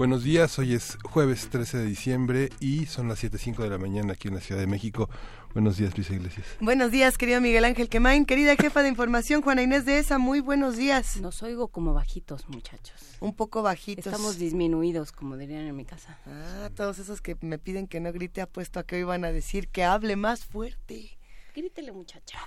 Buenos 0.00 0.24
días, 0.24 0.58
hoy 0.58 0.72
es 0.72 0.96
jueves 1.04 1.50
13 1.50 1.76
de 1.76 1.84
diciembre 1.84 2.48
y 2.58 2.86
son 2.86 3.06
las 3.06 3.22
7.05 3.22 3.64
de 3.64 3.68
la 3.68 3.76
mañana 3.76 4.14
aquí 4.14 4.28
en 4.28 4.34
la 4.34 4.40
Ciudad 4.40 4.58
de 4.58 4.66
México. 4.66 5.10
Buenos 5.52 5.76
días, 5.76 5.94
Luisa 5.94 6.14
Iglesias. 6.14 6.46
Buenos 6.58 6.90
días, 6.90 7.18
querido 7.18 7.38
Miguel 7.42 7.66
Ángel 7.66 7.90
Quemain, 7.90 8.24
querida 8.24 8.56
jefa 8.56 8.82
de 8.82 8.88
información, 8.88 9.42
Juana 9.42 9.60
Inés 9.60 9.84
de 9.84 9.98
ESA, 9.98 10.16
muy 10.16 10.40
buenos 10.40 10.78
días. 10.78 11.20
Nos 11.20 11.42
oigo 11.42 11.68
como 11.68 11.92
bajitos, 11.92 12.48
muchachos. 12.48 12.98
Un 13.20 13.34
poco 13.34 13.60
bajitos. 13.60 14.06
Estamos 14.06 14.38
disminuidos, 14.38 15.12
como 15.12 15.36
dirían 15.36 15.66
en 15.66 15.76
mi 15.76 15.84
casa. 15.84 16.18
Ah, 16.24 16.70
todos 16.74 16.98
esos 16.98 17.20
que 17.20 17.36
me 17.42 17.58
piden 17.58 17.86
que 17.86 18.00
no 18.00 18.10
grite, 18.10 18.40
apuesto 18.40 18.80
a 18.80 18.84
que 18.84 18.96
hoy 18.96 19.02
van 19.02 19.26
a 19.26 19.32
decir 19.32 19.68
que 19.68 19.84
hable 19.84 20.16
más 20.16 20.46
fuerte. 20.46 21.19
Grítele, 21.54 21.92
muchacha. 21.92 22.38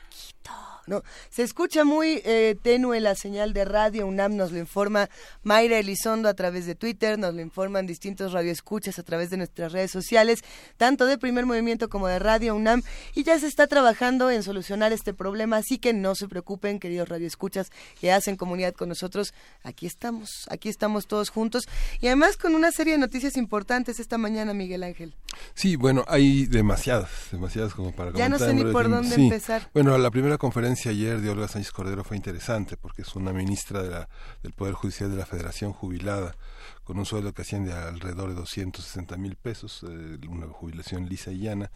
No, 0.86 1.02
se 1.30 1.44
escucha 1.44 1.86
muy 1.86 2.22
eh, 2.26 2.58
tenue 2.62 3.00
la 3.00 3.16
señal 3.16 3.54
de 3.54 3.64
radio 3.64 4.06
UNAM, 4.06 4.36
nos 4.36 4.52
lo 4.52 4.60
informa 4.60 5.10
Mayra 5.42 5.80
Elizondo 5.80 6.28
a 6.28 6.34
través 6.34 6.66
de 6.66 6.76
Twitter, 6.76 7.18
nos 7.18 7.34
lo 7.34 7.40
informan 7.40 7.88
distintos 7.88 8.34
radioescuchas 8.34 9.00
a 9.00 9.04
través 9.04 9.30
de 9.30 9.38
nuestras 9.38 9.72
redes 9.72 9.92
sociales, 9.92 10.44
tanto 10.76 11.06
de 11.06 11.18
Primer 11.18 11.46
Movimiento 11.46 11.88
como 11.88 12.08
de 12.10 12.20
Radio 12.20 12.54
UNAM, 12.54 12.82
y 13.16 13.24
ya 13.24 13.40
se 13.40 13.48
está 13.48 13.68
trabajando 13.68 14.30
en 14.30 14.44
solucionar 14.44 14.92
este 14.92 15.14
problema, 15.14 15.56
así 15.56 15.78
que 15.78 15.94
no 15.94 16.16
se 16.16 16.28
preocupen, 16.28 16.82
queridos 16.82 17.08
radioescuchas 17.08 17.72
que 18.02 18.12
hacen 18.12 18.36
comunidad 18.36 18.74
con 18.74 18.90
nosotros, 18.90 19.34
aquí 19.64 19.86
estamos, 19.86 20.48
aquí 20.50 20.68
estamos 20.68 21.08
todos 21.08 21.30
juntos, 21.30 21.64
y 22.02 22.08
además 22.08 22.36
con 22.36 22.56
una 22.56 22.72
serie 22.74 22.94
de 22.94 23.00
noticias 23.00 23.38
importantes 23.38 24.02
esta 24.02 24.18
mañana, 24.18 24.54
Miguel 24.54 24.84
Ángel. 24.84 25.16
Sí, 25.54 25.78
bueno, 25.78 26.04
hay 26.10 26.46
demasiadas, 26.46 27.10
demasiadas 27.32 27.74
como 27.74 27.94
para 27.94 28.12
Ya 28.12 28.28
no 28.28 28.38
sé 28.38 28.54
ni 28.54 28.66
por 28.66 28.90
dónde 28.96 29.16
empezar. 29.16 29.70
Bueno, 29.74 29.98
la 29.98 30.12
primera 30.12 30.38
conferencia 30.38 30.92
ayer 30.92 31.22
de 31.22 31.30
Olga 31.30 31.48
Sánchez 31.48 31.72
Cordero 31.72 32.04
fue 32.04 32.18
interesante 32.18 32.78
porque 32.78 33.02
es 33.02 33.16
una 33.16 33.34
ministra 33.34 33.84
de 33.84 33.90
la, 33.90 34.10
del 34.42 34.54
Poder 34.54 34.74
Judicial 34.74 35.12
de 35.12 35.18
la 35.18 35.26
Federación 35.26 35.74
jubilada 35.74 36.36
con 36.84 37.00
un 37.00 37.06
sueldo 37.06 37.34
que 37.34 37.44
asciende 37.44 37.74
a 37.74 37.88
alrededor 37.88 38.30
de 38.30 38.36
260 38.36 39.16
mil 39.18 39.36
pesos, 39.36 39.86
eh, 39.88 40.20
una 40.28 40.48
jubilación 40.48 41.08
lisa 41.08 41.32
y 41.32 41.40
llana, 41.40 41.72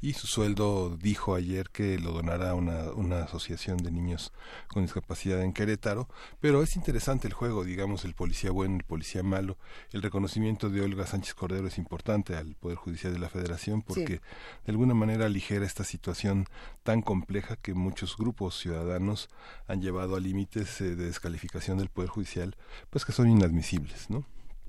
y 0.00 0.12
su 0.12 0.26
sueldo 0.26 0.96
dijo 1.00 1.34
ayer 1.34 1.70
que 1.70 1.98
lo 1.98 2.12
donará 2.12 2.50
a 2.50 2.54
una, 2.54 2.92
una 2.92 3.24
asociación 3.24 3.78
de 3.78 3.90
niños 3.90 4.32
con 4.68 4.82
discapacidad 4.82 5.42
en 5.42 5.52
Querétaro, 5.52 6.08
pero 6.40 6.62
es 6.62 6.76
interesante 6.76 7.26
el 7.26 7.34
juego, 7.34 7.64
digamos, 7.64 8.04
el 8.04 8.14
policía 8.14 8.50
bueno, 8.50 8.76
el 8.76 8.84
policía 8.84 9.22
malo, 9.22 9.56
el 9.92 10.02
reconocimiento 10.02 10.70
de 10.70 10.82
Olga 10.82 11.06
Sánchez 11.06 11.34
Cordero 11.34 11.66
es 11.66 11.78
importante 11.78 12.36
al 12.36 12.54
Poder 12.54 12.76
Judicial 12.76 13.12
de 13.12 13.18
la 13.18 13.28
Federación 13.28 13.82
porque 13.82 14.20
de 14.64 14.72
alguna 14.72 14.94
manera 14.94 15.26
aligera 15.26 15.64
esta 15.64 15.84
situación 15.84 16.46
tan 16.82 17.02
compleja 17.02 17.56
que 17.56 17.74
muchos 17.74 18.16
grupos 18.16 18.58
ciudadanos 18.58 19.28
han 19.66 19.80
llevado 19.80 20.16
a 20.16 20.20
límites 20.20 20.80
eh, 20.80 20.96
de 20.96 21.06
descalificación 21.06 21.78
del 21.78 21.88
Poder 21.88 22.10
Judicial, 22.10 22.56
pues 22.90 23.04
que 23.04 23.12
son 23.12 23.28
inadmisibles, 23.28 24.10
¿no? 24.10 24.24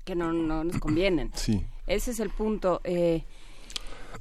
que 0.08 0.14
no, 0.14 0.32
no 0.32 0.64
nos 0.64 0.78
convienen. 0.78 1.30
Sí. 1.34 1.66
Ese 1.86 2.12
es 2.12 2.20
el 2.20 2.30
punto. 2.30 2.80
Eh, 2.82 3.24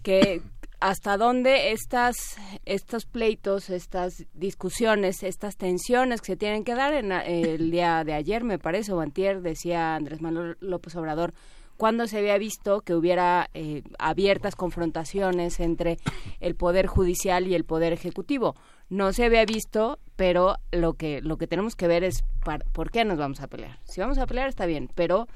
que 0.03 0.41
hasta 0.79 1.17
dónde 1.17 1.71
estas, 1.71 2.37
estos 2.65 3.05
pleitos, 3.05 3.69
estas 3.69 4.25
discusiones, 4.33 5.23
estas 5.23 5.57
tensiones 5.57 6.21
que 6.21 6.33
se 6.33 6.37
tienen 6.37 6.63
que 6.63 6.75
dar 6.75 6.93
en 6.93 7.11
el 7.11 7.71
día 7.71 8.03
de 8.03 8.13
ayer, 8.13 8.43
me 8.43 8.59
parece, 8.59 8.93
o 8.93 9.01
antier, 9.01 9.41
decía 9.41 9.95
Andrés 9.95 10.21
Manuel 10.21 10.57
López 10.59 10.95
Obrador, 10.95 11.33
cuando 11.77 12.07
se 12.07 12.17
había 12.17 12.37
visto 12.37 12.81
que 12.81 12.95
hubiera 12.95 13.49
eh, 13.53 13.83
abiertas 13.99 14.55
confrontaciones 14.55 15.59
entre 15.59 15.97
el 16.39 16.55
poder 16.55 16.87
judicial 16.87 17.47
y 17.47 17.53
el 17.53 17.65
poder 17.65 17.93
ejecutivo. 17.93 18.55
No 18.89 19.13
se 19.13 19.25
había 19.25 19.45
visto, 19.45 19.99
pero 20.15 20.55
lo 20.71 20.93
que 20.93 21.21
lo 21.21 21.37
que 21.37 21.45
tenemos 21.45 21.75
que 21.75 21.87
ver 21.87 22.03
es 22.03 22.23
por 22.73 22.89
qué 22.89 23.05
nos 23.05 23.17
vamos 23.17 23.41
a 23.41 23.47
pelear. 23.47 23.79
Si 23.83 24.01
vamos 24.01 24.17
a 24.17 24.25
pelear 24.25 24.49
está 24.49 24.65
bien, 24.65 24.89
pero 24.95 25.27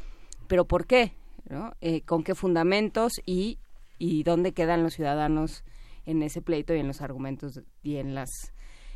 pero 0.48 0.66
¿por 0.66 0.88
qué? 0.88 1.14
¿no? 1.48 1.74
Eh, 1.82 2.02
¿Con 2.02 2.24
qué 2.24 2.34
fundamentos 2.34 3.14
y, 3.26 3.60
y 4.02 4.24
dónde 4.24 4.52
quedan 4.52 4.82
los 4.82 4.96
ciudadanos 4.96 5.64
en 6.08 6.24
ese 6.24 6.42
pleito 6.42 6.74
y 6.74 6.80
en 6.80 6.88
los 6.88 7.02
argumentos 7.02 7.62
y 7.84 7.98
en 7.98 8.16
las 8.16 8.52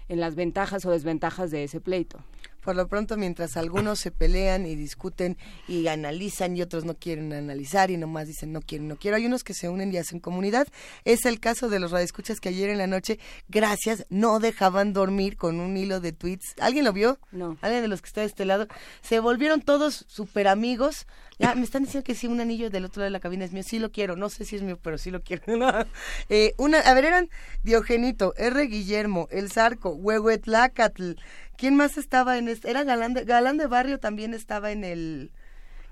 en 0.08 0.20
las 0.20 0.34
ventajas 0.34 0.84
o 0.86 0.92
desventajas 0.92 1.52
de 1.52 1.64
ese 1.64 1.80
pleito. 1.80 2.24
Por 2.66 2.76
lo 2.76 2.88
pronto, 2.88 3.16
mientras 3.16 3.58
algunos 3.58 4.00
se 4.00 4.10
pelean 4.10 4.66
y 4.66 4.76
discuten 4.76 5.38
y 5.68 5.86
analizan 5.86 6.58
y 6.58 6.64
otros 6.64 6.84
no 6.84 6.96
quieren 6.96 7.32
analizar 7.32 7.92
y 7.92 7.98
nomás 7.98 8.26
dicen 8.26 8.52
no 8.52 8.60
quiero, 8.60 8.84
no 8.86 8.96
quiero, 8.96 9.18
hay 9.18 9.28
unos 9.28 9.44
que 9.44 9.54
se 9.54 9.70
unen 9.70 9.94
y 9.94 9.98
hacen 9.98 10.20
comunidad. 10.20 10.68
Es 11.04 11.28
el 11.28 11.40
caso 11.40 11.70
de 11.70 11.80
los 11.80 11.92
radioescuchas 11.92 12.40
que 12.40 12.50
ayer 12.50 12.72
en 12.72 12.80
la 12.80 12.88
noche, 12.88 13.20
gracias, 13.50 14.08
no 14.10 14.40
dejaban 14.40 14.94
dormir 14.94 15.38
con 15.38 15.60
un 15.60 15.78
hilo 15.78 16.00
de 16.00 16.12
tweets. 16.12 16.56
¿Alguien 16.60 16.86
lo 16.86 16.92
vio? 16.92 17.20
No. 17.32 17.56
¿Alguien 17.62 17.84
de 17.84 17.88
los 17.88 18.02
que 18.02 18.08
está 18.08 18.22
de 18.22 18.28
este 18.28 18.46
lado? 18.46 18.68
Se 19.04 19.20
volvieron 19.20 19.62
todos 19.62 20.04
súper 20.08 20.48
amigos. 20.48 21.06
Ya, 21.38 21.54
me 21.54 21.64
están 21.64 21.84
diciendo 21.84 22.04
que 22.04 22.16
sí, 22.16 22.28
un 22.28 22.40
anillo 22.40 22.70
del 22.70 22.86
otro 22.86 23.02
lado 23.02 23.08
de 23.08 23.12
la 23.12 23.20
cabina 23.20 23.46
es 23.46 23.52
mío. 23.52 23.62
Sí 23.62 23.78
lo 23.78 23.92
quiero, 23.92 24.16
no 24.16 24.30
sé 24.30 24.44
si 24.46 24.56
es 24.56 24.64
mío, 24.64 24.80
pero 24.82 24.98
sí 24.98 25.12
lo 25.12 25.22
quiero. 25.22 25.44
eh, 26.30 26.56
una, 26.58 26.80
a 26.80 26.94
ver, 26.96 27.06
eran 27.06 27.30
Diogenito, 27.62 28.34
R. 28.38 28.66
Guillermo, 28.66 29.28
El 29.30 29.52
Zarco, 29.52 29.90
Huehuetlacatl, 29.92 31.14
¿Quién 31.58 31.76
más 31.76 31.98
estaba 31.98 32.38
en 32.38 32.48
este? 32.48 32.70
Era 32.70 32.84
Galán 32.84 33.14
de, 33.14 33.26
Galán 33.26 33.58
de 33.58 33.68
Barrio 33.68 34.00
también 34.00 34.34
estaba 34.34 34.72
en 34.72 34.84
el... 34.84 35.32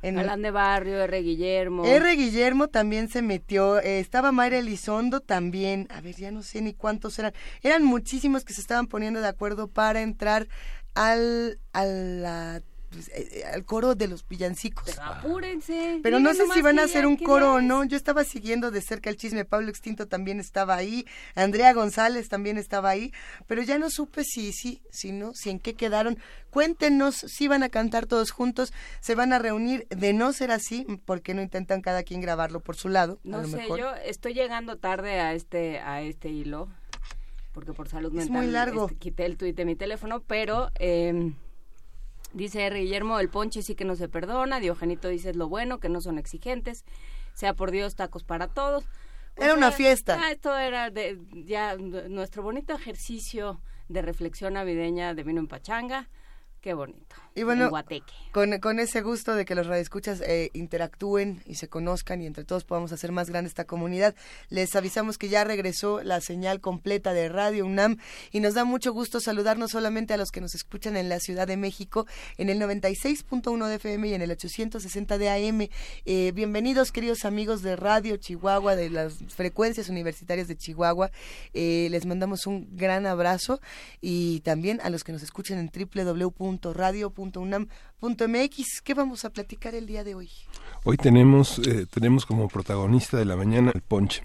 En 0.01 0.15
Galán 0.15 0.41
de 0.41 0.51
Barrio, 0.51 1.01
R. 1.01 1.21
Guillermo. 1.21 1.85
R. 1.85 2.15
Guillermo 2.15 2.67
también 2.67 3.07
se 3.07 3.21
metió, 3.21 3.79
eh, 3.79 3.99
estaba 3.99 4.33
Mayra 4.33 4.57
Elizondo 4.57 5.21
también, 5.21 5.87
a 5.89 6.01
ver, 6.01 6.15
ya 6.15 6.29
no 6.29 6.43
sé 6.43 6.61
ni 6.61 6.73
cuántos 6.73 7.17
eran, 7.19 7.31
eran 7.61 7.85
muchísimos 7.85 8.43
que 8.43 8.51
se 8.51 8.59
estaban 8.59 8.87
poniendo 8.87 9.21
de 9.21 9.29
acuerdo 9.29 9.69
para 9.69 10.01
entrar 10.01 10.49
al, 10.93 11.57
a 11.71 11.85
la 11.85 12.61
pues, 12.93 13.07
eh, 13.09 13.27
eh, 13.31 13.43
al 13.45 13.65
coro 13.65 13.95
de 13.95 14.07
los 14.07 14.27
villancicos. 14.27 14.85
Pero 14.85 15.01
apúrense. 15.01 15.99
Pero 16.03 16.19
no 16.19 16.33
sé 16.33 16.43
si 16.53 16.61
van 16.61 16.79
a 16.79 16.83
hacer 16.83 17.07
un 17.07 17.17
coro 17.17 17.55
o 17.55 17.61
no. 17.61 17.83
Yo 17.83 17.97
estaba 17.97 18.23
siguiendo 18.23 18.71
de 18.71 18.81
cerca 18.81 19.09
el 19.09 19.17
chisme. 19.17 19.45
Pablo 19.45 19.69
Extinto 19.69 20.07
también 20.07 20.39
estaba 20.39 20.75
ahí. 20.75 21.05
Andrea 21.35 21.73
González 21.73 22.29
también 22.29 22.57
estaba 22.57 22.89
ahí. 22.89 23.11
Pero 23.47 23.63
ya 23.63 23.79
no 23.79 23.89
supe 23.89 24.23
si 24.23 24.53
sí, 24.53 24.81
si, 24.91 25.11
no, 25.11 25.33
si 25.33 25.49
en 25.49 25.59
qué 25.59 25.73
quedaron. 25.73 26.19
Cuéntenos 26.51 27.15
si 27.15 27.47
van 27.47 27.63
a 27.63 27.69
cantar 27.69 28.05
todos 28.05 28.31
juntos. 28.31 28.71
Se 28.99 29.15
van 29.15 29.33
a 29.33 29.39
reunir. 29.39 29.87
De 29.89 30.13
no 30.13 30.33
ser 30.33 30.51
así, 30.51 30.85
porque 31.05 31.33
no 31.33 31.41
intentan 31.41 31.81
cada 31.81 32.03
quien 32.03 32.21
grabarlo 32.21 32.59
por 32.59 32.75
su 32.75 32.89
lado? 32.89 33.19
No 33.23 33.45
sé, 33.47 33.67
yo 33.67 33.93
estoy 33.95 34.33
llegando 34.33 34.77
tarde 34.77 35.19
a 35.19 35.33
este, 35.33 35.79
a 35.79 36.01
este 36.01 36.29
hilo. 36.29 36.69
Porque 37.53 37.73
por 37.73 37.87
salud 37.87 38.11
mental. 38.11 38.25
Es 38.25 38.31
muy 38.31 38.51
largo. 38.51 38.85
Este, 38.85 38.97
quité 38.97 39.25
el 39.25 39.37
tuit 39.37 39.55
de 39.55 39.65
mi 39.65 39.75
teléfono, 39.75 40.21
pero. 40.21 40.71
Eh, 40.79 41.33
Dice 42.33 42.65
R. 42.65 42.79
Guillermo, 42.79 43.19
el 43.19 43.29
ponche 43.29 43.61
sí 43.61 43.75
que 43.75 43.85
no 43.85 43.95
se 43.95 44.09
perdona. 44.09 44.59
Diogenito 44.59 45.07
dice 45.07 45.29
es 45.29 45.35
lo 45.35 45.47
bueno, 45.47 45.79
que 45.79 45.89
no 45.89 46.01
son 46.01 46.17
exigentes. 46.17 46.83
Sea 47.33 47.53
por 47.53 47.71
Dios, 47.71 47.95
tacos 47.95 48.23
para 48.23 48.47
todos. 48.47 48.85
era 49.35 49.53
una 49.53 49.71
fiesta. 49.71 50.19
Ah, 50.19 50.31
esto 50.31 50.57
era 50.57 50.89
de, 50.89 51.19
ya 51.45 51.75
nuestro 51.77 52.43
bonito 52.43 52.73
ejercicio 52.73 53.61
de 53.87 54.01
reflexión 54.01 54.53
navideña 54.53 55.13
de 55.13 55.23
vino 55.23 55.39
en 55.39 55.47
pachanga. 55.47 56.09
Qué 56.63 56.73
bonito. 56.73 57.13
Y 57.35 57.43
bueno, 57.43 57.71
con, 58.31 58.59
con, 58.59 58.79
ese 58.79 59.01
gusto 59.01 59.35
de 59.35 59.43
que 59.43 59.53
los 59.53 59.67
radioescuchas 59.67 60.21
eh, 60.21 60.49
interactúen 60.53 61.41
y 61.45 61.55
se 61.55 61.67
conozcan 61.67 62.21
y 62.21 62.27
entre 62.27 62.45
todos 62.45 62.63
podamos 62.63 62.93
hacer 62.93 63.11
más 63.11 63.29
grande 63.29 63.49
esta 63.49 63.65
comunidad, 63.65 64.15
les 64.49 64.73
avisamos 64.75 65.17
que 65.17 65.27
ya 65.27 65.43
regresó 65.43 66.01
la 66.03 66.21
señal 66.21 66.61
completa 66.61 67.11
de 67.11 67.27
Radio 67.27 67.65
UNAM 67.65 67.97
y 68.31 68.39
nos 68.39 68.53
da 68.53 68.63
mucho 68.63 68.93
gusto 68.93 69.19
saludar 69.19 69.57
no 69.57 69.67
solamente 69.67 70.13
a 70.13 70.17
los 70.17 70.29
que 70.29 70.39
nos 70.39 70.55
escuchan 70.55 70.95
en 70.95 71.09
la 71.09 71.19
Ciudad 71.19 71.47
de 71.47 71.57
México, 71.57 72.05
en 72.37 72.49
el 72.49 72.61
96.1 72.61 73.67
de 73.67 73.75
FM 73.75 74.07
y 74.07 74.13
en 74.13 74.21
el 74.21 74.31
860 74.31 75.17
de 75.17 75.29
AM. 75.29 75.67
Eh, 76.05 76.31
bienvenidos, 76.33 76.93
queridos 76.93 77.25
amigos 77.25 77.61
de 77.61 77.75
Radio 77.75 78.15
Chihuahua, 78.15 78.77
de 78.77 78.89
las 78.89 79.15
frecuencias 79.35 79.89
universitarias 79.89 80.47
de 80.47 80.55
Chihuahua. 80.55 81.11
Eh, 81.53 81.87
les 81.89 82.05
mandamos 82.05 82.47
un 82.47 82.69
gran 82.77 83.05
abrazo 83.05 83.59
y 83.99 84.39
también 84.41 84.79
a 84.81 84.89
los 84.91 85.03
que 85.03 85.11
nos 85.11 85.23
escuchan 85.23 85.57
en 85.57 85.71
www.radio.com 85.73 86.52
unam.mx. 87.35 88.81
¿Qué 88.83 88.93
vamos 88.93 89.25
a 89.25 89.29
platicar 89.31 89.75
el 89.75 89.85
día 89.85 90.03
de 90.03 90.15
hoy? 90.15 90.29
Hoy 90.83 90.97
tenemos, 90.97 91.59
eh, 91.59 91.85
tenemos 91.91 92.25
como 92.25 92.47
protagonista 92.47 93.17
de 93.17 93.25
la 93.25 93.35
mañana 93.35 93.71
el 93.73 93.81
ponche. 93.81 94.23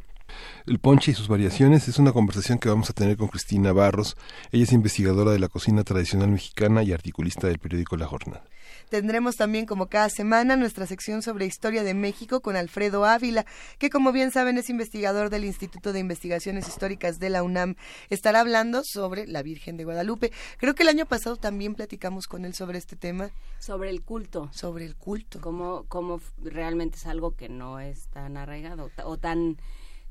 El 0.67 0.79
ponche 0.79 1.13
y 1.13 1.15
sus 1.15 1.29
variaciones 1.29 1.89
es 1.89 1.99
una 1.99 2.13
conversación 2.13 2.59
que 2.59 2.69
vamos 2.69 2.91
a 2.91 2.93
tener 2.93 3.17
con 3.17 3.29
Cristina 3.29 3.73
Barros. 3.73 4.17
Ella 4.53 4.65
es 4.65 4.73
investigadora 4.73 5.33
de 5.33 5.39
la 5.39 5.49
cocina 5.49 5.85
tradicional 5.85 6.29
mexicana 6.29 6.83
y 6.83 6.93
articulista 6.93 7.47
del 7.47 7.59
periódico 7.59 7.97
La 7.97 8.07
Jornada. 8.07 8.45
Tendremos 8.89 9.37
también 9.37 9.67
como 9.67 9.89
cada 9.89 10.09
semana 10.09 10.57
nuestra 10.57 10.87
sección 10.87 11.23
sobre 11.23 11.47
historia 11.47 11.83
de 11.83 11.95
México 11.95 12.41
con 12.41 12.57
Alfredo 12.57 13.05
Ávila, 13.05 13.45
que 13.79 13.91
como 13.91 14.13
bien 14.13 14.31
saben 14.31 14.59
es 14.59 14.71
investigador 14.71 15.31
del 15.31 15.45
Instituto 15.45 15.93
de 15.93 16.01
Investigaciones 16.01 16.69
Históricas 16.69 17.19
de 17.19 17.31
la 17.31 17.43
UNAM. 17.43 17.77
Estará 18.11 18.41
hablando 18.41 18.83
sobre 18.85 19.27
la 19.27 19.43
Virgen 19.43 19.77
de 19.77 19.85
Guadalupe. 19.85 20.33
Creo 20.59 20.75
que 20.75 20.83
el 20.83 20.89
año 20.89 21.07
pasado 21.07 21.37
también 21.37 21.75
platicamos 21.75 22.27
con 22.27 22.45
él 22.45 22.55
sobre 22.55 22.79
este 22.79 22.97
tema. 22.97 23.31
Sobre 23.59 23.91
el 23.91 24.03
culto. 24.03 24.51
Sobre 24.53 24.85
el 24.85 24.97
culto. 24.97 25.41
Cómo 25.41 26.21
realmente 26.43 26.97
es 26.97 27.07
algo 27.07 27.37
que 27.37 27.49
no 27.49 27.81
es 27.81 28.09
tan 28.09 28.37
arraigado 28.37 28.91
o 29.05 29.17
tan 29.17 29.59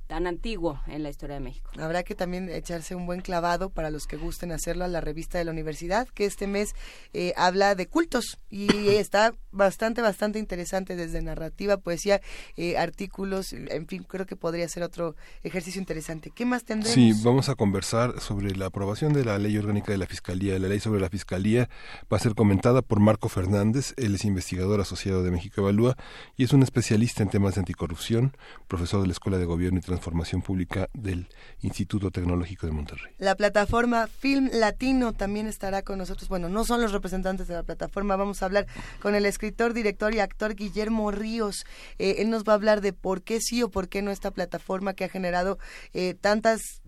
tan 0.08 0.26
antiguo 0.26 0.82
en 0.88 1.04
la 1.04 1.10
historia 1.10 1.36
de 1.36 1.42
México. 1.42 1.70
Habrá 1.78 2.04
que 2.04 2.16
también 2.16 2.50
echarse 2.50 2.96
un 2.96 3.06
buen 3.06 3.22
clavado 3.22 3.70
para 3.70 3.92
los 3.92 4.08
que 4.08 4.18
gusten 4.18 4.52
hacerlo 4.52 4.86
a 4.86 4.88
la 4.88 5.02
revista 5.02 5.38
de 5.38 5.46
la 5.46 5.52
universidad, 5.52 6.08
que 6.08 6.26
este 6.26 6.48
mes 6.48 6.74
eh, 7.14 7.34
habla 7.36 7.76
de 7.76 7.88
cultos 7.88 8.40
y 8.50 8.68
está 8.88 9.36
bastante, 9.52 10.02
bastante 10.02 10.40
interesante 10.40 10.96
desde 10.96 11.22
narrativa, 11.22 11.78
poesía, 11.78 12.22
eh, 12.56 12.78
artículos, 12.78 13.54
en 13.54 13.88
fin, 13.88 14.04
creo 14.04 14.26
que 14.26 14.36
podría 14.36 14.68
ser 14.70 14.84
otro 14.84 15.16
ejercicio 15.44 15.80
interesante. 15.80 16.32
¿Qué 16.34 16.46
más 16.46 16.64
tendremos? 16.64 16.94
Sí, 16.94 17.14
vamos 17.24 17.50
a 17.50 17.56
conversar 17.56 18.20
sobre 18.22 18.56
la 18.56 18.68
aprobación 18.68 19.14
de 19.14 19.26
la 19.26 19.38
ley 19.38 19.58
orgánica 19.58 19.92
de 19.92 19.98
la 19.98 20.06
Fiscalía. 20.06 20.58
La 20.60 20.70
ley 20.70 20.80
sobre 20.80 21.02
la 21.02 21.10
Fiscalía 21.10 21.70
va 22.12 22.18
a 22.18 22.20
ser 22.20 22.36
comentada 22.36 22.82
por 22.82 23.00
Marco 23.00 23.30
Fernández, 23.30 23.94
él 23.98 24.16
es 24.16 24.26
investigador 24.26 24.80
asociado 24.80 25.24
de 25.24 25.32
México 25.32 25.62
Evalúa 25.62 25.98
y 26.36 26.44
es 26.44 26.54
un 26.54 26.64
especialista 26.64 27.24
en 27.24 27.30
temas 27.30 27.56
de 27.56 27.62
anticorrupción, 27.62 28.36
profesor 28.68 29.02
de 29.02 29.08
la 29.08 29.14
Escuela 29.14 29.38
de 29.38 29.46
Gobierno 29.46 29.80
y 29.80 29.82
Transformación 29.98 30.44
Pública 30.44 30.90
del 30.94 31.28
Instituto 31.62 32.12
Tecnológico 32.12 32.68
de 32.68 32.72
Monterrey. 32.72 33.14
La 33.18 33.36
plataforma 33.36 34.06
Film 34.06 34.50
Latino 34.54 35.12
también 35.12 35.48
estará 35.48 35.82
con 35.82 35.98
nosotros. 35.98 36.30
Bueno, 36.30 36.50
no 36.50 36.66
son 36.66 36.82
los 36.82 36.92
representantes 36.92 37.48
de 37.48 37.56
la 37.56 37.64
plataforma, 37.64 38.16
vamos 38.16 38.44
a 38.44 38.46
hablar 38.46 38.68
con 39.02 39.16
el 39.16 39.26
escritor, 39.26 39.74
director 39.74 40.14
y 40.14 40.20
actor 40.20 40.54
Guillermo 40.54 41.10
Ríos. 41.10 41.66
Eh, 41.98 42.18
él 42.20 42.30
nos 42.30 42.44
va 42.44 42.52
a 42.52 42.56
hablar 42.56 42.82
de 42.82 42.94
por 42.94 43.24
qué 43.24 43.42
sí 43.42 43.64
o 43.64 43.70
por 43.72 43.90
qué 43.90 44.04
no 44.04 44.12
esta 44.12 44.30
plataforma 44.30 44.94
que 44.94 45.06
ha 45.06 45.10
generado 45.10 45.58
eh, 45.94 46.14
tantas 46.14 46.84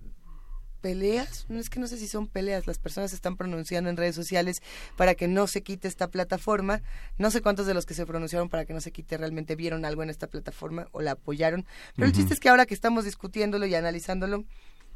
peleas, 0.81 1.45
no 1.49 1.59
es 1.59 1.69
que 1.69 1.79
no 1.79 1.87
sé 1.87 1.97
si 1.97 2.07
son 2.07 2.27
peleas, 2.27 2.67
las 2.67 2.79
personas 2.79 3.11
se 3.11 3.15
están 3.15 3.37
pronunciando 3.37 3.89
en 3.89 3.97
redes 3.97 4.15
sociales 4.15 4.61
para 4.95 5.15
que 5.15 5.27
no 5.27 5.47
se 5.47 5.61
quite 5.61 5.87
esta 5.87 6.07
plataforma, 6.07 6.81
no 7.17 7.31
sé 7.31 7.41
cuántos 7.41 7.67
de 7.67 7.73
los 7.73 7.85
que 7.85 7.93
se 7.93 8.05
pronunciaron 8.05 8.49
para 8.49 8.65
que 8.65 8.73
no 8.73 8.81
se 8.81 8.91
quite 8.91 9.17
realmente 9.17 9.55
vieron 9.55 9.85
algo 9.85 10.03
en 10.03 10.09
esta 10.09 10.27
plataforma 10.27 10.87
o 10.91 11.01
la 11.01 11.11
apoyaron, 11.11 11.65
pero 11.95 12.07
el 12.07 12.13
chiste 12.13 12.33
es 12.33 12.39
que 12.39 12.49
ahora 12.49 12.65
que 12.65 12.73
estamos 12.73 13.05
discutiéndolo 13.05 13.65
y 13.65 13.75
analizándolo, 13.75 14.45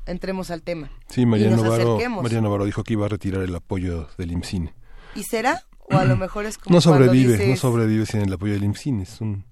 entremos 0.06 0.52
al 0.52 0.62
tema. 0.64 0.92
Sí, 1.08 1.26
María 1.26 1.50
Navarro, 1.50 2.00
María 2.22 2.42
Navarro 2.42 2.66
dijo 2.66 2.84
que 2.84 2.94
iba 2.94 3.06
a 3.06 3.10
retirar 3.10 3.44
el 3.44 3.56
apoyo 3.56 4.08
del 4.18 4.32
IMCINE. 4.32 4.74
¿Y 5.16 5.24
será? 5.24 5.64
O 5.80 5.98
a 5.98 6.06
lo 6.06 6.16
mejor 6.16 6.46
es 6.46 6.58
como 6.60 6.76
No 6.76 6.82
sobrevive, 6.82 7.48
no 7.48 7.56
sobrevive 7.56 8.06
sin 8.06 8.22
el 8.22 8.34
apoyo 8.34 8.54
del 8.54 8.64
IMCINE, 8.64 9.04
es 9.04 9.22
un 9.22 9.46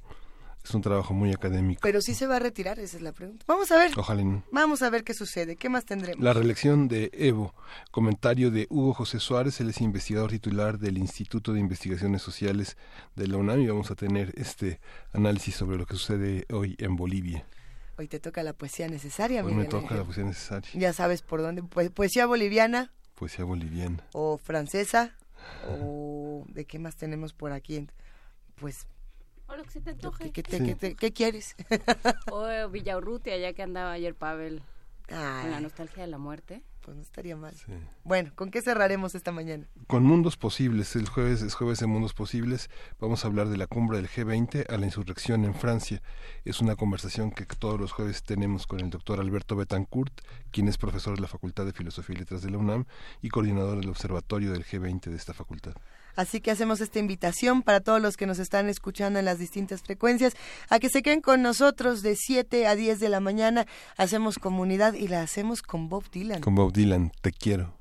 es 0.64 0.74
un 0.76 0.82
trabajo 0.82 1.14
muy 1.14 1.32
académico. 1.32 1.82
Pero 1.82 2.02
sí 2.02 2.14
se 2.14 2.28
va 2.28 2.36
a 2.36 2.40
retirar, 2.40 2.80
esa 2.80 2.98
es 2.98 3.04
la 3.04 3.12
pregunta. 3.12 3.46
Vamos 3.48 3.72
a 3.72 3.78
ver. 3.78 3.92
Ojalá 3.98 4.22
Vamos 4.52 4.82
a 4.84 4.90
ver 4.90 5.04
qué 5.04 5.14
sucede. 5.14 5.56
¿Qué 5.56 5.70
más 5.70 5.86
tendremos? 5.86 6.24
La 6.24 6.34
reelección 6.34 6.88
de 6.88 7.10
Evo. 7.14 7.56
Comentario 7.90 8.52
de 8.52 8.68
Hugo 8.70 8.94
José 8.94 9.20
Suárez, 9.20 9.60
él 9.62 9.70
es 9.70 9.82
investigador 9.82 10.30
titular 10.32 10.78
del 10.78 10.98
Instituto 10.98 11.54
de 11.54 11.60
Investigaciones 11.60 12.22
Sociales 12.22 12.78
de 13.16 13.28
la 13.28 13.38
UNAM 13.38 13.62
y 13.62 13.68
vamos 13.68 13.90
a 13.90 13.96
tener 13.96 14.34
este 14.38 14.80
análisis 15.14 15.56
sobre 15.56 15.78
lo 15.78 15.86
que 15.86 15.96
sucede 15.96 16.46
hoy 16.52 16.76
en 16.80 16.96
Bolivia. 16.96 17.46
Hoy 17.98 18.08
te 18.08 18.20
toca 18.20 18.44
la 18.44 18.54
poesía 18.54 18.88
necesaria, 18.88 19.44
Hoy 19.44 19.54
me 19.54 19.66
toca 19.66 19.96
la 19.96 20.04
poesía 20.04 20.24
necesaria. 20.24 20.70
Ya 20.74 20.94
sabes 20.94 21.22
por 21.22 21.42
dónde. 21.42 21.64
poesía 21.64 22.26
boliviana. 22.26 22.92
Poesía 23.16 23.46
boliviana. 23.46 24.04
O 24.14 24.38
francesa. 24.38 25.16
o 25.68 26.46
de 26.48 26.66
qué 26.66 26.80
más 26.80 26.96
tenemos 26.96 27.34
por 27.34 27.52
aquí. 27.52 27.88
Pues 28.56 28.88
o 29.52 29.58
lo 29.58 29.64
que 29.64 29.72
se 29.72 29.82
te 29.82 29.92
antoje. 29.92 30.32
¿Qué, 30.32 31.14
quieres? 31.14 31.56
o 32.32 32.70
Villaurrutia, 32.70 33.38
ya 33.38 33.54
que 33.54 33.64
andaba 33.64 33.92
ayer 33.92 34.16
Pavel 34.16 34.62
con 35.08 35.52
la 35.52 35.60
nostalgia 35.60 36.04
de 36.04 36.08
la 36.08 36.18
muerte. 36.18 36.64
Pues 36.82 36.98
no 36.98 37.04
estaría 37.04 37.36
mal. 37.36 37.54
Bueno, 38.04 38.32
¿con 38.34 38.50
qué 38.50 38.60
cerraremos 38.60 39.14
esta 39.14 39.32
mañana? 39.32 39.68
Con 39.86 40.04
Mundos 40.04 40.36
Posibles. 40.36 40.96
El 40.96 41.08
jueves 41.08 41.44
es 41.44 41.54
jueves 41.54 41.80
de 41.80 41.86
Mundos 41.86 42.16
Posibles. 42.16 42.72
Vamos 43.00 43.24
a 43.24 43.28
hablar 43.28 43.50
de 43.50 43.58
la 43.58 43.68
cumbre 43.68 43.98
del 43.98 44.10
G20 44.10 44.68
a 44.68 44.78
la 44.78 44.86
insurrección 44.88 45.46
en 45.46 45.54
Francia. 45.54 46.02
Es 46.44 46.60
una 46.60 46.76
conversación 46.76 47.30
que 47.30 47.46
todos 47.46 47.80
los 47.80 47.92
jueves 47.92 48.24
tenemos 48.24 48.66
con 48.66 48.80
el 48.80 48.90
doctor 48.90 49.20
Alberto 49.20 49.56
Betancourt, 49.56 50.22
quien 50.50 50.68
es 50.68 50.80
profesor 50.80 51.14
de 51.16 51.22
la 51.22 51.28
Facultad 51.28 51.68
de 51.68 51.74
Filosofía 51.74 52.16
y 52.16 52.20
Letras 52.20 52.42
de 52.42 52.50
la 52.50 52.58
UNAM 52.58 52.86
y 53.22 53.30
coordinador 53.30 53.80
del 53.80 53.90
observatorio 53.90 54.52
del 54.52 54.66
G20 54.66 55.12
de 55.12 55.18
esta 55.18 55.36
facultad. 55.36 55.76
Así 56.16 56.42
que 56.42 56.52
hacemos 56.52 56.82
esta 56.82 57.00
invitación 57.00 57.62
para 57.64 57.80
todos 57.80 58.02
los 58.02 58.18
que 58.18 58.26
nos 58.26 58.40
están 58.40 58.70
escuchando 58.70 59.20
en 59.20 59.26
las 59.26 59.40
distintas 59.40 59.82
frecuencias 59.82 60.34
a 60.70 60.80
que 60.80 60.90
se 60.90 61.02
queden 61.02 61.22
con 61.22 61.42
nosotros 61.42 62.02
de 62.02 62.16
7 62.16 62.68
a 62.68 62.76
10 62.76 63.00
de 63.00 63.10
la 63.10 63.20
mañana. 63.20 63.66
Hacemos 63.98 64.40
comunidad 64.40 64.94
y 64.94 65.08
la 65.08 65.22
hacemos 65.22 65.62
con 65.62 65.90
Bob 65.90 66.10
Dylan. 66.12 66.42
Con 66.42 66.56
Bob 66.56 66.74
Dylan, 66.74 67.12
te 67.22 67.32
quiero. 67.32 67.81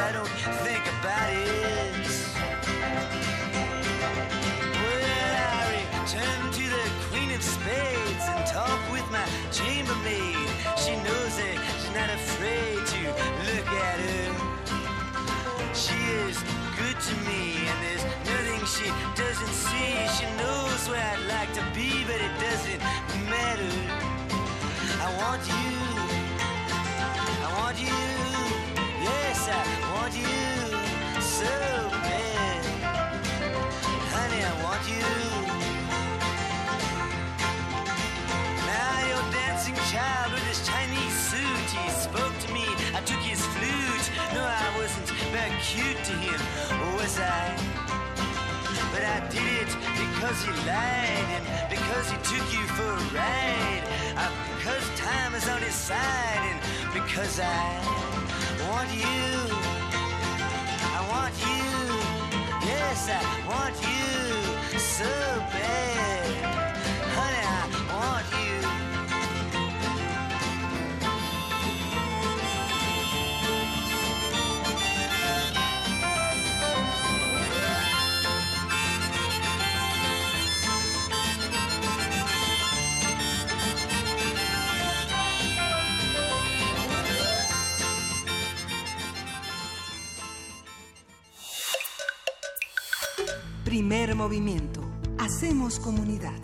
I 0.00 0.12
don't 0.12 0.28
think 0.62 0.84
about 1.00 1.30
it. 1.32 2.06
Well, 4.78 5.34
I 5.34 5.82
return 5.90 6.52
to 6.52 6.64
the 6.70 6.86
Queen 7.10 7.30
of 7.32 7.42
Spades 7.42 8.24
and 8.30 8.46
talk 8.46 8.78
with 8.92 9.02
my 9.10 9.26
chambermaid. 9.50 10.48
She 10.78 10.94
knows 11.02 11.32
that 11.42 11.58
she's 11.80 11.94
not 11.98 12.10
afraid 12.10 12.86
to 12.86 13.00
look 13.50 13.66
at 13.66 13.98
her. 14.06 14.30
She 15.74 15.98
is 16.28 16.38
good 16.78 16.98
to 17.08 17.14
me, 17.26 17.66
and 17.66 17.78
there's 17.82 18.04
nothing 18.30 18.62
she 18.70 18.86
doesn't 19.20 19.54
see. 19.66 20.06
She 20.14 20.26
knows 20.38 20.88
where 20.88 21.02
I'd 21.02 21.26
like 21.26 21.52
to 21.54 21.64
be, 21.74 22.04
but 22.04 22.20
it 22.22 22.34
doesn't 22.38 22.80
matter. 23.26 23.74
I 25.02 25.08
want 25.18 25.42
you. 25.42 25.74
I 27.42 27.50
want 27.58 27.80
you 27.82 28.07
want 30.08 30.20
you 30.20 31.20
so 31.20 31.44
bad. 31.44 32.64
Honey, 34.14 34.40
I 34.40 34.54
want 34.64 34.82
you. 34.88 35.04
Now 38.64 38.94
your 39.12 39.24
dancing 39.32 39.76
child 39.92 40.32
with 40.32 40.44
his 40.48 40.66
Chinese 40.66 41.12
suit, 41.12 41.68
he 41.76 41.90
spoke 41.90 42.32
to 42.40 42.52
me. 42.54 42.64
I 42.96 43.00
took 43.04 43.20
his 43.20 43.44
flute. 43.52 44.06
No, 44.32 44.40
I 44.44 44.68
wasn't 44.78 45.08
very 45.28 45.52
cute 45.60 46.00
to 46.04 46.12
him, 46.12 46.40
was 46.96 47.18
I? 47.18 47.52
But 48.92 49.04
I 49.04 49.28
did 49.28 49.44
it 49.60 49.72
because 50.00 50.42
he 50.42 50.52
lied 50.64 51.28
and 51.36 51.44
because 51.68 52.08
he 52.08 52.16
took 52.32 52.46
you 52.56 52.64
for 52.76 52.88
a 52.88 53.02
ride. 53.12 53.84
I, 54.16 54.32
because 54.56 54.88
time 54.96 55.34
is 55.34 55.46
on 55.48 55.60
his 55.60 55.74
side 55.74 56.42
and 56.48 56.58
because 56.94 57.40
I 57.40 57.76
want 58.64 58.88
you. 58.94 59.77
I 60.98 61.08
want 61.10 61.34
you. 61.46 61.62
Yes, 62.66 63.08
I 63.08 63.22
want 63.46 63.74
you 63.86 64.78
so 64.78 65.04
bad. 65.54 66.26
Honey, 67.14 67.44
I 67.46 67.94
want 67.94 68.26
you. 68.34 68.67
Primer 93.68 94.14
movimiento. 94.14 94.80
Hacemos 95.18 95.78
comunidad. 95.78 96.40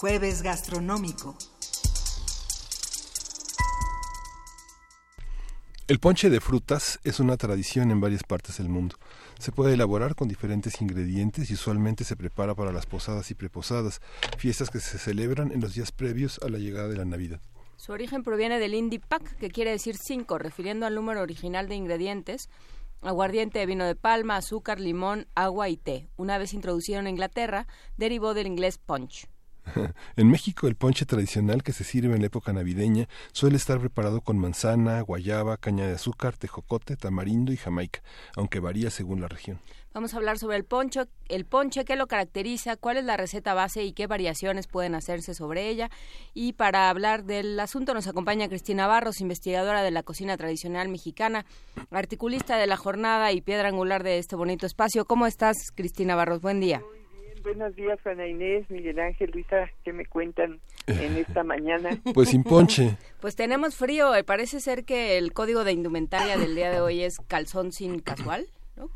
Jueves 0.00 0.42
gastronómico. 0.42 1.38
El 5.86 6.00
ponche 6.00 6.28
de 6.28 6.40
frutas 6.40 6.98
es 7.04 7.20
una 7.20 7.36
tradición 7.36 7.92
en 7.92 8.00
varias 8.00 8.24
partes 8.24 8.58
del 8.58 8.68
mundo. 8.68 8.96
Se 9.38 9.52
puede 9.52 9.74
elaborar 9.74 10.16
con 10.16 10.26
diferentes 10.26 10.80
ingredientes 10.82 11.48
y 11.52 11.54
usualmente 11.54 12.02
se 12.02 12.16
prepara 12.16 12.56
para 12.56 12.72
las 12.72 12.86
posadas 12.86 13.30
y 13.30 13.34
preposadas, 13.34 14.00
fiestas 14.38 14.70
que 14.70 14.80
se 14.80 14.98
celebran 14.98 15.52
en 15.52 15.60
los 15.60 15.74
días 15.74 15.92
previos 15.92 16.40
a 16.42 16.48
la 16.48 16.58
llegada 16.58 16.88
de 16.88 16.96
la 16.96 17.04
Navidad. 17.04 17.40
Su 17.76 17.92
origen 17.92 18.24
proviene 18.24 18.58
del 18.58 18.74
Indipac, 18.74 19.36
que 19.36 19.50
quiere 19.50 19.70
decir 19.70 19.96
cinco, 19.96 20.38
refiriendo 20.38 20.84
al 20.84 20.96
número 20.96 21.20
original 21.20 21.68
de 21.68 21.76
ingredientes 21.76 22.48
aguardiente, 23.08 23.64
vino 23.66 23.84
de 23.84 23.94
palma, 23.94 24.36
azúcar, 24.36 24.80
limón, 24.80 25.26
agua 25.34 25.68
y 25.68 25.76
té. 25.76 26.08
Una 26.16 26.38
vez 26.38 26.54
introducido 26.54 27.00
en 27.00 27.08
Inglaterra, 27.08 27.66
derivó 27.96 28.34
del 28.34 28.46
inglés 28.46 28.78
punch. 28.78 29.28
En 30.16 30.30
México 30.30 30.66
el 30.66 30.76
ponche 30.76 31.06
tradicional 31.06 31.62
que 31.62 31.72
se 31.72 31.84
sirve 31.84 32.14
en 32.14 32.20
la 32.20 32.26
época 32.26 32.52
navideña 32.52 33.08
suele 33.32 33.56
estar 33.56 33.80
preparado 33.80 34.20
con 34.20 34.38
manzana, 34.38 35.00
guayaba, 35.00 35.56
caña 35.56 35.86
de 35.86 35.94
azúcar, 35.94 36.36
tejocote, 36.36 36.96
tamarindo 36.96 37.52
y 37.52 37.56
jamaica, 37.56 38.02
aunque 38.36 38.60
varía 38.60 38.90
según 38.90 39.20
la 39.20 39.28
región. 39.28 39.60
Vamos 39.94 40.12
a 40.12 40.16
hablar 40.16 40.38
sobre 40.38 40.56
el 40.56 40.64
poncho, 40.64 41.06
el 41.28 41.44
ponche, 41.44 41.84
qué 41.84 41.94
lo 41.94 42.08
caracteriza, 42.08 42.76
cuál 42.76 42.96
es 42.96 43.04
la 43.04 43.16
receta 43.16 43.54
base 43.54 43.84
y 43.84 43.92
qué 43.92 44.08
variaciones 44.08 44.66
pueden 44.66 44.96
hacerse 44.96 45.34
sobre 45.34 45.68
ella. 45.68 45.88
Y 46.34 46.54
para 46.54 46.90
hablar 46.90 47.22
del 47.22 47.60
asunto 47.60 47.94
nos 47.94 48.08
acompaña 48.08 48.48
Cristina 48.48 48.88
Barros, 48.88 49.20
investigadora 49.20 49.84
de 49.84 49.92
la 49.92 50.02
cocina 50.02 50.36
tradicional 50.36 50.88
mexicana, 50.88 51.46
articulista 51.92 52.56
de 52.56 52.66
la 52.66 52.76
jornada 52.76 53.30
y 53.30 53.40
piedra 53.40 53.68
angular 53.68 54.02
de 54.02 54.18
este 54.18 54.34
bonito 54.34 54.66
espacio. 54.66 55.04
¿Cómo 55.04 55.28
estás, 55.28 55.70
Cristina 55.76 56.16
Barros? 56.16 56.40
Buen 56.40 56.58
día. 56.58 56.82
Buenos 57.44 57.76
días, 57.76 57.98
Ana 58.06 58.26
Inés, 58.26 58.64
Miguel 58.70 58.98
Ángel, 58.98 59.30
Luisa, 59.30 59.70
¿qué 59.84 59.92
me 59.92 60.06
cuentan 60.06 60.60
en 60.86 61.16
esta 61.18 61.44
mañana? 61.44 61.90
Pues 62.14 62.30
sin 62.30 62.42
ponche. 62.42 62.96
Pues 63.20 63.36
tenemos 63.36 63.76
frío, 63.76 64.12
parece 64.26 64.60
ser 64.60 64.84
que 64.84 65.16
el 65.16 65.32
código 65.32 65.64
de 65.64 65.72
indumentaria 65.72 66.36
del 66.36 66.54
día 66.54 66.70
de 66.70 66.80
hoy 66.80 67.02
es 67.02 67.20
calzón 67.20 67.72
sin 67.72 68.00
casual. 68.00 68.46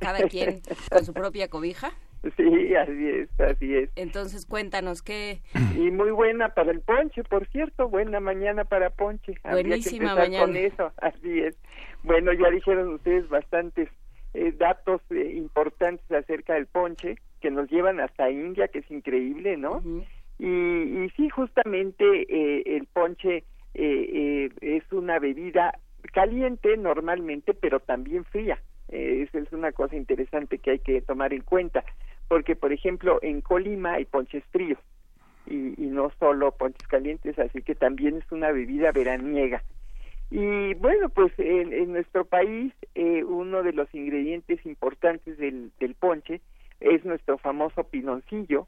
Cada 0.01 0.29
quien 0.29 0.61
con 0.91 1.05
su 1.05 1.15
propia 1.15 1.49
cobija. 1.49 1.93
Sí, 2.37 2.75
así 2.75 3.09
es, 3.09 3.41
así 3.41 3.75
es. 3.75 3.91
Entonces 3.97 4.45
cuéntanos 4.45 5.01
qué... 5.01 5.41
Y 5.77 5.91
muy 5.91 6.11
buena 6.11 6.51
para 6.51 6.73
el 6.73 6.81
ponche, 6.81 7.25
por 7.25 7.47
cierto, 7.49 7.89
buena 7.89 8.21
mañana 8.21 8.65
para 8.65 8.91
ponche. 8.91 9.35
Buenísima 9.45 10.15
mañana. 10.15 10.45
con 10.45 10.57
eso, 10.57 10.93
así 11.01 11.41
es. 11.41 11.57
Bueno, 12.03 12.33
ya 12.35 12.51
dijeron 12.51 12.95
ustedes 12.95 13.29
bastantes 13.31 13.89
eh, 14.35 14.53
datos 14.59 15.01
eh, 15.11 15.33
importantes 15.37 16.11
acerca 16.11 16.55
del 16.55 16.67
ponche, 16.67 17.17
que 17.41 17.51
nos 17.51 17.71
llevan 17.71 18.01
hasta 18.01 18.31
India, 18.31 18.69
que 18.69 18.81
es 18.81 18.91
increíble, 18.91 19.57
¿no? 19.57 19.83
y, 20.39 20.47
y, 20.47 21.11
sí, 21.17 21.29
justamente 21.29 22.05
eh, 22.05 22.77
el 22.77 22.87
ponche 22.87 23.45
es 23.75 24.93
una 24.93 25.19
bebida 25.19 25.79
caliente 26.13 26.77
normalmente, 26.77 27.55
pero 27.55 27.81
también 27.81 28.25
fría. 28.25 28.59
Eh, 28.89 29.27
esa 29.29 29.39
es 29.39 29.53
una 29.53 29.73
cosa 29.73 29.97
interesante 29.97 30.59
que 30.59 30.73
hay 30.73 30.79
que 30.79 31.03
tomar 31.03 31.35
en 31.35 31.43
cuenta, 31.43 31.85
porque 32.27 32.57
por 32.57 32.73
ejemplo 32.73 33.19
en 33.23 33.43
Colima 33.43 33.95
hay 33.95 34.07
ponches 34.07 34.43
fríos 34.51 34.79
y, 35.47 35.75
no 35.79 36.11
solo 36.19 36.53
ponches 36.53 36.87
calientes, 36.89 37.39
así 37.39 37.63
que 37.63 37.75
también 37.75 38.17
es 38.17 38.33
una 38.33 38.53
bebida 38.53 38.93
veraniega. 38.93 39.63
Y 40.31 40.75
bueno, 40.75 41.09
pues 41.09 41.33
en, 41.39 41.93
nuestro 41.93 42.27
país 42.27 42.73
eh, 42.95 43.25
uno 43.25 43.63
de 43.63 43.73
los 43.73 43.93
ingredientes 43.95 44.65
importantes 44.67 45.39
del, 45.39 45.73
del 45.81 45.95
ponche 45.95 46.41
es 46.81 47.05
nuestro 47.05 47.39
famoso 47.39 47.85
pinoncillo. 47.85 48.67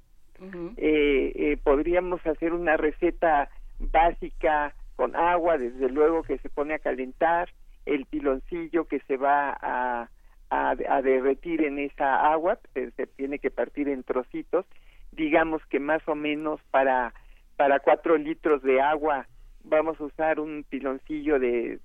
eh, 0.79 1.59
podríamos 1.62 2.25
hacer 2.26 2.52
una 2.52 2.76
receta 2.76 3.50
básica 3.79 4.75
con 4.97 5.17
agua, 5.17 5.59
desde 5.59 5.88
luego 5.88 6.23
que 6.23 6.38
se 6.38 6.49
pone 6.49 6.75
a 6.75 6.79
calentar, 6.79 7.49
el 7.87 8.07
piloncillo 8.07 8.87
que 8.87 9.00
se 9.00 9.17
va 9.17 9.57
a, 9.61 10.11
a, 10.50 11.02
derretir 11.02 11.62
en 11.62 11.79
esa 11.79 12.33
agua, 12.33 12.59
se, 12.75 12.90
tiene 13.17 13.38
que 13.38 13.50
partir 13.50 13.88
en 13.88 14.02
trocitos, 14.02 14.67
digamos 15.12 15.64
que 15.67 15.81
más 15.81 16.07
o 16.07 16.14
menos 16.14 16.61
para, 16.71 17.14
para 17.57 17.81
cuatro 17.81 18.17
litros 18.17 18.62
de 18.62 18.81
agua 18.81 19.26
vamos 19.64 20.00
a 20.00 20.05
usar 20.05 20.40
un 20.40 20.64
piloncillo 20.69 21.38
de 21.38 21.79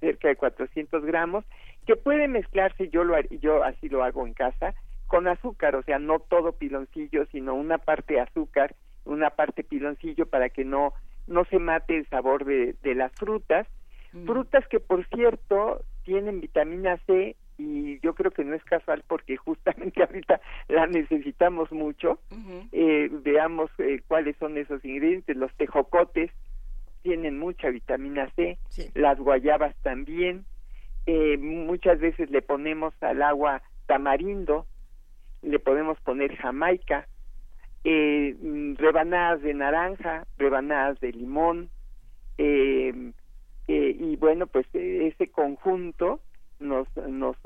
cerca 0.00 0.28
de 0.28 0.36
400 0.36 1.04
gramos, 1.04 1.44
que 1.86 1.96
puede 1.96 2.26
mezclarse, 2.26 2.88
yo, 2.88 3.04
lo, 3.04 3.20
yo 3.40 3.62
así 3.62 3.88
lo 3.88 4.02
hago 4.02 4.26
en 4.26 4.34
casa, 4.34 4.74
con 5.06 5.28
azúcar, 5.28 5.76
o 5.76 5.82
sea, 5.82 5.98
no 5.98 6.18
todo 6.18 6.52
piloncillo, 6.52 7.26
sino 7.32 7.54
una 7.54 7.78
parte 7.78 8.20
azúcar, 8.20 8.74
una 9.04 9.30
parte 9.30 9.62
piloncillo 9.62 10.26
para 10.26 10.48
que 10.48 10.64
no, 10.64 10.92
no 11.26 11.44
se 11.46 11.58
mate 11.58 11.96
el 11.96 12.08
sabor 12.08 12.44
de, 12.44 12.74
de 12.82 12.94
las 12.94 13.12
frutas, 13.12 13.66
Frutas 14.24 14.66
que, 14.68 14.80
por 14.80 15.06
cierto, 15.08 15.82
tienen 16.04 16.40
vitamina 16.40 16.96
C 17.06 17.36
y 17.58 17.98
yo 18.00 18.14
creo 18.14 18.30
que 18.30 18.44
no 18.44 18.54
es 18.54 18.64
casual 18.64 19.02
porque 19.06 19.36
justamente 19.36 20.02
ahorita 20.02 20.40
la 20.68 20.86
necesitamos 20.86 21.70
mucho. 21.72 22.18
eh, 22.72 23.10
veamos 23.10 23.70
eh, 23.78 24.00
cuáles 24.06 24.36
son 24.38 24.56
esos 24.56 24.84
ingredientes. 24.84 25.36
Los 25.36 25.52
tejocotes 25.56 26.30
tienen 27.02 27.38
mucha 27.38 27.68
vitamina 27.68 28.30
C, 28.36 28.58
las 28.94 29.18
guayabas 29.18 29.74
también. 29.82 30.44
Eh, 31.06 31.36
muchas 31.36 32.00
veces 32.00 32.30
le 32.30 32.42
ponemos 32.42 32.94
al 33.00 33.22
agua 33.22 33.62
tamarindo, 33.86 34.66
le 35.46 35.58
podemos 35.58 35.98
poner 36.00 36.36
jamaica, 36.36 37.06
eh, 37.84 38.34
rebanadas 38.76 39.42
de 39.42 39.54
naranja, 39.54 40.26
rebanadas 40.38 40.98
de 41.00 41.12
limón, 41.12 41.70
eh, 42.38 43.12
eh, 43.68 43.96
y 43.98 44.16
bueno, 44.16 44.46
pues 44.46 44.66
eh, 44.74 45.12
ese 45.12 45.30
conjunto 45.30 46.20
nos, 46.58 46.88
nos, 46.96 47.36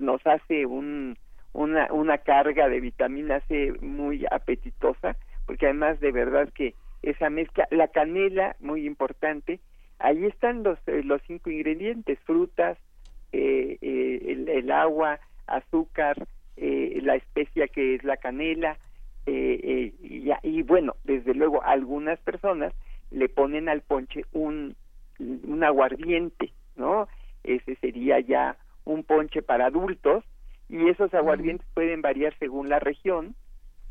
nos 0.00 0.26
hace 0.26 0.66
un, 0.66 1.16
una, 1.52 1.92
una 1.92 2.18
carga 2.18 2.68
de 2.68 2.80
vitamina 2.80 3.40
C 3.48 3.72
muy 3.80 4.26
apetitosa, 4.30 5.16
porque 5.46 5.66
además 5.66 6.00
de 6.00 6.12
verdad 6.12 6.48
que 6.54 6.74
esa 7.02 7.30
mezcla, 7.30 7.68
la 7.70 7.88
canela, 7.88 8.56
muy 8.60 8.86
importante, 8.86 9.60
ahí 9.98 10.24
están 10.24 10.62
los, 10.62 10.78
eh, 10.86 11.02
los 11.04 11.22
cinco 11.26 11.50
ingredientes, 11.50 12.18
frutas, 12.20 12.78
eh, 13.32 13.78
el, 13.80 14.48
el, 14.48 14.70
agua, 14.70 15.20
azúcar, 15.46 16.26
la 16.56 17.16
especia 17.16 17.68
que 17.68 17.94
es 17.94 18.04
la 18.04 18.16
canela, 18.16 18.78
y, 19.26 19.92
y 20.42 20.62
bueno, 20.62 20.94
desde 21.04 21.34
luego 21.34 21.62
algunas 21.62 22.18
personas 22.20 22.72
le 23.10 23.28
ponen 23.28 23.68
al 23.68 23.82
ponche 23.82 24.24
un 24.32 24.74
un 25.18 25.64
aguardiente, 25.64 26.52
¿no? 26.76 27.08
Ese 27.44 27.76
sería 27.76 28.20
ya 28.20 28.56
un 28.84 29.04
ponche 29.04 29.42
para 29.42 29.66
adultos 29.66 30.24
y 30.68 30.88
esos 30.88 31.12
aguardientes 31.14 31.66
pueden 31.74 32.02
variar 32.02 32.36
según 32.38 32.68
la 32.68 32.78
región. 32.80 33.34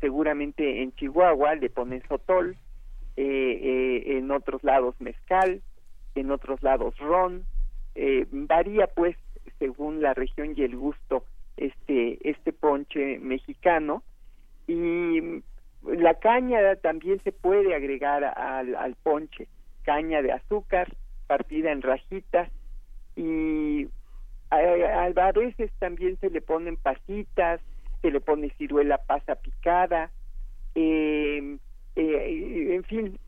Seguramente 0.00 0.82
en 0.82 0.92
Chihuahua 0.92 1.54
le 1.54 1.70
ponen 1.70 2.02
sotol, 2.06 2.56
eh, 3.16 3.24
eh, 3.26 4.18
en 4.18 4.30
otros 4.30 4.62
lados 4.62 4.94
mezcal, 5.00 5.62
en 6.14 6.30
otros 6.30 6.62
lados 6.62 6.96
ron. 6.98 7.44
Eh, 7.94 8.26
varía 8.30 8.88
pues 8.88 9.16
según 9.58 10.02
la 10.02 10.12
región 10.12 10.52
y 10.54 10.62
el 10.62 10.76
gusto 10.76 11.24
este 11.56 12.28
este 12.28 12.52
ponche 12.52 13.18
mexicano. 13.18 14.02
Y 14.66 15.42
la 15.84 16.14
caña 16.14 16.76
también 16.76 17.20
se 17.22 17.32
puede 17.32 17.74
agregar 17.74 18.24
al, 18.24 18.74
al 18.74 18.94
ponche. 18.96 19.48
Caña 19.84 20.22
de 20.22 20.32
azúcar 20.32 20.92
partida 21.26 21.72
en 21.72 21.82
rajitas. 21.82 22.50
Y 23.14 23.88
a, 24.50 25.30
veces 25.32 25.70
también 25.78 26.18
se 26.20 26.30
le 26.30 26.40
ponen 26.40 26.76
pasitas, 26.76 27.60
se 28.02 28.10
le 28.10 28.20
pone 28.20 28.50
ciruela 28.50 28.98
pasa 28.98 29.34
picada, 29.36 30.10
eh, 30.74 31.56
eh, 31.96 32.74
en 32.74 32.84
fin, 32.84 33.18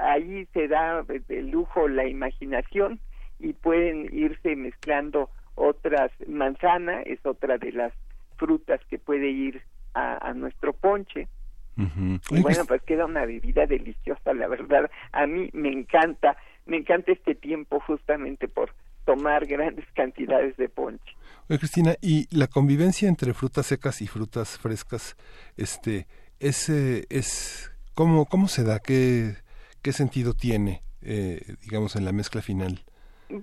ahí 0.00 0.46
se 0.52 0.68
da 0.68 1.04
el 1.28 1.50
lujo 1.50 1.88
la 1.88 2.06
imaginación 2.06 3.00
y 3.38 3.54
pueden 3.54 4.08
irse 4.12 4.54
mezclando 4.56 5.30
otras, 5.58 6.10
manzana 6.26 7.02
es 7.02 7.24
otra 7.24 7.58
de 7.58 7.72
las 7.72 7.92
frutas 8.36 8.80
que 8.88 8.98
puede 8.98 9.28
ir 9.28 9.62
a, 9.94 10.32
nuestro 10.34 10.72
ponche. 10.72 11.28
Y 11.76 12.40
bueno, 12.40 12.64
pues 12.66 12.82
queda 12.82 13.06
una 13.06 13.24
bebida 13.24 13.66
deliciosa, 13.66 14.32
la 14.34 14.48
verdad. 14.48 14.90
A 15.12 15.26
mí 15.26 15.48
me 15.52 15.72
encanta, 15.72 16.36
me 16.66 16.76
encanta 16.76 17.12
este 17.12 17.34
tiempo 17.34 17.80
justamente 17.80 18.48
por 18.48 18.72
tomar 19.04 19.46
grandes 19.46 19.86
cantidades 19.94 20.56
de 20.56 20.68
ponche. 20.68 21.16
Oye, 21.48 21.58
Cristina, 21.58 21.94
y 22.00 22.26
la 22.36 22.46
convivencia 22.46 23.08
entre 23.08 23.32
frutas 23.32 23.66
secas 23.66 24.02
y 24.02 24.06
frutas 24.06 24.58
frescas, 24.58 25.16
este, 25.56 26.06
es, 26.40 26.68
es 26.68 27.72
¿cómo, 27.94 28.26
cómo 28.26 28.48
se 28.48 28.64
da? 28.64 28.80
¿Qué, 28.80 29.36
qué 29.82 29.92
sentido 29.92 30.34
tiene, 30.34 30.82
eh, 31.02 31.40
digamos, 31.62 31.96
en 31.96 32.04
la 32.04 32.12
mezcla 32.12 32.42
final? 32.42 32.84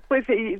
Pues 0.07 0.27
eh, 0.29 0.59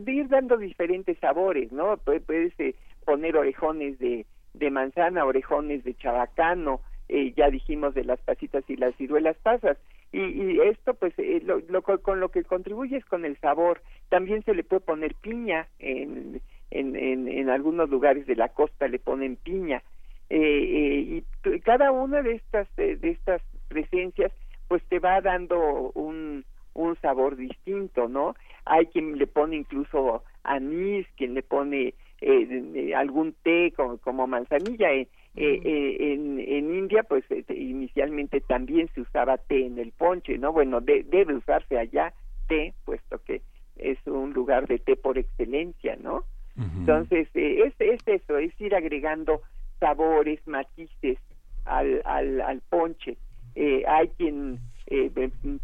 de 0.00 0.12
ir 0.12 0.28
dando 0.28 0.56
diferentes 0.56 1.18
sabores, 1.18 1.70
¿no? 1.72 1.96
Puedes 1.98 2.58
eh, 2.58 2.74
poner 3.04 3.36
orejones 3.36 3.98
de, 3.98 4.26
de 4.54 4.70
manzana, 4.70 5.24
orejones 5.24 5.84
de 5.84 5.94
chabacano, 5.94 6.80
eh, 7.08 7.32
ya 7.36 7.50
dijimos 7.50 7.94
de 7.94 8.04
las 8.04 8.20
pasitas 8.20 8.64
y 8.68 8.76
las 8.76 8.94
ciruelas 8.96 9.36
pasas, 9.42 9.78
y, 10.12 10.60
esto 10.60 10.94
pues 10.94 11.12
eh, 11.18 11.42
lo, 11.44 11.82
con 11.82 12.20
lo 12.20 12.30
que 12.30 12.44
contribuye 12.44 12.96
es 12.96 13.04
con 13.04 13.24
el 13.24 13.36
sabor. 13.38 13.82
También 14.08 14.42
se 14.44 14.54
le 14.54 14.64
puede 14.64 14.80
poner 14.80 15.14
piña 15.14 15.68
en, 15.78 16.40
en, 16.70 16.96
en, 16.96 17.50
algunos 17.50 17.90
lugares 17.90 18.26
de 18.26 18.36
la 18.36 18.48
costa 18.48 18.88
le 18.88 18.98
ponen 18.98 19.36
piña. 19.36 19.82
Eh, 20.30 20.38
eh 20.38 21.22
y 21.44 21.60
cada 21.60 21.92
una 21.92 22.22
de 22.22 22.34
estas 22.34 22.68
de, 22.76 22.98
estas 23.02 23.42
presencias 23.68 24.32
pues 24.68 24.82
te 24.88 24.98
va 24.98 25.20
dando 25.20 25.92
un 25.94 26.44
un 26.76 26.96
sabor 27.00 27.36
distinto 27.36 28.08
no 28.08 28.34
hay 28.64 28.86
quien 28.86 29.18
le 29.18 29.26
pone 29.26 29.56
incluso 29.56 30.22
anís 30.42 31.06
quien 31.16 31.34
le 31.34 31.42
pone 31.42 31.94
eh, 32.20 32.94
algún 32.94 33.34
té 33.42 33.72
como, 33.76 33.98
como 33.98 34.26
manzanilla 34.26 34.92
eh, 34.92 35.08
eh, 35.36 35.96
en, 36.14 36.40
en 36.40 36.74
India, 36.74 37.02
pues 37.02 37.24
este, 37.30 37.54
inicialmente 37.54 38.40
también 38.40 38.88
se 38.94 39.02
usaba 39.02 39.36
té 39.36 39.66
en 39.66 39.78
el 39.78 39.92
ponche, 39.92 40.38
¿no? 40.38 40.50
Bueno, 40.52 40.80
debe 40.80 41.34
usarse 41.34 41.78
allá 41.78 42.14
té, 42.48 42.72
puesto 42.86 43.22
que 43.22 43.42
es 43.76 43.98
un 44.06 44.32
lugar 44.32 44.66
de 44.66 44.78
té 44.78 44.96
por 44.96 45.18
excelencia, 45.18 45.96
¿no? 45.96 46.24
Entonces, 46.58 47.28
eh, 47.34 47.64
es, 47.66 47.74
es 47.78 48.00
eso, 48.06 48.38
es 48.38 48.58
ir 48.58 48.74
agregando 48.74 49.42
sabores, 49.78 50.40
matices 50.46 51.18
al, 51.66 52.00
al, 52.06 52.40
al 52.40 52.62
ponche. 52.70 53.18
Eh, 53.54 53.84
hay 53.86 54.08
quien 54.16 54.58
eh, 54.86 55.10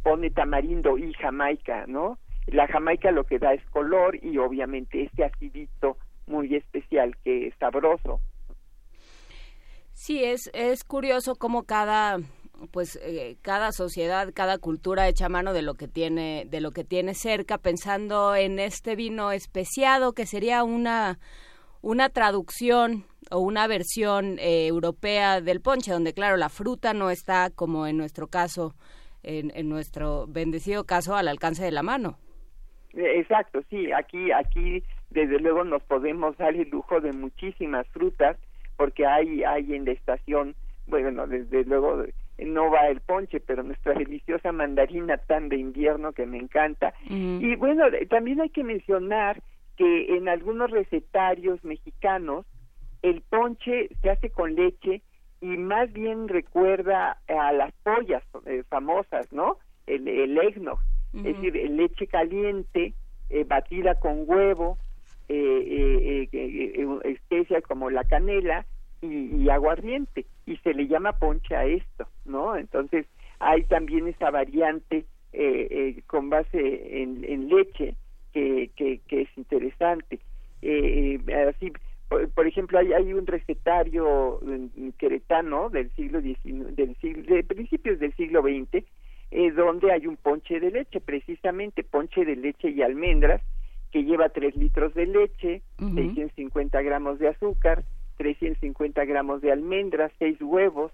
pone 0.03 0.31
tamarindo 0.31 0.99
y 0.99 1.13
jamaica, 1.15 1.87
¿no? 1.87 2.19
La 2.47 2.67
jamaica 2.67 3.11
lo 3.13 3.25
que 3.25 3.39
da 3.39 3.55
es 3.55 3.65
color 3.71 4.19
y 4.23 4.39
obviamente 4.39 5.03
este 5.03 5.25
acidito 5.25 5.97
muy 6.27 6.55
especial 6.55 7.17
que 7.23 7.49
es 7.49 7.55
sabroso. 7.59 8.21
Sí, 9.93 10.25
es, 10.25 10.51
es 10.55 10.85
curioso 10.85 11.37
cómo 11.37 11.65
cada 11.65 12.19
pues 12.71 12.99
eh, 13.03 13.37
cada 13.43 13.73
sociedad, 13.73 14.31
cada 14.33 14.59
cultura 14.59 15.09
echa 15.09 15.29
mano 15.29 15.53
de 15.53 15.63
lo 15.63 15.75
que 15.75 15.89
tiene 15.89 16.47
de 16.49 16.61
lo 16.61 16.71
que 16.71 16.85
tiene 16.85 17.15
cerca, 17.15 17.59
pensando 17.59 18.37
en 18.37 18.59
este 18.59 18.95
vino 18.95 19.33
especiado 19.33 20.13
que 20.13 20.27
sería 20.27 20.63
una 20.63 21.19
una 21.81 22.09
traducción 22.09 23.05
o 23.31 23.41
una 23.41 23.67
versión 23.67 24.39
eh, 24.39 24.67
europea 24.69 25.41
del 25.41 25.61
ponche, 25.61 25.93
donde 25.93 26.15
claro 26.15 26.37
la 26.37 26.49
fruta 26.49 26.95
no 26.95 27.11
está 27.11 27.51
como 27.51 27.87
en 27.87 27.97
nuestro 27.97 28.29
caso, 28.29 28.75
en, 29.23 29.53
en 29.55 29.69
nuestro 29.69 30.27
bendecido 30.27 30.85
caso 30.85 31.15
al 31.15 31.29
alcance 31.29 31.65
de 31.65 31.73
la 31.73 31.83
mano. 31.83 32.19
Exacto, 32.95 33.63
sí, 33.71 33.91
aquí 33.93 34.31
aquí 34.33 34.83
desde 35.11 35.39
luego 35.39 35.65
nos 35.65 35.83
podemos 35.83 36.37
dar 36.37 36.55
el 36.55 36.69
lujo 36.69 37.01
de 37.01 37.13
muchísimas 37.13 37.87
frutas 37.89 38.37
porque 38.77 39.07
hay, 39.07 39.45
hay 39.45 39.75
en 39.75 39.85
la 39.85 39.93
estación, 39.93 40.55
bueno, 40.87 41.27
desde 41.27 41.65
luego 41.65 42.05
no 42.39 42.71
va 42.71 42.89
el 42.89 43.01
ponche, 43.01 43.41
pero 43.41 43.63
nuestra 43.63 43.95
deliciosa 43.95 44.53
mandarina 44.53 45.19
tan 45.19 45.49
de 45.49 45.57
invierno 45.57 46.13
que 46.13 46.27
me 46.27 46.39
encanta. 46.39 46.93
Y 47.09 47.55
bueno, 47.57 47.85
también 48.11 48.41
hay 48.41 48.51
que 48.51 48.65
mencionar 48.65 49.43
que 49.77 50.17
en 50.17 50.29
algunos 50.29 50.71
recetarios 50.71 51.63
mexicanos 51.65 52.47
el 53.03 53.21
ponche 53.23 53.89
se 54.01 54.11
hace 54.11 54.31
con 54.31 54.55
leche 54.55 55.03
y 55.43 55.59
más 55.59 55.93
bien 55.93 56.29
recuerda 56.29 57.19
a 57.29 57.53
las 57.53 57.73
pollas 57.83 58.23
eh, 58.47 58.63
famosas, 58.71 59.31
¿no? 59.33 59.59
El, 59.87 60.09
el 60.09 60.39
eggnog, 60.39 60.79
es 61.13 61.25
decir, 61.25 61.55
leche 61.71 62.07
caliente 62.07 62.95
eh, 63.29 63.45
batida 63.45 63.97
con 63.97 64.23
huevo, 64.25 64.79
eh, 65.29 66.29
eh, 66.33 66.87
especias 67.05 67.63
como 67.65 67.91
la 67.91 68.05
canela 68.05 68.65
y, 69.03 69.49
aguardiente 69.49 70.27
y 70.47 70.57
se 70.59 70.73
le 70.75 70.87
llama 70.87 71.13
ponche 71.13 71.55
a 71.55 71.65
esto, 71.65 72.07
¿no? 72.25 72.57
Entonces 72.57 73.07
hay 73.41 73.65
también 73.65 74.07
esa 74.07 74.31
variante 74.31 75.05
eh, 75.33 75.69
eh, 75.71 76.03
con 76.07 76.31
base 76.31 77.03
en, 77.03 77.49
leche 77.49 77.97
que, 78.33 78.71
que, 78.77 79.01
es 79.09 79.29
interesante. 79.37 80.21
Eh, 80.63 81.19
así, 81.49 81.73
por, 82.35 82.47
ejemplo, 82.47 82.79
hay, 82.79 82.93
hay 82.93 83.13
un 83.13 83.27
recetario 83.27 84.41
queretano 84.99 85.69
del 85.71 85.91
siglo 85.93 86.21
XIX, 86.21 86.75
del 86.75 86.97
siglo, 86.97 87.35
de 87.35 87.45
principios 87.45 87.99
del 87.99 88.15
siglo 88.15 88.43
XX, 88.43 88.85
donde 89.55 89.93
hay 89.93 90.07
un 90.07 90.17
ponche 90.17 90.61
de 90.61 90.71
leche, 90.71 91.01
precisamente 91.01 91.85
ponche 91.85 92.25
de 92.25 92.37
leche 92.37 92.71
y 92.71 92.83
almendras, 92.83 93.43
que 93.91 94.05
lleva 94.05 94.31
3 94.31 94.57
litros 94.57 94.95
de 94.95 95.07
leche, 95.07 95.63
650 95.79 96.81
gramos 96.83 97.19
de 97.19 97.29
azúcar, 97.29 97.85
350 98.17 99.05
gramos 99.05 99.43
de 99.43 99.53
almendras, 99.53 100.13
6 100.19 100.41
huevos, 100.41 100.93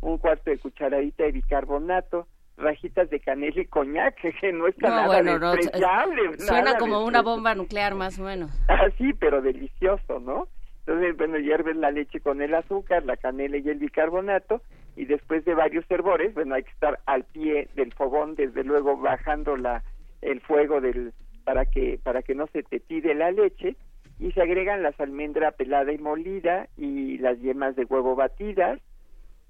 un 0.00 0.18
cuarto 0.18 0.50
de 0.50 0.58
cucharadita 0.58 1.24
de 1.24 1.32
bicarbonato, 1.32 2.26
rajitas 2.56 3.10
de 3.10 3.20
canela 3.20 3.60
y 3.60 3.66
coñac, 3.66 4.16
que 4.40 4.52
no 4.52 4.66
está 4.66 4.88
nada 4.88 5.22
despreciable. 5.22 6.38
suena 6.38 6.76
como 6.78 7.04
una 7.04 7.22
bomba 7.22 7.54
nuclear 7.54 7.94
más 7.94 8.18
o 8.18 8.24
menos. 8.24 8.50
Ah, 8.68 8.88
sí, 8.98 9.12
pero 9.14 9.40
delicioso, 9.42 10.20
¿no? 10.20 10.48
Entonces, 10.80 11.16
bueno, 11.16 11.38
hierves 11.38 11.76
la 11.76 11.90
leche 11.90 12.20
con 12.20 12.42
el 12.42 12.54
azúcar, 12.54 13.04
la 13.04 13.16
canela 13.16 13.56
y 13.56 13.68
el 13.68 13.78
bicarbonato, 13.78 14.60
y 14.96 15.06
después 15.06 15.44
de 15.44 15.54
varios 15.54 15.84
hervores, 15.90 16.34
bueno, 16.34 16.54
hay 16.54 16.64
que 16.64 16.70
estar 16.70 16.98
al 17.06 17.24
pie 17.24 17.68
del 17.74 17.92
fogón, 17.94 18.34
desde 18.34 18.64
luego 18.64 18.96
bajando 18.96 19.56
la 19.56 19.82
el 20.22 20.40
fuego 20.40 20.80
del 20.80 21.12
para 21.44 21.66
que 21.66 22.00
para 22.02 22.22
que 22.22 22.34
no 22.34 22.46
se 22.48 22.62
te 22.62 22.80
tire 22.80 23.14
la 23.14 23.30
leche 23.30 23.76
y 24.18 24.32
se 24.32 24.40
agregan 24.40 24.82
las 24.82 24.98
almendras 25.00 25.54
pelada 25.54 25.92
y 25.92 25.98
molida 25.98 26.68
y 26.76 27.18
las 27.18 27.38
yemas 27.40 27.76
de 27.76 27.84
huevo 27.84 28.14
batidas 28.14 28.80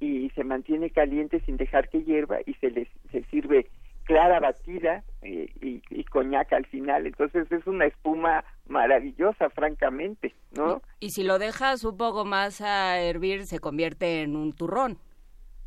y 0.00 0.30
se 0.30 0.44
mantiene 0.44 0.90
caliente 0.90 1.40
sin 1.40 1.56
dejar 1.56 1.88
que 1.88 2.02
hierva 2.02 2.38
y 2.46 2.54
se 2.54 2.70
les 2.70 2.88
se 3.10 3.22
sirve 3.24 3.68
clara 4.04 4.38
batida 4.38 5.02
eh, 5.22 5.48
y, 5.62 5.82
y, 5.88 6.04
coñac 6.04 6.52
al 6.52 6.66
final. 6.66 7.06
Entonces 7.06 7.50
es 7.50 7.66
una 7.66 7.86
espuma 7.86 8.44
maravillosa 8.66 9.48
francamente 9.50 10.34
no 10.56 10.82
y, 11.00 11.10
si 11.10 11.22
lo 11.22 11.38
dejas 11.38 11.84
un 11.84 11.96
poco 11.96 12.24
más 12.24 12.60
a 12.60 13.00
hervir 13.00 13.46
se 13.46 13.60
convierte 13.60 14.22
en 14.22 14.36
un 14.36 14.52
turrón. 14.52 14.98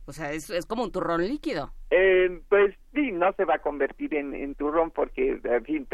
O 0.05 0.13
sea 0.13 0.31
es, 0.31 0.49
es 0.49 0.65
como 0.65 0.83
un 0.83 0.91
turrón 0.91 1.27
líquido. 1.27 1.71
Eh, 1.89 2.41
pues 2.49 2.75
sí 2.93 3.11
no 3.11 3.33
se 3.33 3.45
va 3.45 3.55
a 3.55 3.59
convertir 3.59 4.13
en, 4.13 4.33
en 4.33 4.55
turrón 4.55 4.91
porque 4.91 5.39
en 5.43 5.65
fin 5.65 5.87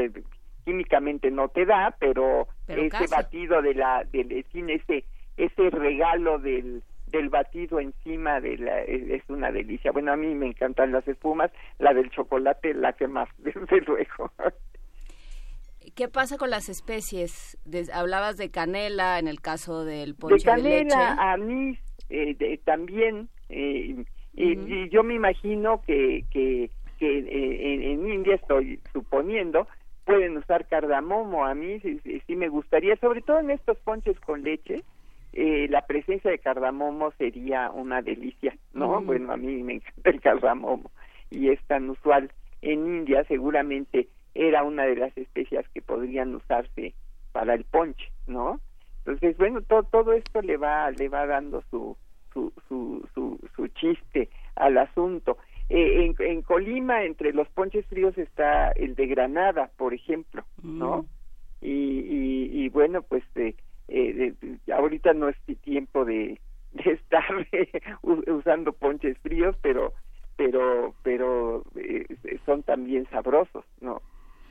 químicamente 0.64 1.32
no 1.32 1.50
te 1.50 1.66
da, 1.66 1.96
pero, 2.00 2.48
ese 2.68 3.08
batido 3.08 3.62
de 3.62 3.74
la, 3.74 4.04
del, 4.12 4.32
ese, 4.32 5.06
ese 5.38 5.70
regalo 5.70 6.40
del, 6.40 6.84
del 7.14 7.30
batido 7.30 7.80
encima 7.80 8.42
de 8.42 8.58
la, 8.58 8.82
es, 8.82 9.24
una 9.30 9.52
delicia. 9.52 9.92
Bueno, 9.92 10.12
a 10.12 10.18
mí 10.18 10.34
me 10.34 10.48
encantan 10.48 10.92
las 10.92 11.08
espumas, 11.08 11.52
la 11.80 11.94
del 11.94 12.10
chocolate, 12.10 12.74
la 12.74 12.94
que 12.94 13.08
más, 13.08 13.30
desde 13.38 13.82
luego. 13.86 14.32
¿Qué 15.96 16.08
pasa 16.08 16.38
con 16.38 16.50
las 16.50 16.70
especies? 16.70 17.58
hablabas 17.94 18.38
de 18.38 18.50
canela 18.50 19.20
en 19.20 19.28
el 19.28 19.42
caso 19.42 19.86
del 19.86 20.16
ponche 20.16 20.38
de 20.38 20.44
canela, 20.44 21.16
anís, 21.20 21.80
eh, 22.10 22.60
también. 22.66 23.30
Eh, 23.50 24.04
y, 24.34 24.90
yo 24.90 25.04
me 25.04 25.14
imagino 25.14 25.82
que, 25.86 26.26
que, 26.32 26.72
que 26.98 27.20
eh, 27.20 27.92
en 27.94 28.10
India 28.10 28.36
estoy 28.36 28.80
suponiendo 28.92 29.68
pueden 30.06 30.38
usar 30.38 30.68
cardamomo. 30.68 31.46
A 31.46 31.54
mí 31.54 31.80
sí, 31.82 32.02
sí, 32.26 32.36
me 32.36 32.50
gustaría, 32.50 32.96
sobre 32.96 33.22
todo 33.22 33.40
en 33.40 33.52
estos 33.52 33.78
ponches 33.80 34.20
con 34.22 34.42
leche, 34.44 34.84
eh, 35.34 35.68
la 35.70 35.86
presencia 35.86 36.30
de 36.32 36.40
cardamomo 36.40 37.12
sería 37.18 37.72
una 37.72 38.02
delicia, 38.02 38.56
¿no? 38.74 39.02
Bueno, 39.02 39.34
a 39.34 39.38
mí 39.38 39.64
me 39.64 39.74
encanta 39.76 40.10
el 40.10 40.22
cardamomo 40.22 40.92
y 41.30 41.50
es 41.50 41.60
tan 41.66 41.90
usual 41.90 42.32
en 42.62 42.86
India, 42.86 43.24
seguramente 43.26 44.08
era 44.36 44.64
una 44.64 44.84
de 44.84 44.96
las 44.96 45.18
especias 45.18 45.66
que 45.74 45.82
podrían 45.82 46.34
usarse 46.36 46.94
para 47.32 47.56
el 47.56 47.66
ponche, 47.66 48.12
¿no? 48.28 48.60
Entonces, 49.00 49.38
bueno, 49.38 49.62
todo, 49.62 49.84
todo 49.84 50.14
esto 50.14 50.42
le 50.42 50.58
va, 50.58 50.90
le 50.92 51.10
va 51.10 51.26
dando 51.26 51.64
su, 51.70 51.98
su, 52.32 52.54
su, 52.68 53.08
su, 53.14 53.40
su 53.56 53.68
chiste 53.70 54.30
al 54.56 54.78
asunto. 54.78 55.38
Eh, 55.70 56.06
en, 56.06 56.16
en 56.20 56.42
Colima, 56.42 57.04
entre 57.04 57.34
los 57.34 57.50
ponches 57.50 57.86
fríos 57.88 58.18
está 58.18 58.72
el 58.72 58.96
de 58.96 59.08
Granada, 59.08 59.72
por 59.78 59.94
ejemplo, 59.94 60.44
¿no? 60.62 61.06
Y, 61.62 61.72
y, 61.72 62.66
y 62.66 62.70
bueno, 62.70 63.02
pues 63.02 63.24
eh, 63.36 63.56
eh, 63.88 64.34
de- 64.42 64.74
ahorita 64.74 65.14
no 65.14 65.30
es 65.30 65.36
tiempo 65.62 66.06
de, 66.06 66.40
de 66.72 66.92
estar 66.92 67.24
usando 68.02 68.74
ponches 68.74 69.18
fríos, 69.20 69.56
pero 69.62 69.94
pero 70.36 70.96
pero 71.04 71.64
eh, 71.76 72.06
son 72.46 72.64
también 72.64 73.08
sabrosos, 73.12 73.66
¿no? 73.82 74.02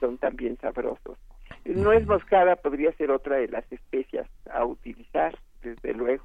Son 0.00 0.18
también 0.18 0.56
sabrosos. 0.60 1.18
Nuez 1.64 2.06
moscada 2.06 2.56
podría 2.56 2.92
ser 2.94 3.10
otra 3.10 3.36
de 3.36 3.48
las 3.48 3.70
especias 3.70 4.26
a 4.52 4.64
utilizar, 4.64 5.36
desde 5.62 5.94
luego. 5.94 6.24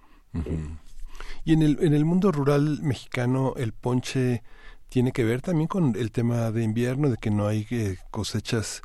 Y 1.45 1.53
en 1.53 1.61
el, 1.61 1.77
en 1.81 1.93
el 1.93 2.03
mundo 2.05 2.31
rural 2.31 2.79
mexicano, 2.81 3.53
el 3.55 3.71
ponche 3.73 4.41
tiene 4.89 5.11
que 5.11 5.23
ver 5.23 5.41
también 5.41 5.67
con 5.67 5.95
el 5.95 6.11
tema 6.11 6.51
de 6.51 6.63
invierno, 6.63 7.09
de 7.09 7.17
que 7.17 7.29
no 7.29 7.47
hay 7.47 7.65
eh, 7.71 7.97
cosechas 8.11 8.81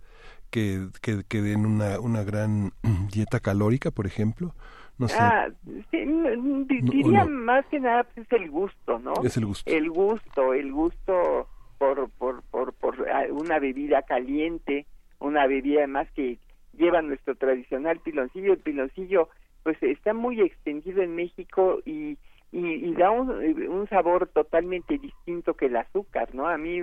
que, 0.52 0.86
que, 1.00 1.22
que 1.28 1.40
den 1.40 1.66
una, 1.66 1.98
una 1.98 2.22
gran 2.22 2.70
dieta 3.12 3.40
calórica, 3.40 3.90
por 3.90 4.06
ejemplo. 4.06 4.54
No 4.98 5.08
sé. 5.08 5.16
Ah, 5.18 5.48
sí, 5.90 5.98
di- 5.98 6.82
No, 6.82 6.92
diría 6.92 7.24
no. 7.24 7.30
más 7.30 7.64
que 7.66 7.80
nada 7.80 8.04
pues, 8.04 8.26
es 8.26 8.32
el 8.40 8.50
gusto, 8.50 8.98
¿no? 9.00 9.14
Es 9.24 9.36
el 9.36 9.46
gusto. 9.46 9.68
El 9.72 9.90
gusto, 9.90 10.52
el 10.54 10.70
gusto 10.70 11.48
por, 11.78 12.08
por, 12.10 12.42
por, 12.42 12.72
por 12.74 13.08
ah, 13.10 13.24
una 13.30 13.58
bebida 13.58 14.02
caliente, 14.02 14.86
una 15.18 15.46
bebida 15.46 15.78
además 15.80 16.08
que 16.14 16.38
lleva 16.76 17.00
nuestro 17.02 17.34
tradicional 17.34 17.98
piloncillo. 18.00 18.52
El 18.52 18.58
piloncillo 18.58 19.28
pues 19.64 19.82
está 19.82 20.12
muy 20.12 20.40
extendido 20.42 21.02
en 21.02 21.16
México 21.16 21.78
y, 21.86 22.18
y, 22.52 22.66
y 22.66 22.92
da 22.94 23.10
un, 23.10 23.30
un 23.30 23.88
sabor 23.88 24.28
totalmente 24.28 24.98
distinto 24.98 25.54
que 25.54 25.66
el 25.66 25.76
azúcar, 25.76 26.34
¿no? 26.34 26.46
A 26.48 26.58
mí 26.58 26.78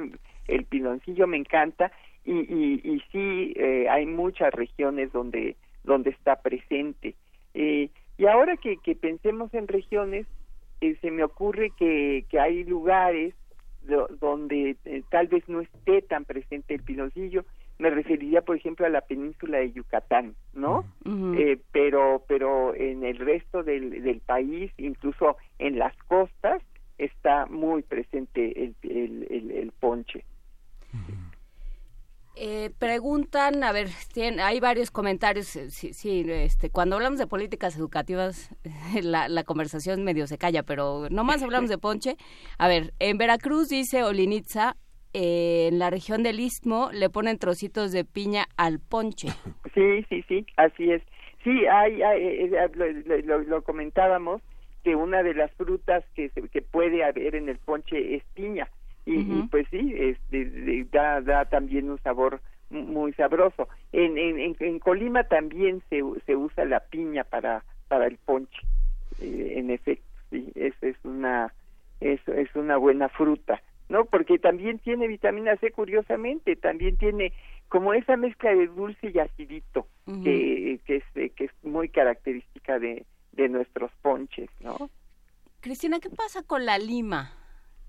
el 0.47 0.65
piloncillo 0.65 1.27
me 1.27 1.37
encanta 1.37 1.91
y, 2.33 2.37
y, 2.59 2.81
y 2.83 2.99
sí 3.11 3.53
eh, 3.55 3.87
hay 3.89 4.05
muchas 4.05 4.51
regiones 4.53 5.11
donde, 5.11 5.55
donde 5.83 6.11
está 6.11 6.33
presente. 6.41 7.15
Eh, 7.53 7.89
y 8.17 8.25
ahora 8.27 8.57
que, 8.57 8.77
que 8.77 8.95
pensemos 8.95 9.53
en 9.53 9.67
regiones, 9.67 10.27
eh, 10.81 10.95
se 11.01 11.09
me 11.11 11.23
ocurre 11.23 11.71
que, 11.77 12.25
que 12.29 12.39
hay 12.39 12.63
lugares 12.63 13.33
do- 13.81 14.09
donde 14.19 14.75
eh, 14.85 15.03
tal 15.09 15.27
vez 15.27 15.43
no 15.47 15.61
esté 15.61 16.01
tan 16.01 16.25
presente 16.25 16.75
el 16.75 16.81
piloncillo. 16.81 17.45
Me 17.79 17.89
referiría, 17.89 18.41
por 18.41 18.55
ejemplo, 18.57 18.85
a 18.85 18.89
la 18.89 19.01
península 19.01 19.57
de 19.59 19.71
Yucatán, 19.71 20.35
¿no? 20.53 20.83
Eh, 21.37 21.57
pero 21.71 22.23
pero 22.27 22.75
en 22.75 23.03
el 23.03 23.17
resto 23.17 23.63
del, 23.63 24.03
del 24.03 24.19
país, 24.19 24.71
incluso 24.77 25.37
en 25.57 25.79
las 25.79 25.95
costas, 26.07 26.61
está 26.97 27.45
muy 27.45 27.81
presente 27.83 28.63
el, 28.63 28.75
el, 28.83 29.27
el, 29.29 29.51
el 29.51 29.71
ponche. 29.79 30.25
Eh, 32.41 32.69
preguntan, 32.79 33.63
a 33.65 33.73
ver, 33.73 33.87
tien- 34.13 34.39
hay 34.39 34.61
varios 34.61 34.91
comentarios. 34.91 35.53
eh, 35.57 35.69
Sí, 35.71 35.91
sí, 35.93 36.23
este, 36.27 36.69
cuando 36.69 36.95
hablamos 36.95 37.19
de 37.19 37.27
políticas 37.27 37.75
educativas, 37.77 38.55
la, 39.03 39.27
la 39.27 39.43
conversación 39.43 40.03
medio 40.05 40.25
se 40.25 40.37
calla, 40.37 40.63
pero 40.63 41.07
nomás 41.09 41.43
hablamos 41.43 41.69
de 41.69 41.77
ponche. 41.77 42.15
A 42.57 42.67
ver, 42.69 42.93
en 42.99 43.17
Veracruz 43.17 43.67
dice 43.67 44.03
Olinitza, 44.03 44.77
eh, 45.13 45.67
en 45.69 45.79
la 45.79 45.89
región 45.89 46.23
del 46.23 46.39
Istmo 46.39 46.91
le 46.93 47.09
ponen 47.09 47.37
trocitos 47.39 47.91
de 47.91 48.05
piña 48.05 48.45
al 48.57 48.79
ponche. 48.79 49.27
Sí, 49.75 50.03
sí, 50.09 50.23
sí, 50.27 50.45
así 50.57 50.91
es. 50.91 51.01
Sí, 51.43 51.65
hay, 51.67 52.01
eh, 52.01 52.45
eh, 52.51 53.21
lo, 53.25 53.39
lo- 53.39 53.63
comentábamos 53.63 54.41
que 54.83 54.95
una 54.95 55.23
de 55.23 55.33
las 55.35 55.51
frutas 55.53 56.03
que, 56.15 56.29
que 56.51 56.61
puede 56.61 57.03
haber 57.03 57.35
en 57.35 57.49
el 57.49 57.57
ponche 57.59 58.15
es 58.15 58.23
piña 58.33 58.67
y, 59.11 59.39
y, 59.39 59.43
pues 59.43 59.67
sí, 59.71 59.93
este, 59.95 60.85
da, 60.91 61.21
da 61.21 61.45
también 61.45 61.89
un 61.89 61.99
sabor 61.99 62.41
mu- 62.69 62.83
muy 62.85 63.13
sabroso. 63.13 63.67
En, 63.91 64.17
en, 64.17 64.55
en, 64.59 64.79
Colima 64.79 65.23
también 65.23 65.81
se, 65.89 66.01
se 66.25 66.35
usa 66.35 66.65
la 66.65 66.79
piña 66.81 67.23
para 67.23 67.63
para 67.87 68.05
el 68.07 68.17
ponche. 68.17 68.59
Eh, 69.19 69.53
en 69.57 69.71
efecto, 69.71 70.05
sí, 70.29 70.51
es, 70.55 70.73
es 70.81 70.95
una 71.03 71.53
es, 71.99 72.19
es 72.27 72.55
una 72.55 72.77
buena 72.77 73.09
fruta, 73.09 73.61
¿no? 73.89 74.05
Porque 74.05 74.37
también 74.39 74.79
tiene 74.79 75.07
vitamina 75.07 75.57
C, 75.57 75.71
curiosamente, 75.71 76.55
también 76.55 76.95
tiene 76.97 77.33
como 77.67 77.93
esa 77.93 78.15
mezcla 78.15 78.53
de 78.55 78.67
dulce 78.67 79.11
y 79.13 79.19
acidito 79.19 79.87
que, 80.23 80.79
que, 80.85 80.95
es, 80.97 81.03
eh, 81.15 81.29
que 81.35 81.45
es 81.45 81.51
muy 81.63 81.89
característica 81.89 82.79
de, 82.79 83.05
de 83.33 83.49
nuestros 83.49 83.91
ponches, 84.01 84.49
¿no? 84.61 84.89
Cristina, 85.61 85.99
¿qué 85.99 86.09
pasa 86.09 86.41
con 86.43 86.65
la 86.65 86.77
lima? 86.77 87.33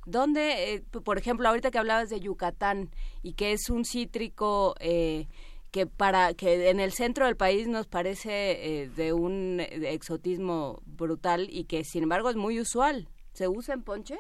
¿Dónde, 0.07 0.75
eh, 0.75 0.83
por 1.05 1.19
ejemplo, 1.19 1.49
ahorita 1.49 1.71
que 1.71 1.79
hablabas 1.79 2.09
de 2.11 2.21
Yucatán 2.21 2.91
y 3.23 3.35
que 3.35 3.53
es 3.53 3.69
un 3.71 3.85
cítrico 3.85 4.75
eh, 4.81 5.27
que 5.71 5.87
para 5.87 6.35
que 6.35 6.71
en 6.71 6.81
el 6.81 6.93
centro 6.93 7.27
del 7.27 7.37
país 7.37 7.69
nos 7.69 7.87
parece 7.87 8.83
eh, 8.83 8.89
de 8.89 9.13
un 9.13 9.61
exotismo 9.61 10.81
brutal 10.85 11.49
y 11.51 11.65
que 11.65 11.85
sin 11.85 12.03
embargo 12.05 12.31
es 12.31 12.37
muy 12.37 12.59
usual, 12.61 13.09
¿se 13.33 13.47
usa 13.49 13.75
en 13.75 13.83
ponche? 13.83 14.17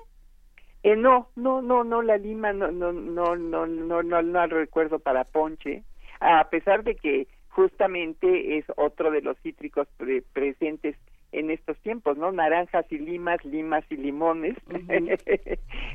Eh, 0.82 0.96
no, 0.96 1.28
no, 1.36 1.60
no, 1.60 1.84
no, 1.84 2.02
la 2.02 2.16
lima 2.16 2.52
no, 2.52 2.70
no, 2.70 2.92
no, 2.92 3.36
no, 3.36 3.66
no, 3.66 4.02
no, 4.02 4.22
no 4.22 4.46
recuerdo 4.46 4.98
para 4.98 5.24
ponche, 5.24 5.84
a 6.20 6.48
pesar 6.48 6.84
de 6.84 6.96
que 6.96 7.28
justamente 7.48 8.56
es 8.58 8.64
otro 8.76 9.10
de 9.10 9.20
los 9.20 9.36
cítricos 9.42 9.88
pre- 9.96 10.22
presentes 10.32 10.96
en 11.32 11.50
estos 11.50 11.76
tiempos, 11.78 12.16
¿no? 12.16 12.32
Naranjas 12.32 12.86
y 12.90 12.98
limas, 12.98 13.44
limas 13.44 13.84
y 13.90 13.96
limones, 13.96 14.56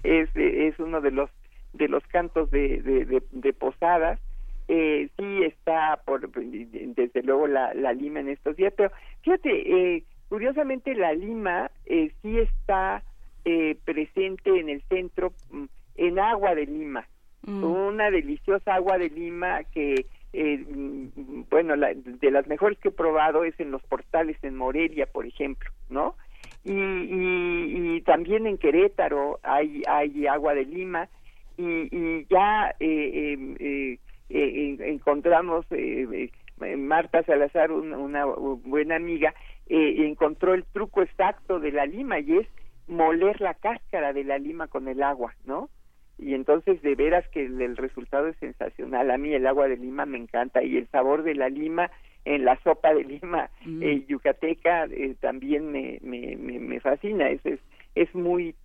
es, 0.03 0.29
es 0.35 0.79
uno 0.79 1.01
de 1.01 1.11
los 1.11 1.29
de 1.73 1.89
los 1.89 2.05
cantos 2.07 2.49
de, 2.51 2.81
de, 2.81 3.05
de, 3.05 3.23
de 3.31 3.53
posadas. 3.53 4.19
Eh, 4.67 5.09
sí 5.17 5.43
está 5.43 6.01
por 6.05 6.27
desde 6.31 7.21
luego 7.21 7.47
la, 7.47 7.73
la 7.73 7.93
lima 7.93 8.21
en 8.21 8.29
estos 8.29 8.55
días, 8.55 8.73
pero 8.75 8.91
fíjate, 9.21 9.95
eh, 9.95 10.03
curiosamente 10.29 10.95
la 10.95 11.13
lima 11.13 11.69
eh, 11.85 12.11
sí 12.21 12.39
está 12.39 13.03
eh, 13.43 13.77
presente 13.85 14.59
en 14.59 14.69
el 14.69 14.81
centro 14.83 15.33
mm, 15.51 15.65
en 15.97 16.19
agua 16.19 16.55
de 16.55 16.65
lima, 16.65 17.07
Mm. 17.47 17.63
una 17.63 18.09
deliciosa 18.09 18.73
agua 18.73 18.97
de 18.97 19.09
lima 19.09 19.63
que 19.65 20.07
eh, 20.35 20.57
mm, 20.67 21.43
bueno 21.49 21.75
la, 21.75 21.93
de 21.93 22.31
las 22.31 22.47
mejores 22.47 22.77
que 22.79 22.89
he 22.89 22.91
probado 22.91 23.43
es 23.43 23.59
en 23.59 23.71
los 23.71 23.81
portales 23.83 24.37
en 24.43 24.55
Morelia 24.55 25.05
por 25.05 25.25
ejemplo 25.25 25.69
no 25.89 26.15
y, 26.63 26.71
y, 26.73 28.01
también 28.01 28.47
en 28.47 28.57
Querétaro 28.57 29.39
hay 29.43 29.83
hay 29.87 30.27
agua 30.27 30.53
de 30.53 30.65
lima 30.65 31.09
y, 31.57 31.87
y 31.91 32.25
ya 32.29 32.75
eh, 32.79 33.37
eh, 33.59 33.59
eh, 33.59 33.99
eh, 34.29 34.77
encontramos 34.79 35.65
eh, 35.71 36.31
eh, 36.61 36.75
Marta 36.77 37.23
Salazar 37.23 37.71
una, 37.71 37.97
una 37.97 38.25
buena 38.25 38.95
amiga 38.95 39.33
encontró 39.67 40.53
el 40.53 40.63
truco 40.65 41.01
exacto 41.01 41.59
de 41.59 41.71
la 41.71 41.85
lima 41.85 42.19
y 42.19 42.37
es 42.37 42.47
moler 42.87 43.41
la 43.41 43.53
cáscara 43.55 44.13
de 44.13 44.23
la 44.23 44.37
lima 44.37 44.67
con 44.67 44.87
el 44.87 45.03
agua 45.03 45.33
no 45.45 45.69
y 46.17 46.33
entonces 46.33 46.81
de 46.81 46.95
veras 46.95 47.27
que 47.29 47.45
el, 47.45 47.77
resultado 47.77 48.27
es 48.27 48.37
sensacional. 48.37 49.11
A 49.11 49.17
mí 49.17 49.33
el 49.33 49.47
agua 49.47 49.67
de 49.67 49.77
lima 49.77 50.05
me 50.05 50.17
encanta 50.17 50.63
y 50.63 50.77
el 50.77 50.87
sabor 50.87 51.23
de 51.23 51.35
la 51.35 51.49
lima 51.49 51.91
en 52.23 52.45
la 52.45 52.59
sopa 52.63 52.93
de 52.93 53.03
lima 53.03 53.49
Mm. 53.65 53.83
eh, 53.83 54.05
yucateca 54.07 54.85
eh, 54.85 55.15
también 55.19 55.71
me, 55.71 55.99
me, 56.01 56.35
me, 56.35 56.59
me 56.59 56.79
fascina. 56.79 57.29
Es, 57.29 57.45
es, 57.45 57.59
es 57.95 58.13
muy, 58.15 58.55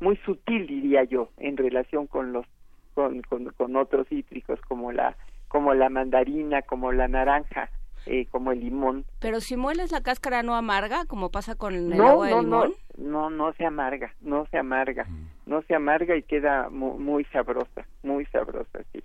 muy 0.00 0.16
sutil, 0.24 0.66
diría 0.66 1.04
yo, 1.04 1.30
en 1.38 1.56
relación 1.56 2.06
con 2.06 2.32
los 2.32 2.46
con, 2.94 3.20
con, 3.22 3.44
con 3.52 3.76
otros 3.76 4.08
cítricos 4.08 4.60
como 4.62 4.90
la 4.90 5.16
como 5.48 5.74
la 5.74 5.88
mandarina, 5.88 6.62
como 6.62 6.92
la 6.92 7.08
naranja, 7.08 7.70
eh, 8.06 8.26
como 8.30 8.52
el 8.52 8.60
limón. 8.60 9.04
Pero 9.18 9.40
si 9.40 9.56
mueles 9.56 9.92
la 9.92 10.00
cáscara 10.02 10.42
no 10.42 10.54
amarga, 10.56 11.04
como 11.06 11.30
pasa 11.30 11.54
con 11.54 11.74
el 11.74 11.88
no, 11.88 12.08
agua 12.08 12.26
de 12.28 12.32
no, 12.36 12.40
limón. 12.42 12.74
no, 12.96 13.10
no, 13.10 13.30
no 13.30 13.52
se 13.54 13.64
amarga, 13.66 14.14
no 14.20 14.46
se 14.50 14.58
amarga, 14.58 15.06
no 15.46 15.62
se 15.62 15.74
amarga 15.74 16.16
y 16.16 16.22
queda 16.22 16.68
mu- 16.70 16.98
muy, 16.98 17.24
sabrosa, 17.26 17.86
muy 18.02 18.24
sabrosa, 18.26 18.80
sí. 18.92 19.02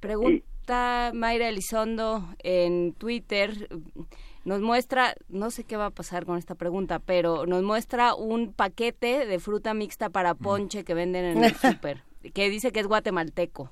Pregunta 0.00 1.10
Mayra 1.14 1.48
Elizondo 1.48 2.24
en 2.42 2.94
Twitter, 2.94 3.68
nos 4.44 4.60
muestra, 4.62 5.14
no 5.28 5.50
sé 5.50 5.64
qué 5.64 5.76
va 5.76 5.86
a 5.86 5.90
pasar 5.90 6.24
con 6.24 6.38
esta 6.38 6.54
pregunta, 6.54 6.98
pero 7.00 7.44
nos 7.46 7.62
muestra 7.62 8.14
un 8.14 8.52
paquete 8.54 9.26
de 9.26 9.38
fruta 9.38 9.74
mixta 9.74 10.08
para 10.08 10.34
ponche 10.34 10.84
que 10.84 10.94
venden 10.94 11.24
en 11.26 11.38
el 11.44 11.54
súper, 11.54 12.02
que 12.34 12.48
dice 12.48 12.72
que 12.72 12.80
es 12.80 12.86
guatemalteco. 12.86 13.70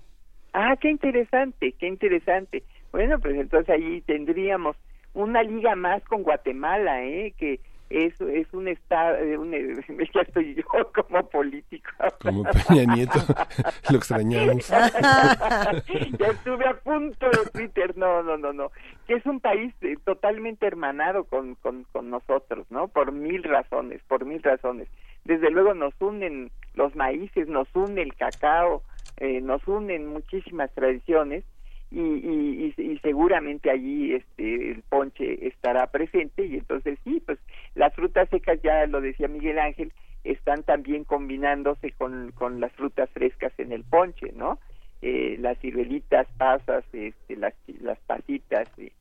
Ah, 0.52 0.76
qué 0.80 0.90
interesante, 0.90 1.72
qué 1.78 1.86
interesante. 1.86 2.64
Bueno, 2.92 3.18
pues 3.18 3.36
entonces 3.36 3.68
ahí 3.70 4.00
tendríamos 4.02 4.76
una 5.14 5.42
liga 5.42 5.74
más 5.74 6.02
con 6.04 6.22
Guatemala, 6.22 7.04
¿eh? 7.04 7.34
Que, 7.36 7.60
es, 7.90 8.20
es 8.20 8.52
un 8.52 8.68
estado, 8.68 9.16
un, 9.40 9.50
ya 10.14 10.20
estoy 10.20 10.54
yo 10.54 10.64
como 10.92 11.28
político. 11.28 11.90
Como 12.22 12.44
Peña 12.44 12.94
Nieto, 12.94 13.18
lo 13.90 13.96
extrañamos. 13.96 14.68
ya 14.68 16.26
estuve 16.26 16.66
a 16.66 16.74
punto 16.74 17.26
de 17.30 17.50
Twitter, 17.50 17.96
no, 17.96 18.22
no, 18.22 18.36
no, 18.36 18.52
no, 18.52 18.70
que 19.06 19.14
es 19.14 19.26
un 19.26 19.40
país 19.40 19.74
eh, 19.80 19.96
totalmente 20.04 20.66
hermanado 20.66 21.24
con, 21.24 21.54
con, 21.56 21.84
con 21.84 22.10
nosotros, 22.10 22.66
¿no? 22.70 22.88
Por 22.88 23.12
mil 23.12 23.42
razones, 23.42 24.02
por 24.06 24.24
mil 24.24 24.42
razones. 24.42 24.88
Desde 25.24 25.50
luego 25.50 25.74
nos 25.74 25.94
unen 26.00 26.50
los 26.74 26.94
maíces, 26.94 27.48
nos 27.48 27.68
une 27.74 28.02
el 28.02 28.14
cacao, 28.14 28.82
eh, 29.16 29.40
nos 29.40 29.66
unen 29.66 30.06
muchísimas 30.06 30.70
tradiciones 30.74 31.44
y, 31.90 32.00
y, 32.00 32.74
y, 32.76 32.98
seguramente 32.98 33.70
allí 33.70 34.12
este 34.12 34.72
el 34.72 34.82
ponche 34.82 35.46
estará 35.46 35.86
presente 35.86 36.44
y 36.44 36.56
entonces 36.56 36.98
sí 37.02 37.22
pues 37.24 37.38
las 37.74 37.94
frutas 37.94 38.28
secas 38.28 38.60
ya 38.62 38.86
lo 38.86 39.00
decía 39.00 39.26
Miguel 39.26 39.58
Ángel 39.58 39.92
están 40.22 40.64
también 40.64 41.04
combinándose 41.04 41.92
con, 41.92 42.32
con 42.32 42.60
las 42.60 42.72
frutas 42.72 43.08
frescas 43.10 43.52
en 43.58 43.72
el 43.72 43.84
ponche 43.84 44.32
no 44.34 44.58
eh, 45.00 45.36
las 45.38 45.58
ciruelitas 45.60 46.26
pasas 46.36 46.84
este, 46.92 47.36
las 47.36 47.54
las 47.80 47.98
pasitas 48.00 48.68
eh, 48.76 48.92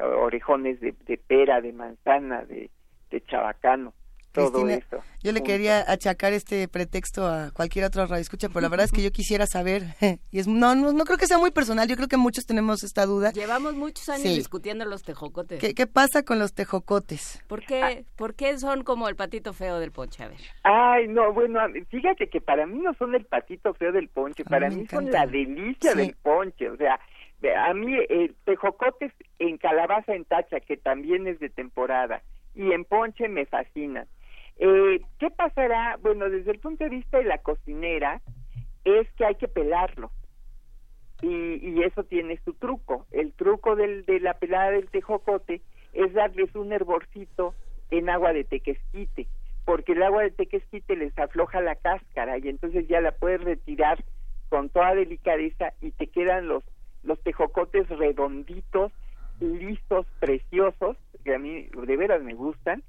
orejones 0.00 0.78
de, 0.80 0.94
de, 1.06 1.18
pera 1.18 1.60
de 1.60 1.72
manzana 1.72 2.44
de, 2.44 2.70
de 3.10 3.20
chabacano 3.22 3.92
todo. 4.36 4.66
Yo 5.22 5.32
le 5.32 5.42
quería 5.42 5.80
achacar 5.90 6.32
este 6.32 6.68
pretexto 6.68 7.26
a 7.26 7.50
cualquier 7.52 7.84
otro 7.84 8.06
radio 8.06 8.22
escucha, 8.22 8.48
pero 8.48 8.60
la 8.60 8.68
verdad 8.68 8.84
es 8.84 8.92
que 8.92 9.02
yo 9.02 9.10
quisiera 9.10 9.46
saber, 9.46 9.82
y 10.30 10.38
es 10.38 10.46
no, 10.46 10.74
no, 10.74 10.92
no 10.92 11.04
creo 11.04 11.18
que 11.18 11.26
sea 11.26 11.38
muy 11.38 11.50
personal, 11.50 11.88
yo 11.88 11.96
creo 11.96 12.06
que 12.06 12.16
muchos 12.16 12.46
tenemos 12.46 12.84
esta 12.84 13.06
duda. 13.06 13.32
Llevamos 13.32 13.74
muchos 13.74 14.08
años 14.08 14.36
discutiendo 14.36 14.84
los 14.84 15.02
tejocotes. 15.02 15.58
¿Qué, 15.58 15.74
¿Qué, 15.74 15.86
pasa 15.86 16.22
con 16.22 16.38
los 16.38 16.54
tejocotes? 16.54 17.42
¿Por 17.48 17.64
qué, 17.64 18.04
¿Por 18.16 18.34
qué 18.34 18.56
son 18.58 18.84
como 18.84 19.08
el 19.08 19.16
patito 19.16 19.52
feo 19.52 19.80
del 19.80 19.90
ponche? 19.90 20.22
A 20.22 20.28
ver. 20.28 20.38
Ay, 20.62 21.08
no, 21.08 21.32
bueno, 21.32 21.60
fíjate 21.88 22.28
que 22.28 22.40
para 22.40 22.66
mí 22.66 22.78
no 22.78 22.94
son 22.94 23.14
el 23.14 23.24
patito 23.24 23.74
feo 23.74 23.90
del 23.90 24.08
ponche, 24.08 24.44
para 24.44 24.68
mí 24.70 24.86
son 24.86 25.10
la 25.10 25.26
delicia 25.26 25.94
del 25.94 26.14
ponche, 26.22 26.70
o 26.70 26.76
sea, 26.76 27.00
a 27.58 27.74
mí 27.74 27.96
el 28.08 28.34
tejocotes 28.44 29.12
en 29.38 29.58
calabaza 29.58 30.14
en 30.14 30.24
tacha, 30.24 30.60
que 30.60 30.76
también 30.76 31.26
es 31.26 31.40
de 31.40 31.48
temporada, 31.48 32.22
y 32.54 32.72
en 32.72 32.84
ponche 32.84 33.28
me 33.28 33.46
fascinan 33.46 34.06
eh, 34.58 35.00
¿Qué 35.18 35.30
pasará? 35.30 35.98
Bueno, 36.00 36.28
desde 36.30 36.50
el 36.50 36.58
punto 36.58 36.84
de 36.84 36.90
vista 36.90 37.18
de 37.18 37.24
la 37.24 37.38
cocinera, 37.38 38.20
es 38.84 39.10
que 39.12 39.24
hay 39.24 39.34
que 39.34 39.48
pelarlo. 39.48 40.10
Y, 41.22 41.82
eso 41.82 42.04
tiene 42.04 42.38
su 42.44 42.52
truco. 42.54 43.06
El 43.10 43.32
truco 43.32 43.76
de 43.76 44.20
la 44.20 44.34
pelada 44.34 44.70
del 44.70 44.90
tejocote 44.90 45.62
es 45.92 46.12
darles 46.12 46.54
un 46.54 46.72
hervorcito 46.72 47.54
en 47.90 48.10
agua 48.10 48.32
de 48.32 48.44
tequesquite, 48.44 49.26
porque 49.64 49.92
el 49.92 50.02
agua 50.02 50.22
de 50.22 50.30
tequesquite 50.30 50.96
les 50.96 51.16
afloja 51.18 51.60
la 51.60 51.76
cáscara 51.76 52.38
y 52.38 52.48
entonces 52.48 52.86
ya 52.88 53.00
la 53.00 53.12
puedes 53.12 53.42
retirar 53.42 54.04
con 54.48 54.68
toda 54.68 54.94
delicadeza 54.94 55.72
y 55.80 55.92
te 55.92 56.08
quedan 56.08 56.48
los, 56.48 56.64
los 57.02 57.20
tejocotes 57.22 57.88
redonditos, 57.88 58.92
listos, 59.40 60.06
preciosos, 60.20 60.96
que 61.24 61.34
a 61.34 61.38
mí 61.38 61.68
de 61.86 61.96
veras 61.96 62.22
me 62.22 62.34
gustan, 62.34 62.82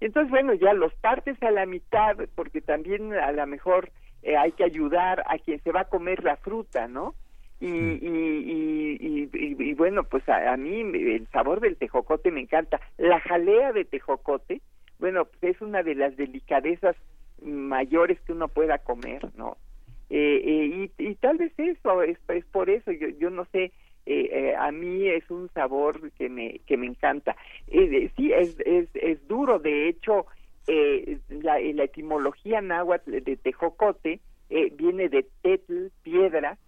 entonces, 0.00 0.30
bueno, 0.30 0.54
ya 0.54 0.72
los 0.72 0.94
partes 0.94 1.42
a 1.42 1.50
la 1.50 1.66
mitad, 1.66 2.16
porque 2.34 2.60
también 2.60 3.12
a 3.12 3.32
lo 3.32 3.46
mejor 3.46 3.90
eh, 4.22 4.36
hay 4.36 4.52
que 4.52 4.64
ayudar 4.64 5.22
a 5.26 5.38
quien 5.38 5.62
se 5.62 5.72
va 5.72 5.82
a 5.82 5.88
comer 5.88 6.24
la 6.24 6.36
fruta, 6.36 6.88
¿no? 6.88 7.14
Y, 7.60 7.66
y, 7.68 9.28
y, 9.32 9.74
bueno, 9.74 10.04
pues 10.04 10.26
a, 10.30 10.56
mí 10.56 10.80
el 10.80 11.28
sabor 11.30 11.60
del 11.60 11.76
tejocote 11.76 12.30
me 12.30 12.40
encanta. 12.40 12.80
La 12.96 13.20
jalea 13.20 13.72
de 13.72 13.84
tejocote, 13.84 14.62
bueno, 14.98 15.26
pues 15.26 15.56
es 15.56 15.60
una 15.60 15.82
de 15.82 15.94
las 15.94 16.16
delicadezas 16.16 16.96
mayores 17.42 18.18
que 18.22 18.32
uno 18.32 18.48
pueda 18.48 18.78
comer, 18.78 19.28
¿no? 19.36 19.58
Eh, 20.08 20.40
eh, 20.42 20.90
y, 20.96 21.14
tal 21.16 21.36
vez 21.36 21.52
eso, 21.58 22.02
es, 22.02 22.18
es 22.28 22.44
por 22.46 22.70
eso, 22.70 22.92
yo, 22.92 23.08
yo 23.08 23.28
no 23.28 23.44
sé, 23.52 23.72
eh, 24.06 24.28
eh, 24.32 24.56
a 24.56 24.72
mí 24.72 25.06
es 25.06 25.30
un 25.30 25.50
sabor 25.50 26.10
que 26.12 26.28
me 26.28 26.60
que 26.66 26.76
me 26.76 26.86
encanta. 26.86 27.36
Eh, 27.68 28.10
sí 28.16 28.32
es, 28.32 28.56
es 28.64 28.88
es 28.94 29.26
duro 29.28 29.58
de 29.58 29.88
hecho 29.88 30.26
eh, 30.66 31.18
la, 31.28 31.58
la, 31.60 31.84
etimología 31.84 32.60
náhuatl 32.60 33.22
de 33.22 33.36
tejocote 33.36 34.20
viene 34.48 35.08
de 35.08 35.26
tetl 35.42 35.88
piedra 36.02 36.58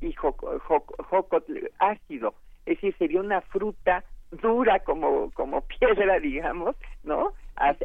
y 0.00 0.12
jocotl 0.12 1.66
ácido. 1.78 2.34
Es 2.66 2.76
decir 2.76 2.94
sería 2.98 3.20
una 3.20 3.42
fruta 3.42 4.04
dura 4.30 4.80
como 4.80 5.30
como 5.32 5.60
piedra 5.78 6.18
digamos 6.18 6.76
no 7.02 7.32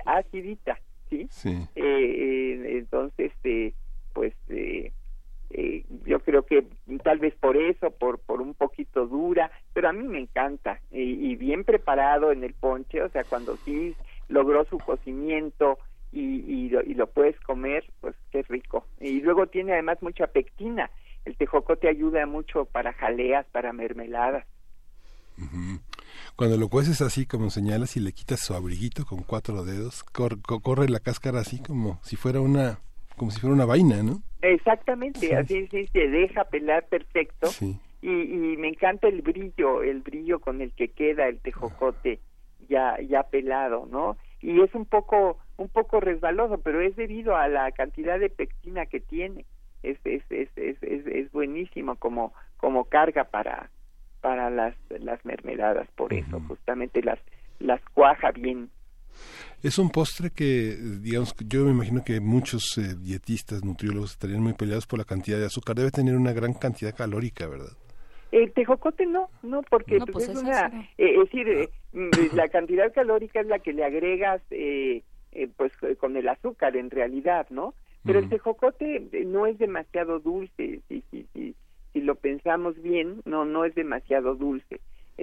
acidita 0.06 0.78
sí, 1.10 1.28
sí. 1.30 1.68
entonces 1.76 3.32
pues 4.14 4.34
eh, 5.56 5.86
yo 6.06 6.20
creo 6.20 6.44
que 6.46 6.66
tal 7.04 7.20
vez 7.20 7.36
por 7.36 7.56
eso, 7.58 7.92
por, 7.92 8.20
por 8.20 8.42
un 8.42 8.56
poquito 8.56 9.06
dura, 9.06 9.52
pero 9.74 9.88
a 9.88 9.94
mí 9.94 10.04
me 10.08 10.20
encanta 10.20 10.82
y, 10.92 11.36
bien 11.36 11.64
preparado 11.64 12.32
en 12.32 12.44
el 12.44 12.54
ponche, 12.56 13.04
o 13.04 13.10
sea, 13.10 13.24
cuando 13.24 13.56
sí 13.58 13.96
logró 14.30 14.66
su 14.66 14.80
cocimiento 14.80 15.78
y, 16.12 16.40
y, 16.52 16.70
lo, 16.70 16.82
y 16.82 16.96
lo 16.96 17.06
puedes 17.06 17.40
comer, 17.42 17.86
pues 18.02 18.16
qué 18.32 18.42
rico. 18.44 18.88
Y 19.00 19.22
luego 19.22 19.46
tiene 19.46 19.74
además 19.74 20.02
mucha 20.02 20.26
pectina, 20.26 20.90
el 21.24 21.38
tejocote 21.38 21.88
ayuda 21.88 22.26
mucho 22.26 22.66
para 22.66 22.94
jaleas, 22.94 23.46
para 23.52 23.74
mermeladas. 23.74 24.46
Cuando 26.36 26.58
lo 26.58 26.68
cueces 26.68 27.02
así 27.02 27.28
como 27.28 27.52
señalas 27.52 27.96
y 27.96 28.00
le 28.00 28.12
quitas 28.12 28.40
su 28.40 28.56
abriguito 28.56 29.06
con 29.06 29.22
cuatro 29.22 29.64
dedos, 29.66 30.04
corre 30.04 30.90
la 30.90 31.00
cáscara 31.00 31.42
así 31.42 31.62
como 31.62 32.00
si 32.04 32.16
fuera 32.16 32.42
una 32.42 32.80
como 33.18 33.32
si 33.32 33.40
fuera 33.40 33.56
una 33.56 33.66
vaina, 33.66 34.04
¿no? 34.04 34.22
Exactamente, 34.42 35.36
así 35.36 35.68
sí, 35.68 35.88
se 35.88 36.08
deja 36.10 36.44
pelar 36.46 36.86
perfecto. 36.88 37.50
Y, 38.02 38.10
y, 38.10 38.58
me 38.58 38.68
encanta 38.68 39.08
el 39.08 39.22
brillo, 39.22 39.82
el 39.82 40.02
brillo 40.02 40.40
con 40.40 40.62
el 40.62 40.74
que 40.74 40.90
queda 40.90 41.28
el 41.28 41.40
tejocote 41.40 42.20
ya 42.68 43.00
ya 43.02 43.24
pelado, 43.24 43.88
¿no? 43.90 44.18
Y 44.42 44.62
es 44.62 44.74
un 44.76 44.86
poco 44.86 45.38
un 45.58 45.70
poco 45.70 46.00
resbaloso, 46.00 46.58
pero 46.58 46.82
es 46.82 46.96
debido 46.96 47.38
a 47.38 47.48
la 47.48 47.72
cantidad 47.72 48.20
de 48.20 48.30
pectina 48.30 48.86
que 48.86 49.00
tiene. 49.00 49.46
Es 49.84 49.98
es 50.06 50.24
es 50.30 50.50
es, 50.58 50.78
es, 50.82 51.32
buenísimo 51.32 51.96
como 51.96 52.34
como 52.58 52.86
carga 52.86 53.26
para 53.26 53.70
para 54.22 54.50
las 54.50 54.76
las 54.90 55.24
mermeladas, 55.26 55.88
por 55.96 56.14
eso 56.14 56.42
justamente 56.48 57.02
las 57.02 57.20
las 57.60 57.82
cuaja 57.94 58.32
bien 58.32 58.70
es 59.64 59.78
un 59.80 59.90
postre 59.90 60.30
que, 60.30 60.76
digamos, 61.02 61.34
yo 61.48 61.64
me 61.64 61.72
imagino 61.72 62.04
que 62.04 62.20
muchos 62.20 62.78
eh, 62.78 62.96
dietistas, 63.00 63.64
nutriólogos 63.64 64.12
estarían 64.12 64.44
muy 64.44 64.54
peleados 64.54 64.86
por 64.86 65.00
la 65.00 65.06
cantidad 65.06 65.40
de 65.40 65.46
azúcar. 65.46 65.78
Debe 65.78 65.90
tener 65.90 66.16
una 66.16 66.34
gran 66.34 66.54
cantidad 66.54 66.94
calórica, 66.94 67.48
¿verdad? 67.48 67.72
El 68.34 68.52
tejocote 68.52 69.06
no, 69.06 69.30
no, 69.42 69.62
porque 69.70 70.00
pues, 70.00 70.12
pues, 70.12 70.30
es 70.30 70.42
una, 70.42 70.68
eh, 70.98 71.16
es 71.16 71.20
decir, 71.20 71.48
eh, 71.48 71.70
mm, 71.94 72.36
la 72.36 72.50
cantidad 72.50 72.92
calórica 72.94 73.40
es 73.40 73.48
la 73.48 73.60
que 73.60 73.72
le 73.72 73.86
agregas, 73.86 74.42
pues, 75.56 75.72
con 75.98 76.18
el 76.18 76.28
azúcar 76.28 76.76
en 76.76 76.90
realidad, 76.90 77.48
¿no? 77.50 77.74
Pero 78.04 78.20
el 78.20 78.28
tejocote 78.28 79.08
no 79.26 79.46
es 79.46 79.58
demasiado 79.60 80.20
dulce, 80.20 80.82
si, 80.90 81.04
si, 81.10 81.26
si, 81.32 81.56
si 81.94 82.02
lo 82.02 82.16
pensamos 82.16 82.82
bien, 82.82 83.22
no, 83.24 83.46
no 83.46 83.64
es 83.64 83.74
demasiado 83.76 84.36
dulce. 84.36 84.82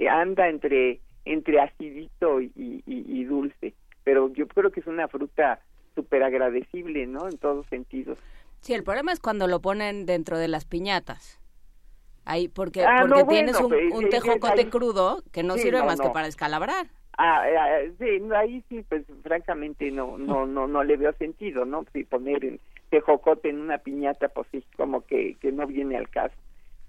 anda 0.09 0.49
entre 0.49 0.99
entre 1.25 1.59
acidito 1.59 2.41
y, 2.41 2.51
y, 2.55 2.83
y 2.85 3.23
dulce 3.25 3.73
pero 4.03 4.31
yo 4.33 4.47
creo 4.47 4.71
que 4.71 4.79
es 4.79 4.87
una 4.87 5.07
fruta 5.07 5.59
súper 5.95 6.23
agradecible, 6.23 7.05
¿no? 7.07 7.27
En 7.27 7.37
todos 7.37 7.65
sentidos. 7.67 8.17
Sí, 8.61 8.73
el 8.73 8.83
problema 8.83 9.11
es 9.11 9.19
cuando 9.19 9.47
lo 9.47 9.61
ponen 9.61 10.05
dentro 10.05 10.37
de 10.37 10.47
las 10.47 10.65
piñatas. 10.65 11.39
Ahí, 12.23 12.47
porque, 12.47 12.83
ah, 12.85 13.05
porque 13.07 13.23
tienes 13.25 13.59
un, 13.59 13.73
un 13.73 14.09
tejocote 14.09 14.69
crudo 14.69 15.23
que 15.31 15.41
no 15.41 15.57
sirve 15.57 15.83
más 15.83 15.99
que 15.99 16.09
para 16.09 16.27
descalabrar. 16.27 16.87
Ah, 17.17 17.43
ah, 17.43 17.79
sí, 17.99 18.21
ahí 18.35 18.63
sí, 18.69 18.85
pues 18.87 19.03
francamente 19.23 19.91
no, 19.91 20.17
no, 20.17 20.45
no, 20.45 20.67
no 20.67 20.83
le 20.83 20.97
veo 20.97 21.13
sentido, 21.13 21.65
¿no? 21.65 21.85
Si 21.93 22.03
poner 22.03 22.45
el 22.45 22.59
tejocote 22.89 23.49
en 23.49 23.59
una 23.59 23.79
piñata, 23.79 24.29
pues 24.29 24.47
sí, 24.51 24.63
como 24.77 25.05
que, 25.05 25.35
que 25.41 25.51
no 25.51 25.65
viene 25.65 25.97
al 25.97 26.09
caso. 26.09 26.35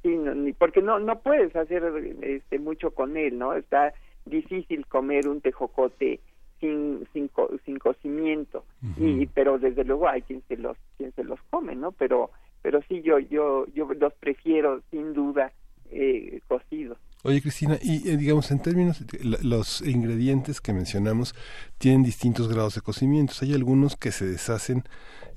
Sí, 0.02 0.08
ni, 0.08 0.52
porque 0.52 0.82
no, 0.82 0.98
no 0.98 1.20
puedes 1.20 1.54
hacer 1.56 1.82
este, 2.22 2.58
mucho 2.58 2.90
con 2.90 3.16
él, 3.16 3.38
¿no? 3.38 3.54
Está 3.54 3.94
difícil 4.24 4.86
comer 4.86 5.28
un 5.28 5.40
tejocote 5.40 6.20
sin, 6.60 7.06
sin, 7.12 7.30
sin 7.64 7.78
cocimiento. 7.78 8.64
Y 8.96 9.26
pero 9.26 9.58
desde 9.58 9.84
luego 9.84 10.08
hay 10.08 10.22
quien 10.22 10.42
se 10.48 10.56
los 10.56 10.76
quien 10.96 11.12
se 11.12 11.24
los 11.24 11.40
come 11.50 11.74
no 11.74 11.92
pero 11.92 12.30
pero 12.62 12.80
sí 12.88 13.02
yo 13.02 13.18
yo 13.18 13.66
yo 13.74 13.88
los 13.94 14.12
prefiero 14.14 14.80
sin 14.90 15.12
duda 15.12 15.52
eh, 15.90 16.40
cocidos 16.48 16.98
Oye, 17.24 17.40
Cristina, 17.40 17.78
y 17.80 18.08
eh, 18.10 18.16
digamos, 18.16 18.50
en 18.50 18.60
términos, 18.60 19.04
los 19.44 19.80
ingredientes 19.82 20.60
que 20.60 20.72
mencionamos 20.72 21.34
tienen 21.78 22.02
distintos 22.02 22.48
grados 22.48 22.74
de 22.74 22.80
cocimiento. 22.80 23.32
Hay 23.42 23.54
algunos 23.54 23.96
que 23.96 24.10
se 24.10 24.26
deshacen 24.26 24.82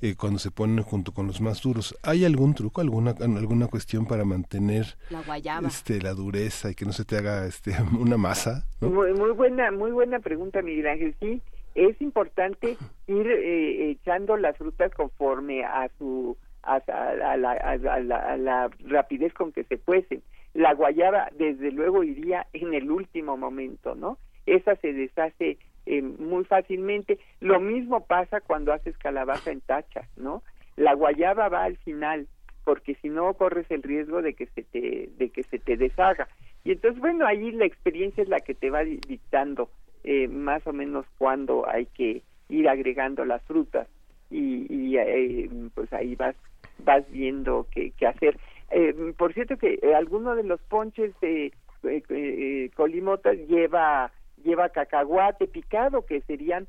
eh, 0.02 0.16
cuando 0.18 0.40
se 0.40 0.50
ponen 0.50 0.82
junto 0.82 1.12
con 1.12 1.28
los 1.28 1.40
más 1.40 1.62
duros. 1.62 1.96
¿Hay 2.02 2.24
algún 2.24 2.54
truco, 2.54 2.80
alguna 2.80 3.14
alguna 3.20 3.68
cuestión 3.68 4.04
para 4.06 4.24
mantener 4.24 4.96
la, 5.10 5.22
este, 5.60 6.02
la 6.02 6.12
dureza 6.12 6.70
y 6.70 6.74
que 6.74 6.84
no 6.84 6.92
se 6.92 7.04
te 7.04 7.18
haga 7.18 7.46
este, 7.46 7.70
una 7.98 8.16
masa? 8.16 8.66
Muy, 8.80 9.12
muy 9.12 9.30
buena 9.30 9.70
muy 9.70 9.92
buena 9.92 10.18
pregunta, 10.18 10.62
Miguel 10.62 10.88
Ángel. 10.88 11.14
Sí, 11.20 11.40
es 11.76 12.00
importante 12.02 12.76
ir 13.06 13.26
eh, 13.28 13.90
echando 13.90 14.36
las 14.36 14.56
frutas 14.56 14.92
conforme 14.92 15.64
a 15.64 15.88
su 15.98 16.36
a, 16.64 16.76
a 16.76 17.36
la, 17.36 17.52
a, 17.52 17.76
la, 17.76 18.16
a 18.16 18.36
la 18.36 18.70
rapidez 18.80 19.32
con 19.34 19.52
que 19.52 19.62
se 19.64 19.78
cuecen. 19.78 20.22
La 20.56 20.72
guayaba, 20.72 21.28
desde 21.36 21.70
luego, 21.70 22.02
iría 22.02 22.46
en 22.54 22.72
el 22.72 22.90
último 22.90 23.36
momento, 23.36 23.94
¿no? 23.94 24.16
Esa 24.46 24.74
se 24.76 24.94
deshace 24.94 25.58
eh, 25.84 26.00
muy 26.00 26.46
fácilmente. 26.46 27.18
Lo 27.40 27.60
mismo 27.60 28.06
pasa 28.06 28.40
cuando 28.40 28.72
haces 28.72 28.96
calabaza 28.96 29.50
en 29.50 29.60
tachas, 29.60 30.08
¿no? 30.16 30.42
La 30.76 30.94
guayaba 30.94 31.50
va 31.50 31.64
al 31.64 31.76
final, 31.76 32.26
porque 32.64 32.94
si 33.02 33.10
no 33.10 33.34
corres 33.34 33.70
el 33.70 33.82
riesgo 33.82 34.22
de 34.22 34.32
que 34.32 34.46
se 34.46 34.62
te 34.62 35.10
de 35.18 35.28
que 35.28 35.42
se 35.42 35.58
te 35.58 35.76
deshaga. 35.76 36.26
Y 36.64 36.72
entonces, 36.72 37.00
bueno, 37.02 37.26
ahí 37.26 37.52
la 37.52 37.66
experiencia 37.66 38.22
es 38.22 38.30
la 38.30 38.40
que 38.40 38.54
te 38.54 38.70
va 38.70 38.82
di- 38.82 39.00
dictando 39.06 39.68
eh, 40.04 40.26
más 40.26 40.66
o 40.66 40.72
menos 40.72 41.04
cuándo 41.18 41.68
hay 41.68 41.84
que 41.86 42.22
ir 42.48 42.66
agregando 42.66 43.26
las 43.26 43.42
frutas 43.42 43.88
y, 44.30 44.66
y, 44.74 44.96
eh, 44.96 45.50
pues 45.74 45.92
ahí 45.92 46.14
vas 46.14 46.34
vas 46.78 47.04
viendo 47.10 47.66
qué 47.70 48.06
hacer. 48.06 48.38
Eh, 48.70 49.14
por 49.16 49.32
cierto 49.32 49.56
que 49.56 49.78
eh, 49.82 49.94
alguno 49.94 50.34
de 50.34 50.42
los 50.42 50.60
ponches 50.62 51.12
de 51.20 51.52
eh, 51.84 52.70
colimotas 52.74 53.36
lleva 53.48 54.10
lleva 54.42 54.68
cacahuate 54.68 55.46
picado 55.46 56.04
que 56.04 56.20
serían 56.22 56.66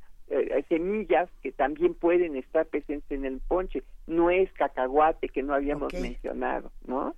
semillas 0.68 1.30
que 1.42 1.54
también 1.54 1.94
pueden 1.94 2.36
estar 2.36 2.66
presentes 2.66 3.10
en 3.12 3.24
el 3.24 3.40
ponche. 3.48 3.84
No 4.08 4.30
es 4.30 4.52
cacahuate 4.54 5.30
que 5.30 5.42
no 5.42 5.54
habíamos 5.54 5.94
mencionado, 5.94 6.70
¿no? 6.86 7.16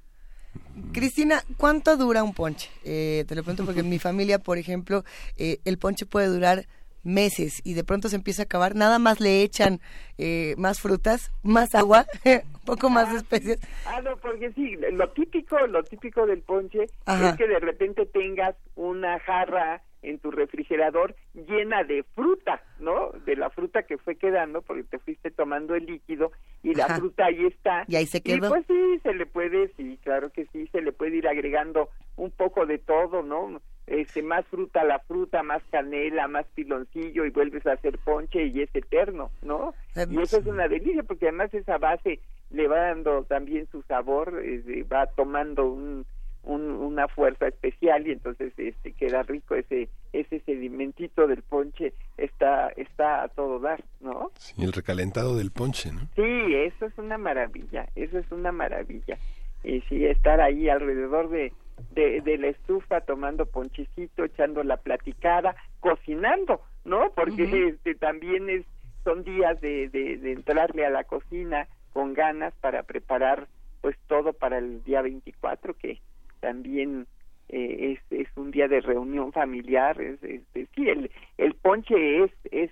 Cristina, 0.94 1.42
¿cuánto 1.58 1.98
dura 1.98 2.24
un 2.24 2.36
ponche? 2.36 2.70
Eh, 2.86 3.26
te 3.28 3.34
lo 3.34 3.42
pregunto 3.42 3.66
porque 3.66 3.80
en 3.80 3.90
mi 3.90 3.98
familia, 3.98 4.38
por 4.38 4.60
ejemplo, 4.60 5.04
el 5.38 5.78
ponche 5.80 6.06
puede 6.06 6.28
durar 6.28 6.66
meses 7.04 7.62
y 7.64 7.74
de 7.74 7.84
pronto 7.84 8.10
se 8.10 8.16
empieza 8.16 8.44
a 8.44 8.46
acabar. 8.46 8.76
Nada 8.76 9.00
más 9.00 9.20
le 9.20 9.44
echan 9.44 9.80
eh, 10.18 10.56
más 10.58 10.80
frutas, 10.80 11.32
más 11.44 11.76
agua, 11.76 12.06
un 12.26 12.66
poco 12.66 12.90
más 12.90 13.12
de 13.12 13.18
especies. 13.18 13.60
Ah, 13.86 14.02
no, 14.02 14.18
porque 14.18 14.52
sí, 14.54 14.76
lo 14.92 15.10
típico, 15.10 15.58
lo 15.68 15.84
típico 15.84 16.26
del 16.26 16.42
ponche 16.42 16.86
Ajá. 17.06 17.32
es 17.32 17.38
que 17.38 17.48
de 17.48 17.60
repente 17.60 18.06
tengas 18.06 18.56
una 18.76 19.20
jarra 19.20 19.82
en 20.02 20.20
tu 20.20 20.32
refrigerador 20.32 21.16
llena 21.34 21.84
de 21.84 22.04
fruta, 22.16 22.62
¿no? 22.80 23.12
De 23.26 23.36
la 23.36 23.50
fruta 23.50 23.84
que 23.84 23.98
fue 23.98 24.16
quedando 24.16 24.62
porque 24.62 24.84
te 24.84 25.00
fuiste 25.00 25.30
tomando 25.32 25.76
el 25.76 25.86
líquido 25.86 26.32
y 26.64 26.74
la 26.74 26.86
Ajá. 26.86 26.98
fruta 26.98 27.26
ahí 27.26 27.46
está. 27.46 27.86
Y 27.88 27.96
ahí 27.96 28.06
se 28.06 28.22
quedó. 28.22 28.50
pues 28.50 28.66
sí, 28.68 29.00
se 29.04 29.14
le 29.14 29.26
puede, 29.26 29.74
sí, 29.76 30.00
claro 30.04 30.30
que 30.30 30.46
sí, 30.54 30.68
se 30.72 30.82
le 30.82 30.92
puede 30.94 31.18
ir 31.18 31.28
agregando 31.28 31.90
un 32.16 32.32
poco 32.32 32.66
de 32.66 32.78
todo, 32.78 33.24
¿no? 33.24 33.62
Este, 33.90 34.22
más 34.22 34.46
fruta 34.48 34.82
a 34.82 34.86
la 34.86 35.00
fruta, 35.00 35.42
más 35.44 35.64
canela, 35.72 36.28
más 36.28 36.46
piloncillo 36.54 37.26
y 37.26 37.32
vuelves 37.32 37.66
a 37.66 37.74
hacer 37.74 37.98
ponche 37.98 38.46
y 38.46 38.62
es 38.62 38.70
eterno, 38.76 39.32
¿no? 39.42 39.74
Em, 39.96 40.14
Y 40.14 40.22
eso 40.22 40.38
es 40.38 40.46
una 40.46 40.68
delicia 40.68 41.02
porque 41.04 41.28
además 41.28 41.52
esa 41.54 41.78
base 41.80 42.20
le 42.52 42.68
va 42.68 42.78
dando 42.80 43.24
también 43.24 43.68
su 43.72 43.82
sabor, 43.84 44.42
eh, 44.44 44.84
va 44.92 45.08
tomando 45.08 45.66
un, 45.66 46.06
un- 46.44 46.70
una 46.72 47.08
fuerza 47.08 47.48
especial 47.48 48.08
y 48.08 48.12
entonces 48.12 48.54
este 48.58 48.94
queda 48.94 49.24
rico 49.24 49.56
ese 49.56 49.90
ese 50.14 50.40
sedimentito 50.42 51.28
del 51.28 51.42
ponche 51.44 51.94
está 52.18 52.70
está 52.78 53.24
a 53.24 53.28
todo 53.30 53.60
dar, 53.60 53.84
¿no? 54.02 54.32
Sí, 54.38 54.64
el 54.64 54.72
recalentado 54.72 55.36
del 55.36 55.52
ponche, 55.52 55.92
¿no? 55.92 56.02
Sí, 56.16 56.54
eso 56.56 56.86
es 56.86 56.98
una 56.98 57.18
maravilla, 57.18 57.88
eso 57.96 58.20
es 58.20 58.32
una 58.32 58.52
maravilla. 58.52 59.18
Y 59.64 59.82
sí, 59.90 60.06
estar 60.06 60.40
ahí 60.40 60.70
alrededor 60.70 61.30
de, 61.30 61.52
de, 61.92 62.22
de 62.22 62.38
la 62.38 62.48
estufa 62.48 63.02
tomando 63.02 63.46
ponchecito, 63.46 64.24
echando 64.24 64.64
la 64.64 64.78
platicada, 64.78 65.56
cocinando, 65.80 66.62
¿no? 66.84 67.12
Porque 67.16 67.46
este 67.70 67.96
también 67.96 68.50
es 68.50 68.66
son 69.04 69.24
días 69.24 69.60
de, 69.62 69.90
de, 69.90 70.18
de 70.18 70.32
entrarle 70.34 70.86
a 70.86 70.90
la 70.90 71.04
cocina 71.06 71.68
con 71.94 72.14
ganas 72.14 72.54
para 72.62 72.84
preparar 72.84 73.48
pues 73.82 73.96
todo 74.08 74.34
para 74.34 74.58
el 74.58 74.84
día 74.84 75.02
24 75.02 75.74
que 75.76 76.00
también 76.42 77.08
eh, 77.48 77.98
es, 78.12 78.20
es 78.20 78.28
un 78.36 78.52
día 78.52 78.68
de 78.68 78.82
reunión 78.82 79.32
familiar 79.32 80.00
es, 80.02 80.22
es- 80.22 80.42
es- 80.54 80.68
sí 80.76 80.90
el, 80.90 81.10
el 81.38 81.54
ponche 81.56 82.24
es 82.26 82.32
es 82.52 82.72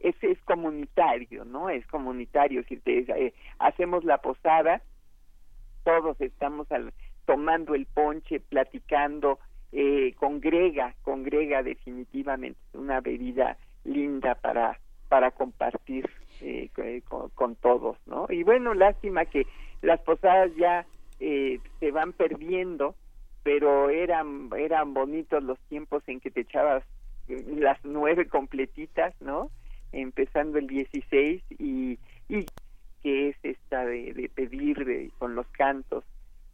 es, 0.00 0.14
es 0.22 0.38
comunitario, 0.44 1.44
¿no? 1.44 1.68
Es 1.70 1.84
comunitario. 1.88 2.62
Si 2.68 2.76
te, 2.76 3.00
eh, 3.00 3.34
hacemos 3.58 4.04
la 4.04 4.18
posada, 4.18 4.80
todos 5.84 6.20
estamos 6.20 6.70
al- 6.70 6.92
tomando 7.28 7.74
el 7.74 7.84
ponche, 7.84 8.40
platicando, 8.40 9.38
eh, 9.70 10.14
congrega, 10.16 10.94
congrega 11.02 11.62
definitivamente, 11.62 12.58
una 12.72 13.02
bebida 13.02 13.58
linda 13.84 14.34
para 14.34 14.78
para 15.10 15.30
compartir 15.30 16.08
eh, 16.40 16.70
eh, 16.78 17.02
con, 17.06 17.28
con 17.30 17.54
todos, 17.56 17.98
¿no? 18.06 18.26
Y 18.30 18.44
bueno, 18.44 18.72
lástima 18.72 19.26
que 19.26 19.46
las 19.82 20.00
posadas 20.00 20.50
ya 20.56 20.86
eh, 21.20 21.60
se 21.80 21.90
van 21.90 22.14
perdiendo, 22.14 22.94
pero 23.42 23.90
eran 23.90 24.48
eran 24.56 24.94
bonitos 24.94 25.42
los 25.42 25.58
tiempos 25.68 26.02
en 26.06 26.20
que 26.20 26.30
te 26.30 26.40
echabas 26.40 26.82
eh, 27.28 27.44
las 27.58 27.78
nueve 27.84 28.26
completitas, 28.26 29.14
¿no? 29.20 29.50
Empezando 29.92 30.56
el 30.58 30.66
16 30.66 31.42
y, 31.58 31.98
y 32.30 32.46
que 33.02 33.28
es 33.28 33.36
esta 33.42 33.84
de, 33.84 34.14
de 34.14 34.30
pedir 34.30 34.82
de- 34.86 35.10
con 35.18 35.34
los 35.34 35.46
cantos 35.48 36.04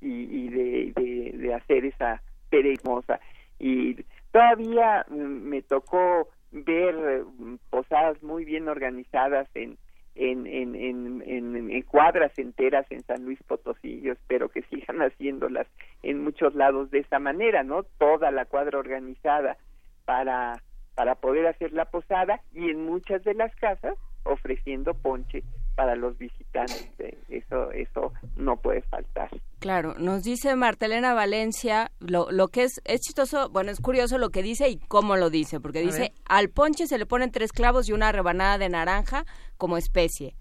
y, 0.05 0.45
y 0.45 0.49
de, 0.49 1.33
de, 1.39 1.55
hacer 1.55 1.85
esa 1.85 2.23
peregrinosa. 2.51 3.21
Y 3.59 3.97
todavía 4.33 5.05
mm, 5.09 5.15
me 5.17 5.63
tocó 5.63 6.29
ver 6.53 6.95
eh, 6.95 7.23
posadas 7.71 8.23
muy 8.23 8.45
bien 8.45 8.69
organizadas 8.69 9.49
en, 9.55 9.77
en, 10.15 10.47
en, 10.47 10.75
en, 10.77 11.23
en- 11.71 11.83
cuadras 11.83 12.37
enteras 12.39 12.87
en 12.91 13.03
San 13.03 13.25
Luis 13.25 13.43
Potosí. 13.45 14.01
Yo 14.03 14.13
espero 14.13 14.49
que 14.49 14.63
sigan 14.63 14.99
haciéndolas 15.03 15.67
en 16.03 16.23
muchos 16.23 16.55
lados 16.55 16.91
de 16.91 17.01
esa 17.01 17.19
manera, 17.19 17.63
¿no? 17.63 17.83
Toda 17.99 18.31
la 18.31 18.45
cuadra 18.45 18.79
organizada 18.79 19.57
para, 20.05 20.61
para 20.95 21.15
poder 21.17 21.47
hacer 21.47 21.73
la 21.73 21.87
posada 21.87 22.41
y 22.53 22.71
en 22.71 22.85
muchas 22.85 23.25
de 23.25 23.35
las 23.35 23.55
casas 23.57 23.97
ofreciendo 24.25 24.95
ponche 24.95 25.43
para 25.77 25.97
los 25.97 26.17
visitantes. 26.19 27.17
Eso, 27.29 27.73
eso 27.73 28.13
no 28.37 28.57
puede 28.57 28.83
faltar. 28.83 29.29
Claro, 29.65 29.95
nos 29.99 30.23
dice 30.23 30.57
Martelena 30.57 31.15
Valencia, 31.15 31.91
lo, 31.99 32.31
lo 32.31 32.49
que 32.49 32.65
es, 32.65 32.83
es 32.85 33.01
chistoso, 33.01 33.49
bueno, 33.49 33.71
es 33.71 33.81
curioso 33.81 34.19
lo 34.19 34.29
que 34.29 34.43
dice 34.43 34.69
y 34.69 34.77
cómo 34.77 35.17
lo 35.17 35.31
dice, 35.31 35.59
porque 35.59 35.79
A 35.79 35.83
dice, 35.83 36.01
ver. 36.01 36.13
al 36.27 36.51
ponche 36.51 36.87
se 36.87 36.99
le 36.99 37.07
ponen 37.07 37.31
tres 37.31 37.51
clavos 37.51 37.89
y 37.89 37.95
una 37.95 38.13
rebanada 38.13 38.59
de 38.59 38.69
naranja 38.69 39.25
como 39.57 39.79
especie. 39.79 40.35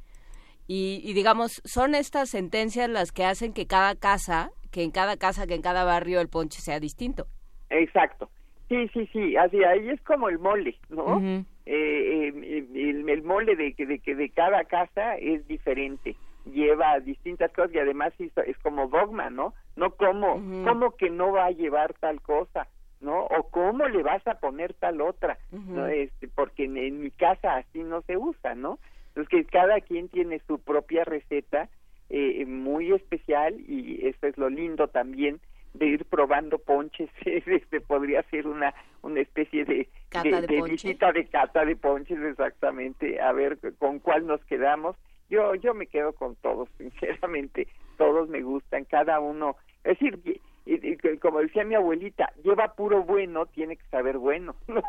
Y, 0.67 0.99
y 1.05 1.13
digamos, 1.13 1.62
son 1.63 1.95
estas 1.95 2.31
sentencias 2.31 2.89
las 2.89 3.13
que 3.13 3.23
hacen 3.23 3.53
que 3.53 3.65
cada 3.65 3.95
casa, 3.95 4.51
que 4.71 4.83
en 4.83 4.91
cada 4.91 5.15
casa, 5.15 5.47
que 5.47 5.55
en 5.55 5.62
cada 5.62 5.86
barrio 5.86 6.19
el 6.19 6.27
ponche 6.27 6.59
sea 6.59 6.81
distinto. 6.81 7.25
Exacto. 7.69 8.29
Sí, 8.67 8.89
sí, 8.93 9.09
sí. 9.13 9.38
Así 9.38 9.63
ahí 9.63 9.88
es 9.88 10.01
como 10.01 10.27
el 10.27 10.38
mole, 10.38 10.77
¿no? 10.89 11.21
Eh, 11.21 11.45
eh, 11.65 12.67
el, 12.75 13.07
el 13.09 13.23
mole 13.23 13.55
de, 13.55 13.73
que- 13.73 13.86
de, 13.86 13.99
que 13.99 14.15
de 14.15 14.29
cada 14.31 14.65
casa 14.65 15.15
es 15.15 15.47
diferente 15.47 16.17
lleva 16.45 16.99
distintas 16.99 17.51
cosas 17.53 17.73
y 17.73 17.79
además 17.79 18.13
es, 18.19 18.58
como 18.60 18.88
dogma 18.88 19.29
no 19.29 19.53
no 19.75 19.91
como 19.95 20.36
Ujú. 20.36 20.63
cómo 20.65 20.95
que 20.95 21.10
no 21.10 21.32
va 21.32 21.45
a 21.45 21.51
llevar 21.51 21.93
tal 21.99 22.21
cosa 22.21 22.67
no 22.99 23.25
o 23.25 23.49
cómo 23.49 23.88
le 23.88 24.03
vas 24.03 24.25
a 24.27 24.36
poner 24.36 24.73
tal 24.73 25.01
otra 25.01 25.38
no 25.51 25.88
este 25.88 26.27
porque 26.27 26.65
en, 26.65 26.77
en 26.77 27.01
mi 27.01 27.12
casa 27.12 27.56
así 27.58 27.84
no 27.84 28.01
se 28.01 28.17
usa 28.17 28.56
no 28.56 28.79
entonces 29.10 29.29
que 29.29 29.45
cada 29.45 29.79
quien 29.82 30.10
tiene 30.10 30.41
su 30.47 30.60
propia 30.60 31.03
receta 31.06 31.69
eh, 32.10 32.45
muy 32.45 32.91
especial 32.91 33.60
y 33.60 34.06
eso 34.08 34.27
es 34.27 34.38
lo 34.38 34.49
lindo 34.49 34.88
también 34.88 35.39
de 35.73 35.88
ir 35.88 36.06
probando 36.06 36.60
ponches 36.60 37.10
este 37.25 37.82
podría 37.82 38.21
ser 38.23 38.47
una 38.47 38.73
una 39.01 39.21
especie 39.21 39.65
de 39.65 39.89
Cata 40.10 40.41
de 40.41 40.62
visita 40.62 41.12
de 41.12 41.25
cata 41.27 41.65
de 41.65 41.75
ponches 41.75 42.19
exactamente 42.19 43.19
a 43.19 43.32
ver 43.32 43.58
con 43.79 43.99
cuál 43.99 44.27
nos 44.27 44.43
quedamos 44.45 44.95
yo 45.34 45.56
yo 45.56 45.74
me 45.74 45.88
quedo 45.88 46.13
con 46.13 46.36
todos 46.38 46.69
sinceramente 46.78 47.67
todos 47.98 48.30
me 48.30 48.41
gustan 48.41 48.86
cada 48.86 49.19
uno 49.19 49.56
es 49.84 50.00
decir 50.00 50.39
como 51.19 51.39
decía 51.39 51.63
mi 51.63 51.76
abuelita 51.76 52.32
lleva 52.43 52.74
puro 52.76 53.04
bueno 53.04 53.46
tiene 53.48 53.76
que 53.76 53.86
saber 53.89 54.17
bueno 54.17 54.56
¿no? 54.68 54.82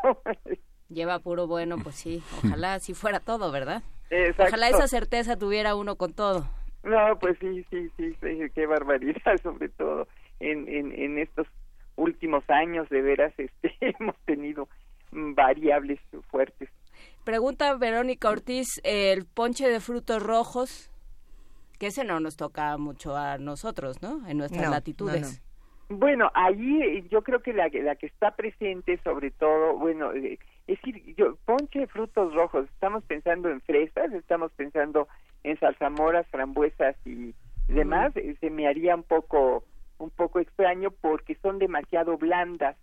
Lleva 0.89 1.17
puro 1.17 1.47
bueno, 1.47 1.77
pues 1.81 1.95
sí, 1.95 2.21
ojalá 2.43 2.75
así 2.75 2.93
fuera 2.93 3.19
todo, 3.19 3.51
¿verdad? 3.51 3.81
Exacto. 4.11 4.43
Ojalá 4.49 4.69
esa 4.69 4.87
certeza 4.87 5.35
tuviera 5.35 5.75
uno 5.75 5.95
con 5.95 6.13
todo. 6.13 6.47
No, 6.83 7.17
pues 7.19 7.37
sí, 7.39 7.65
sí, 7.71 7.89
sí, 7.97 8.15
sí, 8.21 8.39
qué 8.53 8.67
barbaridad, 8.67 9.37
sobre 9.43 9.69
todo 9.69 10.07
en, 10.39 10.67
en, 10.67 10.91
en 10.91 11.17
estos 11.17 11.47
últimos 11.95 12.47
años, 12.49 12.87
de 12.89 13.01
veras, 13.01 13.33
este, 13.37 13.73
hemos 13.81 14.15
tenido 14.25 14.67
variables 15.11 15.99
fuertes. 16.29 16.69
Pregunta 17.23 17.73
Verónica 17.75 18.29
Ortiz, 18.29 18.79
el 18.83 19.25
ponche 19.25 19.67
de 19.67 19.79
frutos 19.79 20.21
rojos, 20.21 20.91
que 21.79 21.87
ese 21.87 22.03
no 22.03 22.19
nos 22.19 22.37
toca 22.37 22.77
mucho 22.77 23.15
a 23.15 23.37
nosotros, 23.37 24.01
¿no? 24.01 24.27
En 24.27 24.37
nuestras 24.37 24.65
No, 24.65 24.71
latitudes. 24.71 25.41
Bueno, 25.89 26.31
ahí 26.33 26.81
eh, 26.81 27.07
yo 27.11 27.21
creo 27.21 27.41
que 27.41 27.53
la, 27.53 27.67
la 27.71 27.95
que 27.95 28.07
está 28.07 28.31
presente, 28.35 28.99
sobre 29.03 29.31
todo, 29.31 29.77
bueno, 29.77 30.13
eh, 30.13 30.39
Es 30.67 30.81
decir, 30.81 31.15
yo, 31.15 31.35
ponche 31.45 31.79
de 31.79 31.87
frutos 31.87 32.33
rojos, 32.33 32.65
estamos 32.73 33.03
pensando 33.03 33.49
en 33.49 33.61
fresas, 33.61 34.11
estamos 34.13 34.51
pensando 34.53 35.07
en 35.43 35.59
salsamoras, 35.59 36.25
frambuesas 36.31 36.95
y 37.05 37.35
demás, 37.67 38.15
eh, 38.15 38.35
se 38.39 38.49
me 38.49 38.67
haría 38.67 38.95
un 38.95 39.03
poco 39.03 39.63
un 39.97 40.09
poco 40.09 40.39
extraño 40.39 40.89
porque 40.91 41.35
son 41.35 41.57
demasiado 41.59 42.17
blandas 42.17 42.75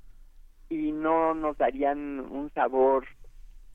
y 0.70 0.92
no 0.92 1.34
nos 1.34 1.58
darían 1.58 2.20
un 2.20 2.50
sabor 2.54 3.04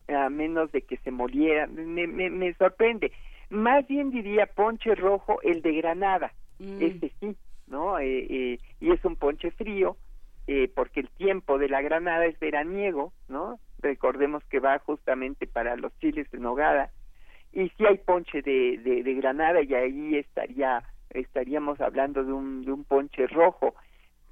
a 0.07 0.29
menos 0.29 0.71
de 0.71 0.81
que 0.81 0.97
se 0.97 1.11
molieran. 1.11 1.73
Me, 1.93 2.07
me, 2.07 2.29
me 2.29 2.53
sorprende. 2.55 3.11
Más 3.49 3.87
bien 3.87 4.09
diría 4.11 4.45
ponche 4.45 4.95
rojo 4.95 5.41
el 5.41 5.61
de 5.61 5.73
Granada, 5.73 6.33
Mm. 6.59 6.81
este 6.81 7.11
sí, 7.19 7.35
¿no? 7.67 7.99
Eh, 7.99 8.25
eh, 8.29 8.59
y 8.79 8.91
es 8.91 9.05
un 9.05 9.15
ponche 9.15 9.51
frío 9.51 9.95
eh, 10.47 10.71
porque 10.75 11.01
el 11.01 11.09
tiempo 11.11 11.57
de 11.59 11.69
la 11.69 11.81
Granada 11.83 12.25
es 12.25 12.39
veraniego, 12.39 13.13
¿no? 13.27 13.59
Recordemos 13.79 14.43
que 14.45 14.59
va 14.59 14.79
justamente 14.79 15.45
para 15.45 15.75
los 15.75 15.91
chiles 15.99 16.29
de 16.31 16.39
nogada 16.39 16.89
y 17.53 17.69
si 17.77 17.85
hay 17.85 17.97
ponche 17.99 18.41
de, 18.41 18.77
de, 18.79 19.03
de 19.03 19.13
Granada 19.13 19.61
y 19.61 19.73
ahí 19.75 20.15
estaría 20.15 20.83
estaríamos 21.11 21.79
hablando 21.79 22.23
de 22.23 22.33
un, 22.33 22.65
de 22.65 22.71
un 22.71 22.83
ponche 22.83 23.27
rojo 23.27 23.75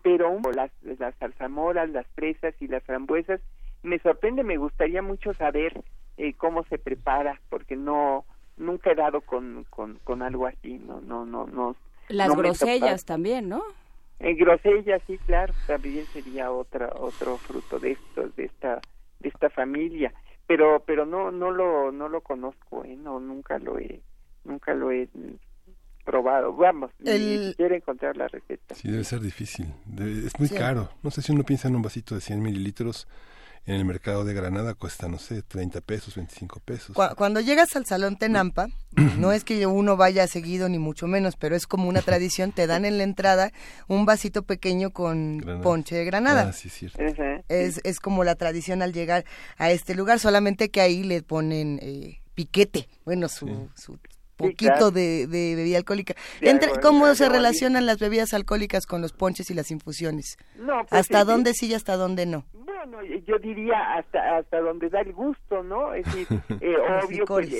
pero 0.01 0.30
un- 0.32 0.41
las, 0.55 0.71
las 0.82 1.15
zarzamoras, 1.17 1.89
las 1.89 2.07
fresas 2.15 2.53
y 2.59 2.67
las 2.67 2.84
frambuesas 2.84 3.39
me 3.86 3.99
sorprende, 3.99 4.43
me 4.43 4.57
gustaría 4.57 5.01
mucho 5.01 5.33
saber 5.33 5.81
eh, 6.17 6.33
cómo 6.33 6.63
se 6.65 6.77
prepara 6.77 7.39
porque 7.49 7.75
no 7.75 8.25
nunca 8.57 8.91
he 8.91 8.95
dado 8.95 9.21
con, 9.21 9.65
con, 9.69 9.99
con 10.03 10.21
algo 10.21 10.47
así, 10.47 10.79
no 10.79 11.01
no 11.01 11.25
no 11.25 11.45
no 11.47 11.75
Las 12.09 12.27
no 12.29 12.36
grosellas 12.36 13.05
también, 13.05 13.49
¿no? 13.49 13.61
En 14.19 14.38
grosella, 14.38 14.99
sí, 15.07 15.17
claro, 15.25 15.53
también 15.67 16.05
sería 16.07 16.51
otra 16.51 16.89
otro 16.97 17.38
fruto 17.38 17.79
de 17.79 17.91
estos, 17.91 18.36
de 18.36 18.45
esta 18.45 18.79
de 19.19 19.29
esta 19.29 19.49
familia, 19.49 20.13
pero 20.47 20.83
pero 20.86 21.05
no 21.05 21.31
no 21.31 21.51
lo 21.51 21.91
no 21.91 22.07
lo 22.09 22.21
conozco, 22.21 22.83
¿eh? 22.86 22.95
no 22.95 23.19
nunca 23.19 23.59
lo 23.59 23.77
he 23.77 24.01
nunca 24.45 24.73
lo 24.73 24.91
he 24.91 25.09
probado. 26.05 26.53
Vamos, 26.53 26.91
ni 26.99 27.09
El- 27.11 27.49
siquiera 27.49 27.75
encontrar 27.75 28.15
la 28.15 28.27
receta. 28.27 28.75
Sí, 28.75 28.89
debe 28.89 29.03
ser 29.03 29.19
difícil. 29.21 29.65
Debe- 29.86 30.27
es 30.27 30.39
muy 30.39 30.47
Sí. 30.47 30.55
caro. 30.55 30.89
No 31.03 31.09
sé 31.11 31.21
si 31.21 31.31
uno 31.31 31.43
piensa 31.43 31.67
en 31.67 31.75
un 31.75 31.81
vasito 31.81 32.15
de 32.15 32.21
100 32.21 32.41
mililitros. 32.41 33.07
En 33.68 33.76
el 33.76 33.86
mercado 33.86 34.24
de 34.26 34.34
Granada 34.36 34.76
cuesta, 34.76 35.07
no 35.07 35.18
sé, 35.18 35.41
30 35.41 35.82
pesos, 35.82 36.16
25 36.16 36.59
pesos. 36.59 36.95
Cu- 36.95 37.16
Cuando 37.16 37.39
llegas 37.39 37.76
al 37.76 37.86
Salón 37.88 38.16
Tenampa, 38.16 38.68
no 39.18 39.32
es 39.32 39.43
que 39.43 39.66
uno 39.66 39.97
vaya 39.97 40.28
seguido 40.28 40.70
ni 40.70 40.78
mucho 40.78 41.07
menos, 41.07 41.36
pero 41.36 41.55
es 41.55 41.66
como 41.66 41.89
una 41.89 42.03
tradición, 42.03 42.51
te 42.51 42.68
dan 42.68 42.86
en 42.86 42.97
la 42.99 43.03
entrada 43.03 43.51
un 43.88 44.05
vasito 44.05 44.43
pequeño 44.43 44.91
con 44.91 45.39
Granada. 45.39 45.63
ponche 45.63 45.95
de 45.95 46.05
granada. 46.05 46.49
Ah, 46.49 46.53
sí, 46.53 46.68
es 46.68 46.74
cierto. 46.76 46.99
Es, 47.49 47.82
es 47.84 47.99
como 47.99 48.24
la 48.24 48.36
tradición 48.36 48.84
al 48.84 48.93
llegar 48.93 49.26
a 49.57 49.72
este 49.72 49.95
lugar, 49.95 50.20
solamente 50.20 50.70
que 50.70 50.82
ahí 50.82 51.03
le 51.03 51.24
ponen 51.24 51.80
eh, 51.82 52.20
piquete, 52.36 52.88
bueno, 53.03 53.30
su, 53.30 53.70
su 53.76 53.97
poquito 54.36 54.71
claro. 54.73 54.91
de, 54.91 55.27
de 55.27 55.55
bebida 55.55 55.77
alcohólica. 55.77 56.15
De 56.41 56.49
Entre- 56.49 56.79
¿Cómo 56.81 57.07
de 57.07 57.15
se 57.15 57.29
relacionan 57.29 57.86
las 57.86 57.99
bebidas 57.99 58.33
alcohólicas 58.33 58.86
con 58.86 59.01
los 59.01 59.13
ponches 59.13 59.49
y 59.49 59.53
las 59.53 59.71
infusiones? 59.71 60.38
No, 60.57 60.79
pues, 60.88 60.93
¿Hasta 61.01 61.23
dónde 61.23 61.53
sí 61.53 61.67
y 61.67 61.73
hasta 61.73 61.95
dónde 61.95 62.25
no? 62.25 62.45
Bueno, 62.53 63.03
yo 63.25 63.39
diría 63.39 63.95
hasta 63.95 64.38
hasta 64.38 64.59
donde 64.59 64.89
da 64.89 65.01
el 65.01 65.13
gusto, 65.13 65.63
¿no? 65.63 65.93
Es 65.93 66.05
decir, 66.05 66.27
eh, 66.61 66.75
obvio, 67.03 67.25
pues, 67.25 67.51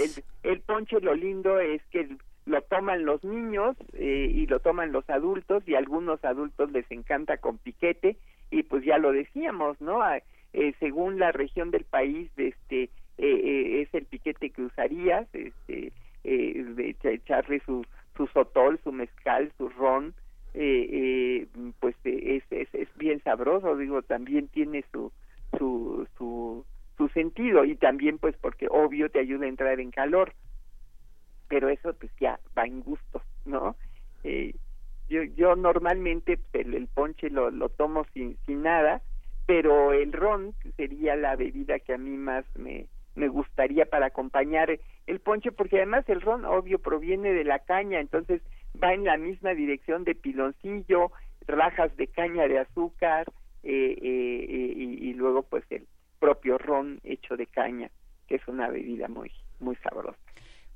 el, 0.44 0.52
el 0.52 0.60
ponche 0.62 1.00
lo 1.00 1.16
lindo 1.16 1.60
es 1.60 1.82
que 1.92 2.16
lo 2.46 2.62
toman 2.62 3.06
los 3.06 3.24
niños 3.24 3.76
eh, 3.94 4.30
y 4.32 4.46
lo 4.46 4.60
toman 4.60 4.92
los 4.92 5.10
adultos 5.10 5.64
y 5.68 5.74
a 5.76 5.80
algunos 5.80 6.24
adultos 6.24 6.72
les 6.72 6.90
encanta 6.92 7.38
con 7.38 7.58
piquete 7.58 8.18
y 8.52 8.64
pues 8.64 8.84
ya 8.86 8.98
lo 9.00 9.12
decíamos, 9.12 9.82
¿no? 9.82 10.02
Ah, 10.04 10.20
eh, 10.54 10.74
según 10.80 11.20
la 11.20 11.32
región 11.32 11.72
del 11.72 11.86
país, 11.86 12.30
este 12.38 12.84
eh, 12.84 12.90
eh, 13.18 13.82
es 13.82 13.94
el 13.94 14.06
piquete 14.06 14.52
que 14.52 14.62
usarías, 14.62 15.28
este 15.34 15.92
eh, 16.26 16.64
de 16.76 16.90
echa- 16.90 17.12
echarle 17.12 17.62
su 17.66 17.84
su 18.16 18.28
sotol, 18.28 18.80
su 18.84 18.92
mezcal, 18.92 19.52
su 19.58 19.70
ron, 19.70 20.14
eh, 20.54 20.88
eh, 20.90 21.48
pues 21.80 21.96
eh, 22.06 22.38
es, 22.38 22.44
es, 22.50 22.74
es 22.74 22.88
bien 22.96 23.22
sabroso, 23.24 23.76
digo, 23.76 24.02
también 24.04 24.48
tiene 24.48 24.86
su, 24.92 25.12
su, 25.58 26.08
su, 26.18 26.66
su 26.98 27.08
sentido 27.10 27.66
y 27.66 27.76
también 27.76 28.18
pues 28.20 28.36
porque 28.38 28.68
obvio 28.70 29.10
te 29.10 29.20
ayuda 29.20 29.46
a 29.46 29.50
entrar 29.50 29.80
en 29.80 29.92
calor, 29.92 30.34
pero 31.48 31.70
eso 31.70 31.94
pues 31.94 32.12
ya 32.20 32.40
va 32.58 32.66
en 32.66 32.82
gusto, 32.82 33.22
¿no? 33.46 33.76
Eh, 34.24 34.56
yo, 35.10 35.24
yo 35.24 35.56
normalmente 35.56 36.40
el, 36.54 36.74
el 36.74 36.88
ponche 36.88 37.30
lo, 37.30 37.52
lo 37.52 37.70
tomo 37.70 38.06
sin, 38.14 38.38
sin 38.46 38.64
nada, 38.64 39.02
pero 39.46 39.94
el 39.94 40.12
ron 40.14 40.56
sería 40.78 41.16
la 41.16 41.36
bebida 41.36 41.80
que 41.80 41.94
a 41.94 41.98
mí 41.98 42.18
más 42.18 42.46
me, 42.56 42.88
me 43.16 43.28
gustaría 43.28 43.86
para 43.86 44.08
acompañar 44.08 44.80
el 45.08 45.20
ponche, 45.20 45.52
porque 45.52 45.78
además 45.78 46.08
el 46.10 46.22
ron 46.22 46.46
obvio 46.46 46.80
proviene 46.80 47.34
de 47.34 47.44
la 47.44 47.60
caña, 47.60 48.00
entonces 48.00 48.42
va 48.82 48.94
en 48.94 49.06
la 49.06 49.18
misma 49.18 49.54
dirección 49.54 50.04
de 50.04 50.16
piloncillo, 50.16 51.12
rajas 51.48 51.96
de 51.98 52.08
caña 52.08 52.48
de 52.48 52.60
azúcar 52.60 53.28
eh, 53.64 53.96
eh, 54.02 54.46
eh, 54.50 54.74
y, 54.76 55.10
y 55.10 55.14
luego 55.14 55.44
pues 55.44 55.64
el 55.70 55.88
propio 56.20 56.58
ron 56.58 57.00
hecho 57.04 57.38
de 57.38 57.48
caña, 57.48 57.90
que 58.28 58.36
es 58.36 58.48
una 58.48 58.70
bebida 58.70 59.08
muy 59.08 59.32
muy 59.60 59.76
sabrosa. 59.78 60.25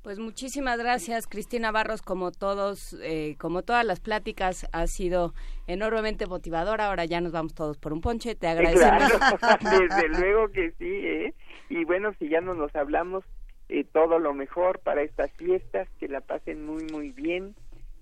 Pues 0.02 0.18
muchísimas 0.18 0.78
gracias, 0.78 1.26
Cristina 1.26 1.72
Barros, 1.72 2.00
como 2.00 2.32
todos, 2.32 2.96
eh, 3.02 3.36
como 3.38 3.62
todas 3.62 3.84
las 3.84 4.00
pláticas, 4.00 4.66
ha 4.72 4.86
sido 4.86 5.34
enormemente 5.66 6.26
motivadora. 6.26 6.86
Ahora 6.86 7.04
ya 7.04 7.20
nos 7.20 7.32
vamos 7.32 7.54
todos 7.54 7.76
por 7.76 7.92
un 7.92 8.00
ponche. 8.00 8.34
Te 8.34 8.48
agradecemos. 8.48 9.12
Claro, 9.38 9.58
desde 9.78 10.08
luego 10.08 10.48
que 10.48 10.70
sí, 10.78 10.86
¿eh? 10.86 11.34
Y 11.68 11.84
bueno, 11.84 12.14
si 12.18 12.30
ya 12.30 12.40
no 12.40 12.54
nos 12.54 12.74
hablamos, 12.74 13.24
eh, 13.68 13.84
todo 13.84 14.18
lo 14.18 14.32
mejor 14.32 14.78
para 14.78 15.02
estas 15.02 15.30
fiestas, 15.32 15.86
que 15.98 16.08
la 16.08 16.22
pasen 16.22 16.64
muy, 16.64 16.84
muy 16.84 17.12
bien 17.12 17.54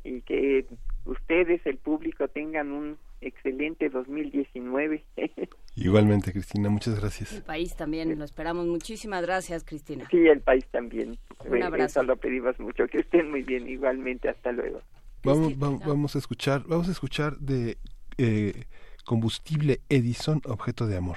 y 0.05 0.21
que 0.21 0.67
ustedes, 1.09 1.61
el 1.67 1.77
público, 1.79 2.29
tengan 2.29 2.71
un 2.73 2.97
excelente 3.21 3.89
2019. 3.91 5.03
Igualmente, 5.77 6.33
Cristina, 6.33 6.69
muchas 6.69 6.95
El 6.95 7.01
gracias. 7.01 7.41
país 7.43 7.75
también, 7.77 8.17
lo 8.19 8.25
esperamos. 8.25 8.67
Muchísimas 8.67 9.23
gracias, 9.23 9.65
Cristina. 9.65 10.07
sí, 10.11 10.19
el 10.27 10.41
país 10.41 10.65
también. 10.71 11.19
Un 11.45 11.57
Eh, 11.57 11.63
abrazo. 11.63 12.01
Eso 12.01 12.03
lo 12.05 12.17
pedimos 12.17 12.59
mucho. 12.61 12.87
Que 12.87 12.99
estén 12.99 13.31
muy 13.31 13.43
bien, 13.43 13.69
igualmente. 13.69 14.29
Hasta 14.29 14.53
luego. 14.53 14.81
Vamos, 15.25 15.47
Cristina, 15.49 15.69
va- 15.71 15.87
vamos 15.87 16.15
a 16.15 16.19
escuchar, 16.19 16.63
vamos 16.67 16.89
a 16.89 16.93
escuchar 16.93 17.37
de 17.39 17.77
eh, 18.19 18.65
combustible 19.05 19.81
Edison, 19.89 20.43
objeto 20.47 20.87
de 20.87 20.97
amor. 20.97 21.17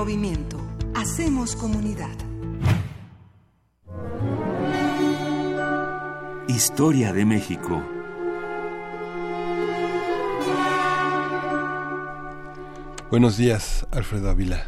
Movimiento. 0.00 0.56
Hacemos 0.94 1.54
comunidad. 1.54 2.16
Historia 6.48 7.12
de 7.12 7.26
México. 7.26 7.82
Buenos 13.10 13.36
días, 13.36 13.86
Alfredo 13.90 14.30
Ávila. 14.30 14.64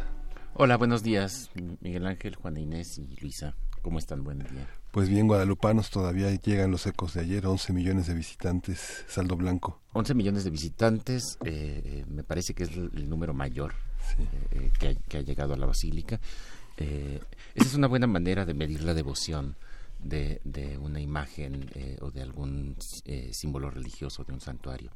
Hola, 0.53 0.77
buenos 0.77 1.01
días, 1.01 1.49
Miguel 1.81 2.05
Ángel, 2.05 2.35
Juana 2.35 2.59
Inés 2.59 2.99
y 2.99 3.15
Luisa. 3.19 3.55
¿Cómo 3.81 3.97
están? 3.97 4.23
Buen 4.23 4.37
día. 4.37 4.67
Pues 4.91 5.09
bien, 5.09 5.27
guadalupanos, 5.27 5.89
todavía 5.89 6.29
llegan 6.35 6.69
los 6.69 6.85
ecos 6.85 7.15
de 7.15 7.21
ayer, 7.21 7.47
11 7.47 7.73
millones 7.73 8.05
de 8.05 8.13
visitantes, 8.13 9.03
saldo 9.07 9.35
blanco. 9.35 9.81
11 9.93 10.13
millones 10.13 10.43
de 10.43 10.51
visitantes, 10.51 11.39
eh, 11.43 12.05
me 12.07 12.23
parece 12.23 12.53
que 12.53 12.65
es 12.65 12.69
el, 12.69 13.09
número 13.09 13.33
mayor 13.33 13.73
que, 14.83 14.89
ha, 14.89 14.95
que, 15.09 15.17
ha, 15.17 15.21
llegado 15.21 15.53
a 15.53 15.57
la 15.57 15.65
basílica. 15.65 16.19
esa 16.77 17.67
es 17.67 17.73
una 17.75 17.87
buena 17.87 18.07
manera 18.07 18.45
de 18.45 18.53
medir 18.53 18.83
la 18.83 18.93
devoción 18.93 19.55
de, 19.99 20.41
de 20.43 20.77
una 20.77 20.99
imagen 20.99 21.69
o 22.01 22.11
de 22.11 22.21
algún 22.21 22.75
símbolo 23.31 23.69
religioso 23.69 24.23
de 24.23 24.33
un 24.33 24.41
santuario. 24.41 24.91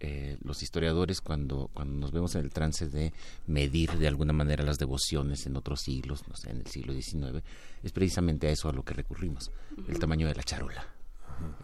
Eh, 0.00 0.38
los 0.44 0.62
historiadores 0.62 1.20
cuando, 1.20 1.70
cuando 1.74 1.98
nos 1.98 2.12
vemos 2.12 2.36
en 2.36 2.42
el 2.42 2.52
trance 2.52 2.88
de 2.88 3.12
medir 3.48 3.90
de 3.98 4.06
alguna 4.06 4.32
manera 4.32 4.62
las 4.62 4.78
devociones 4.78 5.44
en 5.46 5.56
otros 5.56 5.80
siglos, 5.80 6.22
no 6.28 6.36
sé, 6.36 6.50
en 6.50 6.58
el 6.58 6.66
siglo 6.66 6.92
XIX, 6.92 7.42
es 7.82 7.90
precisamente 7.90 8.46
a 8.46 8.50
eso 8.50 8.68
a 8.68 8.72
lo 8.72 8.84
que 8.84 8.94
recurrimos, 8.94 9.50
el 9.88 9.98
tamaño 9.98 10.28
de 10.28 10.36
la 10.36 10.44
charola. 10.44 10.86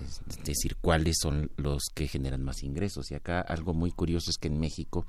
Es, 0.04 0.20
es 0.28 0.44
decir, 0.44 0.76
cuáles 0.80 1.18
son 1.20 1.52
los 1.56 1.84
que 1.94 2.08
generan 2.08 2.42
más 2.42 2.64
ingresos. 2.64 3.10
Y 3.12 3.14
acá 3.14 3.40
algo 3.40 3.72
muy 3.72 3.92
curioso 3.92 4.30
es 4.30 4.38
que 4.38 4.48
en 4.48 4.58
México, 4.58 5.06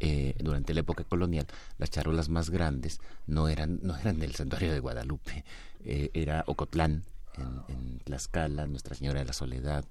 eh, 0.00 0.34
durante 0.38 0.74
la 0.74 0.80
época 0.80 1.04
colonial, 1.04 1.46
las 1.78 1.90
charolas 1.90 2.28
más 2.28 2.50
grandes 2.50 3.00
no 3.26 3.48
eran, 3.48 3.80
no 3.82 3.96
eran 3.96 4.18
del 4.18 4.34
santuario 4.34 4.72
de 4.72 4.80
Guadalupe, 4.80 5.44
eh, 5.84 6.10
era 6.14 6.44
Ocotlán, 6.46 7.04
en, 7.36 7.62
en 7.68 7.98
Tlaxcala, 8.00 8.66
Nuestra 8.66 8.94
Señora 8.94 9.20
de 9.20 9.26
la 9.26 9.32
Soledad, 9.32 9.84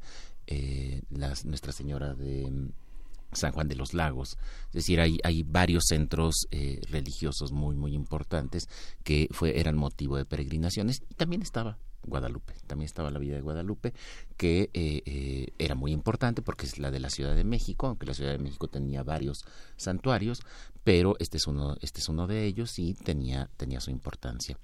eh, 0.48 1.02
las, 1.10 1.46
Nuestra 1.46 1.72
Señora 1.72 2.14
de 2.14 2.50
mm, 2.50 2.70
San 3.34 3.52
Juan 3.52 3.68
de 3.68 3.76
los 3.76 3.94
Lagos. 3.94 4.38
Es 4.68 4.74
decir, 4.74 5.00
hay, 5.00 5.18
hay 5.24 5.44
varios 5.44 5.86
centros 5.88 6.48
eh, 6.52 6.82
religiosos 6.90 7.52
muy, 7.52 7.76
muy 7.76 7.94
importantes 7.94 8.70
que 9.04 9.28
fue, 9.32 9.60
eran 9.60 9.76
motivo 9.76 10.18
de 10.18 10.26
peregrinaciones. 10.26 11.02
Y 11.10 11.16
también 11.16 11.42
estaba 11.42 11.78
Guadalupe, 12.06 12.54
también 12.68 12.86
estaba 12.86 13.12
la 13.12 13.20
vida 13.20 13.36
de 13.36 13.42
Guadalupe, 13.42 13.94
que 14.38 14.70
eh, 14.74 15.02
eh, 15.06 15.48
era 15.58 15.76
muy 15.76 15.92
importante 15.92 16.42
porque 16.42 16.66
es 16.66 16.80
la 16.80 16.92
de 16.92 17.00
la 17.00 17.10
Ciudad 17.10 17.36
de 17.36 17.44
México, 17.44 17.88
aunque 17.88 18.06
la 18.06 18.14
Ciudad 18.14 18.32
de 18.32 18.40
México 18.40 18.68
tenía 18.68 19.04
varios 19.04 19.46
santuarios, 19.78 20.42
pero 20.84 21.16
este 21.20 21.38
es 21.38 21.48
uno, 21.48 21.76
este 21.82 22.00
es 22.00 22.10
uno 22.10 22.28
de 22.28 22.46
ellos 22.46 22.78
y 22.80 22.94
tenía, 22.94 23.50
tenía 23.58 23.80
su 23.80 23.92
importancia. 23.92 24.58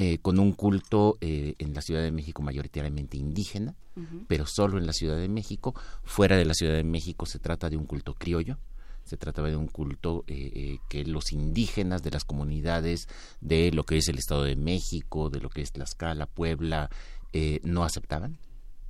Eh, 0.00 0.18
con 0.18 0.38
un 0.38 0.52
culto 0.52 1.18
eh, 1.20 1.56
en 1.58 1.74
la 1.74 1.82
Ciudad 1.82 2.02
de 2.02 2.12
México 2.12 2.40
mayoritariamente 2.40 3.16
indígena, 3.16 3.74
uh 3.96 4.00
-huh. 4.00 4.24
pero 4.28 4.46
solo 4.46 4.78
en 4.78 4.86
la 4.86 4.92
Ciudad 4.92 5.16
de 5.16 5.28
México. 5.28 5.74
Fuera 6.04 6.36
de 6.36 6.44
la 6.44 6.54
Ciudad 6.54 6.74
de 6.74 6.84
México 6.84 7.26
se 7.26 7.40
trata 7.40 7.68
de 7.68 7.76
un 7.76 7.84
culto 7.84 8.14
criollo, 8.14 8.58
se 9.08 9.16
trataba 9.16 9.48
de 9.48 9.56
un 9.56 9.68
culto 9.68 10.24
eh, 10.26 10.52
eh, 10.54 10.78
que 10.88 11.04
los 11.04 11.32
indígenas 11.32 12.02
de 12.02 12.10
las 12.10 12.24
comunidades 12.24 13.08
de 13.40 13.72
lo 13.72 13.84
que 13.84 13.96
es 13.96 14.08
el 14.08 14.18
Estado 14.18 14.44
de 14.44 14.54
México, 14.54 15.30
de 15.30 15.40
lo 15.40 15.48
que 15.48 15.62
es 15.62 15.72
Tlaxcala, 15.72 16.26
Puebla, 16.26 16.90
eh, 17.32 17.60
no 17.64 17.84
aceptaban 17.84 18.38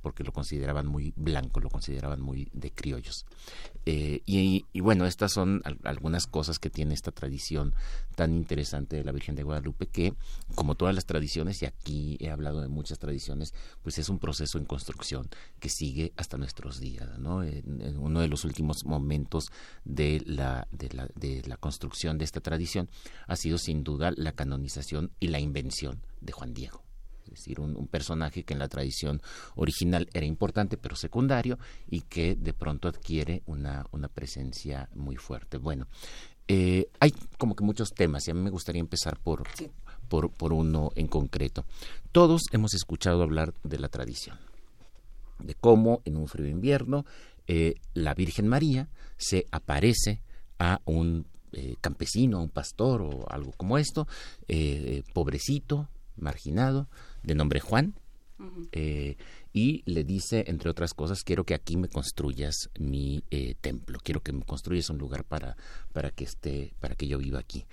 porque 0.01 0.23
lo 0.23 0.31
consideraban 0.31 0.87
muy 0.87 1.13
blanco, 1.15 1.59
lo 1.59 1.69
consideraban 1.69 2.21
muy 2.21 2.49
de 2.53 2.71
criollos. 2.71 3.25
Eh, 3.91 4.21
y, 4.27 4.81
bueno, 4.81 5.07
estas 5.07 5.31
son 5.31 5.63
al, 5.65 5.79
algunas 5.83 6.27
cosas 6.27 6.59
que 6.59 6.69
tiene 6.69 6.93
esta 6.93 7.09
tradición 7.09 7.73
tan 8.13 8.35
interesante 8.35 8.97
de 8.97 9.03
la 9.03 9.11
Virgen 9.11 9.33
de 9.33 9.41
Guadalupe 9.41 9.87
que, 9.87 10.13
como 10.53 10.75
todas 10.75 10.93
las 10.93 11.07
tradiciones, 11.07 11.63
y 11.63 11.65
aquí 11.65 12.15
he 12.19 12.29
hablado 12.29 12.61
de 12.61 12.67
muchas 12.67 12.99
tradiciones, 12.99 13.55
pues 13.81 13.97
es 13.97 14.07
un 14.09 14.19
proceso 14.19 14.59
en 14.59 14.65
construcción 14.65 15.27
que 15.59 15.69
sigue 15.69 16.13
hasta 16.17 16.37
nuestros 16.37 16.79
días. 16.79 17.17
¿no? 17.17 17.41
En 17.41 17.97
uno 17.97 18.19
de 18.19 18.27
los 18.27 18.45
últimos 18.45 18.85
momentos 18.85 19.51
de 19.85 20.21
la, 20.23 20.67
de, 20.71 20.89
la, 20.89 21.07
de 21.15 21.41
la 21.47 21.57
construcción 21.57 22.19
de 22.19 22.25
esta 22.25 22.41
tradición 22.41 22.89
ha 23.25 23.35
sido 23.35 23.57
sin 23.57 23.83
duda 23.83 24.11
la 24.15 24.33
canonización 24.33 25.09
y 25.19 25.29
la 25.29 25.39
invención 25.39 26.03
de 26.21 26.31
Juan 26.31 26.53
Diego 26.53 26.88
es 27.31 27.39
decir, 27.39 27.59
un, 27.59 27.75
un, 27.75 27.87
personaje 27.87 28.43
que 28.43 28.53
en 28.53 28.59
la 28.59 28.67
tradición 28.67 29.21
original 29.55 30.09
era 30.13 30.25
importante 30.25 30.77
pero 30.77 30.95
secundario 30.95 31.57
y 31.89 32.01
que 32.01 32.35
de 32.35 32.53
pronto 32.53 32.87
adquiere 32.87 33.43
una, 33.45 33.85
una 33.91 34.07
presencia 34.07 34.89
muy 34.95 35.15
fuerte. 35.15 35.57
Bueno, 35.57 35.87
eh, 36.47 36.89
hay 36.99 37.13
como 37.37 37.55
que 37.55 37.63
muchos 37.63 37.93
temas 37.93 38.27
y 38.27 38.31
a 38.31 38.33
mí 38.33 38.41
me 38.41 38.49
gustaría 38.49 38.79
empezar 38.79 39.19
por, 39.19 39.43
sí. 39.55 39.69
por, 40.07 40.31
por 40.31 40.53
uno 40.53 40.91
en 40.95 41.07
concreto. 41.07 41.65
Todos 42.11 42.43
hemos 42.51 42.73
escuchado 42.73 43.21
hablar 43.21 43.53
de 43.63 43.79
la 43.79 43.89
tradición, 43.89 44.37
de 45.39 45.53
cómo 45.53 46.01
en 46.05 46.17
un 46.17 46.27
frío 46.27 46.47
invierno 46.47 47.05
eh, 47.47 47.75
la 47.93 48.13
Virgen 48.13 48.47
María 48.47 48.89
se 49.17 49.47
aparece 49.51 50.21
a 50.59 50.81
un 50.85 51.25
eh, 51.51 51.75
campesino, 51.81 52.37
a 52.37 52.41
un 52.41 52.49
pastor 52.49 53.01
o 53.01 53.27
algo 53.27 53.53
como 53.53 53.77
esto, 53.79 54.07
eh, 54.47 55.01
pobrecito, 55.13 55.89
marginado, 56.15 56.87
de 57.23 57.35
nombre 57.35 57.59
Juan, 57.59 57.95
uh 58.39 58.43
-huh. 58.43 58.69
eh, 58.71 59.17
y 59.51 59.83
le 59.85 60.03
dice, 60.03 60.45
entre 60.47 60.69
otras 60.69 60.93
cosas, 60.93 61.23
quiero 61.23 61.43
que 61.43 61.53
aquí 61.53 61.77
me 61.77 61.87
construyas 61.87 62.69
mi 62.79 63.23
eh, 63.31 63.55
templo, 63.59 63.99
quiero 64.03 64.21
que 64.21 64.31
me 64.31 64.43
construyas 64.43 64.89
un 64.89 64.97
lugar 64.97 65.23
para, 65.23 65.57
para, 65.91 66.11
que, 66.11 66.23
esté, 66.23 66.73
para 66.79 66.95
que 66.95 67.07
yo 67.07 67.17
viva 67.17 67.39
aquí. 67.39 67.65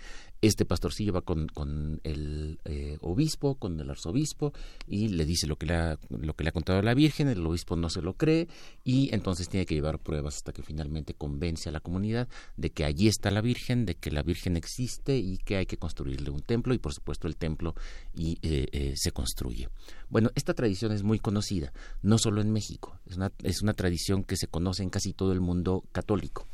Este 0.42 0.64
pastorcillo 0.64 1.12
va 1.12 1.22
con, 1.22 1.48
con 1.48 2.00
el 2.04 2.58
eh, 2.64 2.98
obispo, 3.00 3.54
con 3.54 3.80
el 3.80 3.88
arzobispo, 3.88 4.52
y 4.86 5.08
le 5.08 5.24
dice 5.24 5.46
lo 5.46 5.56
que 5.56 5.66
le, 5.66 5.74
ha, 5.74 5.98
lo 6.10 6.34
que 6.34 6.44
le 6.44 6.50
ha 6.50 6.52
contado 6.52 6.82
la 6.82 6.94
Virgen, 6.94 7.28
el 7.28 7.44
obispo 7.46 7.76
no 7.76 7.88
se 7.88 8.02
lo 8.02 8.14
cree, 8.14 8.48
y 8.84 9.14
entonces 9.14 9.48
tiene 9.48 9.66
que 9.66 9.74
llevar 9.74 9.98
pruebas 9.98 10.36
hasta 10.36 10.52
que 10.52 10.62
finalmente 10.62 11.14
convence 11.14 11.68
a 11.68 11.72
la 11.72 11.80
comunidad 11.80 12.28
de 12.56 12.70
que 12.70 12.84
allí 12.84 13.08
está 13.08 13.30
la 13.30 13.40
Virgen, 13.40 13.86
de 13.86 13.94
que 13.94 14.10
la 14.10 14.22
Virgen 14.22 14.56
existe 14.56 15.16
y 15.16 15.38
que 15.38 15.56
hay 15.56 15.66
que 15.66 15.78
construirle 15.78 16.30
un 16.30 16.42
templo, 16.42 16.74
y 16.74 16.78
por 16.78 16.92
supuesto 16.92 17.26
el 17.28 17.36
templo 17.36 17.74
y, 18.14 18.38
eh, 18.42 18.66
eh, 18.72 18.92
se 18.96 19.12
construye. 19.12 19.68
Bueno, 20.08 20.30
esta 20.34 20.54
tradición 20.54 20.92
es 20.92 21.02
muy 21.02 21.18
conocida, 21.18 21.72
no 22.02 22.18
solo 22.18 22.40
en 22.40 22.52
México, 22.52 22.98
es 23.06 23.16
una, 23.16 23.32
es 23.42 23.62
una 23.62 23.72
tradición 23.72 24.22
que 24.22 24.36
se 24.36 24.48
conoce 24.48 24.82
en 24.82 24.90
casi 24.90 25.12
todo 25.12 25.32
el 25.32 25.40
mundo 25.40 25.84
católico 25.92 26.46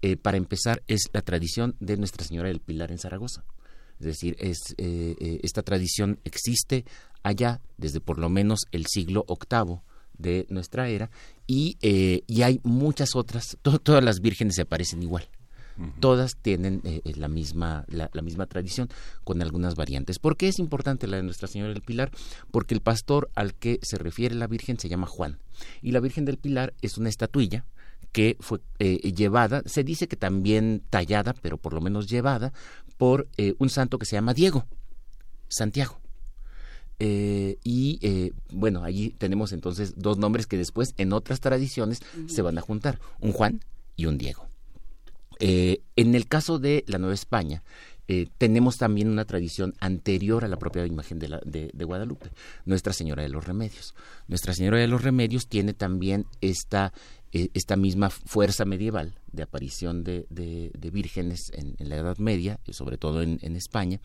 eh, 0.00 0.16
para 0.16 0.36
empezar, 0.36 0.82
es 0.86 1.08
la 1.12 1.22
tradición 1.22 1.74
de 1.80 1.96
Nuestra 1.96 2.24
Señora 2.24 2.48
del 2.48 2.60
Pilar 2.60 2.92
en 2.92 2.98
Zaragoza. 2.98 3.44
Es 3.98 4.06
decir, 4.06 4.36
es, 4.38 4.58
eh, 4.76 5.16
eh, 5.18 5.40
esta 5.42 5.62
tradición 5.62 6.20
existe 6.22 6.84
allá 7.24 7.60
desde 7.78 8.00
por 8.00 8.18
lo 8.18 8.28
menos 8.28 8.60
el 8.70 8.86
siglo 8.86 9.26
VIII 9.28 9.80
de 10.16 10.46
nuestra 10.50 10.88
era 10.88 11.10
y, 11.48 11.78
y 11.80 12.42
hay 12.42 12.60
muchas 12.62 13.16
otras, 13.16 13.56
to 13.62 13.78
todas 13.80 14.02
las 14.04 14.20
vírgenes 14.20 14.54
se 14.54 14.62
aparecen 14.62 15.02
igual. 15.02 15.28
Uh 15.76 15.82
-huh. 15.82 15.92
Todas 16.00 16.36
tienen 16.36 16.80
la, 17.04 17.28
misma, 17.28 17.84
la, 17.88 18.08
la, 18.12 18.22
misma 18.22 18.46
tradición 18.46 18.88
con 19.24 19.42
algunas 19.42 19.74
variantes. 19.74 20.18
¿Por 20.18 20.36
qué 20.36 20.48
es 20.48 20.58
importante 20.58 21.06
la 21.06 21.16
de 21.16 21.22
Nuestra 21.24 21.48
Señora 21.48 21.72
del 21.72 21.82
Pilar? 21.82 22.10
Porque 22.50 22.74
el 22.74 22.80
pastor 22.80 23.30
al 23.34 23.54
que 23.54 23.78
se 23.82 23.98
refiere 23.98 24.34
la 24.34 24.48
Virgen 24.48 24.78
se 24.78 24.88
llama 24.88 25.06
Juan 25.06 25.38
y 25.82 25.90
la 25.90 26.00
Virgen 26.00 26.24
del 26.24 26.38
Pilar 26.38 26.74
es 26.82 26.98
una 26.98 27.08
estatuilla 27.08 27.64
que 28.12 28.36
fue 28.40 28.60
eh, 28.78 29.12
llevada, 29.12 29.62
se 29.66 29.84
dice 29.84 30.08
que 30.08 30.16
también 30.16 30.82
tallada, 30.90 31.34
pero 31.34 31.58
por 31.58 31.72
lo 31.72 31.80
menos 31.80 32.08
llevada, 32.08 32.52
por 32.96 33.28
eh, 33.36 33.54
un 33.58 33.70
santo 33.70 33.98
que 33.98 34.06
se 34.06 34.16
llama 34.16 34.34
Diego, 34.34 34.66
Santiago. 35.48 36.00
Eh, 37.00 37.58
y 37.62 38.00
eh, 38.02 38.32
bueno, 38.52 38.82
allí 38.82 39.10
tenemos 39.10 39.52
entonces 39.52 39.94
dos 39.96 40.18
nombres 40.18 40.46
que 40.46 40.56
después 40.56 40.94
en 40.96 41.12
otras 41.12 41.40
tradiciones 41.40 42.00
uh 42.00 42.22
-huh. 42.22 42.28
se 42.28 42.42
van 42.42 42.58
a 42.58 42.60
juntar, 42.60 42.98
un 43.20 43.32
Juan 43.32 43.60
y 43.96 44.06
un 44.06 44.18
Diego. 44.18 44.48
Eh, 45.38 45.82
en 45.94 46.16
el 46.16 46.26
caso 46.26 46.58
de 46.58 46.84
la 46.88 46.98
Nueva 46.98 47.14
España, 47.14 47.62
tenemos 48.38 48.78
también 48.78 49.10
una 49.10 49.26
tradición 49.26 49.74
anterior 49.80 50.42
a 50.42 50.48
la 50.48 50.56
propia 50.56 50.86
imagen 50.86 51.18
de, 51.18 51.28
la, 51.28 51.40
de, 51.44 51.70
de, 51.74 51.84
Guadalupe, 51.84 52.30
Nuestra 52.64 52.94
Señora 52.94 53.22
de 53.22 53.28
los 53.28 53.46
Remedios. 53.46 53.94
Nuestra 54.28 54.54
Señora 54.54 54.78
de 54.78 54.88
los 54.88 55.02
Remedios 55.02 55.46
tiene 55.46 55.74
también 55.74 56.24
esta, 56.40 56.94
esta 57.32 57.76
misma 57.76 58.10
fuerza 58.10 58.64
medieval 58.64 59.18
de 59.32 59.42
aparición 59.42 60.02
de, 60.02 60.26
vírgenes 60.92 61.50
en, 61.52 61.76
en, 61.78 61.88
la 61.88 61.96
Edad 61.96 62.18
Media, 62.18 62.58
sobre 62.70 62.96
todo 62.96 63.22
en, 63.22 63.38
en, 63.42 63.56
España, 63.56 64.00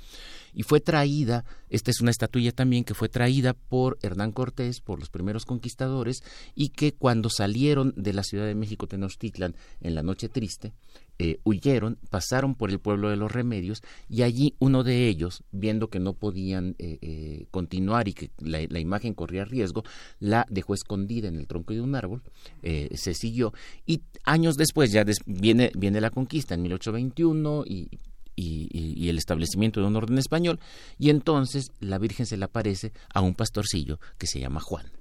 y 0.53 0.63
fue 0.63 0.82
traída, 0.82 1.45
esta 1.69 1.91
es 1.91 2.01
una 2.01 2.11
estatuilla 2.11 2.51
también 2.51 2.84
que 2.84 2.93
fue 2.93 3.07
traída 3.09 3.53
por 3.53 3.97
Hernán 4.01 4.32
Cortés, 4.32 4.82
por 4.82 4.99
los 4.99 5.09
primeros 5.09 5.45
conquistadores, 5.45 6.24
y 6.53 6.69
que 6.69 6.93
cuando 6.93 7.30
salieron 7.30 7.93
de 7.95 8.13
la 8.13 8.24
Ciudad 8.24 8.45
de 8.45 8.55
México, 8.55 8.88
Tenochtitlan, 8.88 9.55
en 9.80 9.95
la 9.95 10.03
Noche 10.03 10.28
Triste, 10.28 10.74
eh, 11.20 11.39
huyeron, 11.43 11.97
pasaron 12.09 12.55
por 12.55 12.70
el 12.72 12.80
pueblo 12.80 13.09
de 13.09 13.16
los 13.16 13.32
remedios 13.32 13.82
y 14.09 14.24
allí 14.24 14.55
uno 14.59 14.84
de 14.84 15.07
ellos, 15.07 15.43
viendo 15.51 15.89
que 15.89 15.99
no 15.99 16.14
podían 16.14 16.76
eh, 16.80 16.97
eh, 17.01 17.45
continuar 17.51 18.07
y 18.07 18.14
que 18.14 18.32
la, 18.39 18.80
imagen 18.80 19.14
corría 19.14 19.45
riesgo, 19.45 19.84
la 20.20 20.45
dejó 20.49 20.74
escondida 20.74 21.28
en 21.28 21.36
el 21.36 21.47
tronco 21.47 21.74
de 21.74 21.82
un 21.82 21.95
árbol, 21.95 22.24
eh, 22.61 22.89
se 22.95 23.14
siguió 23.14 23.53
y 23.86 24.01
años 24.26 24.57
después 24.57 24.91
ya 24.91 25.05
viene, 25.26 25.72
viene 25.76 26.01
la 26.01 26.09
conquista 26.09 26.55
en 26.55 26.64
1821 26.64 27.64
y 27.68 27.89
y, 28.36 29.09
el 29.09 29.18
establecimiento 29.18 29.80
de 29.80 29.88
un 29.88 29.95
orden 29.95 30.18
español, 30.18 30.59
y 30.97 31.09
entonces 31.09 31.72
la 31.80 31.97
Virgen 31.97 32.26
se 32.26 32.38
le 32.38 32.45
aparece 32.45 32.91
a 33.14 33.22
un 33.22 33.36
pastorcillo 33.36 33.99
que 34.18 34.28
se 34.28 34.39
llama 34.39 34.59
Juan, 34.59 34.91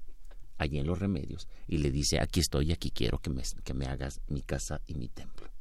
allí 0.59 0.79
en 0.79 0.87
los 0.87 0.99
remedios, 0.99 1.49
y 1.69 1.79
le 1.79 1.91
dice, 1.91 2.21
aquí 2.21 2.41
estoy, 2.41 2.73
aquí 2.73 2.91
quiero 2.91 3.19
que 3.19 3.31
me, 3.31 3.43
que 3.65 3.75
me 3.75 3.87
hagas 3.87 4.21
mi 4.29 4.43
casa 4.43 4.81
y 4.87 4.95
mi 4.95 5.09
templo. 5.09 5.52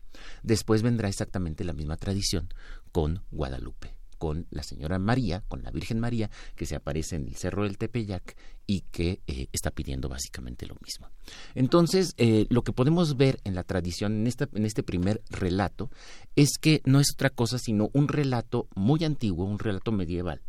Después 0.43 0.81
vendrá 0.81 1.09
exactamente 1.09 1.63
la 1.63 1.73
misma 1.73 1.97
tradición 1.97 2.49
con 2.91 3.23
Guadalupe 3.31 4.01
con 4.21 4.45
la 4.51 4.61
señora 4.61 4.99
María, 4.99 5.43
con 5.47 5.63
la 5.63 5.71
Virgen 5.71 5.99
María, 5.99 6.29
que 6.55 6.67
se 6.67 6.75
aparece 6.75 7.15
en 7.15 7.27
el 7.27 7.35
Cerro 7.35 7.63
del 7.63 7.79
Tepeyac 7.79 8.37
y 8.67 8.81
que 8.91 9.19
eh, 9.25 9.47
está 9.51 9.71
pidiendo 9.71 10.09
básicamente 10.09 10.67
lo 10.67 10.75
mismo. 10.85 11.09
Entonces, 11.55 12.13
eh, 12.17 12.45
lo 12.51 12.61
que 12.61 12.71
podemos 12.71 13.17
ver 13.17 13.39
en 13.45 13.55
la 13.55 13.63
tradición, 13.63 14.13
en, 14.13 14.27
esta, 14.27 14.47
en 14.53 14.63
este 14.67 14.83
primer 14.83 15.23
relato, 15.31 15.89
es 16.35 16.59
que 16.61 16.83
no 16.85 16.99
es 16.99 17.13
otra 17.15 17.31
cosa 17.31 17.57
sino 17.57 17.89
un 17.93 18.07
relato 18.09 18.67
muy 18.75 19.03
antiguo, 19.05 19.45
un 19.45 19.57
relato 19.57 19.91
medieval, 19.91 20.39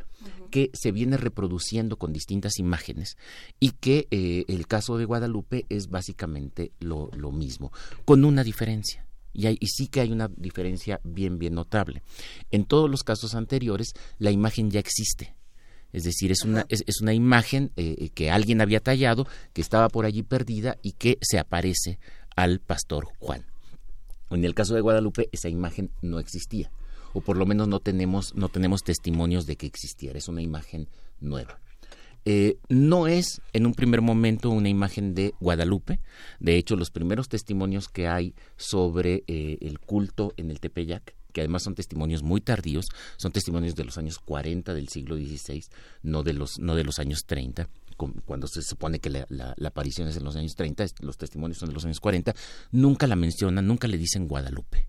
que 0.50 0.70
se 0.74 0.92
viene 0.92 1.16
reproduciendo 1.16 1.96
con 1.96 2.12
distintas 2.12 2.58
imágenes 2.58 3.16
y 3.58 3.70
que 3.70 4.06
eh, 4.10 4.44
el 4.48 4.66
caso 4.66 4.98
de 4.98 5.06
Guadalupe 5.06 5.64
es 5.70 5.88
básicamente 5.88 6.72
lo, 6.78 7.08
lo 7.16 7.32
mismo, 7.32 7.72
con 8.04 8.26
una 8.26 8.44
diferencia 8.44 9.06
y, 9.32 9.66
sí 9.66 9.88
que 9.88 10.00
hay 10.00 10.12
una 10.12 10.28
diferencia 10.36 11.00
bien, 11.04 11.38
bien 11.38 11.54
notable. 11.54 12.02
En 12.50 12.64
todos 12.64 12.90
los 12.90 13.02
casos 13.02 13.34
anteriores, 13.34 13.94
la 14.18 14.30
imagen 14.30 14.70
ya 14.70 14.80
existe. 14.80 15.34
Es 15.92 16.04
decir, 16.04 16.32
es 16.32 16.42
una, 16.44 16.64
es, 16.68 17.00
una 17.00 17.12
imagen 17.12 17.70
eh, 17.76 17.96
eh, 17.98 18.08
que 18.10 18.30
alguien 18.30 18.60
había 18.60 18.80
tallado, 18.80 19.26
que 19.52 19.60
estaba 19.60 19.88
por 19.88 20.06
allí 20.06 20.22
perdida 20.22 20.78
y 20.82 20.92
que 20.92 21.18
se 21.20 21.38
aparece 21.38 21.98
al 22.34 22.60
pastor 22.60 23.08
Juan. 23.18 23.44
En 24.30 24.44
el 24.44 24.54
caso 24.54 24.74
de 24.74 24.80
Guadalupe, 24.80 25.28
esa 25.32 25.50
imagen 25.50 25.90
no 26.00 26.18
existía, 26.18 26.70
o 27.12 27.20
por 27.20 27.36
lo 27.36 27.44
menos 27.44 27.68
no 27.68 27.80
tenemos, 27.80 28.34
no 28.34 28.48
tenemos 28.48 28.82
testimonios 28.82 29.44
de 29.44 29.56
que 29.56 29.66
existiera. 29.66 30.16
Es 30.16 30.28
una 30.28 30.40
imagen 30.40 30.88
nueva. 31.20 31.60
Eh, 32.24 32.58
no 32.68 33.06
es 33.06 33.40
en 33.52 33.66
un 33.66 33.74
primer 33.74 34.00
momento 34.00 34.50
una 34.50 34.68
imagen 34.68 35.14
de 35.14 35.34
Guadalupe. 35.40 36.00
De 36.40 36.56
hecho, 36.56 36.76
los 36.76 36.90
primeros 36.90 37.28
testimonios 37.28 37.88
que 37.88 38.08
hay 38.08 38.34
sobre 38.56 39.24
eh, 39.26 39.58
el 39.60 39.80
culto 39.80 40.32
en 40.36 40.50
el 40.50 40.60
Tepeyac, 40.60 41.14
que 41.32 41.40
además 41.40 41.62
son 41.62 41.74
testimonios 41.74 42.22
muy 42.22 42.40
tardíos, 42.40 42.86
son 43.16 43.32
testimonios 43.32 43.74
de 43.74 43.84
los 43.84 43.98
años 43.98 44.18
40 44.18 44.74
del 44.74 44.88
siglo 44.88 45.16
XVI, 45.16 45.64
no 46.02 46.22
de 46.22 46.34
los, 46.34 46.58
no 46.58 46.74
de 46.74 46.84
los 46.84 46.98
años 46.98 47.24
30 47.26 47.68
cuando 48.24 48.48
se 48.48 48.62
supone 48.62 48.98
que 48.98 49.10
la, 49.10 49.54
aparición 49.64 50.08
es 50.08 50.16
en 50.16 50.24
los 50.24 50.36
años 50.36 50.56
30, 50.56 50.86
los 51.00 51.16
testimonios 51.16 51.58
son 51.58 51.68
de 51.68 51.74
los 51.74 51.84
años 51.84 52.00
40, 52.00 52.34
nunca 52.72 53.06
la 53.06 53.16
mencionan, 53.16 53.66
nunca 53.66 53.86
le 53.86 53.98
dicen 53.98 54.26
Guadalupe. 54.28 54.88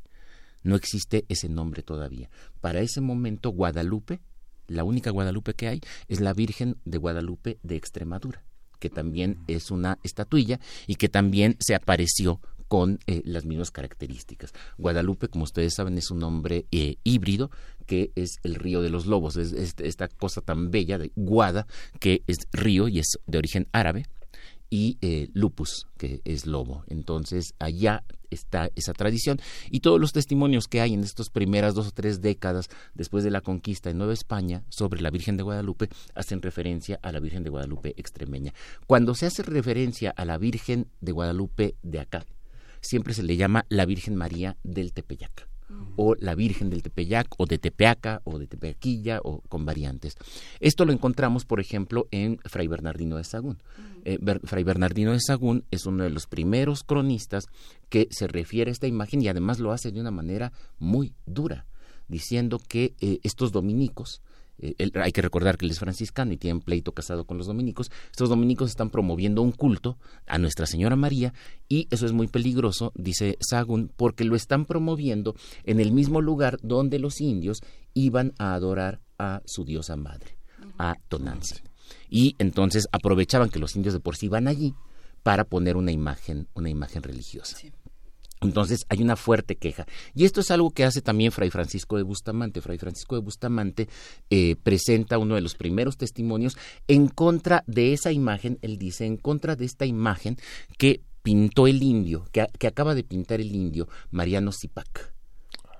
No 0.63 0.75
existe 0.75 1.25
ese 1.27 1.49
nombre 1.49 1.83
todavía. 1.83 2.29
Para 2.61 2.79
ese 2.79 3.01
momento, 3.01 3.49
Guadalupe 3.49 4.21
la 4.67 4.83
única 4.83 5.11
Guadalupe 5.11 5.53
que 5.53 5.67
hay 5.67 5.81
es 6.07 6.19
la 6.19 6.33
Virgen 6.33 6.77
de 6.85 6.97
Guadalupe 6.97 7.59
de 7.63 7.75
Extremadura, 7.75 8.43
que 8.79 8.89
también 8.89 9.39
es 9.47 9.71
una 9.71 9.99
estatuilla 10.03 10.59
y 10.87 10.95
que 10.95 11.09
también 11.09 11.57
se 11.59 11.75
apareció 11.75 12.39
con 12.67 12.99
eh, 13.05 13.21
las 13.25 13.45
mismas 13.45 13.69
características. 13.69 14.51
Guadalupe, 14.77 15.27
como 15.27 15.43
ustedes 15.43 15.75
saben, 15.75 15.97
es 15.97 16.09
un 16.09 16.19
nombre 16.19 16.65
eh, 16.71 16.95
híbrido 17.03 17.51
que 17.85 18.11
es 18.15 18.37
el 18.43 18.55
río 18.55 18.81
de 18.81 18.89
los 18.89 19.05
lobos, 19.05 19.37
es, 19.37 19.53
esta 19.77 20.07
cosa 20.07 20.41
tan 20.41 20.71
bella 20.71 20.97
de 20.97 21.11
Guada, 21.15 21.67
que 21.99 22.23
es 22.27 22.47
río 22.51 22.87
y 22.87 22.99
es 22.99 23.19
de 23.27 23.37
origen 23.37 23.67
árabe, 23.73 24.05
y 24.73 24.97
eh, 25.01 25.29
lupus, 25.35 25.85
que 25.99 26.21
es 26.25 26.47
lobo. 26.47 26.83
Entonces, 26.87 27.53
allá 27.59 28.03
está 28.31 28.71
esa 28.75 28.93
tradición 28.93 29.39
y 29.69 29.81
todos 29.81 30.01
los 30.01 30.13
testimonios 30.13 30.67
que 30.67 30.81
hay 30.81 30.95
en 30.95 31.03
estas 31.03 31.29
primeras 31.29 31.75
dos 31.75 31.89
o 31.89 31.91
tres 31.91 32.21
décadas 32.21 32.69
después 32.95 33.23
de 33.23 33.29
la 33.29 33.41
conquista 33.41 33.91
en 33.91 33.99
Nueva 33.99 34.13
España 34.13 34.63
sobre 34.69 34.99
la 35.03 35.11
Virgen 35.11 35.37
de 35.37 35.43
Guadalupe 35.43 35.89
hacen 36.15 36.41
referencia 36.41 36.97
a 37.03 37.11
la 37.11 37.19
Virgen 37.19 37.43
de 37.43 37.51
Guadalupe 37.51 37.93
extremeña. 37.97 38.55
Cuando 38.87 39.13
se 39.13 39.27
hace 39.27 39.43
referencia 39.43 40.09
a 40.09 40.25
la 40.25 40.39
Virgen 40.39 40.87
de 41.01 41.11
Guadalupe 41.11 41.75
de 41.83 41.99
acá, 41.99 42.25
siempre 42.81 43.13
se 43.13 43.21
le 43.21 43.37
llama 43.37 43.67
la 43.69 43.85
Virgen 43.85 44.15
María 44.15 44.57
del 44.63 44.91
Tepeyac 44.91 45.52
o 45.95 46.15
la 46.15 46.35
Virgen 46.35 46.69
del 46.69 46.81
Tepeyac 46.81 47.27
o 47.37 47.45
de 47.45 47.57
Tepeaca 47.57 48.21
o 48.23 48.39
de 48.39 48.47
Tepeaquilla 48.47 49.19
o 49.23 49.41
con 49.49 49.65
variantes. 49.65 50.15
Esto 50.59 50.85
lo 50.85 50.93
encontramos, 50.93 51.45
por 51.45 51.59
ejemplo, 51.59 52.07
en 52.11 52.39
Fray 52.45 52.67
Bernardino 52.67 53.17
de 53.17 53.23
Sagún. 53.23 53.61
Eh, 54.05 54.17
Fray 54.43 54.63
Bernardino 54.63 55.11
de 55.11 55.19
Sagún 55.19 55.65
es 55.71 55.85
uno 55.85 56.03
de 56.03 56.09
los 56.09 56.27
primeros 56.27 56.83
cronistas 56.83 57.45
que 57.89 58.07
se 58.11 58.27
refiere 58.27 58.71
a 58.71 58.73
esta 58.73 58.87
imagen 58.87 59.21
y 59.21 59.27
además 59.27 59.59
lo 59.59 59.71
hace 59.71 59.91
de 59.91 60.01
una 60.01 60.11
manera 60.11 60.51
muy 60.79 61.13
dura, 61.25 61.65
diciendo 62.07 62.59
que 62.67 62.95
eh, 62.99 63.19
estos 63.23 63.51
dominicos, 63.51 64.21
eh, 64.59 64.91
hay 64.95 65.11
que 65.11 65.21
recordar 65.21 65.57
que 65.57 65.65
él 65.65 65.71
es 65.71 65.79
franciscano 65.79 66.33
y 66.33 66.37
tiene 66.37 66.59
pleito 66.59 66.93
casado 66.93 67.25
con 67.25 67.37
los 67.37 67.47
dominicos. 67.47 67.91
Estos 68.11 68.29
dominicos 68.29 68.69
están 68.69 68.89
promoviendo 68.89 69.41
un 69.41 69.51
culto 69.51 69.97
a 70.27 70.37
Nuestra 70.37 70.65
Señora 70.65 70.95
María 70.95 71.33
y 71.67 71.87
eso 71.91 72.05
es 72.05 72.11
muy 72.11 72.27
peligroso, 72.27 72.91
dice 72.95 73.37
Sagún, 73.39 73.91
porque 73.95 74.23
lo 74.23 74.35
están 74.35 74.65
promoviendo 74.65 75.35
en 75.63 75.79
el 75.79 75.91
mismo 75.91 76.21
lugar 76.21 76.57
donde 76.61 76.99
los 76.99 77.21
indios 77.21 77.61
iban 77.93 78.33
a 78.37 78.53
adorar 78.53 79.01
a 79.17 79.41
su 79.45 79.65
diosa 79.65 79.95
madre, 79.95 80.37
a 80.77 80.95
Tonanzi. 81.07 81.55
Y 82.09 82.35
entonces 82.39 82.87
aprovechaban 82.91 83.49
que 83.49 83.59
los 83.59 83.75
indios 83.75 83.93
de 83.93 83.99
por 83.99 84.15
sí 84.15 84.27
iban 84.27 84.47
allí 84.47 84.73
para 85.23 85.45
poner 85.45 85.77
una 85.77 85.91
imagen, 85.91 86.47
una 86.53 86.69
imagen 86.69 87.03
religiosa. 87.03 87.57
Entonces 88.43 88.85
hay 88.89 89.01
una 89.01 89.15
fuerte 89.15 89.55
queja. 89.55 89.85
Y 90.13 90.25
esto 90.25 90.41
es 90.41 90.51
algo 90.51 90.71
que 90.71 90.83
hace 90.83 91.01
también 91.01 91.31
Fray 91.31 91.49
Francisco 91.49 91.97
de 91.97 92.03
Bustamante. 92.03 92.61
Fray 92.61 92.77
Francisco 92.77 93.15
de 93.15 93.21
Bustamante 93.21 93.87
eh, 94.29 94.55
presenta 94.61 95.17
uno 95.17 95.35
de 95.35 95.41
los 95.41 95.55
primeros 95.55 95.97
testimonios 95.97 96.57
en 96.87 97.07
contra 97.07 97.63
de 97.67 97.93
esa 97.93 98.11
imagen, 98.11 98.59
él 98.61 98.77
dice, 98.77 99.05
en 99.05 99.17
contra 99.17 99.55
de 99.55 99.65
esta 99.65 99.85
imagen 99.85 100.37
que 100.77 101.01
pintó 101.21 101.67
el 101.67 101.81
indio, 101.81 102.25
que, 102.31 102.45
que 102.59 102.67
acaba 102.67 102.95
de 102.95 103.03
pintar 103.03 103.39
el 103.39 103.55
indio 103.55 103.87
Mariano 104.11 104.51
Zipac 104.51 105.13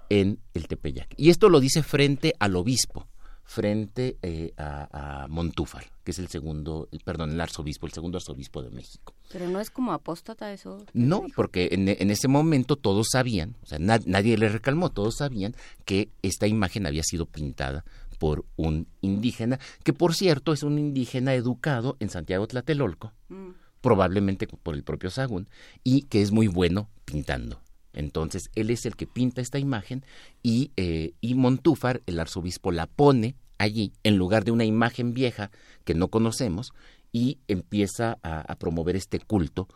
en 0.10 0.40
el 0.54 0.68
Tepeyac. 0.68 1.14
Y 1.18 1.30
esto 1.30 1.50
lo 1.50 1.60
dice 1.60 1.84
frente 1.84 2.34
al 2.40 2.56
obispo 2.56 3.08
frente 3.54 4.18
eh, 4.24 4.52
a, 4.58 5.28
Montúfar, 5.30 5.86
que 6.04 6.12
es 6.12 6.18
el 6.18 6.28
segundo, 6.28 6.90
perdón, 7.06 7.32
el 7.32 7.40
arzobispo, 7.40 7.86
el 7.86 7.94
segundo 7.94 8.18
arzobispo 8.18 8.64
de 8.64 8.72
México. 8.72 9.14
Pero 9.32 9.48
no 9.48 9.60
es 9.60 9.70
como 9.70 9.94
apóstata 9.94 10.52
eso. 10.52 10.84
No, 10.94 11.26
porque 11.36 11.70
en, 11.72 11.88
ese 12.10 12.28
momento 12.28 12.76
todos 12.76 13.10
sabían, 13.12 13.56
o 13.62 13.68
sea, 13.68 13.78
nadie 13.80 14.38
le 14.38 14.50
recalmó, 14.50 14.90
todos 14.90 15.18
sabían 15.18 15.56
que 15.86 16.10
esta 16.24 16.48
imagen 16.48 16.88
había 16.88 17.04
sido 17.04 17.28
pintada 17.28 17.86
por 18.18 18.44
un 18.56 18.88
indígena, 19.02 19.60
que 19.84 19.94
por 19.94 20.16
cierto 20.16 20.52
es 20.52 20.64
un 20.64 20.80
indígena 20.80 21.36
educado 21.36 21.96
en 22.00 22.10
Santiago 22.10 22.48
Tlatelolco, 22.48 23.14
mm. 23.30 23.50
probablemente 23.82 24.48
por 24.48 24.74
el 24.74 24.84
propio 24.84 25.12
Sagún, 25.12 25.48
y 25.84 26.04
que 26.04 26.24
es 26.24 26.32
muy 26.32 26.48
bueno 26.48 26.90
pintando. 27.06 27.60
Entonces, 27.94 28.50
él 28.56 28.72
es 28.72 28.88
el 28.88 28.96
que 28.96 29.06
pinta 29.06 29.42
esta 29.42 29.60
imagen 29.60 30.04
y, 30.42 30.72
eh, 30.78 31.14
y 31.22 31.36
Montúfar, 31.36 32.02
el 32.08 32.20
arzobispo, 32.20 32.72
la 32.72 32.88
pone 32.88 33.36
allí 33.64 33.94
en 34.04 34.18
lugar 34.18 34.44
de 34.44 34.52
una 34.52 34.66
imagen 34.66 35.14
vieja 35.14 35.52
que 35.84 35.94
no 35.94 36.10
conocemos 36.10 36.74
y 37.12 37.40
empieza 37.48 38.18
a, 38.24 38.56
promover 38.56 38.96
este 38.96 39.20
culto 39.20 39.68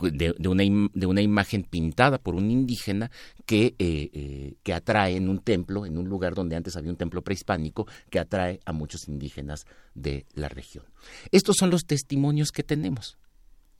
de, 0.00 0.34
una, 0.48 0.64
de, 0.94 1.06
una, 1.06 1.20
imagen 1.20 1.64
pintada 1.64 2.18
por 2.18 2.34
un 2.34 2.50
indígena 2.50 3.10
que, 3.44 3.74
eh, 3.78 4.10
eh, 4.12 4.54
que 4.62 4.72
atrae 4.72 5.16
en 5.16 5.28
un 5.28 5.38
templo, 5.38 5.84
en 5.86 5.98
un 5.98 6.08
lugar 6.08 6.34
donde 6.34 6.56
antes 6.56 6.76
había 6.76 6.90
un 6.90 6.96
templo 6.96 7.22
prehispánico, 7.22 7.86
que 8.10 8.18
atrae 8.18 8.60
a 8.64 8.72
muchos 8.72 9.08
indígenas 9.08 9.66
de 9.94 10.26
la 10.34 10.48
región. 10.48 10.84
Estos 11.30 11.56
son 11.58 11.70
los 11.70 11.84
testimonios 11.84 12.52
que 12.52 12.62
tenemos. 12.62 13.18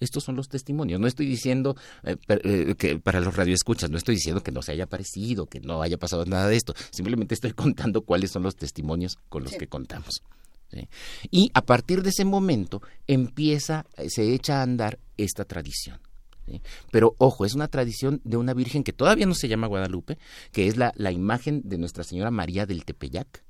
Estos 0.03 0.24
son 0.24 0.36
los 0.36 0.48
testimonios. 0.48 1.00
No 1.00 1.07
estoy 1.07 1.26
diciendo 1.26 1.76
eh, 2.03 2.16
eh, 2.28 2.74
que 2.76 2.98
para 2.98 3.20
los 3.20 3.36
radioescuchas, 3.36 3.90
no 3.90 3.98
estoy 3.98 4.16
diciendo 4.16 4.42
que 4.42 4.53
no 4.53 4.62
se 4.62 4.72
haya 4.72 4.86
parecido, 4.86 5.46
que 5.46 5.61
no 5.61 5.82
haya 5.82 5.98
pasado 5.98 6.24
nada 6.26 6.48
de 6.48 6.57
esto. 6.57 6.74
Simplemente 6.90 7.34
estoy 7.34 7.53
contando 7.55 8.03
cuáles 8.03 8.30
son 8.30 8.42
los 8.42 8.57
testimonios 8.57 9.18
con 9.28 9.44
los 9.44 9.53
que 9.53 9.66
contamos. 9.68 10.22
Y 11.30 11.50
a 11.55 11.62
partir 11.62 12.03
de 12.03 12.11
ese 12.11 12.24
momento 12.24 12.82
empieza, 13.07 13.84
eh, 13.96 14.09
se 14.09 14.32
echa 14.32 14.61
a 14.61 14.62
andar 14.62 14.98
esta 15.16 15.44
tradición. 15.44 16.00
Pero 16.90 17.14
ojo, 17.18 17.44
es 17.44 17.55
una 17.55 17.68
tradición 17.68 18.20
de 18.24 18.36
una 18.36 18.53
virgen 18.53 18.82
que 18.82 18.92
todavía 18.92 19.26
no 19.26 19.34
se 19.34 19.48
llama 19.48 19.68
Guadalupe, 19.68 20.18
que 20.50 20.66
es 20.66 20.76
la, 20.76 20.92
la 20.96 21.12
imagen 21.12 21.62
de 21.64 21.78
Nuestra 21.78 22.05
Señora 22.05 22.30
María 22.30 22.66
del 22.66 22.84
Tepeyac, 22.84 23.44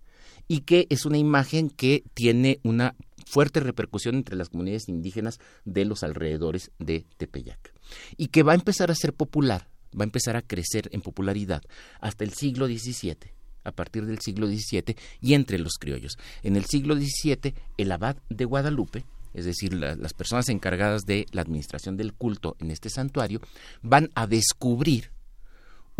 y 0.46 0.60
que 0.60 0.86
es 0.90 1.06
una 1.06 1.18
imagen 1.18 1.70
que 1.70 2.04
tiene 2.14 2.60
una 2.62 2.94
fuerte 3.32 3.60
repercusión 3.60 4.16
entre 4.16 4.36
las 4.36 4.50
comunidades 4.50 4.90
indígenas 4.90 5.40
de 5.64 5.86
los 5.86 6.02
alrededores 6.02 6.70
de 6.78 7.06
Tepeyac 7.16 7.72
y 8.18 8.26
que 8.26 8.42
va 8.42 8.52
a 8.52 8.56
empezar 8.56 8.90
a 8.90 8.94
ser 8.94 9.14
popular, 9.14 9.68
va 9.98 10.02
a 10.02 10.04
empezar 10.04 10.36
a 10.36 10.42
crecer 10.42 10.90
en 10.92 11.00
popularidad 11.00 11.62
hasta 12.00 12.24
el 12.24 12.34
siglo 12.34 12.66
XVII 12.66 13.16
a 13.64 13.72
partir 13.72 14.04
del 14.04 14.18
siglo 14.18 14.48
XVII 14.48 14.96
y 15.22 15.32
entre 15.32 15.58
los 15.58 15.78
criollos. 15.78 16.18
En 16.42 16.56
el 16.56 16.66
siglo 16.66 16.94
XVII, 16.94 17.54
el 17.78 17.92
abad 17.92 18.16
de 18.28 18.44
Guadalupe, 18.44 19.06
es 19.32 19.46
decir, 19.46 19.72
las 19.72 20.12
personas 20.12 20.50
encargadas 20.50 21.06
de 21.06 21.24
la 21.32 21.40
administración 21.40 21.96
del 21.96 22.12
culto 22.12 22.56
en 22.58 22.70
este 22.70 22.90
santuario, 22.90 23.40
van 23.80 24.10
a 24.14 24.26
descubrir 24.26 25.10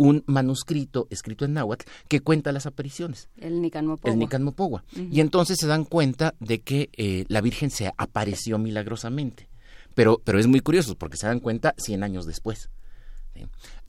un 0.03 0.21
manuscrito 0.27 1.07
escrito 1.09 1.45
en 1.45 1.53
náhuatl 1.53 1.85
que 2.09 2.19
cuenta 2.19 2.51
las 2.51 2.65
apariciones. 2.65 3.29
El 3.37 3.61
Nican 3.61 3.85
Mopogua. 3.85 4.11
El 4.11 4.19
Nican 4.19 4.43
Mopogua. 4.43 4.83
Y 4.95 5.21
entonces 5.21 5.57
se 5.57 5.65
dan 5.65 5.85
cuenta 5.85 6.35
de 6.41 6.59
que 6.59 6.89
eh, 6.97 7.23
la 7.29 7.39
Virgen 7.39 7.71
se 7.71 7.89
apareció 7.95 8.57
milagrosamente. 8.57 9.47
Pero, 9.95 10.21
pero 10.21 10.39
es 10.39 10.47
muy 10.47 10.59
curioso 10.59 10.95
porque 10.95 11.15
se 11.15 11.27
dan 11.27 11.39
cuenta 11.39 11.73
100 11.77 12.03
años 12.03 12.25
después. 12.25 12.69
¿sí? 13.33 13.45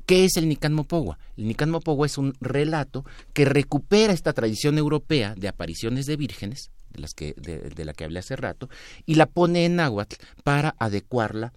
¿Qué 0.07 0.25
es 0.25 0.37
el 0.37 0.49
Nican 0.49 0.73
Mopogua? 0.73 1.19
El 1.37 1.49
Nican 1.49 1.71
Mopogua 1.71 2.07
es 2.07 2.17
un 2.17 2.35
relato 2.41 3.05
que 3.33 3.45
recupera 3.45 4.13
esta 4.13 4.33
tradición 4.33 4.79
europea 4.79 5.35
de 5.37 5.49
apariciones 5.49 6.07
de 6.07 6.17
vírgenes, 6.17 6.71
de, 6.91 7.01
las 7.01 7.15
que, 7.15 7.35
de, 7.39 7.71
de 7.71 7.85
la 7.85 7.93
que 7.93 8.05
hablé 8.05 8.21
hace 8.21 8.37
rato, 8.37 8.69
y 9.05 9.17
la 9.17 9.27
pone 9.27 9.65
en 9.65 9.77
náhuatl 9.77 10.15
para 10.45 10.77
adecuarla 10.79 11.53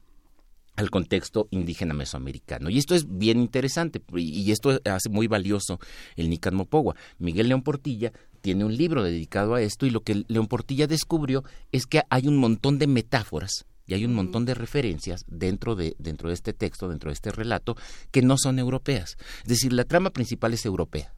al 0.77 0.89
contexto 0.89 1.47
indígena 1.51 1.93
mesoamericano. 1.93 2.69
Y 2.69 2.77
esto 2.77 2.95
es 2.95 3.17
bien 3.17 3.39
interesante 3.39 4.01
y 4.15 4.51
esto 4.51 4.79
hace 4.85 5.09
muy 5.09 5.27
valioso 5.27 5.79
el 6.15 6.29
Nican 6.29 6.55
Mopogua. 6.55 6.95
Miguel 7.17 7.49
León 7.49 7.63
Portilla 7.63 8.13
tiene 8.41 8.63
un 8.63 8.77
libro 8.77 9.03
dedicado 9.03 9.55
a 9.55 9.61
esto 9.61 9.85
y 9.85 9.89
lo 9.89 10.01
que 10.01 10.23
León 10.27 10.47
Portilla 10.47 10.87
descubrió 10.87 11.43
es 11.71 11.85
que 11.87 12.03
hay 12.09 12.27
un 12.27 12.37
montón 12.37 12.77
de 12.77 12.87
metáforas 12.87 13.65
y 13.87 13.95
hay 13.95 14.05
un 14.05 14.13
montón 14.13 14.45
de 14.45 14.53
referencias 14.53 15.25
dentro 15.27 15.75
de, 15.75 15.95
dentro 15.97 16.29
de 16.29 16.35
este 16.35 16.53
texto, 16.53 16.89
dentro 16.89 17.09
de 17.09 17.15
este 17.15 17.31
relato, 17.31 17.75
que 18.11 18.21
no 18.21 18.37
son 18.37 18.59
europeas. 18.59 19.17
Es 19.41 19.47
decir, 19.47 19.73
la 19.73 19.85
trama 19.85 20.11
principal 20.11 20.53
es 20.53 20.65
europea. 20.65 21.13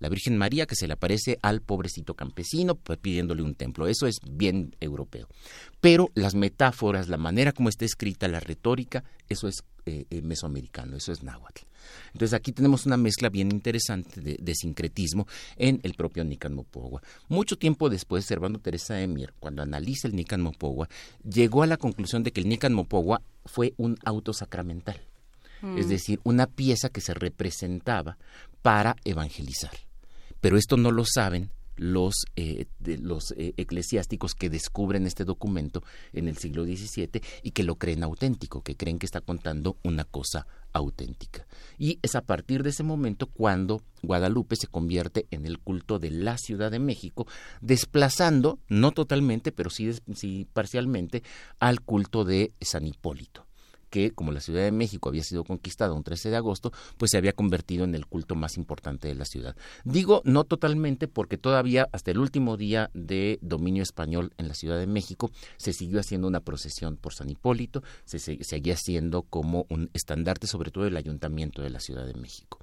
La 0.00 0.08
Virgen 0.08 0.36
María 0.36 0.66
que 0.66 0.74
se 0.74 0.86
le 0.86 0.94
aparece 0.94 1.38
al 1.42 1.60
pobrecito 1.60 2.14
campesino 2.14 2.74
pues, 2.74 2.98
pidiéndole 2.98 3.42
un 3.42 3.54
templo. 3.54 3.86
Eso 3.86 4.06
es 4.06 4.16
bien 4.28 4.74
europeo. 4.80 5.28
Pero 5.80 6.10
las 6.14 6.34
metáforas, 6.34 7.08
la 7.08 7.16
manera 7.16 7.52
como 7.52 7.68
está 7.68 7.84
escrita, 7.84 8.28
la 8.28 8.40
retórica, 8.40 9.04
eso 9.28 9.48
es 9.48 9.64
eh, 9.86 10.04
eh, 10.10 10.22
mesoamericano, 10.22 10.96
eso 10.96 11.12
es 11.12 11.22
náhuatl. 11.22 11.62
Entonces 12.12 12.34
aquí 12.34 12.52
tenemos 12.52 12.84
una 12.84 12.96
mezcla 12.96 13.30
bien 13.30 13.50
interesante 13.50 14.20
de, 14.20 14.36
de 14.38 14.54
sincretismo 14.54 15.26
en 15.56 15.80
el 15.82 15.94
propio 15.94 16.24
Nican 16.24 16.54
Mopogua. 16.54 17.02
Mucho 17.28 17.56
tiempo 17.56 17.88
después, 17.88 18.26
Servando 18.26 18.58
Teresa 18.58 19.00
Emir, 19.00 19.32
cuando 19.40 19.62
analiza 19.62 20.08
el 20.08 20.16
Nican 20.16 20.42
Mopogua, 20.42 20.88
llegó 21.22 21.62
a 21.62 21.66
la 21.66 21.76
conclusión 21.76 22.22
de 22.22 22.32
que 22.32 22.40
el 22.40 22.48
Nican 22.48 22.74
Mopogua 22.74 23.22
fue 23.46 23.72
un 23.78 23.96
auto 24.04 24.32
sacramental. 24.32 25.00
Es 25.76 25.88
decir, 25.88 26.20
una 26.22 26.46
pieza 26.46 26.88
que 26.88 27.00
se 27.00 27.14
representaba 27.14 28.16
para 28.62 28.94
evangelizar. 29.04 29.72
Pero 30.40 30.56
esto 30.56 30.76
no 30.76 30.90
lo 30.90 31.04
saben 31.04 31.50
los, 31.78 32.24
eh, 32.36 32.66
los 32.80 33.32
eh, 33.36 33.54
eclesiásticos 33.56 34.34
que 34.34 34.50
descubren 34.50 35.06
este 35.06 35.24
documento 35.24 35.82
en 36.12 36.28
el 36.28 36.36
siglo 36.36 36.64
XVII 36.64 37.22
y 37.42 37.52
que 37.52 37.62
lo 37.62 37.76
creen 37.76 38.02
auténtico, 38.02 38.62
que 38.62 38.76
creen 38.76 38.98
que 38.98 39.06
está 39.06 39.20
contando 39.20 39.78
una 39.84 40.04
cosa 40.04 40.46
auténtica. 40.72 41.46
Y 41.78 41.98
es 42.02 42.14
a 42.14 42.22
partir 42.22 42.62
de 42.62 42.70
ese 42.70 42.82
momento 42.82 43.26
cuando 43.26 43.82
Guadalupe 44.02 44.56
se 44.56 44.66
convierte 44.66 45.26
en 45.30 45.46
el 45.46 45.58
culto 45.58 45.98
de 45.98 46.10
la 46.10 46.36
Ciudad 46.36 46.70
de 46.70 46.78
México, 46.78 47.26
desplazando, 47.60 48.58
no 48.68 48.92
totalmente, 48.92 49.52
pero 49.52 49.70
sí 49.70 49.90
parcialmente, 50.52 51.22
al 51.58 51.80
culto 51.80 52.24
de 52.24 52.52
San 52.60 52.86
Hipólito 52.86 53.47
que 53.90 54.10
como 54.12 54.32
la 54.32 54.40
Ciudad 54.40 54.62
de 54.62 54.72
México 54.72 55.08
había 55.08 55.22
sido 55.22 55.44
conquistada 55.44 55.92
un 55.92 56.02
13 56.02 56.30
de 56.30 56.36
agosto, 56.36 56.72
pues 56.96 57.10
se 57.10 57.18
había 57.18 57.32
convertido 57.32 57.84
en 57.84 57.94
el 57.94 58.06
culto 58.06 58.34
más 58.34 58.56
importante 58.56 59.08
de 59.08 59.14
la 59.14 59.24
ciudad. 59.24 59.56
Digo 59.84 60.22
no 60.24 60.44
totalmente 60.44 61.08
porque 61.08 61.38
todavía 61.38 61.88
hasta 61.92 62.10
el 62.10 62.18
último 62.18 62.56
día 62.56 62.90
de 62.94 63.38
dominio 63.42 63.82
español 63.82 64.32
en 64.38 64.48
la 64.48 64.54
Ciudad 64.54 64.78
de 64.78 64.86
México 64.86 65.30
se 65.56 65.72
siguió 65.72 66.00
haciendo 66.00 66.28
una 66.28 66.40
procesión 66.40 66.96
por 66.96 67.14
San 67.14 67.30
Hipólito, 67.30 67.82
se, 68.04 68.18
se- 68.18 68.42
seguía 68.42 68.74
haciendo 68.74 69.22
como 69.22 69.66
un 69.68 69.90
estandarte 69.94 70.46
sobre 70.46 70.70
todo 70.70 70.84
del 70.84 70.96
ayuntamiento 70.96 71.62
de 71.62 71.70
la 71.70 71.80
Ciudad 71.80 72.06
de 72.06 72.14
México. 72.14 72.58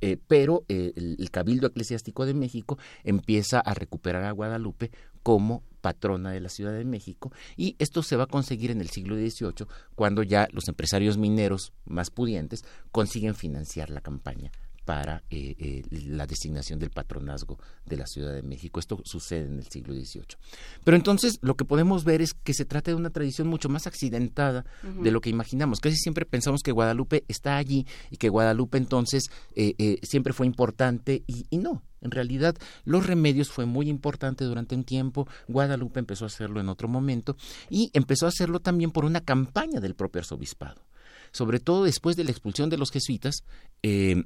Eh, 0.00 0.16
pero 0.26 0.64
eh, 0.68 0.92
el, 0.96 1.16
el 1.18 1.30
Cabildo 1.30 1.66
Eclesiástico 1.66 2.24
de 2.24 2.32
México 2.34 2.78
empieza 3.04 3.60
a 3.60 3.74
recuperar 3.74 4.24
a 4.24 4.32
Guadalupe 4.32 4.90
como 5.22 5.62
patrona 5.80 6.30
de 6.30 6.40
la 6.40 6.48
Ciudad 6.48 6.72
de 6.72 6.84
México 6.84 7.32
y 7.56 7.76
esto 7.78 8.02
se 8.02 8.16
va 8.16 8.24
a 8.24 8.28
conseguir 8.28 8.70
en 8.70 8.80
el 8.80 8.90
siglo 8.90 9.16
XVIII 9.16 9.66
cuando 9.94 10.22
ya 10.22 10.48
los 10.52 10.68
empresarios 10.68 11.18
mineros 11.18 11.72
más 11.84 12.10
pudientes 12.10 12.64
consiguen 12.92 13.34
financiar 13.34 13.90
la 13.90 14.00
campaña 14.00 14.50
para 14.90 15.22
eh, 15.30 15.54
eh, 15.56 15.82
la 15.92 16.26
designación 16.26 16.80
del 16.80 16.90
patronazgo 16.90 17.60
de 17.86 17.96
la 17.96 18.08
Ciudad 18.08 18.34
de 18.34 18.42
México. 18.42 18.80
Esto 18.80 19.00
sucede 19.04 19.44
en 19.44 19.60
el 19.60 19.68
siglo 19.68 19.94
XVIII. 19.94 20.36
Pero 20.82 20.96
entonces 20.96 21.38
lo 21.42 21.54
que 21.54 21.64
podemos 21.64 22.02
ver 22.02 22.20
es 22.20 22.34
que 22.34 22.54
se 22.54 22.64
trata 22.64 22.90
de 22.90 22.96
una 22.96 23.10
tradición 23.10 23.46
mucho 23.46 23.68
más 23.68 23.86
accidentada 23.86 24.64
de 24.82 25.12
lo 25.12 25.20
que 25.20 25.30
imaginamos. 25.30 25.78
Casi 25.78 25.94
siempre 25.94 26.26
pensamos 26.26 26.62
que 26.64 26.72
Guadalupe 26.72 27.22
está 27.28 27.56
allí 27.56 27.86
y 28.10 28.16
que 28.16 28.30
Guadalupe 28.30 28.78
entonces 28.78 29.30
eh, 29.54 29.74
eh, 29.78 30.00
siempre 30.02 30.32
fue 30.32 30.48
importante 30.48 31.22
y, 31.24 31.46
y 31.50 31.58
no. 31.58 31.84
En 32.00 32.10
realidad, 32.10 32.56
los 32.84 33.06
remedios 33.06 33.48
fue 33.48 33.66
muy 33.66 33.88
importante 33.88 34.44
durante 34.44 34.74
un 34.74 34.82
tiempo. 34.82 35.28
Guadalupe 35.46 36.00
empezó 36.00 36.24
a 36.24 36.28
hacerlo 36.28 36.58
en 36.58 36.68
otro 36.68 36.88
momento 36.88 37.36
y 37.68 37.90
empezó 37.92 38.26
a 38.26 38.30
hacerlo 38.30 38.58
también 38.58 38.90
por 38.90 39.04
una 39.04 39.20
campaña 39.20 39.78
del 39.78 39.94
propio 39.94 40.18
arzobispado. 40.18 40.82
Sobre 41.32 41.60
todo 41.60 41.84
después 41.84 42.16
de 42.16 42.24
la 42.24 42.32
expulsión 42.32 42.70
de 42.70 42.78
los 42.78 42.90
jesuitas, 42.90 43.44
eh, 43.82 44.24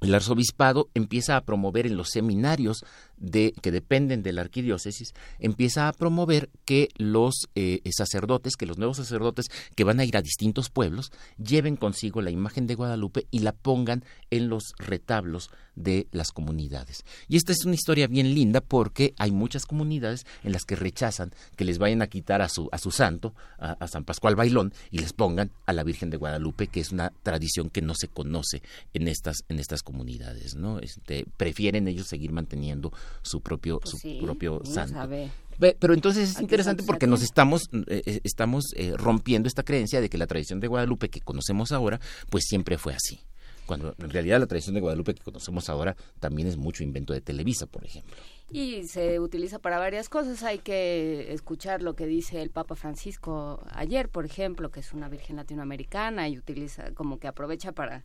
el 0.00 0.14
arzobispado 0.14 0.88
empieza 0.94 1.36
a 1.36 1.44
promover 1.44 1.86
en 1.86 1.96
los 1.96 2.10
seminarios 2.10 2.84
de, 3.16 3.52
que 3.62 3.70
dependen 3.70 4.22
de 4.22 4.32
la 4.32 4.42
arquidiócesis, 4.42 5.14
empieza 5.38 5.88
a 5.88 5.92
promover 5.92 6.50
que 6.64 6.88
los 6.96 7.48
eh, 7.54 7.80
sacerdotes, 7.90 8.56
que 8.56 8.66
los 8.66 8.78
nuevos 8.78 8.98
sacerdotes 8.98 9.46
que 9.74 9.84
van 9.84 10.00
a 10.00 10.04
ir 10.04 10.16
a 10.16 10.22
distintos 10.22 10.70
pueblos, 10.70 11.12
lleven 11.36 11.76
consigo 11.76 12.22
la 12.22 12.30
imagen 12.30 12.66
de 12.66 12.74
Guadalupe 12.74 13.26
y 13.30 13.40
la 13.40 13.52
pongan 13.52 14.04
en 14.30 14.48
los 14.48 14.74
retablos 14.78 15.50
de 15.74 16.08
las 16.10 16.32
comunidades. 16.32 17.04
Y 17.28 17.36
esta 17.36 17.52
es 17.52 17.64
una 17.64 17.74
historia 17.74 18.06
bien 18.06 18.34
linda 18.34 18.60
porque 18.62 19.14
hay 19.18 19.30
muchas 19.30 19.66
comunidades 19.66 20.26
en 20.42 20.52
las 20.52 20.64
que 20.64 20.74
rechazan 20.74 21.32
que 21.54 21.64
les 21.64 21.78
vayan 21.78 22.02
a 22.02 22.06
quitar 22.06 22.40
a 22.40 22.48
su, 22.48 22.68
a 22.72 22.78
su 22.78 22.90
santo, 22.90 23.34
a, 23.58 23.72
a 23.72 23.88
San 23.88 24.04
Pascual 24.04 24.36
Bailón, 24.36 24.72
y 24.90 24.98
les 24.98 25.12
pongan 25.12 25.50
a 25.66 25.72
la 25.72 25.84
Virgen 25.84 26.10
de 26.10 26.16
Guadalupe, 26.16 26.66
que 26.66 26.80
es 26.80 26.92
una 26.92 27.12
tradición 27.22 27.68
que 27.68 27.82
no 27.82 27.94
se 27.94 28.08
conoce 28.08 28.62
en 28.94 29.08
estas, 29.08 29.44
en 29.48 29.58
estas 29.58 29.82
comunidades, 29.82 30.54
¿no? 30.54 30.78
Este, 30.80 31.26
prefieren 31.36 31.88
ellos 31.88 32.06
seguir 32.06 32.32
manteniendo 32.32 32.92
su 33.22 33.40
propio, 33.40 33.78
Pues 33.80 33.90
su 33.90 33.98
sí, 33.98 34.18
propio 34.22 34.60
santo. 34.64 34.94
sabe. 34.94 35.30
Pero 35.58 35.94
entonces 35.94 36.30
es 36.30 36.36
¿A 36.36 36.38
qué 36.38 36.44
interesante 36.44 36.82
porque 36.82 37.06
nos 37.06 37.22
estamos, 37.22 37.62
eh, 37.72 38.02
eh, 38.04 38.20
estamos 38.24 38.66
eh, 38.76 38.92
rompiendo 38.96 39.48
esta 39.48 39.62
creencia 39.62 40.00
de 40.00 40.08
que 40.10 40.18
la 40.18 40.26
tradición 40.26 40.60
de 40.60 40.68
Guadalupe 40.68 41.08
que 41.08 41.20
conocemos 41.20 41.72
ahora, 41.72 41.98
pues 42.30 42.44
siempre 42.46 42.76
fue 42.78 42.94
así. 42.94 43.20
Cuando 43.64 43.94
en 43.98 44.10
realidad 44.10 44.38
la 44.38 44.46
tradición 44.46 44.74
de 44.74 44.80
Guadalupe 44.80 45.14
que 45.14 45.22
conocemos 45.24 45.68
ahora 45.68 45.96
también 46.20 46.46
es 46.46 46.56
mucho 46.56 46.84
invento 46.84 47.12
de 47.12 47.20
Televisa, 47.20 47.66
por 47.66 47.84
ejemplo. 47.84 48.14
Y 48.52 48.86
se 48.86 49.18
utiliza 49.18 49.58
para 49.58 49.78
varias 49.78 50.08
cosas. 50.08 50.44
Hay 50.44 50.58
que 50.60 51.32
escuchar 51.32 51.82
lo 51.82 51.96
que 51.96 52.06
dice 52.06 52.42
el 52.42 52.50
Papa 52.50 52.76
Francisco 52.76 53.60
ayer, 53.72 54.08
por 54.08 54.24
ejemplo, 54.24 54.70
que 54.70 54.80
es 54.80 54.92
una 54.92 55.08
virgen 55.08 55.34
latinoamericana 55.36 56.28
y 56.28 56.38
utiliza 56.38 56.92
como 56.92 57.18
que 57.18 57.26
aprovecha 57.26 57.72
para 57.72 58.04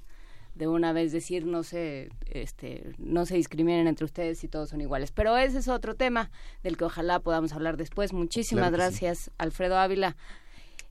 de 0.55 0.67
una 0.67 0.91
vez 0.93 1.11
decir 1.11 1.45
no 1.45 1.63
se 1.63 2.09
este 2.25 2.93
no 2.97 3.25
se 3.25 3.35
discriminen 3.35 3.87
entre 3.87 4.05
ustedes 4.05 4.43
y 4.43 4.47
todos 4.47 4.69
son 4.69 4.81
iguales. 4.81 5.11
Pero 5.11 5.37
ese 5.37 5.59
es 5.59 5.67
otro 5.67 5.95
tema 5.95 6.29
del 6.63 6.77
que 6.77 6.83
ojalá 6.85 7.19
podamos 7.19 7.53
hablar 7.53 7.77
después. 7.77 8.13
Muchísimas 8.13 8.69
Claro 8.69 8.77
que 8.89 8.91
sí. 8.95 9.05
gracias, 9.05 9.31
Alfredo 9.37 9.77
Ávila. 9.77 10.15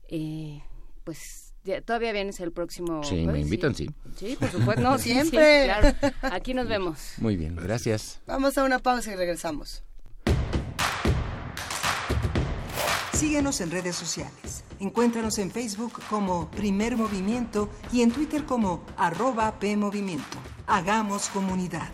Eh, 0.09 0.61
pues 1.03 1.53
ya- 1.63 1.81
todavía 1.81 2.11
vienes 2.11 2.39
el 2.39 2.51
próximo 2.51 3.03
Sí, 3.03 3.25
me 3.27 3.39
invitan, 3.39 3.75
sí. 3.75 3.89
Sí, 4.17 4.35
por 4.39 4.49
supuesto. 4.49 4.81
No, 4.83 4.97
sí, 4.97 5.09
sí, 5.09 5.13
Siempre. 5.13 5.63
claro. 5.65 5.95
Aquí 6.23 6.53
nos 6.53 6.67
vemos. 6.67 7.13
Muy 7.17 7.37
bien, 7.37 7.55
gracias. 7.55 8.19
Vamos 8.25 8.57
a 8.57 8.63
una 8.63 8.79
pausa 8.79 9.11
y 9.13 9.15
regresamos. 9.15 9.83
Síguenos 13.21 13.61
en 13.61 13.69
redes 13.69 13.95
sociales. 13.95 14.63
Encuéntranos 14.79 15.37
en 15.37 15.51
Facebook 15.51 16.01
como 16.09 16.49
Primer 16.49 16.97
Movimiento 16.97 17.69
y 17.93 18.01
en 18.01 18.11
Twitter 18.11 18.45
como 18.47 18.83
arroba 18.97 19.59
PMovimiento. 19.59 20.39
Hagamos 20.65 21.29
comunidad. 21.29 21.87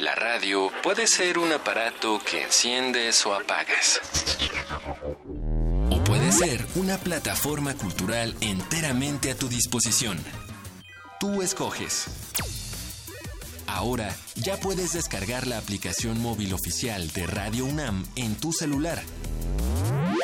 La 0.00 0.14
radio 0.14 0.70
puede 0.82 1.06
ser 1.06 1.36
un 1.36 1.52
aparato 1.52 2.18
que 2.24 2.44
enciendes 2.44 3.26
o 3.26 3.34
apagas. 3.34 4.00
O 5.90 6.02
puede 6.04 6.32
ser 6.32 6.66
una 6.76 6.96
plataforma 6.96 7.74
cultural 7.74 8.34
enteramente 8.40 9.30
a 9.30 9.36
tu 9.36 9.46
disposición. 9.50 10.16
Tú 11.20 11.42
escoges. 11.42 12.25
Ahora 13.76 14.16
ya 14.36 14.56
puedes 14.56 14.94
descargar 14.94 15.46
la 15.46 15.58
aplicación 15.58 16.18
móvil 16.18 16.54
oficial 16.54 17.12
de 17.12 17.26
Radio 17.26 17.66
UNAM 17.66 18.06
en 18.16 18.34
tu 18.34 18.50
celular. 18.50 19.02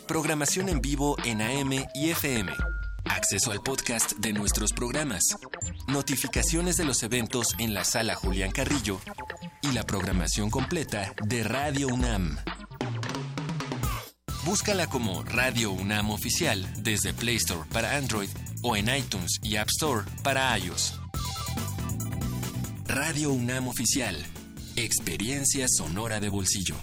Programación 0.09 0.71
en 0.71 0.81
vivo 0.81 1.17
en 1.27 1.43
AM 1.43 1.85
y 1.95 2.09
FM. 2.09 2.51
Acceso 3.05 3.51
al 3.53 3.63
podcast 3.63 4.13
de 4.13 4.33
nuestros 4.33 4.73
programas. 4.73 5.37
Notificaciones 5.87 6.79
de 6.79 6.87
los 6.87 7.03
eventos 7.03 7.55
en 7.59 7.75
la 7.75 7.85
sala 7.85 8.15
Julián 8.15 8.53
Carrillo. 8.53 9.01
Y 9.61 9.73
la 9.73 9.83
programación 9.83 10.49
completa 10.49 11.13
de 11.23 11.45
Radio 11.45 11.89
UNAM. 11.89 12.39
Búscala 14.47 14.87
como 14.87 15.25
Radio 15.25 15.73
UNAM 15.73 16.11
Oficial 16.11 16.67
desde 16.79 17.13
Play 17.13 17.37
Store 17.37 17.69
para 17.71 17.99
Android 17.99 18.31
o 18.63 18.77
en 18.77 18.89
iTunes 18.97 19.41
y 19.43 19.57
App 19.57 19.69
Store 19.69 20.07
para 20.23 20.59
iOS. 20.59 20.95
Radio 22.95 23.33
UNAM 23.33 23.69
Oficial. 23.69 24.15
Experiencia 24.77 25.65
sonora 25.67 26.21
de 26.21 26.29
bolsillo. 26.29 26.75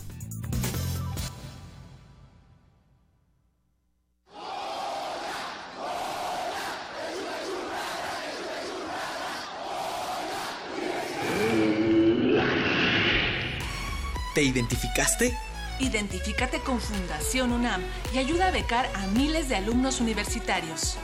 ¿Te 14.33 14.41
identificaste? 14.41 15.37
Identifícate 15.79 16.59
con 16.61 16.81
Fundación 16.81 17.51
UNAM 17.51 17.83
y 18.15 18.17
ayuda 18.17 18.47
a 18.47 18.51
becar 18.51 18.89
a 18.95 19.05
miles 19.05 19.47
de 19.47 19.57
alumnos 19.57 20.01
universitarios. 20.01 20.97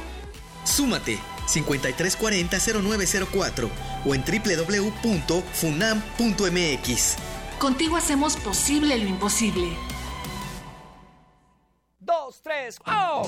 Súmate 0.64 1.20
5340-0904 1.48 3.70
o 4.06 4.16
en 4.16 4.24
www.funam.mx. 4.24 5.36
Contigo 7.60 7.98
hacemos 7.98 8.38
posible 8.38 8.98
lo 8.98 9.08
imposible. 9.08 9.76
Dos, 12.00 12.42
tres, 12.44 12.80
¡oh! 12.86 13.28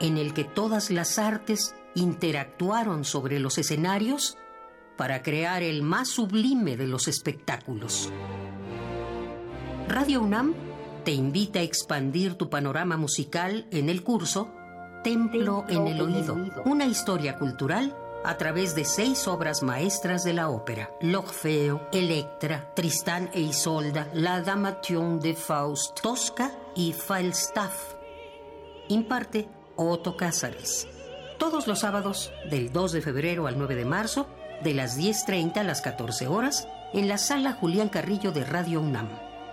en 0.00 0.18
el 0.18 0.34
que 0.34 0.44
todas 0.44 0.90
las 0.90 1.18
artes 1.18 1.74
interactuaron 1.94 3.04
sobre 3.04 3.38
los 3.38 3.58
escenarios 3.58 4.36
para 4.96 5.22
crear 5.22 5.62
el 5.62 5.82
más 5.82 6.08
sublime 6.08 6.76
de 6.76 6.86
los 6.86 7.08
espectáculos. 7.08 8.10
Radio 9.88 10.22
UNAM 10.22 10.54
te 11.04 11.12
invita 11.12 11.58
a 11.58 11.62
expandir 11.62 12.34
tu 12.34 12.48
panorama 12.48 12.96
musical 12.96 13.66
en 13.70 13.88
el 13.88 14.02
curso 14.02 14.50
Templo, 15.02 15.64
en 15.68 15.88
el 15.88 16.00
oído, 16.00 16.36
una 16.64 16.86
historia 16.86 17.36
cultural 17.36 17.96
a 18.24 18.36
través 18.36 18.76
de 18.76 18.84
seis 18.84 19.26
obras 19.26 19.64
maestras 19.64 20.22
de 20.22 20.32
la 20.32 20.48
ópera: 20.48 20.90
L'Orfeo, 21.00 21.88
Electra, 21.92 22.72
Tristán 22.74 23.28
e 23.34 23.40
Isolda, 23.40 24.08
La 24.14 24.40
Damation 24.42 25.18
de 25.18 25.34
Faust, 25.34 26.00
Tosca 26.00 26.52
y 26.76 26.92
Falstaff. 26.92 27.94
Imparte 28.88 29.48
Otto 29.76 30.16
Cázares. 30.16 30.86
Todos 31.38 31.66
los 31.66 31.80
sábados, 31.80 32.32
del 32.50 32.72
2 32.72 32.92
de 32.92 33.02
febrero 33.02 33.46
al 33.46 33.58
9 33.58 33.74
de 33.74 33.84
marzo, 33.84 34.26
de 34.62 34.74
las 34.74 34.98
10.30 34.98 35.58
a 35.58 35.64
las 35.64 35.80
14 35.80 36.28
horas, 36.28 36.68
en 36.92 37.08
la 37.08 37.18
sala 37.18 37.52
Julián 37.52 37.88
Carrillo 37.88 38.32
de 38.32 38.44
Radio 38.44 38.80
UNAM. 38.80 39.08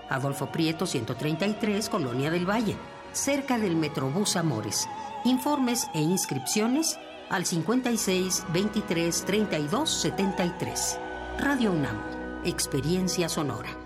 Adolfo 0.09 0.51
Prieto 0.51 0.85
133, 0.85 1.89
Colonia 1.89 2.31
del 2.31 2.49
Valle, 2.49 2.75
cerca 3.11 3.57
del 3.57 3.75
Metrobús 3.75 4.35
Amores. 4.35 4.87
Informes 5.23 5.87
e 5.93 6.01
inscripciones 6.01 6.99
al 7.29 7.45
56 7.45 8.45
23 8.53 9.25
32 9.25 9.89
73. 9.89 10.99
Radio 11.39 11.71
UNAM, 11.71 11.97
Experiencia 12.43 13.29
Sonora. 13.29 13.78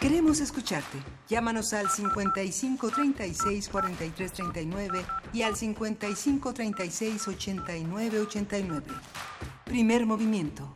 Queremos 0.00 0.40
escucharte. 0.40 0.96
Llámanos 1.28 1.74
al 1.74 1.90
55 1.90 2.90
36 2.90 3.68
43 3.68 4.32
39 4.32 5.04
y 5.34 5.42
al 5.42 5.54
55 5.54 6.54
36 6.54 7.28
89 7.28 8.20
89. 8.20 8.86
Primer 9.66 10.06
movimiento. 10.06 10.74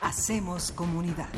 Hacemos 0.00 0.70
comunidad. 0.70 1.28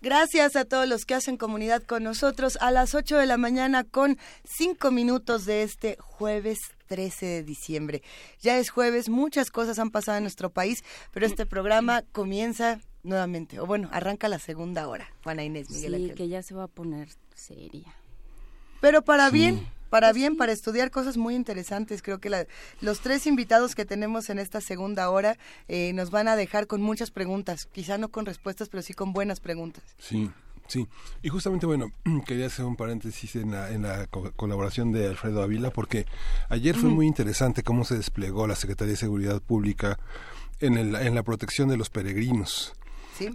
Gracias 0.00 0.54
a 0.54 0.66
todos 0.66 0.86
los 0.86 1.04
que 1.04 1.14
hacen 1.14 1.36
comunidad 1.36 1.82
con 1.82 2.04
nosotros 2.04 2.56
a 2.60 2.70
las 2.70 2.94
8 2.94 3.16
de 3.16 3.26
la 3.26 3.36
mañana 3.36 3.82
con 3.82 4.18
5 4.44 4.92
minutos 4.92 5.46
de 5.46 5.64
este 5.64 5.96
jueves 5.98 6.60
13 6.86 7.26
de 7.26 7.42
diciembre. 7.42 8.02
Ya 8.40 8.56
es 8.58 8.70
jueves, 8.70 9.08
muchas 9.08 9.50
cosas 9.50 9.80
han 9.80 9.90
pasado 9.90 10.18
en 10.18 10.24
nuestro 10.24 10.50
país, 10.50 10.84
pero 11.10 11.26
este 11.26 11.44
programa 11.44 12.02
comienza 12.12 12.78
nuevamente, 13.04 13.60
o 13.60 13.66
bueno, 13.66 13.88
arranca 13.92 14.28
la 14.28 14.38
segunda 14.38 14.88
hora, 14.88 15.06
Juana 15.22 15.44
Inés 15.44 15.70
Miguel 15.70 16.08
Sí, 16.08 16.14
que 16.14 16.28
ya 16.28 16.42
se 16.42 16.54
va 16.54 16.64
a 16.64 16.68
poner 16.68 17.08
seria. 17.34 17.94
Pero 18.80 19.02
para 19.02 19.30
bien, 19.30 19.66
para 19.88 20.12
bien, 20.12 20.36
para 20.36 20.52
estudiar 20.52 20.90
cosas 20.90 21.16
muy 21.16 21.34
interesantes. 21.34 22.02
Creo 22.02 22.18
que 22.18 22.28
la, 22.28 22.46
los 22.80 23.00
tres 23.00 23.26
invitados 23.26 23.74
que 23.74 23.84
tenemos 23.84 24.28
en 24.28 24.38
esta 24.38 24.60
segunda 24.60 25.08
hora 25.08 25.38
eh, 25.68 25.92
nos 25.94 26.10
van 26.10 26.28
a 26.28 26.36
dejar 26.36 26.66
con 26.66 26.82
muchas 26.82 27.10
preguntas, 27.10 27.66
quizá 27.66 27.96
no 27.96 28.08
con 28.08 28.26
respuestas, 28.26 28.68
pero 28.68 28.82
sí 28.82 28.92
con 28.92 29.12
buenas 29.12 29.40
preguntas. 29.40 29.84
Sí, 29.98 30.30
Sí, 30.66 30.88
y 31.22 31.28
justamente, 31.28 31.66
bueno, 31.66 31.92
quería 32.26 32.46
hacer 32.46 32.64
un 32.64 32.76
paréntesis 32.76 33.36
en 33.36 33.50
la, 33.50 33.70
en 33.70 33.82
la 33.82 34.06
colaboración 34.06 34.92
de 34.92 35.08
Alfredo 35.08 35.42
Ávila, 35.42 35.70
porque 35.70 36.06
ayer 36.48 36.74
fue 36.74 36.88
muy 36.88 37.06
interesante 37.06 37.62
cómo 37.62 37.84
se 37.84 37.96
desplegó 37.96 38.46
la 38.46 38.56
Secretaría 38.56 38.92
de 38.92 38.98
Seguridad 38.98 39.42
Pública 39.42 39.98
en, 40.60 40.78
el, 40.78 40.94
en 40.94 41.14
la 41.14 41.22
protección 41.22 41.68
de 41.68 41.76
los 41.76 41.90
peregrinos. 41.90 42.74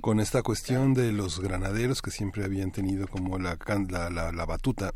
Con 0.01 0.19
esta 0.19 0.43
cuestión 0.43 0.93
de 0.93 1.13
los 1.13 1.39
granaderos 1.39 2.01
que 2.01 2.11
siempre 2.11 2.43
habían 2.43 2.71
tenido 2.71 3.07
como 3.07 3.39
la, 3.39 3.57
la, 3.87 4.31
la, 4.31 4.45
batuta. 4.45 4.91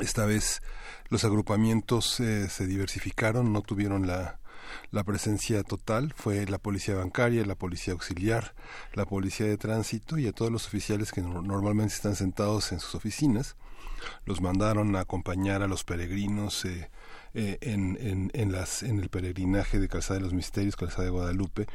Esta 0.00 0.26
vez 0.26 0.62
los 1.08 1.24
agrupamientos 1.24 2.18
eh, 2.18 2.48
se 2.48 2.66
diversificaron, 2.66 3.52
no 3.52 3.62
tuvieron 3.62 4.08
la, 4.08 4.38
presencia 5.04 5.62
total 5.62 6.12
fue 6.16 6.44
la 6.46 6.58
policía 6.58 6.96
bancaria, 6.96 7.44
la 7.46 7.54
policía 7.54 7.92
auxiliar, 7.92 8.54
la 8.94 9.04
policía 9.04 9.46
de 9.46 9.56
tránsito 9.56 10.18
y 10.18 10.26
a 10.26 10.32
todos 10.32 10.50
los 10.50 10.66
oficiales 10.66 11.12
que 11.12 11.22
normalmente 11.22 11.94
están 11.94 12.16
sentados 12.16 12.72
en 12.72 12.80
sus 12.80 12.96
oficinas. 12.96 13.56
Los 14.24 14.40
mandaron 14.40 14.96
a 14.96 15.00
acompañar 15.00 15.62
a 15.62 15.68
los 15.68 15.84
peregrinos 15.84 16.64
eh, 16.64 16.90
eh, 17.34 17.58
en, 17.60 18.30
en 18.32 19.00
el 19.00 19.08
peregrinaje 19.08 19.78
de 19.78 19.88
Calzada 19.88 20.18
de 20.18 20.24
los 20.24 20.34
Misterios, 20.34 20.74
Calzada 20.74 21.04
de 21.04 21.10
Guadalupe 21.10 21.66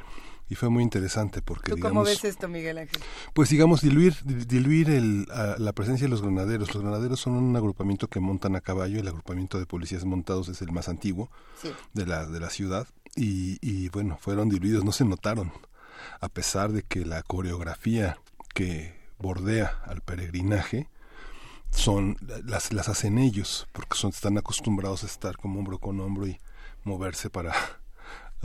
y 0.47 0.55
fue 0.55 0.69
muy 0.69 0.83
interesante 0.83 1.41
porque 1.41 1.69
¿Tú 1.71 1.75
digamos 1.75 1.91
cómo 1.91 2.03
ves 2.03 2.23
esto 2.23 2.47
Miguel 2.47 2.77
Ángel? 2.77 3.01
pues 3.33 3.49
digamos 3.49 3.81
diluir 3.81 4.15
diluir 4.23 4.89
el, 4.89 5.27
a, 5.31 5.55
la 5.57 5.73
presencia 5.73 6.05
de 6.05 6.11
los 6.11 6.21
granaderos. 6.21 6.73
Los 6.73 6.83
granaderos 6.83 7.19
son 7.19 7.33
un 7.33 7.55
agrupamiento 7.55 8.07
que 8.07 8.19
montan 8.19 8.55
a 8.55 8.61
caballo. 8.61 8.99
El 8.99 9.07
agrupamiento 9.07 9.57
de 9.59 9.65
policías 9.65 10.05
montados 10.05 10.47
es 10.49 10.61
el 10.61 10.71
más 10.71 10.87
antiguo 10.87 11.31
sí. 11.61 11.71
de 11.93 12.05
la 12.05 12.25
de 12.25 12.39
la 12.39 12.49
ciudad. 12.49 12.87
Y, 13.15 13.57
y 13.61 13.89
bueno 13.89 14.17
fueron 14.19 14.49
diluidos. 14.49 14.83
No 14.83 14.91
se 14.91 15.05
notaron. 15.05 15.51
A 16.21 16.29
pesar 16.29 16.71
de 16.71 16.83
que 16.83 17.05
la 17.05 17.23
coreografía 17.23 18.19
que 18.53 18.93
bordea 19.17 19.81
al 19.85 20.01
peregrinaje 20.01 20.89
son 21.71 22.17
las 22.45 22.71
las 22.71 22.89
hacen 22.89 23.17
ellos 23.17 23.67
porque 23.71 23.97
son 23.97 24.11
están 24.11 24.37
acostumbrados 24.37 25.03
a 25.03 25.07
estar 25.07 25.37
como 25.37 25.59
hombro 25.59 25.79
con 25.79 25.99
hombro 25.99 26.27
y 26.27 26.39
moverse 26.83 27.29
para 27.29 27.53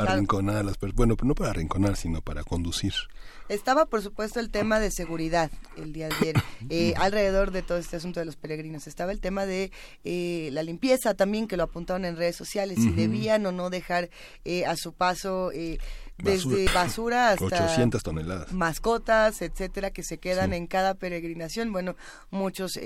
arrinconar 0.02 0.56
a 0.56 0.62
las 0.62 0.76
personas. 0.76 0.96
Bueno, 0.96 1.16
no 1.22 1.34
para 1.34 1.50
arrinconar, 1.50 1.96
sino 1.96 2.20
para 2.20 2.42
conducir. 2.42 2.92
Estaba, 3.48 3.86
por 3.86 4.00
supuesto, 4.00 4.38
el 4.38 4.50
tema 4.50 4.78
de 4.78 4.92
seguridad 4.92 5.50
el 5.76 5.92
día 5.92 6.08
de 6.08 6.14
ayer, 6.14 6.36
eh, 6.70 6.94
alrededor 6.96 7.50
de 7.50 7.62
todo 7.62 7.78
este 7.78 7.96
asunto 7.96 8.20
de 8.20 8.26
los 8.26 8.36
peregrinos. 8.36 8.86
Estaba 8.86 9.10
el 9.10 9.20
tema 9.20 9.44
de 9.44 9.72
eh, 10.04 10.50
la 10.52 10.62
limpieza 10.62 11.14
también, 11.14 11.48
que 11.48 11.56
lo 11.56 11.64
apuntaron 11.64 12.04
en 12.04 12.16
redes 12.16 12.36
sociales, 12.36 12.78
si 12.80 12.90
debían 12.90 13.44
o 13.46 13.52
no 13.52 13.68
dejar 13.68 14.08
eh, 14.44 14.66
a 14.66 14.76
su 14.76 14.92
paso 14.92 15.50
desde 15.50 16.66
basura, 16.66 16.74
basura 16.74 17.30
hasta 17.30 17.44
800 17.44 18.02
toneladas. 18.02 18.52
mascotas, 18.52 19.42
etcétera, 19.42 19.90
que 19.90 20.04
se 20.04 20.18
quedan 20.18 20.50
sí. 20.50 20.56
en 20.56 20.66
cada 20.66 20.94
peregrinación. 20.94 21.72
Bueno, 21.72 21.96
muchos 22.30 22.78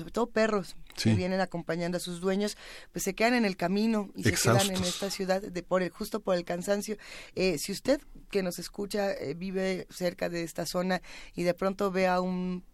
sobre 0.00 0.12
todo 0.12 0.30
perros 0.30 0.76
sí. 0.96 1.10
que 1.10 1.14
vienen 1.14 1.40
acompañando 1.40 1.98
a 1.98 2.00
sus 2.00 2.20
dueños, 2.20 2.56
pues 2.92 3.02
se 3.04 3.14
quedan 3.14 3.34
en 3.34 3.44
el 3.44 3.56
camino 3.56 4.08
y 4.16 4.26
Exhaustos. 4.26 4.62
se 4.62 4.68
quedan 4.68 4.76
en 4.76 4.88
esta 4.88 5.10
ciudad 5.10 5.42
de 5.42 5.62
por 5.62 5.82
el, 5.82 5.90
justo 5.90 6.20
por 6.20 6.36
el 6.36 6.44
cansancio. 6.44 6.96
Eh, 7.34 7.58
si 7.58 7.70
usted 7.72 8.00
que 8.30 8.42
nos 8.42 8.58
escucha 8.58 9.12
eh, 9.12 9.34
vive 9.34 9.86
cerca 9.90 10.30
de 10.30 10.42
esta 10.42 10.64
zona 10.64 11.02
y 11.34 11.42
de 11.42 11.52
pronto 11.52 11.90
ve 11.90 12.06
a 12.06 12.20
un 12.22 12.64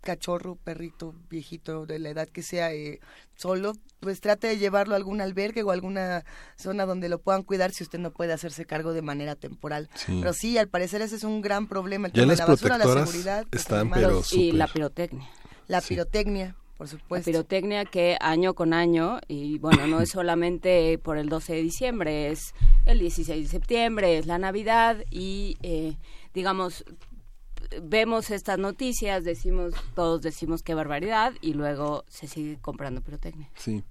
cachorro, 0.00 0.56
perrito, 0.56 1.14
viejito, 1.28 1.86
de 1.86 1.98
la 1.98 2.10
edad 2.10 2.28
que 2.28 2.42
sea, 2.42 2.72
eh, 2.72 3.00
solo, 3.36 3.72
pues 4.00 4.20
trate 4.20 4.46
de 4.46 4.58
llevarlo 4.58 4.94
a 4.94 4.96
algún 4.96 5.20
albergue 5.20 5.62
o 5.62 5.70
alguna 5.70 6.24
zona 6.56 6.86
donde 6.86 7.08
lo 7.08 7.20
puedan 7.20 7.42
cuidar 7.42 7.72
si 7.72 7.82
usted 7.84 7.98
no 7.98 8.12
puede 8.12 8.32
hacerse 8.32 8.64
cargo 8.66 8.92
de 8.92 9.02
manera 9.02 9.34
temporal. 9.34 9.88
Pero 10.06 10.32
sí, 10.32 10.56
al 10.58 10.68
parecer 10.68 11.02
ese 11.02 11.16
es 11.16 11.24
un 11.24 11.40
gran 11.40 11.66
problema. 11.66 12.08
El 12.08 12.12
Ya 12.12 12.22
tema 12.22 12.32
de 12.32 12.36
las 12.36 12.46
la 12.46 12.46
basura, 12.46 12.78
la 12.78 12.84
protectoras 12.84 13.10
seguridad. 13.10 13.46
los 13.50 13.60
están, 13.60 13.90
pero 13.90 14.22
y 14.32 14.52
la 14.52 14.68
pirotecnia. 14.68 15.28
La 15.68 15.80
pirotecnia, 15.80 16.56
por 16.76 16.88
supuesto. 16.88 17.30
La 17.30 17.32
pirotecnia 17.32 17.84
que 17.84 18.16
año 18.20 18.54
con 18.54 18.72
año, 18.72 19.20
y 19.28 19.58
bueno, 19.58 19.86
no 19.86 20.00
es 20.00 20.10
solamente 20.10 20.98
por 20.98 21.18
el 21.18 21.28
12 21.28 21.54
de 21.54 21.62
diciembre, 21.62 22.30
es 22.30 22.54
el 22.86 22.98
16 22.98 23.44
de 23.46 23.50
septiembre, 23.50 24.18
es 24.18 24.26
la 24.26 24.38
Navidad 24.38 24.98
y, 25.10 25.56
eh, 25.62 25.96
digamos, 26.34 26.84
vemos 27.82 28.30
estas 28.30 28.58
noticias, 28.58 29.24
decimos, 29.24 29.74
todos 29.94 30.20
decimos 30.22 30.62
qué 30.62 30.74
barbaridad 30.74 31.32
y 31.40 31.54
luego 31.54 32.04
se 32.08 32.28
sigue 32.28 32.58
comprando 32.60 33.00
pirotecnia. 33.00 33.48
Sí. 33.56 33.82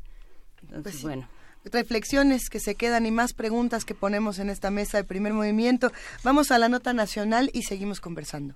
Entonces, 0.61 0.83
Pues 0.83 0.95
sí. 0.95 1.01
bueno. 1.03 1.27
reflexiones 1.65 2.49
que 2.49 2.59
se 2.59 2.75
quedan 2.75 3.05
y 3.05 3.11
más 3.11 3.33
preguntas 3.33 3.83
que 3.85 3.95
ponemos 3.95 4.37
en 4.39 4.49
esta 4.49 4.69
mesa 4.69 4.97
de 4.97 5.03
primer 5.05 5.33
movimiento. 5.33 5.91
Vamos 6.23 6.51
a 6.51 6.59
la 6.59 6.69
nota 6.69 6.93
nacional 6.93 7.49
y 7.53 7.63
seguimos 7.63 7.99
conversando. 7.99 8.55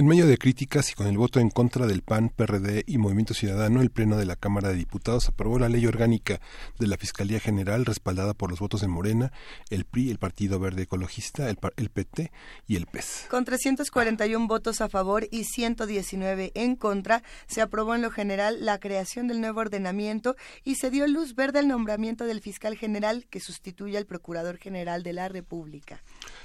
En 0.00 0.06
medio 0.06 0.26
de 0.26 0.38
críticas 0.38 0.90
y 0.90 0.94
con 0.94 1.08
el 1.08 1.18
voto 1.18 1.40
en 1.40 1.50
contra 1.50 1.86
del 1.86 2.00
PAN, 2.00 2.30
PRD 2.34 2.84
y 2.86 2.96
Movimiento 2.96 3.34
Ciudadano, 3.34 3.82
el 3.82 3.90
Pleno 3.90 4.16
de 4.16 4.24
la 4.24 4.34
Cámara 4.34 4.70
de 4.70 4.76
Diputados 4.76 5.28
aprobó 5.28 5.58
la 5.58 5.68
ley 5.68 5.84
orgánica 5.84 6.40
de 6.78 6.86
la 6.86 6.96
Fiscalía 6.96 7.38
General 7.38 7.84
respaldada 7.84 8.32
por 8.32 8.48
los 8.48 8.60
votos 8.60 8.80
de 8.80 8.88
Morena, 8.88 9.30
el 9.68 9.84
PRI, 9.84 10.10
el 10.10 10.16
Partido 10.16 10.58
Verde 10.58 10.84
Ecologista, 10.84 11.50
el, 11.50 11.58
PT 11.90 12.32
y 12.66 12.76
el 12.76 12.86
PES. 12.86 13.26
Con 13.28 13.44
341 13.44 14.46
votos 14.46 14.80
a 14.80 14.88
favor 14.88 15.28
y 15.30 15.44
119 15.44 16.52
en 16.54 16.76
contra, 16.76 17.22
se 17.46 17.60
aprobó 17.60 17.94
en 17.94 18.00
lo 18.00 18.10
general 18.10 18.64
la 18.64 18.80
creación 18.80 19.28
del 19.28 19.42
nuevo 19.42 19.60
ordenamiento 19.60 20.34
y 20.64 20.76
se 20.76 20.90
dio 20.90 21.06
luz 21.08 21.34
verde 21.34 21.58
al 21.58 21.68
nombramiento 21.68 22.24
del 22.24 22.40
fiscal 22.40 22.74
general 22.74 23.26
que 23.28 23.38
sustituye 23.38 23.98
al 23.98 24.06
Procurador 24.06 24.56
General 24.56 25.02
de 25.02 25.12
la 25.12 25.28
República. 25.28 26.02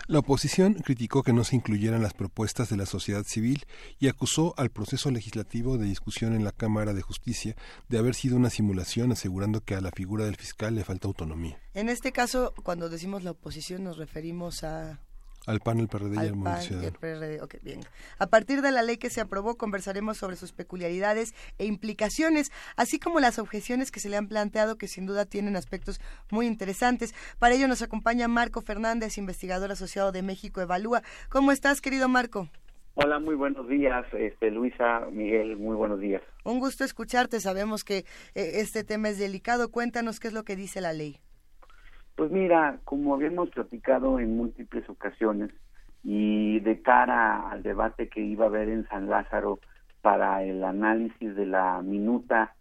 La 0.08 0.20
oposición 0.20 0.74
criticó 0.74 1.24
que 1.24 1.32
no 1.32 1.46
se 1.46 1.56
incluyeran 1.56 2.04
las 2.04 2.14
propuestas 2.14 2.70
de 2.70 2.76
la 2.76 2.86
sociedad 2.86 3.24
civil 3.24 3.45
y 4.00 4.08
acusó 4.08 4.54
al 4.58 4.70
proceso 4.72 5.12
legislativo 5.12 5.78
de 5.78 5.86
discusión 5.86 6.34
en 6.34 6.44
la 6.44 6.52
Cámara 6.52 6.94
de 6.94 7.02
Justicia 7.02 7.56
de 7.90 7.98
haber 7.98 8.16
sido 8.16 8.38
una 8.38 8.50
simulación, 8.50 9.12
asegurando 9.12 9.62
que 9.62 9.76
a 9.76 9.82
la 9.82 9.92
figura 9.92 10.26
del 10.26 10.36
fiscal 10.36 10.76
le 10.76 10.84
falta 10.84 11.08
autonomía. 11.08 11.60
En 11.74 11.90
este 11.90 12.12
caso, 12.12 12.54
cuando 12.64 12.90
decimos 12.90 13.24
la 13.24 13.32
oposición, 13.32 13.84
nos 13.84 13.98
referimos 13.98 14.64
a 14.64 15.00
Al 15.46 15.60
PAN, 15.60 15.80
al 15.80 15.88
PRD 15.88 16.16
y 16.16 16.18
al 16.18 16.26
al 16.26 16.30
PAN 16.32 16.40
Movimiento 16.40 16.50
y 16.50 16.56
al 16.56 16.64
Ciudadano. 16.64 17.00
PRD. 17.00 17.42
Ok, 17.42 17.56
bien. 17.62 17.82
A 18.18 18.28
partir 18.28 18.62
de 18.64 18.72
la 18.72 18.82
ley 18.82 18.98
que 18.98 19.12
se 19.12 19.22
aprobó, 19.22 19.58
conversaremos 19.58 20.18
sobre 20.18 20.38
sus 20.38 20.54
peculiaridades 20.54 21.36
e 21.60 21.66
implicaciones, 21.66 22.52
así 22.76 22.98
como 22.98 23.20
las 23.20 23.38
objeciones 23.38 23.92
que 23.92 24.00
se 24.00 24.10
le 24.10 24.18
han 24.18 24.28
planteado, 24.28 24.78
que 24.78 24.88
sin 24.88 25.06
duda 25.06 25.26
tienen 25.26 25.56
aspectos 25.56 26.00
muy 26.32 26.48
interesantes. 26.48 27.14
Para 27.38 27.54
ello 27.54 27.68
nos 27.68 27.84
acompaña 27.84 28.28
Marco 28.28 28.62
Fernández, 28.62 29.20
investigador 29.20 29.72
asociado 29.72 30.12
de 30.12 30.24
México 30.24 30.62
Evalúa. 30.62 31.04
¿Cómo 31.30 31.52
estás, 31.52 31.80
querido 31.80 32.10
Marco? 32.10 32.50
Hola, 32.98 33.20
muy 33.20 33.36
buenos 33.36 33.68
días, 33.68 34.06
este, 34.14 34.50
Luisa, 34.52 35.02
Miguel, 35.12 35.58
muy 35.58 35.76
buenos 35.76 36.00
días. 36.00 36.22
Un 36.46 36.60
gusto 36.60 36.86
escucharte. 36.86 37.42
Sabemos 37.42 37.84
que 37.84 38.06
eh, 38.36 38.62
este 38.62 38.86
tema 38.86 39.10
es 39.10 39.20
delicado. 39.20 39.70
Cuéntanos 39.70 40.22
qué 40.22 40.30
es 40.30 40.34
lo 40.34 40.44
que 40.44 40.56
dice 40.56 40.80
la 40.80 40.94
ley. 40.94 41.18
Pues 42.16 42.32
mira, 42.32 42.80
como 42.86 43.14
habíamos 43.14 43.50
platicado 43.50 44.18
en 44.22 44.38
múltiples 44.38 44.90
ocasiones 44.90 45.52
y 46.06 46.62
de 46.62 46.82
cara 46.82 47.50
al 47.50 47.64
debate 47.64 48.08
que 48.08 48.22
iba 48.22 48.46
a 48.46 48.48
haber 48.48 48.70
en 48.70 48.88
San 48.88 49.10
Lázaro 49.10 49.60
para 50.02 50.42
el 50.44 50.64
análisis 50.64 51.36
de 51.36 51.48
la 51.48 51.82
minuta 51.82 52.56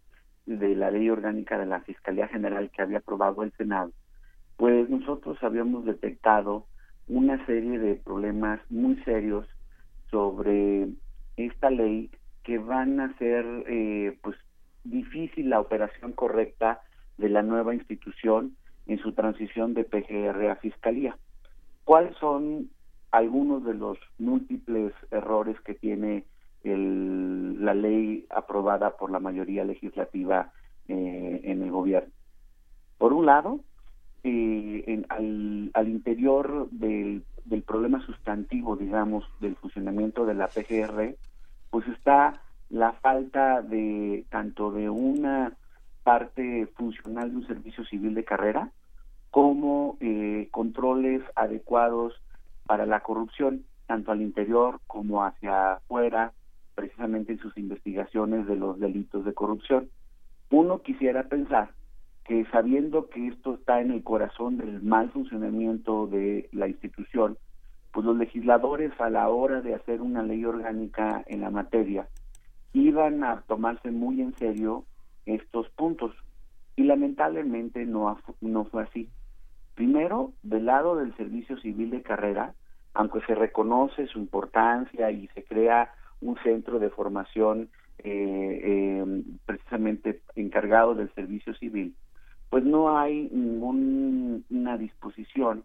de 0.45 0.75
la 0.75 0.91
ley 0.91 1.09
orgánica 1.09 1.57
de 1.57 1.65
la 1.65 1.79
Fiscalía 1.79 2.27
General 2.27 2.69
que 2.71 2.81
había 2.81 2.97
aprobado 2.97 3.41
el 3.43 3.53
Senado, 3.53 3.93
pues 4.57 4.89
nosotros 4.89 5.37
habíamos 5.41 5.85
detectado 5.85 6.65
una 7.07 7.43
serie 7.45 7.79
de 7.79 7.95
problemas 7.95 8.59
muy 8.69 9.01
serios 9.03 9.47
sobre 10.11 10.87
esta 11.37 11.69
ley 11.69 12.09
que 12.43 12.57
van 12.59 12.99
a 12.99 13.05
hacer 13.05 13.45
eh, 13.67 14.17
pues 14.21 14.35
difícil 14.83 15.49
la 15.49 15.59
operación 15.59 16.13
correcta 16.13 16.81
de 17.17 17.29
la 17.29 17.41
nueva 17.41 17.73
institución 17.73 18.55
en 18.85 18.99
su 18.99 19.13
transición 19.13 19.73
de 19.73 19.83
PGR 19.83 20.49
a 20.49 20.55
Fiscalía. 20.57 21.17
¿Cuáles 21.83 22.15
son 22.17 22.69
algunos 23.11 23.63
de 23.63 23.73
los 23.73 23.97
múltiples 24.19 24.93
errores 25.11 25.59
que 25.61 25.73
tiene 25.73 26.25
el- 26.63 27.63
la 27.63 27.73
ley 27.73 28.25
aprobada 28.29 28.97
por 28.97 29.11
la 29.11 29.19
mayoría 29.19 29.63
legislativa 29.63 30.51
eh, 30.87 31.41
en 31.43 31.63
el 31.63 31.71
gobierno? 31.71 32.11
Por 32.97 33.13
un 33.13 33.25
lado, 33.25 33.61
eh, 34.23 34.83
en- 34.87 35.05
al, 35.09 35.71
al 35.73 35.87
interior 35.89 36.69
del, 36.71 37.23
del 37.45 37.63
problema 37.63 38.03
sustantivo, 38.05 38.75
digamos, 38.75 39.23
del 39.39 39.55
funcionamiento 39.55 40.25
de 40.25 40.33
la 40.33 40.47
PGR, 40.47 41.15
pues 41.69 41.87
está 41.87 42.41
la 42.69 42.93
falta 42.93 43.61
de 43.61 44.25
tanto 44.29 44.71
de 44.71 44.89
una 44.89 45.53
parte 46.03 46.67
funcional 46.75 47.31
de 47.31 47.37
un 47.37 47.47
servicio 47.47 47.85
civil 47.85 48.13
de 48.13 48.23
carrera 48.23 48.71
como 49.31 49.97
eh, 49.99 50.47
controles 50.51 51.21
adecuados 51.35 52.13
para 52.65 52.85
la 52.85 53.01
corrupción, 53.01 53.65
tanto 53.85 54.11
al 54.11 54.21
interior 54.21 54.79
como 54.87 55.23
hacia 55.23 55.73
afuera, 55.73 56.33
precisamente 56.73 57.33
en 57.33 57.39
sus 57.39 57.57
investigaciones 57.57 58.47
de 58.47 58.55
los 58.55 58.79
delitos 58.79 59.25
de 59.25 59.33
corrupción. 59.33 59.89
Uno 60.49 60.81
quisiera 60.81 61.23
pensar 61.23 61.71
que 62.25 62.45
sabiendo 62.51 63.07
que 63.09 63.27
esto 63.27 63.55
está 63.55 63.81
en 63.81 63.91
el 63.91 64.03
corazón 64.03 64.57
del 64.57 64.81
mal 64.81 65.11
funcionamiento 65.11 66.07
de 66.07 66.49
la 66.51 66.67
institución, 66.67 67.37
pues 67.91 68.05
los 68.05 68.17
legisladores 68.17 68.91
a 68.99 69.09
la 69.09 69.29
hora 69.29 69.61
de 69.61 69.75
hacer 69.75 70.01
una 70.01 70.23
ley 70.23 70.43
orgánica 70.43 71.23
en 71.27 71.41
la 71.41 71.51
materia 71.51 72.07
iban 72.73 73.23
a 73.23 73.41
tomarse 73.47 73.89
muy 73.89 74.21
en 74.21 74.33
serio 74.33 74.83
estos 75.25 75.69
puntos 75.69 76.13
y 76.75 76.83
lamentablemente 76.83 77.85
no, 77.85 78.19
no 78.41 78.65
fue 78.65 78.83
así. 78.83 79.09
Primero, 79.75 80.33
del 80.43 80.65
lado 80.65 80.97
del 80.97 81.15
servicio 81.15 81.57
civil 81.59 81.89
de 81.89 82.01
carrera, 82.01 82.53
aunque 82.93 83.21
se 83.21 83.35
reconoce 83.35 84.07
su 84.07 84.19
importancia 84.19 85.09
y 85.11 85.27
se 85.27 85.43
crea 85.43 85.93
un 86.21 86.37
centro 86.43 86.79
de 86.79 86.89
formación 86.89 87.69
eh, 87.99 88.61
eh, 88.63 89.23
precisamente 89.45 90.21
encargado 90.35 90.95
del 90.95 91.13
servicio 91.13 91.53
civil, 91.55 91.95
pues 92.49 92.63
no 92.63 92.97
hay 92.97 93.29
ninguna 93.31 94.77
disposición 94.77 95.63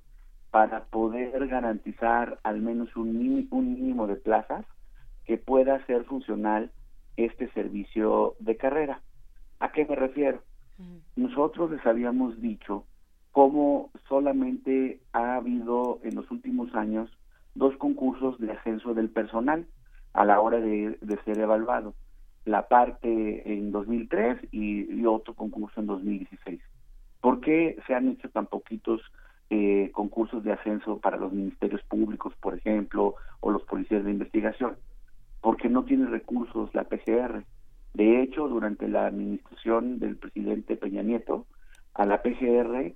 para 0.51 0.85
poder 0.85 1.47
garantizar 1.47 2.41
al 2.43 2.61
menos 2.61 2.95
un, 2.97 3.49
un 3.51 3.75
mínimo 3.75 4.07
de 4.07 4.17
plazas 4.17 4.65
que 5.25 5.39
pueda 5.39 5.77
hacer 5.77 6.05
funcional 6.05 6.73
este 7.17 7.51
servicio 7.53 8.35
de 8.41 8.57
carrera. 8.57 9.01
¿A 9.61 9.73
qué 9.73 9.85
me 9.85 9.95
refiero? 9.95 10.43
Nosotros 11.17 11.71
les 11.71 11.85
habíamos 11.87 12.41
dicho 12.41 12.85
cómo 13.33 13.91
solamente 14.09 15.01
ha 15.13 15.37
habido 15.37 16.01
en 16.03 16.15
los 16.15 16.31
últimos 16.31 16.75
años 16.75 17.11
dos 17.55 17.77
concursos 17.77 18.39
de 18.39 18.53
ascenso 18.53 18.95
del 18.95 19.11
personal 19.11 19.67
a 20.15 20.25
la 20.25 20.41
hora 20.41 20.59
de, 20.59 20.99
de 21.01 21.23
ser 21.25 21.39
evaluado. 21.39 21.95
La 22.45 22.69
parte 22.69 23.53
en 23.53 23.71
2003 23.71 24.49
y, 24.51 25.01
y 25.01 25.07
otro 25.07 25.35
concurso 25.35 25.81
en 25.81 25.87
2016. 25.87 26.61
¿Por 27.21 27.41
qué 27.41 27.77
se 27.87 27.95
han 27.95 28.09
hecho 28.09 28.29
tan 28.31 28.47
poquitos 28.47 29.01
eh, 29.51 29.91
concursos 29.93 30.43
de 30.45 30.53
ascenso 30.53 30.99
para 30.99 31.17
los 31.17 31.33
ministerios 31.33 31.83
públicos, 31.83 32.35
por 32.41 32.55
ejemplo, 32.57 33.15
o 33.41 33.51
los 33.51 33.63
policías 33.65 34.05
de 34.05 34.11
investigación? 34.11 34.77
Porque 35.41 35.69
no 35.69 35.85
tiene 35.85 36.07
recursos 36.07 36.75
la 36.75 36.85
PGR. 36.85 37.45
De 37.95 38.23
hecho, 38.23 38.49
durante 38.49 38.89
la 38.89 39.07
administración 39.07 39.99
del 39.99 40.17
presidente 40.17 40.77
Peña 40.77 41.03
Nieto, 41.03 41.47
a 41.95 42.07
la 42.07 42.23
PGR 42.23 42.95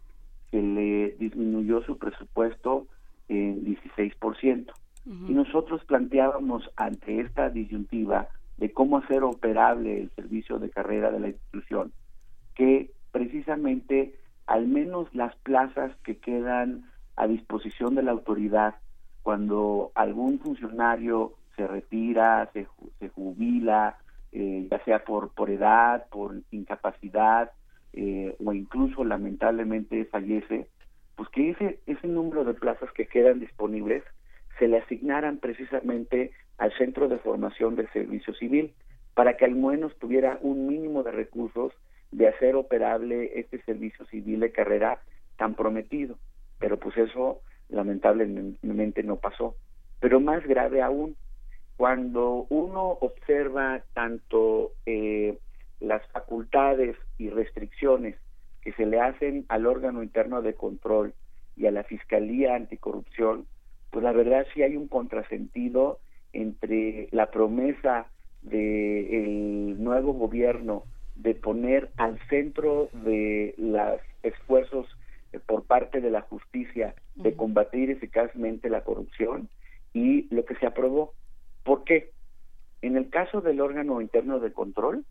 se 0.51 0.63
le 0.63 1.17
disminuyó 1.19 1.83
su 1.83 1.99
presupuesto 1.99 2.87
en 3.29 3.65
16%. 3.65 4.73
Y 5.07 5.35
nosotros 5.35 5.85
planteábamos 5.85 6.71
ante 6.77 7.21
esta 7.21 7.51
disyuntiva 7.51 8.29
de 8.57 8.73
cómo 8.73 8.99
hacer 8.99 9.23
operable 9.23 10.01
el 10.01 10.11
servicio 10.13 10.59
de 10.59 10.71
carrera 10.71 11.11
de 11.11 11.21
la 11.21 11.29
institución, 11.29 11.93
que 12.55 12.91
precisamente 13.15 14.17
al 14.45 14.67
menos 14.67 15.07
las 15.15 15.37
plazas 15.37 15.93
que 16.03 16.19
quedan 16.19 16.91
a 17.15 17.29
disposición 17.29 17.95
de 17.95 18.03
la 18.03 18.11
autoridad 18.11 18.75
cuando 19.23 19.93
algún 19.95 20.41
funcionario 20.41 21.35
se 21.55 21.65
retira, 21.69 22.51
se, 22.53 22.67
se 22.99 23.09
jubila, 23.11 23.99
eh, 24.33 24.67
ya 24.69 24.85
sea 24.85 25.05
por, 25.05 25.33
por 25.33 25.49
edad, 25.49 26.09
por 26.11 26.35
incapacidad 26.51 27.53
eh, 27.93 28.35
o 28.45 28.53
incluso 28.53 29.05
lamentablemente 29.05 30.07
fallece, 30.07 30.67
pues 31.15 31.29
que 31.29 31.51
ese, 31.51 31.79
ese 31.87 32.09
número 32.09 32.43
de 32.43 32.55
plazas 32.55 32.91
que 32.97 33.07
quedan 33.07 33.39
disponibles 33.39 34.03
se 34.59 34.67
le 34.67 34.79
asignaran 34.79 35.39
precisamente 35.39 36.33
al 36.59 36.77
Centro 36.77 37.07
de 37.07 37.19
Formación 37.19 37.77
del 37.77 37.89
Servicio 37.93 38.35
Civil 38.35 38.75
para 39.15 39.37
que 39.37 39.45
al 39.45 39.55
menos 39.55 39.97
tuviera 40.01 40.37
un 40.43 40.67
mínimo 40.67 41.05
de 41.05 41.13
recursos 41.13 41.73
de 42.15 42.29
hacer 42.29 42.55
operable 42.55 43.41
este 43.41 43.61
servicio 43.63 44.07
civil 44.07 44.41
de 44.41 44.53
carrera 44.53 45.01
tan 45.37 45.55
prometido. 45.55 46.17
Pero 46.61 46.79
pues 46.79 46.97
eso 46.97 47.41
lamentablemente 47.69 49.03
no 49.03 49.17
pasó. 49.17 49.57
Pero 50.01 50.21
más 50.21 50.47
grave 50.47 50.81
aún, 50.81 51.17
cuando 51.77 52.47
uno 52.51 52.83
observa 53.01 53.83
tanto 53.95 54.73
eh, 54.87 55.39
las 55.81 56.07
facultades 56.13 56.97
y 57.19 57.31
restricciones 57.31 58.17
que 58.63 58.73
se 58.75 58.87
le 58.87 59.01
hacen 59.01 59.45
al 59.49 59.67
órgano 59.67 60.03
interno 60.03 60.41
de 60.41 60.55
control 60.55 61.15
y 61.57 61.67
a 61.67 61.73
la 61.73 61.83
Fiscalía 61.83 62.55
Anticorrupción, 62.55 63.47
pues 63.91 64.05
la 64.05 64.13
verdad 64.13 64.47
sí 64.55 64.63
hay 64.63 64.77
un 64.77 64.87
contrasentido 64.87 65.99
entre 66.33 67.09
la 67.11 67.31
promesa 67.31 68.07
del 68.43 69.83
nuevo 69.83 70.13
gobierno 70.13 70.85
de 71.15 71.35
poner 71.35 71.91
al 71.97 72.19
centro 72.29 72.89
de 72.93 73.55
los 73.57 74.01
esfuerzos 74.23 74.87
eh, 75.33 75.41
por 75.45 75.65
parte 75.65 76.01
de 76.01 76.11
la 76.11 76.23
justicia 76.23 76.95
de 77.15 77.35
combatir 77.35 77.91
eficazmente 77.91 78.69
la 78.69 78.83
corrupción 78.83 79.49
y 79.93 80.27
lo 80.35 80.45
que 80.45 80.57
se 80.57 80.67
aprobó. 80.67 81.13
¿Por 81.63 81.85
qué? 81.85 82.11
En 82.83 82.97
el 82.97 83.09
caso 83.09 83.41
del 83.41 83.61
órgano 83.61 84.01
interno 84.01 84.41
de 84.41 84.53
control, 84.53 85.05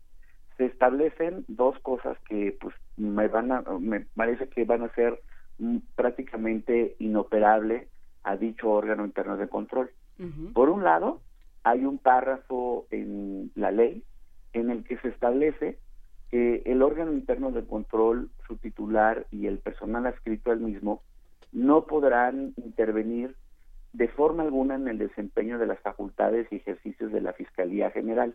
se 0.56 0.66
establecen 0.66 1.44
dos 1.48 1.78
cosas 1.80 2.16
que 2.28 2.56
pues 2.60 2.74
me 2.96 3.26
van 3.28 3.50
a, 3.50 3.62
me 3.80 4.00
parece 4.14 4.48
que 4.48 4.64
van 4.64 4.82
a 4.82 4.94
ser 4.94 5.20
mm, 5.58 5.78
prácticamente 5.96 6.94
inoperable 6.98 7.88
a 8.22 8.36
dicho 8.36 8.70
órgano 8.70 9.04
interno 9.04 9.36
de 9.36 9.48
control. 9.48 9.90
Por 10.52 10.68
un 10.68 10.84
lado, 10.84 11.20
hay 11.64 11.84
un 11.84 11.98
párrafo 11.98 12.86
en 12.90 13.50
la 13.56 13.72
ley 13.72 14.04
en 14.52 14.70
el 14.70 14.84
que 14.84 14.96
se 14.98 15.08
establece 15.08 15.78
que 16.34 16.62
el 16.64 16.82
órgano 16.82 17.12
interno 17.12 17.52
de 17.52 17.64
control, 17.64 18.28
su 18.48 18.56
titular 18.56 19.24
y 19.30 19.46
el 19.46 19.60
personal 19.60 20.04
adscrito 20.04 20.50
al 20.50 20.58
mismo 20.58 21.00
no 21.52 21.86
podrán 21.86 22.54
intervenir 22.56 23.36
de 23.92 24.08
forma 24.08 24.42
alguna 24.42 24.74
en 24.74 24.88
el 24.88 24.98
desempeño 24.98 25.60
de 25.60 25.68
las 25.68 25.78
facultades 25.78 26.48
y 26.50 26.56
ejercicios 26.56 27.12
de 27.12 27.20
la 27.20 27.34
Fiscalía 27.34 27.92
General. 27.92 28.34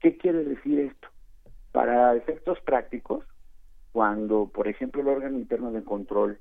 ¿Qué 0.00 0.16
quiere 0.16 0.42
decir 0.42 0.80
esto? 0.80 1.06
Para 1.70 2.16
efectos 2.16 2.58
prácticos, 2.62 3.24
cuando, 3.92 4.50
por 4.52 4.66
ejemplo, 4.66 5.00
el 5.00 5.06
órgano 5.06 5.38
interno 5.38 5.70
de 5.70 5.84
control 5.84 6.40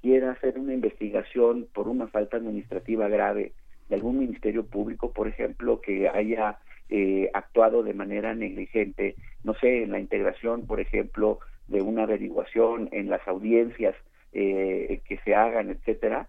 quiera 0.00 0.30
hacer 0.30 0.60
una 0.60 0.74
investigación 0.74 1.66
por 1.74 1.88
una 1.88 2.06
falta 2.06 2.36
administrativa 2.36 3.08
grave 3.08 3.52
de 3.88 3.96
algún 3.96 4.20
ministerio 4.20 4.64
público, 4.64 5.10
por 5.10 5.26
ejemplo, 5.26 5.80
que 5.80 6.08
haya 6.08 6.60
eh, 6.96 7.28
actuado 7.34 7.82
de 7.82 7.92
manera 7.92 8.36
negligente, 8.36 9.16
no 9.42 9.52
sé, 9.54 9.82
en 9.82 9.90
la 9.90 9.98
integración, 9.98 10.64
por 10.64 10.78
ejemplo, 10.78 11.40
de 11.66 11.82
una 11.82 12.04
averiguación 12.04 12.88
en 12.92 13.10
las 13.10 13.26
audiencias 13.26 13.96
eh, 14.32 15.00
que 15.04 15.18
se 15.24 15.34
hagan, 15.34 15.70
etcétera, 15.70 16.28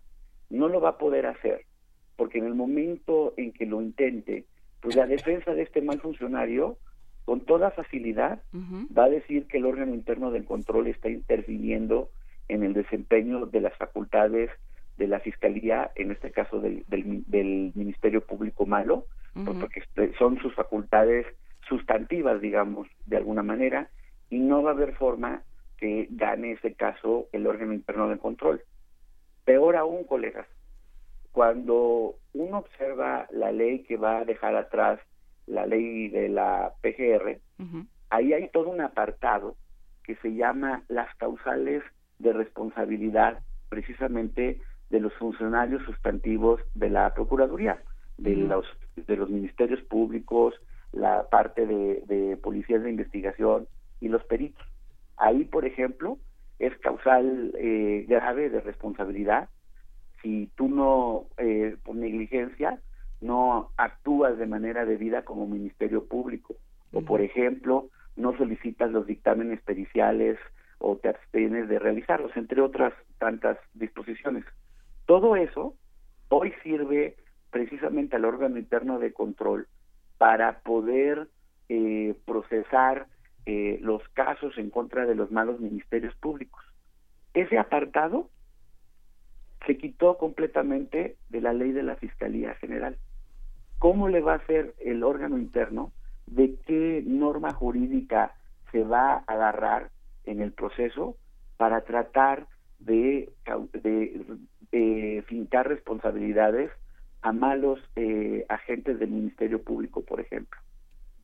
no 0.49 0.67
lo 0.67 0.81
va 0.81 0.89
a 0.89 0.97
poder 0.97 1.27
hacer, 1.27 1.65
porque 2.15 2.39
en 2.39 2.45
el 2.45 2.55
momento 2.55 3.35
en 3.37 3.51
que 3.51 3.67
lo 3.67 3.79
intente, 3.79 4.45
pues 4.81 4.95
la 4.95 5.05
defensa 5.05 5.53
de 5.53 5.61
este 5.61 5.83
mal 5.83 6.01
funcionario, 6.01 6.79
con 7.25 7.41
toda 7.41 7.69
facilidad, 7.69 8.41
va 8.97 9.03
a 9.03 9.09
decir 9.09 9.45
que 9.45 9.59
el 9.59 9.67
órgano 9.67 9.93
interno 9.93 10.31
del 10.31 10.45
control 10.45 10.87
está 10.87 11.09
interviniendo 11.09 12.09
en 12.47 12.63
el 12.63 12.73
desempeño 12.73 13.45
de 13.45 13.61
las 13.61 13.77
facultades 13.77 14.49
de 14.97 15.07
la 15.07 15.19
Fiscalía, 15.19 15.91
en 15.95 16.11
este 16.11 16.31
caso 16.31 16.59
del, 16.59 16.85
del, 16.87 17.71
Ministerio 17.75 18.25
Público 18.25 18.65
Malo, 18.65 19.05
porque 19.43 19.83
son 20.17 20.39
sus 20.39 20.53
facultades 20.55 21.25
sustantivas, 21.67 22.39
digamos, 22.39 22.87
de 23.05 23.17
alguna 23.17 23.43
manera, 23.43 23.89
y 24.29 24.39
no 24.39 24.63
va 24.63 24.71
a 24.71 24.73
haber 24.73 24.95
forma 24.95 25.43
que 25.77 26.07
gane 26.11 26.53
ese 26.53 26.73
caso 26.73 27.27
el 27.33 27.45
órgano 27.47 27.73
interno 27.73 28.07
de 28.07 28.17
control. 28.17 28.61
Peor 29.43 29.75
aún, 29.75 30.05
colegas, 30.05 30.47
cuando 31.31 32.15
uno 32.33 32.59
observa 32.59 33.27
la 33.31 33.51
ley 33.51 33.83
que 33.83 33.97
va 33.97 34.19
a 34.19 34.25
dejar 34.25 34.55
atrás 34.55 34.99
la 35.47 35.65
ley 35.65 36.07
de 36.07 36.29
la 36.29 36.73
PGR, 36.81 37.39
ahí 38.09 38.33
hay 38.33 38.49
todo 38.49 38.69
un 38.69 38.81
apartado 38.81 39.55
que 40.03 40.15
se 40.17 40.33
llama 40.33 40.83
las 40.87 41.13
causales 41.17 41.83
de 42.19 42.31
responsabilidad 42.31 43.39
precisamente 43.69 44.61
de 44.95 45.01
los 45.01 45.13
funcionarios 45.15 45.83
sustantivos 45.83 46.61
de 46.73 46.89
la 46.89 47.13
Procuraduría, 47.13 47.83
de, 48.17 48.33
los, 48.37 48.65
de 48.95 49.17
los 49.17 49.29
ministerios 49.29 49.81
públicos, 49.81 50.53
la 50.93 51.27
parte 51.29 51.65
de, 51.67 52.01
de 52.07 52.37
policías 52.37 52.81
de 52.81 52.91
investigación 52.91 53.67
y 53.99 54.07
los 54.07 54.23
peritos. 54.23 54.65
Ahí, 55.17 55.43
por 55.43 55.65
ejemplo, 55.65 56.17
es 56.59 56.77
causal 56.77 57.51
eh, 57.57 58.05
grave 58.07 58.49
de 58.49 58.61
responsabilidad 58.61 59.49
si 60.21 60.49
tú 60.55 60.69
no, 60.69 61.25
eh, 61.37 61.75
por 61.83 61.97
negligencia, 61.97 62.79
no 63.19 63.71
actúas 63.75 64.37
de 64.37 64.47
manera 64.47 64.85
debida 64.85 65.25
como 65.25 65.45
Ministerio 65.45 66.05
Público. 66.05 66.55
O, 66.93 67.01
por 67.01 67.19
ejemplo, 67.19 67.89
no 68.15 68.37
solicitas 68.37 68.91
los 68.91 69.05
dictámenes 69.05 69.61
periciales 69.61 70.39
o 70.79 70.95
te 70.95 71.09
abstienes 71.09 71.67
de 71.67 71.79
realizarlos, 71.79 72.31
entre 72.37 72.61
otras 72.61 72.93
tantas 73.19 73.57
disposiciones. 73.73 74.45
Todo 75.05 75.35
eso 75.35 75.75
hoy 76.29 76.53
sirve 76.63 77.15
precisamente 77.51 78.15
al 78.15 78.25
órgano 78.25 78.57
interno 78.57 78.99
de 78.99 79.13
control 79.13 79.67
para 80.17 80.59
poder 80.59 81.29
eh, 81.69 82.15
procesar 82.25 83.07
eh, 83.45 83.77
los 83.81 84.01
casos 84.09 84.57
en 84.57 84.69
contra 84.69 85.05
de 85.05 85.15
los 85.15 85.31
malos 85.31 85.59
ministerios 85.59 86.15
públicos. 86.15 86.63
Ese 87.33 87.57
apartado 87.57 88.29
se 89.65 89.77
quitó 89.77 90.17
completamente 90.17 91.17
de 91.29 91.41
la 91.41 91.53
ley 91.53 91.71
de 91.71 91.83
la 91.83 91.95
Fiscalía 91.95 92.55
General. 92.55 92.97
¿Cómo 93.79 94.07
le 94.09 94.21
va 94.21 94.33
a 94.33 94.37
hacer 94.37 94.73
el 94.79 95.03
órgano 95.03 95.37
interno? 95.37 95.91
¿De 96.27 96.55
qué 96.65 97.03
norma 97.05 97.53
jurídica 97.53 98.33
se 98.71 98.83
va 98.83 99.13
a 99.13 99.23
agarrar 99.27 99.91
en 100.23 100.41
el 100.41 100.53
proceso 100.53 101.17
para 101.57 101.81
tratar 101.81 102.47
de, 102.79 103.31
de, 103.73 104.25
fincar 105.27 105.67
responsabilidades 105.67 106.71
a 107.21 107.31
malos 107.31 107.79
eh, 107.95 108.45
agentes 108.49 108.99
del 108.99 109.09
Ministerio 109.09 109.63
Público, 109.63 110.03
por 110.03 110.19
ejemplo? 110.19 110.59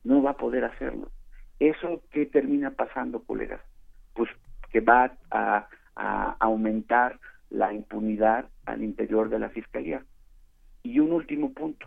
No 0.04 0.22
va 0.22 0.30
a 0.30 0.36
poder 0.36 0.64
hacerlo. 0.64 1.10
¿Eso 1.60 2.02
qué 2.10 2.26
termina 2.26 2.72
pasando, 2.72 3.22
colegas? 3.22 3.60
Pues 4.14 4.28
que 4.70 4.80
va 4.80 5.16
a, 5.30 5.68
aumentar 6.40 7.20
la 7.50 7.72
impunidad 7.72 8.46
al 8.64 8.82
interior 8.82 9.28
de 9.28 9.38
la 9.38 9.50
Fiscalía. 9.50 10.02
Y 10.82 10.98
un 11.00 11.12
último 11.12 11.52
punto. 11.52 11.86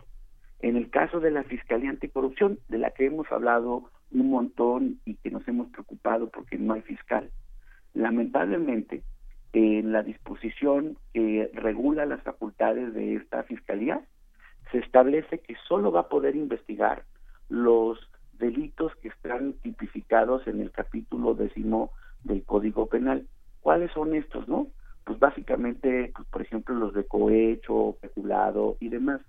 En 0.60 0.76
el 0.76 0.88
caso 0.90 1.20
de 1.20 1.32
la 1.32 1.42
Fiscalía 1.42 1.90
Anticorrupción, 1.90 2.58
de 2.68 2.78
la 2.78 2.92
que 2.92 3.06
hemos 3.06 3.30
hablado 3.30 3.90
un 4.12 4.30
montón 4.30 5.00
y 5.04 5.16
que 5.16 5.30
nos 5.30 5.46
hemos 5.48 5.68
preocupado 5.68 6.30
porque 6.30 6.56
no 6.56 6.74
hay 6.74 6.82
fiscal, 6.82 7.30
lamentablemente 7.94 9.02
en 9.56 9.90
la 9.90 10.02
disposición 10.02 10.98
que 11.14 11.50
regula 11.54 12.04
las 12.04 12.22
facultades 12.22 12.92
de 12.92 13.14
esta 13.14 13.42
Fiscalía, 13.44 14.02
se 14.70 14.78
establece 14.80 15.38
que 15.38 15.56
solo 15.66 15.90
va 15.90 16.00
a 16.00 16.08
poder 16.10 16.36
investigar 16.36 17.04
los 17.48 17.98
delitos 18.34 18.94
que 18.96 19.08
están 19.08 19.54
tipificados 19.62 20.46
en 20.46 20.60
el 20.60 20.72
capítulo 20.72 21.32
décimo 21.32 21.90
del 22.22 22.44
Código 22.44 22.86
Penal. 22.86 23.26
¿Cuáles 23.62 23.90
son 23.92 24.14
estos, 24.14 24.46
no? 24.46 24.66
Pues 25.04 25.18
básicamente, 25.18 26.12
pues, 26.14 26.28
por 26.28 26.42
ejemplo, 26.42 26.74
los 26.74 26.92
de 26.92 27.06
cohecho, 27.06 27.96
peculado 28.02 28.76
y 28.78 28.90
demás. 28.90 29.22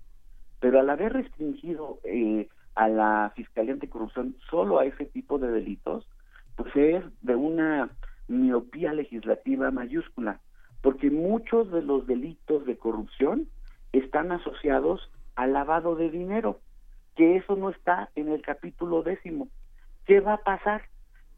Pero 0.60 0.78
al 0.78 0.90
haber 0.90 1.14
restringido 1.14 2.00
eh, 2.04 2.48
a 2.74 2.88
la 2.90 3.32
Fiscalía 3.34 3.72
Anticorrupción 3.72 4.36
solo 4.50 4.78
a 4.78 4.84
ese 4.84 5.06
tipo 5.06 5.38
de 5.38 5.50
delitos, 5.50 6.06
pues 6.54 6.76
es 6.76 7.02
de 7.22 7.34
una 7.34 7.88
miopía 8.28 8.92
legislativa 8.92 9.70
mayúscula, 9.70 10.40
porque 10.82 11.10
muchos 11.10 11.70
de 11.72 11.82
los 11.82 12.06
delitos 12.06 12.64
de 12.66 12.76
corrupción 12.76 13.48
están 13.92 14.32
asociados 14.32 15.10
al 15.34 15.54
lavado 15.54 15.96
de 15.96 16.10
dinero 16.10 16.60
que 17.18 17.34
eso 17.34 17.56
no 17.56 17.70
está 17.70 18.10
en 18.14 18.28
el 18.28 18.42
capítulo 18.42 19.02
décimo. 19.02 19.48
¿Qué 20.06 20.20
va 20.20 20.34
a 20.34 20.44
pasar? 20.44 20.82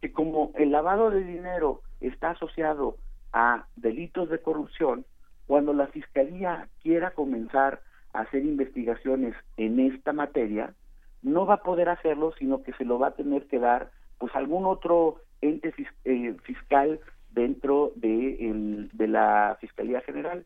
Que 0.02 0.12
como 0.12 0.52
el 0.56 0.72
lavado 0.72 1.10
de 1.10 1.24
dinero 1.24 1.80
está 2.02 2.32
asociado 2.32 2.96
a 3.32 3.64
delitos 3.76 4.28
de 4.28 4.42
corrupción, 4.42 5.06
cuando 5.46 5.72
la 5.72 5.86
Fiscalía 5.86 6.68
quiera 6.82 7.12
comenzar 7.12 7.80
a 8.12 8.20
hacer 8.20 8.44
investigaciones 8.44 9.34
en 9.56 9.80
esta 9.80 10.12
materia, 10.12 10.74
no 11.22 11.46
va 11.46 11.54
a 11.54 11.62
poder 11.62 11.88
hacerlo, 11.88 12.34
sino 12.38 12.62
que 12.62 12.74
se 12.74 12.84
lo 12.84 12.98
va 12.98 13.08
a 13.08 13.14
tener 13.14 13.46
que 13.46 13.58
dar 13.58 13.90
pues 14.20 14.36
algún 14.36 14.66
otro 14.66 15.16
ente 15.40 15.74
eh, 16.04 16.36
fiscal 16.44 17.00
dentro 17.32 17.92
de, 17.96 18.88
de 18.92 19.08
la 19.08 19.56
Fiscalía 19.60 20.02
General. 20.02 20.44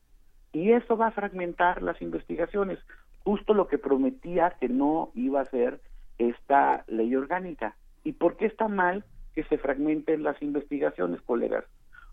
Y 0.52 0.70
eso 0.70 0.96
va 0.96 1.09
a 1.09 1.12
fragmentar 1.12 1.82
las 1.82 2.01
investigaciones, 2.01 2.78
justo 3.24 3.52
lo 3.52 3.66
que 3.66 3.78
prometía 3.78 4.56
que 4.60 4.68
no 4.68 5.10
iba 5.14 5.40
a 5.40 5.46
ser 5.46 5.80
esta 6.18 6.84
ley 6.86 7.14
orgánica. 7.16 7.74
¿Y 8.05 8.12
por 8.12 8.36
qué 8.36 8.46
está 8.46 8.68
mal 8.68 9.05
que 9.34 9.42
se 9.44 9.59
fragmenten 9.59 10.22
las 10.22 10.40
investigaciones, 10.40 11.20
colegas? 11.22 11.64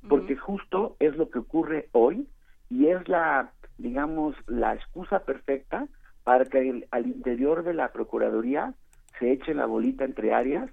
Porque 0.10 0.36
justo 0.36 0.96
es 1.00 1.16
lo 1.16 1.30
que 1.30 1.38
ocurre 1.38 1.90
hoy 1.92 2.28
y 2.72 2.88
es 2.88 3.08
la, 3.08 3.52
digamos, 3.78 4.36
la 4.48 4.74
excusa 4.74 5.20
perfecta 5.20 5.88
para 6.24 6.46
que 6.46 6.88
al 6.90 7.06
interior 7.06 7.64
de 7.64 7.76
la 7.76 7.92
Procuraduría 7.92 8.74
se 9.20 9.32
eche 9.32 9.54
la 9.54 9.68
bolita 9.68 10.04
entre 10.04 10.34
áreas 10.34 10.72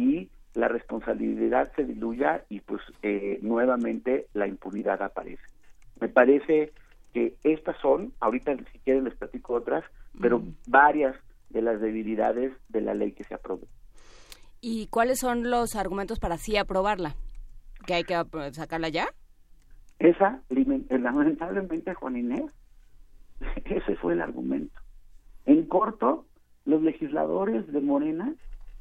y 0.00 0.30
la 0.54 0.68
responsabilidad 0.68 1.70
se 1.76 1.84
diluya 1.84 2.44
y 2.48 2.60
pues 2.60 2.80
eh, 3.02 3.38
nuevamente 3.42 4.26
la 4.32 4.46
impunidad 4.46 5.02
aparece. 5.02 5.42
Me 6.00 6.08
parece 6.08 6.72
que 7.12 7.34
estas 7.44 7.76
son, 7.82 8.12
ahorita 8.20 8.56
si 8.72 8.78
quieren 8.78 9.04
les 9.04 9.14
platico 9.14 9.54
otras, 9.54 9.84
pero 10.18 10.42
varias 10.66 11.14
de 11.50 11.60
las 11.60 11.80
debilidades 11.80 12.52
de 12.68 12.80
la 12.80 12.94
ley 12.94 13.12
que 13.12 13.24
se 13.24 13.34
aprobó. 13.34 13.66
¿Y 14.62 14.86
cuáles 14.86 15.18
son 15.18 15.50
los 15.50 15.76
argumentos 15.76 16.18
para 16.18 16.38
sí 16.38 16.56
aprobarla? 16.56 17.14
¿Que 17.86 17.94
hay 17.94 18.04
que 18.04 18.14
sacarla 18.52 18.88
ya? 18.88 19.08
Esa, 19.98 20.40
lamentablemente, 20.48 21.94
Juan 21.94 22.16
Inés, 22.16 22.52
ese 23.64 23.96
fue 23.96 24.14
el 24.14 24.22
argumento. 24.22 24.80
En 25.44 25.66
corto, 25.66 26.26
los 26.64 26.82
legisladores 26.82 27.70
de 27.70 27.80
Morena 27.80 28.34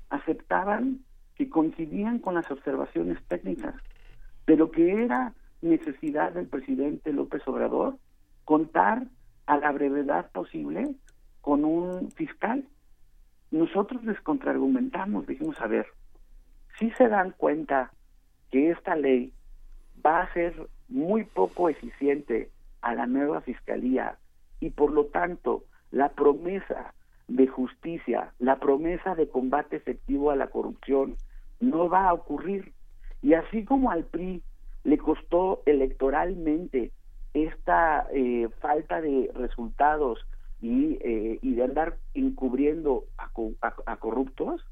aceptaban 0.10 1.02
que 1.40 1.50
coincidían 1.50 2.20
con 2.20 2.36
las 2.36 2.52
observaciones 2.52 3.18
técnicas, 3.30 3.74
pero 4.44 4.72
que 4.72 5.06
era 5.06 5.34
necesidad 5.62 6.34
del 6.34 6.48
presidente 6.48 7.14
López 7.14 7.48
Obrador 7.48 7.96
contar 8.44 9.08
a 9.46 9.58
la 9.58 9.72
brevedad 9.72 10.30
posible 10.34 10.96
con 11.40 11.64
un 11.64 12.12
fiscal. 12.12 12.66
Nosotros 13.52 14.04
les 14.04 14.20
contraargumentamos, 14.20 15.28
dijimos, 15.28 15.56
a 15.62 15.68
ver, 15.68 15.88
si 16.78 16.92
se 16.92 17.08
dan 17.08 17.32
cuenta 17.32 17.94
que 18.52 18.72
esta 18.72 18.98
ley 18.98 19.32
va 20.06 20.24
a 20.24 20.34
ser 20.34 20.68
muy 20.90 21.24
poco 21.24 21.70
eficiente 21.70 22.52
a 22.82 22.94
la 22.94 23.08
nueva 23.08 23.40
fiscalía 23.40 24.18
y 24.60 24.72
por 24.72 24.92
lo 24.92 25.06
tanto 25.06 25.64
la 25.92 26.10
promesa 26.10 26.94
de 27.30 27.48
justicia, 27.48 28.34
la 28.40 28.60
promesa 28.60 29.16
de 29.16 29.30
combate 29.30 29.78
efectivo 29.78 30.32
a 30.32 30.36
la 30.36 30.48
corrupción 30.48 31.16
no 31.60 31.90
va 31.90 32.10
a 32.10 32.14
ocurrir. 32.14 32.74
Y 33.22 33.34
así 33.34 33.66
como 33.66 33.92
al 33.92 34.06
PRI 34.06 34.42
le 34.84 34.98
costó 34.98 35.62
electoralmente 35.66 36.92
esta 37.34 38.08
eh, 38.14 38.50
falta 38.60 39.02
de 39.02 39.30
resultados 39.36 40.20
y, 40.62 40.98
eh, 41.02 41.40
y 41.42 41.56
de 41.56 41.64
andar 41.64 41.98
encubriendo 42.14 43.06
a, 43.18 43.30
a, 43.86 43.96
corruptos, 43.98 44.66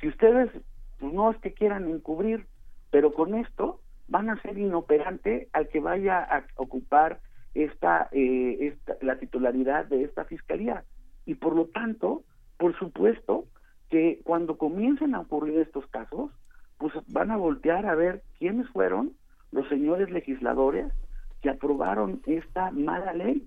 si 0.00 0.08
ustedes 0.08 0.50
pues 0.98 1.12
no 1.12 1.30
es 1.30 1.38
que 1.38 1.52
quieran 1.52 1.88
encubrir, 1.88 2.46
pero 2.90 3.12
con 3.12 3.34
esto 3.34 3.80
van 4.08 4.30
a 4.30 4.40
ser 4.42 4.58
inoperante 4.58 5.48
al 5.52 5.68
que 5.68 5.80
vaya 5.80 6.20
a 6.20 6.44
ocupar 6.56 7.20
esta, 7.54 8.08
eh, 8.12 8.58
esta, 8.60 8.96
la 9.00 9.18
titularidad 9.18 9.86
de 9.86 10.04
esta 10.04 10.24
fiscalía. 10.24 10.84
Y 11.26 11.34
por 11.34 11.54
lo 11.54 11.66
tanto, 11.66 12.24
por 12.58 12.76
supuesto 12.78 13.46
que 13.94 14.18
cuando 14.24 14.58
comiencen 14.58 15.14
a 15.14 15.20
ocurrir 15.20 15.56
estos 15.60 15.86
casos, 15.86 16.32
pues 16.78 16.92
van 17.06 17.30
a 17.30 17.36
voltear 17.36 17.86
a 17.86 17.94
ver 17.94 18.24
quiénes 18.40 18.68
fueron 18.70 19.12
los 19.52 19.68
señores 19.68 20.10
legisladores 20.10 20.92
que 21.40 21.50
aprobaron 21.50 22.20
esta 22.26 22.72
mala 22.72 23.12
ley. 23.12 23.46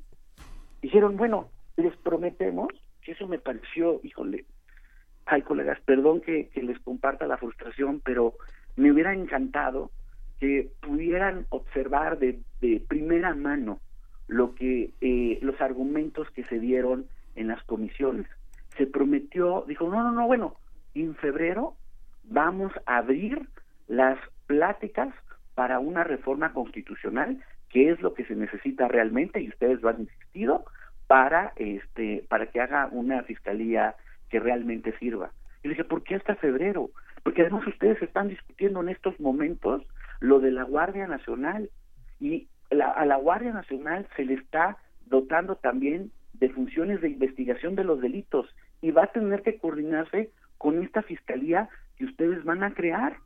Dijeron, 0.82 1.18
bueno, 1.18 1.50
les 1.76 1.94
prometemos, 1.98 2.70
que 3.02 3.12
eso 3.12 3.28
me 3.28 3.40
pareció, 3.40 4.00
híjole, 4.04 4.46
ay 5.26 5.42
colegas, 5.42 5.82
perdón 5.82 6.22
que, 6.22 6.48
que 6.48 6.64
les 6.64 6.80
comparta 6.80 7.28
la 7.28 7.36
frustración, 7.36 8.00
pero 8.00 8.36
me 8.78 8.90
hubiera 8.94 9.14
encantado 9.14 9.92
que 10.40 10.72
pudieran 10.80 11.46
observar 11.50 12.20
de, 12.20 12.40
de 12.62 12.82
primera 12.88 13.36
mano 13.36 13.82
lo 14.28 14.56
que 14.56 14.94
eh, 15.02 15.40
los 15.42 15.60
argumentos 15.60 16.32
que 16.32 16.46
se 16.46 16.58
dieron 16.58 17.06
en 17.36 17.50
las 17.50 17.62
comisiones. 17.66 18.28
Se 18.78 18.88
prometió, 18.88 19.66
dijo, 19.68 19.90
no, 19.90 20.04
no, 20.04 20.12
no, 20.12 20.28
bueno, 20.28 20.56
en 20.94 21.16
febrero 21.16 21.76
vamos 22.24 22.72
a 22.86 22.98
abrir 22.98 23.48
las 23.88 24.18
pláticas 24.46 25.14
para 25.56 25.80
una 25.80 26.04
reforma 26.04 26.54
constitucional, 26.54 27.44
que 27.70 27.90
es 27.90 28.02
lo 28.02 28.14
que 28.14 28.26
se 28.26 28.36
necesita 28.36 28.88
realmente, 28.88 29.42
y 29.42 29.50
ustedes 29.50 29.82
lo 29.82 29.90
han 29.90 30.02
insistido, 30.02 30.66
para 31.08 31.54
este, 31.56 32.26
para 32.30 32.48
que 32.48 32.60
haga 32.60 32.90
una 32.92 33.24
fiscalía 33.24 33.96
que 34.30 34.40
realmente 34.40 34.98
sirva. 35.00 35.32
Y 35.64 35.70
le 35.70 35.74
dije, 35.74 35.86
¿por 35.86 36.04
qué 36.04 36.16
hasta 36.16 36.36
febrero? 36.36 36.90
Porque 37.24 37.42
además 37.42 37.66
ustedes 37.66 38.02
están 38.02 38.28
discutiendo 38.28 38.82
en 38.82 38.90
estos 38.90 39.20
momentos 39.20 39.84
lo 40.20 40.40
de 40.40 40.52
la 40.52 40.64
Guardia 40.64 41.08
Nacional 41.08 41.70
y 42.20 42.48
a 42.70 43.06
la 43.06 43.16
Guardia 43.16 43.54
Nacional 43.54 44.08
se 44.16 44.26
le 44.26 44.34
está 44.34 44.78
dotando 45.06 45.56
también 45.56 46.12
de 46.34 46.50
funciones 46.50 47.02
de 47.02 47.10
investigación 47.10 47.76
de 47.76 47.86
los 47.86 48.02
delitos 48.02 48.54
y 48.82 48.92
va 48.92 49.04
a 49.04 49.12
tener 49.12 49.42
que 49.42 49.58
coordinarse 49.58 50.32
con 50.58 50.82
esta 50.84 51.02
fiscalía 51.02 51.70
que 51.98 52.06
ustedes 52.06 52.44
van 52.44 52.64
a 52.64 52.74
crear. 52.74 53.18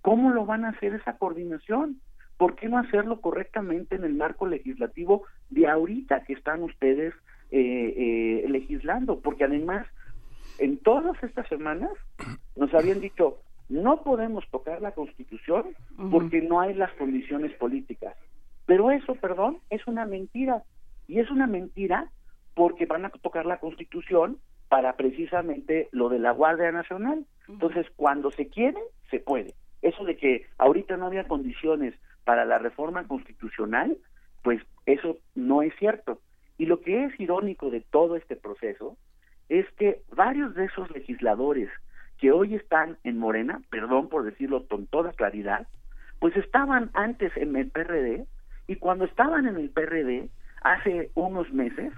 ¿Cómo 0.00 0.30
lo 0.30 0.46
van 0.46 0.64
a 0.64 0.70
hacer 0.70 0.94
esa 0.94 1.16
coordinación? 1.16 2.00
¿Por 2.36 2.56
qué 2.56 2.68
no 2.68 2.78
hacerlo 2.78 3.20
correctamente 3.20 3.94
en 3.94 4.04
el 4.04 4.14
marco 4.14 4.46
legislativo 4.46 5.24
de 5.50 5.68
ahorita 5.68 6.24
que 6.24 6.32
están 6.32 6.62
ustedes 6.62 7.14
eh, 7.50 8.42
eh, 8.44 8.48
legislando? 8.48 9.20
Porque 9.20 9.44
además, 9.44 9.86
en 10.58 10.78
todas 10.78 11.22
estas 11.22 11.46
semanas 11.48 11.90
nos 12.56 12.72
habían 12.74 13.00
dicho, 13.00 13.38
no 13.68 14.02
podemos 14.02 14.44
tocar 14.50 14.82
la 14.82 14.92
constitución 14.92 15.66
porque 16.10 16.42
no 16.42 16.60
hay 16.60 16.74
las 16.74 16.92
condiciones 16.94 17.52
políticas. 17.54 18.16
Pero 18.66 18.90
eso, 18.90 19.14
perdón, 19.14 19.58
es 19.70 19.86
una 19.86 20.04
mentira. 20.04 20.62
Y 21.08 21.20
es 21.20 21.30
una 21.30 21.46
mentira 21.46 22.10
porque 22.54 22.86
van 22.86 23.04
a 23.04 23.10
tocar 23.10 23.46
la 23.46 23.58
Constitución 23.58 24.38
para 24.72 24.94
precisamente 24.94 25.90
lo 25.92 26.08
de 26.08 26.18
la 26.18 26.30
Guardia 26.30 26.72
Nacional. 26.72 27.26
Entonces, 27.46 27.86
cuando 27.94 28.30
se 28.30 28.48
quiere, 28.48 28.78
se 29.10 29.20
puede. 29.20 29.52
Eso 29.82 30.02
de 30.02 30.16
que 30.16 30.46
ahorita 30.56 30.96
no 30.96 31.08
había 31.08 31.28
condiciones 31.28 31.94
para 32.24 32.46
la 32.46 32.56
reforma 32.56 33.06
constitucional, 33.06 33.98
pues 34.42 34.62
eso 34.86 35.18
no 35.34 35.60
es 35.60 35.74
cierto. 35.78 36.22
Y 36.56 36.64
lo 36.64 36.80
que 36.80 37.04
es 37.04 37.20
irónico 37.20 37.68
de 37.68 37.82
todo 37.82 38.16
este 38.16 38.34
proceso 38.34 38.96
es 39.50 39.70
que 39.72 40.00
varios 40.16 40.54
de 40.54 40.64
esos 40.64 40.90
legisladores 40.90 41.68
que 42.16 42.32
hoy 42.32 42.54
están 42.54 42.96
en 43.04 43.18
Morena, 43.18 43.60
perdón 43.68 44.08
por 44.08 44.24
decirlo 44.24 44.66
con 44.68 44.86
toda 44.86 45.12
claridad, 45.12 45.66
pues 46.18 46.34
estaban 46.34 46.88
antes 46.94 47.36
en 47.36 47.54
el 47.56 47.70
PRD 47.70 48.24
y 48.68 48.76
cuando 48.76 49.04
estaban 49.04 49.46
en 49.46 49.56
el 49.56 49.68
PRD, 49.68 50.30
hace 50.62 51.10
unos 51.14 51.52
meses, 51.52 51.92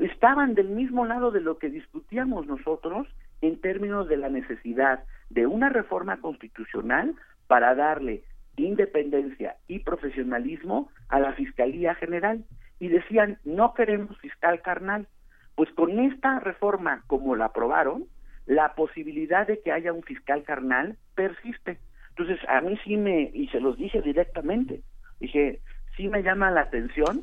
estaban 0.00 0.54
del 0.54 0.68
mismo 0.68 1.04
lado 1.04 1.30
de 1.30 1.40
lo 1.40 1.58
que 1.58 1.68
discutíamos 1.68 2.46
nosotros 2.46 3.06
en 3.40 3.60
términos 3.60 4.08
de 4.08 4.16
la 4.16 4.28
necesidad 4.28 5.04
de 5.28 5.46
una 5.46 5.68
reforma 5.68 6.20
constitucional 6.20 7.14
para 7.46 7.74
darle 7.74 8.24
independencia 8.56 9.56
y 9.68 9.80
profesionalismo 9.80 10.90
a 11.08 11.20
la 11.20 11.32
Fiscalía 11.32 11.94
General. 11.94 12.44
Y 12.78 12.88
decían, 12.88 13.38
no 13.44 13.74
queremos 13.74 14.18
fiscal 14.18 14.62
carnal. 14.62 15.06
Pues 15.54 15.70
con 15.72 15.98
esta 15.98 16.40
reforma, 16.40 17.02
como 17.06 17.36
la 17.36 17.46
aprobaron, 17.46 18.06
la 18.46 18.74
posibilidad 18.74 19.46
de 19.46 19.60
que 19.60 19.72
haya 19.72 19.92
un 19.92 20.02
fiscal 20.02 20.42
carnal 20.44 20.96
persiste. 21.14 21.78
Entonces, 22.10 22.38
a 22.48 22.60
mí 22.60 22.78
sí 22.84 22.96
me, 22.96 23.30
y 23.34 23.48
se 23.48 23.60
los 23.60 23.76
dije 23.76 24.00
directamente, 24.00 24.82
dije, 25.20 25.60
sí 25.96 26.08
me 26.08 26.22
llama 26.22 26.50
la 26.50 26.62
atención 26.62 27.22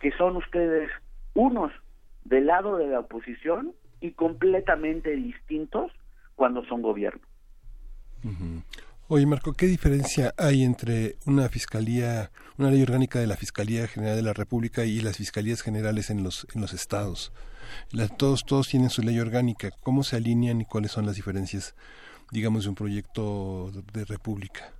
que 0.00 0.12
son 0.12 0.36
ustedes 0.36 0.90
unos 1.34 1.72
del 2.30 2.46
lado 2.46 2.76
de 2.76 2.86
la 2.86 3.00
oposición 3.00 3.74
y 4.00 4.12
completamente 4.12 5.14
distintos 5.14 5.92
cuando 6.36 6.64
son 6.64 6.80
gobierno. 6.80 7.20
Oye, 9.08 9.26
Marco, 9.26 9.52
¿qué 9.52 9.66
diferencia 9.66 10.32
hay 10.38 10.62
entre 10.62 11.16
una 11.26 11.48
fiscalía, 11.48 12.30
una 12.56 12.70
ley 12.70 12.82
orgánica 12.82 13.18
de 13.18 13.26
la 13.26 13.36
Fiscalía 13.36 13.88
General 13.88 14.14
de 14.14 14.22
la 14.22 14.32
República 14.32 14.84
y 14.84 15.00
las 15.00 15.16
fiscalías 15.16 15.62
generales 15.62 16.10
en 16.10 16.22
los 16.22 16.46
en 16.54 16.60
los 16.60 16.72
estados? 16.72 17.32
todos 18.16 18.44
todos 18.46 18.68
tienen 18.68 18.90
su 18.90 19.02
ley 19.02 19.18
orgánica. 19.18 19.70
¿Cómo 19.82 20.04
se 20.04 20.16
alinean 20.16 20.60
y 20.60 20.64
cuáles 20.64 20.92
son 20.92 21.06
las 21.06 21.16
diferencias, 21.16 21.74
digamos, 22.30 22.64
de 22.64 22.68
un 22.70 22.76
proyecto 22.76 23.70
de 23.92 24.04
república? 24.04 24.72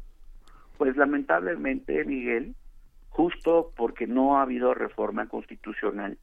Pues 0.78 0.96
lamentablemente, 0.96 2.04
Miguel, 2.04 2.54
justo 3.08 3.72
porque 3.76 4.06
no 4.06 4.38
ha 4.38 4.42
habido 4.42 4.72
reforma 4.72 5.26
constitucional, 5.28 6.16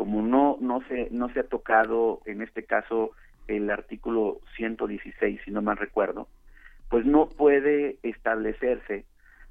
como 0.00 0.22
no 0.22 0.56
no 0.62 0.80
se 0.88 1.08
no 1.10 1.28
se 1.28 1.40
ha 1.40 1.42
tocado 1.42 2.22
en 2.24 2.40
este 2.40 2.64
caso 2.64 3.10
el 3.48 3.68
artículo 3.68 4.40
116, 4.56 5.42
si 5.44 5.50
no 5.50 5.60
mal 5.60 5.76
recuerdo, 5.76 6.26
pues 6.88 7.04
no 7.04 7.28
puede 7.28 7.98
establecerse 8.02 9.04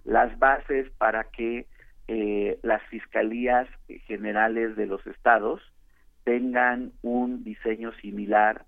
las 0.05 0.39
bases 0.39 0.89
para 0.97 1.25
que 1.25 1.67
eh, 2.07 2.57
las 2.63 2.81
fiscalías 2.87 3.67
generales 4.07 4.75
de 4.75 4.87
los 4.87 5.05
estados 5.05 5.61
tengan 6.23 6.93
un 7.03 7.43
diseño 7.43 7.91
similar 8.01 8.65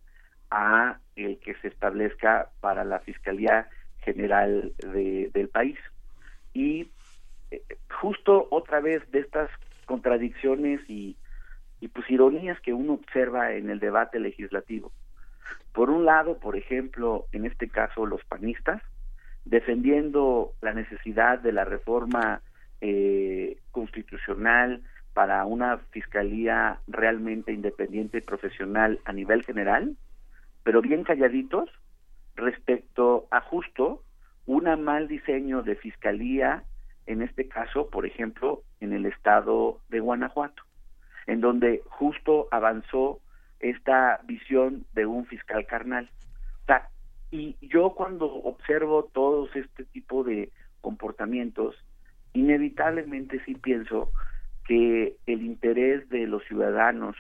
a 0.52 1.00
el 1.16 1.40
que 1.40 1.56
se 1.64 1.70
establezca 1.70 2.50
para 2.60 2.84
la 2.84 3.00
Fiscalía 3.00 3.68
General 4.04 4.72
del 4.84 5.50
país. 5.50 5.80
Y 6.54 6.92
eh, 7.50 7.64
justo 7.90 8.48
otra 8.52 8.82
vez 8.82 9.02
de 9.10 9.22
estas 9.22 9.50
contradicciones 9.88 10.80
y, 10.88 11.18
y 11.82 11.88
pues 11.88 12.10
ironías 12.10 12.60
que 12.62 12.74
uno 12.74 12.94
observa 12.94 13.52
en 13.54 13.70
el 13.70 13.80
debate 13.80 14.20
legislativo. 14.20 14.92
Por 15.74 15.90
un 15.90 16.06
lado, 16.06 16.38
por 16.38 16.56
ejemplo, 16.56 17.26
en 17.32 17.46
este 17.46 17.68
caso 17.68 18.06
los 18.06 18.24
panistas, 18.24 18.82
defendiendo 19.44 20.54
la 20.62 20.74
necesidad 20.74 21.40
de 21.40 21.52
la 21.52 21.66
reforma 21.66 22.42
eh, 22.80 23.58
constitucional 23.72 24.84
para 25.14 25.44
una 25.46 25.80
fiscalía 25.90 26.80
realmente 26.88 27.52
independiente 27.52 28.20
y 28.20 28.22
profesional 28.22 29.00
a 29.04 29.12
nivel 29.12 29.44
general, 29.44 29.98
pero 30.64 30.82
bien 30.82 31.04
calladitos 31.04 31.70
respecto 32.36 33.28
a 33.32 33.42
justo 33.42 34.04
un 34.46 34.64
mal 34.84 35.08
diseño 35.08 35.64
de 35.64 35.76
fiscalía, 35.76 36.64
en 37.08 37.24
este 37.24 37.48
caso, 37.48 37.90
por 37.90 38.06
ejemplo, 38.06 38.62
en 38.80 38.94
el 38.94 39.06
estado 39.06 39.80
de 39.90 40.00
Guanajuato, 40.00 40.64
en 41.28 41.42
donde 41.42 41.82
justo 41.86 42.48
avanzó 42.52 43.20
esta 43.60 44.22
visión 44.26 44.86
de 44.94 45.06
un 45.06 45.26
fiscal 45.26 45.66
carnal. 45.66 46.10
y 47.34 47.56
yo 47.62 47.92
cuando 47.92 48.26
observo 48.26 49.10
todos 49.14 49.56
este 49.56 49.86
tipo 49.86 50.26
de 50.26 50.52
comportamientos, 50.82 51.76
inevitablemente 52.34 53.42
sí 53.46 53.56
pienso 53.56 54.12
que 54.66 55.16
el 55.26 55.42
interés 55.42 56.10
de 56.10 56.28
los 56.28 56.44
ciudadanos, 56.46 57.16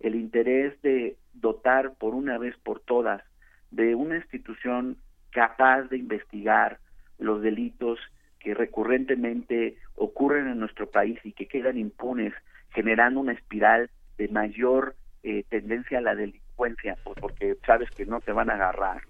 el 0.00 0.16
interés 0.16 0.80
de 0.82 1.16
dotar 1.34 1.94
por 1.94 2.14
una 2.14 2.38
vez 2.38 2.56
por 2.58 2.80
todas 2.80 3.22
de 3.70 3.94
una 3.94 4.16
institución 4.16 4.98
capaz 5.30 5.82
de 5.84 5.96
investigar 5.96 6.78
los 7.18 7.42
delitos 7.42 7.98
que 8.38 8.54
recurrentemente 8.54 9.76
ocurren 9.94 10.48
en 10.48 10.58
nuestro 10.58 10.90
país 10.90 11.18
y 11.24 11.32
que 11.32 11.46
quedan 11.46 11.78
impunes, 11.78 12.34
generando 12.72 13.20
una 13.20 13.32
espiral 13.32 13.90
de 14.18 14.28
mayor 14.28 14.94
eh, 15.22 15.44
tendencia 15.48 15.98
a 15.98 16.02
la 16.02 16.14
delincuencia, 16.14 16.96
pues 17.04 17.18
porque 17.20 17.56
sabes 17.66 17.90
que 17.90 18.06
no 18.06 18.20
te 18.20 18.32
van 18.32 18.50
a 18.50 18.54
agarrar, 18.54 19.02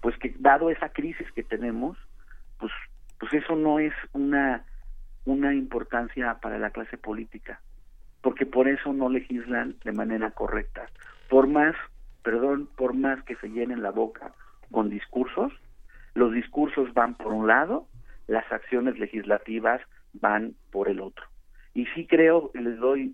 pues 0.00 0.16
que 0.18 0.34
dado 0.38 0.70
esa 0.70 0.90
crisis 0.90 1.30
que 1.32 1.42
tenemos, 1.42 1.96
pues, 2.58 2.72
pues 3.18 3.32
eso 3.34 3.56
no 3.56 3.78
es 3.78 3.92
una, 4.12 4.64
una 5.24 5.54
importancia 5.54 6.38
para 6.40 6.58
la 6.58 6.70
clase 6.70 6.98
política, 6.98 7.60
porque 8.22 8.46
por 8.46 8.68
eso 8.68 8.92
no 8.92 9.08
legislan 9.08 9.76
de 9.84 9.92
manera 9.92 10.30
correcta. 10.30 10.86
Por 11.28 11.46
más, 11.46 11.74
perdón, 12.22 12.68
por 12.76 12.94
más 12.94 13.22
que 13.24 13.36
se 13.36 13.48
llenen 13.48 13.82
la 13.82 13.90
boca 13.90 14.32
con 14.70 14.90
discursos, 14.90 15.52
los 16.14 16.32
discursos 16.32 16.92
van 16.92 17.14
por 17.14 17.32
un 17.32 17.46
lado, 17.46 17.86
las 18.26 18.50
acciones 18.52 18.98
legislativas 18.98 19.80
van 20.12 20.54
por 20.70 20.88
el 20.88 21.00
otro 21.00 21.29
y 21.74 21.86
sí 21.94 22.06
creo, 22.06 22.50
les 22.54 22.78
doy 22.78 23.12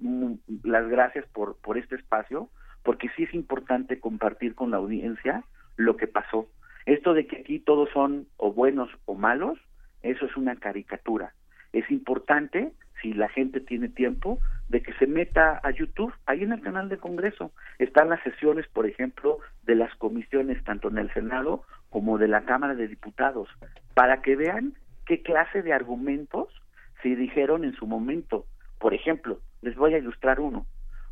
las 0.63 0.89
gracias 0.89 1.27
por, 1.33 1.57
por 1.57 1.77
este 1.79 1.97
espacio, 1.97 2.49
porque 2.83 3.11
sí 3.17 3.25
es 3.25 3.35
importante 3.35 4.01
compartir 4.01 4.55
con 4.55 4.71
la 4.71 4.79
audiencia 4.79 5.45
lo 5.77 5.97
que 5.97 6.07
pasó. 6.07 6.49
Esto 6.87 7.15
de 7.15 7.27
que 7.27 7.39
aquí 7.39 7.59
todos 7.59 7.91
son 7.91 8.27
o 8.37 8.53
buenos 8.53 8.89
o 9.05 9.15
malos, 9.15 9.59
eso 10.03 10.27
es 10.27 10.37
una 10.37 10.57
caricatura. 10.57 11.35
Es 11.73 11.91
importante, 11.91 12.73
si 13.03 13.13
la 13.13 13.29
gente 13.29 13.61
tiene 13.61 13.89
tiempo, 13.89 14.39
de 14.69 14.83
que 14.83 14.93
se 14.95 15.07
meta 15.07 15.61
a 15.63 15.71
YouTube, 15.71 16.15
ahí 16.27 16.43
en 16.43 16.53
el 16.53 16.61
canal 16.61 16.89
de 16.89 16.99
Congreso. 16.99 17.53
Están 17.79 18.09
las 18.09 18.23
sesiones, 18.23 18.67
por 18.69 18.87
ejemplo, 18.87 19.39
de 19.65 19.75
las 19.75 19.95
comisiones, 19.97 20.63
tanto 20.65 20.89
en 20.89 20.99
el 20.99 21.13
Senado 21.13 21.63
como 21.91 22.19
de 22.19 22.29
la 22.29 22.45
Cámara 22.45 22.75
de 22.75 22.89
Diputados, 22.89 23.49
para 23.95 24.23
que 24.23 24.37
vean 24.37 24.75
qué 25.05 25.23
clase 25.23 25.63
de 25.63 25.73
argumentos 25.73 26.49
se 27.07 27.15
dijeron 27.15 27.65
en 27.65 27.75
su 27.75 27.87
momento. 27.87 28.47
Por 28.81 28.93
ejemplo, 28.93 29.39
les 29.63 29.77
voy 29.77 29.95
a 29.95 29.99
ilustrar 29.99 30.41
uno. 30.41 30.67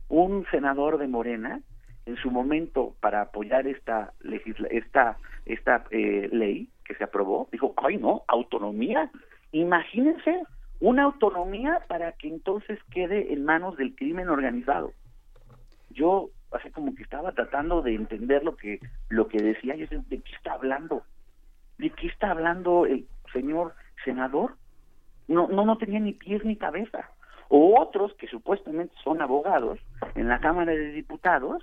Un 0.08 0.44
senador 0.50 0.98
de 0.98 1.06
Morena, 1.06 1.60
en 2.04 2.16
su 2.16 2.32
momento, 2.32 2.94
para 3.00 3.22
apoyar 3.22 3.68
esta, 3.68 4.12
esta, 4.70 5.16
esta 5.46 5.84
eh, 5.90 6.28
ley 6.32 6.68
que 6.84 6.94
se 6.96 7.04
aprobó, 7.04 7.48
dijo, 7.52 7.74
ay 7.76 7.96
no, 7.96 8.24
autonomía. 8.26 9.08
Imagínense 9.52 10.42
una 10.80 11.04
autonomía 11.04 11.80
para 11.86 12.10
que 12.12 12.28
entonces 12.28 12.78
quede 12.90 13.32
en 13.32 13.44
manos 13.44 13.76
del 13.76 13.94
crimen 13.94 14.28
organizado. 14.28 14.92
Yo, 15.90 16.30
así 16.50 16.70
como 16.70 16.94
que 16.96 17.04
estaba 17.04 17.32
tratando 17.32 17.82
de 17.82 17.94
entender 17.94 18.42
lo 18.42 18.56
que, 18.56 18.80
lo 19.08 19.28
que 19.28 19.40
decía, 19.40 19.76
yo 19.76 19.86
¿de 19.88 20.20
qué 20.20 20.34
está 20.34 20.54
hablando? 20.54 21.04
¿De 21.78 21.90
qué 21.90 22.08
está 22.08 22.32
hablando 22.32 22.84
el 22.84 23.06
señor 23.32 23.74
senador? 24.04 24.56
No, 25.28 25.48
no, 25.48 25.64
no 25.64 25.78
tenía 25.78 26.00
ni 26.00 26.12
pies 26.12 26.44
ni 26.44 26.56
cabeza. 26.56 27.10
O 27.48 27.80
otros 27.80 28.14
que 28.14 28.26
supuestamente 28.26 28.94
son 29.02 29.20
abogados 29.20 29.78
en 30.14 30.28
la 30.28 30.40
Cámara 30.40 30.72
de 30.72 30.92
Diputados 30.92 31.62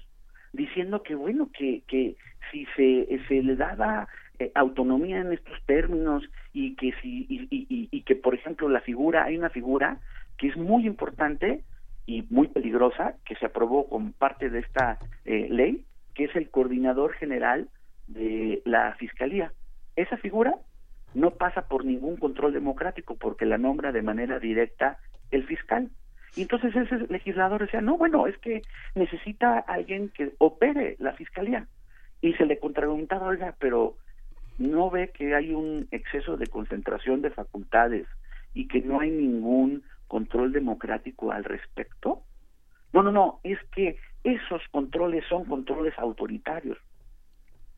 diciendo 0.54 1.02
que 1.04 1.16
bueno, 1.16 1.50
que, 1.54 1.84
que 1.88 2.16
si 2.52 2.66
se, 2.76 3.20
se 3.28 3.42
le 3.42 3.56
daba 3.56 4.08
eh, 4.42 4.52
autonomía 4.56 5.20
en 5.20 5.34
estos 5.34 5.58
términos 5.66 6.24
y 6.52 6.76
que 6.76 6.94
si 7.02 7.28
y, 7.30 7.48
y, 7.92 8.02
que 8.02 8.16
por 8.16 8.34
ejemplo 8.34 8.68
la 8.70 8.82
figura 8.82 9.26
hay 9.26 9.38
una 9.38 9.50
figura 9.50 10.00
que 10.38 10.48
es 10.48 10.58
muy 10.58 10.88
importante 10.88 11.64
y 12.08 12.24
muy 12.30 12.48
peligrosa 12.48 13.16
que 13.24 13.36
se 13.36 13.46
aprobó 13.46 13.88
como 13.88 14.12
parte 14.14 14.50
de 14.50 14.60
esta 14.60 14.98
eh, 15.26 15.48
ley 15.50 15.86
que 16.16 16.24
es 16.24 16.36
el 16.36 16.50
coordinador 16.50 17.14
general 17.14 17.70
de 18.08 18.62
la 18.66 18.96
fiscalía 18.96 19.54
esa 19.96 20.18
figura 20.18 20.56
no 21.14 21.32
pasa 21.32 21.68
por 21.68 21.86
ningún 21.86 22.18
control 22.18 22.54
democrático 22.54 23.16
porque 23.16 23.46
la 23.46 23.58
nombra 23.58 23.92
de 23.92 24.02
manera 24.02 24.40
directa 24.40 24.98
el 25.32 25.46
fiscal. 25.46 25.90
Y 26.36 26.44
entonces 26.44 26.76
ese 26.76 27.08
legislador 27.10 27.62
decía, 27.62 27.82
no, 27.82 27.98
bueno, 27.98 28.28
es 28.28 28.38
que 28.38 28.62
necesita 28.96 29.60
alguien 29.60 30.10
que 30.10 30.34
opere 30.38 30.96
la 31.00 31.14
fiscalía. 31.14 31.68
Y 32.22 32.34
se 32.34 32.46
le 32.46 32.60
contrargumentaba, 32.60 33.28
oiga, 33.28 33.56
pero 33.60 33.98
no 34.58 34.90
ve 34.90 35.10
que 35.10 35.36
hay 35.36 35.54
un 35.54 35.88
exceso 35.92 36.38
de 36.38 36.48
concentración 36.48 37.22
de 37.22 37.32
facultades 37.32 38.08
y 38.54 38.68
que 38.68 38.82
no 38.82 39.00
hay 39.00 39.10
ningún 39.10 39.84
control 40.08 40.52
democrático 40.52 41.32
al 41.32 41.44
respecto. 41.44 42.24
No, 42.94 43.04
no, 43.04 43.12
no, 43.12 43.40
es 43.44 43.60
que 43.76 43.98
esos 44.24 44.62
controles 44.72 45.26
son 45.28 45.46
controles 45.46 45.98
autoritarios. 45.98 46.78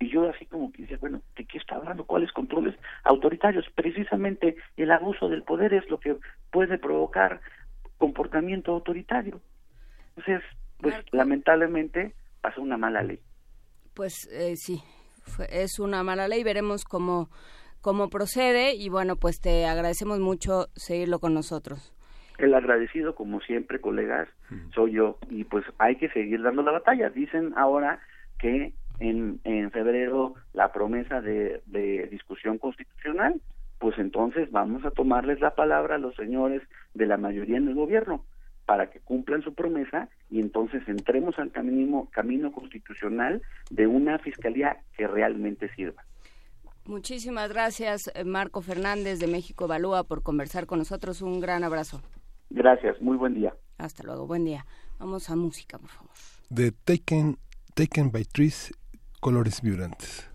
Y 0.03 0.09
yo 0.09 0.30
así 0.30 0.45
como 0.45 0.69
que 0.73 0.81
decía, 0.81 0.97
bueno, 0.99 1.21
¿de 1.38 1.45
qué 1.45 1.57
está 1.57 1.75
hablando? 1.75 2.03
¿Cuáles 2.03 2.30
controles 2.34 2.75
autoritarios? 3.05 3.65
Precisamente 3.73 4.57
el 4.75 4.91
abuso 4.91 5.30
del 5.30 5.43
poder 5.43 5.73
es 5.73 5.89
lo 5.89 5.97
que 5.97 6.17
puede 6.51 6.77
provocar 6.77 7.39
comportamiento 7.97 8.73
autoritario. 8.73 9.39
Entonces, 10.09 10.43
pues 10.81 10.93
lamentablemente 11.13 12.13
pasó 12.41 12.61
una 12.61 12.77
mala 12.77 13.01
ley. 13.01 13.21
Pues 13.93 14.27
eh, 14.34 14.57
sí, 14.57 14.81
es 15.49 15.80
una 15.80 16.03
mala 16.03 16.27
ley, 16.27 16.43
veremos 16.43 16.84
cómo, 16.84 17.30
cómo 17.80 18.09
procede 18.09 18.75
y 18.75 18.89
bueno, 18.89 19.15
pues 19.15 19.39
te 19.39 19.65
agradecemos 19.67 20.19
mucho 20.19 20.67
seguirlo 20.75 21.19
con 21.19 21.34
nosotros. 21.34 21.93
El 22.39 22.53
agradecido, 22.55 23.15
como 23.15 23.39
siempre, 23.39 23.80
colegas, 23.80 24.27
soy 24.75 24.93
yo 24.93 25.17
y 25.30 25.45
pues 25.45 25.63
hay 25.77 25.95
que 25.95 26.09
seguir 26.09 26.41
dando 26.41 26.61
la 26.61 26.73
batalla. 26.73 27.09
Dicen 27.09 27.53
ahora 27.55 28.01
que 28.38 28.73
en, 28.99 29.39
en 29.43 29.71
febrero 29.71 30.35
la 30.53 30.71
promesa 30.71 31.21
de, 31.21 31.61
de 31.65 32.07
discusión 32.07 32.57
constitucional, 32.57 33.41
pues 33.79 33.97
entonces 33.97 34.49
vamos 34.51 34.85
a 34.85 34.91
tomarles 34.91 35.41
la 35.41 35.55
palabra 35.55 35.95
a 35.95 35.99
los 35.99 36.15
señores 36.15 36.61
de 36.93 37.05
la 37.05 37.17
mayoría 37.17 37.57
en 37.57 37.67
el 37.67 37.75
gobierno 37.75 38.23
para 38.65 38.89
que 38.89 38.99
cumplan 38.99 39.41
su 39.41 39.53
promesa 39.53 40.07
y 40.29 40.39
entonces 40.39 40.81
entremos 40.87 41.37
al 41.37 41.51
camino, 41.51 42.07
camino 42.11 42.51
constitucional 42.51 43.41
de 43.69 43.87
una 43.87 44.19
fiscalía 44.19 44.77
que 44.95 45.07
realmente 45.07 45.69
sirva. 45.75 46.03
Muchísimas 46.85 47.49
gracias, 47.49 48.11
Marco 48.25 48.61
Fernández 48.61 49.19
de 49.19 49.27
México 49.27 49.65
Evalúa, 49.65 50.03
por 50.03 50.21
conversar 50.21 50.65
con 50.65 50.79
nosotros. 50.79 51.21
Un 51.21 51.39
gran 51.39 51.63
abrazo. 51.63 52.01
Gracias, 52.49 53.01
muy 53.01 53.17
buen 53.17 53.33
día. 53.33 53.53
Hasta 53.77 54.03
luego, 54.03 54.27
buen 54.27 54.45
día. 54.45 54.65
Vamos 54.99 55.29
a 55.29 55.35
música, 55.35 55.77
por 55.77 55.89
favor. 55.89 56.11
The 56.53 56.71
Taken, 56.71 57.37
Taken 57.73 58.11
by 58.11 58.25
Trees 58.25 58.71
colores 59.23 59.61
vibrantes. 59.61 60.25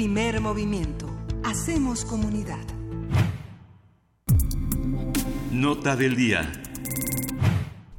Primer 0.00 0.40
movimiento. 0.40 1.14
Hacemos 1.44 2.06
comunidad. 2.06 2.64
Nota 5.52 5.94
del 5.94 6.16
día. 6.16 6.50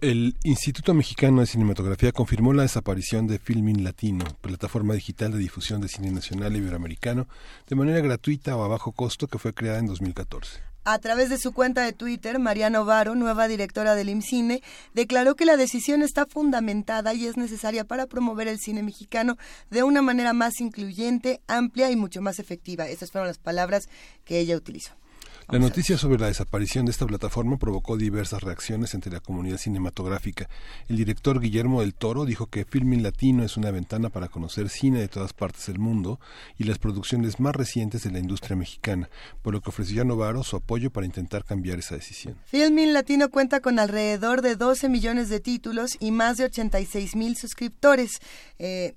El 0.02 0.36
Instituto 0.44 0.96
Mexicano 0.96 1.42
de 1.42 1.46
Cinematografía 1.46 2.12
confirmó 2.12 2.54
la 2.54 2.64
desaparición 2.64 3.28
de 3.28 3.38
Filmin 3.38 3.84
Latino, 3.84 4.26
plataforma 4.42 4.96
digital 4.96 5.34
de 5.34 5.38
difusión 5.38 5.80
de 5.80 5.90
cine 5.90 6.10
nacional 6.10 6.56
y 6.56 6.58
iberoamericano, 6.58 7.28
de 7.70 7.76
manera 7.76 8.00
gratuita 8.00 8.58
o 8.58 8.64
a 8.64 8.68
bajo 8.68 8.94
costo 8.94 9.28
que 9.28 9.38
fue 9.38 9.54
creada 9.54 9.78
en 9.78 9.86
2014. 9.86 10.71
A 10.84 10.98
través 10.98 11.30
de 11.30 11.38
su 11.38 11.52
cuenta 11.52 11.84
de 11.84 11.94
Twitter, 11.94 12.40
Mariana 12.40 12.82
Ovaro, 12.82 13.14
nueva 13.14 13.48
directora 13.48 13.94
del 13.94 14.10
IMCINE, 14.10 14.64
declaró 14.96 15.36
que 15.36 15.46
la 15.46 15.56
decisión 15.56 16.02
está 16.02 16.26
fundamentada 16.26 17.14
y 17.14 17.28
es 17.28 17.38
necesaria 17.38 17.84
para 17.84 18.08
promover 18.08 18.48
el 18.48 18.60
cine 18.60 18.82
mexicano 18.82 19.38
de 19.70 19.84
una 19.84 20.02
manera 20.02 20.34
más 20.34 20.60
incluyente, 20.60 21.40
amplia 21.46 21.92
y 21.92 21.96
mucho 21.96 22.24
más 22.24 22.40
efectiva. 22.40 22.88
Estas 22.88 23.12
fueron 23.12 23.28
las 23.28 23.38
palabras 23.38 23.90
que 24.26 24.40
ella 24.40 24.58
utilizó. 24.58 25.01
La 25.52 25.60
noticia 25.60 25.98
sobre 25.98 26.18
la 26.18 26.28
desaparición 26.28 26.86
de 26.86 26.92
esta 26.92 27.06
plataforma 27.06 27.58
provocó 27.58 27.98
diversas 27.98 28.42
reacciones 28.42 28.94
entre 28.94 29.12
la 29.12 29.20
comunidad 29.20 29.58
cinematográfica. 29.58 30.48
El 30.88 30.96
director 30.96 31.42
Guillermo 31.42 31.82
del 31.82 31.94
Toro 31.94 32.24
dijo 32.24 32.48
que 32.48 32.64
Filming 32.64 33.04
Latino 33.04 33.44
es 33.44 33.58
una 33.58 33.70
ventana 33.70 34.08
para 34.08 34.30
conocer 34.30 34.70
cine 34.70 35.00
de 35.02 35.10
todas 35.10 35.34
partes 35.34 35.66
del 35.66 35.78
mundo 35.78 36.22
y 36.58 36.64
las 36.64 36.80
producciones 36.80 37.42
más 37.42 37.54
recientes 37.54 38.04
de 38.04 38.12
la 38.12 38.20
industria 38.20 38.56
mexicana, 38.56 39.10
por 39.42 39.54
lo 39.54 39.60
que 39.60 39.72
ofreció 39.72 40.04
a 40.04 40.06
Novaro 40.06 40.42
su 40.46 40.56
apoyo 40.56 40.90
para 40.90 41.06
intentar 41.06 41.44
cambiar 41.44 41.80
esa 41.80 41.96
decisión. 41.96 42.38
Filmin 42.46 42.94
Latino 42.94 43.30
cuenta 43.30 43.60
con 43.60 43.78
alrededor 43.78 44.42
de 44.42 44.56
12 44.56 44.88
millones 44.88 45.28
de 45.28 45.42
títulos 45.42 45.98
y 46.00 46.12
más 46.12 46.38
de 46.38 46.46
86 46.46 47.18
mil 47.18 47.36
suscriptores. 47.36 48.22
Eh, 48.58 48.96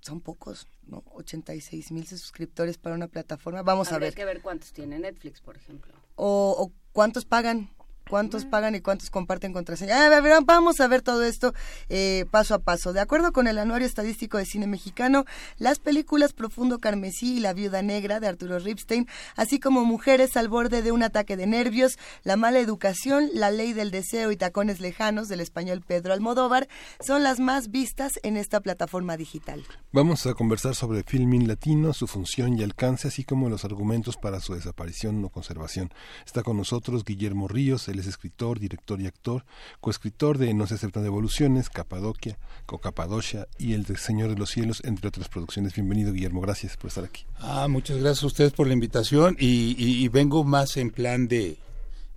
son 0.00 0.20
pocos, 0.20 0.66
¿no? 0.86 1.02
86 1.14 1.92
mil 1.92 2.06
suscriptores 2.06 2.78
para 2.78 2.94
una 2.94 3.08
plataforma. 3.08 3.62
Vamos 3.62 3.92
Habría 3.92 4.08
a 4.08 4.10
ver. 4.10 4.14
que 4.14 4.24
ver 4.24 4.42
cuántos 4.42 4.72
tiene 4.72 4.98
Netflix, 4.98 5.40
por 5.40 5.56
ejemplo. 5.56 5.92
O, 6.16 6.54
o 6.58 6.72
cuántos 6.92 7.24
pagan. 7.24 7.70
¿Cuántos 8.08 8.44
pagan 8.44 8.74
y 8.74 8.80
cuántos 8.80 9.10
comparten 9.10 9.52
contraseña? 9.52 10.06
A 10.06 10.20
ver, 10.20 10.42
vamos 10.44 10.80
a 10.80 10.86
ver 10.88 11.00
todo 11.00 11.24
esto 11.24 11.54
eh, 11.88 12.26
paso 12.30 12.54
a 12.54 12.58
paso. 12.58 12.92
De 12.92 13.00
acuerdo 13.00 13.32
con 13.32 13.48
el 13.48 13.58
Anuario 13.58 13.86
Estadístico 13.86 14.38
de 14.38 14.44
Cine 14.44 14.66
Mexicano, 14.66 15.24
las 15.56 15.78
películas 15.78 16.32
Profundo 16.32 16.78
Carmesí 16.78 17.38
y 17.38 17.40
La 17.40 17.54
Viuda 17.54 17.82
Negra 17.82 18.20
de 18.20 18.28
Arturo 18.28 18.58
Ripstein, 18.58 19.08
así 19.36 19.58
como 19.58 19.84
Mujeres 19.84 20.36
al 20.36 20.48
borde 20.48 20.82
de 20.82 20.92
un 20.92 21.02
ataque 21.02 21.36
de 21.36 21.46
nervios, 21.46 21.98
La 22.24 22.36
mala 22.36 22.58
educación, 22.58 23.30
La 23.32 23.50
ley 23.50 23.72
del 23.72 23.90
deseo 23.90 24.30
y 24.32 24.36
Tacones 24.36 24.80
lejanos 24.80 25.28
del 25.28 25.40
español 25.40 25.82
Pedro 25.86 26.12
Almodóvar, 26.12 26.68
son 27.00 27.22
las 27.22 27.40
más 27.40 27.70
vistas 27.70 28.20
en 28.22 28.36
esta 28.36 28.60
plataforma 28.60 29.16
digital. 29.16 29.64
Vamos 29.92 30.26
a 30.26 30.34
conversar 30.34 30.74
sobre 30.74 31.04
Filming 31.04 31.48
Latino, 31.48 31.92
su 31.92 32.06
función 32.06 32.58
y 32.58 32.62
alcance, 32.62 33.08
así 33.08 33.24
como 33.24 33.48
los 33.48 33.64
argumentos 33.64 34.16
para 34.16 34.40
su 34.40 34.54
desaparición 34.54 35.24
o 35.24 35.30
conservación. 35.30 35.90
Está 36.26 36.42
con 36.42 36.56
nosotros 36.56 37.04
Guillermo 37.04 37.48
Ríos, 37.48 37.88
él 37.94 38.00
es 38.00 38.06
escritor, 38.06 38.58
director 38.58 39.00
y 39.00 39.06
actor, 39.06 39.44
coescritor 39.80 40.36
de 40.38 40.52
No 40.52 40.66
se 40.66 40.74
aceptan 40.74 41.02
devoluciones, 41.04 41.70
Capadocia, 41.70 42.38
Cocapadocia 42.66 43.46
y 43.58 43.72
El 43.72 43.86
Señor 43.96 44.30
de 44.30 44.36
los 44.36 44.50
Cielos, 44.50 44.82
entre 44.84 45.08
otras 45.08 45.28
producciones. 45.28 45.74
Bienvenido, 45.74 46.12
Guillermo, 46.12 46.40
gracias 46.40 46.76
por 46.76 46.88
estar 46.88 47.04
aquí. 47.04 47.24
Ah, 47.38 47.68
muchas 47.68 47.98
gracias 47.98 48.24
a 48.24 48.26
ustedes 48.26 48.52
por 48.52 48.66
la 48.66 48.72
invitación 48.74 49.36
y, 49.38 49.74
y- 49.78 50.04
y 50.04 50.08
vengo 50.08 50.44
más 50.44 50.76
en 50.76 50.90
plan 50.90 51.28
de 51.28 51.56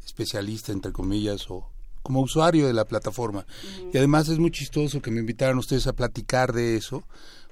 especialista, 0.05 0.71
entre 0.71 0.91
comillas, 0.91 1.45
o 1.49 1.69
como 2.01 2.21
usuario 2.21 2.67
de 2.67 2.73
la 2.73 2.85
plataforma. 2.85 3.45
Y 3.93 3.97
además 3.97 4.29
es 4.29 4.39
muy 4.39 4.51
chistoso 4.51 5.01
que 5.01 5.11
me 5.11 5.19
invitaran 5.19 5.57
ustedes 5.57 5.87
a 5.87 5.93
platicar 5.93 6.53
de 6.53 6.75
eso, 6.77 7.03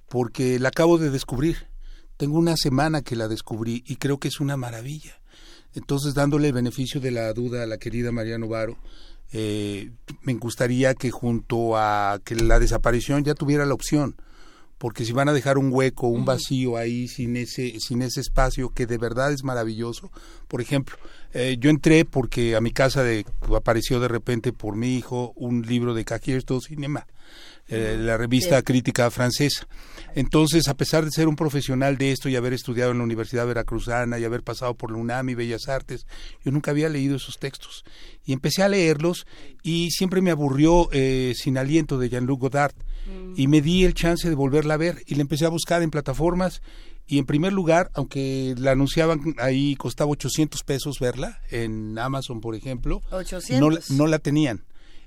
porque 0.09 0.59
la 0.59 0.69
acabo 0.69 0.97
de 0.97 1.09
descubrir. 1.09 1.67
Tengo 2.17 2.37
una 2.39 2.55
semana 2.55 3.01
que 3.01 3.15
la 3.17 3.27
descubrí 3.27 3.83
y 3.85 3.97
creo 3.97 4.17
que 4.19 4.29
es 4.29 4.39
una 4.39 4.55
maravilla. 4.55 5.19
Entonces, 5.75 6.13
dándole 6.13 6.47
el 6.47 6.53
beneficio 6.53 7.01
de 7.01 7.11
la 7.11 7.31
duda 7.33 7.63
a 7.63 7.65
la 7.65 7.77
querida 7.77 8.11
María 8.11 8.37
Novaro, 8.37 8.77
eh, 9.33 9.91
me 10.21 10.33
gustaría 10.35 10.93
que 10.93 11.11
junto 11.11 11.77
a 11.77 12.19
que 12.23 12.35
la 12.35 12.59
desaparición 12.59 13.23
ya 13.23 13.33
tuviera 13.33 13.65
la 13.65 13.73
opción, 13.73 14.15
porque 14.77 15.03
si 15.03 15.11
van 15.11 15.29
a 15.29 15.33
dejar 15.33 15.57
un 15.57 15.73
hueco, 15.73 16.07
un 16.07 16.25
vacío 16.25 16.77
ahí 16.77 17.07
sin 17.07 17.35
ese, 17.35 17.79
sin 17.79 18.01
ese 18.01 18.21
espacio 18.21 18.69
que 18.69 18.85
de 18.85 18.97
verdad 18.97 19.31
es 19.31 19.43
maravilloso. 19.43 20.11
Por 20.47 20.61
ejemplo, 20.61 20.97
eh, 21.33 21.57
yo 21.59 21.69
entré 21.69 22.05
porque 22.05 22.55
a 22.55 22.61
mi 22.61 22.71
casa 22.71 23.03
de, 23.03 23.25
apareció 23.55 23.99
de 23.99 24.07
repente 24.07 24.53
por 24.53 24.75
mi 24.75 24.95
hijo 24.95 25.33
un 25.35 25.63
libro 25.63 25.93
de 25.93 26.05
Cajierto 26.05 26.59
Cinema, 26.61 27.07
eh, 27.67 27.97
la 27.99 28.17
revista 28.17 28.57
Sí. 28.57 28.63
crítica 28.63 29.09
francesa. 29.11 29.67
Entonces, 30.13 30.67
a 30.67 30.75
pesar 30.77 31.03
de 31.03 31.11
ser 31.11 31.27
un 31.27 31.35
profesional 31.35 31.97
de 31.97 32.11
esto 32.11 32.29
y 32.29 32.35
haber 32.35 32.53
estudiado 32.53 32.91
en 32.91 32.99
la 32.99 33.03
Universidad 33.03 33.45
Veracruzana 33.47 34.17
y 34.19 34.23
haber 34.23 34.43
pasado 34.43 34.75
por 34.75 34.91
la 34.91 34.97
UNAM 34.97 35.29
y 35.29 35.35
Bellas 35.35 35.67
Artes, 35.67 36.05
yo 36.43 36.51
nunca 36.51 36.71
había 36.71 36.87
leído 36.89 37.15
esos 37.17 37.37
textos. 37.37 37.83
Y 38.23 38.31
empecé 38.33 38.63
a 38.63 38.69
leerlos 38.69 39.25
y 39.63 39.91
siempre 39.91 40.21
me 40.21 40.31
aburrió 40.31 40.87
eh, 40.93 41.33
Sin 41.35 41.57
Aliento 41.57 41.97
de 41.97 42.09
Jean-Luc 42.09 42.39
Godard. 42.41 42.73
Y 43.35 43.47
me 43.47 43.61
di 43.61 43.83
el 43.83 43.93
chance 43.93 44.27
de 44.29 44.35
volverla 44.35 44.75
a 44.75 44.77
ver 44.77 45.03
y 45.05 45.15
la 45.15 45.21
empecé 45.21 45.45
a 45.45 45.49
buscar 45.49 45.81
en 45.83 45.91
plataformas. 45.91 46.61
Y 47.07 47.19
en 47.19 47.25
primer 47.25 47.53
lugar, 47.53 47.91
aunque 47.93 48.55
la 48.57 48.71
anunciaban 48.71 49.35
ahí, 49.37 49.75
costaba 49.75 50.09
800 50.09 50.63
pesos 50.63 50.97
verla, 50.99 51.39
en 51.51 51.99
Amazon, 51.99 52.41
por 52.41 52.55
ejemplo, 52.55 53.01
800. 53.11 53.59
no, 53.59 53.69
la- 53.69 53.81
no 53.89 54.07
la 54.07 54.17
tenían. 54.17 54.63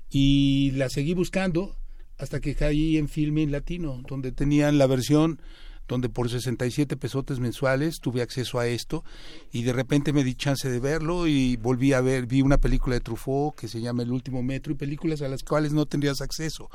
Y 0.09 0.71
la 0.71 0.89
seguí 0.89 1.13
buscando 1.13 1.75
hasta 2.19 2.39
que 2.39 2.53
caí 2.53 2.97
en 2.97 3.07
Filmin 3.07 3.51
Latino, 3.51 4.03
donde 4.07 4.31
tenían 4.31 4.77
la 4.77 4.85
versión 4.87 5.39
donde 5.87 6.07
por 6.07 6.29
67 6.29 6.95
pesotes 6.97 7.39
mensuales 7.39 7.99
tuve 7.99 8.21
acceso 8.21 8.59
a 8.59 8.67
esto 8.67 9.03
y 9.51 9.63
de 9.63 9.73
repente 9.73 10.13
me 10.13 10.23
di 10.23 10.35
chance 10.35 10.69
de 10.69 10.79
verlo 10.79 11.25
y 11.25 11.57
volví 11.57 11.93
a 11.93 12.01
ver, 12.01 12.27
vi 12.27 12.43
una 12.43 12.59
película 12.59 12.93
de 12.93 13.01
Truffaut 13.01 13.55
que 13.55 13.67
se 13.67 13.81
llama 13.81 14.03
El 14.03 14.11
último 14.11 14.43
metro 14.43 14.71
y 14.71 14.75
películas 14.75 15.23
a 15.23 15.27
las 15.27 15.41
cuales 15.41 15.73
no 15.73 15.87
tendrías 15.87 16.21
acceso. 16.21 16.69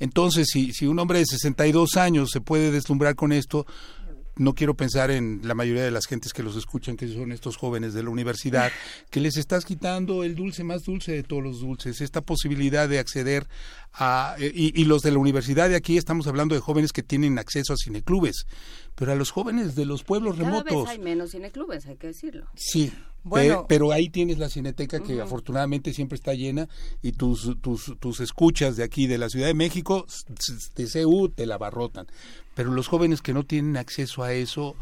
Entonces, 0.00 0.48
si, 0.50 0.72
si 0.72 0.86
un 0.86 0.98
hombre 0.98 1.20
de 1.20 1.26
62 1.26 1.96
años 1.96 2.30
se 2.32 2.40
puede 2.40 2.72
deslumbrar 2.72 3.14
con 3.14 3.32
esto, 3.32 3.66
no 4.36 4.54
quiero 4.54 4.74
pensar 4.74 5.10
en 5.10 5.40
la 5.44 5.54
mayoría 5.54 5.82
de 5.82 5.90
las 5.90 6.06
gentes 6.06 6.32
que 6.32 6.42
los 6.42 6.56
escuchan, 6.56 6.96
que 6.96 7.08
son 7.08 7.32
estos 7.32 7.56
jóvenes 7.56 7.94
de 7.94 8.02
la 8.02 8.10
universidad, 8.10 8.70
que 9.10 9.20
les 9.20 9.36
estás 9.36 9.64
quitando 9.64 10.24
el 10.24 10.34
dulce 10.34 10.62
más 10.64 10.82
dulce 10.84 11.12
de 11.12 11.22
todos 11.22 11.42
los 11.42 11.60
dulces, 11.60 12.00
esta 12.00 12.20
posibilidad 12.20 12.88
de 12.88 12.98
acceder 12.98 13.46
a... 13.94 14.36
eh, 14.38 14.52
Y, 14.54 14.78
y 14.80 14.84
los 14.84 15.02
de 15.02 15.10
la 15.12 15.18
universidad 15.18 15.68
de 15.68 15.76
aquí 15.76 15.96
estamos 15.96 16.26
hablando 16.26 16.54
de 16.54 16.60
jóvenes 16.60 16.92
que 16.92 17.02
tienen 17.02 17.38
acceso 17.38 17.72
a 17.72 17.76
cineclubes, 17.76 18.46
pero 18.94 19.12
a 19.12 19.14
los 19.14 19.30
jóvenes 19.30 19.74
de 19.74 19.84
los 19.86 20.04
pueblos 20.04 20.36
Cada 20.36 20.50
remotos... 20.50 20.84
vez 20.84 20.88
hay 20.92 20.98
menos 20.98 21.30
cineclubes, 21.32 21.86
hay 21.86 21.96
que 21.96 22.08
decirlo. 22.08 22.46
Sí, 22.54 22.92
Bueno. 23.28 23.66
pero 23.68 23.90
ahí 23.90 24.08
tienes 24.08 24.38
la 24.38 24.48
cineteca 24.48 25.00
que 25.00 25.20
afortunadamente 25.20 25.92
siempre 25.92 26.14
está 26.14 26.32
llena 26.34 26.68
y 27.02 27.10
tus, 27.12 27.60
tus, 27.60 27.96
tus 27.98 28.20
escuchas 28.20 28.76
de 28.76 28.84
aquí 28.84 29.08
de 29.08 29.18
la 29.18 29.28
Ciudad 29.28 29.48
de 29.48 29.54
México, 29.54 30.06
de 30.76 30.86
CEU, 30.86 31.28
te 31.30 31.44
la 31.44 31.56
abarrotan. 31.56 32.06
Pero 32.54 32.70
los 32.70 32.86
jóvenes 32.86 33.22
que 33.22 33.34
no 33.34 33.44
tienen 33.44 33.76
acceso 33.76 34.22
a 34.22 34.32
eso, 34.32 34.76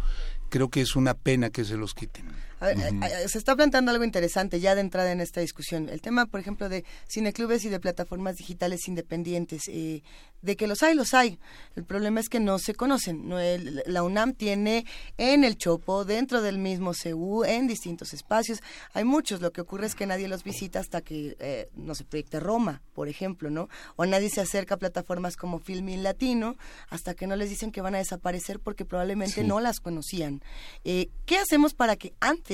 creo 0.50 0.68
que 0.68 0.82
es 0.82 0.94
una 0.94 1.14
pena 1.14 1.48
que 1.48 1.64
se 1.64 1.76
los 1.76 1.94
quiten. 1.94 2.26
A 2.65 3.09
ver, 3.09 3.28
se 3.28 3.39
está 3.39 3.55
planteando 3.57 3.91
algo 3.91 4.05
interesante 4.05 4.61
ya 4.61 4.74
de 4.74 4.81
entrada 4.81 5.12
en 5.12 5.20
esta 5.20 5.41
discusión. 5.41 5.89
El 5.89 6.01
tema, 6.01 6.27
por 6.27 6.41
ejemplo, 6.41 6.69
de 6.69 6.85
cineclubes 7.09 7.65
y 7.65 7.69
de 7.69 7.81
plataformas 7.81 8.36
digitales 8.36 8.89
independientes. 8.89 9.62
eh, 9.69 10.03
de 10.43 10.57
que 10.57 10.66
los 10.66 10.82
hay, 10.82 10.95
los 10.95 11.15
hay. 11.15 11.39
El 11.74 11.85
problema 11.85 12.20
es 12.20 12.28
que 12.28 12.39
no 12.39 12.59
se 12.59 12.74
conocen. 12.74 13.27
No, 13.27 13.39
el- 13.41 13.82
la 13.86 14.03
UNAM 14.03 14.35
tiene 14.35 14.85
en 15.16 15.43
el 15.43 15.57
Chopo, 15.57 16.05
dentro 16.05 16.43
del 16.43 16.59
mismo 16.59 16.93
CEU, 16.93 17.45
en 17.45 17.66
distintos 17.66 18.12
espacios. 18.12 18.59
Hay 18.93 19.05
muchos. 19.05 19.41
Lo 19.41 19.53
que 19.53 19.62
ocurre 19.62 19.86
es 19.86 19.95
que 19.95 20.05
nadie 20.05 20.28
los 20.28 20.45
visita 20.45 20.81
hasta 20.81 21.01
que, 21.01 21.35
eh, 21.41 21.70
no 21.77 21.95
se 21.95 22.05
proyecte 22.05 22.41
Roma, 22.41 22.82
por 22.93 23.09
ejemplo, 23.09 23.49
¿no? 23.49 23.70
O 23.97 24.05
nadie 24.05 24.28
se 24.28 24.43
acerca 24.43 24.74
a 24.74 24.78
plataformas 24.78 25.36
como 25.36 25.61
Filmin 25.61 26.03
Latino 26.03 26.57
hasta 26.91 27.15
que 27.15 27.27
no 27.27 27.36
les 27.36 27.49
dicen 27.49 27.73
que 27.73 27.81
van 27.81 27.95
a 27.95 27.99
desaparecer 27.99 28.61
porque 28.61 28.85
probablemente 28.85 29.41
Sí. 29.41 29.47
no 29.47 29.61
las 29.61 29.81
conocían. 29.81 30.43
Eh, 30.85 31.09
¿Qué 31.24 31.39
hacemos 31.39 31.73
para 31.73 31.97
que 31.97 32.12
antes 32.20 32.53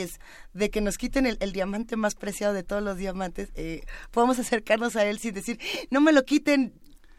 de 0.52 0.70
que 0.70 0.81
nos 0.81 0.97
quiten 0.98 1.27
el, 1.27 1.36
el 1.40 1.52
diamante 1.52 1.97
más 1.97 2.14
preciado 2.14 2.55
de 2.55 2.62
todos 2.62 2.82
los 2.82 2.97
diamantes, 2.97 3.51
eh, 3.55 3.82
podamos 4.10 4.39
acercarnos 4.39 4.97
a 4.97 5.05
él 5.05 5.18
sin 5.18 5.35
decir, 5.35 5.59
no 5.90 6.01
me 6.01 6.12
lo 6.12 6.24
quiten 6.24 6.72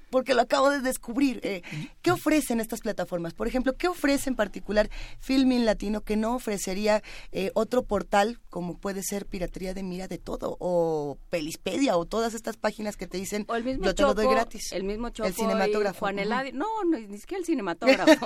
porque 0.09 0.33
lo 0.33 0.41
acabo 0.41 0.69
de 0.69 0.81
descubrir? 0.81 1.39
Eh, 1.41 1.61
¿Qué 2.01 2.11
ofrecen 2.11 2.59
estas 2.59 2.81
plataformas? 2.81 3.33
Por 3.33 3.47
ejemplo, 3.47 3.77
¿qué 3.77 3.87
ofrece 3.87 4.29
en 4.29 4.35
particular 4.35 4.89
Filmin 5.21 5.65
Latino 5.65 6.01
que 6.01 6.17
no 6.17 6.35
ofrecería 6.35 7.01
eh, 7.31 7.49
otro 7.53 7.83
portal 7.83 8.37
como 8.49 8.77
puede 8.77 9.03
ser 9.03 9.25
Piratería 9.25 9.73
de 9.73 9.83
Mira 9.83 10.09
de 10.09 10.17
Todo 10.17 10.57
o 10.59 11.17
Pelispedia 11.29 11.95
o 11.95 12.03
todas 12.05 12.33
estas 12.33 12.57
páginas 12.57 12.97
que 12.97 13.07
te 13.07 13.17
dicen, 13.17 13.47
El 13.55 13.63
mismo 13.63 13.85
yo 13.85 13.95
te 13.95 14.03
lo 14.03 14.13
doy 14.13 14.27
gratis? 14.27 14.73
El 14.73 14.83
mismo 14.83 15.07
El 15.23 15.33
cinematógrafo. 15.33 15.99
Juan. 15.99 16.19
Eladio. 16.19 16.51
No, 16.55 16.83
no, 16.83 16.99
ni 16.99 17.17
siquiera 17.17 17.39
el 17.39 17.45
cinematógrafo. 17.45 18.25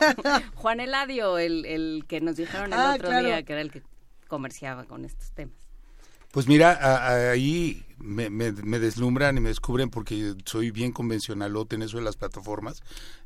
Juan 0.55 0.79
Eladio, 0.79 1.37
el, 1.37 1.65
el 1.67 2.05
que 2.07 2.19
nos 2.19 2.35
dijeron 2.37 2.73
el 2.73 2.79
Ah, 2.79 2.93
otro 2.95 3.09
claro. 3.09 3.27
día, 3.27 3.43
que 3.43 3.53
era 3.53 3.61
el 3.61 3.69
que 3.69 3.83
comerciaba 4.27 4.85
con 4.85 5.05
estos 5.05 5.31
temas. 5.31 5.55
Pues 6.31 6.49
mira, 6.49 6.71
a- 6.73 6.97
a- 7.07 7.31
ahí 7.31 7.81
me, 7.97 8.29
me- 8.29 8.51
me 8.51 8.77
deslumbran 8.79 9.37
y 9.37 9.39
me 9.39 9.47
descubren 9.47 9.89
porque 9.89 10.33
soy 10.43 10.69
bien 10.69 10.91
convencionalote 10.91 11.77
en 11.77 11.83
eso 11.83 11.95
de 11.95 12.03
las 12.03 12.17
plataformas. 12.17 12.81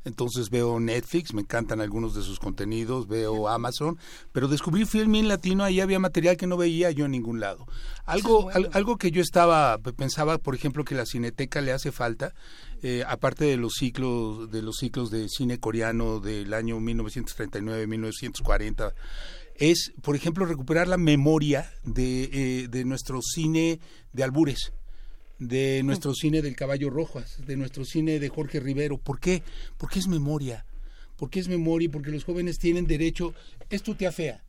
Entonces 0.05 0.51
veo 0.51 0.79
Netflix, 0.79 1.33
me 1.33 1.41
encantan 1.41 1.81
algunos 1.81 2.13
de 2.13 2.21
sus 2.21 2.37
contenidos, 2.39 3.07
veo 3.07 3.47
Amazon, 3.47 3.97
pero 4.31 4.47
descubrí 4.47 4.85
Filmin 4.85 5.27
Latino, 5.27 5.63
ahí 5.63 5.81
había 5.81 5.97
material 5.97 6.37
que 6.37 6.45
no 6.45 6.55
veía 6.55 6.91
yo 6.91 7.05
en 7.05 7.11
ningún 7.11 7.39
lado. 7.39 7.65
Algo, 8.05 8.51
al- 8.51 8.69
algo 8.73 8.97
que 8.97 9.09
yo 9.09 9.23
estaba, 9.23 9.79
pensaba, 9.79 10.37
por 10.37 10.53
ejemplo, 10.53 10.83
que 10.85 10.93
la 10.93 11.07
Cineteca 11.07 11.61
le 11.61 11.71
hace 11.71 11.91
falta, 11.91 12.35
eh, 12.83 13.03
aparte 13.07 13.43
de 13.45 13.57
los 13.57 13.73
ciclos, 13.73 14.51
de 14.51 14.61
los 14.61 14.77
ciclos 14.77 15.09
de 15.09 15.27
cine 15.29 15.59
coreano 15.59 16.19
del 16.19 16.53
año 16.53 16.79
1939-1940, 16.79 18.93
es, 19.59 19.91
por 20.01 20.15
ejemplo, 20.15 20.45
recuperar 20.45 20.87
la 20.87 20.97
memoria 20.97 21.69
de, 21.83 22.29
eh, 22.31 22.67
de 22.69 22.85
nuestro 22.85 23.21
cine 23.21 23.79
de 24.13 24.23
albures, 24.23 24.71
de 25.37 25.83
nuestro 25.83 26.13
cine 26.13 26.41
del 26.41 26.55
Caballo 26.55 26.89
Rojas, 26.89 27.45
de 27.45 27.57
nuestro 27.57 27.85
cine 27.85 28.19
de 28.19 28.29
Jorge 28.29 28.59
Rivero. 28.59 28.97
¿Por 28.97 29.19
qué? 29.19 29.43
Porque 29.77 29.99
es 29.99 30.07
memoria. 30.07 30.65
Porque 31.17 31.41
es 31.41 31.49
memoria 31.49 31.85
y 31.85 31.89
porque 31.89 32.11
los 32.11 32.23
jóvenes 32.23 32.57
tienen 32.57 32.87
derecho. 32.87 33.33
Es 33.69 33.83
tu 33.83 33.95
tía 33.95 34.13
fea. 34.13 34.41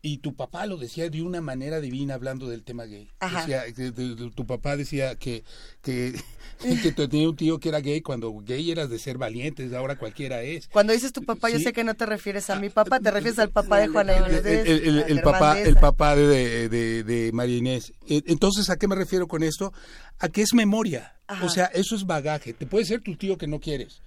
Y 0.00 0.18
tu 0.18 0.36
papá 0.36 0.64
lo 0.66 0.76
decía 0.76 1.10
de 1.10 1.22
una 1.22 1.40
manera 1.40 1.80
divina 1.80 2.14
hablando 2.14 2.48
del 2.48 2.62
tema 2.62 2.84
gay. 2.84 3.10
Ajá. 3.18 3.40
Decía, 3.40 3.62
de- 3.64 3.90
de- 3.90 4.14
de- 4.14 4.30
tu 4.30 4.46
papá 4.46 4.76
decía 4.76 5.16
que, 5.16 5.42
que, 5.82 6.14
que 6.92 6.92
tenía 6.92 7.28
un 7.28 7.34
tío 7.34 7.58
que 7.58 7.68
era 7.70 7.80
gay 7.80 8.00
cuando 8.00 8.32
gay 8.44 8.70
eras 8.70 8.90
de 8.90 8.98
ser 9.00 9.18
valientes, 9.18 9.72
ahora 9.72 9.96
cualquiera 9.98 10.42
es. 10.42 10.68
Cuando 10.68 10.92
dices 10.92 11.12
tu 11.12 11.24
papá, 11.24 11.50
yo 11.50 11.58
sé 11.58 11.72
que 11.72 11.82
no 11.82 11.94
te 11.94 12.06
refieres 12.06 12.48
a 12.48 12.56
mi 12.60 12.70
papá, 12.70 13.00
te 13.00 13.10
refieres 13.10 13.40
al 13.40 13.50
papá 13.50 13.78
de 13.80 13.88
Juana 13.88 14.16
Inés. 14.16 14.44
el- 14.46 15.20
papá 15.22 15.54
Deza. 15.56 15.68
el 15.68 15.76
papá 15.76 16.14
de, 16.14 16.26
de, 16.28 16.68
de- 16.68 17.02
de 17.02 17.32
María 17.32 17.56
Inés 17.56 17.92
Eh, 18.08 18.22
entonces 18.26 18.70
a 18.70 18.76
qué 18.76 18.86
me 18.86 18.94
refiero 18.94 19.26
con 19.26 19.42
esto 19.42 19.72
a 20.20 20.28
que 20.28 20.42
es 20.42 20.54
memoria 20.54 21.17
Ajá. 21.28 21.44
o 21.44 21.48
sea 21.48 21.66
eso 21.66 21.94
es 21.94 22.06
bagaje. 22.06 22.52
Te 22.54 22.66
puede 22.66 22.84
ser 22.84 23.00
tu 23.02 23.16
tío 23.16 23.38
que 23.38 23.46
no 23.46 23.60
quieres 23.60 24.02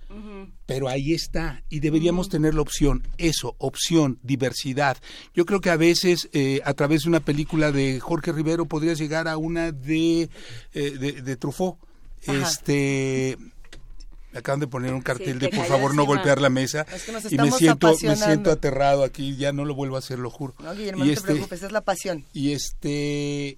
pero 0.66 0.88
ahí 0.88 1.14
está. 1.14 1.64
Y 1.70 1.80
deberíamos 1.80 2.30
tener 2.30 2.54
la 2.54 2.62
opción 2.62 3.04
eso 3.18 3.56
opción 3.58 4.20
diversidad. 4.24 4.98
Yo 5.34 5.46
creo 5.46 5.60
que 5.62 5.70
a 5.70 5.78
veces 5.78 6.30
eh, 6.34 6.62
a 6.64 6.74
través 6.74 7.04
de 7.04 7.10
una 7.10 7.20
película 7.20 7.72
de 7.72 8.00
Jorge 8.00 8.32
Rivero 8.32 8.66
podrías 8.66 8.98
llegar 8.98 9.28
a 9.28 9.38
una 9.38 9.72
de 9.72 10.30
eh, 10.74 10.92
de, 10.92 11.22
de 11.22 11.36
Truffaut. 11.36 11.78
Ajá. 12.28 12.48
este 12.48 13.38
me 14.32 14.40
acaban 14.40 14.60
de 14.60 14.68
poner 14.68 14.94
un 14.94 15.02
cartel 15.02 15.40
te 15.40 15.48
de 15.48 15.58
por 15.58 15.66
favor 15.66 15.96
no 15.96 16.06
golpear 16.06 16.40
la 16.40 16.50
mesa 16.50 16.86
Es 16.94 17.04
que 17.04 17.12
nos 17.12 17.32
y 17.32 17.36
me 17.36 17.52
siento 17.52 17.94
me 18.04 18.16
siento 18.16 18.52
aterrado 18.52 19.04
aquí 19.04 19.36
ya 19.36 19.52
no 19.52 19.66
lo 19.66 19.76
vuelvo 19.76 19.96
a 19.96 20.00
hacer 20.00 20.20
lo 20.20 20.30
juro. 20.30 20.54
No, 20.60 20.74
Guillermo, 20.74 21.04
y 21.04 21.08
no 21.08 21.14
este 21.14 21.28
te 21.28 21.34
preocupes, 21.34 21.64
es 21.64 21.72
la 21.72 21.82
pasión. 21.82 22.26
y 22.32 22.52
este 22.52 23.58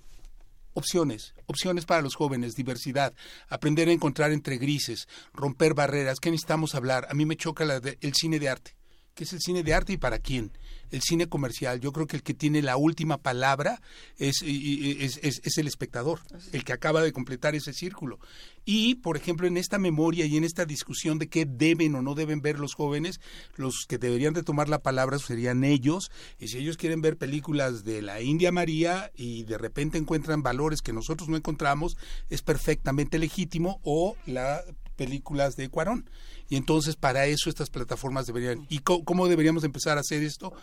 opciones, 0.74 1.34
opciones 1.46 1.86
para 1.86 2.02
los 2.02 2.16
jóvenes, 2.16 2.56
diversidad, 2.56 3.14
aprender 3.48 3.90
a 3.90 3.92
encontrar 3.92 4.32
entre 4.32 4.58
grises, 4.58 5.08
romper 5.34 5.74
barreras. 5.74 6.20
¿Qué 6.20 6.32
necesitamos 6.32 6.76
hablar? 6.76 7.08
A 7.10 7.14
mí 7.14 7.26
me 7.26 7.36
choca 7.38 7.66
la 7.66 7.80
de- 7.80 7.98
el 8.02 8.14
cine 8.14 8.40
de 8.40 8.50
arte. 8.50 8.76
¿Qué 9.14 9.24
es 9.26 9.34
el 9.34 9.40
cine 9.42 9.64
de 9.64 9.74
arte 9.74 9.94
y 9.94 9.98
para 9.98 10.20
quién? 10.20 10.52
El 10.92 11.02
cine 11.02 11.28
comercial. 11.28 11.80
Yo 11.80 11.92
creo 11.92 12.06
que 12.08 12.18
el 12.18 12.24
que 12.24 12.34
tiene 12.36 12.62
la 12.62 12.78
última 12.78 13.18
palabra 13.18 13.82
es, 14.18 14.44
es, 14.44 15.18
es- 15.24 15.42
es 15.44 15.58
el 15.58 15.68
espectador, 15.68 16.20
el 16.52 16.64
que 16.64 16.74
acaba 16.74 17.02
de 17.02 17.12
completar 17.12 17.56
ese 17.56 17.74
círculo. 17.74 18.20
Y, 18.66 18.96
por 18.96 19.18
ejemplo, 19.18 19.48
en 19.48 19.58
esta 19.58 19.80
memoria 19.80 20.26
y 20.26 20.38
en 20.38 20.44
esta 20.44 20.66
discusión 20.66 21.18
de 21.20 21.28
qué 21.28 21.46
deben 21.46 21.96
o 21.96 22.02
no 22.02 22.14
deben 22.16 22.42
ver 22.42 22.60
los 22.60 22.76
jóvenes, 22.76 23.20
los 23.56 23.86
que 23.88 23.98
deberían 23.98 24.34
de 24.34 24.44
tomar 24.44 24.70
la 24.70 24.84
palabra 24.84 25.18
serían 25.20 25.64
ellos. 25.64 26.12
Y 26.40 26.48
si 26.50 26.60
ellos 26.60 26.78
quieren 26.78 27.02
ver 27.02 27.18
películas 27.18 27.84
de 27.84 28.02
la 28.02 28.22
India 28.22 28.52
María 28.52 29.12
y 29.16 29.44
de 29.44 29.58
repente 29.58 29.98
encuentran 29.98 30.44
valores 30.44 30.82
que 30.82 30.94
nosotros 30.94 31.28
no 31.28 31.38
encontramos, 31.38 31.98
es 32.30 32.42
perfectamente 32.42 33.18
legítimo. 33.20 33.80
O 33.84 34.16
las 34.28 34.62
películas 34.96 35.56
de 35.56 35.70
Cuarón. 35.70 36.08
Y 36.50 36.56
entonces 36.56 36.96
para 36.96 37.26
eso 37.26 37.50
estas 37.50 37.70
plataformas 37.70 38.26
deberían... 38.26 38.66
¿Y 38.70 38.80
cómo 38.80 39.28
deberíamos 39.28 39.64
empezar 39.64 39.98
a 39.98 40.02
hacer 40.02 40.24
esto? 40.24 40.54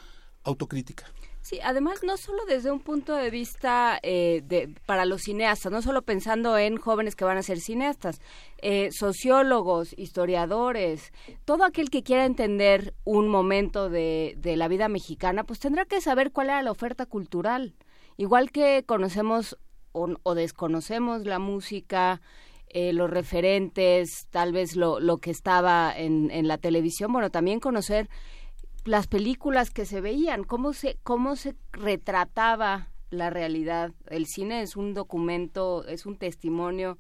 Autocrítica. 0.45 1.07
Sí, 1.43 1.59
además 1.63 2.01
no 2.03 2.19
solo 2.19 2.45
desde 2.47 2.71
un 2.71 2.81
punto 2.81 3.15
de 3.15 3.31
vista 3.31 3.99
eh, 4.03 4.43
de, 4.45 4.75
para 4.85 5.07
los 5.07 5.23
cineastas, 5.23 5.73
no 5.73 5.81
solo 5.81 6.03
pensando 6.03 6.59
en 6.59 6.77
jóvenes 6.77 7.17
que 7.17 7.25
van 7.25 7.39
a 7.39 7.43
ser 7.43 7.61
cineastas, 7.61 8.21
eh, 8.59 8.91
sociólogos, 8.93 9.95
historiadores, 9.97 11.13
todo 11.47 11.65
aquel 11.65 11.89
que 11.89 12.03
quiera 12.03 12.27
entender 12.27 12.95
un 13.05 13.29
momento 13.29 13.89
de, 13.89 14.35
de 14.37 14.57
la 14.57 14.69
vida 14.69 14.89
mexicana, 14.89 15.45
pues 15.45 15.61
tendrá 15.61 15.87
que 15.87 16.03
saber 16.03 16.31
cuál 16.31 16.49
era 16.49 16.63
la 16.63 16.73
oferta 16.73 17.07
cultural. 17.07 17.75
Igual 18.19 18.51
que 18.51 18.85
conocemos 18.85 19.57
o, 19.93 20.15
o 20.23 20.35
desconocemos 20.35 21.25
la 21.25 21.39
música, 21.39 22.21
eh, 22.71 22.93
los 22.93 23.11
referentes, 23.11 24.27
tal 24.31 24.53
vez 24.53 24.77
lo, 24.77 25.01
lo 25.01 25.19
que 25.19 25.31
estaba 25.31 25.93
en, 25.97 26.31
en 26.31 26.49
la 26.49 26.59
televisión, 26.59 27.13
bueno, 27.13 27.31
también 27.31 27.61
conocer 27.61 28.09
las 28.85 29.07
películas 29.07 29.71
que 29.71 29.85
se 29.85 30.01
veían, 30.01 30.45
cómo 30.45 30.73
se, 30.73 30.97
cómo 31.03 31.37
se 31.37 31.55
retrataba 31.73 32.89
la 33.11 33.29
realidad. 33.31 33.93
El 34.09 34.27
cine 34.27 34.63
es 34.63 34.77
un 34.77 34.95
documento, 34.95 35.87
es 35.87 36.07
un 36.07 36.17
testimonio 36.17 36.99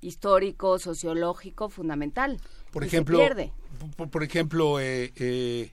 histórico, 0.00 0.78
sociológico 0.78 1.68
fundamental. 1.68 2.38
Por 2.70 2.84
y 2.84 2.88
se 2.88 2.96
ejemplo, 2.96 3.18
pierde. 3.18 3.52
por, 3.96 4.08
por 4.08 4.22
ejemplo, 4.22 4.80
eh, 4.80 5.12
eh, 5.16 5.72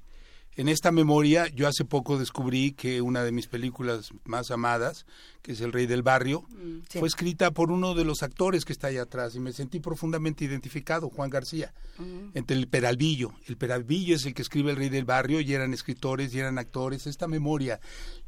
en 0.57 0.69
esta 0.69 0.91
memoria, 0.91 1.47
yo 1.49 1.67
hace 1.67 1.83
poco 1.85 2.17
descubrí 2.17 2.71
que 2.71 3.01
una 3.01 3.23
de 3.23 3.31
mis 3.31 3.47
películas 3.47 4.11
más 4.23 4.51
amadas, 4.51 5.05
que 5.41 5.51
es 5.51 5.61
El 5.61 5.73
Rey 5.73 5.85
del 5.85 6.01
Barrio, 6.01 6.43
Mm, 6.49 6.79
sí. 6.89 6.99
fue 6.99 7.07
escrita 7.07 7.51
por 7.51 7.71
uno 7.71 7.93
de 7.93 8.05
los 8.05 8.23
actores 8.23 8.63
que 8.65 8.73
está 8.73 8.87
allá 8.87 9.03
atrás 9.03 9.35
y 9.35 9.39
me 9.39 9.51
sentí 9.53 9.79
profundamente 9.79 10.45
identificado, 10.45 11.09
Juan 11.09 11.29
García, 11.29 11.73
entre 12.33 12.55
el 12.57 12.67
Peralvillo. 12.67 13.33
El 13.47 13.57
Peralvillo 13.57 14.15
es 14.15 14.25
el 14.25 14.33
que 14.33 14.41
escribe 14.41 14.71
El 14.71 14.77
Rey 14.77 14.89
del 14.89 15.05
Barrio 15.05 15.39
y 15.41 15.53
eran 15.53 15.73
escritores 15.73 16.33
y 16.33 16.39
eran 16.39 16.57
actores. 16.57 17.05
Esta 17.05 17.27
memoria, 17.27 17.79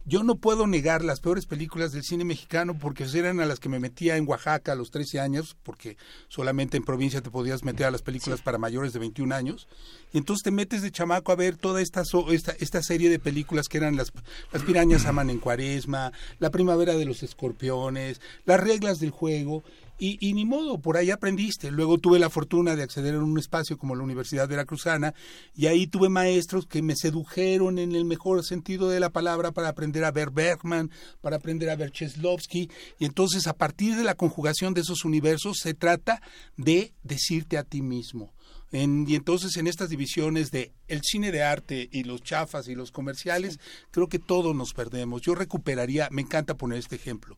Yo 0.10 0.24
no 0.24 0.36
puedo 0.36 0.68
negar 0.68 1.04
las 1.04 1.20
peores 1.20 1.46
películas 1.46 1.92
del 1.92 2.02
cine 2.02 2.24
mexicano 2.24 2.80
porque 2.80 3.06
eran 3.14 3.42
a 3.42 3.46
las 3.46 3.60
que 3.60 3.68
me 3.68 3.78
metía 3.78 4.16
en 4.16 4.26
Oaxaca 4.26 4.72
a 4.72 4.76
los 4.76 4.90
13 4.90 5.20
años, 5.20 5.58
porque 5.64 5.98
solamente 6.30 6.78
en 6.78 6.84
provincia 6.84 7.20
te 7.20 7.30
podías 7.30 7.66
meter 7.66 7.88
a 7.88 7.92
las 7.92 8.04
películas 8.04 8.42
para 8.42 8.58
mayores 8.58 8.94
de 8.94 9.00
21 9.00 9.36
años. 9.36 9.68
Y 10.14 10.18
entonces 10.18 10.44
te 10.44 10.52
metes 10.52 10.82
de 10.82 10.92
chamaco 10.92 11.34
a 11.34 11.36
ver 11.36 11.58
toda 11.58 11.82
esta, 11.82 12.04
esta, 12.30 12.54
esta 12.54 12.82
serie 12.84 13.10
de 13.10 13.20
películas 13.20 13.68
que 13.68 13.80
eran 13.80 13.98
las, 13.98 14.14
las 14.54 14.64
pirañas 14.64 15.06
aman 15.06 15.30
en 15.30 15.40
cuaresma, 15.40 16.14
La 16.40 16.52
primavera 16.52 16.94
de 16.94 17.04
los 17.04 17.22
escorpiones, 17.22 18.22
Las 18.46 18.62
reglas 18.62 19.02
del 19.02 19.12
juego. 19.12 19.66
Y, 19.98 20.18
y, 20.19 20.34
ni 20.34 20.45
modo, 20.45 20.80
por 20.80 20.98
ahí 20.98 21.11
aprendiste. 21.11 21.72
Luego 21.72 21.98
tuve 21.98 22.19
la 22.19 22.30
fortuna 22.30 22.76
de 22.76 22.84
acceder 22.84 23.15
a 23.15 23.24
un 23.24 23.38
espacio 23.40 23.78
como 23.78 23.95
la 23.95 24.03
Universidad 24.03 24.48
Veracruzana 24.48 25.14
y 25.56 25.65
ahí 25.65 25.88
tuve 25.88 26.10
maestros 26.10 26.68
que 26.68 26.82
me 26.82 26.95
sedujeron 26.95 27.80
en 27.80 27.95
el 27.95 28.06
mejor 28.06 28.44
sentido 28.45 28.90
de 28.90 28.99
la 28.99 29.10
palabra 29.10 29.52
para 29.52 29.69
aprender 29.69 30.03
a 30.03 30.11
ver 30.11 30.30
Bergman, 30.30 30.91
para 31.22 31.38
aprender 31.38 31.69
a 31.69 31.76
ver 31.76 31.91
Cheslovsky. 31.91 32.69
Y 32.99 33.06
entonces 33.06 33.48
a 33.48 33.53
partir 33.53 33.95
de 33.95 34.03
la 34.03 34.15
conjugación 34.15 34.74
de 34.74 34.82
esos 34.82 35.06
universos 35.06 35.57
se 35.60 35.74
trata 35.74 36.22
de 36.57 36.94
decirte 37.03 37.57
a 37.57 37.64
ti 37.64 37.82
mismo. 37.82 38.34
En, 38.72 39.06
y 39.07 39.15
entonces 39.15 39.56
en 39.57 39.68
estas 39.68 39.90
divisiones 39.90 40.52
de 40.52 40.74
el 40.88 41.02
cine 41.02 41.32
de 41.32 41.44
arte 41.44 41.90
y 41.91 42.03
los 42.03 42.22
chafas 42.22 42.68
y 42.68 42.76
los 42.76 42.91
comerciales, 42.91 43.60
creo 43.91 44.07
que 44.07 44.19
todos 44.19 44.56
nos 44.56 44.74
perdemos. 44.74 45.22
Yo 45.22 45.36
recuperaría, 45.36 46.10
me 46.11 46.22
encanta 46.22 46.56
poner 46.56 46.80
este 46.80 46.95
ejemplo. 46.95 47.38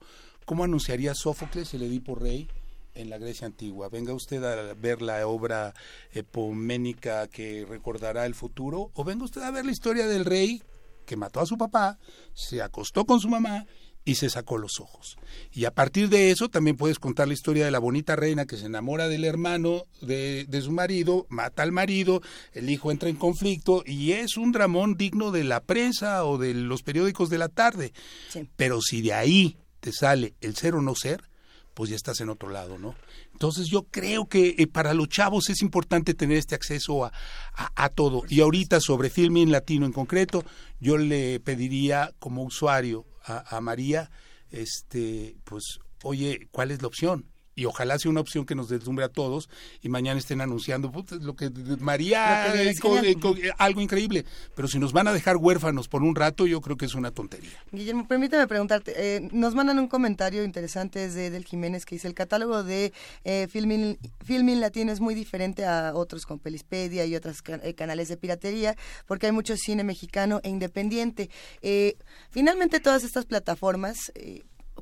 ¿Cómo 0.49 0.63
anunciaría 0.63 1.13
Sófocles 1.13 1.75
el 1.75 1.83
Edipo 1.83 2.15
Rey 2.15 2.47
en 2.95 3.11
la 3.11 3.19
Grecia 3.19 3.45
antigua? 3.45 3.87
Venga 3.87 4.15
usted 4.15 4.43
a 4.43 4.73
ver 4.73 4.99
la 5.03 5.27
obra 5.27 5.75
epoménica 6.11 7.27
que 7.27 7.67
recordará 7.69 8.25
el 8.25 8.33
futuro, 8.33 8.89
o 8.95 9.03
venga 9.03 9.25
usted 9.25 9.43
a 9.43 9.51
ver 9.51 9.63
la 9.63 9.71
historia 9.71 10.07
del 10.07 10.25
rey 10.25 10.63
que 11.05 11.15
mató 11.15 11.39
a 11.39 11.45
su 11.45 11.55
papá, 11.55 11.99
se 12.33 12.63
acostó 12.63 13.05
con 13.05 13.19
su 13.19 13.29
mamá 13.29 13.67
y 14.03 14.15
se 14.15 14.27
sacó 14.31 14.57
los 14.57 14.79
ojos. 14.79 15.17
Y 15.51 15.65
a 15.65 15.71
partir 15.75 16.09
de 16.09 16.31
eso 16.31 16.49
también 16.49 16.77
puedes 16.77 16.97
contar 16.97 17.27
la 17.27 17.35
historia 17.35 17.65
de 17.65 17.69
la 17.69 17.77
bonita 17.77 18.15
reina 18.15 18.47
que 18.47 18.57
se 18.57 18.65
enamora 18.65 19.07
del 19.07 19.25
hermano 19.25 19.83
de, 20.01 20.45
de, 20.49 20.61
su 20.63 20.71
marido, 20.71 21.27
mata 21.29 21.61
al 21.61 21.71
marido, 21.71 22.23
el 22.53 22.71
hijo 22.71 22.89
entra 22.89 23.07
en 23.09 23.17
conflicto 23.17 23.83
y 23.85 24.13
es 24.13 24.35
un 24.35 24.51
dramón 24.51 24.95
digno 24.97 25.29
de 25.29 25.43
la 25.43 25.59
prensa 25.59 26.25
o 26.25 26.39
de 26.39 26.55
los 26.55 26.81
periódicos 26.81 27.29
de 27.29 27.37
la 27.37 27.49
tarde. 27.49 27.93
Sí. 28.29 28.49
Pero 28.55 28.81
si 28.81 29.03
de 29.03 29.13
ahí 29.13 29.55
te 29.79 29.91
sale 29.91 30.35
el 30.41 30.55
ser 30.55 30.75
o 30.75 30.81
no 30.81 30.95
ser, 30.95 31.23
pues 31.73 31.89
ya 31.89 31.95
estás 31.95 32.19
en 32.19 32.29
otro 32.29 32.49
lado, 32.49 32.77
¿no? 32.77 32.95
Entonces 33.31 33.67
yo 33.67 33.83
creo 33.83 34.27
que 34.27 34.55
eh, 34.57 34.67
para 34.67 34.93
los 34.93 35.07
chavos 35.07 35.49
es 35.49 35.61
importante 35.61 36.13
tener 36.13 36.37
este 36.37 36.55
acceso 36.55 37.05
a, 37.05 37.13
a, 37.53 37.85
a 37.85 37.89
todo. 37.89 38.23
Y 38.27 38.41
ahorita 38.41 38.79
sobre 38.81 39.09
Filming 39.09 39.51
Latino 39.51 39.85
en 39.85 39.93
concreto, 39.93 40.43
yo 40.79 40.97
le 40.97 41.39
pediría 41.39 42.13
como 42.19 42.43
usuario 42.43 43.05
a, 43.23 43.55
a 43.55 43.61
María, 43.61 44.11
este, 44.51 45.37
pues, 45.45 45.79
oye, 46.03 46.49
¿cuál 46.51 46.71
es 46.71 46.81
la 46.81 46.87
opción? 46.87 47.25
Y 47.59 47.65
ojalá 47.65 47.99
sea 47.99 48.09
una 48.09 48.21
opción 48.21 48.45
que 48.45 48.55
nos 48.55 48.69
deslumbre 48.69 49.03
a 49.03 49.09
todos 49.09 49.49
y 49.81 49.89
mañana 49.89 50.17
estén 50.17 50.39
anunciando 50.39 50.91
lo 51.19 51.35
que 51.35 51.49
María 51.79 52.47
Lo 52.47 52.53
que 52.53 52.69
eh, 52.69 53.11
eh, 53.11 53.47
eh, 53.47 53.51
algo 53.57 53.81
increíble 53.81 54.23
pero 54.55 54.67
si 54.67 54.79
nos 54.79 54.93
van 54.93 55.07
a 55.09 55.13
dejar 55.13 55.35
huérfanos 55.35 55.89
por 55.89 56.01
un 56.03 56.15
rato 56.15 56.47
yo 56.47 56.61
creo 56.61 56.77
que 56.77 56.85
es 56.85 56.95
una 56.95 57.11
tontería. 57.11 57.51
Guillermo, 57.71 58.07
permítame 58.07 58.47
preguntarte, 58.47 59.29
nos 59.33 59.55
mandan 59.55 59.77
un 59.79 59.87
comentario 59.87 60.43
interesante 60.43 60.99
desde 60.99 61.29
Del 61.29 61.43
Jiménez 61.43 61.85
que 61.85 61.95
dice, 61.95 62.07
el 62.07 62.13
catálogo 62.13 62.63
de 62.63 62.93
eh, 63.25 63.47
Filmin, 63.49 63.97
Filmin 64.23 64.61
Latino 64.61 64.91
es 64.91 65.01
muy 65.01 65.13
diferente 65.13 65.65
a 65.65 65.93
otros 65.95 66.25
con 66.25 66.39
Pelispedia 66.39 67.05
y 67.05 67.15
otros 67.15 67.41
ca- 67.41 67.59
canales 67.75 68.07
de 68.07 68.15
piratería, 68.17 68.75
porque 69.05 69.25
hay 69.25 69.31
mucho 69.33 69.57
cine 69.57 69.83
mexicano 69.83 70.39
e 70.43 70.49
independiente. 70.49 71.29
Finalmente 72.29 72.79
todas 72.79 73.03
estas 73.03 73.25
plataformas... 73.25 74.11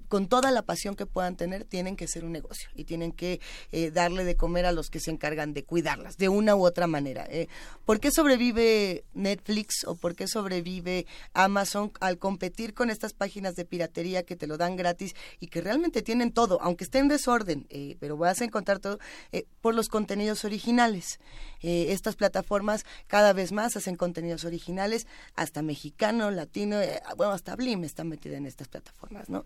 con 0.07 0.27
toda 0.27 0.51
la 0.51 0.61
pasión 0.61 0.95
que 0.95 1.05
puedan 1.05 1.35
tener, 1.35 1.65
tienen 1.65 1.95
que 1.95 2.07
ser 2.07 2.23
un 2.23 2.31
negocio 2.31 2.69
y 2.75 2.85
tienen 2.85 3.11
que 3.11 3.39
eh, 3.71 3.91
darle 3.91 4.23
de 4.23 4.35
comer 4.35 4.65
a 4.65 4.71
los 4.71 4.89
que 4.89 4.99
se 4.99 5.11
encargan 5.11 5.53
de 5.53 5.63
cuidarlas, 5.63 6.17
de 6.17 6.29
una 6.29 6.55
u 6.55 6.65
otra 6.65 6.87
manera. 6.87 7.25
Eh, 7.29 7.47
¿Por 7.85 7.99
qué 7.99 8.11
sobrevive 8.11 9.03
Netflix 9.13 9.83
o 9.85 9.95
por 9.95 10.15
qué 10.15 10.27
sobrevive 10.27 11.05
Amazon 11.33 11.91
al 11.99 12.17
competir 12.17 12.73
con 12.73 12.89
estas 12.89 13.13
páginas 13.13 13.55
de 13.55 13.65
piratería 13.65 14.23
que 14.23 14.35
te 14.35 14.47
lo 14.47 14.57
dan 14.57 14.75
gratis 14.75 15.15
y 15.39 15.47
que 15.47 15.61
realmente 15.61 16.01
tienen 16.01 16.31
todo, 16.31 16.61
aunque 16.61 16.83
esté 16.83 16.99
en 16.99 17.07
desorden, 17.07 17.65
eh, 17.69 17.97
pero 17.99 18.17
vas 18.17 18.41
a 18.41 18.45
encontrar 18.45 18.79
todo 18.79 18.99
eh, 19.31 19.45
por 19.61 19.75
los 19.75 19.89
contenidos 19.89 20.45
originales? 20.45 21.19
Estas 21.59 22.15
plataformas 22.15 22.85
cada 23.07 23.33
vez 23.33 23.51
más 23.51 23.75
hacen 23.75 23.95
contenidos 23.95 24.45
originales, 24.45 25.07
hasta 25.35 25.63
mexicano, 25.63 26.29
latino, 26.29 26.77
bueno, 27.17 27.33
hasta 27.33 27.55
Blim 27.55 27.83
está 27.83 28.03
metida 28.03 28.37
en 28.37 28.45
estas 28.45 28.67
plataformas, 28.67 29.27
¿no? 29.27 29.45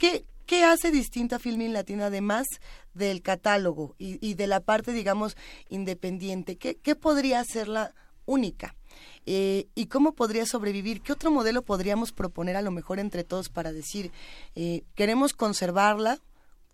¿Qué, 0.00 0.24
¿Qué 0.46 0.64
hace 0.64 0.90
distinta 0.90 1.38
Filmin 1.38 1.74
Latino 1.74 2.04
además 2.04 2.46
del 2.94 3.20
catálogo 3.20 3.96
y, 3.98 4.32
de 4.32 4.46
la 4.46 4.60
parte, 4.60 4.92
digamos, 4.92 5.36
independiente? 5.68 6.56
¿Qué, 6.56 6.76
qué 6.76 6.96
podría 6.96 7.38
hacerla 7.38 7.94
única? 8.24 8.74
Eh, 9.26 9.68
¿Y 9.74 9.88
cómo 9.88 10.14
podría 10.14 10.46
sobrevivir? 10.46 11.02
¿Qué 11.02 11.12
otro 11.12 11.30
modelo 11.30 11.60
podríamos 11.60 12.12
proponer 12.12 12.56
a 12.56 12.62
lo 12.62 12.70
mejor 12.70 12.98
entre 12.98 13.24
todos 13.24 13.50
para 13.50 13.72
decir, 13.72 14.10
eh, 14.54 14.84
queremos 14.94 15.34
conservarla? 15.34 16.18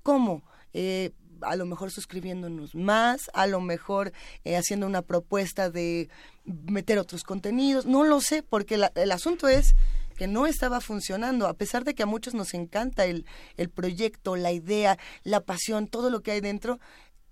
¿Cómo? 0.05 0.45
Eh, 0.73 1.11
a 1.41 1.57
lo 1.57 1.67
mejor 1.67 1.91
suscribiéndonos 1.91 2.77
más, 2.77 3.29
a 3.35 3.49
lo 3.49 3.61
mejor 3.61 4.13
haciendo 4.57 4.87
una 4.87 5.03
propuesta 5.03 5.69
de 5.69 6.09
meter 6.45 7.01
otros 7.01 7.25
contenidos, 7.25 7.87
no 7.87 8.05
lo 8.05 8.21
sé, 8.21 8.45
porque 8.45 8.81
el 8.95 9.11
asunto 9.13 9.49
es 9.49 9.75
que 10.17 10.27
no 10.27 10.47
estaba 10.47 10.81
funcionando, 10.81 11.47
a 11.47 11.55
pesar 11.55 11.85
de 11.85 11.95
que 11.95 12.03
a 12.03 12.07
muchos 12.07 12.35
nos 12.35 12.55
encanta 12.55 13.05
el, 13.05 13.27
el 13.57 13.71
proyecto, 13.71 14.37
la 14.37 14.53
idea, 14.53 14.99
la 15.23 15.41
pasión, 15.41 15.87
todo 15.87 16.11
lo 16.11 16.23
que 16.23 16.33
hay 16.33 16.41
dentro, 16.41 16.81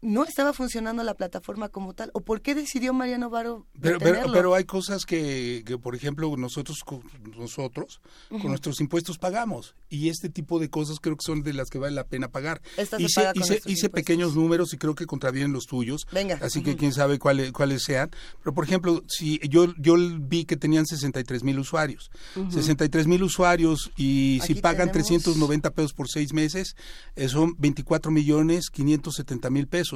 no 0.05 0.25
estaba 0.25 0.53
funcionando 0.53 1.03
la 1.03 1.15
plataforma 1.15 1.69
como 1.71 1.95
tal. 1.95 2.11
¿O 2.13 2.21
por 2.21 2.43
qué 2.43 2.55
decidió 2.55 2.93
Mariano 2.93 3.31
Varo 3.31 3.67
pero, 3.81 3.99
pero, 3.99 4.55
hay 4.55 4.65
cosas 4.65 5.05
que, 5.07 5.63
que, 5.67 5.79
por 5.79 5.95
ejemplo 5.95 6.37
nosotros 6.37 6.81
con- 6.85 7.03
nosotros 7.37 8.01
con 8.29 8.43
nuestros 8.45 8.81
impuestos 8.81 9.19
pagamos. 9.19 9.75
Y 9.89 10.09
este 10.11 10.29
tipo 10.29 10.59
de 10.59 10.69
cosas 10.69 10.99
creo 11.01 11.17
que 11.17 11.25
son 11.25 11.43
de 11.43 11.53
las 11.55 11.71
que 11.71 11.79
vale 11.79 11.95
la 11.95 12.05
pena 12.05 12.29
pagar. 12.29 12.61
Esta 12.77 13.01
hice, 13.01 13.23
paga 13.23 13.33
hice, 13.67 13.89
pequeños 13.89 14.35
números 14.37 14.73
y 14.75 14.77
creo 14.79 14.95
que 14.95 15.07
contravienen 15.07 15.53
los 15.53 15.67
tuyos. 15.67 16.07
Venga. 16.13 16.39
así 16.43 16.63
que 16.63 16.77
quién 16.77 16.93
sabe 16.93 17.19
cuáles 17.19 17.53
cuáles 17.53 17.83
sean. 17.85 18.11
Pero 18.43 18.53
por 18.55 18.65
ejemplo 18.65 19.03
si 19.09 19.41
yo 19.49 19.73
yo 19.79 19.97
vi 20.21 20.45
que 20.45 20.57
tenían 20.57 20.85
63 20.87 21.43
mil 21.45 21.59
usuarios. 21.59 22.11
Ujú. 22.37 22.51
63 22.53 23.07
mil 23.07 23.23
usuarios 23.23 23.91
y 23.97 24.41
si 24.45 24.55
pagan 24.57 24.91
tenemos- 24.91 25.09
390 25.09 25.71
pesos 25.71 25.93
por 25.95 26.09
seis 26.09 26.33
meses 26.33 26.77
eh, 27.17 27.29
son 27.29 27.55
24 27.59 28.11
millones 28.11 28.69
570 28.71 29.49
mil 29.51 29.67
pesos 29.67 29.94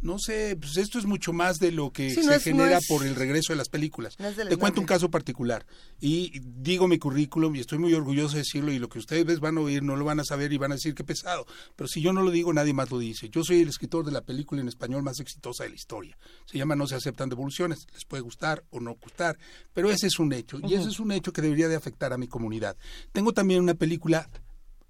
no 0.00 0.18
sé 0.18 0.56
pues 0.60 0.76
esto 0.78 0.98
es 0.98 1.04
mucho 1.06 1.32
más 1.32 1.58
de 1.60 1.70
lo 1.70 1.92
que 1.92 2.10
Sí, 2.10 2.16
se 2.16 2.24
no 2.24 2.32
es- 2.32 2.38
no 2.46 2.52
genera 2.58 2.78
es- 2.78 2.86
por 2.88 3.06
el 3.06 3.14
regreso 3.14 3.52
de 3.52 3.56
las 3.56 3.68
películas 3.68 4.18
No 4.18 4.32
te 4.32 4.56
cuento 4.56 4.80
un 4.80 4.86
caso 4.86 5.10
particular 5.10 5.64
y 6.00 6.40
digo 6.40 6.88
mi 6.88 6.98
currículum 6.98 7.54
y 7.56 7.60
estoy 7.60 7.78
muy 7.78 7.94
orgulloso 7.94 8.34
de 8.34 8.40
decirlo 8.40 8.72
y 8.72 8.78
lo 8.78 8.88
que 8.88 8.98
ustedes 8.98 9.38
van 9.40 9.58
a 9.58 9.60
oír 9.60 9.82
no 9.82 9.94
lo 9.96 10.04
van 10.04 10.18
a 10.20 10.24
saber 10.24 10.52
y 10.52 10.58
van 10.58 10.72
a 10.72 10.74
decir 10.74 10.94
que 10.94 11.04
pesado, 11.04 11.46
pero 11.76 11.86
si 11.88 12.00
yo 12.02 12.12
no 12.12 12.22
lo 12.22 12.30
digo 12.30 12.52
nadie 12.52 12.72
más 12.74 12.90
lo 12.90 12.98
dice. 12.98 13.28
Yo 13.30 13.44
soy 13.44 13.60
el 13.62 13.68
escritor 13.68 14.04
de 14.04 14.12
la 14.12 14.22
película 14.22 14.60
en 14.60 14.68
español 14.68 15.02
más 15.02 15.20
exitosa 15.20 15.62
de 15.64 15.70
la 15.70 15.76
historia. 15.76 16.18
Se 16.46 16.58
llama 16.58 16.74
No 16.74 16.86
se 16.86 16.96
aceptan 16.96 17.28
devoluciones, 17.28 17.86
les 17.92 18.04
puede 18.04 18.22
gustar 18.22 18.64
o 18.70 18.80
no 18.80 18.94
gustar, 18.94 19.38
pero 19.72 19.90
ese 19.90 20.08
es 20.08 20.18
un 20.18 20.32
hecho 20.32 20.58
y 20.62 20.74
ese 20.74 20.88
es 20.88 20.98
un 21.00 21.12
hecho 21.12 21.32
que 21.32 21.42
debería 21.42 21.68
de 21.68 21.76
afectar 21.76 22.12
a 22.12 22.18
mi 22.18 22.26
comunidad. 22.28 22.76
Tengo 23.12 23.32
también 23.32 23.60
una 23.62 23.74
película 23.74 24.28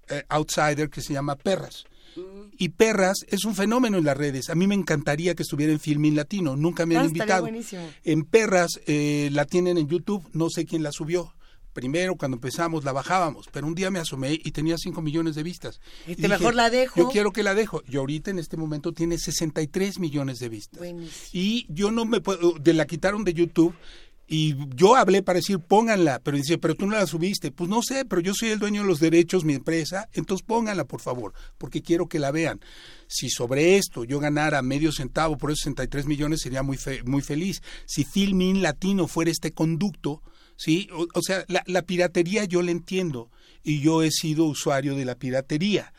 eh, 0.09 0.23
outsider 0.29 0.89
que 0.89 1.01
se 1.01 1.13
llama 1.13 1.35
Perras. 1.37 1.85
Y 2.57 2.69
Perras 2.69 3.17
es 3.27 3.45
un 3.45 3.55
fenómeno 3.55 3.97
en 3.97 4.03
las 4.05 4.17
redes. 4.17 4.49
A 4.49 4.55
mí 4.55 4.67
me 4.67 4.75
encantaría 4.75 5.35
que 5.35 5.43
estuviera 5.43 5.71
en 5.73 5.79
Filmin 5.79 6.15
Latino. 6.15 6.55
Nunca 6.55 6.85
me 6.85 6.95
han 6.97 7.03
Ah, 7.03 7.07
invitado. 7.07 7.47
En 8.03 8.23
Perras 8.23 8.79
eh, 8.87 9.29
la 9.31 9.45
tienen 9.45 9.77
en 9.77 9.87
YouTube, 9.87 10.27
no 10.33 10.49
sé 10.49 10.65
quién 10.65 10.83
la 10.83 10.91
subió. 10.91 11.33
Primero, 11.73 12.15
cuando 12.17 12.37
empezamos, 12.37 12.83
la 12.83 12.91
bajábamos, 12.91 13.47
pero 13.51 13.65
un 13.65 13.73
día 13.73 13.89
me 13.89 13.97
asomé 13.97 14.33
y 14.33 14.51
tenía 14.51 14.77
5 14.77 15.01
millones 15.01 15.33
de 15.33 15.41
vistas. 15.41 15.81
Y 16.05 16.15
te 16.15 16.27
mejor 16.27 16.53
la 16.53 16.69
dejo. 16.69 16.99
Yo 16.99 17.09
quiero 17.09 17.31
que 17.31 17.41
la 17.41 17.55
dejo. 17.55 17.81
Y 17.89 17.97
ahorita 17.97 18.29
en 18.29 18.37
este 18.37 18.57
momento 18.57 18.91
tiene 18.91 19.17
63 19.17 19.97
millones 19.99 20.37
de 20.37 20.49
vistas. 20.49 20.77
Buenísimo. 20.77 21.29
Y 21.33 21.65
yo 21.69 21.89
no 21.89 22.05
me 22.05 22.21
puedo, 22.21 22.51
de 22.59 22.73
la 22.75 22.85
quitaron 22.85 23.23
de 23.23 23.33
YouTube. 23.33 23.73
Y 24.25 24.55
yo 24.75 24.95
hablé 24.95 25.21
para 25.21 25.37
decir, 25.39 25.59
pónganla, 25.59 26.19
pero 26.23 26.37
dice, 26.37 26.57
pero 26.57 26.75
tú 26.75 26.87
no 26.87 26.95
la 26.95 27.05
subiste. 27.05 27.51
Pues 27.51 27.69
no 27.69 27.81
sé, 27.83 28.05
pero 28.05 28.21
yo 28.21 28.33
soy 28.33 28.49
el 28.49 28.59
dueño 28.59 28.81
de 28.81 28.87
los 28.87 28.99
derechos, 28.99 29.43
mi 29.43 29.53
empresa, 29.53 30.07
entonces 30.13 30.45
pónganla, 30.45 30.85
por 30.85 31.01
favor, 31.01 31.33
porque 31.57 31.81
quiero 31.81 32.07
que 32.07 32.19
la 32.19 32.31
vean. 32.31 32.59
Si 33.07 33.29
sobre 33.29 33.77
esto 33.77 34.05
yo 34.05 34.19
ganara 34.19 34.61
medio 34.61 34.91
centavo 34.91 35.37
por 35.37 35.51
esos 35.51 35.59
63 35.65 36.05
millones, 36.05 36.41
sería 36.41 36.63
muy, 36.63 36.77
fe- 36.77 37.03
muy 37.03 37.21
feliz. 37.21 37.61
Si 37.85 38.05
Filmin 38.05 38.61
Latino 38.61 39.07
fuera 39.07 39.29
este 39.29 39.51
conducto, 39.51 40.21
¿sí? 40.55 40.87
O, 41.13 41.21
sea, 41.21 41.43
la, 41.47 41.61
la 41.67 41.81
piratería 41.81 42.45
yo 42.45 42.61
la 42.61 42.71
entiendo, 42.71 43.29
y 43.61 43.81
yo 43.81 44.03
he 44.03 44.11
sido 44.11 44.45
usuario 44.45 44.95
de 44.95 45.05
la 45.05 45.15
piratería 45.15 45.93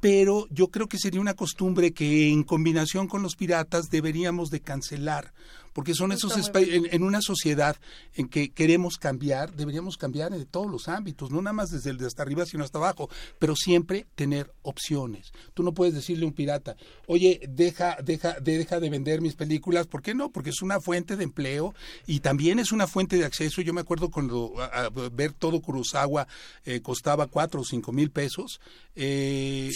pero 0.00 0.46
yo 0.50 0.68
creo 0.68 0.86
que 0.86 0.98
sería 0.98 1.18
una 1.20 1.32
costumbre 1.32 1.92
que 1.92 2.28
en 2.30 2.42
combinación 2.42 3.08
con 3.08 3.22
los 3.22 3.36
piratas 3.36 3.88
deberíamos 3.88 4.50
de 4.50 4.60
cancelar, 4.60 5.32
porque 5.74 5.92
son 5.94 6.12
esos 6.12 6.32
en, 6.54 6.86
en 6.90 7.02
una 7.02 7.20
sociedad 7.20 7.76
en 8.14 8.28
que 8.28 8.48
queremos 8.50 8.96
cambiar, 8.96 9.52
deberíamos 9.54 9.98
cambiar 9.98 10.32
en 10.32 10.46
todos 10.46 10.70
los 10.70 10.88
ámbitos, 10.88 11.30
no 11.30 11.42
nada 11.42 11.52
más 11.52 11.68
desde 11.70 11.90
el 11.90 11.98
de 11.98 12.06
hasta 12.06 12.22
arriba, 12.22 12.46
sino 12.46 12.64
hasta 12.64 12.78
abajo, 12.78 13.10
pero 13.38 13.54
siempre 13.56 14.06
tener 14.14 14.50
opciones. 14.62 15.32
Tú 15.52 15.62
no 15.62 15.74
puedes 15.74 15.92
decirle 15.94 16.24
a 16.24 16.28
un 16.28 16.32
pirata, 16.34 16.76
oye, 17.06 17.40
deja, 17.48 17.98
deja, 18.02 18.40
de- 18.40 18.56
deja 18.56 18.80
de 18.80 18.88
vender 18.88 19.20
mis 19.20 19.34
películas, 19.34 19.86
¿por 19.86 20.00
qué 20.00 20.14
no? 20.14 20.30
Porque 20.30 20.50
es 20.50 20.62
una 20.62 20.80
fuente 20.80 21.16
de 21.16 21.24
empleo 21.24 21.74
y 22.06 22.20
también 22.20 22.58
es 22.60 22.72
una 22.72 22.86
fuente 22.86 23.16
de 23.18 23.24
acceso. 23.24 23.60
Yo 23.60 23.74
me 23.74 23.80
acuerdo 23.82 24.10
cuando 24.10 24.54
a- 24.60 24.84
a 24.86 24.90
ver 25.12 25.32
todo 25.32 25.60
Kurosawa 25.60 26.26
eh, 26.64 26.80
costaba 26.80 27.26
cuatro 27.26 27.60
o 27.60 27.64
cinco 27.64 27.92
mil 27.92 28.10
pesos, 28.10 28.60
eh, 28.94 29.70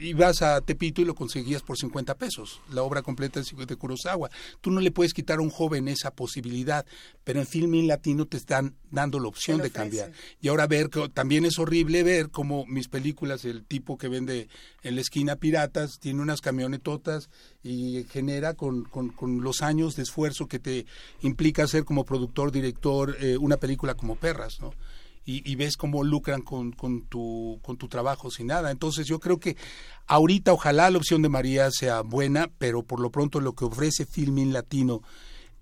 ibas 0.00 0.40
a 0.42 0.60
Tepito 0.62 1.02
y 1.02 1.04
lo 1.04 1.14
conseguías 1.14 1.62
por 1.62 1.76
50 1.76 2.14
pesos, 2.16 2.60
la 2.70 2.82
obra 2.82 3.02
completa 3.02 3.40
de 3.40 3.76
Kurosawa. 3.76 4.30
Tú 4.62 4.70
no 4.70 4.80
le 4.80 4.90
puedes 4.90 5.12
quitar 5.12 5.40
un 5.42 5.50
joven 5.50 5.88
esa 5.88 6.12
posibilidad, 6.12 6.86
pero 7.24 7.40
en 7.40 7.46
Filmin 7.46 7.86
Latino 7.86 8.26
te 8.26 8.36
están 8.36 8.74
dando 8.90 9.20
la 9.20 9.28
opción 9.28 9.60
de 9.60 9.70
cambiar. 9.70 10.12
Y 10.40 10.48
ahora 10.48 10.66
ver, 10.66 10.88
que 10.88 11.08
también 11.08 11.44
es 11.44 11.58
horrible 11.58 12.02
ver 12.02 12.30
como 12.30 12.66
mis 12.66 12.88
películas, 12.88 13.44
el 13.44 13.64
tipo 13.64 13.98
que 13.98 14.08
vende 14.08 14.48
en 14.82 14.94
la 14.94 15.00
esquina 15.00 15.36
piratas, 15.36 15.98
tiene 16.00 16.22
unas 16.22 16.40
camionetotas 16.40 17.30
y 17.62 18.04
genera 18.10 18.54
con, 18.54 18.84
con, 18.84 19.10
con 19.10 19.42
los 19.42 19.62
años 19.62 19.96
de 19.96 20.02
esfuerzo 20.02 20.46
que 20.46 20.58
te 20.58 20.86
implica 21.20 21.64
hacer 21.64 21.84
como 21.84 22.04
productor, 22.04 22.52
director, 22.52 23.16
eh, 23.20 23.36
una 23.36 23.56
película 23.56 23.94
como 23.94 24.16
Perras, 24.16 24.60
¿no? 24.60 24.72
Y, 25.24 25.48
y 25.48 25.54
ves 25.54 25.76
cómo 25.76 26.02
lucran 26.02 26.42
con, 26.42 26.72
con, 26.72 27.02
tu, 27.02 27.60
con 27.62 27.76
tu 27.76 27.86
trabajo 27.86 28.28
sin 28.28 28.48
nada. 28.48 28.72
Entonces 28.72 29.06
yo 29.06 29.20
creo 29.20 29.38
que 29.38 29.56
ahorita 30.08 30.52
ojalá 30.52 30.90
la 30.90 30.98
opción 30.98 31.22
de 31.22 31.28
María 31.28 31.70
sea 31.70 32.00
buena, 32.00 32.50
pero 32.58 32.82
por 32.82 32.98
lo 32.98 33.10
pronto 33.10 33.40
lo 33.40 33.52
que 33.52 33.64
ofrece 33.64 34.04
Filmin 34.04 34.52
Latino 34.52 35.00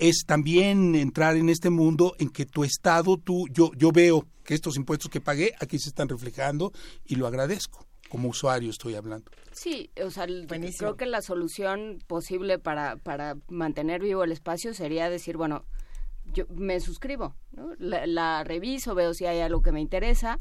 es 0.00 0.24
también 0.26 0.94
entrar 0.94 1.36
en 1.36 1.48
este 1.48 1.70
mundo 1.70 2.14
en 2.18 2.30
que 2.30 2.46
tu 2.46 2.64
estado, 2.64 3.18
tú, 3.18 3.46
yo, 3.52 3.70
yo 3.76 3.92
veo 3.92 4.26
que 4.44 4.54
estos 4.54 4.76
impuestos 4.76 5.10
que 5.10 5.20
pagué 5.20 5.54
aquí 5.60 5.78
se 5.78 5.90
están 5.90 6.08
reflejando 6.08 6.72
y 7.04 7.16
lo 7.16 7.26
agradezco. 7.26 7.86
Como 8.08 8.28
usuario 8.28 8.70
estoy 8.70 8.96
hablando. 8.96 9.30
Sí, 9.52 9.90
o 10.04 10.10
sea, 10.10 10.26
creo 10.26 10.96
que 10.96 11.06
la 11.06 11.22
solución 11.22 11.98
posible 12.08 12.58
para, 12.58 12.96
para 12.96 13.36
mantener 13.48 14.00
vivo 14.00 14.24
el 14.24 14.32
espacio 14.32 14.74
sería 14.74 15.08
decir, 15.08 15.36
bueno, 15.36 15.64
yo 16.32 16.44
me 16.48 16.80
suscribo, 16.80 17.36
¿no? 17.52 17.70
la, 17.78 18.06
la 18.06 18.42
reviso, 18.42 18.96
veo 18.96 19.14
si 19.14 19.26
hay 19.26 19.40
algo 19.40 19.62
que 19.62 19.70
me 19.70 19.80
interesa 19.80 20.40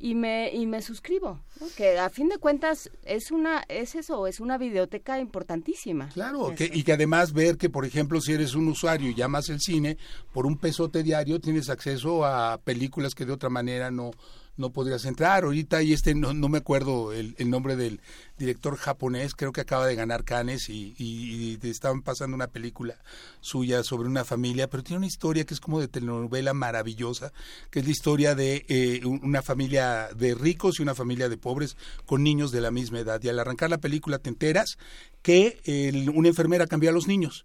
y 0.00 0.14
me 0.14 0.50
y 0.52 0.66
me 0.66 0.80
suscribo, 0.80 1.38
¿no? 1.60 1.66
que 1.76 1.98
a 1.98 2.08
fin 2.08 2.30
de 2.30 2.38
cuentas 2.38 2.90
es 3.04 3.30
una 3.30 3.62
es 3.68 3.94
eso, 3.94 4.26
es 4.26 4.40
una 4.40 4.56
videoteca 4.56 5.20
importantísima. 5.20 6.08
Claro, 6.08 6.54
que, 6.56 6.70
y 6.72 6.82
que 6.82 6.94
además 6.94 7.34
ver 7.34 7.58
que, 7.58 7.68
por 7.68 7.84
ejemplo, 7.84 8.20
si 8.20 8.32
eres 8.32 8.54
un 8.54 8.68
usuario 8.68 9.10
y 9.10 9.14
llamas 9.14 9.50
el 9.50 9.60
cine, 9.60 9.98
por 10.32 10.46
un 10.46 10.56
pesote 10.56 11.02
diario 11.02 11.38
tienes 11.38 11.68
acceso 11.68 12.24
a 12.24 12.58
películas 12.64 13.14
que 13.14 13.26
de 13.26 13.32
otra 13.32 13.50
manera 13.50 13.90
no, 13.90 14.12
no 14.60 14.70
podrías 14.70 15.04
entrar. 15.04 15.44
Ahorita 15.44 15.78
hay 15.78 15.92
este, 15.92 16.14
no, 16.14 16.32
me 16.48 16.58
acuerdo 16.58 17.12
el, 17.12 17.34
nombre 17.50 17.74
del 17.76 18.00
director 18.38 18.76
japonés, 18.76 19.34
creo 19.34 19.52
que 19.52 19.60
acaba 19.60 19.86
de 19.86 19.94
ganar 19.96 20.24
Cannes 20.24 20.68
y, 20.68 20.94
y, 20.98 21.52
y 21.52 21.56
te 21.56 21.70
estaban 21.70 22.02
pasando 22.02 22.34
una 22.36 22.46
película 22.46 22.96
suya 23.40 23.82
sobre 23.82 24.08
una 24.08 24.24
familia, 24.24 24.68
pero 24.70 24.82
tiene 24.82 24.98
una 24.98 25.06
historia 25.06 25.44
que 25.44 25.54
es 25.54 25.60
como 25.60 25.80
de 25.80 25.88
telenovela 25.88 26.54
maravillosa, 26.54 27.32
que 27.70 27.80
es 27.80 27.84
la 27.86 27.90
historia 27.90 28.34
de 28.34 28.64
eh, 28.68 29.00
un- 29.04 29.20
una 29.24 29.42
familia 29.42 30.08
de 30.14 30.34
ricos 30.34 30.78
y 30.78 30.82
una 30.82 30.94
familia 30.94 31.28
de 31.28 31.36
pobres 31.36 31.76
con 32.06 32.22
niños 32.22 32.52
de 32.52 32.60
la 32.60 32.70
misma 32.70 33.00
edad. 33.00 33.20
Y 33.22 33.28
al 33.28 33.38
arrancar 33.38 33.70
la 33.70 33.78
película 33.78 34.18
te 34.18 34.28
enteras 34.28 34.76
que 35.22 35.60
el- 35.64 36.10
una 36.10 36.28
enfermera 36.28 36.66
cambió 36.66 36.90
a 36.90 36.92
los 36.92 37.08
niños. 37.08 37.44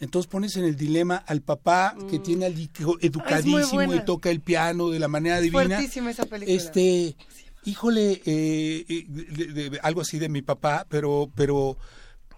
Entonces 0.00 0.28
pones 0.30 0.56
en 0.56 0.64
el 0.64 0.76
dilema 0.76 1.16
al 1.16 1.42
papá 1.42 1.94
que 2.10 2.18
tiene 2.18 2.46
al 2.46 2.58
hijo 2.58 2.96
educadísimo 3.00 3.94
y 3.94 4.00
toca 4.04 4.30
el 4.30 4.40
piano 4.40 4.88
de 4.90 4.98
la 4.98 5.08
manera 5.08 5.40
divina. 5.40 5.76
Fuertísima 5.76 6.10
esa 6.10 6.24
película. 6.24 6.56
Este, 6.56 7.16
híjole, 7.64 8.22
eh, 8.24 8.84
eh, 8.88 9.04
de- 9.08 9.68
de- 9.70 9.80
algo 9.82 10.00
así 10.00 10.18
de 10.18 10.28
mi 10.30 10.40
papá, 10.42 10.86
pero, 10.88 11.30
pero, 11.34 11.76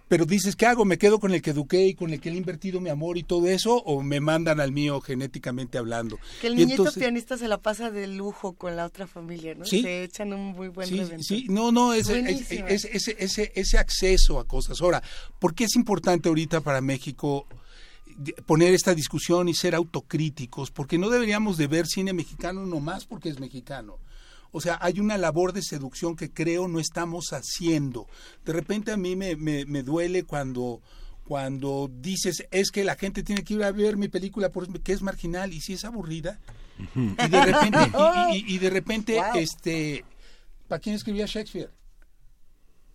pero 0.07 0.25
dices, 0.25 0.55
¿qué 0.55 0.65
hago? 0.67 0.85
¿Me 0.85 0.97
quedo 0.97 1.19
con 1.19 1.33
el 1.33 1.41
que 1.41 1.51
eduqué 1.51 1.87
y 1.87 1.93
con 1.95 2.11
el 2.13 2.19
que 2.19 2.29
le 2.29 2.35
he 2.35 2.39
invertido 2.39 2.79
mi 2.79 2.89
amor 2.89 3.17
y 3.17 3.23
todo 3.23 3.47
eso? 3.47 3.77
¿O 3.77 4.03
me 4.03 4.19
mandan 4.19 4.59
al 4.59 4.71
mío 4.71 5.01
genéticamente 5.01 5.77
hablando? 5.77 6.19
Que 6.41 6.47
el 6.47 6.53
Y 6.53 6.57
niñito 6.57 6.83
entonces- 6.83 7.01
pianista 7.01 7.37
se 7.37 7.47
la 7.47 7.57
pasa 7.57 7.89
de 7.89 8.05
lujo 8.07 8.53
con 8.53 8.75
la 8.75 8.85
otra 8.85 9.07
familia, 9.07 9.55
¿no? 9.55 9.65
Sí. 9.65 9.81
Se 9.81 10.03
echan 10.03 10.33
un 10.33 10.53
muy 10.53 10.67
buen 10.67 10.87
Sí, 10.87 10.95
reventón. 10.97 11.23
sí, 11.23 11.45
no, 11.49 11.71
no, 11.71 11.93
ese, 11.93 12.19
ese, 12.29 12.63
ese, 12.67 13.15
ese, 13.19 13.51
ese 13.55 13.77
acceso 13.77 14.39
a 14.39 14.45
cosas. 14.47 14.81
Ahora, 14.81 15.01
¿por 15.39 15.55
qué 15.55 15.63
es 15.63 15.75
importante 15.75 16.29
ahorita 16.29 16.61
para 16.61 16.81
México 16.81 17.47
poner 18.45 18.73
esta 18.73 18.93
discusión 18.93 19.49
y 19.49 19.55
ser 19.55 19.73
autocríticos? 19.73 20.69
Porque 20.69 20.97
no 20.97 21.09
deberíamos 21.09 21.57
de 21.57 21.67
ver 21.67 21.87
cine 21.87 22.13
mexicano 22.13 22.65
nomás 22.65 23.05
porque 23.05 23.29
es 23.29 23.39
mexicano. 23.39 23.97
O 24.55 24.61
sea, 24.61 24.77
hay 24.81 24.99
una 25.01 25.17
labor 25.17 25.51
de 25.51 25.61
seducción 25.63 26.15
que 26.15 26.31
creo 26.31 26.67
no 26.69 26.79
estamos 26.79 27.33
haciendo. 27.33 28.07
De 28.45 28.53
repente 28.53 28.91
a 28.93 28.97
mí 28.97 29.15
me, 29.17 29.35
me, 29.35 29.65
me 29.65 29.83
duele 29.83 30.23
cuando 30.23 30.81
cuando 31.25 31.89
dices 31.91 32.45
es 32.51 32.69
que 32.69 32.83
la 32.83 32.95
gente 32.95 33.23
tiene 33.23 33.43
que 33.43 33.53
ir 33.55 33.63
a 33.63 33.71
ver 33.71 33.95
mi 33.97 34.09
película 34.09 34.49
porque 34.51 34.91
es 34.91 35.01
marginal 35.01 35.53
y 35.53 35.61
si 35.61 35.71
es 35.73 35.85
aburrida 35.85 36.37
y 36.95 37.27
de 37.29 37.41
repente 37.45 37.79
y, 38.31 38.35
y- 38.35 38.55
y 38.55 38.57
de 38.59 38.69
repente 38.69 39.15
Wow. 39.15 39.35
este 39.35 40.03
¿para 40.67 40.79
quién 40.81 40.95
escribía 40.95 41.25
Shakespeare? 41.25 41.71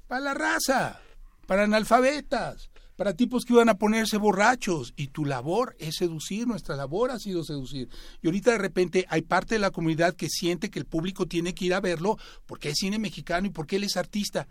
Para 0.06 0.20
la 0.20 0.35
raza, 0.35 1.01
para 1.47 1.64
analfabetas, 1.64 2.68
para 2.99 3.15
tipos 3.15 3.45
que 3.45 3.53
iban 3.53 3.69
a 3.69 3.79
ponerse 3.79 4.16
borrachos. 4.16 4.93
Y 4.97 5.07
tu 5.07 5.25
labor 5.25 5.77
es 5.79 5.95
seducir, 5.97 6.49
nuestra 6.49 6.75
labor 6.75 7.12
ha 7.12 7.19
sido 7.20 7.45
seducir. 7.45 7.89
Y 8.20 8.27
ahorita 8.27 8.51
de 8.51 8.59
repente 8.59 9.07
hay 9.09 9.23
parte 9.23 9.55
de 9.55 9.61
la 9.61 9.70
comunidad 9.70 10.15
que 10.16 10.29
siente 10.29 10.69
que 10.69 10.81
el 10.81 10.85
público 10.85 11.27
tiene 11.27 11.55
que 11.55 11.65
ir 11.66 11.75
a 11.75 11.81
verlo 11.81 12.19
porque 12.45 12.70
es 12.70 12.75
cine 12.79 12.99
mexicano 12.99 13.47
y 13.47 13.51
porque 13.51 13.77
él 13.77 13.85
es 13.85 13.97
artista. 13.97 14.49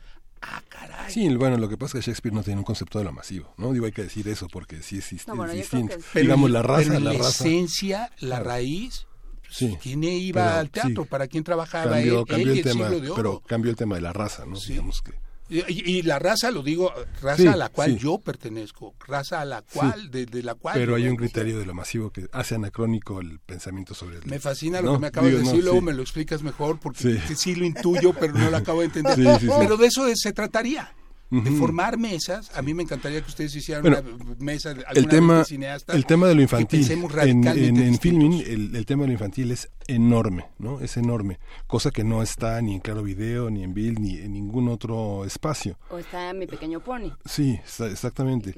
Sí, 1.10 1.28
bueno, 1.36 1.58
lo 1.58 1.68
que 1.68 1.78
pasa 1.78 1.98
es 1.98 2.06
que 2.06 2.12
Shakespeare 2.12 2.34
no 2.34 2.44
tiene 2.44 2.60
un 2.60 2.64
concepto 2.64 3.00
de 3.00 3.06
lo 3.06 3.12
masivo, 3.12 3.54
¿no? 3.58 3.74
Digo, 3.74 3.86
hay 3.86 3.92
que 3.92 4.04
decir 4.04 4.28
eso 4.28 4.48
porque 4.48 4.82
sí 4.82 5.00
es, 5.00 5.28
No, 5.28 5.36
bueno, 5.36 5.52
es 5.52 5.64
yo 5.64 5.70
creo 5.70 5.82
distinto. 5.82 5.98
que- 5.98 6.10
Pero- 6.14 6.24
Digamos, 6.24 6.52
la 6.52 6.62
raza, 6.62 6.84
pero 6.90 7.00
la 7.00 7.14
la 7.14 7.20
raza. 7.20 7.44
esencia, 7.46 8.12
la 8.20 8.40
raíz, 8.40 9.08
Sí. 9.50 9.78
¿quién 9.82 10.04
iba 10.04 10.44
Pero, 10.46 10.58
al 10.60 10.70
teatro? 10.70 11.04
sí, 11.04 11.10
¿Para 11.10 11.28
quién 11.28 11.44
trabajaba 11.44 11.92
cambió, 11.94 12.20
él? 12.22 12.26
cambió 12.28 12.52
Él 12.52 12.58
el 12.60 12.64
tema, 12.64 12.86
siglo 12.88 13.00
de 13.02 13.08
oro. 13.10 13.16
pero 13.16 13.40
cambió 13.48 13.72
el 13.72 13.78
tema 13.78 13.96
de 13.96 14.02
la 14.02 14.14
raza, 14.14 14.46
¿no? 14.46 14.60
Digamos 14.60 15.02
que 15.02 15.14
Y, 15.50 16.02
la 16.02 16.20
raza, 16.20 16.52
lo 16.52 16.62
digo, 16.62 16.92
raza 17.22 17.42
Sí, 17.44 17.48
a 17.48 17.56
la 17.56 17.70
cual 17.70 17.92
sí. 17.94 17.98
yo 18.00 18.18
pertenezco, 18.18 18.96
raza 19.08 19.40
a 19.42 19.46
la 19.46 19.62
Sí. 19.62 19.80
cual, 19.80 20.12
de, 20.12 20.26
de 20.26 20.44
la 20.44 20.56
cual... 20.56 20.76
pero 20.78 20.96
hay 20.96 21.08
un 21.08 21.16
criterio 21.16 21.58
de 21.58 21.66
lo 21.66 21.74
masivo 21.74 22.10
que 22.12 22.28
hace 22.34 22.56
anacrónico 22.56 23.22
el 23.22 23.40
pensamiento 23.40 23.94
sobre 23.94 24.18
el 24.18 24.26
Me 24.26 24.40
fascina 24.40 24.82
lo 24.82 24.88
¿no? 24.88 24.94
que 24.96 25.00
me 25.00 25.08
acabas 25.08 25.30
Digo, 25.30 25.40
de 25.40 25.46
no, 25.46 25.50
decir, 25.52 25.64
luego 25.64 25.80
sí. 25.80 25.86
me 25.86 25.94
lo 25.94 26.02
explicas 26.02 26.44
mejor 26.44 26.80
porque 26.80 27.00
Sí. 27.00 27.18
sí. 27.30 27.36
sí 27.36 27.56
lo 27.56 27.66
intuyo, 27.66 28.14
pero 28.14 28.34
no 28.34 28.50
lo 28.52 28.58
acabo 28.58 28.80
de 28.82 28.88
entender. 28.88 29.16
Sí, 29.16 29.24
sí, 29.40 29.48
sí. 29.48 29.54
Pero 29.58 29.78
de 29.78 29.88
eso 29.88 30.06
se 30.16 30.34
trataría, 30.34 30.92
de 31.30 31.52
formar 31.52 31.98
mesas. 31.98 32.52
A 32.56 32.62
mí 32.62 32.74
me 32.74 32.84
encantaría 32.84 33.22
que 33.22 33.28
ustedes 33.28 33.54
hicieran 33.56 33.84
Bueno, 33.84 34.00
una 34.00 34.36
mesa 34.40 34.70
alguna 34.70 34.90
el 34.96 35.04
vez 35.06 35.10
tema 35.10 35.38
de 35.40 35.46
cineasta 35.46 35.94
el 35.94 36.06
tema 36.06 36.28
de 36.28 36.36
lo 36.36 36.42
infantil 36.42 36.90
en, 36.92 37.48
en, 37.48 37.78
en 37.78 38.00
filming 38.00 38.44
el, 38.48 38.76
el 38.76 38.86
tema 38.86 39.02
de 39.04 39.08
lo 39.08 39.14
infantil 39.14 39.52
es 39.52 39.70
enorme 39.88 40.46
no 40.60 40.80
es 40.82 40.98
enorme 40.98 41.40
cosa 41.66 41.92
que 41.92 42.04
no 42.04 42.22
está 42.22 42.62
ni 42.62 42.74
en 42.76 42.80
claro 42.82 43.04
video 43.04 43.50
ni 43.50 43.64
en 43.64 43.74
Bill 43.74 44.02
ni 44.02 44.18
en 44.18 44.34
ningún 44.34 44.68
otro 44.68 45.24
espacio 45.26 45.78
O 45.90 45.98
está 45.98 46.34
mi 46.34 46.46
pequeño 46.48 46.80
pony. 46.82 47.12
Sí, 47.26 47.60
está- 47.66 47.88
exactamente. 47.88 48.54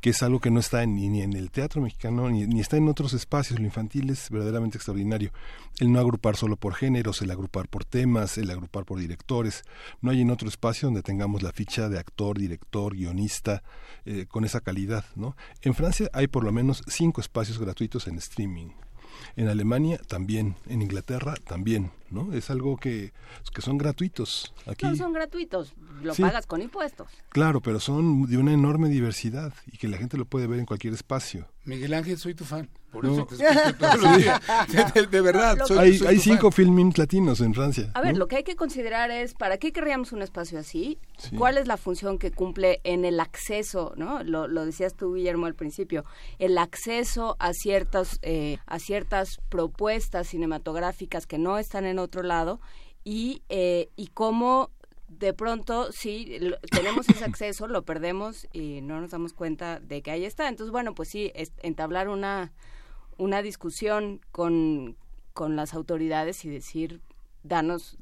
Que 0.00 0.10
es 0.10 0.22
algo 0.22 0.40
que 0.40 0.50
no 0.50 0.60
está 0.60 0.84
ni, 0.86 1.08
ni 1.08 1.22
en 1.22 1.32
el 1.34 1.50
teatro 1.50 1.82
mexicano, 1.82 2.28
ni, 2.30 2.46
ni 2.46 2.60
está 2.60 2.76
en 2.76 2.88
otros 2.88 3.12
espacios. 3.12 3.58
Lo 3.58 3.64
infantil 3.66 4.10
es 4.10 4.30
verdaderamente 4.30 4.78
extraordinario. 4.78 5.30
El 5.80 5.92
no 5.92 5.98
agrupar 6.00 6.36
solo 6.36 6.56
por 6.56 6.74
géneros, 6.74 7.20
el 7.22 7.30
agrupar 7.30 7.68
por 7.68 7.84
temas, 7.84 8.38
el 8.38 8.50
agrupar 8.50 8.84
por 8.84 8.98
directores. 9.00 9.62
No 10.00 10.10
hay 10.10 10.20
en 10.20 10.30
otro 10.30 10.48
espacio 10.48 10.86
donde 10.88 11.02
tengamos 11.02 11.42
la 11.42 11.52
ficha 11.52 11.88
de 11.88 11.98
actor, 11.98 12.38
director, 12.38 12.94
guionista, 12.94 13.62
eh, 14.04 14.26
con 14.28 14.44
esa 14.44 14.60
calidad. 14.60 15.04
¿no? 15.16 15.36
En 15.62 15.74
Francia 15.74 16.08
hay 16.12 16.26
por 16.28 16.44
lo 16.44 16.52
menos 16.52 16.82
cinco 16.86 17.20
espacios 17.20 17.58
gratuitos 17.58 18.06
en 18.08 18.16
streaming. 18.18 18.68
En 19.38 19.48
Alemania 19.48 20.00
también, 20.08 20.56
en 20.68 20.82
Inglaterra 20.82 21.36
también, 21.46 21.92
¿no? 22.10 22.32
Es 22.32 22.50
algo 22.50 22.76
que, 22.76 23.12
que 23.54 23.62
son 23.62 23.78
gratuitos. 23.78 24.54
Aquí, 24.66 24.86
No 24.86 24.96
son 24.96 25.12
gratuitos, 25.12 25.74
lo 26.02 26.14
Sí. 26.14 26.22
pagas 26.22 26.46
con 26.46 26.62
impuestos. 26.62 27.08
Claro, 27.30 27.60
pero 27.60 27.80
son 27.80 28.26
de 28.26 28.36
una 28.38 28.52
enorme 28.52 28.88
diversidad 28.88 29.52
y 29.70 29.78
que 29.78 29.88
la 29.88 29.96
gente 29.98 30.16
lo 30.16 30.24
puede 30.24 30.46
ver 30.46 30.58
en 30.60 30.66
cualquier 30.66 30.94
espacio. 30.94 31.46
Miguel 31.64 31.92
Ángel, 31.94 32.16
soy 32.18 32.34
tu 32.34 32.44
fan. 32.44 32.68
Por 32.90 33.04
No. 33.04 33.12
eso 33.12 33.26
te 33.26 33.34
escucho 33.34 33.74
todos 33.76 34.00
los 34.02 34.16
días. 34.16 34.40
De, 34.94 35.00
de- 35.02 35.06
de 35.08 35.20
verdad, 35.20 35.58
soy, 35.66 35.78
hay 35.78 35.98
soy 35.98 36.06
hay 36.06 36.16
tu 36.16 36.22
cinco 36.22 36.50
filmings 36.50 36.96
latinos 36.96 37.42
en 37.42 37.52
Francia. 37.52 37.90
A 37.92 38.00
ver, 38.00 38.14
¿no? 38.14 38.20
lo 38.20 38.28
que 38.28 38.36
hay 38.36 38.44
que 38.44 38.56
considerar 38.56 39.10
es, 39.10 39.34
¿para 39.34 39.58
qué 39.58 39.72
querríamos 39.72 40.12
un 40.12 40.22
espacio 40.22 40.58
así? 40.58 40.98
Sí. 41.18 41.36
¿Cuál 41.36 41.58
es 41.58 41.66
la 41.66 41.76
función 41.76 42.18
que 42.18 42.30
cumple 42.30 42.80
en 42.84 43.04
el 43.04 43.20
acceso, 43.20 43.92
no? 43.98 44.22
Lo, 44.24 44.48
lo 44.48 44.64
decías 44.64 44.94
tú, 44.94 45.12
Guillermo, 45.14 45.44
al 45.44 45.54
principio, 45.54 46.06
el 46.38 46.56
acceso 46.56 47.36
a 47.38 47.52
ciertas, 47.52 48.18
eh, 48.22 48.56
a 48.64 48.78
ciertas 48.78 49.36
propuestas 49.50 50.28
cinematográficas 50.28 51.26
que 51.26 51.36
no 51.36 51.58
están 51.58 51.84
en 51.84 51.97
otro 51.98 52.22
lado 52.22 52.60
y, 53.04 53.42
eh, 53.48 53.88
y 53.96 54.08
cómo 54.08 54.70
de 55.08 55.32
pronto 55.32 55.90
sí 55.92 56.38
lo- 56.40 56.58
tenemos 56.70 57.08
ese 57.08 57.24
acceso, 57.24 57.66
lo 57.66 57.82
perdemos 57.82 58.46
y 58.52 58.80
no 58.82 59.00
nos 59.00 59.10
damos 59.10 59.32
cuenta 59.32 59.80
de 59.80 60.02
que 60.02 60.10
ahí 60.10 60.24
está. 60.24 60.48
Entonces, 60.48 60.70
bueno, 60.72 60.94
pues 60.94 61.08
sí, 61.10 61.32
es 61.34 61.52
entablar 61.62 62.08
una, 62.08 62.52
una 63.16 63.40
discusión 63.42 64.20
con, 64.32 64.96
con 65.32 65.56
las 65.56 65.72
autoridades 65.74 66.44
y 66.44 66.48
decir, 66.50 67.00
danos, 67.42 67.96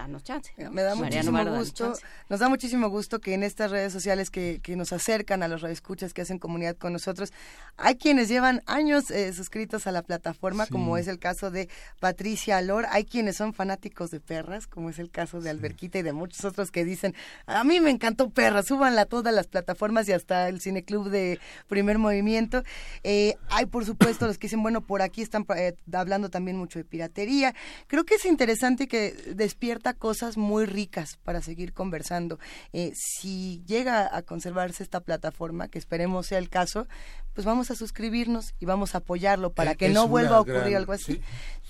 danos 0.00 0.24
chance. 0.24 0.52
¿no? 0.58 0.70
Me 0.70 0.82
da 0.82 0.94
Mariano 0.94 1.30
muchísimo 1.32 1.56
gusto, 1.58 1.94
nos 2.28 2.40
da 2.40 2.48
muchísimo 2.48 2.88
gusto 2.88 3.20
que 3.20 3.34
en 3.34 3.42
estas 3.42 3.70
redes 3.70 3.92
sociales 3.92 4.30
que, 4.30 4.60
que 4.62 4.76
nos 4.76 4.92
acercan 4.92 5.42
a 5.42 5.48
los 5.48 5.62
radioescuchas 5.62 6.12
que 6.12 6.22
hacen 6.22 6.38
comunidad 6.38 6.76
con 6.76 6.92
nosotros, 6.92 7.32
hay 7.76 7.96
quienes 7.96 8.28
llevan 8.28 8.62
años 8.66 9.10
eh, 9.10 9.32
suscritos 9.32 9.86
a 9.86 9.92
la 9.92 10.02
plataforma, 10.02 10.66
Sí. 10.66 10.72
como 10.72 10.96
es 10.98 11.08
el 11.08 11.18
caso 11.18 11.50
de 11.50 11.68
Patricia 12.00 12.56
Alor, 12.58 12.86
hay 12.90 13.04
quienes 13.04 13.36
son 13.36 13.52
fanáticos 13.54 14.10
de 14.10 14.20
perras, 14.20 14.66
como 14.66 14.90
es 14.90 14.98
el 14.98 15.10
caso 15.10 15.40
de 15.40 15.50
Alberquita 15.50 15.98
y 15.98 16.02
de 16.02 16.12
muchos 16.12 16.44
otros 16.44 16.70
que 16.70 16.84
dicen, 16.84 17.14
a 17.46 17.62
mí 17.64 17.80
me 17.80 17.90
encantó 17.90 18.30
perras, 18.30 18.66
súbanla 18.66 19.02
a 19.02 19.06
todas 19.06 19.32
las 19.34 19.46
plataformas 19.46 20.08
y 20.08 20.12
hasta 20.12 20.48
el 20.48 20.60
cineclub 20.60 21.08
de 21.10 21.38
primer 21.68 21.98
movimiento. 21.98 22.62
Eh, 23.02 23.34
hay 23.50 23.66
por 23.66 23.84
supuesto 23.84 24.26
los 24.26 24.38
que 24.38 24.46
dicen, 24.46 24.62
bueno, 24.62 24.80
por 24.80 25.02
aquí 25.02 25.22
están 25.22 25.46
eh, 25.56 25.74
hablando 25.92 26.30
también 26.30 26.56
mucho 26.56 26.78
de 26.78 26.84
piratería. 26.84 27.54
Creo 27.86 28.04
que 28.04 28.14
es 28.16 28.24
interesante 28.24 28.88
que 28.88 29.12
despierta 29.34 29.83
cosas 29.92 30.36
muy 30.38 30.64
ricas 30.64 31.18
para 31.22 31.42
seguir 31.42 31.74
conversando. 31.74 32.38
Eh, 32.72 32.92
si 32.94 33.62
llega 33.66 34.16
a 34.16 34.22
conservarse 34.22 34.82
esta 34.82 35.00
plataforma, 35.00 35.68
que 35.68 35.78
esperemos 35.78 36.28
sea 36.28 36.38
el 36.38 36.48
caso, 36.48 36.86
pues 37.34 37.44
vamos 37.44 37.70
a 37.70 37.74
suscribirnos 37.74 38.54
y 38.58 38.64
vamos 38.64 38.94
a 38.94 38.98
apoyarlo 38.98 39.52
para 39.52 39.72
Eh, 39.72 39.76
que 39.76 39.88
no 39.90 40.08
vuelva 40.08 40.36
a 40.36 40.40
ocurrir 40.40 40.62
gran- 40.62 40.76
algo 40.76 40.92
así. 40.92 41.20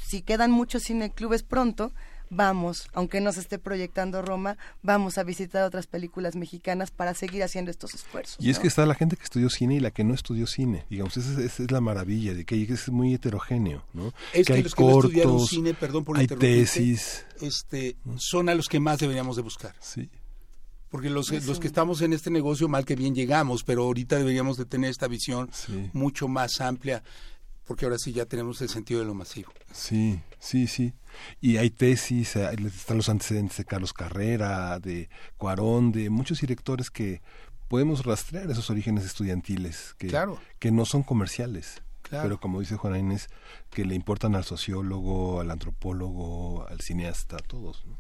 Si 0.07 0.23
quedan 0.23 0.51
muchos 0.53 0.85
cineclubes 0.85 1.43
pronto, 1.43 1.93
vamos, 2.31 2.89
aunque 2.95 3.21
no 3.21 3.33
se 3.33 3.41
esté 3.41 3.59
proyectando 3.59 4.23
Roma, 4.23 4.57
vamos 4.83 5.19
a 5.19 5.23
visitar 5.23 5.63
otras 5.65 5.87
películas 5.87 6.35
mexicanas 6.37 6.91
para 6.91 7.15
seguir 7.15 7.43
haciendo 7.43 7.71
estos 7.71 7.95
esfuerzos. 7.95 8.37
Y 8.45 8.51
es 8.51 8.57
¿no? 8.57 8.63
que 8.63 8.69
está 8.69 8.87
la 8.87 8.95
gente 8.95 9.17
que 9.17 9.23
estudió 9.25 9.51
cine 9.51 9.77
y 9.77 9.81
la 9.81 9.91
que 9.91 10.05
no 10.05 10.15
estudió 10.15 10.47
cine. 10.47 10.85
Digamos, 10.91 11.17
esa, 11.17 11.33
es- 11.33 11.39
esa 11.39 11.63
es 11.65 11.71
la 11.71 11.81
maravilla, 11.81 12.35
de 12.35 12.45
que 12.45 12.63
es 12.63 12.89
muy 12.91 13.15
heterogéneo, 13.15 13.85
¿no? 13.93 14.13
Es 14.33 14.47
que, 14.47 14.55
hay 14.55 14.63
los 14.63 14.75
que 14.75 14.83
no 14.83 14.91
estudiaron 15.01 15.33
cortos, 15.33 15.49
cine, 15.51 15.75
perdón 15.75 16.05
por 16.05 16.19
hay 16.19 16.27
tesis. 16.27 17.25
este, 17.41 17.97
son 18.17 18.49
a 18.49 18.55
los 18.55 18.69
que 18.69 18.81
más 18.81 18.99
deberíamos 18.99 19.37
de 19.37 19.43
buscar. 19.43 19.75
Sí. 19.81 20.09
Porque 20.91 21.11
los, 21.11 21.27
Sí. 21.27 21.41
los 21.41 21.59
que 21.59 21.67
estamos 21.67 22.03
en 22.03 22.13
este 22.13 22.31
negocio, 22.31 22.69
mal 22.69 22.85
que 22.85 22.95
bien 22.95 23.15
llegamos, 23.15 23.65
pero 23.65 23.83
ahorita 23.83 24.17
deberíamos 24.17 24.57
de 24.57 24.65
tener 24.65 24.91
esta 24.91 25.09
visión 25.09 25.51
Sí. 25.53 25.91
mucho 25.93 26.29
más 26.29 26.61
amplia, 26.61 27.03
porque 27.67 27.85
ahora 27.85 27.99
sí 27.99 28.13
ya 28.13 28.27
tenemos 28.27 28.61
el 28.63 28.69
sentido 28.69 29.01
de 29.01 29.07
lo 29.07 29.15
masivo. 29.15 29.51
Sí, 29.73 30.21
sí, 30.45 30.67
sí. 30.67 30.93
Y 31.41 31.57
hay 31.57 31.71
tesis, 31.71 32.37
hay- 32.37 32.57
están 32.67 32.97
los 32.99 33.09
antecedentes 33.09 33.57
de 33.57 33.65
Carlos 33.65 33.93
Carrera, 33.93 34.79
de 34.79 35.09
Cuarón, 35.37 35.93
de 35.93 36.11
muchos 36.11 36.41
directores 36.41 36.91
que 36.91 37.23
podemos 37.69 38.05
rastrear 38.05 38.51
esos 38.51 38.69
orígenes 38.71 39.05
estudiantiles 39.05 39.95
que, 39.99 40.09
Claro. 40.09 40.39
que 40.59 40.71
no 40.71 40.85
son 40.85 41.03
comerciales. 41.03 41.83
Claro. 42.03 42.25
Pero 42.25 42.41
como 42.41 42.61
dice 42.61 42.77
Juana 42.77 42.99
Inés, 42.99 43.29
que 43.71 43.85
le 43.87 43.95
importan 43.95 44.35
al 44.35 44.45
sociólogo, 44.45 45.41
al 45.41 45.51
antropólogo, 45.51 46.67
al 46.69 46.81
cineasta, 46.81 47.37
a 47.37 47.41
todos. 47.41 47.85
¿no? 47.87 47.99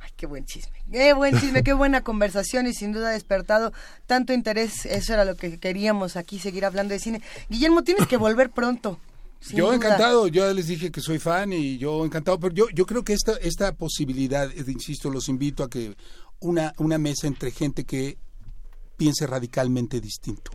Ay, 0.00 0.10
qué 0.16 0.26
buen 0.26 0.44
chisme. 0.44 0.82
Qué 0.90 1.12
buen 1.12 1.38
chisme, 1.38 1.62
qué 1.62 1.72
buena 1.72 2.02
conversación 2.02 2.66
y 2.66 2.74
sin 2.74 2.92
duda 2.92 3.10
ha 3.10 3.12
despertado 3.12 3.72
tanto 4.06 4.32
interés. 4.32 4.84
Eso 4.86 5.14
era 5.14 5.24
lo 5.24 5.36
que 5.36 5.60
queríamos 5.60 6.16
aquí, 6.16 6.38
seguir 6.40 6.64
hablando 6.64 6.92
de 6.92 6.98
cine. 6.98 7.22
Guillermo, 7.48 7.84
tienes 7.84 8.08
que 8.08 8.16
volver 8.16 8.50
pronto. 8.50 8.98
Sin 9.40 9.58
yo 9.58 9.66
duda. 9.66 9.76
encantado, 9.76 10.26
yo 10.28 10.52
les 10.52 10.66
dije 10.66 10.90
que 10.90 11.00
soy 11.00 11.18
fan 11.18 11.52
y 11.52 11.78
yo 11.78 12.04
encantado, 12.04 12.38
pero 12.38 12.54
yo, 12.54 12.68
yo 12.70 12.86
creo 12.86 13.04
que 13.04 13.12
esta, 13.12 13.32
esta 13.34 13.74
posibilidad, 13.74 14.50
eh, 14.50 14.64
insisto, 14.68 15.10
los 15.10 15.28
invito 15.28 15.62
a 15.62 15.70
que 15.70 15.96
una, 16.40 16.72
una 16.78 16.98
mesa 16.98 17.26
entre 17.26 17.50
gente 17.50 17.84
que 17.84 18.18
piense 18.96 19.26
radicalmente 19.26 20.00
distinto 20.00 20.50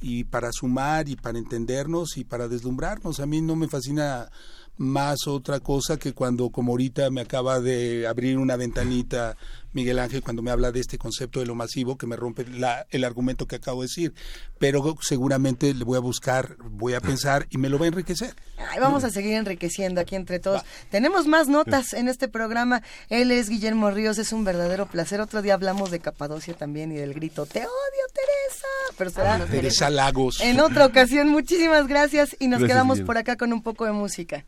y 0.00 0.24
para 0.24 0.50
sumar 0.52 1.08
y 1.08 1.16
para 1.16 1.38
entendernos 1.38 2.16
y 2.16 2.24
para 2.24 2.48
deslumbrarnos. 2.48 3.20
A 3.20 3.26
mí 3.26 3.40
no 3.40 3.56
me 3.56 3.68
fascina 3.68 4.30
más 4.78 5.26
otra 5.26 5.60
cosa 5.60 5.96
que 5.98 6.12
cuando, 6.12 6.50
como 6.50 6.72
ahorita 6.72 7.10
me 7.10 7.20
acaba 7.20 7.60
de 7.60 8.06
abrir 8.06 8.38
una 8.38 8.56
ventanita 8.56 9.36
Miguel 9.74 9.98
Ángel 9.98 10.22
cuando 10.22 10.42
me 10.42 10.50
habla 10.50 10.70
de 10.72 10.80
este 10.80 10.98
concepto 10.98 11.40
de 11.40 11.46
lo 11.46 11.54
masivo 11.54 11.96
que 11.96 12.06
me 12.06 12.16
rompe 12.16 12.44
la, 12.46 12.86
el 12.90 13.04
argumento 13.04 13.46
que 13.46 13.56
acabo 13.56 13.80
de 13.82 13.86
decir. 13.86 14.12
Pero 14.58 14.96
seguramente 15.00 15.72
le 15.72 15.84
voy 15.84 15.96
a 15.96 16.00
buscar, 16.00 16.56
voy 16.70 16.94
a 16.94 17.00
pensar 17.00 17.46
y 17.50 17.58
me 17.58 17.68
lo 17.68 17.78
va 17.78 17.84
a 17.84 17.88
enriquecer. 17.88 18.34
Ay, 18.70 18.80
vamos 18.80 19.04
a 19.04 19.10
seguir 19.10 19.34
enriqueciendo 19.34 20.00
aquí 20.00 20.14
entre 20.16 20.40
todos. 20.40 20.62
Tenemos 20.90 21.26
más 21.26 21.48
notas 21.48 21.92
en 21.94 22.08
este 22.08 22.28
programa. 22.28 22.82
Él 23.08 23.30
es 23.30 23.48
Guillermo 23.48 23.90
Ríos, 23.90 24.18
es 24.18 24.32
un 24.32 24.44
verdadero 24.44 24.86
placer. 24.86 25.20
Otro 25.20 25.40
día 25.42 25.54
hablamos 25.54 25.90
de 25.90 26.00
Capadocia 26.00 26.54
también 26.54 26.92
y 26.92 26.96
del 26.96 27.14
grito, 27.14 27.46
te 27.46 27.60
odio 27.60 27.68
Teresa. 28.12 28.66
Pero 28.98 29.10
será 29.10 29.34
Ah, 29.36 29.46
Teresa 29.50 29.88
Lagos. 29.90 30.40
en 30.40 30.60
otra 30.60 30.84
ocasión. 30.86 31.28
Muchísimas 31.28 31.86
gracias 31.86 32.36
y 32.38 32.48
nos 32.48 32.58
Gracias, 32.60 32.68
quedamos 32.76 32.94
Guillermo. 32.96 33.06
por 33.06 33.18
acá 33.18 33.36
con 33.36 33.52
un 33.52 33.62
poco 33.62 33.86
de 33.86 33.92
música. 33.92 34.44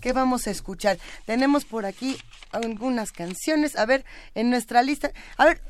¿Qué 0.00 0.12
vamos 0.12 0.46
a 0.46 0.50
escuchar? 0.50 0.98
Tenemos 1.24 1.64
por 1.64 1.86
aquí 1.86 2.16
algunas 2.52 3.12
canciones. 3.12 3.76
A 3.76 3.86
ver, 3.86 4.04
en 4.34 4.50
nuestra 4.50 4.82
lista. 4.82 5.10
A 5.36 5.44
ver, 5.44 5.60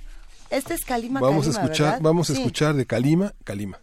este 0.51 0.75
es 0.75 0.85
Calima 0.85 1.21
vamos 1.21 1.47
a 1.47 1.51
escuchar, 1.51 1.87
¿verdad? 1.87 2.01
vamos 2.03 2.31
a 2.31 2.35
Sí. 2.35 2.41
escuchar 2.41 2.75
de 2.75 2.87
Calima, 2.87 3.35
Calima. 3.45 3.81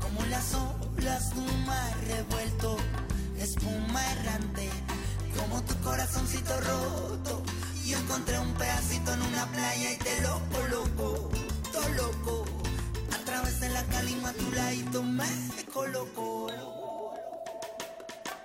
Como 0.00 0.24
las 0.26 0.54
olas 0.54 1.34
de 1.34 1.40
un 1.40 1.66
mar 1.66 1.94
revuelto, 2.06 2.76
espuma 3.38 4.00
errante, 4.12 4.70
como 5.36 5.62
tu 5.64 5.74
corazoncito 5.80 6.60
roto. 6.60 7.42
Yo 7.84 7.98
encontré 7.98 8.38
un 8.38 8.52
pedacito 8.54 9.12
en 9.12 9.22
una 9.22 9.46
playa 9.46 9.92
y 9.92 9.96
te 9.96 10.20
lo 10.22 10.40
coloco, 10.50 11.30
todo 11.72 11.88
loco. 11.90 12.44
A 13.14 13.24
través 13.24 13.60
de 13.60 13.68
la 13.68 13.82
calima 13.84 14.32
tu 14.32 14.50
ladito 14.52 15.02
me 15.02 15.28
coloco. 15.72 16.46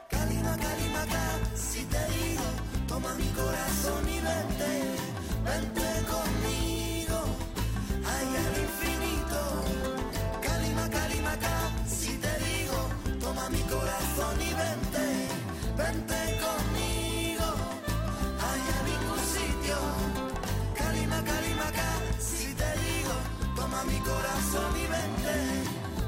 Calima, 0.09 0.57
calima, 0.57 1.01
acá, 1.03 1.39
si 1.55 1.83
te 1.85 2.05
digo, 2.15 2.43
toma 2.87 3.13
mi 3.15 3.27
corazón 3.29 4.07
y 4.09 4.19
vente, 4.19 4.71
vente 5.45 5.87
conmigo, 6.11 7.19
allá 8.05 8.47
al 8.47 8.61
infinito. 8.61 8.90
Toma 23.81 23.91
mi 23.91 23.99
corazón 23.99 24.75
y 24.75 24.87
vente, 24.87 25.35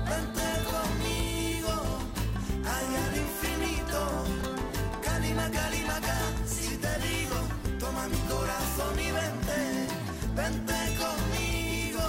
vente 0.10 0.48
conmigo, 0.72 1.74
allá 2.64 3.06
al 3.06 3.18
infinito. 3.18 4.00
Calima, 5.02 5.50
calima, 5.50 5.96
acá, 5.98 6.20
si 6.46 6.78
te 6.78 7.00
digo, 7.00 7.36
toma 7.80 8.08
mi 8.08 8.18
corazón 8.30 9.00
y 9.00 9.12
vente, 9.12 9.88
vente 10.36 10.74
conmigo. 11.04 12.04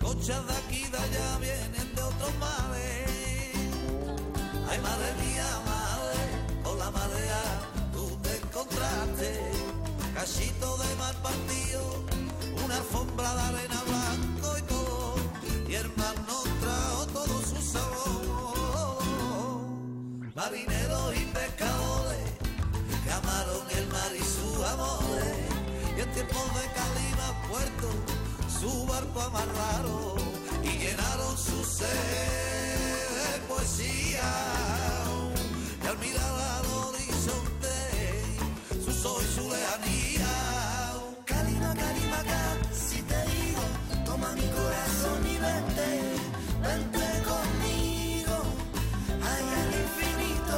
Cochas 0.00 0.46
de 0.46 0.52
aquí 0.52 0.82
de 0.90 0.98
allá 0.98 1.38
vienen 1.40 1.94
de 1.94 2.02
otros 2.02 2.34
mares. 2.38 3.52
Hay 4.68 4.78
madre 4.80 5.14
mía, 5.24 5.46
madre, 5.66 6.20
con 6.62 6.78
la 6.78 6.90
marea 6.90 7.42
tú 7.92 8.18
te 8.22 8.36
encontraste. 8.36 9.50
Cachito 10.14 10.76
de 10.78 10.94
mal 10.96 11.14
partido, 11.22 12.04
alfombra 12.78 13.34
de 13.34 13.40
arena 13.40 13.82
blanco 13.86 14.58
y 14.58 14.62
todo. 14.62 15.14
Y 15.68 15.74
el 15.74 15.88
mar 15.96 16.14
nos 16.26 16.44
trajo 16.62 17.06
todo 17.06 17.34
su 17.50 17.60
sabor. 17.74 19.02
Marineros 20.34 21.16
y 21.16 21.24
pescadores 21.38 22.28
que 23.04 23.10
amaron 23.10 23.64
el 23.78 23.86
mar 23.88 24.12
y 24.14 24.24
sus 24.36 24.64
amores. 24.74 25.38
Y 25.96 26.00
en 26.00 26.12
tiempos 26.12 26.46
de 26.58 26.64
calima 26.78 27.28
puerto, 27.50 27.88
su 28.60 28.86
barco 28.86 29.20
amarraron 29.22 30.18
y 30.62 30.70
llenaron 30.78 31.36
su 31.36 31.64
sed 31.64 33.32
de 33.32 33.38
poesía. 33.48 34.30
Y 35.82 35.86
al 35.86 35.98
mirar 35.98 36.47
Vente 46.62 47.06
conmigo, 47.24 48.36
hay 49.22 49.46
al 49.60 49.70
infinito. 49.84 50.56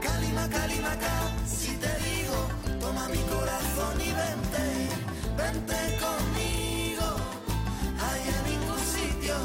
Calima, 0.00 0.48
calima, 0.48 0.90
cal, 0.98 1.28
si 1.46 1.72
te 1.76 1.92
digo, 2.08 2.48
toma 2.80 3.08
mi 3.08 3.18
corazón 3.34 4.00
y 4.00 4.12
vente, 4.22 4.88
vente 5.36 5.98
conmigo, 6.04 7.06
hay 7.98 8.22
a 8.28 8.42
ningún 8.48 8.80
sitio. 8.96 9.36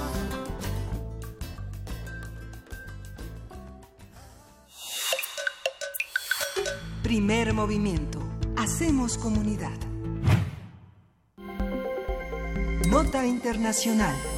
Primer 7.01 7.53
movimiento, 7.53 8.19
hacemos 8.57 9.17
comunidad. 9.17 9.77
Nota 12.87 13.25
internacional. 13.25 14.34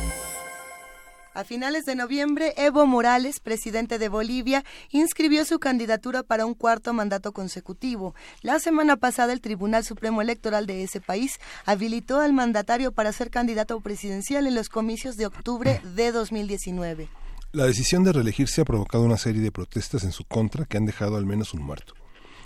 A 1.37 1.43
finales 1.43 1.85
de 1.85 1.93
noviembre, 1.93 2.55
Evo 2.57 2.87
Morales, 2.87 3.39
presidente 3.39 3.99
de 3.99 4.09
Bolivia, 4.09 4.65
inscribió 4.89 5.45
su 5.45 5.59
candidatura 5.59 6.23
para 6.23 6.47
un 6.47 6.55
cuarto 6.55 6.93
mandato 6.93 7.31
consecutivo. 7.31 8.15
La 8.41 8.57
semana 8.57 8.97
pasada, 8.97 9.33
el 9.33 9.39
Tribunal 9.39 9.83
Supremo 9.83 10.23
Electoral 10.23 10.65
de 10.65 10.81
ese 10.81 10.99
país 10.99 11.37
habilitó 11.63 12.21
al 12.21 12.33
mandatario 12.33 12.91
para 12.91 13.13
ser 13.13 13.29
candidato 13.29 13.79
presidencial 13.81 14.47
en 14.47 14.55
los 14.55 14.67
comicios 14.67 15.15
de 15.15 15.27
octubre 15.27 15.79
de 15.93 16.11
2019. 16.11 17.07
La 17.51 17.67
decisión 17.67 18.03
de 18.03 18.13
reelegirse 18.13 18.61
ha 18.61 18.65
provocado 18.65 19.03
una 19.03 19.17
serie 19.17 19.43
de 19.43 19.51
protestas 19.51 20.05
en 20.05 20.13
su 20.13 20.23
contra 20.23 20.65
que 20.65 20.77
han 20.77 20.87
dejado 20.87 21.17
al 21.17 21.27
menos 21.27 21.53
un 21.53 21.61
muerto. 21.61 21.93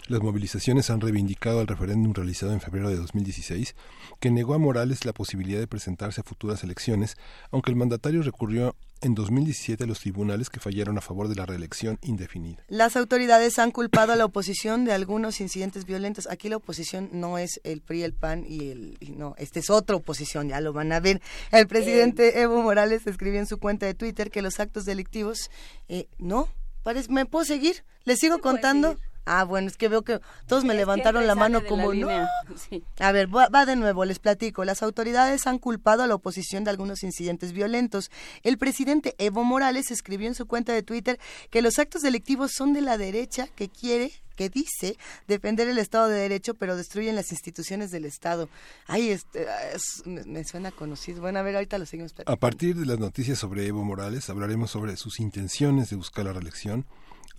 Las 0.09 0.21
movilizaciones 0.21 0.89
han 0.89 0.99
reivindicado 0.99 1.61
el 1.61 1.67
referéndum 1.67 2.13
realizado 2.13 2.51
en 2.51 2.59
febrero 2.59 2.89
de 2.89 2.97
2016, 2.97 3.73
que 4.21 4.29
negó 4.29 4.53
a 4.53 4.59
Morales 4.59 5.03
la 5.03 5.13
posibilidad 5.13 5.59
de 5.59 5.67
presentarse 5.67 6.21
a 6.21 6.23
futuras 6.23 6.63
elecciones, 6.63 7.17
aunque 7.49 7.71
el 7.71 7.75
mandatario 7.75 8.21
recurrió 8.21 8.75
en 9.01 9.15
2017 9.15 9.83
a 9.83 9.87
los 9.87 9.99
tribunales 9.99 10.51
que 10.51 10.59
fallaron 10.59 10.95
a 10.99 11.01
favor 11.01 11.27
de 11.27 11.33
la 11.33 11.47
reelección 11.47 11.97
indefinida. 12.03 12.63
Las 12.67 12.95
autoridades 12.95 13.57
han 13.57 13.71
culpado 13.71 14.13
a 14.13 14.15
la 14.15 14.25
oposición 14.25 14.85
de 14.85 14.93
algunos 14.93 15.41
incidentes 15.41 15.85
violentos. 15.85 16.27
Aquí 16.29 16.49
la 16.49 16.57
oposición 16.57 17.09
no 17.11 17.39
es 17.39 17.59
el 17.63 17.81
PRI, 17.81 18.03
el 18.03 18.13
PAN 18.13 18.45
y 18.47 18.69
el... 18.69 18.97
y 18.99 19.09
no, 19.09 19.33
esta 19.39 19.57
es 19.57 19.71
otra 19.71 19.95
oposición, 19.95 20.49
ya 20.49 20.61
lo 20.61 20.71
van 20.71 20.91
a 20.91 20.99
ver. 20.99 21.19
El 21.51 21.65
presidente 21.65 22.41
Evo 22.41 22.61
Morales 22.61 23.07
escribió 23.07 23.39
en 23.39 23.47
su 23.47 23.57
cuenta 23.57 23.87
de 23.87 23.95
Twitter 23.95 24.29
que 24.29 24.43
los 24.43 24.59
actos 24.59 24.85
delictivos... 24.85 25.49
Eh, 25.89 26.07
no, 26.19 26.47
parece, 26.83 27.11
¿me 27.11 27.25
puedo 27.25 27.43
seguir? 27.43 27.83
¿Les 28.03 28.19
sigo 28.19 28.37
contando? 28.37 28.97
Ah, 29.25 29.43
bueno, 29.43 29.67
es 29.67 29.77
que 29.77 29.87
veo 29.87 30.01
que 30.01 30.19
todos 30.47 30.63
me 30.63 30.73
levantaron 30.73 31.27
la 31.27 31.35
mano 31.35 31.63
como 31.65 31.93
no. 31.93 32.09
A 32.99 33.11
ver, 33.11 33.33
va, 33.33 33.49
va 33.49 33.65
de 33.65 33.75
nuevo, 33.75 34.03
les 34.05 34.19
platico. 34.19 34.65
Las 34.65 34.81
autoridades 34.83 35.45
han 35.47 35.59
culpado 35.59 36.03
a 36.03 36.07
la 36.07 36.15
oposición 36.15 36.63
de 36.63 36.71
algunos 36.71 37.03
incidentes 37.03 37.51
violentos. 37.53 38.09
El 38.43 38.57
presidente 38.57 39.15
Evo 39.19 39.43
Morales 39.43 39.91
escribió 39.91 40.27
en 40.27 40.35
su 40.35 40.47
cuenta 40.47 40.73
de 40.73 40.83
Twitter 40.83 41.19
que 41.49 41.61
los 41.61 41.77
actos 41.79 42.01
delictivos 42.01 42.51
son 42.53 42.73
de 42.73 42.81
la 42.81 42.97
derecha 42.97 43.47
que 43.55 43.69
quiere 43.69 44.11
que 44.35 44.49
dice 44.49 44.97
defender 45.27 45.67
el 45.67 45.77
Estado 45.77 46.07
de 46.07 46.17
Derecho, 46.17 46.55
pero 46.55 46.75
destruyen 46.75 47.15
las 47.15 47.31
instituciones 47.31 47.91
del 47.91 48.05
Estado. 48.05 48.49
Ay, 48.87 49.09
este, 49.11 49.45
es- 49.75 50.01
me, 50.05 50.23
me 50.23 50.43
suena 50.45 50.71
conocido. 50.71 51.21
Bueno, 51.21 51.37
a 51.37 51.43
ver, 51.43 51.55
ahorita 51.55 51.77
lo 51.77 51.85
seguimos. 51.85 52.15
A 52.25 52.35
partir 52.37 52.75
de 52.75 52.85
las 52.87 52.97
noticias 52.97 53.37
sobre 53.37 53.67
Evo 53.67 53.83
Morales, 53.83 54.29
hablaremos 54.31 54.71
sobre 54.71 54.95
sus 54.97 55.19
intenciones 55.19 55.91
de 55.91 55.95
buscar 55.97 56.25
la 56.25 56.33
reelección, 56.33 56.85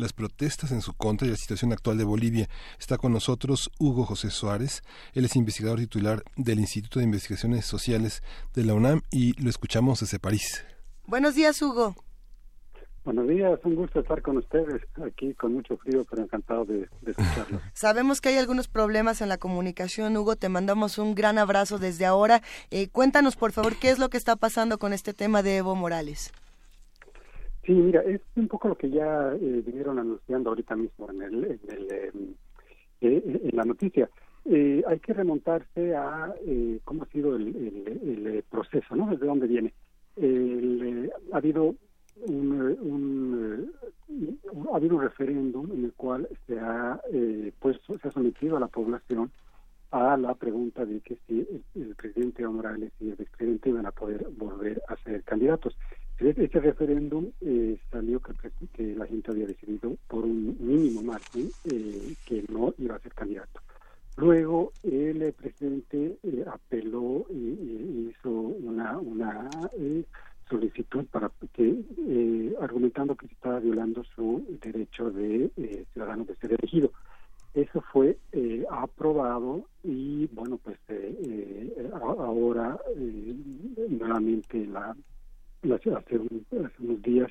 las 0.03 0.13
protestas 0.13 0.73
en 0.73 0.83
su 0.83 0.93
contra 0.95 1.27
y 1.27 1.31
la 1.31 1.37
situación 1.37 1.73
actual 1.73 1.99
de 1.99 2.05
Bolivia. 2.05 2.49
Está 2.79 2.99
con 2.99 3.13
nosotros 3.13 3.71
Hugo 3.79 4.05
José 4.05 4.31
Suárez. 4.31 4.83
Él 5.15 5.25
es 5.25 5.37
investigador 5.37 5.79
titular 5.79 6.23
del 6.37 6.61
Instituto 6.61 6.99
de 6.99 7.07
Investigaciones 7.07 7.65
Sociales 7.65 8.23
de 8.55 8.65
la 8.65 8.75
UNAM 8.75 9.01
y 9.11 9.41
lo 9.43 9.49
escuchamos 9.49 10.01
desde 10.01 10.19
París. 10.19 10.65
Buenos 11.07 11.35
días, 11.35 11.61
Hugo. 11.63 11.95
Buenos 13.05 13.27
días, 13.27 13.59
un 13.65 13.75
gusto 13.75 13.99
estar 13.99 14.23
con 14.23 14.37
ustedes 14.37 14.81
aquí 15.05 15.35
con 15.35 15.55
mucho 15.55 15.77
frío, 15.77 16.07
pero 16.09 16.23
encantado 16.23 16.65
de, 16.65 16.89
de 17.01 17.11
escucharlos. 17.11 17.61
Sabemos 17.75 18.21
que 18.21 18.29
hay 18.29 18.39
algunos 18.39 18.69
problemas 18.69 19.21
en 19.21 19.29
la 19.29 19.39
comunicación, 19.39 20.17
Hugo. 20.17 20.37
Te 20.37 20.49
mandamos 20.49 20.99
un 20.99 21.17
gran 21.17 21.37
abrazo 21.37 21.79
desde 21.79 22.07
ahora. 22.07 22.43
Eh, 22.71 22.89
cuéntanos, 22.91 23.35
por 23.35 23.51
favor, 23.51 23.75
qué 23.75 23.91
es 23.91 23.99
lo 23.99 24.09
que 24.09 24.19
está 24.19 24.37
pasando 24.37 24.79
con 24.79 24.93
este 24.93 25.15
tema 25.15 25.43
de 25.43 25.57
Evo 25.57 25.75
Morales. 25.75 26.33
Sí, 27.65 27.73
mira, 27.73 28.03
es 28.03 28.21
un 28.35 28.49
poco 28.49 28.69
lo 28.69 28.77
que 28.77 28.91
ya 28.91 29.35
eh, 29.35 29.63
vinieron 29.65 29.99
anunciando 29.99 30.51
ahorita 30.51 30.75
mismo 30.75 31.09
en, 31.11 31.23
el, 31.23 31.45
en, 31.45 31.61
el, 31.69 31.93
eh, 31.93 32.13
eh, 33.03 33.41
en 33.51 33.57
la 33.57 33.65
noticia. 33.65 34.11
Eh, 34.45 34.83
hay 34.87 34.99
que 34.99 35.13
remontarse 35.13 35.95
a 35.95 36.35
cómo 36.85 37.05
ha 37.05 37.07
sido 37.07 37.37
el, 37.37 37.49
el- 37.55 38.27
el, 38.27 38.43
proceso, 38.43 38.97
¿no? 38.97 39.09
Desde 39.11 39.27
dónde 39.27 39.47
viene. 39.47 39.73
Ha 41.33 41.37
habido 41.37 41.77
un, 42.27 42.61
un, 42.81 43.73
ha 44.73 44.77
habido 44.77 44.97
un 44.97 45.03
referéndum 45.03 45.71
en 45.73 45.85
el 45.85 45.93
cual 45.95 46.29
se 46.47 46.59
ha 46.59 47.01
puesto, 47.61 47.97
se 47.99 48.09
ha 48.09 48.11
sometido 48.11 48.57
a 48.57 48.61
la 48.61 48.67
población 48.67 49.31
a 49.93 50.17
la 50.17 50.35
pregunta 50.35 50.85
de 50.85 51.01
que 51.01 51.17
si 51.27 51.41
el, 51.41 51.63
el 51.77 51.95
presidente 51.95 52.43
Evo 52.43 52.55
Morales 52.55 52.93
y 52.99 53.11
el 53.11 53.21
expresidente 53.21 53.69
iban 53.69 53.87
a 53.87 53.93
poder 53.93 54.27
volver 54.37 54.83
a 54.89 54.97
ser 54.97 55.23
candidatos. 55.23 55.77
Ese 56.19 56.61
referéndum 56.61 57.33
eh, 57.41 57.79
salió 57.91 58.21
que, 58.21 58.95
la 58.95 59.07
gente 59.07 59.31
había 59.31 59.47
decidido 59.47 59.97
por 60.07 60.25
un 60.25 60.57
mínimo 60.61 61.03
margen 61.03 61.53
eh, 61.65 62.15
que 62.25 62.45
no 62.49 62.75
iba 62.79 62.95
a 62.97 63.01
ser 63.01 63.13
candidato. 63.13 63.61
Luego 64.17 64.73
el 64.85 65.23
eh, 65.23 65.33
presidente 65.33 66.19
apeló 66.47 67.27
y, 67.31 68.11
hizo 68.11 68.31
una, 68.31 68.99
una 68.99 69.69
solicitud 70.49 71.07
para 71.07 71.33
que 71.53 71.83
argumentando 72.61 73.17
que 73.17 73.27
se 73.27 73.35
estaba 73.35 73.59
violando 73.59 74.05
su 74.15 74.45
derecho 74.63 75.11
de 75.11 75.51
ciudadano 75.93 76.25
de 76.25 76.37
ser 76.37 76.53
elegido. 76.53 76.93
Eso 77.55 77.83
fue 77.93 78.19
aprobado 78.71 79.67
y 79.83 80.27
bueno 80.29 80.59
pues 80.63 80.79
eh, 80.89 81.91
ahora 81.95 82.79
nuevamente 83.89 84.67
la- 84.67 84.97
hace, 85.71 86.19
un- 86.19 86.47
hace 86.51 86.83
unos 86.83 87.03
días 87.03 87.31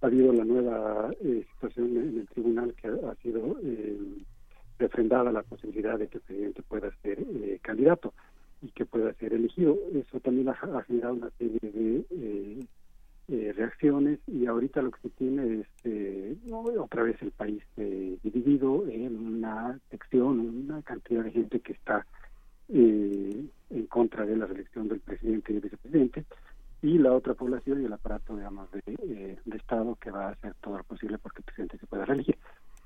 ha 0.00 0.06
habido 0.06 0.32
la 0.32 0.44
nueva 0.44 1.10
eh, 1.20 1.46
situación 1.54 1.96
en 1.96 2.18
el 2.20 2.28
tribunal 2.28 2.74
que 2.74 2.88
ha, 2.88 3.14
sido 3.22 3.56
eh, 3.62 3.98
refrendada 4.78 5.32
la 5.32 5.42
posibilidad 5.42 5.98
de 5.98 6.08
que 6.08 6.18
el 6.18 6.22
presidente 6.24 6.62
pueda 6.62 6.90
ser 7.02 7.20
eh, 7.20 7.58
candidato 7.62 8.12
y 8.60 8.68
que 8.70 8.84
pueda 8.84 9.12
ser 9.14 9.32
elegido. 9.32 9.78
Eso 9.94 10.20
también 10.20 10.48
ha, 10.48 10.54
generado 10.86 11.14
una 11.14 11.30
serie 11.38 11.58
de 11.62 12.04
eh, 12.10 12.66
eh, 13.28 13.52
reacciones 13.56 14.18
y 14.26 14.44
ahorita 14.44 14.82
lo 14.82 14.90
que 14.90 15.00
se 15.02 15.10
tiene 15.10 15.60
es 15.60 15.66
eh, 15.84 16.36
otra 16.78 17.02
vez 17.02 17.20
el 17.22 17.30
país 17.30 17.62
dividido 17.76 18.86
en 18.88 19.16
una 19.16 19.78
sección, 19.90 20.40
una 20.40 20.82
cantidad 20.82 21.24
de 21.24 21.30
gente 21.30 21.60
que 21.60 21.72
está 21.72 22.06
en 22.68 23.50
contra 23.88 24.24
de 24.26 24.36
la 24.36 24.46
reelección 24.46 24.88
del 24.88 25.00
presidente 25.00 25.52
y 25.52 25.54
del 25.54 25.62
vicepresidente 25.64 26.24
y 26.84 26.98
la 26.98 27.14
otra 27.14 27.32
población 27.32 27.80
y 27.80 27.86
el 27.86 27.92
aparato 27.94 28.36
digamos 28.36 28.70
de, 28.70 28.82
eh, 28.86 29.38
de 29.42 29.56
Estado 29.56 29.96
que 29.96 30.10
va 30.10 30.26
a 30.26 30.32
hacer 30.32 30.52
todo 30.60 30.76
lo 30.76 30.84
posible 30.84 31.16
porque 31.16 31.38
el 31.38 31.44
presidente 31.44 31.78
se 31.78 31.86
pueda 31.86 32.04
reelegir. 32.04 32.36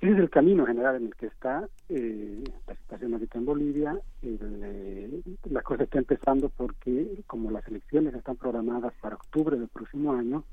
Ese 0.00 0.12
es 0.12 0.18
el 0.20 0.30
camino 0.30 0.64
general 0.64 0.94
en 0.94 1.06
el 1.06 1.16
que 1.16 1.26
está 1.26 1.68
eh, 1.88 2.44
la 2.68 2.76
situación 2.76 3.14
ahorita 3.14 3.38
en 3.38 3.44
Bolivia. 3.44 4.00
El, 4.22 4.38
eh, 4.62 5.22
la 5.50 5.62
cosa 5.62 5.82
está 5.82 5.98
empezando 5.98 6.48
porque 6.48 7.24
como 7.26 7.50
las 7.50 7.66
elecciones 7.66 8.14
están 8.14 8.36
programadas 8.36 8.94
para 9.00 9.16
octubre 9.16 9.58
del 9.58 9.66
próximo 9.66 10.12
año, 10.12 10.44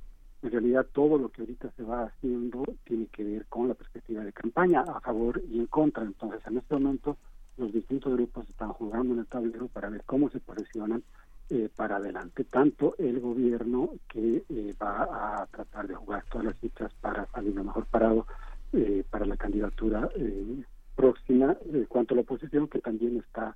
en 0.41 0.51
realidad 0.51 0.87
todo 0.91 1.19
lo 1.19 1.29
que 1.29 1.43
ahorita 1.43 1.69
se 1.77 1.83
va 1.83 2.05
haciendo 2.05 2.63
tiene 2.83 3.05
que 3.07 3.23
ver 3.23 3.45
con 3.45 3.67
la 3.67 3.75
perspectiva 3.75 4.23
de 4.23 4.33
campaña 4.33 4.81
a 4.81 4.99
favor 5.01 5.39
y 5.47 5.59
en 5.59 5.67
contra. 5.67 6.03
Entonces, 6.03 6.41
en 6.47 6.57
este 6.57 6.73
momento, 6.73 7.17
los 7.57 7.71
distintos 7.71 8.11
grupos 8.11 8.49
están 8.49 8.69
jugando 8.69 9.13
en 9.13 9.19
el 9.19 9.27
tablero 9.27 9.67
para 9.67 9.89
ver 9.89 10.01
cómo 10.07 10.31
se 10.31 10.39
posicionan 10.39 11.03
eh, 11.49 11.69
para 11.75 11.97
adelante. 11.97 12.43
Tanto 12.45 12.95
el 12.97 13.19
gobierno 13.19 13.91
que 14.07 14.43
eh, 14.49 14.73
va 14.81 15.41
a 15.41 15.45
tratar 15.47 15.87
de 15.87 15.95
jugar 15.95 16.23
todas 16.29 16.45
las 16.45 16.59
fichas 16.59 16.93
para 17.01 17.25
salir 17.27 17.53
lo 17.55 17.63
mejor 17.63 17.85
parado 17.85 18.25
eh, 18.73 19.03
para 19.09 19.25
la 19.25 19.37
candidatura 19.37 20.09
eh, 20.15 20.63
próxima, 20.95 21.55
eh, 21.73 21.85
cuanto 21.87 22.15
la 22.15 22.21
oposición 22.21 22.67
que 22.67 22.79
también 22.79 23.17
está 23.17 23.55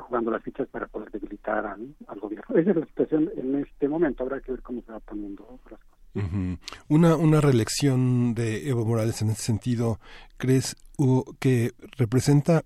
jugando 0.00 0.30
las 0.30 0.42
fichas 0.42 0.68
para 0.68 0.86
poder 0.86 1.10
debilitar 1.10 1.66
al, 1.66 1.94
al 2.06 2.20
gobierno. 2.20 2.56
Esa 2.56 2.70
es 2.70 2.76
la 2.76 2.86
situación 2.86 3.30
en 3.36 3.56
este 3.56 3.88
momento. 3.88 4.22
Habrá 4.22 4.40
que 4.40 4.52
ver 4.52 4.62
cómo 4.62 4.82
se 4.82 4.92
va 4.92 5.00
poniendo 5.00 5.58
las 5.70 5.80
cosas. 5.80 6.58
Una, 6.88 7.16
una 7.16 7.40
reelección 7.42 8.34
de 8.34 8.68
Evo 8.70 8.86
Morales 8.86 9.20
en 9.20 9.30
ese 9.30 9.42
sentido, 9.42 9.98
¿crees 10.38 10.76
que 11.40 11.72
representa 11.98 12.62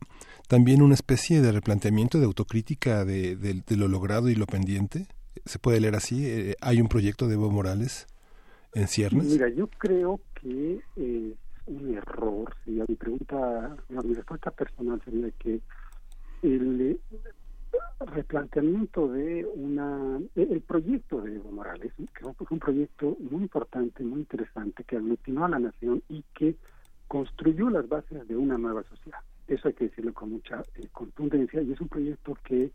también 0.51 0.83
una 0.83 0.95
especie 0.95 1.41
de 1.41 1.53
replanteamiento 1.53 2.19
de 2.19 2.25
autocrítica 2.25 3.05
de, 3.05 3.63
lo 3.69 3.87
logrado 3.87 4.29
y 4.29 4.35
lo 4.35 4.47
pendiente? 4.47 5.07
¿Se 5.45 5.61
puede 5.61 5.79
leer 5.79 5.95
así? 5.95 6.27
Eh, 6.27 6.57
¿Hay 6.61 6.81
un 6.81 6.89
proyecto 6.89 7.29
de 7.29 7.35
Evo 7.35 7.53
Morales 7.53 8.09
en 8.75 8.89
ciernes? 8.89 9.27
Mira, 9.27 9.49
yo 9.49 9.69
creo 9.69 10.19
que 10.35 10.81
es 10.97 11.29
un 11.69 11.95
error. 11.95 12.53
Si 12.65 12.81
a 12.81 12.85
mi 12.89 12.97
pregunta, 12.97 13.77
a 13.97 14.03
mi 14.03 14.13
respuesta 14.13 14.51
personal 14.51 15.01
sería 15.05 15.31
que 15.39 15.61
el 16.43 16.81
eh, 16.81 16.99
replanteamiento 18.01 19.07
de 19.07 19.47
una 19.55 20.19
el 20.35 20.61
proyecto 20.63 21.21
de 21.21 21.37
Evo 21.37 21.53
Morales 21.53 21.93
que 21.97 22.25
fue 22.25 22.47
un 22.51 22.59
proyecto 22.59 23.17
muy 23.21 23.43
importante 23.43 24.03
muy 24.03 24.21
interesante 24.21 24.83
que 24.83 24.97
aglutinó 24.97 25.45
a 25.45 25.49
la 25.49 25.61
nación 25.61 26.03
y 26.09 26.25
que 26.35 26.57
construyó 27.07 27.71
las 27.71 27.89
bases 27.89 28.27
de 28.27 28.37
una 28.37 28.59
nueva 28.59 28.83
sociedad 28.83 29.21
eso 29.55 29.69
hay 29.69 29.75
que 29.75 29.89
decirlo 29.89 30.15
con 30.15 30.31
mucha 30.31 30.63
eh, 30.77 30.87
contundencia 30.93 31.61
y 31.61 31.73
es 31.73 31.81
un 31.81 31.89
proyecto 31.89 32.37
que 32.45 32.71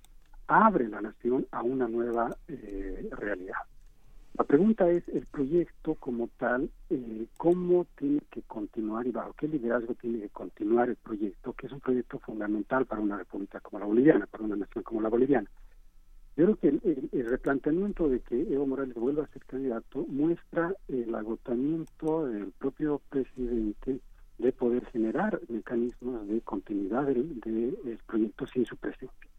abre 0.48 0.88
la 0.88 1.02
nación 1.02 1.48
a 1.52 1.64
una 1.64 1.88
nueva 1.88 2.30
eh, 2.48 3.10
realidad 3.12 3.58
La 4.38 4.44
pregunta 4.44 4.90
es 4.90 5.08
el 5.08 5.26
proyecto 5.26 5.96
como 5.96 6.28
tal, 6.38 6.70
eh, 6.90 7.26
cómo 7.38 7.86
tiene 7.98 8.22
que 8.30 8.42
continuar 8.44 9.08
y 9.08 9.12
bajo 9.12 9.34
qué 9.34 9.48
liderazgo 9.48 9.96
tiene 9.96 10.20
que 10.20 10.30
continuar 10.30 10.90
el 10.90 10.98
proyecto, 10.98 11.54
que 11.54 11.68
es 11.68 11.72
un 11.74 11.80
proyecto 11.80 12.20
fundamental 12.20 12.86
para 12.86 13.02
una 13.02 13.18
república 13.18 13.62
como 13.62 13.80
la 13.80 13.86
boliviana, 13.86 14.28
para 14.28 14.44
una 14.44 14.58
nación 14.58 14.84
como 14.84 15.02
la 15.02 15.10
boliviana. 15.10 15.50
Yo 16.36 16.44
creo 16.44 16.58
que 16.58 16.68
el, 16.68 17.26
replanteamiento 17.30 18.10
de 18.10 18.20
que 18.20 18.42
Evo 18.54 18.68
Morales 18.68 18.96
vuelva 18.96 19.24
a 19.24 19.28
ser 19.28 19.46
candidato 19.46 20.06
muestra 20.10 20.74
el 20.90 21.16
agotamiento 21.16 22.28
del 22.28 22.52
propio 22.52 23.00
presidente 23.10 24.02
de 24.38 24.52
poder 24.52 24.86
generar 24.88 25.40
mecanismos 25.48 26.28
de 26.28 26.42
continuidad 26.42 27.06
del, 27.06 27.40
proyecto 28.06 28.46
sin 28.48 28.66
su 28.66 28.76
presencia. 28.78 29.30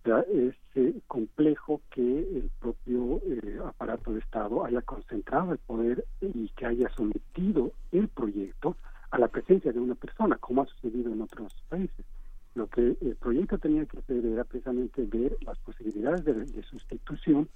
O 0.00 0.04
sea, 0.04 0.20
es 0.32 0.54
eh, 0.74 0.94
complejo 1.06 1.80
que 1.90 2.00
el 2.02 2.50
propio 2.60 3.20
eh, 3.24 3.60
aparato 3.64 4.12
de 4.12 4.18
Estado 4.18 4.64
haya 4.64 4.82
concentrado 4.82 5.52
el 5.52 5.58
poder 5.58 6.04
y 6.20 6.48
que 6.56 6.66
haya 6.66 6.88
sometido 6.96 7.72
el 7.92 8.08
proyecto 8.08 8.76
a 9.12 9.18
la 9.18 9.28
presencia 9.28 9.72
de 9.72 9.78
una 9.78 9.94
persona, 9.94 10.36
como 10.38 10.62
ha 10.62 10.66
sucedido 10.66 11.12
en 11.12 11.22
otros 11.22 11.54
países. 11.68 12.04
Lo 12.54 12.66
que 12.66 12.96
el 13.00 13.16
proyecto 13.16 13.58
tenía 13.58 13.86
que 13.86 13.98
hacer 13.98 14.26
era 14.26 14.44
precisamente 14.44 15.04
ver 15.04 15.36
las 15.42 15.58
posibilidades 15.60 16.24
de, 16.24 16.34
de 16.34 16.62
sustitución 16.64 17.48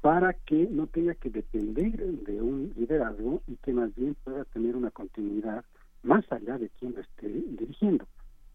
para 0.00 0.34
que 0.34 0.68
no 0.70 0.86
tenga 0.86 1.14
que 1.14 1.30
depender 1.30 1.96
de 1.96 2.42
un 2.42 2.74
liderazgo 2.76 3.40
y 3.46 3.56
que 3.56 3.72
más 3.72 3.94
bien 3.94 4.14
pueda 4.22 4.44
tener 4.44 4.76
una 4.76 4.90
continuidad 4.90 5.64
más 6.04 6.30
allá 6.30 6.58
de 6.58 6.68
quien 6.70 6.94
lo 6.94 7.00
esté 7.00 7.28
dirigiendo. 7.28 8.06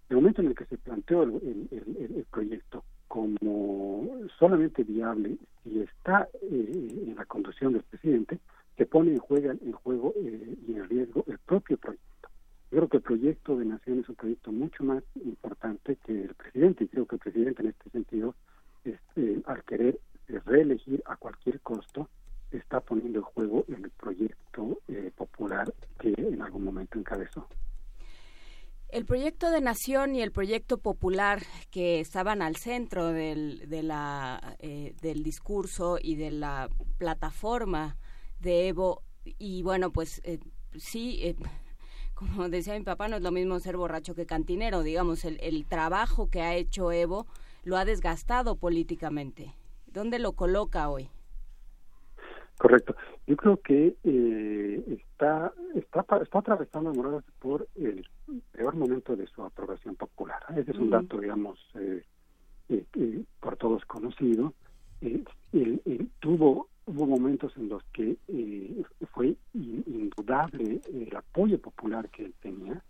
El 0.10 0.18
momento 0.18 0.42
en 0.42 0.48
el 0.48 0.56
que 0.56 0.66
se 0.66 0.78
planteó 0.78 1.24
el, 1.24 2.26
proyecto 2.32 2.84
como 3.08 4.08
solamente 4.38 4.84
viable 4.84 5.38
si 5.64 5.82
está 5.82 6.28
eh, 6.42 7.06
en 7.08 7.16
la 7.16 7.26
conducción 7.26 7.74
del 7.74 7.84
presidente, 7.84 8.40
se 8.78 8.86
pone 8.86 9.12
en 9.12 9.20
juego, 9.20 9.52
en 9.52 9.72
juego 9.72 10.14
eh, 10.18 10.56
y 10.68 10.74
en 10.74 10.88
riesgo 10.88 11.24
el 11.28 11.38
propio 11.40 11.78
proyecto. 11.78 12.30
Yo 12.72 12.78
creo 12.78 12.88
que 12.88 12.98
el 12.98 13.04
proyecto 13.04 13.58
de 13.58 13.66
Nación 13.66 14.00
es 14.00 14.10
un 14.10 14.16
proyecto 14.16 14.52
mucho 14.52 14.84
más 14.84 15.04
importante 15.26 15.98
que 16.06 16.24
el 16.24 16.36
presidente, 16.36 16.84
y 16.84 16.88
creo 16.88 17.06
que 17.06 17.16
el 17.16 17.22
presidente 17.22 17.64
en 17.64 17.70
este 17.70 17.90
sentido, 17.90 18.36
este, 18.84 19.42
al 19.46 19.64
querer 19.64 20.00
eh, 20.28 20.40
reelegir 20.46 21.02
a 21.06 21.16
cualquier 21.18 21.60
costo, 21.62 22.08
está 22.52 22.80
poniendo 22.80 23.20
en 23.20 23.26
juego 23.26 23.66
el 23.68 23.90
proyecto 23.92 24.80
eh, 24.88 25.12
popular 25.16 25.74
que 26.00 26.14
en 26.18 26.42
algún 26.42 26.64
momento 26.64 26.98
encabezó. 26.98 27.48
El 28.90 29.06
proyecto 29.06 29.52
de 29.52 29.62
nación 29.62 30.16
y 30.16 30.24
el 30.24 30.32
proyecto 30.32 30.80
popular 30.80 31.44
que 31.70 32.00
estaban 32.00 32.42
al 32.42 32.56
centro 32.56 33.10
del, 33.10 33.70
de 33.70 33.84
la, 33.84 34.56
eh, 34.58 34.96
del 35.04 35.22
discurso 35.22 36.00
y 36.02 36.16
de 36.16 36.32
la 36.32 36.70
plataforma 36.98 37.98
de 38.40 38.70
Evo, 38.70 39.04
y 39.38 39.62
bueno, 39.62 39.92
pues 39.92 40.22
eh, 40.24 40.40
sí, 40.76 41.20
eh, 41.22 41.36
como 42.16 42.50
decía 42.50 42.74
mi 42.74 42.84
papá, 42.84 43.08
no 43.08 43.18
es 43.18 43.22
lo 43.22 43.32
mismo 43.32 43.60
ser 43.60 43.78
borracho 43.78 44.16
que 44.16 44.26
cantinero, 44.26 44.82
digamos, 44.82 45.24
el, 45.24 45.38
el 45.42 45.68
trabajo 45.68 46.32
que 46.32 46.42
ha 46.42 46.56
hecho 46.56 46.92
Evo 46.92 47.28
lo 47.64 47.78
ha 47.78 47.86
desgastado 47.86 48.56
políticamente. 48.56 49.54
¿Dónde 49.86 50.18
lo 50.18 50.32
coloca 50.34 50.90
hoy? 50.90 51.12
Correcto. 52.60 52.94
Yo 53.26 53.38
creo 53.38 53.58
que 53.62 53.96
eh, 54.04 54.84
está, 54.90 55.54
está 55.76 56.06
está 56.22 56.40
atravesando 56.40 56.94
Morales 56.94 57.24
por 57.40 57.66
el 57.76 58.06
peor 58.52 58.76
momento 58.76 59.16
de 59.16 59.28
su 59.28 59.42
aprobación 59.44 59.96
popular. 59.96 60.42
Ese 60.58 60.72
es 60.72 60.78
un 60.78 60.90
dato, 60.90 61.20
digamos, 61.22 61.58
eh, 61.76 62.04
eh, 62.68 62.84
eh, 62.96 63.24
por 63.40 63.56
todos 63.56 63.86
conocido. 63.86 64.54
Eh, 65.00 65.24
él- 65.54 65.82
él 65.86 66.10
tuvo 66.20 66.68
hubo 66.86 67.06
momentos 67.06 67.56
en 67.56 67.70
los 67.70 67.82
que 67.94 68.18
eh, 68.28 68.84
fue 69.14 69.36
in- 69.54 69.84
indudable 69.88 70.82
el 70.92 71.16
apoyo 71.16 71.60
popular 71.62 72.10
que 72.10 72.26
él 72.26 72.34
tenía. 72.42 72.84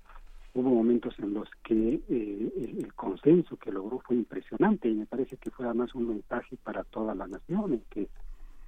Hubo 0.56 0.70
momentos 0.72 1.14
en 1.20 1.34
los 1.36 1.48
que 1.64 2.02
eh, 2.10 2.52
el, 2.58 2.86
el 2.86 2.94
consenso 2.96 3.56
que 3.58 3.72
logró 3.72 4.00
fue 4.00 4.16
impresionante 4.16 4.90
y 4.90 4.96
me 4.96 5.06
parece 5.06 5.38
que 5.38 5.52
fue 5.52 5.66
además 5.66 5.94
un 5.94 6.08
mensaje 6.08 6.58
para 6.64 6.84
toda 6.86 7.14
la 7.14 7.28
nación, 7.28 7.74
en 7.74 7.84
que 7.92 8.08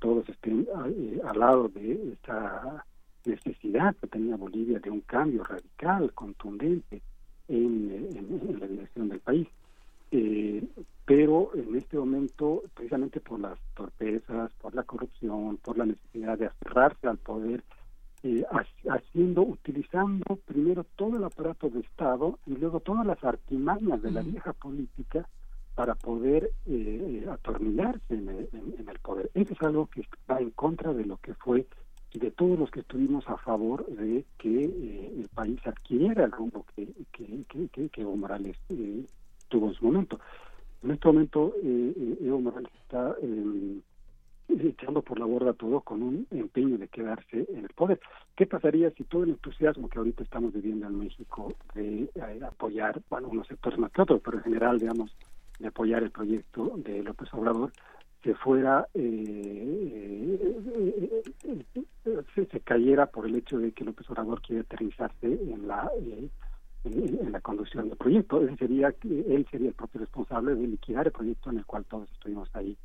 todos 0.02 0.28
estén 0.28 0.68
a- 0.76 0.88
eh, 0.90 1.22
al 1.30 1.40
lado 1.40 1.70
de 1.70 2.12
esta 2.14 2.84
necesidad 3.26 3.96
que 3.98 4.08
tenía 4.08 4.36
Bolivia 4.36 4.80
de 4.80 4.90
un 4.90 5.02
cambio 5.02 5.44
radical, 5.44 6.12
contundente 6.14 7.02
en, 7.48 7.92
en- 8.18 8.50
en 8.50 8.60
la 8.60 8.68
dirección 8.68 9.10
del 9.10 9.20
país. 9.20 9.48
Eh, 10.12 10.64
pero 11.06 11.52
en 11.56 11.76
este 11.76 11.98
momento, 11.98 12.64
precisamente 12.74 13.20
por 13.22 13.40
las 13.40 13.58
torpezas, 13.76 14.52
por 14.62 14.74
la 14.76 14.84
corrupción, 14.84 15.58
por 15.58 15.78
la 15.78 15.86
necesidad 15.86 16.38
de 16.38 16.48
aferrarse 16.48 17.08
al 17.08 17.18
poder, 17.18 17.64
eh, 18.24 18.44
ha- 18.52 18.94
haciendo, 18.96 19.42
utilizando 19.44 20.36
primero 20.46 20.84
todo 20.96 21.18
el 21.18 21.24
aparato 21.24 21.70
de 21.70 21.80
Estado 21.82 22.40
y 22.48 22.56
luego 22.56 22.80
todas 22.80 23.06
las 23.06 23.24
artimañas 23.24 24.02
de 24.02 24.12
la 24.12 24.22
vieja 24.22 24.54
política 24.54 25.28
para 25.76 25.96
poder 25.96 26.52
eh, 26.68 27.24
eh, 27.24 27.30
atornillarse 27.30 28.14
en 28.14 28.28
el, 28.30 28.50
en- 28.54 28.76
en 28.80 28.90
el 28.90 29.00
poder. 29.00 29.30
Eso 29.34 29.54
es 29.54 29.62
algo 29.62 29.88
que 29.88 30.02
está 30.02 30.40
en 30.40 30.50
contra 30.52 30.94
de 30.94 31.06
lo 31.06 31.18
que 31.18 31.34
fue 31.36 31.66
y 32.14 32.20
de 32.20 32.30
todos 32.32 32.60
los 32.60 32.70
que 32.70 32.82
estuvimos 32.82 33.28
a 33.30 33.38
favor 33.38 33.86
de 33.88 34.26
que 34.38 34.66
eh, 34.66 35.14
el 35.18 35.30
país 35.34 35.60
adquiriera 35.66 36.26
el 36.26 36.32
rumbo 36.34 36.66
que, 36.76 36.86
que, 37.14 37.44
que, 37.50 37.70
que- 37.70 37.90
que 37.90 38.02
Evo 38.02 38.18
Morales 38.18 38.58
eh, 38.70 39.06
tuvo 39.48 39.68
en 39.70 39.74
su 39.74 39.86
momento. 39.86 40.20
En 40.84 40.92
este 40.92 41.08
momento 41.08 41.54
eh, 41.64 41.94
eh, 41.98 42.18
Evo 42.28 42.42
Morales 42.42 42.72
está 42.84 43.16
eh, 43.22 43.80
echando 44.50 45.02
por 45.02 45.18
la 45.20 45.26
borda 45.26 45.54
todo 45.54 45.80
con 45.80 46.04
un 46.04 46.28
empeño 46.32 46.78
de 46.78 46.90
quedarse 46.90 47.46
en 47.50 47.64
el 47.64 47.70
poder. 47.70 48.00
¿Qué 48.36 48.46
pasaría 48.46 48.92
si 48.92 49.06
todo 49.06 49.24
el 49.24 49.30
entusiasmo 49.32 49.88
que 49.88 49.98
ahorita 50.00 50.24
estamos 50.24 50.52
viviendo 50.54 50.88
en 50.88 51.00
México 51.00 51.54
de 51.74 52.10
eh, 52.14 52.40
apoyar, 52.46 53.02
bueno, 53.10 53.30
unos 53.30 53.48
sectores 53.48 53.80
más 53.80 53.92
que 53.94 54.02
otros, 54.02 54.22
pero 54.24 54.38
en 54.40 54.44
general, 54.44 54.80
digamos, 54.80 55.16
de 55.60 55.68
apoyar 55.68 56.04
el 56.04 56.12
proyecto 56.12 56.74
de 56.78 57.04
López 57.04 57.32
Obrador, 57.34 57.72
se 58.24 58.34
fuera, 58.36 58.88
eh, 58.94 60.40
eh, 60.42 61.22
eh, 61.46 61.64
eh, 62.06 62.22
se, 62.36 62.46
se 62.48 62.60
cayera 62.62 63.06
por 63.08 63.26
el 63.26 63.36
hecho 63.36 63.58
de 63.60 63.72
que 63.72 63.84
López 63.86 64.10
Obrador 64.10 64.42
quiere 64.42 64.62
aterrizarse 64.62 65.26
en 65.28 65.68
la 65.68 65.90
eh, 66.00 66.30
en, 66.84 67.20
en 67.22 67.32
la 67.32 67.42
conducción 67.42 67.90
del 67.90 67.98
proyecto. 67.98 68.42
Él 68.42 68.58
sería, 68.58 68.94
él 69.04 69.46
sería 69.52 69.68
el 69.70 69.74
propio 69.76 70.02
responsable 70.02 70.56
de 70.56 70.68
liquidar 70.68 71.06
el 71.08 71.12
proyecto 71.14 71.50
en 71.52 71.60
el 71.60 71.66
cual 71.66 71.86
todos 71.86 72.12
estuvimos 72.12 72.50
ahí 72.56 72.76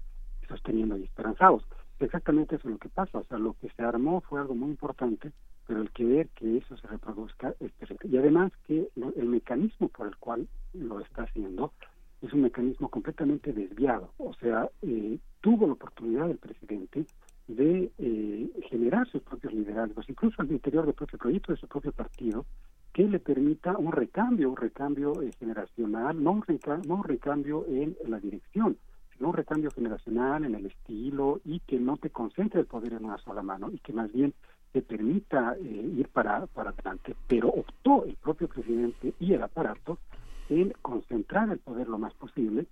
sosteniendo 0.49 0.97
y 0.99 1.05
esperanzados. 1.05 1.65
Exactamente 1.99 2.57
eso 2.57 2.69
es 2.69 2.73
lo 2.73 2.79
que 2.79 2.89
pasa. 2.91 3.19
O 3.19 3.25
sea, 3.25 3.39
lo 3.39 3.55
que 3.55 3.69
se 3.71 3.83
armó 3.97 4.21
fue 4.23 4.41
algo 4.41 4.55
muy 4.55 4.71
importante, 4.71 5.33
pero 5.67 5.83
el 5.83 5.91
querer 5.91 6.29
que 6.31 6.59
eso 6.59 6.77
se 6.77 6.87
reproduzca 6.87 7.55
es 7.61 7.73
terrible. 7.75 8.09
Y 8.09 8.17
además 8.19 8.53
que 8.67 8.89
lo- 8.95 9.13
el 9.17 9.27
mecanismo 9.27 9.89
por 9.89 10.07
el 10.07 10.17
cual 10.17 10.47
lo 10.73 11.01
está 11.01 11.23
haciendo 11.25 11.73
es 12.23 12.33
un 12.33 12.43
mecanismo 12.43 12.89
completamente 12.89 13.53
desviado. 13.53 14.13
O 14.19 14.33
sea, 14.35 14.69
eh, 14.83 15.19
tuvo 15.41 15.67
la 15.67 15.73
oportunidad 15.75 16.31
el 16.31 16.39
presidente 16.39 17.05
de 17.49 17.91
eh, 17.99 18.51
generar 18.71 19.09
sus 19.09 19.23
propios 19.23 19.53
liderazgos, 19.53 20.09
incluso 20.09 20.41
al 20.43 20.51
interior 20.51 20.85
del 20.85 20.95
propio 20.95 21.19
proyecto 21.19 21.53
de 21.53 21.59
su 21.59 21.69
propio 21.69 21.93
partido, 21.93 22.45
que 22.93 23.05
le 23.07 23.19
permita 23.21 23.77
un 23.77 23.93
recambio, 23.93 24.51
un 24.51 24.57
recambio 24.57 25.21
eh, 25.23 25.33
generacional, 25.39 26.23
no 26.23 26.33
un, 26.33 26.43
reca- 26.43 26.83
no 26.85 26.95
un 26.97 27.05
recambio 27.05 27.65
en 27.69 27.97
la 28.09 28.19
dirección, 28.19 28.77
un 29.29 29.35
recambio 29.35 29.71
generacional 29.73 30.45
en 30.45 30.55
el 30.55 30.67
estilo 30.67 31.41
y 31.45 31.61
que 31.61 31.79
no 31.79 31.97
te 31.97 32.11
concentre 32.11 32.61
el 32.61 32.67
poder 32.67 32.95
en 32.95 33.05
una 33.05 33.19
sola 33.19 33.43
mano 33.43 33.71
y 33.71 33.79
que 33.79 33.93
más 33.93 34.13
bien 34.13 34.35
te 34.73 34.83
permita 34.83 35.57
eh, 35.61 35.93
ir 35.97 36.09
para, 36.09 36.47
para 36.47 36.71
adelante. 36.71 37.17
Pero 37.27 37.49
optó 37.49 38.05
el 38.05 38.17
propio 38.17 38.49
presidente 38.49 39.15
y 39.19 39.33
el 39.33 39.43
aparato 39.43 39.99
en 40.49 40.73
concentrar 40.83 41.51
el 41.51 41.59
poder 41.59 41.89
lo 41.89 41.99
más 41.99 42.15
posible 42.15 42.67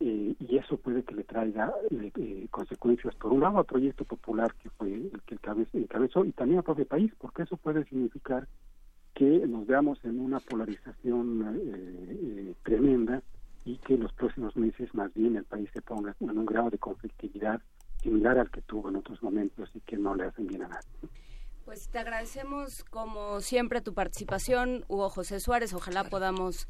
eh, 0.00 0.34
y 0.38 0.56
eso 0.56 0.76
puede 0.76 1.04
que 1.04 1.14
le 1.14 1.24
traiga 1.24 1.72
eh, 1.90 2.48
consecuencias, 2.50 3.14
por 3.14 3.32
un 3.32 3.40
lado, 3.40 3.58
al 3.58 3.64
proyecto 3.64 4.04
popular 4.04 4.54
que 4.56 4.68
fue 4.70 4.92
el 4.92 5.22
que 5.24 5.36
encabe- 5.36 5.68
encabezó 5.72 6.24
y 6.24 6.32
también 6.32 6.58
al 6.58 6.64
propio 6.64 6.86
país, 6.86 7.12
porque 7.18 7.42
eso 7.44 7.56
puede 7.56 7.84
significar 7.84 8.48
que 9.14 9.46
nos 9.46 9.66
veamos 9.66 10.04
en 10.04 10.18
una 10.18 10.40
polarización 10.40 11.60
tremenda 12.64 13.22
y 13.64 13.78
que 13.78 13.94
en 13.94 14.02
los 14.02 14.12
próximos 14.12 14.56
meses 14.56 14.94
más 14.94 15.12
bien 15.14 15.36
el 15.36 15.44
país 15.44 15.68
se 15.72 15.82
ponga 15.82 16.14
en 16.20 16.38
un 16.38 16.46
grado 16.46 16.70
de 16.70 16.78
conflictividad 16.78 17.60
similar 18.02 18.38
al 18.38 18.50
que 18.50 18.62
tuvo 18.62 18.90
en 18.90 18.96
otros 18.96 19.22
momentos 19.22 19.70
y 19.74 19.80
que 19.80 19.96
no 19.96 20.14
le 20.14 20.24
hacen 20.24 20.46
bien 20.46 20.62
a 20.62 20.68
nadie. 20.68 20.93
Pues 21.84 21.92
te 21.92 21.98
agradecemos 21.98 22.82
como 22.84 23.42
siempre 23.42 23.82
tu 23.82 23.92
participación, 23.92 24.86
Hugo 24.88 25.10
José 25.10 25.38
Suárez. 25.38 25.74
Ojalá 25.74 26.04
podamos 26.04 26.66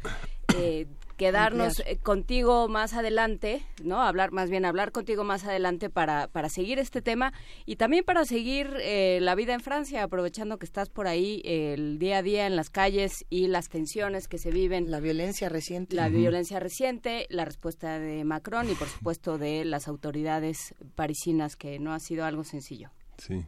eh, 0.56 0.88
quedarnos 1.16 1.80
eh, 1.86 1.98
contigo 2.02 2.66
más 2.66 2.94
adelante, 2.94 3.62
¿no? 3.84 4.02
Hablar, 4.02 4.32
más 4.32 4.50
bien 4.50 4.64
hablar 4.64 4.90
contigo 4.90 5.22
más 5.22 5.44
adelante 5.44 5.88
para, 5.88 6.26
para 6.26 6.48
seguir 6.48 6.80
este 6.80 7.00
tema 7.00 7.32
y 7.64 7.76
también 7.76 8.02
para 8.04 8.24
seguir 8.24 8.74
eh, 8.80 9.20
la 9.22 9.36
vida 9.36 9.54
en 9.54 9.60
Francia, 9.60 10.02
aprovechando 10.02 10.58
que 10.58 10.66
estás 10.66 10.90
por 10.90 11.06
ahí 11.06 11.42
eh, 11.44 11.74
el 11.74 12.00
día 12.00 12.18
a 12.18 12.22
día 12.22 12.48
en 12.48 12.56
las 12.56 12.70
calles 12.70 13.24
y 13.30 13.46
las 13.46 13.68
tensiones 13.68 14.26
que 14.26 14.38
se 14.38 14.50
viven. 14.50 14.90
La 14.90 14.98
violencia 14.98 15.48
reciente. 15.48 15.94
La 15.94 16.08
violencia 16.08 16.58
reciente, 16.58 17.26
la 17.30 17.44
respuesta 17.44 18.00
de 18.00 18.24
Macron 18.24 18.68
y 18.68 18.74
por 18.74 18.88
supuesto 18.88 19.38
de 19.38 19.64
las 19.64 19.86
autoridades 19.86 20.74
parisinas, 20.96 21.54
que 21.54 21.78
no 21.78 21.92
ha 21.92 22.00
sido 22.00 22.24
algo 22.24 22.42
sencillo. 22.42 22.90
Sí. 23.18 23.46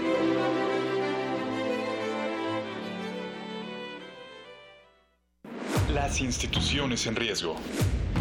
Las 5.88 6.20
instituciones 6.20 7.06
en 7.06 7.16
riesgo. 7.16 7.56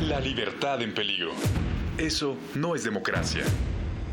La 0.02 0.22
libertad 0.22 0.82
en 0.82 0.94
peligro. 0.94 1.32
Eso 1.98 2.38
no 2.56 2.76
es 2.76 2.86
democracia. 2.86 3.44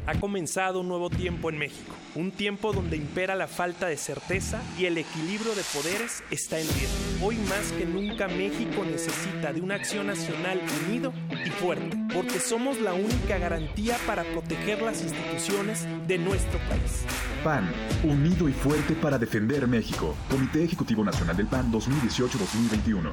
Ha 0.09 0.19
comenzado 0.19 0.81
un 0.81 0.89
nuevo 0.89 1.11
tiempo 1.11 1.51
en 1.51 1.59
México, 1.59 1.95
un 2.15 2.31
tiempo 2.31 2.73
donde 2.73 2.97
impera 2.97 3.35
la 3.35 3.47
falta 3.47 3.89
de 3.89 3.99
certeza 3.99 4.63
y 4.79 4.87
el 4.87 4.97
equilibrio 4.97 5.55
de 5.55 5.61
poderes 5.75 6.23
está 6.31 6.59
en 6.59 6.67
riesgo. 6.67 7.27
Hoy 7.27 7.37
más 7.37 7.73
que 7.73 7.85
nunca 7.85 8.27
México 8.27 8.87
necesita 8.91 9.53
de 9.53 9.61
una 9.61 9.75
acción 9.75 10.07
nacional 10.07 10.63
unido 10.87 11.13
y 11.45 11.51
fuerte, 11.51 11.99
porque 12.15 12.41
somos 12.41 12.81
la 12.81 12.95
única 12.95 13.37
garantía 13.37 13.99
para 14.07 14.25
proteger 14.25 14.81
las 14.81 15.03
instituciones 15.03 15.87
de 16.07 16.17
nuestro 16.17 16.59
país. 16.71 17.05
PAN, 17.45 17.71
unido 18.03 18.49
y 18.49 18.53
fuerte 18.53 18.95
para 18.95 19.19
defender 19.19 19.69
México. 19.69 20.15
Comité 20.31 20.65
Ejecutivo 20.65 21.05
Nacional 21.05 21.37
del 21.37 21.49
PAN 21.49 21.71
2018-2021. 21.71 23.13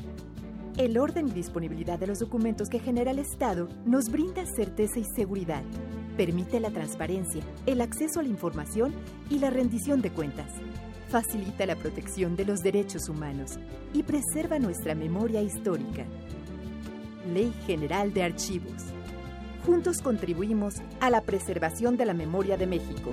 El 0.77 0.97
orden 0.97 1.27
y 1.27 1.31
disponibilidad 1.31 1.99
de 1.99 2.07
los 2.07 2.19
documentos 2.19 2.69
que 2.69 2.79
genera 2.79 3.11
el 3.11 3.19
Estado 3.19 3.67
nos 3.85 4.09
brinda 4.09 4.45
certeza 4.45 4.99
y 4.99 5.03
seguridad. 5.03 5.63
Permite 6.15 6.59
la 6.59 6.71
transparencia, 6.71 7.43
el 7.65 7.81
acceso 7.81 8.19
a 8.19 8.23
la 8.23 8.29
información 8.29 8.93
y 9.29 9.39
la 9.39 9.49
rendición 9.49 10.01
de 10.01 10.11
cuentas. 10.11 10.49
Facilita 11.09 11.65
la 11.65 11.75
protección 11.75 12.37
de 12.37 12.45
los 12.45 12.61
derechos 12.61 13.09
humanos 13.09 13.59
y 13.93 14.03
preserva 14.03 14.59
nuestra 14.59 14.95
memoria 14.95 15.41
histórica. 15.41 16.05
Ley 17.33 17.53
General 17.67 18.13
de 18.13 18.23
Archivos. 18.23 18.83
Juntos 19.65 20.01
contribuimos 20.01 20.75
a 21.01 21.09
la 21.09 21.21
preservación 21.21 21.97
de 21.97 22.05
la 22.05 22.13
memoria 22.13 22.55
de 22.55 22.67
México. 22.67 23.11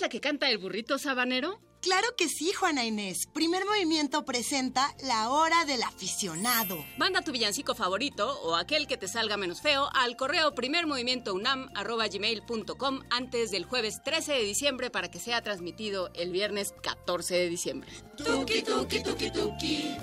la 0.00 0.08
que 0.08 0.20
canta 0.20 0.48
el 0.48 0.58
burrito 0.58 0.98
sabanero? 0.98 1.60
Claro 1.82 2.08
que 2.16 2.28
sí, 2.28 2.52
Juana 2.52 2.84
Inés. 2.84 3.26
Primer 3.32 3.64
movimiento 3.64 4.24
presenta 4.24 4.94
La 5.02 5.30
Hora 5.30 5.64
del 5.64 5.82
Aficionado. 5.82 6.84
Manda 6.98 7.22
tu 7.22 7.32
villancico 7.32 7.74
favorito 7.74 8.38
o 8.42 8.54
aquel 8.54 8.86
que 8.86 8.98
te 8.98 9.08
salga 9.08 9.36
menos 9.36 9.60
feo 9.62 9.88
al 9.94 10.16
correo 10.16 10.54
primermovimientounam.gmail.com 10.54 13.00
antes 13.10 13.50
del 13.50 13.64
jueves 13.64 14.02
13 14.02 14.32
de 14.32 14.44
diciembre 14.44 14.90
para 14.90 15.10
que 15.10 15.18
sea 15.18 15.42
transmitido 15.42 16.10
el 16.14 16.30
viernes 16.32 16.74
14 16.82 17.34
de 17.34 17.48
diciembre. 17.48 17.90
Tuki, 18.16 18.62
tuki, 18.62 19.02
tuki, 19.02 19.30
tuki. 19.30 19.96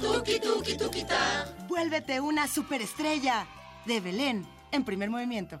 Tuki, 0.00 0.40
tuki, 0.40 0.76
tuki, 0.76 1.04
ta. 1.04 1.54
Vuélvete 1.68 2.20
una 2.20 2.48
superestrella 2.48 3.46
de 3.86 4.00
Belén 4.00 4.44
en 4.72 4.84
primer 4.84 5.10
movimiento. 5.10 5.60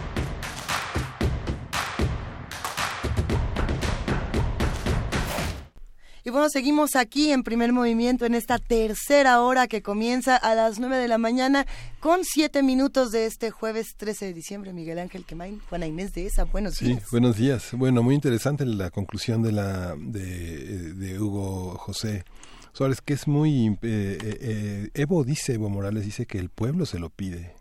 Y 6.23 6.29
bueno, 6.29 6.49
seguimos 6.49 6.95
aquí 6.95 7.31
en 7.31 7.41
primer 7.43 7.73
movimiento 7.73 8.25
en 8.25 8.35
esta 8.35 8.59
tercera 8.59 9.41
hora 9.41 9.67
que 9.67 9.81
comienza 9.81 10.35
a 10.35 10.53
las 10.53 10.79
9 10.79 10.97
de 10.97 11.07
la 11.07 11.17
mañana 11.17 11.65
con 11.99 12.19
siete 12.23 12.61
minutos 12.61 13.11
de 13.11 13.25
este 13.25 13.49
jueves 13.49 13.95
13 13.97 14.25
de 14.27 14.33
diciembre. 14.33 14.71
Miguel 14.71 14.99
Ángel 14.99 15.25
Quemain, 15.25 15.59
Juana 15.67 15.87
Inés 15.87 16.13
de 16.13 16.27
esa, 16.27 16.43
buenos 16.43 16.75
Sí, 16.75 16.85
días. 16.85 17.03
buenos 17.11 17.37
días. 17.37 17.69
Bueno, 17.73 18.03
muy 18.03 18.13
interesante 18.13 18.65
la 18.67 18.91
conclusión 18.91 19.41
de 19.41 19.51
la 19.51 19.95
de, 19.97 20.93
de 20.93 21.19
Hugo 21.19 21.75
José 21.79 22.23
Suárez, 22.73 23.01
que 23.01 23.13
es 23.13 23.27
muy... 23.27 23.67
eh, 23.69 23.75
eh, 23.81 24.17
eh, 24.41 24.89
Evo 24.93 25.23
dice, 25.23 25.55
Evo 25.55 25.69
Morales 25.69 26.05
dice 26.05 26.27
que 26.27 26.37
el 26.37 26.49
pueblo 26.49 26.85
se 26.85 26.99
lo 26.99 27.09
pide 27.09 27.55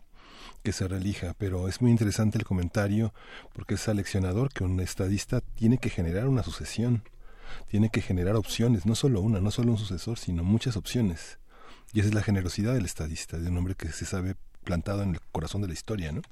que 0.63 0.73
se 0.73 0.87
relija, 0.87 1.35
pero 1.39 1.67
es 1.69 1.81
muy 1.81 1.91
interesante 1.91 2.37
el 2.37 2.45
comentario 2.45 3.15
porque 3.55 3.75
es 3.77 3.89
aleccionador 3.89 4.53
que 4.53 4.63
un 4.65 4.79
estadista 4.81 5.41
tiene 5.41 5.79
que 5.79 5.89
generar 5.89 6.29
una 6.29 6.43
sucesión, 6.43 7.03
tiene 7.69 7.91
que 7.91 8.03
generar 8.03 8.37
opciones, 8.37 8.87
no 8.87 8.95
solo 8.95 9.21
una, 9.21 9.41
no 9.41 9.51
solo 9.51 9.73
un 9.73 9.79
sucesor, 9.79 10.19
sino 10.19 10.45
muchas 10.45 10.77
opciones. 10.77 11.39
Y 11.93 12.01
esa 12.01 12.09
es 12.09 12.15
la 12.15 12.23
generosidad 12.23 12.75
del 12.75 12.85
estadista, 12.85 13.39
de 13.39 13.49
un 13.49 13.57
hombre 13.57 13.75
que 13.75 13.89
se 13.91 14.07
sabe 14.07 14.37
plantado 14.65 15.03
en 15.03 15.11
el 15.15 15.21
corazón 15.33 15.63
de 15.63 15.69
la 15.69 15.75
historia, 15.75 16.13
¿no? 16.13 16.23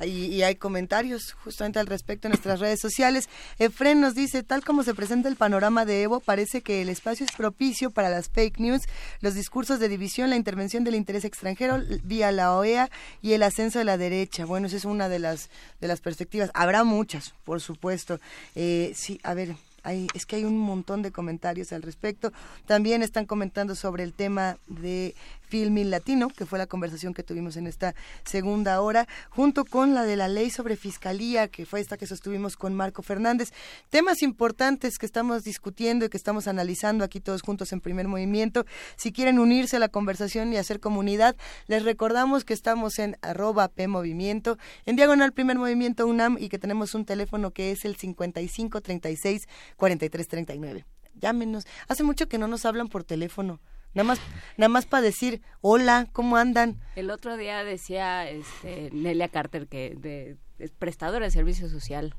Y, 0.00 0.26
y 0.26 0.42
hay 0.42 0.56
comentarios 0.56 1.32
justamente 1.32 1.78
al 1.78 1.86
respecto 1.86 2.26
en 2.26 2.32
nuestras 2.32 2.58
redes 2.58 2.80
sociales. 2.80 3.28
Efren 3.60 4.00
nos 4.00 4.14
dice, 4.16 4.42
tal 4.42 4.64
como 4.64 4.82
se 4.82 4.92
presenta 4.92 5.28
el 5.28 5.36
panorama 5.36 5.84
de 5.84 6.02
Evo, 6.02 6.18
parece 6.18 6.62
que 6.62 6.82
el 6.82 6.88
espacio 6.88 7.24
es 7.24 7.32
propicio 7.32 7.90
para 7.90 8.10
las 8.10 8.28
fake 8.28 8.58
news, 8.58 8.82
los 9.20 9.34
discursos 9.34 9.78
de 9.78 9.88
división, 9.88 10.30
la 10.30 10.36
intervención 10.36 10.82
del 10.82 10.96
interés 10.96 11.24
extranjero 11.24 11.80
vía 12.02 12.32
la 12.32 12.56
OEA 12.56 12.90
y 13.22 13.34
el 13.34 13.44
ascenso 13.44 13.78
de 13.78 13.84
la 13.84 13.96
derecha. 13.96 14.44
Bueno, 14.44 14.66
esa 14.66 14.76
es 14.78 14.84
una 14.84 15.08
de 15.08 15.20
las, 15.20 15.48
de 15.80 15.86
las 15.86 16.00
perspectivas. 16.00 16.50
Habrá 16.54 16.82
muchas, 16.82 17.32
por 17.44 17.60
supuesto. 17.60 18.18
Eh, 18.56 18.92
sí, 18.96 19.20
a 19.22 19.34
ver, 19.34 19.54
hay, 19.84 20.08
es 20.14 20.26
que 20.26 20.36
hay 20.36 20.44
un 20.44 20.58
montón 20.58 21.02
de 21.02 21.12
comentarios 21.12 21.72
al 21.72 21.82
respecto. 21.82 22.32
También 22.66 23.02
están 23.02 23.26
comentando 23.26 23.74
sobre 23.74 24.02
el 24.02 24.12
tema 24.12 24.58
de 24.66 25.14
Filming 25.48 25.90
Latino, 25.90 26.28
que 26.28 26.46
fue 26.46 26.58
la 26.58 26.66
conversación 26.66 27.14
que 27.14 27.22
tuvimos 27.22 27.56
en 27.56 27.66
esta 27.66 27.94
segunda 28.24 28.80
hora, 28.80 29.06
junto 29.30 29.64
con 29.64 29.94
la 29.94 30.04
de 30.04 30.16
la 30.16 30.28
ley 30.28 30.50
sobre 30.50 30.76
fiscalía, 30.76 31.48
que 31.48 31.66
fue 31.66 31.80
esta 31.80 31.96
que 31.96 32.06
sostuvimos 32.06 32.56
con 32.56 32.74
Marco 32.74 33.02
Fernández. 33.02 33.52
Temas 33.90 34.22
importantes 34.22 34.98
que 34.98 35.06
estamos 35.06 35.44
discutiendo 35.44 36.04
y 36.04 36.08
que 36.08 36.16
estamos 36.16 36.48
analizando 36.48 37.04
aquí 37.04 37.20
todos 37.20 37.42
juntos 37.42 37.72
en 37.72 37.80
primer 37.80 38.08
movimiento. 38.08 38.64
Si 38.96 39.12
quieren 39.12 39.38
unirse 39.38 39.76
a 39.76 39.80
la 39.80 39.88
conversación 39.88 40.52
y 40.52 40.56
hacer 40.56 40.80
comunidad, 40.80 41.36
les 41.66 41.84
recordamos 41.84 42.44
que 42.44 42.54
estamos 42.54 42.98
en 42.98 43.16
arroba 43.22 43.68
PMovimiento, 43.68 44.58
en 44.86 44.96
diagonal 44.96 45.32
primer 45.32 45.58
movimiento 45.58 46.06
UNAM 46.06 46.36
y 46.38 46.48
que 46.48 46.58
tenemos 46.58 46.94
un 46.94 47.04
teléfono 47.04 47.50
que 47.50 47.70
es 47.70 47.84
el 47.84 47.96
5536 47.96 49.48
4339. 49.76 50.84
Llámenos. 51.14 51.64
Hace 51.88 52.02
mucho 52.02 52.28
que 52.28 52.38
no 52.38 52.48
nos 52.48 52.64
hablan 52.64 52.88
por 52.88 53.04
teléfono. 53.04 53.60
Nada 53.94 54.04
más, 54.06 54.20
nada 54.56 54.68
más 54.68 54.86
para 54.86 55.02
decir, 55.02 55.40
hola, 55.60 56.08
¿cómo 56.12 56.36
andan? 56.36 56.80
El 56.96 57.10
otro 57.10 57.36
día 57.36 57.62
decía 57.64 58.28
este, 58.28 58.90
Nelia 58.92 59.28
Carter, 59.28 59.68
que 59.68 59.94
de, 59.96 60.36
es 60.58 60.72
prestadora 60.72 61.24
de 61.24 61.30
servicio 61.30 61.68
social 61.68 62.14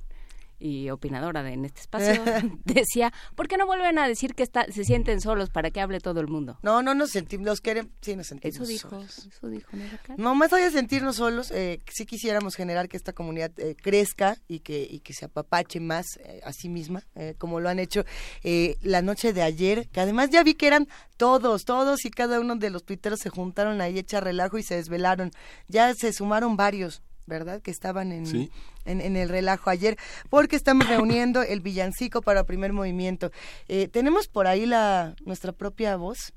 y 0.60 0.90
opinadora 0.90 1.44
de, 1.44 1.54
en 1.54 1.66
este 1.66 1.82
espacio, 1.82 2.22
decía, 2.66 3.14
¿por 3.36 3.48
qué 3.48 3.58
no 3.58 3.66
vuelven 3.66 3.98
a 4.00 4.08
decir 4.08 4.36
que 4.36 4.44
está, 4.44 4.66
se 4.72 4.84
sienten 4.84 5.22
solos 5.22 5.50
para 5.50 5.72
que 5.72 5.82
hable 5.82 6.00
todo 6.00 6.20
el 6.20 6.28
mundo? 6.28 6.58
No, 6.64 6.82
no 6.82 6.94
nos 6.96 7.12
sentimos, 7.12 7.46
los 7.46 7.62
queremos, 7.62 7.92
sí 8.02 8.16
nos 8.16 8.28
sentimos 8.28 8.56
Eso 8.56 8.66
dijo, 8.66 8.90
solos. 8.90 9.28
eso 9.28 9.48
dijo. 9.48 9.72
No, 10.18 10.36
más 10.36 10.54
allá 10.54 10.66
de 10.66 10.72
sentirnos 10.72 11.18
solos, 11.18 11.52
eh, 11.52 11.82
sí 11.92 12.06
quisiéramos 12.06 12.56
generar 12.56 12.88
que 12.88 12.98
esta 12.98 13.14
comunidad 13.14 13.52
eh, 13.58 13.76
crezca 13.82 14.38
y 14.48 14.60
que, 14.60 14.88
y 14.90 15.00
que 15.00 15.14
se 15.14 15.26
apapache 15.26 15.80
más 15.80 16.18
eh, 16.18 16.42
a 16.44 16.54
sí 16.54 16.70
misma, 16.70 17.04
eh, 17.16 17.36
como 17.38 17.60
lo 17.60 17.70
han 17.70 17.80
hecho 17.80 18.06
eh, 18.44 18.78
la 18.82 19.02
noche 19.02 19.34
de 19.34 19.42
ayer, 19.42 19.88
que 19.90 20.00
además 20.02 20.30
ya 20.30 20.44
vi 20.44 20.54
que 20.54 20.68
eran 20.68 20.88
todos, 21.18 21.66
todos 21.66 22.06
y 22.06 22.12
cada 22.12 22.40
uno 22.40 22.56
de 22.56 22.70
los 22.70 22.84
tuiteros 22.84 23.20
se 23.20 23.30
juntaron 23.30 23.82
ahí, 23.82 23.98
echa 23.98 24.20
relajo 24.20 24.58
y 24.58 24.64
se 24.64 24.76
desvelaron. 24.76 25.32
Ya 25.68 25.94
se 25.94 26.14
sumaron 26.14 26.58
varios. 26.58 27.02
¿Verdad? 27.28 27.62
Que 27.62 27.72
estaban 27.72 28.12
en, 28.12 28.26
Sí. 28.28 28.52
en, 28.86 29.02
en 29.02 29.16
el 29.18 29.30
relajo 29.30 29.70
ayer, 29.72 29.98
porque 30.30 30.56
estamos 30.56 30.88
reuniendo 30.88 31.42
el 31.42 31.60
villancico 31.62 32.22
para 32.22 32.44
primer 32.44 32.72
movimiento. 32.72 33.32
Eh, 33.68 33.88
tenemos 33.88 34.28
por 34.28 34.46
ahí 34.48 34.66
la 34.68 35.16
nuestra 35.26 35.52
propia 35.52 35.96
voz, 35.96 36.34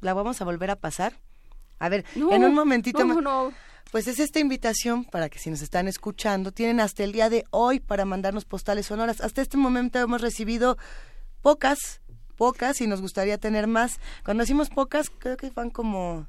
la 0.00 0.14
vamos 0.14 0.40
a 0.40 0.44
volver 0.44 0.70
a 0.70 0.76
pasar. 0.76 1.14
A 1.78 1.88
ver, 1.88 2.04
No, 2.16 2.32
en 2.32 2.44
un 2.44 2.54
momentito 2.54 3.04
no. 3.04 3.52
Pues 3.90 4.06
es 4.06 4.20
esta 4.20 4.40
invitación 4.40 5.04
para 5.04 5.28
que 5.28 5.38
si 5.38 5.50
nos 5.50 5.60
están 5.62 5.86
escuchando, 5.86 6.50
tienen 6.50 6.80
hasta 6.80 7.04
el 7.04 7.12
día 7.12 7.28
de 7.28 7.44
hoy 7.50 7.78
para 7.78 8.04
mandarnos 8.04 8.44
postales 8.44 8.86
sonoras. 8.86 9.20
Hasta 9.20 9.42
este 9.42 9.56
momento 9.58 9.98
hemos 9.98 10.20
recibido 10.22 10.78
pocas, 11.42 12.00
pocas 12.36 12.80
y 12.80 12.86
nos 12.86 13.00
gustaría 13.02 13.36
tener 13.38 13.66
más. 13.66 14.00
Cuando 14.24 14.42
decimos 14.42 14.70
pocas, 14.70 15.10
creo 15.10 15.36
que 15.36 15.50
van 15.50 15.70
como, 15.70 16.26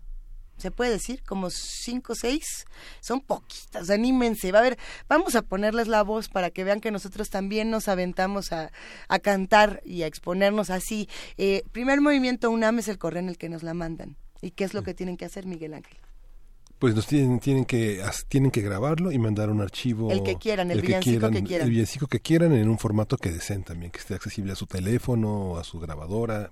se 0.57 0.71
puede 0.71 0.91
decir, 0.91 1.21
como 1.23 1.49
cinco 1.49 2.13
o 2.13 2.15
seis. 2.15 2.65
Son 3.01 3.21
poquitas, 3.21 3.89
anímense. 3.89 4.51
Va 4.51 4.59
a 4.59 4.63
ver, 4.63 4.77
vamos 5.07 5.35
a 5.35 5.41
ponerles 5.41 5.87
la 5.87 6.03
voz 6.03 6.29
para 6.29 6.51
que 6.51 6.63
vean 6.63 6.79
que 6.79 6.91
nosotros 6.91 7.29
también 7.29 7.69
nos 7.69 7.87
aventamos 7.87 8.51
a, 8.51 8.71
a 9.07 9.19
cantar 9.19 9.81
y 9.85 10.03
a 10.03 10.07
exponernos 10.07 10.69
así. 10.69 11.09
Eh, 11.37 11.63
primer 11.71 12.01
movimiento 12.01 12.49
UNAM 12.51 12.79
es 12.79 12.87
el 12.87 12.97
correo 12.97 13.19
en 13.19 13.29
el 13.29 13.37
que 13.37 13.49
nos 13.49 13.63
la 13.63 13.73
mandan. 13.73 14.17
¿Y 14.41 14.51
qué 14.51 14.63
es 14.63 14.73
lo 14.73 14.83
que 14.83 14.93
tienen 14.93 15.17
que 15.17 15.25
hacer, 15.25 15.45
Miguel 15.45 15.73
Ángel? 15.73 15.97
Pues 16.79 16.95
nos 16.95 17.07
tienen, 17.07 17.39
tienen 17.39 17.63
que 17.63 18.03
tienen 18.27 18.51
que 18.51 18.61
grabarlo 18.61 19.13
y 19.13 19.17
mandar 19.17 19.49
un 19.49 19.61
archivo. 19.61 20.11
El 20.11 20.21
que 20.21 20.35
quieran, 20.35 20.69
el 20.69 20.81
villancico 20.81 21.29
que 21.29 21.41
quieran. 21.41 21.67
El 21.67 21.71
villancico 21.71 22.07
que 22.07 22.19
quieran 22.19 22.51
en 22.51 22.67
un 22.67 22.77
formato 22.77 23.15
que 23.15 23.31
deseen 23.31 23.63
también, 23.63 23.89
que 23.89 23.99
esté 23.99 24.15
accesible 24.15 24.51
a 24.51 24.55
su 24.57 24.65
teléfono, 24.65 25.57
a 25.57 25.63
su 25.63 25.79
grabadora, 25.79 26.51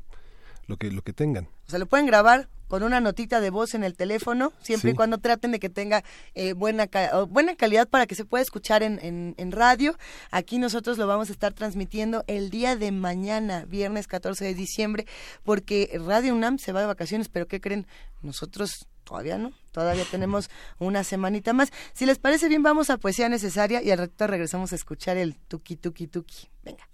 lo 0.68 0.78
que 0.78 0.90
lo 0.90 1.02
que 1.02 1.11
tengan. 1.11 1.49
O 1.68 1.69
sea, 1.69 1.80
lo 1.80 1.86
pueden 1.86 2.06
grabar 2.06 2.48
con 2.72 2.84
una 2.84 3.02
notita 3.02 3.41
de 3.41 3.49
voz 3.49 3.73
en 3.73 3.84
el 3.84 3.98
teléfono, 3.98 4.53
siempre 4.61 4.91
Sí. 4.91 4.93
y 4.93 4.95
cuando 4.95 5.18
traten 5.18 5.52
de 5.52 5.60
que 5.60 5.68
tenga 5.69 6.06
eh, 6.35 6.53
buena, 6.53 6.88
buena 7.27 7.57
calidad 7.57 7.85
para 7.89 8.07
que 8.07 8.15
se 8.15 8.23
pueda 8.23 8.41
escuchar 8.41 8.81
en, 8.81 8.98
en, 9.03 9.35
en 9.38 9.52
radio. 9.52 9.98
Aquí 10.31 10.57
nosotros 10.57 10.98
lo 10.98 11.06
vamos 11.06 11.27
a 11.27 11.34
estar 11.34 11.52
transmitiendo 11.52 12.23
el 12.27 12.49
día 12.49 12.77
de 12.77 12.93
mañana, 12.93 13.65
viernes 13.65 14.07
14 14.07 14.45
de 14.45 14.53
diciembre, 14.53 15.06
porque 15.43 15.99
Radio 16.07 16.34
UNAM 16.34 16.60
se 16.60 16.72
va 16.72 16.80
de 16.80 16.85
vacaciones, 16.88 17.27
pero 17.27 17.45
¿qué 17.45 17.60
creen? 17.60 17.88
Nosotros 18.22 18.88
todavía 19.03 19.38
no, 19.38 19.52
todavía 19.73 20.06
tenemos 20.10 20.49
una 20.80 21.03
semanita 21.03 21.52
más. 21.52 21.73
Si 21.91 22.06
les 22.06 22.19
parece 22.19 22.48
bien, 22.48 22.64
vamos 22.64 22.89
a 22.89 22.95
Poesía 22.95 23.27
Necesaria 23.27 23.84
y 23.84 23.91
al 23.91 23.98
ratito 23.98 24.27
regresamos 24.27 24.72
a 24.72 24.76
escuchar 24.76 25.18
el 25.18 25.35
tuki 25.49 25.76
tuki 25.76 26.07
tuki. 26.07 26.48
Venga. 26.64 26.88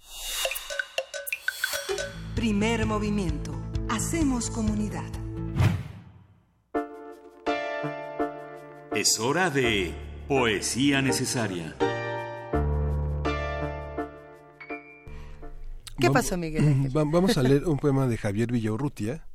Primer 2.34 2.88
movimiento. 2.88 3.54
Hacemos 3.90 4.50
comunidad. 4.50 5.06
Es 8.96 9.20
hora 9.20 9.50
de 9.50 9.94
Poesía 10.28 11.02
Necesaria. 11.02 11.76
¿Qué 16.00 16.12
pasó, 16.12 16.38
Miguel 16.38 16.90
Vamos 16.92 17.38
a 17.38 17.44
leer 17.44 17.66
un 17.68 17.78
poema 17.78 18.08
de 18.08 18.18
Javier 18.18 18.52
Villaurrutia. 18.52 19.28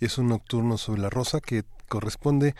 Es 0.00 0.18
un 0.18 0.28
nocturno 0.28 0.78
sobre 0.78 1.00
la 1.00 1.10
rosa 1.10 1.40
que 1.40 1.64
corresponde 1.88 2.54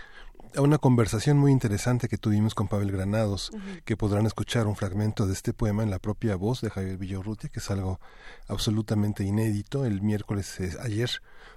una 0.56 0.78
conversación 0.78 1.38
muy 1.38 1.52
interesante 1.52 2.08
que 2.08 2.18
tuvimos 2.18 2.54
con 2.54 2.68
Pavel 2.68 2.92
Granados, 2.92 3.50
que 3.84 3.96
podrán 3.96 4.26
escuchar 4.26 4.66
un 4.66 4.76
fragmento 4.76 5.26
de 5.26 5.32
este 5.32 5.52
poema 5.52 5.82
en 5.82 5.90
la 5.90 5.98
propia 5.98 6.36
voz 6.36 6.60
de 6.60 6.70
Javier 6.70 6.96
Villaurrutia, 6.96 7.50
que 7.50 7.60
es 7.60 7.70
algo 7.70 8.00
absolutamente 8.46 9.24
inédito. 9.24 9.84
El 9.84 10.02
miércoles, 10.02 10.60
eh, 10.60 10.76
ayer, 10.80 11.10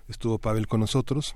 estuvo 0.07 0.39
Pavel 0.39 0.68
con 0.68 0.80
nosotros 0.81 1.35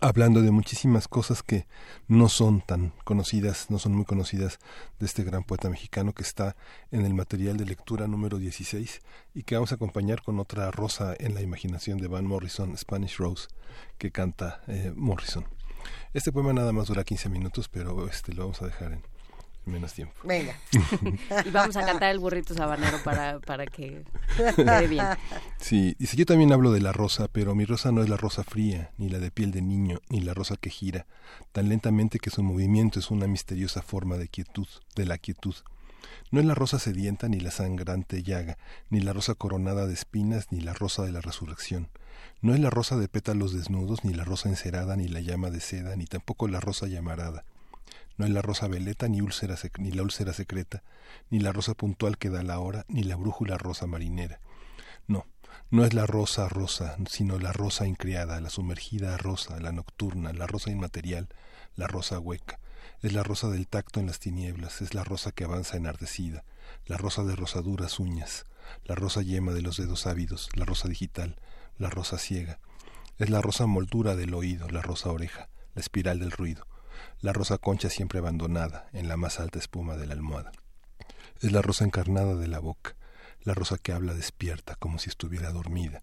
hablando 0.00 0.40
de 0.40 0.52
muchísimas 0.52 1.08
cosas 1.08 1.42
que 1.42 1.66
no 2.06 2.28
son 2.28 2.60
tan 2.60 2.92
conocidas, 3.04 3.70
no 3.70 3.78
son 3.78 3.94
muy 3.94 4.04
conocidas 4.04 4.58
de 5.00 5.06
este 5.06 5.24
gran 5.24 5.42
poeta 5.42 5.68
mexicano 5.68 6.12
que 6.12 6.22
está 6.22 6.54
en 6.92 7.04
el 7.04 7.14
material 7.14 7.56
de 7.56 7.64
lectura 7.64 8.06
número 8.06 8.38
16 8.38 9.00
y 9.34 9.42
que 9.42 9.56
vamos 9.56 9.72
a 9.72 9.74
acompañar 9.74 10.22
con 10.22 10.38
otra 10.38 10.70
rosa 10.70 11.14
en 11.18 11.34
la 11.34 11.42
imaginación 11.42 11.98
de 11.98 12.06
Van 12.06 12.26
Morrison, 12.26 12.76
Spanish 12.76 13.16
Rose, 13.16 13.48
que 13.98 14.12
canta 14.12 14.62
eh, 14.68 14.92
Morrison. 14.94 15.44
Este 16.12 16.32
poema 16.32 16.52
nada 16.52 16.72
más 16.72 16.88
dura 16.88 17.04
15 17.04 17.28
minutos, 17.28 17.68
pero 17.68 18.08
este 18.08 18.32
lo 18.32 18.42
vamos 18.42 18.62
a 18.62 18.66
dejar 18.66 18.92
en 18.92 19.02
menos 19.66 19.92
tiempo. 19.92 20.14
Venga. 20.24 20.56
Y 21.44 21.50
vamos 21.50 21.76
a 21.76 21.84
cantar 21.84 22.10
el 22.10 22.18
burrito 22.18 22.54
sabanero 22.54 22.98
para, 23.04 23.38
para 23.40 23.66
que 23.66 24.02
quede 24.56 24.88
bien. 24.88 25.06
Sí, 25.58 25.94
dice, 25.98 26.16
yo 26.16 26.26
también 26.26 26.52
hablo 26.52 26.72
de 26.72 26.80
la 26.80 26.92
rosa, 26.92 27.28
pero 27.28 27.54
mi 27.54 27.64
rosa 27.64 27.92
no 27.92 28.02
es 28.02 28.08
la 28.08 28.16
rosa 28.16 28.42
fría, 28.44 28.90
ni 28.98 29.08
la 29.08 29.18
de 29.18 29.30
piel 29.30 29.52
de 29.52 29.62
niño, 29.62 30.00
ni 30.08 30.20
la 30.20 30.34
rosa 30.34 30.56
que 30.56 30.70
gira, 30.70 31.06
tan 31.52 31.68
lentamente 31.68 32.18
que 32.18 32.30
su 32.30 32.42
movimiento 32.42 32.98
es 32.98 33.10
una 33.10 33.26
misteriosa 33.26 33.82
forma 33.82 34.16
de 34.16 34.28
quietud, 34.28 34.68
de 34.96 35.06
la 35.06 35.18
quietud. 35.18 35.54
No 36.30 36.40
es 36.40 36.46
la 36.46 36.54
rosa 36.54 36.78
sedienta, 36.78 37.28
ni 37.28 37.40
la 37.40 37.50
sangrante 37.50 38.22
llaga, 38.22 38.56
ni 38.88 39.00
la 39.00 39.12
rosa 39.12 39.34
coronada 39.34 39.86
de 39.86 39.94
espinas, 39.94 40.46
ni 40.50 40.60
la 40.60 40.72
rosa 40.72 41.02
de 41.02 41.12
la 41.12 41.20
resurrección. 41.20 41.88
No 42.42 42.54
es 42.54 42.60
la 42.60 42.70
rosa 42.70 42.96
de 42.96 43.08
pétalos 43.08 43.52
desnudos, 43.52 44.04
ni 44.04 44.14
la 44.14 44.24
rosa 44.24 44.48
encerada, 44.48 44.96
ni 44.96 45.08
la 45.08 45.20
llama 45.20 45.50
de 45.50 45.60
seda, 45.60 45.94
ni 45.96 46.06
tampoco 46.06 46.48
la 46.48 46.60
rosa 46.60 46.86
llamarada. 46.86 47.44
No 48.16 48.24
es 48.24 48.32
la 48.32 48.42
rosa 48.42 48.68
veleta, 48.68 49.08
ni, 49.08 49.20
úlcera 49.20 49.56
ni 49.78 49.92
la 49.92 50.02
úlcera 50.02 50.32
secreta, 50.32 50.82
ni 51.30 51.38
la 51.38 51.52
rosa 51.52 51.74
puntual 51.74 52.18
que 52.18 52.30
da 52.30 52.42
la 52.42 52.58
hora, 52.58 52.84
ni 52.88 53.02
la 53.02 53.16
brújula 53.16 53.58
rosa 53.58 53.86
marinera. 53.86 54.40
No, 55.06 55.26
no 55.70 55.84
es 55.84 55.94
la 55.94 56.06
rosa 56.06 56.48
rosa, 56.48 56.96
sino 57.08 57.38
la 57.38 57.52
rosa 57.52 57.86
increada, 57.86 58.40
la 58.40 58.50
sumergida 58.50 59.16
rosa, 59.16 59.60
la 59.60 59.72
nocturna, 59.72 60.32
la 60.32 60.46
rosa 60.46 60.70
inmaterial, 60.70 61.28
la 61.76 61.86
rosa 61.86 62.18
hueca. 62.18 62.58
Es 63.02 63.12
la 63.12 63.22
rosa 63.22 63.48
del 63.48 63.66
tacto 63.66 64.00
en 64.00 64.06
las 64.06 64.18
tinieblas, 64.18 64.82
es 64.82 64.94
la 64.94 65.04
rosa 65.04 65.32
que 65.32 65.44
avanza 65.44 65.76
enardecida, 65.76 66.44
la 66.86 66.96
rosa 66.96 67.24
de 67.24 67.36
rosaduras 67.36 67.98
uñas, 67.98 68.44
la 68.84 68.94
rosa 68.94 69.22
yema 69.22 69.52
de 69.52 69.62
los 69.62 69.76
dedos 69.76 70.06
ávidos, 70.06 70.48
la 70.54 70.64
rosa 70.64 70.88
digital, 70.88 71.36
la 71.80 71.88
rosa 71.88 72.18
ciega. 72.18 72.60
Es 73.16 73.30
la 73.30 73.40
rosa 73.40 73.66
moldura 73.66 74.14
del 74.14 74.34
oído, 74.34 74.68
la 74.68 74.82
rosa 74.82 75.10
oreja, 75.10 75.48
la 75.74 75.80
espiral 75.80 76.18
del 76.20 76.30
ruido, 76.30 76.66
la 77.20 77.32
rosa 77.32 77.56
concha 77.56 77.88
siempre 77.88 78.18
abandonada 78.18 78.88
en 78.92 79.08
la 79.08 79.16
más 79.16 79.40
alta 79.40 79.58
espuma 79.58 79.96
de 79.96 80.06
la 80.06 80.12
almohada. 80.12 80.52
Es 81.40 81.52
la 81.52 81.62
rosa 81.62 81.84
encarnada 81.84 82.36
de 82.36 82.48
la 82.48 82.58
boca, 82.58 82.96
la 83.42 83.54
rosa 83.54 83.78
que 83.78 83.92
habla 83.92 84.12
despierta 84.12 84.76
como 84.76 84.98
si 84.98 85.08
estuviera 85.08 85.52
dormida. 85.52 86.02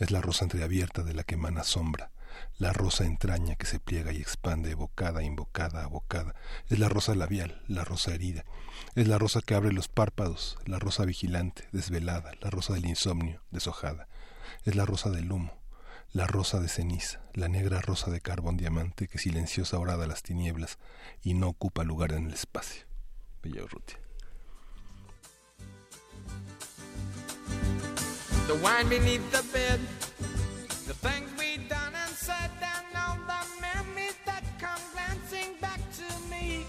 Es 0.00 0.10
la 0.10 0.20
rosa 0.20 0.44
entreabierta 0.44 1.04
de 1.04 1.14
la 1.14 1.22
que 1.22 1.36
emana 1.36 1.62
sombra, 1.62 2.10
la 2.58 2.72
rosa 2.72 3.04
entraña 3.04 3.54
que 3.54 3.66
se 3.66 3.78
pliega 3.78 4.12
y 4.12 4.16
expande, 4.16 4.72
evocada, 4.72 5.22
invocada, 5.22 5.84
abocada. 5.84 6.34
Es 6.68 6.80
la 6.80 6.88
rosa 6.88 7.14
labial, 7.14 7.62
la 7.68 7.84
rosa 7.84 8.12
herida. 8.12 8.44
Es 8.96 9.06
la 9.06 9.18
rosa 9.18 9.40
que 9.40 9.54
abre 9.54 9.72
los 9.72 9.86
párpados, 9.86 10.58
la 10.66 10.80
rosa 10.80 11.04
vigilante, 11.04 11.68
desvelada, 11.70 12.32
la 12.40 12.50
rosa 12.50 12.72
del 12.74 12.86
insomnio, 12.86 13.40
deshojada. 13.52 14.08
Es 14.64 14.76
la 14.76 14.86
rosa 14.86 15.10
del 15.10 15.32
humo, 15.32 15.52
la 16.12 16.28
rosa 16.28 16.60
de 16.60 16.68
ceniza, 16.68 17.20
la 17.34 17.48
negra 17.48 17.80
rosa 17.80 18.12
de 18.12 18.20
carbón 18.20 18.56
diamante 18.56 19.08
que 19.08 19.18
silenciosa 19.18 19.76
orada 19.76 20.06
las 20.06 20.22
tinieblas 20.22 20.78
y 21.20 21.34
no 21.34 21.48
ocupa 21.48 21.82
lugar 21.82 22.12
en 22.12 22.28
el 22.28 22.34
espacio. 22.34 22.84
Bella 23.42 23.64
Urrutia. 23.64 23.98
The 28.46 28.54
wine 28.54 28.88
beneath 28.88 29.28
the 29.32 29.42
bed, 29.52 29.80
the 30.86 30.94
things 30.94 31.28
we 31.36 31.56
done 31.68 31.94
and 31.94 32.14
said, 32.14 32.50
and 32.60 32.96
all 32.96 33.18
the 33.26 33.44
memories 33.60 34.16
that 34.26 34.44
come 34.60 34.80
glancing 34.92 35.56
back 35.60 35.80
to 35.96 36.06
me 36.30 36.64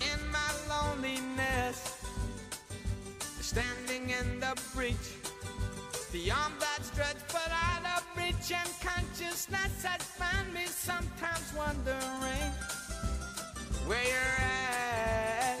in 0.00 0.30
my 0.30 0.52
loneliness, 0.68 1.98
standing 3.40 4.10
in 4.10 4.38
the 4.38 4.56
breach. 4.76 5.19
Arm 6.12 6.52
that 6.58 6.84
stretched 6.84 7.32
but 7.32 7.52
out 7.52 7.84
of 7.96 8.04
reach 8.16 8.50
and 8.50 8.68
consciousness 8.82 9.84
has 9.84 10.02
found 10.02 10.52
me 10.52 10.66
sometimes 10.66 11.54
wondering 11.56 12.50
where 13.86 14.02
you're 14.02 14.40
at. 14.40 15.60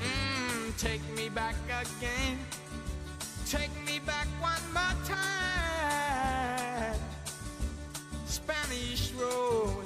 Mm, 0.00 0.76
take 0.76 1.00
me 1.16 1.28
back 1.28 1.54
again. 1.68 2.36
Take 3.48 3.70
me 3.86 4.00
back 4.00 4.26
one 4.40 4.72
more 4.72 4.96
time. 5.06 6.98
Spanish 8.26 9.12
Road. 9.12 9.83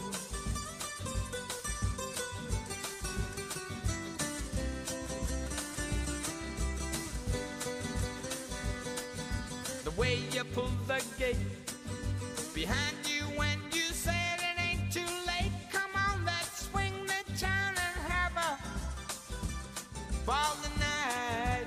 Way 9.99 10.21
you 10.31 10.45
pull 10.55 10.71
the 10.87 11.03
gate 11.19 11.37
behind 12.55 12.97
you 13.05 13.25
when 13.37 13.59
you 13.73 13.83
said 13.93 14.39
it 14.39 14.61
ain't 14.63 14.93
too 14.93 15.01
late. 15.27 15.51
Come 15.73 15.91
on, 15.97 16.25
let's 16.25 16.69
swing 16.71 16.95
the 17.05 17.39
town 17.39 17.75
and 17.75 18.13
have 18.13 18.33
a 18.37 18.59
ball 20.25 20.55
tonight. 20.63 21.67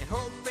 And 0.00 0.08
hoping 0.08 0.43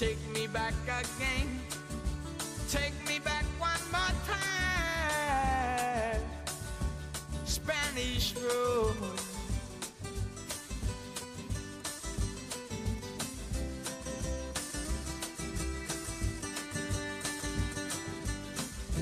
take 0.00 0.32
me 0.32 0.46
back 0.46 0.72
again. 0.86 1.60
Take 2.70 2.94
me 3.06 3.18
back 3.18 3.44
one 3.58 3.78
more 3.92 4.00
time. 4.26 6.22
Spanish 7.44 8.34
Road. 8.36 8.96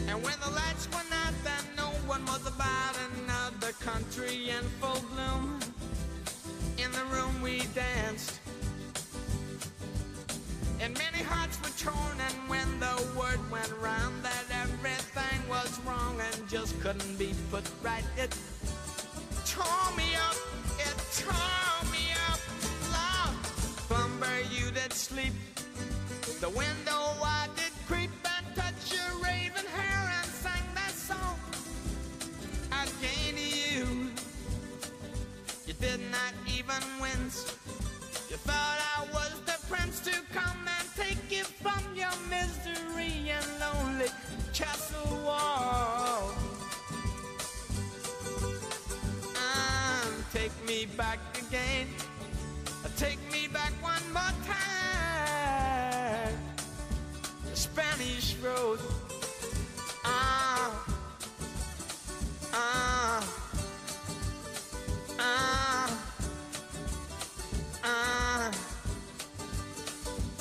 And 0.08 0.20
when 0.20 0.34
the 0.40 0.50
lights 0.50 0.88
went 0.92 1.06
out, 1.12 1.34
then 1.44 1.64
no 1.76 1.90
one 2.08 2.26
was 2.26 2.44
about 2.44 2.96
another 3.14 3.72
country 3.74 4.50
in 4.50 4.64
full 4.80 5.00
bloom. 5.14 5.60
In 6.76 6.90
the 6.90 7.04
room 7.14 7.40
we 7.40 7.62
danced. 7.72 8.47
And 10.80 10.96
many 10.96 11.22
hearts 11.24 11.58
were 11.60 11.74
torn, 11.78 12.18
and 12.20 12.48
when 12.48 12.68
the 12.80 12.96
word 13.18 13.40
went 13.50 13.72
round 13.80 14.22
that 14.22 14.44
everything 14.62 15.48
was 15.48 15.78
wrong 15.84 16.20
and 16.20 16.48
just 16.48 16.80
couldn't 16.80 17.18
be 17.18 17.34
put 17.50 17.64
right, 17.82 18.04
it 18.16 18.34
tore 19.44 19.96
me 19.96 20.14
up, 20.14 20.36
it 20.78 20.96
tore 21.18 21.82
me 21.90 22.06
up. 22.30 22.40
Love, 22.92 23.34
slumber 23.88 24.40
you 24.52 24.70
did 24.70 24.92
sleep. 24.92 25.32
The 26.40 26.50
window 26.50 27.02
I 27.22 27.48
did 27.56 27.72
creep 27.88 28.10
and 28.36 28.46
touch 28.54 28.92
your 28.92 29.22
raven 29.24 29.66
hair 29.66 30.12
and 30.22 30.30
sang 30.30 30.62
that 30.74 30.92
song 30.92 31.38
again 32.70 33.34
to 33.34 33.40
you. 33.42 34.10
You 35.66 35.74
did 35.74 36.00
not 36.12 36.32
even 36.46 36.82
wince. 37.00 37.56
You 38.30 38.36
thought 38.36 38.78
I 38.96 38.97
prince 39.68 40.00
to 40.00 40.12
come 40.32 40.58
and 40.66 40.88
take 40.96 41.30
you 41.30 41.44
from 41.44 41.82
your 41.94 42.10
misery 42.30 43.30
and 43.30 43.46
lonely 43.60 44.08
castle 44.54 45.18
wall. 45.24 46.32
And 49.36 50.24
take 50.32 50.52
me 50.66 50.86
back 50.96 51.18
again. 51.46 51.88
Take 52.96 53.18
me 53.30 53.46
back 53.48 53.72
one 53.82 54.12
more 54.12 54.34
time. 54.46 56.34
Spanish 57.52 58.36
road. 58.36 58.80
Ah. 60.04 60.86
Ah. 62.54 63.22
Ah. 65.18 65.98
Ah. 67.84 68.77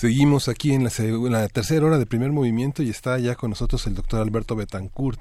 Seguimos 0.00 0.48
aquí 0.48 0.72
en 0.72 0.82
la, 0.82 0.88
seg- 0.88 1.26
en 1.26 1.32
la 1.32 1.46
tercera 1.50 1.84
hora 1.84 1.98
de 1.98 2.06
primer 2.06 2.32
movimiento 2.32 2.82
y 2.82 2.88
está 2.88 3.18
ya 3.18 3.34
con 3.34 3.50
nosotros 3.50 3.86
el 3.86 3.94
doctor 3.94 4.22
Alberto 4.22 4.56
Betancourt 4.56 5.20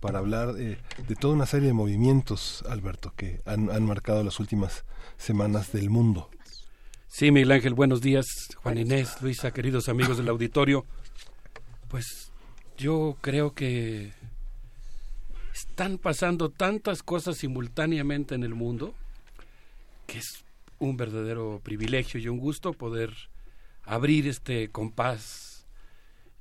para 0.00 0.18
hablar 0.18 0.54
eh, 0.58 0.78
de 1.06 1.14
toda 1.14 1.34
una 1.34 1.44
serie 1.44 1.66
de 1.66 1.74
movimientos, 1.74 2.64
Alberto, 2.66 3.12
que 3.14 3.42
han, 3.44 3.68
han 3.70 3.84
marcado 3.84 4.24
las 4.24 4.40
últimas 4.40 4.86
semanas 5.18 5.72
del 5.72 5.90
mundo. 5.90 6.30
Sí, 7.06 7.30
Miguel 7.32 7.52
Ángel, 7.52 7.74
buenos 7.74 8.00
días. 8.00 8.24
Juan 8.62 8.78
Inés, 8.78 9.20
Luisa, 9.20 9.50
queridos 9.50 9.90
amigos 9.90 10.16
del 10.16 10.30
auditorio. 10.30 10.86
Pues 11.88 12.32
yo 12.78 13.18
creo 13.20 13.52
que 13.52 14.14
están 15.52 15.98
pasando 15.98 16.48
tantas 16.48 17.02
cosas 17.02 17.36
simultáneamente 17.36 18.34
en 18.34 18.42
el 18.42 18.54
mundo 18.54 18.94
que 20.06 20.16
es 20.16 20.44
un 20.78 20.96
verdadero 20.96 21.60
privilegio 21.62 22.18
y 22.18 22.28
un 22.28 22.38
gusto 22.38 22.72
poder 22.72 23.12
abrir 23.84 24.26
este 24.28 24.70
compás 24.70 25.66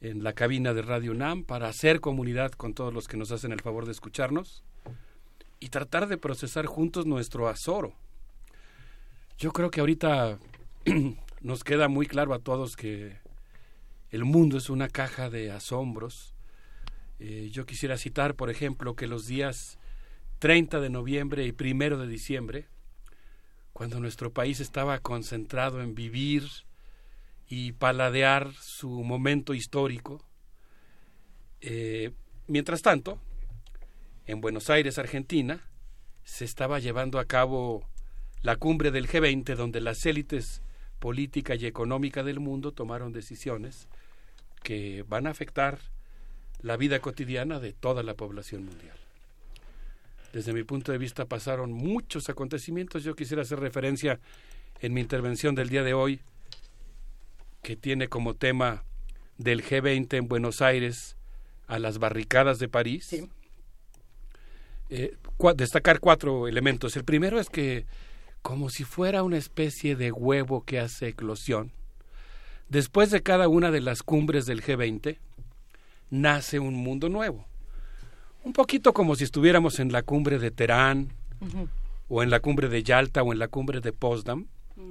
en 0.01 0.23
la 0.23 0.33
cabina 0.33 0.73
de 0.73 0.81
Radio 0.81 1.11
UNAM 1.11 1.43
para 1.43 1.67
hacer 1.67 2.01
comunidad 2.01 2.51
con 2.51 2.73
todos 2.73 2.93
los 2.93 3.07
que 3.07 3.17
nos 3.17 3.31
hacen 3.31 3.51
el 3.51 3.61
favor 3.61 3.85
de 3.85 3.91
escucharnos 3.91 4.63
y 5.59 5.69
tratar 5.69 6.07
de 6.07 6.17
procesar 6.17 6.65
juntos 6.65 7.05
nuestro 7.05 7.47
azoro. 7.47 7.93
Yo 9.37 9.51
creo 9.51 9.71
que 9.71 9.79
ahorita 9.79 10.39
nos 11.41 11.63
queda 11.63 11.87
muy 11.87 12.05
claro 12.05 12.33
a 12.33 12.39
todos 12.39 12.75
que 12.75 13.17
el 14.11 14.25
mundo 14.25 14.57
es 14.57 14.69
una 14.69 14.89
caja 14.89 15.29
de 15.29 15.51
asombros. 15.51 16.35
Eh, 17.19 17.49
yo 17.51 17.65
quisiera 17.65 17.97
citar, 17.97 18.35
por 18.35 18.49
ejemplo, 18.49 18.95
que 18.95 19.07
los 19.07 19.25
días 19.25 19.79
30 20.39 20.81
de 20.81 20.89
noviembre 20.89 21.45
y 21.45 21.55
1 21.57 21.97
de 21.97 22.07
diciembre, 22.07 22.67
cuando 23.71 23.99
nuestro 23.99 24.31
país 24.31 24.59
estaba 24.59 24.99
concentrado 24.99 25.81
en 25.81 25.95
vivir 25.95 26.43
y 27.47 27.73
paladear 27.73 28.51
su 28.53 28.89
momento 28.89 29.53
histórico, 29.53 30.25
eh, 31.61 32.11
mientras 32.47 32.81
tanto, 32.81 33.19
en 34.25 34.41
Buenos 34.41 34.69
Aires, 34.69 34.97
Argentina, 34.97 35.61
se 36.23 36.45
estaba 36.45 36.79
llevando 36.79 37.19
a 37.19 37.25
cabo 37.25 37.87
la 38.41 38.55
cumbre 38.55 38.91
del 38.91 39.07
G20, 39.07 39.55
donde 39.55 39.81
las 39.81 40.05
élites 40.05 40.61
política 40.99 41.55
y 41.55 41.65
económica 41.65 42.23
del 42.23 42.39
mundo 42.39 42.71
tomaron 42.71 43.11
decisiones 43.11 43.87
que 44.63 45.03
van 45.07 45.27
a 45.27 45.31
afectar 45.31 45.79
la 46.61 46.77
vida 46.77 46.99
cotidiana 46.99 47.59
de 47.59 47.73
toda 47.73 48.03
la 48.03 48.13
población 48.13 48.65
mundial. 48.65 48.95
Desde 50.31 50.53
mi 50.53 50.63
punto 50.63 50.91
de 50.91 50.97
vista 50.97 51.25
pasaron 51.25 51.71
muchos 51.71 52.29
acontecimientos. 52.29 53.03
Yo 53.03 53.15
quisiera 53.15 53.43
hacer 53.43 53.59
referencia 53.59 54.19
en 54.81 54.93
mi 54.93 55.01
intervención 55.01 55.55
del 55.55 55.69
día 55.69 55.83
de 55.83 55.93
hoy, 55.93 56.21
que 57.63 57.75
tiene 57.75 58.07
como 58.09 58.35
tema 58.35 58.83
del 59.37 59.63
G20 59.63 60.13
en 60.17 60.27
Buenos 60.27 60.61
Aires 60.61 61.15
a 61.67 61.79
las 61.79 61.97
barricadas 61.97 62.59
de 62.59 62.67
París. 62.69 63.07
Eh, 64.89 65.15
cua- 65.37 65.55
destacar 65.55 65.99
cuatro 65.99 66.47
elementos. 66.47 66.95
El 66.95 67.03
primero 67.05 67.39
es 67.39 67.49
que, 67.49 67.85
como 68.41 68.69
si 68.69 68.83
fuera 68.83 69.23
una 69.23 69.37
especie 69.37 69.95
de 69.95 70.11
huevo 70.11 70.63
que 70.65 70.79
hace 70.79 71.07
eclosión, 71.07 71.71
después 72.69 73.09
de 73.09 73.23
cada 73.23 73.47
una 73.47 73.71
de 73.71 73.81
las 73.81 74.03
cumbres 74.03 74.45
del 74.45 74.61
G20, 74.61 75.17
nace 76.11 76.59
un 76.59 76.75
mundo 76.75 77.09
nuevo. 77.09 77.47
Un 78.43 78.53
poquito 78.53 78.93
como 78.93 79.15
si 79.15 79.23
estuviéramos 79.23 79.79
en 79.79 79.91
la 79.91 80.03
cumbre 80.03 80.37
de 80.37 80.51
Teherán, 80.51 81.13
o 82.09 82.21
en 82.23 82.29
la 82.29 82.39
cumbre 82.41 82.67
de 82.69 82.83
Yalta, 82.83 83.23
o 83.23 83.31
en 83.33 83.39
la 83.39 83.47
cumbre 83.47 83.79
de 83.79 83.93
Potsdam, 83.93 84.47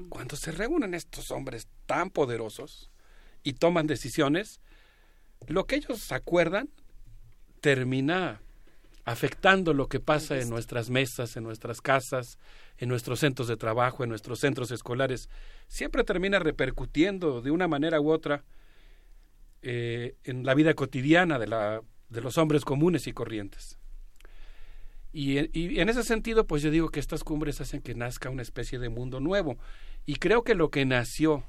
cuando 0.09 0.37
se 0.37 0.53
reúnen 0.53 0.95
estos 0.95 1.31
hombres 1.31 1.69
tan 1.87 2.11
poderosos 2.11 2.91
y 3.43 3.55
toman 3.55 3.87
decisiones, 3.87 4.61
lo 5.49 5.67
que 5.67 5.77
ellos 5.77 6.13
acuerdan 6.13 6.69
termina 7.61 8.41
afectando 9.05 9.75
lo 9.75 9.89
que 9.89 9.99
pasa 9.99 10.39
en 10.39 10.49
nuestras 10.49 10.91
mesas, 10.91 11.37
en 11.37 11.43
nuestras 11.43 11.81
casas, 11.81 12.39
en 12.79 12.89
nuestros 12.89 13.21
centros 13.21 13.49
de 13.49 13.57
trabajo, 13.57 14.05
en 14.05 14.11
nuestros 14.11 14.39
centros 14.39 14.71
escolares. 14.71 15.29
Siempre 15.67 16.05
termina 16.05 16.39
repercutiendo 16.39 17.41
de 17.41 17.51
una 17.51 17.67
manera 17.67 18.01
u 18.01 18.11
otra 18.11 18.45
eh, 19.63 20.15
en 20.25 20.45
la 20.45 20.55
vida 20.55 20.75
cotidiana 20.75 21.39
de, 21.39 21.49
la, 21.49 21.83
de 22.09 22.21
los 22.21 22.39
hombres 22.39 22.65
comunes 22.65 23.07
y 23.07 23.13
corrientes. 23.13 23.79
Y, 25.13 25.39
en- 25.39 25.51
y 25.53 25.79
en 25.81 25.89
ese 25.89 26.03
sentido, 26.05 26.47
pues 26.47 26.63
yo 26.63 26.71
digo 26.71 26.89
que 26.91 27.01
estas 27.01 27.23
cumbres 27.25 27.61
hacen 27.61 27.83
que 27.83 27.95
nazca 27.95 28.31
una 28.31 28.43
especie 28.43 28.79
de 28.79 28.89
mundo 28.89 29.21
nuevo. 29.21 29.59
Y 30.07 30.17
creo 30.17 30.43
que 30.43 30.55
lo 30.55 30.71
que 30.71 30.85
nació 30.85 31.45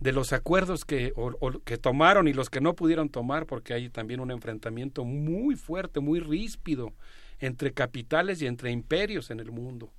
de 0.00 0.12
los 0.12 0.32
acuerdos 0.32 0.84
que, 0.86 1.12
o- 1.16 1.36
o 1.40 1.60
que 1.62 1.76
tomaron 1.76 2.26
y 2.26 2.32
los 2.32 2.48
que 2.48 2.60
no 2.62 2.74
pudieron 2.74 3.10
tomar, 3.10 3.44
porque 3.46 3.74
hay 3.74 3.90
también 3.90 4.20
un 4.20 4.30
enfrentamiento 4.30 5.04
muy 5.04 5.56
fuerte, 5.56 6.00
muy 6.00 6.20
ríspido 6.20 6.94
entre 7.38 7.72
capitales 7.72 8.40
y 8.40 8.46
entre 8.46 8.70
imperios 8.70 9.30
en 9.30 9.40
el 9.40 9.50
mundo, 9.52 9.92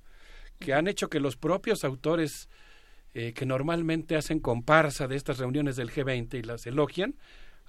que 0.58 0.74
han 0.74 0.88
hecho 0.88 1.08
que 1.08 1.20
los 1.20 1.36
propios 1.36 1.84
autores 1.84 2.48
eh, 3.14 3.32
que 3.34 3.44
normalmente 3.46 4.16
hacen 4.16 4.40
comparsa 4.40 5.06
de 5.06 5.16
estas 5.16 5.38
reuniones 5.38 5.76
del 5.76 5.90
G20 5.90 6.38
y 6.38 6.42
las 6.42 6.66
elogian, 6.66 7.14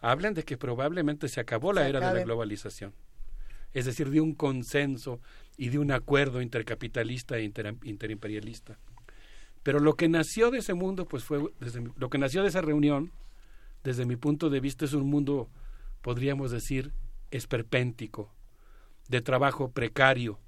hablen 0.01 0.33
de 0.33 0.43
que 0.43 0.57
probablemente 0.57 1.27
se 1.27 1.39
acabó 1.41 1.73
la 1.73 1.81
Se 1.83 1.89
era 1.89 1.99
de 1.99 2.05
la 2.05 2.23
globalización. 2.25 2.93
Es 3.73 3.85
decir, 3.85 4.09
de 4.09 4.21
un 4.21 4.33
consenso 4.33 5.19
y 5.57 5.69
de 5.69 5.79
un 5.79 5.91
acuerdo 5.91 6.41
intercapitalista 6.41 7.37
e 7.37 7.43
inter- 7.43 7.75
interimperialista. 7.83 8.77
Pero 9.63 9.79
lo 9.79 9.95
que 9.95 10.09
nació 10.09 10.51
de 10.51 10.59
ese 10.59 10.73
mundo, 10.73 11.05
pues 11.05 11.23
fue, 11.23 11.43
desde 11.59 11.81
mi- 11.81 11.91
lo 11.97 12.09
que 12.09 12.17
nació 12.17 12.41
de 12.43 12.49
esa 12.49 12.61
reunión, 12.61 13.11
desde 13.83 14.05
mi 14.05 14.15
punto 14.15 14.49
de 14.49 14.59
vista, 14.59 14.85
es 14.85 14.93
un 14.93 15.09
mundo, 15.09 15.49
podríamos 16.01 16.51
decir, 16.51 16.93
esperpéntico, 17.31 18.31
de 19.09 19.21
trabajo 19.21 19.71
precario, 19.71 20.39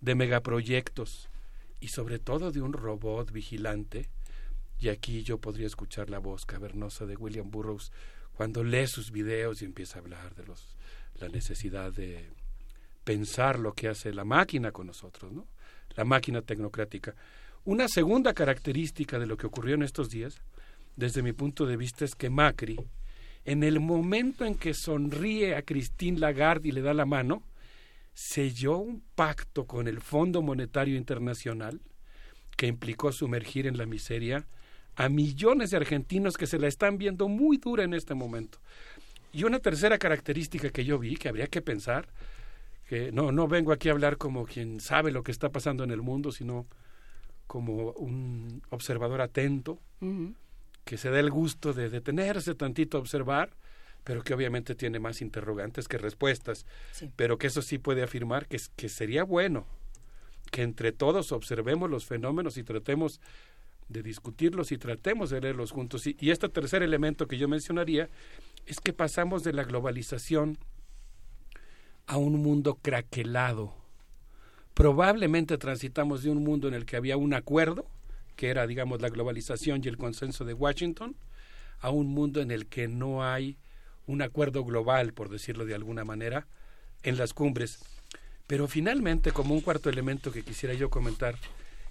de 0.00 0.14
megaproyectos 0.14 1.28
y 1.80 1.88
sobre 1.88 2.18
todo 2.18 2.50
de 2.52 2.60
un 2.62 2.72
robot 2.72 3.30
vigilante. 3.32 4.08
Y 4.78 4.88
aquí 4.88 5.22
yo 5.22 5.38
podría 5.38 5.66
escuchar 5.66 6.10
la 6.10 6.18
voz 6.18 6.44
cavernosa 6.44 7.06
de 7.06 7.16
William 7.16 7.50
Burroughs 7.50 7.92
cuando 8.34 8.64
lee 8.64 8.86
sus 8.86 9.12
videos 9.12 9.62
y 9.62 9.64
empieza 9.64 9.98
a 9.98 10.02
hablar 10.02 10.34
de 10.34 10.44
los, 10.44 10.76
la 11.20 11.28
necesidad 11.28 11.92
de 11.92 12.30
pensar 13.04 13.58
lo 13.58 13.72
que 13.74 13.88
hace 13.88 14.12
la 14.12 14.24
máquina 14.24 14.72
con 14.72 14.86
nosotros, 14.86 15.32
¿no? 15.32 15.46
La 15.96 16.04
máquina 16.04 16.42
tecnocrática. 16.42 17.14
Una 17.64 17.86
segunda 17.88 18.32
característica 18.34 19.18
de 19.18 19.26
lo 19.26 19.36
que 19.36 19.46
ocurrió 19.46 19.74
en 19.74 19.82
estos 19.82 20.10
días, 20.10 20.42
desde 20.96 21.22
mi 21.22 21.32
punto 21.32 21.66
de 21.66 21.76
vista, 21.76 22.04
es 22.04 22.14
que 22.14 22.30
Macri, 22.30 22.78
en 23.44 23.62
el 23.62 23.80
momento 23.80 24.44
en 24.44 24.54
que 24.54 24.74
sonríe 24.74 25.54
a 25.54 25.62
Christine 25.62 26.18
Lagarde 26.18 26.68
y 26.68 26.72
le 26.72 26.82
da 26.82 26.94
la 26.94 27.06
mano, 27.06 27.42
selló 28.14 28.78
un 28.78 29.02
pacto 29.14 29.66
con 29.66 29.88
el 29.88 30.00
Fondo 30.00 30.42
Monetario 30.42 30.96
Internacional 30.96 31.80
que 32.56 32.66
implicó 32.66 33.12
sumergir 33.12 33.66
en 33.66 33.78
la 33.78 33.86
miseria 33.86 34.46
a 34.96 35.08
millones 35.08 35.70
de 35.70 35.78
argentinos 35.78 36.36
que 36.36 36.46
se 36.46 36.58
la 36.58 36.68
están 36.68 36.98
viendo 36.98 37.28
muy 37.28 37.56
dura 37.56 37.84
en 37.84 37.94
este 37.94 38.14
momento. 38.14 38.58
Y 39.32 39.44
una 39.44 39.58
tercera 39.58 39.98
característica 39.98 40.68
que 40.68 40.84
yo 40.84 40.98
vi, 40.98 41.16
que 41.16 41.28
habría 41.28 41.46
que 41.46 41.62
pensar, 41.62 42.08
que 42.92 43.10
no, 43.10 43.32
no 43.32 43.48
vengo 43.48 43.72
aquí 43.72 43.88
a 43.88 43.92
hablar 43.92 44.18
como 44.18 44.44
quien 44.44 44.78
sabe 44.78 45.12
lo 45.12 45.22
que 45.22 45.32
está 45.32 45.48
pasando 45.48 45.82
en 45.82 45.90
el 45.92 46.02
mundo, 46.02 46.30
sino 46.30 46.66
como 47.46 47.92
un 47.92 48.60
observador 48.68 49.22
atento, 49.22 49.80
que 50.84 50.98
se 50.98 51.08
da 51.08 51.18
el 51.18 51.30
gusto 51.30 51.72
de 51.72 51.88
detenerse 51.88 52.54
tantito 52.54 52.98
a 52.98 53.00
observar, 53.00 53.56
pero 54.04 54.22
que 54.22 54.34
obviamente 54.34 54.74
tiene 54.74 54.98
más 54.98 55.22
interrogantes 55.22 55.88
que 55.88 55.96
respuestas, 55.96 56.66
pero 57.16 57.38
que 57.38 57.46
eso 57.46 57.62
sí 57.62 57.78
puede 57.78 58.02
afirmar 58.02 58.46
que, 58.46 58.60
que 58.76 58.90
sería 58.90 59.24
bueno 59.24 59.64
que 60.50 60.60
entre 60.60 60.92
todos 60.92 61.32
observemos 61.32 61.88
los 61.88 62.04
fenómenos 62.04 62.58
y 62.58 62.62
tratemos 62.62 63.22
de 63.88 64.02
discutirlos 64.02 64.70
y 64.70 64.76
tratemos 64.76 65.30
de 65.30 65.40
leerlos 65.40 65.70
juntos. 65.70 66.06
Y, 66.06 66.14
y 66.20 66.30
este 66.30 66.50
tercer 66.50 66.82
elemento 66.82 67.26
que 67.26 67.38
yo 67.38 67.48
mencionaría 67.48 68.10
es 68.66 68.80
que 68.80 68.92
pasamos 68.92 69.44
de 69.44 69.54
la 69.54 69.64
globalización 69.64 70.58
a 72.06 72.16
un 72.16 72.42
mundo 72.42 72.78
craquelado. 72.80 73.74
Probablemente 74.74 75.58
transitamos 75.58 76.22
de 76.22 76.30
un 76.30 76.42
mundo 76.42 76.68
en 76.68 76.74
el 76.74 76.86
que 76.86 76.96
había 76.96 77.16
un 77.16 77.34
acuerdo, 77.34 77.86
que 78.36 78.48
era, 78.48 78.66
digamos, 78.66 79.00
la 79.02 79.10
globalización 79.10 79.82
y 79.84 79.88
el 79.88 79.98
consenso 79.98 80.44
de 80.44 80.54
Washington, 80.54 81.14
a 81.80 81.90
un 81.90 82.08
mundo 82.08 82.40
en 82.40 82.50
el 82.50 82.66
que 82.66 82.88
no 82.88 83.24
hay 83.24 83.56
un 84.06 84.22
acuerdo 84.22 84.64
global, 84.64 85.12
por 85.12 85.28
decirlo 85.28 85.64
de 85.64 85.74
alguna 85.74 86.04
manera, 86.04 86.46
en 87.02 87.18
las 87.18 87.34
cumbres. 87.34 87.84
Pero 88.46 88.66
finalmente, 88.66 89.32
como 89.32 89.54
un 89.54 89.60
cuarto 89.60 89.90
elemento 89.90 90.32
que 90.32 90.42
quisiera 90.42 90.74
yo 90.74 90.90
comentar 90.90 91.36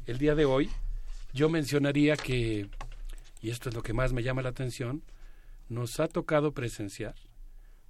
el 0.07 0.17
día 0.17 0.35
de 0.35 0.45
hoy, 0.45 0.69
yo 1.33 1.49
mencionaría 1.49 2.17
que, 2.17 2.67
y 3.41 3.49
esto 3.49 3.69
es 3.69 3.75
lo 3.75 3.83
que 3.83 3.93
más 3.93 4.11
me 4.11 4.23
llama 4.23 4.41
la 4.41 4.49
atención, 4.49 5.03
nos 5.69 5.99
ha 5.99 6.07
tocado 6.07 6.51
presenciar 6.51 7.15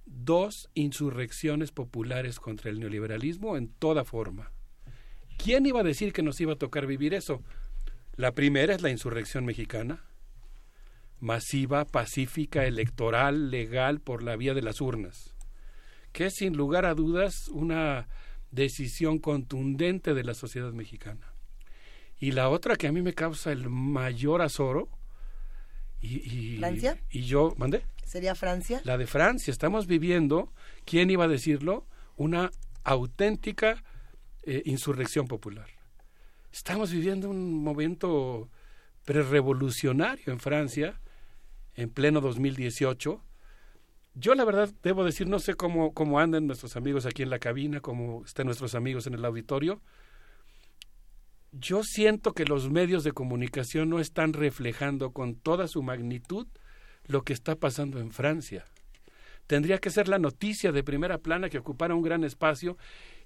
dos 0.06 0.68
insurrecciones 0.74 1.70
populares 1.72 2.38
contra 2.40 2.70
el 2.70 2.80
neoliberalismo 2.80 3.56
en 3.56 3.68
toda 3.68 4.04
forma. 4.04 4.52
¿Quién 5.38 5.66
iba 5.66 5.80
a 5.80 5.84
decir 5.84 6.12
que 6.12 6.22
nos 6.22 6.40
iba 6.40 6.52
a 6.54 6.58
tocar 6.58 6.86
vivir 6.86 7.14
eso? 7.14 7.42
La 8.16 8.32
primera 8.32 8.74
es 8.74 8.82
la 8.82 8.90
insurrección 8.90 9.44
mexicana, 9.44 10.04
masiva, 11.20 11.84
pacífica, 11.84 12.66
electoral, 12.66 13.50
legal 13.50 14.00
por 14.00 14.22
la 14.22 14.36
vía 14.36 14.54
de 14.54 14.62
las 14.62 14.80
urnas, 14.80 15.34
que 16.12 16.26
es 16.26 16.34
sin 16.34 16.56
lugar 16.56 16.84
a 16.84 16.94
dudas 16.94 17.48
una 17.48 18.08
decisión 18.50 19.18
contundente 19.18 20.14
de 20.14 20.24
la 20.24 20.34
sociedad 20.34 20.72
mexicana. 20.72 21.32
Y 22.18 22.32
la 22.32 22.48
otra 22.50 22.76
que 22.76 22.86
a 22.86 22.92
mí 22.92 23.02
me 23.02 23.14
causa 23.14 23.50
el 23.50 23.68
mayor 23.70 24.42
azoro, 24.42 24.88
y, 26.00 26.16
y- 26.54 26.58
¿Francia? 26.58 26.98
y 27.10 27.22
yo, 27.22 27.54
¿mandé? 27.56 27.82
¿Sería 28.12 28.34
Francia? 28.34 28.82
La 28.84 28.98
de 28.98 29.06
Francia. 29.06 29.50
Estamos 29.50 29.86
viviendo, 29.86 30.52
¿quién 30.84 31.08
iba 31.08 31.24
a 31.24 31.28
decirlo? 31.28 31.86
Una 32.16 32.50
auténtica 32.84 33.82
eh, 34.42 34.60
insurrección 34.66 35.26
popular. 35.26 35.66
Estamos 36.52 36.92
viviendo 36.92 37.30
un 37.30 37.64
momento 37.64 38.50
prerevolucionario 39.06 40.30
en 40.30 40.40
Francia, 40.40 41.00
en 41.74 41.88
pleno 41.88 42.20
2018. 42.20 43.24
Yo 44.12 44.34
la 44.34 44.44
verdad 44.44 44.70
debo 44.82 45.04
decir, 45.04 45.26
no 45.26 45.38
sé 45.38 45.54
cómo, 45.54 45.94
cómo 45.94 46.20
andan 46.20 46.46
nuestros 46.46 46.76
amigos 46.76 47.06
aquí 47.06 47.22
en 47.22 47.30
la 47.30 47.38
cabina, 47.38 47.80
cómo 47.80 48.26
están 48.26 48.44
nuestros 48.44 48.74
amigos 48.74 49.06
en 49.06 49.14
el 49.14 49.24
auditorio. 49.24 49.80
Yo 51.50 51.82
siento 51.82 52.34
que 52.34 52.44
los 52.44 52.70
medios 52.70 53.04
de 53.04 53.12
comunicación 53.12 53.88
no 53.88 54.00
están 54.00 54.34
reflejando 54.34 55.12
con 55.12 55.34
toda 55.34 55.66
su 55.66 55.82
magnitud 55.82 56.46
lo 57.06 57.22
que 57.22 57.32
está 57.32 57.56
pasando 57.56 57.98
en 58.00 58.10
Francia. 58.10 58.64
Tendría 59.46 59.78
que 59.78 59.90
ser 59.90 60.08
la 60.08 60.18
noticia 60.18 60.72
de 60.72 60.84
primera 60.84 61.18
plana 61.18 61.50
que 61.50 61.58
ocupara 61.58 61.94
un 61.94 62.02
gran 62.02 62.24
espacio 62.24 62.78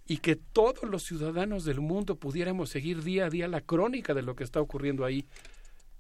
y 0.07 0.19
que 0.19 0.37
todos 0.37 0.89
los 0.89 1.03
ciudadanos 1.03 1.65
del 1.65 1.81
mundo 1.81 2.17
pudiéramos 2.17 2.71
seguir 2.71 3.03
día 3.03 3.27
a 3.27 3.31
día 3.31 3.49
la 3.49 3.61
crónica 3.61 4.15
de 4.15 4.23
lo 4.23 4.35
que 4.35 4.45
está 4.45 4.61
ocurriendo 4.61 5.05
ahí, 5.05 5.27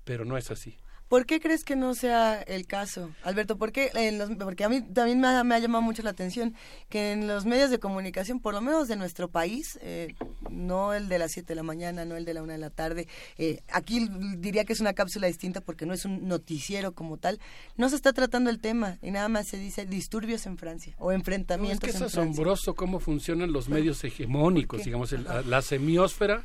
pero 0.05 0.24
no 0.24 0.36
es 0.36 0.51
así. 0.51 0.77
¿Por 1.09 1.24
qué 1.24 1.39
crees 1.39 1.62
que 1.62 1.77
no 1.77 1.95
sea 1.95 2.43
el 2.43 2.66
caso, 2.66 3.13
Alberto? 3.22 3.56
¿Por 3.56 3.71
qué 3.71 3.93
en 3.95 4.19
los- 4.19 4.30
porque 4.30 4.64
a 4.64 4.69
mí 4.69 4.82
también 4.82 5.21
me 5.21 5.29
ha, 5.29 5.45
me 5.45 5.55
ha 5.55 5.59
llamado 5.61 5.80
mucho 5.82 6.03
la 6.03 6.11
atención 6.11 6.55
que 6.89 7.13
en 7.13 7.29
los 7.29 7.47
medios 7.47 7.71
de 7.71 7.79
comunicación, 7.79 8.40
por 8.40 8.55
lo 8.55 8.61
menos 8.61 8.89
de 8.89 8.97
nuestro 8.97 9.29
país, 9.29 9.79
eh, 9.82 10.16
no 10.51 10.95
el 10.95 11.09
de 11.09 11.21
las 11.21 11.30
7 11.30 11.48
de 11.48 11.55
la 11.55 11.63
mañana, 11.63 12.05
no 12.05 12.16
el 12.16 12.24
de 12.24 12.35
la 12.35 12.43
1 12.43 12.53
de 12.55 12.59
la 12.59 12.71
tarde, 12.71 13.06
eh, 13.39 13.61
aquí 13.72 14.09
diría 14.39 14.64
que 14.64 14.72
es 14.72 14.80
una 14.80 14.95
cápsula 14.95 15.29
distinta 15.29 15.61
porque 15.61 15.87
no 15.87 15.95
es 15.95 16.05
un 16.05 16.27
noticiero 16.27 16.93
como 16.93 17.19
tal, 17.19 17.39
no 17.77 17.89
se 17.89 17.95
está 17.95 18.13
tratando 18.13 18.51
el 18.51 18.59
tema 18.59 18.98
y 19.01 19.13
nada 19.13 19.29
más 19.29 19.47
se 19.47 19.59
dice 19.59 19.87
disturbios 19.87 20.45
en 20.47 20.59
Francia 20.59 20.97
o 20.98 21.05
No, 21.06 21.11
es 21.13 21.16
enfrentamientos 21.19 21.80
que 21.85 21.90
es 21.90 21.97
Francia. 21.98 22.21
asombroso 22.22 22.74
cómo 22.74 22.98
funcionan 22.98 23.53
los 23.53 23.69
medios 23.69 24.03
hegemónicos, 24.03 24.82
digamos, 24.85 25.13
el- 25.13 25.22
la, 25.22 25.43
la 25.43 25.63
semiósfera 25.63 26.45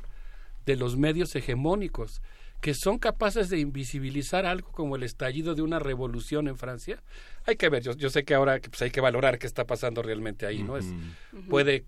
de 0.68 0.76
los 0.76 0.98
medios 0.98 1.35
hegemónicos, 1.35 2.22
que 2.61 2.73
son 2.75 2.99
capaces 2.99 3.49
de 3.49 3.59
invisibilizar 3.59 4.45
algo 4.45 4.72
como 4.72 4.95
el 4.95 5.03
estallido 5.03 5.56
de 5.56 5.64
una 5.64 5.80
revolución 5.80 6.48
en 6.48 6.57
Francia. 6.57 7.01
Hay 7.45 7.56
que 7.56 7.69
ver, 7.69 7.81
yo, 7.83 7.93
yo 7.93 8.09
sé 8.11 8.23
que 8.23 8.35
ahora 8.35 8.59
que, 8.59 8.69
pues, 8.69 8.81
hay 8.83 8.91
que 8.91 9.01
valorar 9.01 9.40
qué 9.40 9.48
está 9.48 9.65
pasando 9.65 10.01
realmente 10.03 10.45
ahí, 10.45 10.61
¿no? 10.61 10.77
Es, 10.77 10.85
puede, 11.49 11.85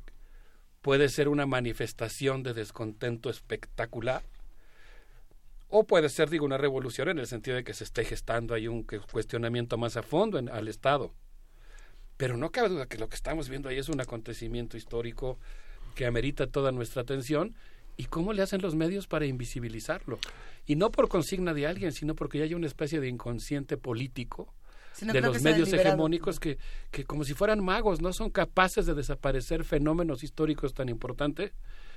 puede 0.82 1.10
ser 1.10 1.28
una 1.30 1.46
manifestación 1.46 2.42
de 2.44 2.54
descontento 2.56 3.30
espectacular, 3.30 4.24
o 5.70 5.86
puede 5.86 6.10
ser, 6.10 6.30
digo, 6.30 6.46
una 6.46 6.58
revolución 6.58 7.10
en 7.10 7.20
el 7.20 7.28
sentido 7.28 7.56
de 7.58 7.64
que 7.64 7.74
se 7.74 7.84
esté 7.84 8.04
gestando 8.06 8.54
ahí 8.54 8.68
un 8.68 8.84
cuestionamiento 8.84 9.78
más 9.78 9.96
a 9.98 10.04
fondo 10.04 10.38
en- 10.38 10.50
al 10.50 10.68
Estado. 10.68 11.14
Pero 12.18 12.38
no 12.38 12.52
cabe 12.52 12.70
duda 12.70 12.86
que 12.86 12.98
lo 13.00 13.10
que 13.10 13.16
estamos 13.16 13.50
viendo 13.50 13.70
ahí 13.70 13.78
es 13.80 13.90
un 13.90 14.00
acontecimiento 14.00 14.78
histórico 14.78 15.40
que 15.96 16.06
amerita 16.06 16.46
toda 16.48 16.72
nuestra 16.72 17.02
atención. 17.02 17.56
¿Y 17.98 18.06
cómo 18.06 18.34
le 18.34 18.42
hacen 18.42 18.62
los 18.62 18.76
medios 18.76 19.08
para 19.08 19.26
invisibilizarlo? 19.26 20.20
Y 20.66 20.76
no 20.76 20.92
por 20.92 21.10
consigna 21.10 21.54
de 21.54 21.68
alguien, 21.68 21.92
sino 21.92 22.16
porque 22.16 22.40
ya 22.40 22.46
hay 22.46 22.54
una 22.54 22.68
especie 22.68 23.00
de 23.00 23.08
inconsciente 23.08 23.78
político 23.78 24.54
no 25.02 25.14
de 25.14 25.22
los 25.22 25.42
medios 25.42 25.74
hegemónicos 25.74 26.40
que, 26.40 26.58
que 26.92 27.04
como 27.04 27.24
si 27.24 27.34
fueran 27.34 27.64
magos, 27.64 28.02
no 28.02 28.14
son 28.14 28.30
capaces 28.30 28.86
de 28.86 28.94
desaparecer 28.94 29.64
fenómenos 29.64 30.24
históricos 30.24 30.74
tan 30.74 30.90
importantes 30.90 31.52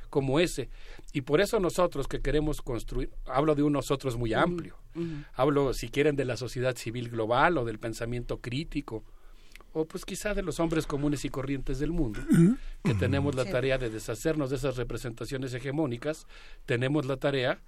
como 0.08 0.40
ese. 0.40 0.70
Y 1.12 1.22
por 1.22 1.40
eso 1.40 1.60
nosotros 1.60 2.08
que 2.08 2.20
queremos 2.20 2.62
construir, 2.62 3.10
hablo 3.26 3.54
de 3.54 3.62
un 3.62 3.72
nosotros 3.72 4.16
muy 4.16 4.34
amplio, 4.34 4.78
hablo 5.34 5.74
si 5.74 5.88
quieren 5.88 6.16
de 6.16 6.24
la 6.24 6.36
sociedad 6.36 6.76
civil 6.76 7.10
global 7.10 7.58
o 7.58 7.64
del 7.64 7.78
pensamiento 7.78 8.38
crítico, 8.40 9.04
o 9.78 9.84
pues 9.86 10.04
quizá 10.06 10.32
de 10.32 10.42
los 10.42 10.58
hombres 10.58 10.86
comunes 10.86 11.24
y 11.26 11.28
corrientes 11.28 11.78
del 11.78 11.90
mundo, 11.92 12.20
que 12.82 12.94
tenemos 12.94 13.34
la 13.34 13.44
Sí. 13.44 13.50
tarea 13.50 13.76
de 13.76 13.90
deshacernos 13.90 14.48
de 14.48 14.56
esas 14.56 14.76
representaciones 14.76 15.52
hegemónicas, 15.52 16.26
tenemos 16.64 17.04
la 17.04 17.18
tarea 17.18 17.60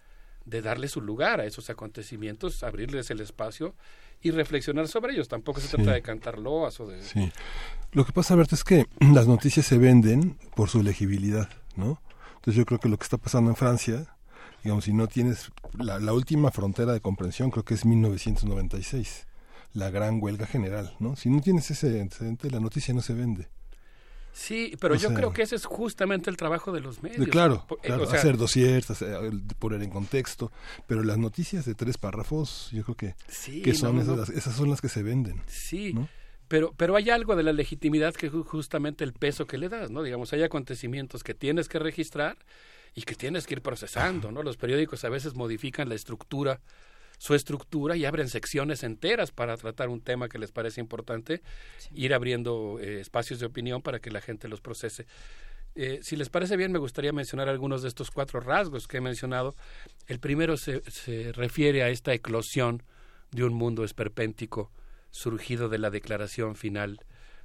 de 0.46 0.62
darle 0.62 0.88
su 0.88 1.02
lugar 1.02 1.40
a 1.40 1.44
esos 1.44 1.68
acontecimientos, 1.68 2.62
abrirles 2.62 3.10
el 3.10 3.20
espacio 3.20 3.74
y 4.22 4.30
reflexionar 4.30 4.88
sobre 4.88 5.12
ellos. 5.12 5.28
Tampoco 5.28 5.60
se 5.60 5.66
Sí. 5.68 5.76
trata 5.76 5.92
de 5.92 6.00
cantar 6.00 6.38
loas 6.38 6.80
o 6.80 6.86
de... 6.86 7.02
Sí. 7.02 7.30
Lo 7.92 8.06
que 8.06 8.12
pasa, 8.12 8.32
Alberto, 8.32 8.54
es 8.54 8.64
que 8.64 8.86
las 9.12 9.26
noticias 9.26 9.66
se 9.66 9.76
venden 9.76 10.38
por 10.56 10.70
su 10.70 10.82
legibilidad, 10.82 11.50
¿no? 11.76 12.00
Entonces 12.36 12.54
yo 12.54 12.64
creo 12.64 12.80
que 12.80 12.88
lo 12.88 12.96
que 12.96 13.04
está 13.04 13.18
pasando 13.18 13.50
en 13.50 13.56
Francia, 13.56 14.16
digamos, 14.64 14.84
si 14.84 14.94
no 14.94 15.06
tienes 15.08 15.50
la, 15.78 15.98
la 15.98 16.14
última 16.14 16.50
frontera 16.50 16.94
de 16.94 17.00
comprensión, 17.02 17.50
creo 17.50 17.64
que 17.64 17.74
es 17.74 17.84
1996, 17.84 19.26
la 19.74 19.90
gran 19.90 20.22
huelga 20.22 20.47
general, 20.47 20.94
¿no? 20.98 21.16
Si 21.16 21.28
no 21.30 21.40
tienes 21.40 21.70
ese 21.70 22.00
antecedente, 22.00 22.50
la 22.50 22.60
noticia 22.60 22.92
no 22.94 23.00
se 23.02 23.14
vende. 23.14 23.48
Sí, 24.32 24.76
pero 24.80 24.94
O 24.94 24.97
yo 24.97 25.08
sea- 25.08 25.16
creo 25.16 25.32
que 25.32 25.42
ese 25.42 25.56
es 25.56 25.64
justamente 25.64 26.30
el 26.30 26.36
trabajo 26.36 26.70
de 26.70 26.80
los 26.80 27.02
medios. 27.02 27.24
De- 27.24 27.30
claro, 27.30 27.66
eh, 27.70 27.74
claro, 27.88 28.05
o 28.05 28.06
sea, 28.06 28.18
hacer 28.20 28.36
dossiers, 28.36 28.86
poner 29.58 29.82
en 29.82 29.90
contexto, 29.90 30.52
pero 30.86 31.02
las 31.02 31.18
noticias 31.18 31.64
de 31.64 31.74
tres 31.74 31.98
párrafos, 31.98 32.68
yo 32.72 32.84
creo 32.84 32.97
que, 32.97 33.14
Sí, 33.26 33.62
que 33.62 33.74
son 33.74 33.97
no, 33.97 34.02
esas, 34.02 34.28
no. 34.30 34.36
esas 34.36 34.55
son 34.55 34.70
las 34.70 34.80
que 34.80 34.88
se 34.88 35.02
venden. 35.02 35.42
Sí, 35.48 35.92
¿no? 35.92 36.08
pero, 36.47 36.72
pero 36.76 36.94
hay 36.94 37.10
algo 37.10 37.34
de 37.34 37.42
la 37.42 37.52
legitimidad 37.52 38.14
que 38.14 38.30
ju- 38.30 38.44
justamente 38.44 39.02
el 39.02 39.12
peso 39.12 39.47
que 39.47 39.58
le 39.58 39.68
das, 39.68 39.90
¿no? 39.90 40.02
Digamos, 40.05 40.32
hay 40.32 40.42
acontecimientos 40.44 41.24
que 41.24 41.34
tienes 41.34 41.68
que 41.68 41.78
registrar 41.80 42.36
y 42.94 43.02
que 43.02 43.14
tienes 43.16 43.47
que 43.47 43.55
ir 43.55 43.60
procesando, 43.62 44.30
¿no? 44.30 44.42
Los 44.44 44.56
periódicos 44.56 45.05
a 45.05 45.08
veces 45.08 45.34
modifican 45.34 45.88
la 45.88 45.94
estructura, 45.97 46.60
su 47.18 47.34
estructura 47.34 47.97
y 47.97 48.05
abren 48.05 48.28
secciones 48.28 48.82
enteras 48.84 49.32
para 49.32 49.56
tratar 49.56 49.88
un 49.88 50.00
tema 50.00 50.28
que 50.28 50.38
les 50.38 50.52
parece 50.52 50.80
importante, 50.80 51.42
ir 51.92 52.14
abriendo 52.14 52.78
eh, 52.80 53.00
espacios 53.00 53.40
de 53.40 53.47
opinión 53.47 53.82
para 53.82 53.98
que 53.98 54.10
la 54.10 54.20
gente 54.20 54.48
los 54.48 54.60
procese. 54.60 55.06
Eh, 55.74 56.00
si 56.02 56.16
les 56.16 56.28
parece 56.28 56.56
bien, 56.56 56.72
me 56.72 56.78
gustaría 56.78 57.12
mencionar 57.12 57.48
algunos 57.48 57.82
de 57.82 57.88
estos 57.88 58.10
cuatro 58.10 58.40
rasgos 58.40 58.86
que 58.86 58.97
he 58.97 59.00
mencionado. 59.00 59.55
El 60.06 60.18
primero 60.20 60.56
se, 60.56 60.80
se 60.90 61.32
refiere 61.32 61.82
a 61.82 61.88
esta 61.88 62.14
eclosión 62.14 62.82
de 63.30 63.44
un 63.44 63.52
mundo 63.52 63.84
esperpéntico 63.84 64.70
surgido 65.10 65.68
de 65.68 65.78
la 65.78 65.90
declaración 65.90 66.55
final 66.55 67.00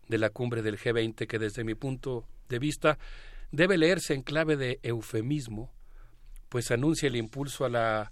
de 0.08 0.18
la 0.18 0.30
cumbre 0.30 0.62
del 0.62 0.78
G20, 0.78 1.28
que 1.28 1.40
desde 1.40 1.64
mi 1.64 1.76
punto 1.76 2.26
de 2.50 2.60
vista 2.60 2.98
debe 3.52 3.78
leerse 3.78 4.14
en 4.14 4.22
clave 4.22 4.56
de 4.56 4.80
eufemismo, 4.84 5.72
pues 6.50 6.72
anuncia 6.72 7.08
el 7.08 7.16
impulso 7.16 7.66
a 7.66 7.70
la, 7.70 8.12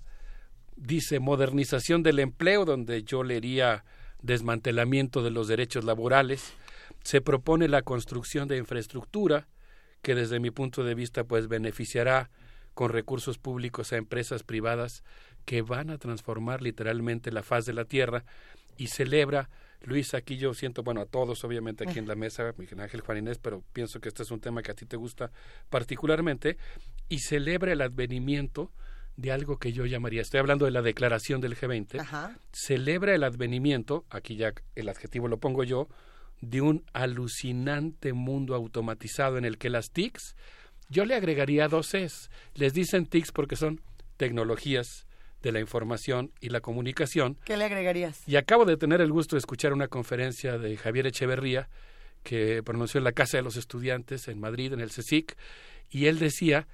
dice, 0.75 1.19
modernización 1.19 2.03
del 2.03 2.19
empleo, 2.19 2.65
donde 2.65 3.03
yo 3.03 3.23
leería 3.23 3.83
desmantelamiento 4.21 5.23
de 5.23 5.31
los 5.31 5.47
derechos 5.47 5.83
laborales, 5.83 6.53
se 7.03 7.21
propone 7.21 7.67
la 7.67 7.81
construcción 7.81 8.47
de 8.47 8.57
infraestructura, 8.57 9.47
que 10.01 10.15
desde 10.15 10.39
mi 10.39 10.51
punto 10.51 10.83
de 10.83 10.95
vista 10.95 11.23
pues 11.23 11.47
beneficiará 11.47 12.29
con 12.73 12.89
recursos 12.89 13.37
públicos 13.37 13.91
a 13.91 13.97
empresas 13.97 14.43
privadas 14.43 15.03
que 15.45 15.61
van 15.61 15.89
a 15.89 15.97
transformar 15.97 16.61
literalmente 16.61 17.31
la 17.31 17.43
faz 17.43 17.65
de 17.65 17.73
la 17.73 17.85
tierra. 17.85 18.23
Y 18.77 18.87
celebra 18.87 19.49
Luis, 19.83 20.13
aquí 20.13 20.37
yo 20.37 20.53
siento, 20.53 20.83
bueno, 20.83 21.01
a 21.01 21.05
todos 21.05 21.43
obviamente 21.43 21.85
aquí 21.87 21.97
en 21.97 22.07
la 22.07 22.15
mesa, 22.15 22.53
Miguel 22.57 22.79
Ángel 22.81 23.01
Juan 23.01 23.17
Inés, 23.17 23.39
pero 23.39 23.63
pienso 23.73 23.99
que 23.99 24.09
este 24.09 24.21
es 24.21 24.29
un 24.29 24.39
tema 24.39 24.61
que 24.61 24.71
a 24.71 24.75
ti 24.75 24.85
te 24.85 24.95
gusta 24.95 25.31
particularmente, 25.69 26.57
y 27.09 27.19
celebra 27.19 27.73
el 27.73 27.81
advenimiento 27.81 28.71
de 29.17 29.31
algo 29.31 29.57
que 29.59 29.71
yo 29.73 29.85
llamaría, 29.85 30.21
estoy 30.21 30.39
hablando 30.39 30.65
de 30.65 30.71
la 30.71 30.81
declaración 30.81 31.41
del 31.41 31.55
G20, 31.55 31.99
Ajá. 31.99 32.37
celebra 32.51 33.13
el 33.13 33.23
advenimiento, 33.23 34.05
aquí 34.09 34.35
ya 34.35 34.53
el 34.75 34.89
adjetivo 34.89 35.27
lo 35.27 35.37
pongo 35.37 35.63
yo, 35.63 35.87
de 36.41 36.61
un 36.61 36.83
alucinante 36.93 38.13
mundo 38.13 38.55
automatizado 38.55 39.37
en 39.37 39.45
el 39.45 39.57
que 39.57 39.69
las 39.69 39.91
TICs, 39.91 40.35
yo 40.89 41.05
le 41.05 41.15
agregaría 41.15 41.67
dos 41.67 41.93
es, 41.93 42.29
les 42.55 42.73
dicen 42.73 43.05
TICs 43.05 43.31
porque 43.31 43.55
son 43.55 43.81
tecnologías 44.17 45.05
de 45.41 45.51
la 45.51 45.59
información 45.59 46.31
y 46.39 46.49
la 46.49 46.61
comunicación, 46.61 47.37
¿Qué 47.45 47.57
le 47.57 47.65
agregarías? 47.65 48.27
y 48.27 48.35
acabo 48.35 48.65
de 48.65 48.77
tener 48.77 49.01
el 49.01 49.11
gusto 49.11 49.35
de 49.35 49.39
escuchar 49.39 49.73
una 49.73 49.87
conferencia 49.87 50.57
de 50.57 50.77
Javier 50.77 51.07
Echeverría 51.07 51.69
que 52.23 52.61
pronunció 52.63 52.99
en 52.99 53.03
la 53.03 53.11
Casa 53.13 53.37
de 53.37 53.43
los 53.43 53.55
Estudiantes 53.55 54.27
en 54.27 54.39
Madrid, 54.39 54.73
en 54.73 54.79
el 54.79 54.89
CSIC, 54.89 55.35
y 55.89 56.05
él 56.05 56.19
decía, 56.19 56.67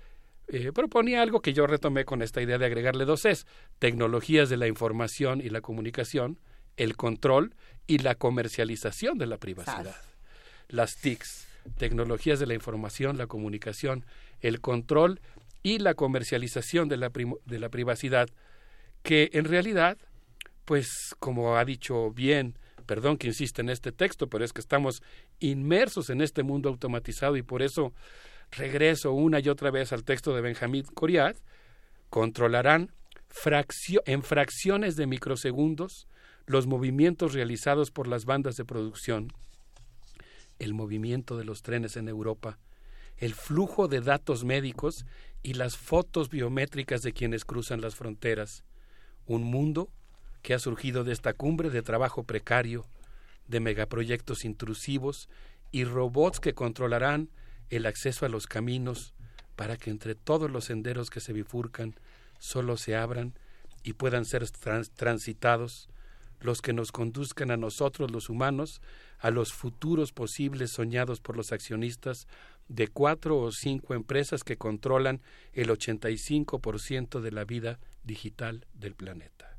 eh, 0.48 0.72
proponía 0.72 1.22
algo 1.22 1.42
que 1.42 1.54
yo 1.54 1.68
retomé 1.68 2.06
con 2.06 2.22
esta 2.22 2.42
idea 2.42 2.58
de 2.58 2.66
agregarle 2.66 3.06
dos 3.06 3.26
es, 3.26 3.46
tecnologías 3.80 4.50
de 4.50 4.58
la 4.58 4.68
información 4.68 5.42
y 5.42 5.50
la 5.50 5.62
comunicación, 5.62 6.40
el 6.78 6.96
control 6.96 7.56
y 7.86 7.98
la 7.98 8.16
comercialización 8.16 9.18
de 9.18 9.26
la 9.26 9.38
privacidad. 9.38 9.96
Las 10.70 10.96
TICs, 10.98 11.48
tecnologías 11.78 12.40
de 12.40 12.46
la 12.46 12.54
información, 12.54 13.18
la 13.18 13.28
comunicación, 13.28 14.06
el 14.40 14.62
control 14.62 15.20
y 15.64 15.80
la 15.80 15.96
comercialización 15.96 16.88
de 16.88 16.98
la, 16.98 17.12
de 17.46 17.60
la 17.60 17.70
privacidad, 17.70 18.30
que 19.04 19.30
en 19.34 19.46
realidad, 19.46 19.98
pues 20.64 21.16
como 21.20 21.58
ha 21.58 21.66
dicho 21.66 22.12
bien, 22.12 22.58
perdón 22.86 23.18
que 23.18 23.28
insiste 23.28 23.62
en 23.62 23.70
este 23.70 23.92
texto, 23.92 24.28
pero 24.28 24.46
es 24.46 24.54
que 24.54 24.62
estamos 24.62 25.04
inmersos 25.40 26.10
en 26.10 26.22
este 26.22 26.44
mundo 26.44 26.70
automatizado 26.70 27.36
y 27.36 27.42
por 27.42 27.62
eso 27.62 27.94
regreso 28.52 29.14
una 29.14 29.40
y 29.40 29.50
otra 29.50 29.72
vez 29.72 29.94
al 29.94 30.04
texto 30.04 30.36
de 30.36 30.42
Benjamín 30.42 30.84
Coriat, 30.94 31.38
controlarán 32.10 32.92
en 34.06 34.24
fracciones 34.24 34.96
de 34.96 35.08
microsegundos 35.08 36.08
los 36.46 36.66
movimientos 36.66 37.34
realizados 37.34 37.92
por 37.92 38.08
las 38.08 38.26
bandas 38.26 38.56
de 38.56 38.66
producción, 38.66 39.34
el 40.60 40.74
movimiento 40.74 41.38
de 41.38 41.44
los 41.44 41.62
trenes 41.62 41.98
en 41.98 42.08
Europa, 42.08 42.58
el 43.18 43.34
flujo 43.34 43.88
de 43.88 44.02
datos 44.02 44.44
médicos 44.44 45.06
y 45.44 45.54
las 45.54 45.78
fotos 45.78 46.30
biométricas 46.30 47.02
de 47.02 47.14
quienes 47.14 47.46
cruzan 47.46 47.82
las 47.82 47.96
fronteras. 47.96 48.64
Un 49.26 49.44
mundo 49.44 49.90
que 50.42 50.54
ha 50.54 50.60
surgido 50.60 51.04
de 51.04 51.14
esta 51.14 51.34
cumbre 51.34 51.70
de 51.70 51.82
trabajo 51.82 52.24
precario, 52.24 52.86
de 53.48 53.60
megaproyectos 53.60 54.46
intrusivos 54.46 55.30
y 55.72 55.84
robots 55.84 56.40
que 56.40 56.54
controlarán 56.54 57.30
el 57.70 57.86
acceso 57.86 58.26
a 58.26 58.30
los 58.30 58.48
caminos 58.48 59.14
para 59.56 59.78
que 59.78 59.90
entre 59.90 60.16
todos 60.16 60.50
los 60.52 60.66
senderos 60.66 61.10
que 61.10 61.20
se 61.20 61.34
bifurcan 61.34 61.96
solo 62.40 62.78
se 62.78 62.96
abran 62.96 63.34
y 63.84 63.94
puedan 63.94 64.26
ser 64.26 64.48
trans- 64.50 64.92
transitados 64.92 65.90
los 66.40 66.62
que 66.62 66.74
nos 66.74 66.92
conduzcan 66.92 67.50
a 67.50 67.58
nosotros 67.58 68.12
los 68.12 68.30
humanos 68.30 68.82
a 69.20 69.32
los 69.32 69.54
futuros 69.54 70.12
posibles 70.12 70.70
soñados 70.72 71.20
por 71.20 71.36
los 71.36 71.52
accionistas 71.52 72.28
de 72.68 72.88
cuatro 72.88 73.40
o 73.40 73.52
cinco 73.52 73.96
empresas 73.96 74.44
que 74.44 74.58
controlan 74.58 75.22
el 75.54 75.70
85% 75.70 77.22
de 77.22 77.32
la 77.32 77.44
vida 77.46 77.80
digital 78.04 78.66
del 78.74 78.94
planeta. 78.94 79.58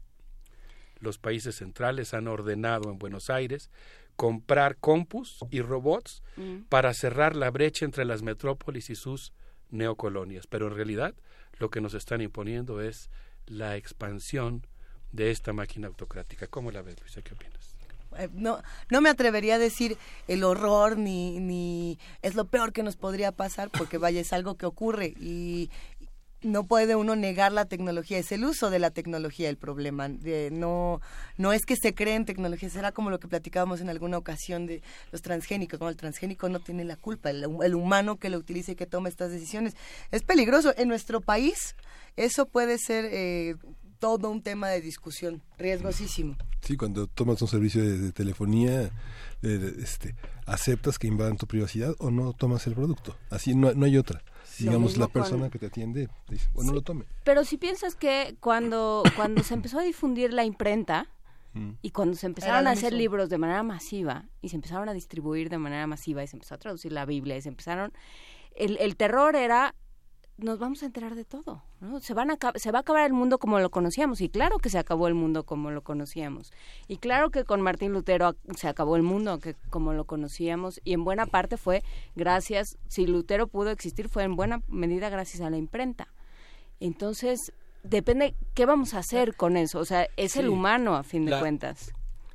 los 1.00 1.18
países 1.18 1.56
centrales 1.56 2.12
han 2.14 2.28
ordenado 2.28 2.90
en 2.90 2.98
Buenos 2.98 3.30
Aires 3.30 3.70
comprar 4.18 4.76
compus 4.78 5.38
y 5.48 5.60
robots 5.60 6.22
Mm. 6.36 6.64
para 6.68 6.92
cerrar 6.92 7.36
la 7.36 7.50
brecha 7.52 7.84
entre 7.84 8.04
las 8.04 8.22
metrópolis 8.22 8.90
y 8.90 8.96
sus 8.96 9.32
neocolonias. 9.70 10.48
Pero 10.48 10.66
en 10.66 10.74
realidad 10.74 11.14
lo 11.60 11.70
que 11.70 11.80
nos 11.80 11.94
están 11.94 12.20
imponiendo 12.20 12.80
es 12.80 13.10
la 13.46 13.76
expansión 13.76 14.66
de 15.12 15.30
esta 15.30 15.52
máquina 15.52 15.86
autocrática. 15.86 16.48
¿Cómo 16.48 16.72
la 16.72 16.82
ves, 16.82 17.00
Luisa? 17.00 17.22
¿Qué 17.22 17.34
opinas? 17.34 17.76
Eh, 18.18 18.28
no, 18.32 18.60
no 18.90 19.00
me 19.00 19.08
atrevería 19.10 19.54
a 19.54 19.58
decir 19.58 19.96
el 20.26 20.42
horror 20.42 20.96
ni, 20.98 21.38
ni 21.38 21.98
es 22.22 22.34
lo 22.34 22.46
peor 22.46 22.72
que 22.72 22.82
nos 22.82 22.96
podría 22.96 23.30
pasar 23.32 23.70
porque 23.70 23.98
vaya, 23.98 24.20
es 24.20 24.32
algo 24.32 24.56
que 24.56 24.66
ocurre 24.66 25.14
y 25.20 25.70
no 26.42 26.64
puede 26.64 26.94
uno 26.94 27.16
negar 27.16 27.52
la 27.52 27.64
tecnología, 27.64 28.18
es 28.18 28.30
el 28.32 28.44
uso 28.44 28.70
de 28.70 28.78
la 28.78 28.90
tecnología 28.90 29.48
el 29.48 29.56
problema. 29.56 30.08
De, 30.08 30.50
no, 30.50 31.00
no 31.36 31.52
es 31.52 31.66
que 31.66 31.76
se 31.76 31.94
creen 31.94 32.24
tecnología, 32.24 32.70
será 32.70 32.92
como 32.92 33.10
lo 33.10 33.18
que 33.18 33.28
platicábamos 33.28 33.80
en 33.80 33.88
alguna 33.88 34.18
ocasión 34.18 34.66
de 34.66 34.82
los 35.10 35.22
transgénicos. 35.22 35.80
No, 35.80 35.88
el 35.88 35.96
transgénico 35.96 36.48
no 36.48 36.60
tiene 36.60 36.84
la 36.84 36.96
culpa, 36.96 37.30
el, 37.30 37.74
humano 37.74 38.18
que 38.18 38.30
lo 38.30 38.38
utiliza 38.38 38.72
y 38.72 38.76
que 38.76 38.86
toma 38.86 39.08
estas 39.08 39.30
decisiones. 39.30 39.74
Es 40.10 40.22
peligroso. 40.22 40.72
En 40.76 40.88
nuestro 40.88 41.20
país 41.20 41.74
eso 42.16 42.46
puede 42.46 42.78
ser 42.78 43.06
eh, 43.10 43.56
todo 43.98 44.30
un 44.30 44.42
tema 44.42 44.68
de 44.68 44.80
discusión, 44.80 45.42
riesgosísimo. 45.58 46.36
Sí, 46.60 46.76
cuando 46.76 47.06
tomas 47.06 47.40
un 47.42 47.48
servicio 47.48 47.82
de, 47.82 47.98
de 47.98 48.12
telefonía, 48.12 48.90
eh, 49.42 49.74
este, 49.80 50.16
aceptas 50.46 50.98
que 50.98 51.06
invadan 51.06 51.36
tu 51.36 51.46
privacidad 51.46 51.94
o 51.98 52.10
no 52.10 52.32
tomas 52.32 52.66
el 52.66 52.74
producto. 52.74 53.16
Así 53.30 53.54
no, 53.54 53.72
no 53.74 53.86
hay 53.86 53.96
otra. 53.96 54.22
Digamos, 54.58 54.96
la 54.96 55.08
persona 55.08 55.42
con- 55.42 55.50
que 55.50 55.58
te 55.58 55.66
atiende 55.66 56.08
dice, 56.28 56.48
bueno, 56.54 56.72
lo 56.72 56.82
tome. 56.82 57.04
Pero 57.24 57.44
si 57.44 57.56
piensas 57.56 57.94
que 57.94 58.36
cuando, 58.40 59.02
cuando 59.16 59.42
se 59.42 59.54
empezó 59.54 59.78
a 59.78 59.82
difundir 59.82 60.32
la 60.32 60.44
imprenta 60.44 61.06
Mm. 61.54 61.70
y 61.80 61.90
cuando 61.92 62.14
se 62.14 62.26
empezaron 62.26 62.66
a 62.66 62.72
hacer 62.72 62.92
mismo. 62.92 62.98
libros 62.98 63.30
de 63.30 63.38
manera 63.38 63.62
masiva 63.62 64.26
y 64.42 64.50
se 64.50 64.56
empezaron 64.56 64.88
a 64.90 64.92
distribuir 64.92 65.48
de 65.48 65.56
manera 65.56 65.86
masiva 65.86 66.22
y 66.22 66.26
se 66.26 66.36
empezó 66.36 66.54
a 66.54 66.58
traducir 66.58 66.92
la 66.92 67.06
Biblia 67.06 67.36
y 67.38 67.42
se 67.42 67.48
empezaron... 67.48 67.92
El, 68.54 68.76
el 68.80 68.96
terror 68.96 69.34
era 69.34 69.74
nos 70.38 70.58
vamos 70.60 70.82
a 70.82 70.86
enterar 70.86 71.14
de 71.16 71.24
todo, 71.24 71.62
¿no? 71.80 71.98
Se, 72.00 72.14
van 72.14 72.30
a, 72.30 72.38
se 72.54 72.70
va 72.70 72.78
a 72.78 72.82
acabar 72.82 73.04
el 73.04 73.12
mundo 73.12 73.38
como 73.38 73.58
lo 73.58 73.70
conocíamos, 73.70 74.20
y 74.20 74.28
claro 74.28 74.58
que 74.58 74.70
se 74.70 74.78
acabó 74.78 75.08
el 75.08 75.14
mundo 75.14 75.44
como 75.44 75.70
lo 75.72 75.82
conocíamos, 75.82 76.52
y 76.86 76.98
claro 76.98 77.30
que 77.30 77.44
con 77.44 77.60
Martín 77.60 77.92
Lutero 77.92 78.36
se 78.56 78.68
acabó 78.68 78.96
el 78.96 79.02
mundo 79.02 79.38
que, 79.40 79.54
como 79.68 79.92
lo 79.92 80.04
conocíamos, 80.04 80.80
y 80.84 80.92
en 80.92 81.02
buena 81.04 81.26
parte 81.26 81.56
fue 81.56 81.82
gracias, 82.14 82.78
si 82.88 83.06
Lutero 83.06 83.48
pudo 83.48 83.70
existir, 83.70 84.08
fue 84.08 84.22
en 84.22 84.36
buena 84.36 84.62
medida 84.68 85.08
gracias 85.10 85.40
a 85.42 85.50
la 85.50 85.56
imprenta. 85.56 86.08
Entonces, 86.80 87.52
depende 87.82 88.34
qué 88.54 88.64
vamos 88.64 88.94
a 88.94 88.98
hacer 88.98 89.34
con 89.34 89.56
eso, 89.56 89.80
o 89.80 89.84
sea, 89.84 90.06
es 90.16 90.36
el 90.36 90.48
humano 90.48 90.94
a 90.94 91.02
fin 91.02 91.24
de 91.24 91.32
La- 91.32 91.40
cuentas. 91.40 91.92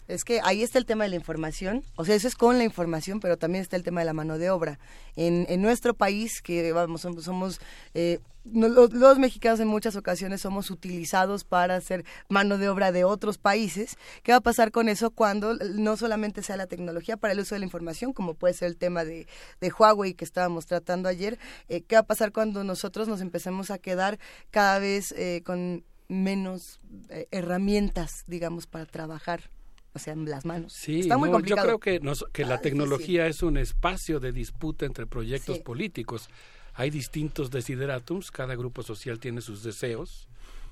Es 0.07 0.23
que 0.23 0.41
ahí 0.43 0.64
está 0.64 0.80
el 0.80 0.85
tema 0.85 1.06
de 1.06 1.11
la 1.11 1.15
información, 1.15 1.83
o 1.95 2.03
sea, 2.03 2.15
eso 2.15 2.27
es 2.27 2.35
con 2.35 2.57
la 2.57 2.64
información, 2.64 3.19
pero 3.19 3.38
también 3.38 3.61
está 3.61 3.75
el 3.75 3.83
tema 3.83 4.01
de 4.01 4.06
la 4.06 4.14
mano 4.14 4.38
de 4.38 4.49
obra. 4.49 4.80
En, 5.15 5.45
en 5.49 5.61
nuestro 5.61 5.93
país, 5.93 6.41
que 6.41 6.73
vamos, 6.73 7.01
somos, 7.01 7.23
somos, 7.23 7.61
eh, 7.93 8.19
los, 8.43 8.93
los 8.93 9.19
mexicanos 9.19 9.61
en 9.61 9.69
muchas 9.69 9.95
ocasiones 9.95 10.41
somos 10.41 10.69
utilizados 10.69 11.45
para 11.45 11.77
hacer 11.77 12.03
mano 12.27 12.57
de 12.57 12.67
obra 12.67 12.91
de 12.91 13.06
otros 13.06 13.38
países. 13.38 13.98
¿Qué 14.23 14.33
va 14.33 14.40
a 14.40 14.41
pasar 14.41 14.72
con 14.72 14.90
eso 14.90 15.11
cuando 15.11 15.56
no 15.56 15.95
solamente 15.95 16.43
sea 16.43 16.57
la 16.57 16.67
tecnología 16.67 17.15
para 17.15 17.32
el 17.32 17.40
uso 17.40 17.56
de 17.56 17.59
la 17.59 17.65
información, 17.65 18.11
como 18.11 18.33
puede 18.33 18.53
ser 18.53 18.67
el 18.67 18.77
tema 18.77 19.06
de, 19.06 19.27
de 19.61 19.72
Huawei 19.72 20.14
que 20.14 20.25
estábamos 20.25 20.65
tratando 20.65 21.07
ayer? 21.07 21.40
Eh, 21.69 21.82
¿Qué 21.82 21.95
va 21.95 22.01
a 22.01 22.07
pasar 22.07 22.33
cuando 22.33 22.65
nosotros 22.65 23.07
nos 23.07 23.22
empecemos 23.22 23.72
a 23.72 23.77
quedar 23.77 24.19
cada 24.51 24.80
vez 24.80 25.14
eh, 25.14 25.41
con 25.45 25.85
menos 26.09 26.82
eh, 27.09 27.27
herramientas, 27.32 28.23
digamos, 28.27 28.67
para 28.67 28.85
trabajar? 28.85 29.52
O 29.95 29.99
sea, 29.99 30.13
en 30.13 30.25
las 30.30 30.43
manos. 30.45 30.73
Sí, 30.73 31.01
Está 31.01 31.17
muy 31.17 31.30
no, 31.30 31.33
yo 31.35 31.38
complicado. 31.39 31.67
creo 31.67 31.80
que, 31.80 31.99
nos- 31.99 32.25
que 32.33 32.45
la 32.45 32.59
tecnología 32.61 33.27
es 33.27 33.43
un 33.43 33.57
espacio 33.57 34.19
de 34.19 34.31
disputa 34.31 34.85
entre 34.85 35.05
proyectos 35.05 35.57
Sí. 35.57 35.63
políticos. 35.63 36.30
Hay 36.73 36.89
distintos 36.89 37.51
desideratums, 37.51 38.31
cada 38.31 38.55
grupo 38.55 38.81
social 38.81 39.19
tiene 39.19 39.41
sus 39.41 39.61
deseos, 39.61 40.27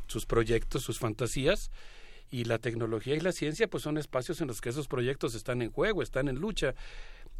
sus 0.08 0.26
proyectos, 0.26 0.82
sus 0.84 0.98
fantasías, 0.98 1.70
y 2.32 2.46
la 2.46 2.58
tecnología 2.58 3.16
y 3.16 3.20
la 3.20 3.32
ciencia 3.34 3.68
pues 3.68 3.84
son 3.84 3.98
espacios 3.98 4.42
en 4.42 4.48
los 4.48 4.62
que 4.62 4.70
esos 4.70 4.88
proyectos 4.88 5.36
están 5.36 5.62
en 5.62 5.70
juego, 5.70 6.02
están 6.02 6.28
en 6.28 6.38
lucha. 6.40 6.74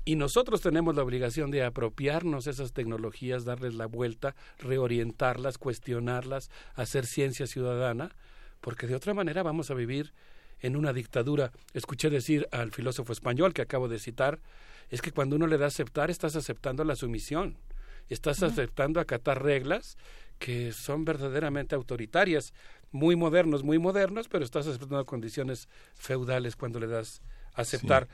Y 0.06 0.16
nosotros 0.16 0.62
tenemos 0.62 0.96
la 0.96 1.04
obligación 1.04 1.50
de 1.50 1.64
apropiarnos 1.64 2.46
esas 2.48 2.74
tecnologías, 2.74 3.46
darles 3.46 3.74
la 3.74 3.86
vuelta, 3.88 4.36
reorientarlas, 4.60 5.58
cuestionarlas, 5.58 6.50
hacer 6.76 7.06
ciencia 7.06 7.48
ciudadana, 7.48 8.12
porque 8.62 8.86
de 8.88 8.96
otra 8.96 9.14
manera 9.14 9.44
vamos 9.44 9.72
a 9.72 9.74
vivir 9.76 10.12
en 10.62 10.76
una 10.76 10.94
dictadura. 10.94 11.52
Escuché 11.74 12.10
decir 12.10 12.48
al 12.52 12.72
filósofo 12.72 13.12
español 13.12 13.54
que 13.54 13.62
acabo 13.62 13.88
de 13.88 14.00
citar, 14.00 14.40
es 14.90 15.02
que 15.02 15.12
cuando 15.12 15.36
uno 15.36 15.48
le 15.48 15.58
da 15.58 15.66
a 15.66 15.68
aceptar, 15.68 16.10
estás 16.10 16.36
aceptando 16.36 16.84
la 16.84 16.96
sumisión, 16.96 17.58
estás 18.10 18.44
aceptando 18.44 19.00
acatar 19.00 19.44
reglas 19.44 19.98
que 20.38 20.72
son 20.72 21.06
verdaderamente 21.06 21.76
autoritarias, 21.76 22.54
muy 22.92 23.16
modernos, 23.16 23.64
muy 23.64 23.78
modernos, 23.78 24.28
pero 24.28 24.44
estás 24.44 24.68
aceptando 24.68 25.06
condiciones 25.06 25.70
feudales 25.96 26.56
cuando 26.56 26.80
le 26.80 26.88
das 26.88 27.22
aceptar. 27.54 28.08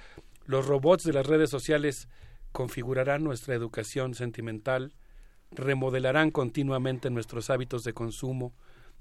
Los 0.45 0.67
robots 0.67 1.03
de 1.03 1.13
las 1.13 1.25
redes 1.25 1.49
sociales 1.49 2.09
configurarán 2.51 3.23
nuestra 3.23 3.55
educación 3.55 4.13
sentimental, 4.13 4.93
remodelarán 5.51 6.31
continuamente 6.31 7.09
nuestros 7.09 7.49
hábitos 7.49 7.83
de 7.83 7.93
consumo, 7.93 8.53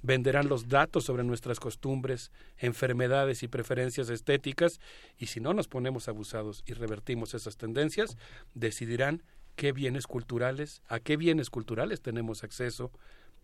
venderán 0.02 0.48
los 0.48 0.68
datos 0.68 1.04
sobre 1.04 1.24
nuestras 1.24 1.60
costumbres, 1.60 2.30
enfermedades 2.58 3.42
y 3.42 3.48
preferencias 3.48 4.08
estéticas, 4.08 4.80
y 5.16 5.26
si 5.26 5.40
no 5.40 5.52
nos 5.54 5.68
ponemos 5.68 6.08
abusados 6.08 6.62
y 6.66 6.72
revertimos 6.74 7.34
esas 7.34 7.56
tendencias, 7.56 8.16
decidirán 8.54 9.22
qué 9.56 9.72
bienes 9.72 10.06
culturales, 10.06 10.82
a 10.86 11.00
qué 11.00 11.16
bienes 11.16 11.50
culturales 11.50 12.02
tenemos 12.02 12.44
acceso, 12.44 12.92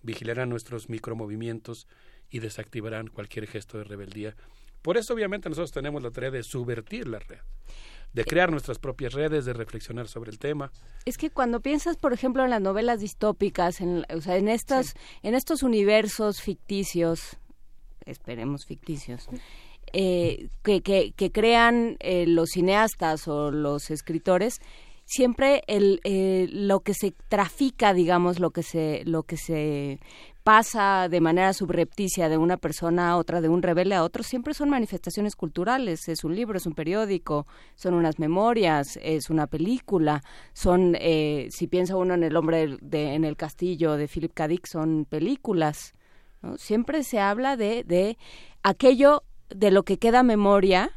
vigilarán 0.03 0.51
nuestros 0.51 0.89
micromovimientos 0.89 1.89
y 2.31 2.41
desactivarán 2.41 3.09
cualquier 3.09 3.47
gesto 3.47 3.79
de 3.79 3.85
rebeldía. 3.85 4.37
Por 4.83 4.97
eso 4.97 5.15
obviamente 5.15 5.49
nosotros 5.49 5.73
tenemos 5.73 6.03
la 6.03 6.11
tarea 6.11 6.31
de 6.31 6.43
subvertir 6.43 7.07
la 7.07 7.21
red, 7.21 7.39
de 8.12 8.24
crear 8.24 8.50
nuestras 8.50 8.78
propias 8.78 9.15
redes, 9.15 9.44
de 9.44 9.52
reflexionar 9.52 10.08
sobre 10.08 10.31
el 10.31 10.39
tema. 10.39 10.70
Es 11.05 11.16
que 11.16 11.31
cuando 11.31 11.60
piensas, 11.60 11.97
por 11.97 12.12
ejemplo, 12.12 12.44
en 12.44 12.50
las 12.50 12.60
novelas 12.60 13.00
distópicas, 13.00 13.81
en, 13.81 14.05
o 14.15 14.20
sea, 14.20 14.36
en 14.36 14.49
estos, 14.49 14.94
en 15.23 15.34
estos 15.34 15.62
universos 15.62 16.41
ficticios, 16.41 17.39
esperemos 18.05 18.66
ficticios, 18.66 19.28
eh, 19.92 20.49
que, 20.62 20.82
que, 20.82 21.12
que 21.12 21.32
crean 21.32 21.97
eh, 22.00 22.26
los 22.26 22.50
cineastas 22.50 23.28
o 23.28 23.50
los 23.50 23.91
escritores, 23.91 24.60
siempre 25.05 25.62
el, 25.66 26.00
eh, 26.05 26.49
lo 26.50 26.81
que 26.81 26.94
se 26.94 27.12
trafica, 27.28 27.92
digamos, 27.92 28.39
lo 28.39 28.50
que 28.50 28.62
se, 28.62 29.02
lo 29.05 29.24
que 29.24 29.36
se 29.36 30.00
pasa 30.43 31.09
de 31.09 31.21
manera 31.21 31.53
subrepticia 31.53 32.29
de 32.29 32.37
una 32.37 32.57
persona 32.57 33.11
a 33.11 33.17
otra, 33.17 33.41
de 33.41 33.49
un 33.49 33.62
rebelde 33.62 33.95
a 33.95 34.03
otro, 34.03 34.23
siempre 34.23 34.55
son 34.55 34.71
manifestaciones 34.71 35.37
culturales. 35.37 36.09
Es 36.09 36.25
un 36.25 36.35
libro, 36.35 36.57
es 36.57 36.67
un 36.67 36.75
periódico, 36.75 37.47
son 37.77 37.95
unas 37.95 38.19
memorias, 38.19 38.99
es 39.03 39.31
una 39.31 39.47
película, 39.47 40.23
son, 40.53 40.97
eh, 41.01 41.49
si 41.51 41.69
piensa 41.69 41.97
uno 41.97 42.15
en 42.15 42.25
El 42.25 42.37
hombre 42.37 42.77
de, 42.81 43.15
en 43.15 43.25
el 43.25 43.37
castillo 43.37 43.97
de 43.97 44.09
Philip 44.09 44.33
K. 44.35 44.49
Dick, 44.49 44.67
son 44.67 45.05
películas. 45.05 45.95
¿no? 46.43 46.59
Siempre 46.59 47.05
se 47.05 47.21
habla 47.21 47.57
de, 47.57 47.85
de 47.85 48.19
aquello 48.62 49.23
de 49.49 49.71
lo 49.71 49.85
que 49.85 49.99
queda 49.99 50.23
memoria 50.23 50.91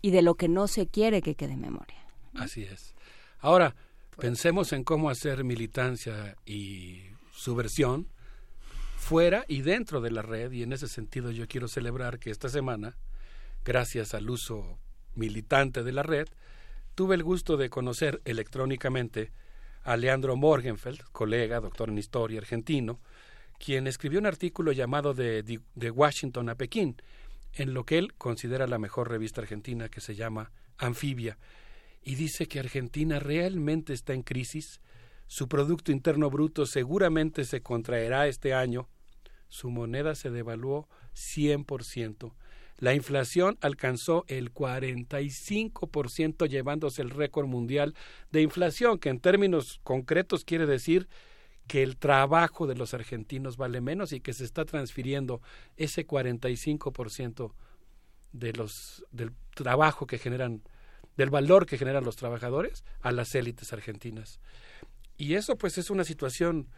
y 0.00 0.10
de 0.10 0.22
lo 0.22 0.34
que 0.34 0.48
no 0.48 0.66
se 0.66 0.86
quiere 0.86 1.20
que 1.20 1.34
quede 1.34 1.56
memoria. 1.56 1.98
Así 2.34 2.62
es. 2.62 2.94
Ahora, 3.38 3.74
pensemos 4.18 4.72
en 4.72 4.84
cómo 4.84 5.10
hacer 5.10 5.44
militancia 5.44 6.36
y 6.46 7.02
subversión 7.34 8.11
fuera 9.02 9.44
y 9.48 9.62
dentro 9.62 10.00
de 10.00 10.12
la 10.12 10.22
red, 10.22 10.52
y 10.52 10.62
en 10.62 10.72
ese 10.72 10.86
sentido 10.86 11.32
yo 11.32 11.48
quiero 11.48 11.66
celebrar 11.66 12.20
que 12.20 12.30
esta 12.30 12.48
semana, 12.48 12.96
gracias 13.64 14.14
al 14.14 14.30
uso 14.30 14.78
militante 15.16 15.82
de 15.82 15.90
la 15.90 16.04
red, 16.04 16.28
tuve 16.94 17.16
el 17.16 17.24
gusto 17.24 17.56
de 17.56 17.68
conocer 17.68 18.22
electrónicamente 18.24 19.32
a 19.82 19.96
Leandro 19.96 20.36
Morgenfeld, 20.36 21.02
colega, 21.10 21.58
doctor 21.58 21.88
en 21.88 21.98
historia 21.98 22.38
argentino, 22.38 23.00
quien 23.58 23.88
escribió 23.88 24.20
un 24.20 24.26
artículo 24.26 24.70
llamado 24.70 25.14
de, 25.14 25.42
de, 25.42 25.90
Washington 25.90 26.48
a 26.48 26.54
Pekín, 26.54 26.96
en 27.54 27.74
lo 27.74 27.84
que 27.84 27.98
él 27.98 28.14
considera 28.14 28.68
la 28.68 28.78
mejor 28.78 29.10
revista 29.10 29.40
argentina 29.40 29.88
que 29.88 30.00
se 30.00 30.14
llama 30.14 30.52
Anfibia, 30.78 31.38
y 32.04 32.14
dice 32.14 32.46
que 32.46 32.60
Argentina 32.60 33.18
realmente 33.18 33.94
está 33.94 34.14
en 34.14 34.22
crisis, 34.22 34.80
su 35.26 35.48
Producto 35.48 35.92
Interno 35.92 36.30
Bruto 36.30 36.66
seguramente 36.66 37.44
se 37.44 37.62
contraerá 37.62 38.26
este 38.26 38.54
año, 38.54 38.88
su 39.48 39.70
moneda 39.70 40.14
se 40.14 40.30
devaluó 40.30 40.88
100%, 41.14 42.32
la 42.82 42.94
inflación 42.94 43.58
alcanzó 43.60 44.24
el 44.26 44.52
45% 44.52 46.48
llevándose 46.48 47.00
el 47.00 47.10
récord 47.10 47.46
mundial 47.46 47.94
de 48.32 48.42
inflación, 48.42 48.98
que 48.98 49.08
en 49.08 49.20
términos 49.20 49.78
concretos 49.84 50.44
quiere 50.44 50.66
decir 50.66 51.08
que 51.68 51.84
el 51.84 51.96
trabajo 51.96 52.66
de 52.66 52.74
los 52.74 52.92
argentinos 52.92 53.56
vale 53.56 53.80
menos 53.80 54.12
y 54.12 54.20
que 54.20 54.32
se 54.32 54.44
está 54.44 54.64
transfiriendo 54.64 55.40
ese 55.76 56.04
45% 56.06 57.52
de 58.32 58.52
los 58.52 59.04
del 59.12 59.30
trabajo 59.54 60.08
que 60.08 60.18
generan 60.18 60.62
del 61.16 61.30
valor 61.30 61.66
que 61.66 61.78
generan 61.78 62.04
los 62.04 62.16
trabajadores 62.16 62.84
a 63.00 63.12
las 63.12 63.34
élites 63.36 63.72
argentinas. 63.72 64.40
Y 65.16 65.34
eso 65.34 65.56
pues 65.56 65.78
es 65.78 65.90
una 65.90 66.04
situación 66.04 66.68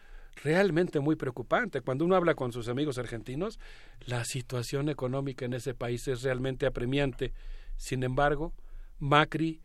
realmente 0.42 1.00
muy 1.00 1.16
preocupante. 1.16 1.80
Cuando 1.80 2.04
uno 2.04 2.16
habla 2.16 2.34
con 2.34 2.52
sus 2.52 2.68
amigos 2.68 2.98
argentinos, 2.98 3.58
la 4.06 4.24
situación 4.24 4.88
económica 4.88 5.44
en 5.44 5.54
ese 5.54 5.74
país 5.74 6.06
es 6.08 6.22
realmente 6.22 6.66
apremiante. 6.66 7.32
Sin 7.76 8.02
embargo, 8.02 8.52
Macri, 8.98 9.60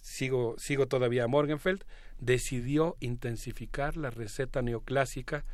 sigo, 0.00 0.54
sigo 0.58 0.86
todavía 0.86 1.24
a 1.24 1.28
Morgenfeld, 1.28 1.84
decidió 2.18 2.96
intensificar 3.00 3.96
la 3.96 4.10
receta 4.10 4.62
neoclásica 4.62 5.44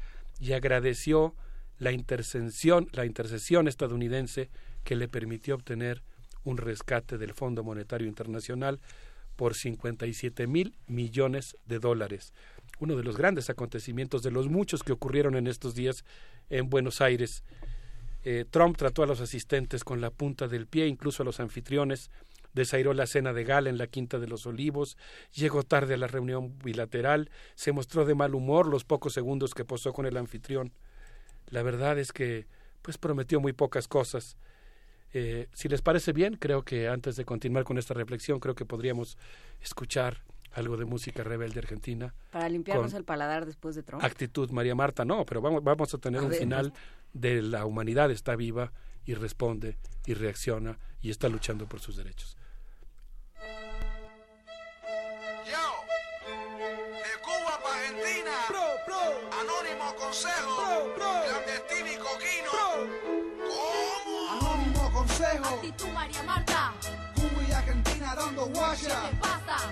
y 0.41 0.52
agradeció 0.52 1.34
la 1.78 1.93
intercesión, 1.93 2.89
la 2.93 3.05
intercesión 3.05 3.68
estadounidense 3.68 4.51
que 4.84 4.97
le 4.97 5.09
permitió 5.09 5.55
obtener 5.57 6.02
un 6.44 6.59
rescate 6.59 7.18
del 7.18 7.33
Fondo 7.33 7.65
Monetario 7.65 8.07
Internacional 8.07 8.81
por 9.37 9.55
57 9.55 10.47
mil 10.47 10.77
millones 10.87 11.57
de 11.67 11.79
dólares. 11.79 12.33
Uno 12.79 12.97
de 12.97 13.05
los 13.05 13.17
grandes 13.17 13.51
acontecimientos 13.51 14.23
de 14.23 14.31
los 14.31 14.49
muchos 14.49 14.83
que 14.83 14.93
ocurrieron 14.93 15.37
en 15.37 15.47
estos 15.47 15.75
días 15.75 16.05
en 16.51 16.71
Buenos 16.71 17.01
Aires. 17.01 17.45
Eh, 18.25 18.45
Trump 18.51 18.77
trató 18.77 19.03
a 19.03 19.07
los 19.07 19.21
asistentes 19.21 19.85
con 19.85 20.01
la 20.01 20.11
punta 20.11 20.49
del 20.49 20.67
pie, 20.67 20.87
incluso 20.87 21.23
a 21.23 21.27
los 21.27 21.41
anfitriones, 21.41 22.11
desairó 22.55 22.95
la 22.95 23.07
cena 23.07 23.33
de 23.33 23.45
gala 23.45 23.69
en 23.69 23.79
la 23.79 23.87
Quinta 23.87 24.19
de 24.19 24.27
los 24.27 24.47
Olivos, 24.47 24.97
llegó 25.35 25.63
tarde 25.63 25.95
a 25.95 25.99
la 25.99 26.07
reunión 26.07 26.57
bilateral, 26.59 27.31
se 27.55 27.73
mostró 27.73 28.05
de 28.05 28.15
mal 28.15 28.35
humor 28.35 28.67
los 28.67 28.85
pocos 28.85 29.13
segundos 29.13 29.55
que 29.55 29.65
posó 29.65 29.93
con 29.93 30.07
el 30.07 30.17
anfitrión. 30.17 30.73
La 31.49 31.63
verdad 31.63 31.99
es 31.99 32.13
que 32.13 32.47
pues 32.81 32.97
prometió 32.97 33.41
muy 33.41 33.53
pocas 33.53 33.89
cosas. 33.89 34.37
Eh, 35.17 35.49
si 35.52 35.68
les 35.68 35.81
parece 35.81 36.12
bien, 36.12 36.36
creo 36.36 36.62
que 36.62 36.89
antes 36.89 37.15
de 37.15 37.25
continuar 37.25 37.65
con 37.65 37.78
esta 37.78 37.94
reflexión, 37.94 38.41
creo 38.41 38.57
que 38.57 38.67
podríamos 38.67 39.17
escuchar 39.62 40.25
algo 40.52 40.76
de 40.76 40.84
música 40.84 41.23
rebelde 41.23 41.60
argentina. 41.60 42.15
Para 42.31 42.49
limpiarnos 42.49 42.93
el 42.94 43.05
paladar 43.05 43.47
después 43.47 43.76
de 43.76 43.84
Trump. 43.84 44.02
Actitud 44.02 44.51
María 44.51 44.75
Marta, 44.75 45.05
no, 45.05 45.25
pero 45.25 45.41
vamos, 45.41 45.62
vamos 45.62 45.94
a 45.94 45.99
tener 45.99 46.20
A 46.20 46.25
un 46.25 46.31
ver, 46.31 46.39
final 46.41 46.73
de 47.12 47.43
la 47.43 47.65
humanidad 47.65 48.10
está 48.10 48.34
viva 48.34 48.73
y 49.05 49.15
responde 49.15 49.76
y 50.05 50.15
reacciona 50.15 50.78
y 51.01 51.10
está 51.10 51.28
luchando 51.28 51.67
por 51.67 51.81
sus 51.81 51.97
derechos. 51.97 52.36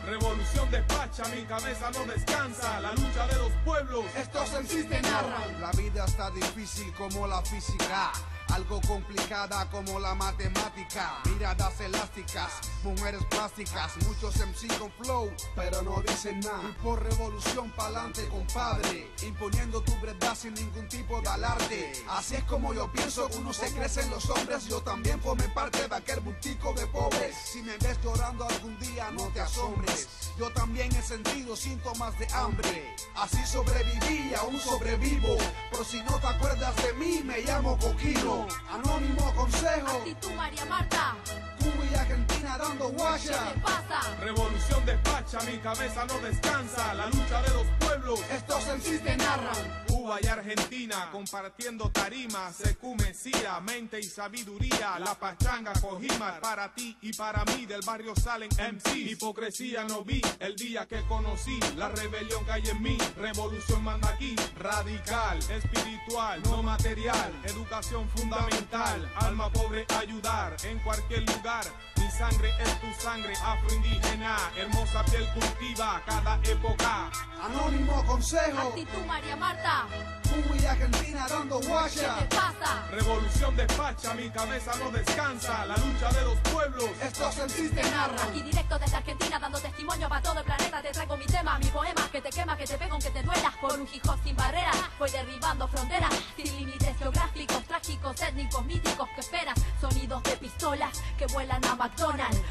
Revolución 0.07 0.71
despacha, 0.71 1.25
mi 1.35 1.43
cabeza 1.43 1.91
no 1.91 2.05
descansa. 2.05 2.81
La 2.81 2.93
lucha 2.93 3.27
de 3.27 3.37
los 3.37 3.53
pueblos. 3.65 4.05
Estos 4.17 4.53
en 4.55 4.67
sí 4.67 4.85
te 4.85 5.01
narran. 5.03 5.61
La 5.61 5.71
vida 5.73 6.05
está 6.05 6.31
difícil 6.31 6.93
como 6.95 7.27
la 7.27 7.43
física. 7.43 8.13
Algo 8.53 8.83
complicada 8.83 9.69
como 9.71 9.99
la 9.99 10.15
matemática. 10.15 11.23
Miradas 11.25 11.81
elásticas, 11.81 12.53
mujeres 12.85 13.25
plásticas. 13.31 13.97
Muchos 14.07 14.37
MC 14.37 14.79
con 14.79 14.93
flow, 14.93 15.33
pero 15.57 15.81
no 15.81 16.03
dicen 16.07 16.39
nada. 16.41 16.77
Por 16.83 17.03
revolución 17.03 17.71
pa'lante, 17.71 18.29
compadre. 18.29 19.11
Imponiendo 19.23 19.81
tu 19.81 19.99
verdad 20.03 20.35
sin 20.35 20.53
ningún 20.53 20.87
tipo 20.89 21.23
de 21.23 21.29
alarde. 21.31 21.93
Así 22.11 22.35
es 22.35 22.45
como 22.45 22.75
yo 22.75 22.93
pienso, 22.93 23.27
uno 23.39 23.55
se 23.55 23.73
crece 23.73 24.03
en 24.03 24.11
los 24.11 24.29
hombres. 24.29 24.67
Yo 24.67 24.83
también 24.83 25.19
formé 25.23 25.49
parte 25.49 25.89
de 25.89 25.97
aquel 25.97 26.21
bultico 26.21 26.75
de 26.75 26.87
pobres. 26.89 27.35
Si 27.35 27.63
me 27.63 27.79
ves 27.79 27.99
llorando 28.05 28.47
algún 28.47 28.79
día, 28.79 29.11
no 29.13 29.29
te 29.29 29.41
asombres. 29.41 30.09
Yo 30.39 30.51
también 30.53 30.95
he 30.95 31.03
sentido 31.03 31.57
síntomas 31.57 32.19
de 32.19 32.27
hambre. 32.35 32.95
Así 33.15 33.45
sobreviví 33.47 34.35
aún 34.35 34.59
sobrevivo. 34.61 35.39
Pero 35.71 35.85
si 35.85 36.03
no 36.03 36.19
te 36.19 36.27
acuerdas 36.27 36.77
de 36.77 36.93
mí, 36.95 37.23
me 37.25 37.41
llamo 37.41 37.79
Coquino. 37.79 38.42
Anónimo 38.71 39.35
consejo. 39.35 39.89
Actitud 39.99 40.33
María 40.33 40.65
Marta. 40.67 41.17
Cuba 41.59 41.85
y 41.91 41.95
Argentina 41.95 42.59
dando 42.59 42.89
guaya. 42.89 43.53
¿Qué 43.55 43.61
pasa? 43.61 44.17
Revolución 44.21 44.85
despacha, 44.85 45.39
mi 45.51 45.59
cabeza 45.59 46.05
no 46.07 46.19
descansa. 46.21 46.95
La 46.95 47.07
lucha 47.07 47.43
de 47.43 47.49
los 47.51 47.67
pueblos. 47.79 48.21
Estos 48.31 48.67
en 48.69 48.83
sí 48.83 48.99
te 48.99 49.17
narran. 49.17 49.92
Cuba 50.03 50.19
y 50.21 50.27
Argentina 50.27 51.09
compartiendo 51.13 51.89
tarimas, 51.93 52.57
secumesía, 52.57 53.61
mente 53.61 54.01
y 54.01 54.03
sabiduría. 54.03 54.99
La 54.99 55.15
pachanga 55.15 55.73
cogima 55.75 56.41
para 56.41 56.75
ti 56.75 56.99
y 57.03 57.13
para 57.13 57.45
mí. 57.45 57.67
Del 57.67 57.83
barrio 57.83 58.13
salen 58.17 58.49
MC. 58.59 58.97
Hipocresía 58.97 59.85
no 59.85 60.03
vi 60.03 60.21
el 60.41 60.57
día 60.57 60.89
que 60.89 61.03
conocí. 61.07 61.57
La 61.77 61.89
rebelión 61.89 62.45
que 62.45 62.51
hay 62.51 62.69
en 62.69 62.83
mí. 62.83 62.99
Revolución 63.17 63.85
manda 63.85 64.09
aquí. 64.09 64.35
Radical, 64.59 65.39
espiritual, 65.39 66.43
no 66.43 66.65
material. 66.65 67.33
Educación 67.45 68.09
fundamental. 68.09 69.09
Alma 69.21 69.53
pobre 69.53 69.87
ayudar 70.01 70.57
en 70.65 70.81
cualquier 70.81 71.31
lugar. 71.31 71.65
Mi 72.03 72.11
sangre 72.11 72.51
es 72.59 72.81
tu 72.81 73.01
sangre 73.01 73.33
afroindígena. 73.45 74.37
Hermosa 74.57 75.05
piel 75.05 75.25
cultiva 75.35 76.03
cada 76.05 76.35
época. 76.43 77.11
Anónimo 77.41 78.05
consejo. 78.05 78.71
Actitud 78.71 79.05
María 79.07 79.37
Marta. 79.37 79.87
Cuba 80.25 80.57
y 80.57 80.67
Argentina 80.67 81.27
dando 81.29 81.61
guaya. 81.61 82.17
¿Qué 82.19 82.25
pasa? 82.35 82.87
Revolución 82.91 83.55
despacha, 83.57 84.15
mi 84.15 84.31
cabeza 84.31 84.73
no 84.79 84.91
descansa. 84.91 85.65
La 85.67 85.77
lucha 85.77 86.11
de 86.11 86.25
los 86.25 86.39
pueblos. 86.53 86.91
Estos 87.01 87.39
en 87.39 87.51
sí 87.51 87.69
te 87.69 87.83
narran. 87.83 88.19
Aquí 88.19 88.43
directo 88.43 88.79
desde 88.79 88.97
Argentina 88.97 89.39
dando 89.39 89.59
testimonio 89.61 90.09
para 90.09 90.23
todo 90.23 90.39
el 90.39 90.45
planeta 90.45 90.83
Te 90.83 90.91
traigo 90.91 91.17
mi 91.17 91.27
tema, 91.27 91.59
mi 91.59 91.67
poema 91.67 92.09
Que 92.11 92.21
te 92.21 92.31
quema, 92.31 92.57
que 92.57 92.65
te 92.65 92.79
pega 92.79 92.93
aunque 92.93 93.11
te 93.11 93.23
duela 93.23 93.53
Por 93.61 93.79
un 93.79 93.89
hip 93.93 94.09
hop 94.09 94.19
sin 94.25 94.37
barreras 94.37 94.77
Voy 94.99 95.11
derribando 95.11 95.69
fronteras 95.69 96.13
Sin 96.37 96.47
límites 96.57 96.97
geográficos, 96.99 97.63
trágicos, 97.65 98.21
étnicos, 98.23 98.65
míticos 98.65 99.09
Que 99.15 99.21
esperas, 99.21 99.59
sonidos 99.81 100.23
de 100.23 100.37
pistolas 100.37 101.03
Que 101.19 101.27
vuelan 101.27 101.65
a 101.65 101.75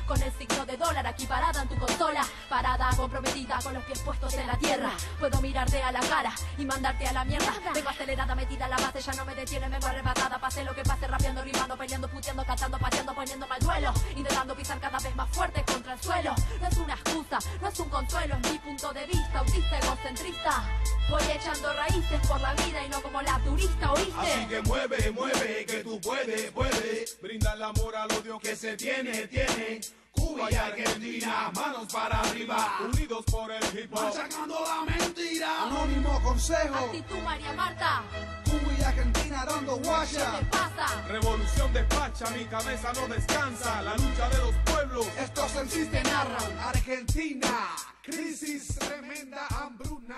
Con 0.07 0.21
el 0.21 0.31
signo 0.33 0.65
de 0.65 0.77
dólar 0.77 1.05
aquí 1.07 1.25
parada 1.25 1.61
en 1.61 1.67
tu 1.67 1.75
consola. 1.77 2.25
Parada, 2.49 2.89
comprometida 2.95 3.59
con 3.63 3.73
los 3.73 3.83
pies 3.83 3.99
puestos 3.99 4.33
en 4.35 4.47
la 4.47 4.57
tierra. 4.57 4.91
Puedo 5.19 5.41
mirarte 5.41 5.81
a 5.81 5.91
la 5.91 5.99
cara 5.99 6.33
y 6.57 6.65
mandarte 6.65 7.07
a 7.07 7.13
la 7.13 7.25
mierda. 7.25 7.53
Vengo 7.73 7.89
acelerada, 7.89 8.35
metida 8.35 8.65
en 8.65 8.71
la 8.71 8.77
base 8.77 9.01
Ya 9.01 9.13
no 9.13 9.25
me 9.25 9.35
detiene, 9.35 9.67
vengo 9.67 9.87
arrebatada. 9.87 10.39
Pase 10.39 10.63
lo 10.63 10.73
que 10.73 10.83
pase, 10.83 11.07
rapeando, 11.07 11.43
rimando, 11.43 11.77
peleando, 11.77 12.07
puteando, 12.07 12.45
cantando, 12.45 12.77
pateando, 12.77 13.13
poniéndome 13.13 13.55
al 13.55 13.61
duelo. 13.61 13.93
Intentando 14.15 14.55
pisar 14.55 14.79
cada 14.79 14.99
vez 14.99 15.15
más 15.15 15.29
fuerte 15.29 15.63
contra 15.63 15.93
el 15.93 16.01
suelo. 16.01 16.35
No 16.61 16.67
es 16.67 16.77
una 16.77 16.93
excusa, 16.93 17.39
no 17.61 17.67
es 17.67 17.79
un 17.79 17.89
consuelo 17.89 18.35
Es 18.41 18.51
mi 18.51 18.57
punto 18.59 18.93
de 18.93 19.05
vista, 19.05 19.39
autista, 19.39 19.79
egocentrista. 19.79 20.63
Voy 21.09 21.23
echando 21.35 21.73
raíces 21.73 22.27
por 22.27 22.39
la 22.39 22.53
vida 22.53 22.85
y 22.85 22.89
no 22.89 23.01
como 23.01 23.21
la 23.21 23.37
turista, 23.39 23.91
¿oíste? 23.91 24.13
Así 24.17 24.45
que 24.47 24.61
mueve, 24.61 25.11
mueve, 25.11 25.65
que 25.65 25.83
tú 25.83 25.99
puedes, 25.99 26.51
puedes. 26.51 27.19
Brinda 27.21 27.53
el 27.53 27.63
amor 27.63 27.95
al 27.95 28.11
odio 28.13 28.39
que 28.39 28.55
se 28.55 28.77
tiene, 28.77 29.27
tiene. 29.31 30.00
Cuba 30.11 30.51
y 30.51 30.55
Argentina, 30.55 31.51
manos 31.55 31.91
para 31.91 32.19
arriba, 32.21 32.79
unidos 32.91 33.23
por 33.31 33.51
el 33.51 33.63
hip 33.73 33.93
hop. 33.93 34.03
Machacando 34.03 34.55
la 34.65 34.85
mentira. 34.97 35.63
Anónimo 35.63 36.21
consejo. 36.21 36.75
Actitud 36.85 37.17
María 37.23 37.53
Marta. 37.53 38.03
Cuba 38.45 38.73
y 38.77 38.83
Argentina 38.83 39.45
dando 39.45 39.77
guaya. 39.77 40.39
¿Qué 40.39 40.45
pasa? 40.45 41.07
Revolución 41.07 41.73
despacha, 41.73 42.29
mi 42.31 42.45
cabeza 42.45 42.91
no 42.93 43.07
descansa. 43.13 43.81
La 43.81 43.95
lucha 43.95 44.29
de 44.29 44.37
los 44.39 44.55
pueblos. 44.65 45.07
Estos 45.17 45.55
en 45.55 45.69
sí 45.69 45.85
te 45.85 46.03
narran. 46.03 46.59
Argentina, 46.59 47.67
crisis 48.03 48.75
tremenda, 48.79 49.47
hambruna. 49.49 50.17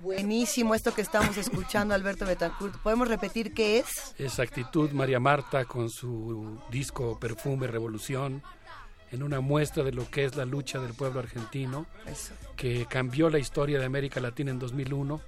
Buenísimo 0.00 0.74
esto 0.74 0.94
que 0.94 1.02
estamos 1.02 1.36
escuchando, 1.36 1.94
Alberto 1.94 2.24
Betancourt. 2.24 2.76
¿Podemos 2.76 3.08
repetir 3.08 3.52
qué 3.52 3.80
es? 3.80 4.14
Esa 4.18 4.42
actitud 4.42 4.90
María 4.92 5.20
Marta 5.20 5.64
con 5.66 5.90
su 5.90 6.58
disco 6.70 7.18
Perfume 7.20 7.66
Revolución 7.66 8.42
en 9.12 9.22
una 9.22 9.40
muestra 9.40 9.84
de 9.84 9.92
lo 9.92 10.10
que 10.10 10.24
es 10.24 10.36
la 10.36 10.46
lucha 10.46 10.80
del 10.80 10.94
pueblo 10.94 11.20
argentino 11.20 11.86
que 12.56 12.86
cambió 12.86 13.28
la 13.28 13.38
historia 13.38 13.78
de 13.78 13.84
América 13.84 14.20
Latina 14.20 14.50
en 14.50 14.58
2001. 14.58 15.20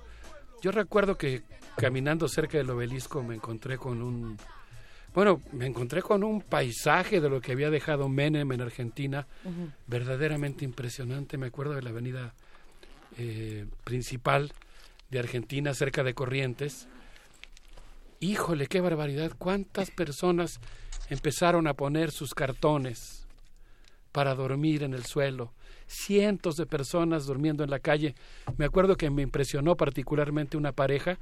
Yo 0.63 0.71
recuerdo 0.73 1.17
que 1.17 1.43
caminando 1.77 2.27
cerca 2.27 2.57
del 2.57 2.71
obelisco 2.71 3.23
me 3.23 3.35
encontré 3.35 3.77
con 3.77 4.03
un 4.03 4.39
bueno, 5.15 5.41
me 5.53 5.67
encontré 5.67 6.03
con 6.03 6.25
un 6.25 6.41
paisaje 6.41 7.21
de 7.21 7.29
lo 7.29 7.41
que 7.41 7.53
había 7.53 7.71
dejado 7.71 8.09
Menem 8.09 8.51
en 8.51 8.61
Argentina, 8.61 9.29
verdaderamente 9.87 10.65
impresionante. 10.65 11.39
Me 11.39 11.47
acuerdo 11.47 11.75
de 11.75 11.83
la 11.83 11.91
avenida 11.91 12.35
eh, 13.17 13.67
principal 13.85 14.53
de 15.11 15.21
Argentina, 15.21 15.73
cerca 15.73 16.03
de 16.03 16.15
Corrientes. 16.15 16.89
Híjole, 18.19 18.67
qué 18.67 18.81
barbaridad. 18.81 19.31
¿Cuántas 19.39 19.93
personas 19.93 20.59
empezaron 21.11 21.69
a 21.69 21.75
poner 21.75 22.11
sus 22.11 22.35
cartones 22.35 23.24
para 24.15 24.37
dormir 24.37 24.85
en 24.85 24.95
el 24.95 25.05
suelo? 25.05 25.53
Cientos 25.89 26.57
de 26.57 26.67
personas 26.67 27.27
durmiendo 27.27 27.65
en 27.65 27.71
la 27.71 27.81
calle. 27.81 28.15
Me 28.57 28.65
acuerdo 28.65 28.97
que 28.97 29.11
me 29.11 29.23
impresionó 29.23 29.77
particularmente 29.77 30.57
una 30.57 30.71
pareja. 30.71 31.19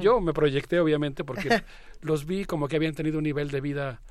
Yo 0.00 0.20
me 0.20 0.32
proyecté, 0.32 0.80
obviamente, 0.80 1.22
porque 1.22 1.62
los 2.02 2.26
vi 2.26 2.44
como 2.44 2.66
que 2.66 2.74
habían 2.74 2.94
tenido 2.96 3.18
un 3.18 3.24
nivel 3.24 3.52
de 3.52 3.60
vida 3.60 4.02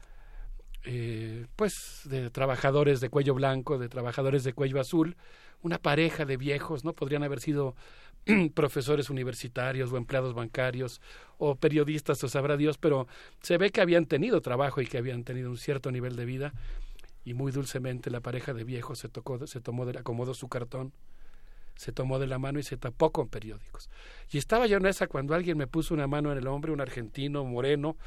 eh, 0.86 1.46
pues 1.58 2.04
de 2.06 2.30
trabajadores 2.30 3.02
de 3.02 3.10
cuello 3.10 3.36
blanco, 3.36 3.78
de 3.78 3.90
trabajadores 3.90 4.46
de 4.46 4.54
cuello 4.54 4.80
azul, 4.80 5.18
una 5.62 5.78
pareja 5.78 6.24
de 6.24 6.38
viejos, 6.38 6.86
¿no? 6.86 6.94
Podrían 6.94 7.24
haber 7.24 7.42
sido 7.42 7.76
profesores 8.56 9.10
universitarios 9.10 9.92
o 9.92 9.98
empleados 9.98 10.34
bancarios 10.34 11.02
o 11.38 11.56
periodistas 11.56 12.24
o 12.24 12.30
sabrá 12.30 12.56
Dios, 12.56 12.78
pero 12.78 13.08
se 13.42 13.58
ve 13.58 13.72
que 13.72 13.82
habían 13.82 14.06
tenido 14.06 14.40
trabajo 14.40 14.80
y 14.82 14.88
que 14.88 14.98
habían 14.98 15.26
tenido 15.26 15.50
un 15.50 15.58
cierto 15.58 15.92
nivel 15.92 16.16
de 16.16 16.26
vida 16.26 16.54
y 17.24 17.34
muy 17.34 17.52
dulcemente 17.52 18.10
la 18.10 18.22
pareja 18.22 18.54
de 18.54 18.64
viejos 18.64 19.00
se 19.00 19.10
tocó, 19.10 19.46
se 19.46 19.62
tomó, 19.62 19.86
de, 19.86 19.98
acomodó 20.00 20.34
su 20.34 20.48
cartón, 20.48 20.94
se 21.76 21.92
tomó 21.92 22.20
de 22.20 22.28
la 22.28 22.40
mano 22.40 22.60
y 22.60 22.64
se 22.64 22.78
tapó 22.78 23.12
con 23.12 23.28
periódicos. 23.28 23.90
Y 24.30 24.38
estaba 24.38 24.68
yo 24.68 24.78
en 24.78 24.86
esa 24.86 25.08
cuando 25.08 25.34
alguien 25.34 25.58
me 25.58 25.68
puso 25.68 25.94
una 25.94 26.08
mano 26.08 26.32
en 26.32 26.38
el 26.38 26.48
hombro, 26.48 26.74
un 26.74 26.82
argentino 26.82 27.44
moreno 27.44 27.98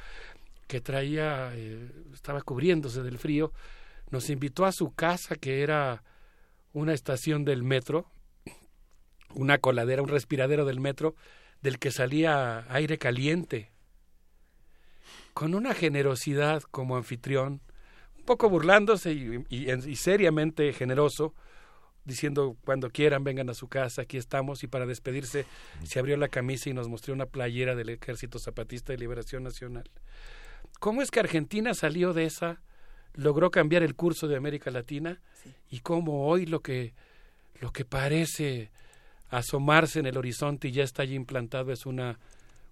que 0.67 0.81
traía, 0.81 1.53
eh, 1.55 1.91
estaba 2.13 2.43
cubriéndose 2.43 3.03
del 3.03 3.19
frío, 3.19 3.53
nos 4.11 4.31
invitó 4.31 4.65
a 4.65 4.73
su 4.73 4.93
casa 4.95 5.37
que 5.37 5.63
era 5.63 6.03
una 6.73 6.93
estación 6.93 7.45
del 7.45 7.63
metro, 7.63 8.11
una 9.35 9.59
coladera, 9.59 10.03
un 10.03 10.09
respiradero 10.09 10.65
del 10.65 10.81
metro, 10.81 11.15
del 11.63 11.79
que 11.79 11.91
salía 11.91 12.67
aire 12.69 12.99
caliente, 12.99 13.73
con 15.33 15.55
una 15.55 15.75
generosidad 15.75 16.63
como 16.63 16.97
anfitrión, 16.97 17.61
poco 18.25 18.49
burlándose 18.51 19.13
y, 19.13 19.45
y- 19.49 19.71
y 19.73 19.97
seriamente 19.97 20.73
generoso, 20.73 21.35
diciendo 22.05 22.57
cuando 22.65 22.91
quieran 22.91 23.25
vengan 23.25 23.49
a 23.51 23.55
su 23.55 23.69
casa, 23.69 24.03
aquí 24.03 24.17
estamos, 24.19 24.63
y 24.63 24.67
para 24.67 24.87
despedirse 24.87 25.47
se 25.85 25.99
abrió 25.99 26.17
la 26.17 26.29
camisa 26.29 26.69
y 26.69 26.75
nos 26.75 26.89
mostró 26.89 27.15
una 27.15 27.27
playera 27.27 27.75
del 27.75 27.89
Ejército 27.91 28.39
Zapatista 28.39 28.93
de 28.93 28.99
Liberación 28.99 29.43
Nacional. 29.43 29.85
¿Cómo 30.81 31.01
es 31.03 31.11
que 31.11 31.21
Argentina 31.21 31.73
salió 31.75 32.13
de 32.13 32.25
esa, 32.25 32.61
logró 33.15 33.51
cambiar 33.51 33.83
el 33.83 33.95
curso 33.95 34.29
de 34.29 34.37
América 34.37 34.71
Latina 34.71 35.21
y 35.71 35.81
cómo 35.81 36.27
hoy 36.27 36.47
lo 36.47 36.61
que 36.61 36.93
lo 37.61 37.71
que 37.71 37.85
parece 37.85 38.71
asomarse 39.31 40.01
en 40.01 40.07
el 40.07 40.17
horizonte 40.19 40.69
y 40.69 40.73
ya 40.73 40.83
está 40.83 41.03
allí 41.03 41.15
implantado 41.15 41.73
es 41.73 41.87
una 41.87 42.19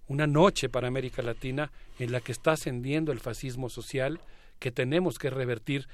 una 0.07 0.27
noche 0.27 0.67
para 0.67 0.89
América 0.89 1.21
Latina 1.21 1.71
en 1.97 2.11
la 2.11 2.19
que 2.19 2.33
está 2.33 2.51
ascendiendo 2.51 3.13
el 3.13 3.19
fascismo 3.21 3.69
social 3.69 4.19
que 4.63 4.71
tenemos 4.71 5.19
que 5.19 5.29
revertir. 5.29 5.89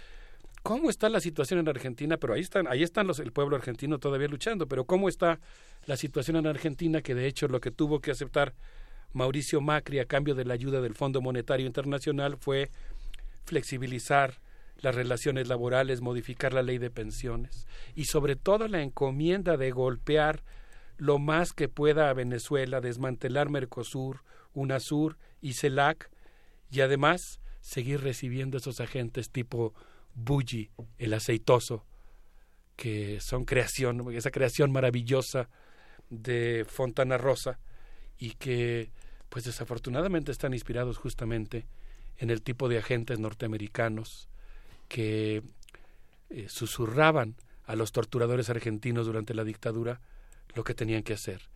¿Cómo 0.62 0.92
está 0.92 1.10
la 1.10 1.20
situación 1.20 1.60
en 1.60 1.70
Argentina? 1.70 2.18
Pero 2.18 2.36
ahí 2.36 2.42
están, 2.42 2.68
ahí 2.68 2.84
están 2.84 3.08
los, 3.08 3.18
el 3.18 3.32
pueblo 3.32 3.56
argentino 3.56 3.98
todavía 3.98 4.28
luchando. 4.28 4.68
Pero 4.68 4.86
¿cómo 4.86 5.10
está 5.10 5.40
la 5.88 5.98
situación 5.98 6.38
en 6.38 6.46
Argentina? 6.46 7.02
Que 7.02 7.16
de 7.16 7.26
hecho 7.26 7.48
lo 7.48 7.62
que 7.62 7.72
tuvo 7.72 8.00
que 8.00 8.12
aceptar 8.12 8.54
Mauricio 9.12 9.60
Macri 9.60 9.98
a 9.98 10.06
cambio 10.06 10.36
de 10.36 10.46
la 10.46 10.54
ayuda 10.54 10.82
del 10.82 10.94
Fondo 10.94 11.20
Monetario 11.20 11.66
Internacional 11.66 12.38
fue 12.38 12.70
flexibilizar 13.46 14.40
las 14.82 14.94
relaciones 14.94 15.48
laborales, 15.48 16.02
modificar 16.02 16.54
la 16.54 16.62
ley 16.62 16.78
de 16.78 16.92
pensiones 16.92 17.66
y 17.96 18.06
sobre 18.06 18.36
todo 18.36 18.68
la 18.68 18.84
encomienda 18.84 19.58
de 19.58 19.72
golpear 19.72 20.44
lo 20.98 21.18
más 21.18 21.54
que 21.54 21.70
pueda 21.70 22.12
a 22.12 22.14
Venezuela, 22.14 22.82
desmantelar 22.82 23.50
Mercosur, 23.50 24.22
UNASUR 24.54 25.18
y 25.42 25.54
CELAC 25.54 26.12
y 26.70 26.82
además 26.82 27.40
seguir 27.62 28.02
recibiendo 28.02 28.58
esos 28.58 28.80
agentes 28.80 29.30
tipo 29.30 29.74
Bulli, 30.14 30.70
el 30.98 31.14
aceitoso, 31.14 31.86
que 32.76 33.20
son 33.20 33.46
creación, 33.46 34.14
esa 34.14 34.32
creación 34.32 34.72
maravillosa 34.72 35.50
de 36.10 36.66
Fontana 36.68 37.18
Rosa 37.18 37.60
y 38.18 38.32
que 38.32 38.92
pues 39.30 39.46
desafortunadamente 39.46 40.32
están 40.32 40.54
inspirados 40.54 40.98
justamente 40.98 41.68
en 42.18 42.30
el 42.30 42.42
tipo 42.42 42.68
de 42.68 42.80
agentes 42.80 43.20
norteamericanos 43.20 44.28
que 44.88 45.44
eh, 46.30 46.46
susurraban 46.50 47.36
a 47.66 47.76
los 47.76 47.92
torturadores 47.92 48.50
argentinos 48.50 49.06
durante 49.06 49.34
la 49.34 49.44
dictadura 49.44 50.02
lo 50.56 50.64
que 50.64 50.74
tenían 50.74 51.04
que 51.04 51.14
hacer 51.14 51.50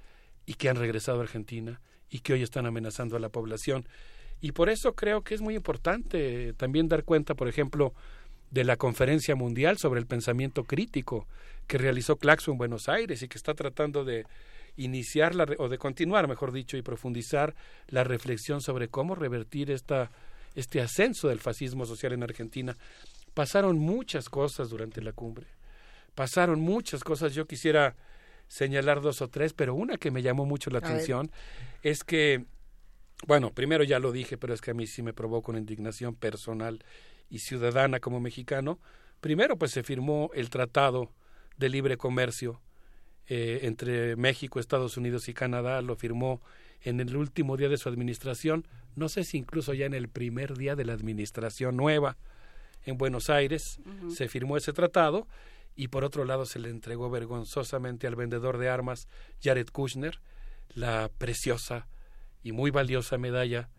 y 0.45 0.53
que 0.53 0.69
han 0.69 0.75
regresado 0.75 1.19
a 1.19 1.23
Argentina 1.23 1.81
y 2.09 2.19
que 2.19 2.33
hoy 2.33 2.43
están 2.43 2.65
amenazando 2.65 3.15
a 3.15 3.19
la 3.19 3.29
población. 3.29 3.87
Y 4.43 4.51
por 4.51 4.69
eso 4.69 4.93
creo 4.93 5.21
que 5.21 5.35
es 5.35 5.41
muy 5.41 5.55
importante 5.55 6.51
también 6.57 6.89
dar 6.89 7.05
cuenta, 7.05 7.33
por 7.33 7.47
ejemplo, 7.47 7.93
de 8.51 8.65
la 8.65 8.75
conferencia 8.75 9.35
mundial 9.35 9.77
sobre 9.77 10.01
el 10.01 10.05
pensamiento 10.05 10.65
crítico 10.65 11.27
que 11.65 11.77
realizó 11.77 12.17
Claxo 12.17 12.51
en 12.51 12.57
Buenos 12.57 12.89
Aires 12.89 13.23
y 13.23 13.29
que 13.29 13.37
está 13.37 13.53
tratando 13.53 14.03
de 14.03 14.25
iniciar 14.75 15.33
la, 15.33 15.47
o 15.59 15.69
de 15.69 15.77
continuar, 15.77 16.27
mejor 16.27 16.51
dicho, 16.51 16.75
y 16.75 16.81
profundizar 16.81 17.55
la 17.87 18.03
reflexión 18.03 18.59
sobre 18.59 18.89
cómo 18.89 19.15
revertir 19.15 19.71
esta, 19.71 20.11
este 20.55 20.81
ascenso 20.81 21.29
del 21.29 21.39
fascismo 21.39 21.85
social 21.85 22.11
en 22.11 22.23
Argentina. 22.23 22.75
Pasaron 23.33 23.77
muchas 23.77 24.27
cosas 24.27 24.67
durante 24.67 25.01
la 25.01 25.13
cumbre, 25.13 25.47
pasaron 26.15 26.59
muchas 26.59 27.01
cosas. 27.05 27.33
Yo 27.33 27.47
quisiera 27.47 27.95
señalar 28.49 28.99
dos 28.99 29.21
o 29.21 29.29
tres, 29.29 29.53
pero 29.53 29.73
una 29.73 29.95
que 29.95 30.11
me 30.11 30.21
llamó 30.21 30.45
mucho 30.45 30.69
la 30.69 30.79
A 30.79 30.81
ver. 30.81 30.91
atención 30.91 31.31
es 31.81 32.03
que, 32.03 32.43
bueno, 33.27 33.51
primero 33.51 33.83
ya 33.83 33.99
lo 33.99 34.11
dije, 34.11 34.37
pero 34.37 34.53
es 34.53 34.61
que 34.61 34.71
a 34.71 34.73
mí 34.73 34.87
sí 34.87 35.01
me 35.01 35.13
provoca 35.13 35.51
una 35.51 35.59
indignación 35.59 36.15
personal 36.15 36.83
y 37.29 37.39
ciudadana 37.39 37.99
como 37.99 38.19
mexicano. 38.19 38.79
Primero, 39.21 39.57
pues 39.57 39.71
se 39.71 39.83
firmó 39.83 40.29
el 40.33 40.49
Tratado 40.49 41.11
de 41.57 41.69
Libre 41.69 41.97
Comercio 41.97 42.61
eh, 43.27 43.61
entre 43.63 44.15
México, 44.15 44.59
Estados 44.59 44.97
Unidos 44.97 45.29
y 45.29 45.33
Canadá. 45.33 45.81
Lo 45.81 45.95
firmó 45.95 46.41
en 46.81 46.99
el 46.99 47.15
último 47.15 47.55
día 47.55 47.69
de 47.69 47.77
su 47.77 47.87
administración, 47.87 48.67
no 48.95 49.07
sé 49.07 49.23
si 49.23 49.37
incluso 49.37 49.73
ya 49.73 49.85
en 49.85 49.93
el 49.93 50.09
primer 50.09 50.57
día 50.57 50.75
de 50.75 50.85
la 50.85 50.93
administración 50.93 51.77
nueva 51.77 52.17
en 52.85 52.97
Buenos 52.97 53.29
Aires. 53.29 53.79
Se 54.09 54.27
firmó 54.27 54.57
ese 54.57 54.73
tratado 54.73 55.27
y 55.75 55.87
por 55.87 56.03
otro 56.03 56.25
lado 56.25 56.45
se 56.45 56.59
le 56.59 56.69
entregó 56.69 57.09
vergonzosamente 57.09 58.05
al 58.07 58.15
vendedor 58.15 58.57
de 58.57 58.69
armas 58.69 59.07
Jared 59.41 59.69
Kushner 59.69 60.19
la 60.75 61.09
preciosa 61.17 61.87
y 62.43 62.51
muy 62.51 62.71
valiosa 62.71 63.17
medalla 63.17 63.69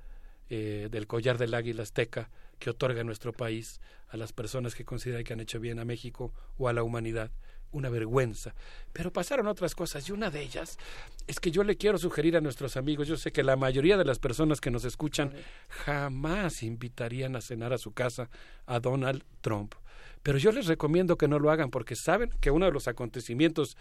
eh, 0.50 0.88
del 0.90 1.06
collar 1.06 1.38
del 1.38 1.54
águila 1.54 1.82
azteca 1.82 2.30
que 2.58 2.70
otorga 2.70 3.04
nuestro 3.04 3.32
país 3.32 3.80
a 4.08 4.16
las 4.16 4.32
personas 4.32 4.74
que 4.74 4.84
consideran 4.84 5.24
que 5.24 5.32
han 5.32 5.40
hecho 5.40 5.60
bien 5.60 5.78
a 5.78 5.84
México 5.84 6.32
o 6.58 6.68
a 6.68 6.72
la 6.72 6.82
humanidad. 6.82 7.30
Una 7.72 7.88
vergüenza. 7.88 8.54
Pero 8.92 9.12
pasaron 9.12 9.48
otras 9.48 9.74
cosas 9.74 10.08
y 10.08 10.12
una 10.12 10.30
de 10.30 10.42
ellas 10.42 10.78
es 11.26 11.40
que 11.40 11.50
yo 11.50 11.64
le 11.64 11.76
quiero 11.76 11.98
sugerir 11.98 12.36
a 12.36 12.40
nuestros 12.40 12.76
amigos, 12.76 13.08
yo 13.08 13.16
sé 13.16 13.32
que 13.32 13.42
la 13.42 13.56
mayoría 13.56 13.96
de 13.96 14.04
las 14.04 14.20
personas 14.20 14.60
que 14.60 14.70
nos 14.70 14.84
escuchan 14.84 15.32
jamás 15.68 16.62
invitarían 16.62 17.34
a 17.34 17.40
cenar 17.40 17.72
a 17.72 17.78
su 17.78 17.92
casa 17.92 18.30
a 18.66 18.78
Donald 18.78 19.24
Trump. 19.40 19.74
Pero 20.22 20.38
yo 20.38 20.52
les 20.52 20.66
recomiendo 20.66 21.18
que 21.18 21.28
no 21.28 21.38
lo 21.38 21.50
hagan 21.50 21.70
porque 21.70 21.96
saben 21.96 22.30
que 22.40 22.50
uno 22.50 22.66
de 22.66 22.72
los 22.72 22.86
acontecimientos 22.88 23.76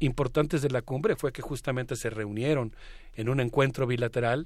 importantes 0.00 0.62
de 0.62 0.70
la 0.70 0.82
cumbre 0.82 1.16
fue 1.16 1.32
que 1.32 1.42
justamente 1.42 1.96
se 1.96 2.10
reunieron 2.10 2.74
en 3.14 3.28
un 3.28 3.40
encuentro 3.40 3.86
bilateral 3.86 4.42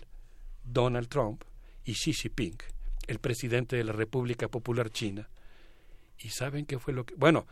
Donald 0.65 1.09
Trump 1.09 1.43
y 1.85 1.95
Xi 1.95 2.13
Jinping, 2.13 2.59
el 3.07 3.19
presidente 3.19 3.77
de 3.77 3.85
la 3.85 3.93
República 3.93 4.49
Popular 4.49 4.91
China. 4.91 5.29
¿Y 6.19 6.29
saben 6.29 6.67
qué 6.67 6.79
fue 6.79 6.93
lo 6.93 7.05
que...? 7.05 7.15
Bueno, 7.17 7.47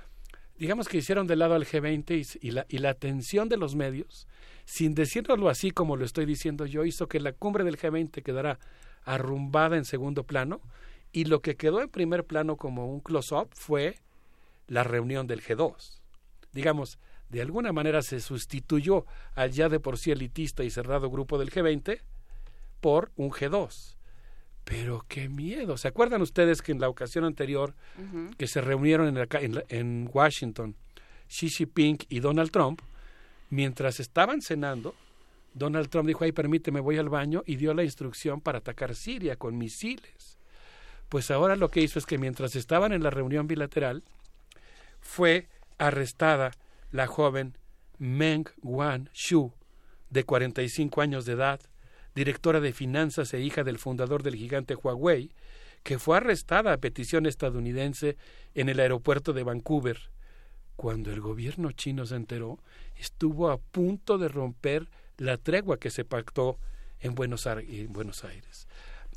digamos 0.59 0.89
que 0.89 0.99
hicieron 0.99 1.27
de 1.27 1.36
lado 1.36 1.55
al 1.55 1.67
G20 1.67 2.39
y, 2.41 2.51
la, 2.51 2.67
y 2.68 2.78
la 2.78 2.91
atención 2.91 3.49
de 3.49 3.57
los 3.57 3.75
medios, 3.75 4.28
sin 4.65 4.94
decirlo 4.94 5.49
así 5.49 5.70
como 5.70 5.97
lo 5.97 6.05
estoy 6.05 6.27
diciendo 6.27 6.67
yo, 6.67 6.85
hizo 6.85 7.09
que 7.09 7.20
la 7.20 7.33
cumbre 7.33 7.65
del 7.65 7.78
G20 7.78 8.23
quedara 8.23 8.59
arrumbada 9.05 9.77
en 9.77 9.85
segundo 9.85 10.25
plano 10.25 10.60
y 11.12 11.25
lo 11.25 11.41
que 11.41 11.57
quedó 11.57 11.81
en 11.81 11.89
primer 11.89 12.25
plano 12.25 12.57
como 12.57 12.86
un 12.86 13.01
close-up 13.01 13.49
fue 13.52 13.99
la 14.67 14.85
reunión 14.85 15.27
del 15.27 15.43
G2. 15.43 16.01
Digamos, 16.52 16.99
de 17.28 17.42
alguna 17.42 17.73
manera 17.73 18.02
se 18.02 18.20
sustituyó 18.20 19.05
al 19.34 19.50
ya 19.52 19.68
de 19.68 19.81
por 19.81 19.98
sí 19.98 20.10
elitista 20.10 20.65
y 20.65 20.70
cerrado 20.70 21.10
grupo 21.10 21.39
del 21.39 21.50
G20 21.50 22.00
por 22.81 23.10
un 23.16 23.31
G2. 23.31 23.97
Pero 24.65 25.05
qué 25.08 25.28
miedo. 25.28 25.76
¿Se 25.78 25.89
acuerdan 25.89 26.20
ustedes 26.23 26.60
que 26.62 26.73
en 26.73 26.81
la 26.81 26.89
ocasión 26.89 27.24
anterior 27.24 27.74
que 28.36 28.47
se 28.47 28.60
reunieron 28.60 29.08
en, 29.08 29.15
la 29.15 29.26
en 29.40 29.55
la- 29.57 29.65
en 29.68 30.10
Washington 30.12 30.76
Xi 31.28 31.48
Jinping 31.50 31.98
y 32.08 32.20
Donald 32.20 32.50
Trump, 32.50 32.81
mientras 33.50 34.00
estaban 34.00 34.40
cenando, 34.42 34.94
Donald 35.55 35.89
Trump 35.89 36.07
dijo, 36.07 36.24
ay, 36.24 36.32
permíteme, 36.32 36.81
voy 36.81 36.98
al 36.98 37.08
baño, 37.08 37.42
y 37.47 37.57
dio 37.57 37.74
la 37.74 37.82
instrucción 37.84 38.40
para 38.40 38.58
atacar 38.58 38.94
Siria 38.94 39.36
con 39.36 39.57
misiles. 39.58 40.39
Pues 41.08 41.31
ahora 41.31 41.57
lo 41.57 41.70
que 41.70 41.81
hizo 41.81 41.98
es 41.98 42.07
que 42.07 42.18
mientras 42.18 42.55
estaban 42.57 42.92
en 42.92 43.02
la 43.02 43.10
reunión 43.10 43.47
bilateral, 43.47 44.02
fue 45.00 45.48
arrestada 45.78 46.50
la 46.91 47.07
joven 47.07 47.57
Meng 47.99 48.47
Wanzhou, 48.62 49.55
de 50.10 50.25
45 50.25 51.00
años 51.00 51.25
de 51.25 51.33
edad, 51.33 51.60
directora 52.15 52.60
de 52.60 52.73
finanzas 52.73 53.34
e 53.34 53.41
hija 53.41 53.65
del 53.65 53.78
fundador 53.78 54.23
del 54.23 54.36
gigante 54.36 54.75
Huawei, 54.75 55.31
que 55.83 55.99
fue 55.99 56.17
arrestada 56.17 56.73
a 56.73 56.78
petición 56.78 57.26
estadounidense 57.26 58.17
en 58.55 58.68
el 58.68 58.81
aeropuerto 58.81 59.33
de 59.33 59.42
Vancouver. 59.44 60.10
Cuando 60.76 61.12
el 61.12 61.20
gobierno 61.20 61.73
chino 61.73 62.07
se 62.07 62.17
enteró, 62.17 62.58
estuvo 62.97 63.50
a 63.50 63.58
punto 63.58 64.18
de 64.18 64.28
romper 64.28 64.89
la 65.17 65.36
tregua 65.36 65.78
que 65.78 65.91
se 65.91 66.05
pactó 66.05 66.58
en 67.00 67.15
Buenos 67.15 67.47
Aires. 67.47 68.67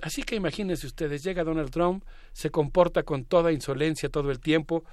Así 0.01 0.23
que 0.23 0.35
imagínense 0.35 0.87
ustedes, 0.87 1.23
llega 1.23 1.43
Donald 1.43 1.69
Trump, 1.69 2.03
se 2.33 2.49
comporta 2.49 3.03
con 3.03 3.25
toda 3.25 3.51
insolencia 3.51 4.09
todo 4.09 4.31
el 4.31 4.39
tiempo 4.39 4.83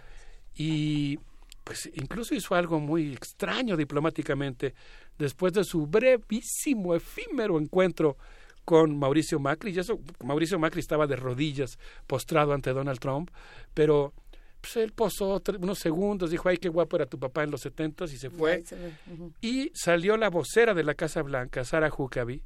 y 0.55 1.19
pues 1.69 1.91
incluso 1.93 2.35
hizo 2.35 2.55
algo 2.55 2.81
muy 2.81 3.13
extraño 3.13 3.77
diplomáticamente 3.77 4.73
después 5.19 5.53
de 5.53 5.65
su 5.65 5.87
brevísimo, 5.87 6.95
efímero 6.95 7.59
encuentro 7.59 8.17
con 8.65 8.99
Mauricio 8.99 9.39
Macri. 9.39 9.73
Y 9.73 9.79
eso, 9.79 10.01
Mauricio 10.25 10.59
Macri 10.59 10.81
estaba 10.81 11.07
de 11.07 11.17
rodillas, 11.17 11.79
postrado 12.07 12.55
ante 12.55 12.73
Donald 12.73 12.99
Trump, 13.01 13.31
pero 13.75 14.15
pues, 14.63 14.79
él 14.79 14.93
posó 14.93 15.43
unos 15.61 15.79
segundos, 15.79 16.31
dijo, 16.31 16.49
ay, 16.49 16.57
qué 16.57 16.71
guapo 16.71 16.97
era 16.97 17.05
tu 17.05 17.19
papá 17.19 17.45
en 17.45 17.51
los 17.51 17.61
setentas 17.61 18.15
y 18.15 18.17
se 18.17 18.31
fue. 18.31 18.65
Y 19.43 19.71
salió 19.75 20.17
la 20.17 20.31
vocera 20.31 20.73
de 20.73 20.85
la 20.85 20.95
Casa 20.95 21.21
Blanca, 21.21 21.65
Sarah 21.65 21.93
Huckabee, 21.95 22.43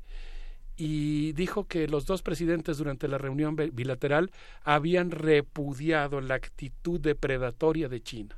y 0.76 1.33
dijo 1.34 1.68
que 1.68 1.86
los 1.86 2.07
dos 2.07 2.23
presidentes 2.23 2.78
durante 2.78 3.07
la 3.07 3.18
reunión 3.18 3.55
bi- 3.55 3.70
bilateral 3.70 4.33
habían 4.65 5.12
repudiado 5.12 6.20
la 6.20 6.34
actitud 6.34 6.99
depredatoria 6.99 7.89
de 7.89 8.01
China. 8.02 8.36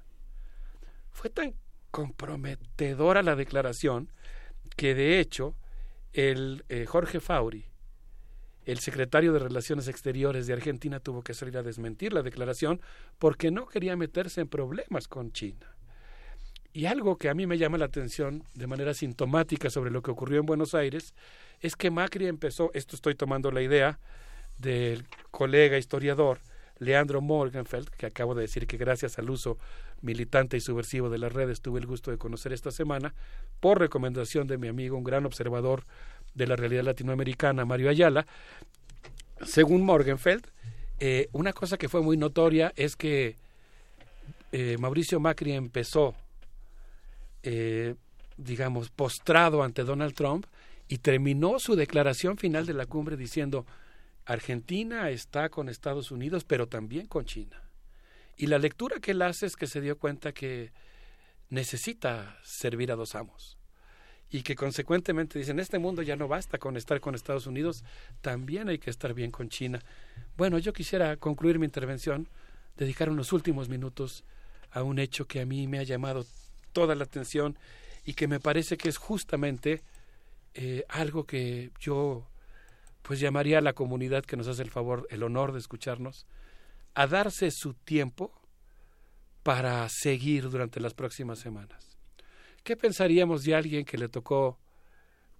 Fue 1.14 1.30
tan 1.30 1.54
comprometedora 1.90 3.22
la 3.22 3.36
declaración 3.36 4.12
que 4.76 4.94
de 4.94 5.20
hecho 5.20 5.54
el 6.12 6.64
eh, 6.68 6.86
Jorge 6.86 7.20
Fauri, 7.20 7.64
el 8.64 8.80
secretario 8.80 9.32
de 9.32 9.38
Relaciones 9.38 9.88
Exteriores 9.88 10.46
de 10.46 10.54
Argentina, 10.54 11.00
tuvo 11.00 11.22
que 11.22 11.32
salir 11.32 11.56
a 11.56 11.62
desmentir 11.62 12.12
la 12.12 12.22
declaración 12.22 12.80
porque 13.18 13.50
no 13.50 13.66
quería 13.66 13.96
meterse 13.96 14.40
en 14.40 14.48
problemas 14.48 15.06
con 15.06 15.32
China. 15.32 15.74
Y 16.72 16.86
algo 16.86 17.16
que 17.16 17.28
a 17.28 17.34
mí 17.34 17.46
me 17.46 17.58
llama 17.58 17.78
la 17.78 17.84
atención 17.84 18.42
de 18.54 18.66
manera 18.66 18.92
sintomática 18.92 19.70
sobre 19.70 19.92
lo 19.92 20.02
que 20.02 20.10
ocurrió 20.10 20.40
en 20.40 20.46
Buenos 20.46 20.74
Aires 20.74 21.14
es 21.60 21.76
que 21.76 21.92
Macri 21.92 22.26
empezó, 22.26 22.72
esto 22.74 22.96
estoy 22.96 23.14
tomando 23.14 23.52
la 23.52 23.62
idea 23.62 24.00
del 24.58 25.06
colega 25.30 25.78
historiador 25.78 26.40
Leandro 26.78 27.20
Morgenfeld, 27.20 27.88
que 27.90 28.06
acabo 28.06 28.34
de 28.34 28.42
decir 28.42 28.66
que 28.66 28.76
gracias 28.76 29.18
al 29.18 29.30
uso 29.30 29.58
militante 30.04 30.56
y 30.56 30.60
subversivo 30.60 31.10
de 31.10 31.18
las 31.18 31.32
redes 31.32 31.60
tuve 31.60 31.80
el 31.80 31.86
gusto 31.86 32.10
de 32.10 32.18
conocer 32.18 32.52
esta 32.52 32.70
semana, 32.70 33.14
por 33.60 33.78
recomendación 33.80 34.46
de 34.46 34.58
mi 34.58 34.68
amigo, 34.68 34.96
un 34.96 35.04
gran 35.04 35.26
observador 35.26 35.84
de 36.34 36.46
la 36.46 36.56
realidad 36.56 36.84
latinoamericana, 36.84 37.64
Mario 37.64 37.90
Ayala, 37.90 38.26
según 39.42 39.82
Morgenfeld, 39.82 40.46
eh, 41.00 41.28
una 41.32 41.52
cosa 41.52 41.76
que 41.76 41.88
fue 41.88 42.02
muy 42.02 42.16
notoria 42.16 42.72
es 42.76 42.96
que 42.96 43.36
eh, 44.52 44.76
Mauricio 44.78 45.18
Macri 45.18 45.52
empezó, 45.52 46.14
eh, 47.42 47.96
digamos, 48.36 48.90
postrado 48.90 49.62
ante 49.62 49.82
Donald 49.82 50.14
Trump 50.14 50.46
y 50.86 50.98
terminó 50.98 51.58
su 51.58 51.74
declaración 51.74 52.36
final 52.36 52.66
de 52.66 52.74
la 52.74 52.86
cumbre 52.86 53.16
diciendo, 53.16 53.66
Argentina 54.24 55.10
está 55.10 55.48
con 55.48 55.68
Estados 55.68 56.10
Unidos, 56.10 56.44
pero 56.44 56.68
también 56.68 57.06
con 57.06 57.24
China. 57.24 57.63
Y 58.36 58.46
la 58.46 58.58
lectura 58.58 59.00
que 59.00 59.12
él 59.12 59.22
hace 59.22 59.46
es 59.46 59.56
que 59.56 59.66
se 59.66 59.80
dio 59.80 59.98
cuenta 59.98 60.32
que 60.32 60.72
necesita 61.50 62.38
servir 62.42 62.90
a 62.90 62.96
dos 62.96 63.14
amos. 63.14 63.58
Y 64.30 64.42
que 64.42 64.56
consecuentemente 64.56 65.38
dicen, 65.38 65.60
este 65.60 65.78
mundo 65.78 66.02
ya 66.02 66.16
no 66.16 66.26
basta 66.26 66.58
con 66.58 66.76
estar 66.76 67.00
con 67.00 67.14
Estados 67.14 67.46
Unidos, 67.46 67.84
también 68.20 68.68
hay 68.68 68.78
que 68.78 68.90
estar 68.90 69.14
bien 69.14 69.30
con 69.30 69.48
China. 69.48 69.80
Bueno, 70.36 70.58
yo 70.58 70.72
quisiera 70.72 71.16
concluir 71.16 71.58
mi 71.58 71.66
intervención, 71.66 72.28
dedicar 72.76 73.10
unos 73.10 73.32
últimos 73.32 73.68
minutos 73.68 74.24
a 74.72 74.82
un 74.82 74.98
hecho 74.98 75.26
que 75.26 75.40
a 75.40 75.46
mí 75.46 75.68
me 75.68 75.78
ha 75.78 75.84
llamado 75.84 76.26
toda 76.72 76.96
la 76.96 77.04
atención 77.04 77.56
y 78.04 78.14
que 78.14 78.26
me 78.26 78.40
parece 78.40 78.76
que 78.76 78.88
es 78.88 78.96
justamente 78.96 79.82
eh, 80.54 80.84
algo 80.88 81.24
que 81.24 81.70
yo 81.80 82.26
pues 83.02 83.20
llamaría 83.20 83.58
a 83.58 83.60
la 83.60 83.74
comunidad 83.74 84.24
que 84.24 84.36
nos 84.36 84.48
hace 84.48 84.62
el 84.62 84.70
favor, 84.70 85.06
el 85.10 85.22
honor 85.22 85.52
de 85.52 85.58
escucharnos, 85.58 86.26
a 86.94 87.06
darse 87.06 87.50
su 87.50 87.74
tiempo 87.74 88.32
para 89.42 89.88
seguir 89.88 90.48
durante 90.48 90.80
las 90.80 90.94
próximas 90.94 91.38
semanas. 91.38 91.98
¿Qué 92.62 92.76
pensaríamos 92.76 93.44
de 93.44 93.54
alguien 93.54 93.84
que 93.84 93.98
le 93.98 94.08
tocó, 94.08 94.58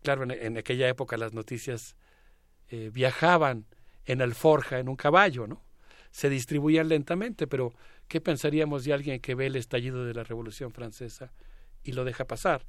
claro, 0.03 0.25
en, 0.31 0.59
aquella 0.59 0.89
época 0.89 1.17
las 1.17 1.33
noticias 1.33 1.97
eh, 2.69 2.91
viajaban 2.93 3.67
en 4.05 4.21
alforja, 4.21 4.79
en 4.79 4.89
un 4.89 4.97
caballo, 4.97 5.47
¿no? 5.47 5.65
Se 6.11 6.29
distribuían 6.29 6.89
lentamente, 6.89 7.47
pero 7.47 7.73
¿qué 8.09 8.21
pensaríamos 8.21 8.85
de 8.85 8.93
alguien 8.93 9.21
que 9.21 9.35
ve 9.35 9.47
el 9.47 9.57
estallido 9.57 10.05
de 10.05 10.15
la 10.15 10.23
Revolución 10.23 10.71
Francesa 10.71 11.33
y 11.83 11.93
lo 11.93 12.05
deja 12.05 12.27
pasar? 12.27 12.67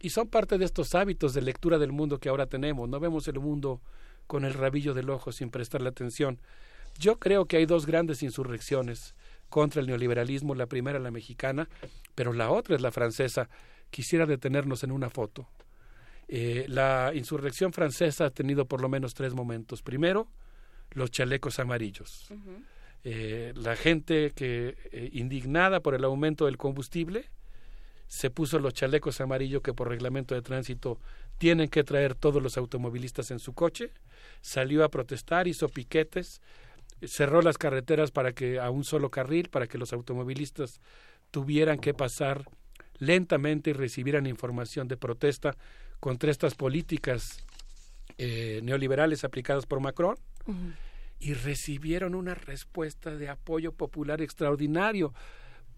Y 0.00 0.10
son 0.10 0.28
parte 0.28 0.58
de 0.58 0.64
estos 0.64 0.94
hábitos 0.94 1.34
de 1.34 1.42
lectura 1.42 1.78
del 1.78 1.92
mundo 1.92 2.18
que 2.18 2.30
ahora 2.30 2.46
tenemos. 2.46 2.88
No 2.88 2.98
vemos 2.98 3.28
el 3.28 3.38
mundo 3.40 3.82
con 4.26 4.44
el 4.44 4.54
rabillo 4.54 4.94
del 4.94 5.10
ojo 5.10 5.32
sin 5.32 5.50
prestarle 5.50 5.90
atención. 5.90 6.40
Yo 6.98 7.18
creo 7.18 7.46
que 7.46 7.56
hay 7.56 7.66
dos 7.66 7.86
grandes 7.86 8.22
insurrecciones 8.22 9.14
contra 9.48 9.80
el 9.80 9.86
neoliberalismo, 9.86 10.54
la 10.54 10.66
primera 10.66 10.98
la 10.98 11.10
mexicana, 11.10 11.68
pero 12.14 12.32
la 12.32 12.50
otra 12.50 12.76
es 12.76 12.82
la 12.82 12.90
francesa. 12.90 13.48
Quisiera 13.90 14.26
detenernos 14.26 14.84
en 14.84 14.92
una 14.92 15.08
foto. 15.08 15.48
Eh, 16.26 16.66
la 16.68 17.12
insurrección 17.14 17.72
francesa 17.72 18.26
ha 18.26 18.30
tenido 18.30 18.66
por 18.66 18.82
lo 18.82 18.88
menos 18.88 19.14
tres 19.14 19.32
momentos. 19.32 19.82
Primero, 19.82 20.28
los 20.90 21.10
chalecos 21.10 21.58
amarillos. 21.58 22.28
Eh, 23.04 23.52
la 23.56 23.76
gente 23.76 24.32
que 24.34 24.76
eh, 24.92 25.10
indignada 25.12 25.80
por 25.80 25.94
el 25.94 26.04
aumento 26.04 26.46
del 26.46 26.58
combustible 26.58 27.30
se 28.08 28.30
puso 28.30 28.58
los 28.58 28.74
chalecos 28.74 29.20
amarillos 29.20 29.62
que 29.62 29.72
por 29.72 29.88
reglamento 29.88 30.34
de 30.34 30.42
tránsito 30.42 30.98
tienen 31.38 31.68
que 31.68 31.84
traer 31.84 32.14
todos 32.14 32.42
los 32.42 32.56
automovilistas 32.58 33.30
en 33.30 33.38
su 33.38 33.52
coche, 33.52 33.92
salió 34.40 34.82
a 34.82 34.88
protestar, 34.88 35.46
hizo 35.46 35.68
piquetes, 35.68 36.40
cerró 37.06 37.42
las 37.42 37.58
carreteras 37.58 38.10
para 38.10 38.32
que 38.32 38.58
a 38.58 38.70
un 38.70 38.84
solo 38.84 39.10
carril, 39.10 39.48
para 39.48 39.66
que 39.66 39.78
los 39.78 39.92
automovilistas 39.92 40.80
tuvieran 41.30 41.78
que 41.78 41.94
pasar 41.94 42.44
lentamente 42.98 43.70
y 43.70 43.72
recibieran 43.72 44.26
información 44.26 44.88
de 44.88 44.96
protesta 44.96 45.56
contra 46.00 46.30
estas 46.30 46.54
políticas 46.54 47.44
eh, 48.18 48.60
neoliberales 48.62 49.24
aplicadas 49.24 49.66
por 49.66 49.80
Macron 49.80 50.16
y 51.20 51.34
recibieron 51.34 52.14
una 52.14 52.34
respuesta 52.34 53.14
de 53.14 53.28
apoyo 53.28 53.72
popular 53.72 54.22
extraordinario. 54.22 55.12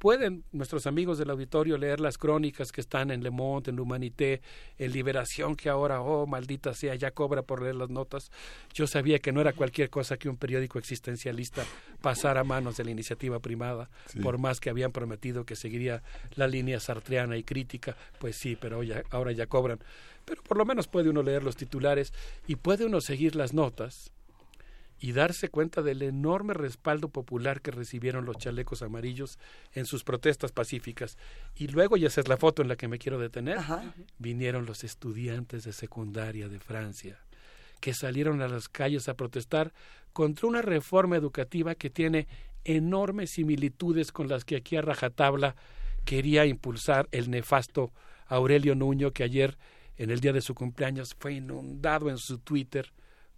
Pueden 0.00 0.44
nuestros 0.52 0.86
amigos 0.86 1.18
del 1.18 1.28
auditorio 1.28 1.76
leer 1.76 2.00
las 2.00 2.16
crónicas 2.16 2.72
que 2.72 2.80
están 2.80 3.10
en 3.10 3.22
Le 3.22 3.28
Monde, 3.28 3.68
en 3.70 3.76
L'Humanité, 3.76 4.40
en 4.78 4.92
Liberación, 4.92 5.54
que 5.54 5.68
ahora, 5.68 6.00
oh, 6.00 6.26
maldita 6.26 6.72
sea, 6.72 6.94
ya 6.94 7.10
cobra 7.10 7.42
por 7.42 7.60
leer 7.60 7.74
las 7.74 7.90
notas. 7.90 8.30
Yo 8.72 8.86
sabía 8.86 9.18
que 9.18 9.30
no 9.30 9.42
era 9.42 9.52
cualquier 9.52 9.90
cosa 9.90 10.16
que 10.16 10.30
un 10.30 10.38
periódico 10.38 10.78
existencialista 10.78 11.66
pasara 12.00 12.40
a 12.40 12.44
manos 12.44 12.78
de 12.78 12.84
la 12.84 12.92
iniciativa 12.92 13.40
primada, 13.40 13.90
Sí. 14.06 14.20
por 14.20 14.38
más 14.38 14.58
que 14.58 14.70
habían 14.70 14.90
prometido 14.90 15.44
que 15.44 15.54
seguiría 15.54 16.02
la 16.34 16.48
línea 16.48 16.80
sartreana 16.80 17.36
y 17.36 17.42
crítica. 17.44 17.94
Pues 18.18 18.36
sí, 18.36 18.56
pero 18.58 18.82
ya, 18.82 19.02
ahora 19.10 19.32
ya 19.32 19.48
cobran. 19.48 19.80
Pero 20.24 20.42
por 20.44 20.56
lo 20.56 20.64
menos 20.64 20.88
puede 20.88 21.10
uno 21.10 21.22
leer 21.22 21.44
los 21.44 21.56
titulares 21.56 22.14
y 22.46 22.56
puede 22.56 22.86
uno 22.86 23.02
seguir 23.02 23.36
las 23.36 23.52
notas 23.52 24.14
y 25.00 25.12
darse 25.12 25.48
cuenta 25.48 25.80
del 25.80 26.02
enorme 26.02 26.52
respaldo 26.52 27.08
popular 27.08 27.62
que 27.62 27.70
recibieron 27.70 28.26
los 28.26 28.36
chalecos 28.36 28.82
amarillos 28.82 29.38
en 29.72 29.86
sus 29.86 30.04
protestas 30.04 30.52
pacíficas. 30.52 31.16
Y 31.56 31.68
luego, 31.68 31.96
y 31.96 32.04
esa 32.04 32.20
es 32.20 32.28
la 32.28 32.36
foto 32.36 32.60
en 32.60 32.68
la 32.68 32.76
que 32.76 32.86
me 32.86 32.98
quiero 32.98 33.18
detener, 33.18 33.58
vinieron 34.18 34.66
los 34.66 34.84
estudiantes 34.84 35.64
de 35.64 35.72
secundaria 35.72 36.50
de 36.50 36.60
Francia, 36.60 37.18
que 37.80 37.94
salieron 37.94 38.42
a 38.42 38.48
las 38.48 38.68
calles 38.68 39.08
a 39.08 39.14
protestar 39.14 39.72
contra 40.12 40.46
una 40.46 40.60
reforma 40.60 41.16
educativa 41.16 41.74
que 41.74 41.88
tiene 41.88 42.28
enormes 42.64 43.30
similitudes 43.30 44.12
con 44.12 44.28
las 44.28 44.44
que 44.44 44.56
aquí 44.56 44.76
a 44.76 44.82
rajatabla 44.82 45.56
quería 46.04 46.44
impulsar 46.44 47.08
el 47.10 47.30
nefasto 47.30 47.90
Aurelio 48.26 48.74
Nuño, 48.74 49.12
que 49.12 49.24
ayer, 49.24 49.56
en 49.96 50.10
el 50.10 50.20
día 50.20 50.34
de 50.34 50.42
su 50.42 50.54
cumpleaños, 50.54 51.16
fue 51.18 51.34
inundado 51.34 52.10
en 52.10 52.18
su 52.18 52.38
Twitter 52.38 52.92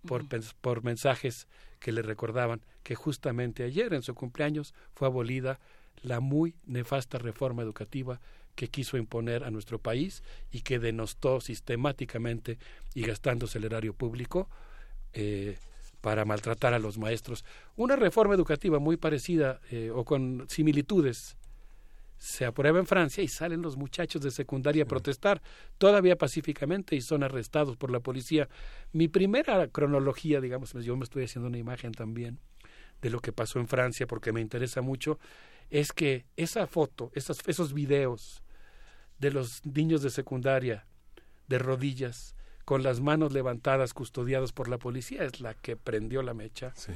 por, 0.06 0.24
por 0.60 0.84
mensajes 0.84 1.46
que 1.80 1.92
le 1.92 2.02
recordaban 2.02 2.60
que 2.82 2.94
justamente 2.94 3.64
ayer 3.64 3.92
en 3.94 4.02
su 4.02 4.14
cumpleaños 4.14 4.74
fue 4.94 5.08
abolida 5.08 5.58
la 6.02 6.20
muy 6.20 6.54
nefasta 6.66 7.18
reforma 7.18 7.62
educativa 7.62 8.20
que 8.54 8.68
quiso 8.68 8.96
imponer 8.96 9.44
a 9.44 9.50
nuestro 9.50 9.78
país 9.78 10.22
y 10.50 10.60
que 10.60 10.78
denostó 10.78 11.40
sistemáticamente 11.40 12.58
y 12.94 13.02
gastándose 13.02 13.58
el 13.58 13.64
erario 13.64 13.94
público 13.94 14.48
eh, 15.14 15.56
para 16.00 16.24
maltratar 16.24 16.74
a 16.74 16.78
los 16.78 16.98
maestros. 16.98 17.44
Una 17.76 17.96
reforma 17.96 18.34
educativa 18.34 18.78
muy 18.78 18.96
parecida 18.96 19.60
eh, 19.70 19.90
o 19.94 20.04
con 20.04 20.46
similitudes 20.48 21.36
se 22.22 22.44
aprueba 22.44 22.78
en 22.78 22.86
Francia 22.86 23.24
y 23.24 23.26
salen 23.26 23.62
los 23.62 23.76
muchachos 23.76 24.22
de 24.22 24.30
secundaria 24.30 24.84
a 24.84 24.86
protestar, 24.86 25.42
todavía 25.76 26.16
pacíficamente, 26.16 26.94
y 26.94 27.00
son 27.00 27.24
arrestados 27.24 27.76
por 27.76 27.90
la 27.90 27.98
policía. 27.98 28.48
Mi 28.92 29.08
primera 29.08 29.66
cronología, 29.66 30.40
digamos, 30.40 30.72
yo 30.72 30.96
me 30.96 31.02
estoy 31.02 31.24
haciendo 31.24 31.48
una 31.48 31.58
imagen 31.58 31.90
también 31.90 32.38
de 33.00 33.10
lo 33.10 33.18
que 33.18 33.32
pasó 33.32 33.58
en 33.58 33.66
Francia 33.66 34.06
porque 34.06 34.30
me 34.30 34.40
interesa 34.40 34.82
mucho, 34.82 35.18
es 35.68 35.92
que 35.92 36.24
esa 36.36 36.68
foto, 36.68 37.10
esos, 37.12 37.40
esos 37.48 37.74
videos 37.74 38.44
de 39.18 39.32
los 39.32 39.66
niños 39.66 40.00
de 40.02 40.10
secundaria 40.10 40.86
de 41.48 41.58
rodillas 41.58 42.36
con 42.64 42.82
las 42.82 43.00
manos 43.00 43.32
levantadas, 43.32 43.92
custodiados 43.92 44.52
por 44.52 44.68
la 44.68 44.78
policía, 44.78 45.24
es 45.24 45.40
la 45.40 45.54
que 45.54 45.76
prendió 45.76 46.22
la 46.22 46.32
mecha, 46.34 46.72
Sí. 46.76 46.92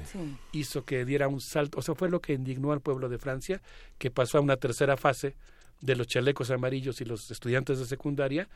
hizo 0.53 0.85
que 0.85 1.05
diera 1.05 1.27
un 1.28 1.41
salto, 1.41 1.78
o 1.78 1.83
sea, 1.83 1.95
fue 1.95 2.09
lo 2.09 2.20
que 2.20 2.35
indignó 2.35 2.73
al 2.73 2.81
pueblo 2.81 3.09
de 3.09 3.19
Francia, 3.19 3.61
que 3.99 4.11
pasó 4.11 4.39
a 4.39 4.41
una 4.43 4.57
tercera 4.57 4.97
fase 4.97 5.35
de 5.81 5.97
los 5.97 6.07
chalecos 6.07 6.51
amarillos 6.51 7.01
y 7.01 7.05
los 7.05 7.31
estudiantes 7.31 7.78
de 7.78 7.86
secundaria 7.86 8.49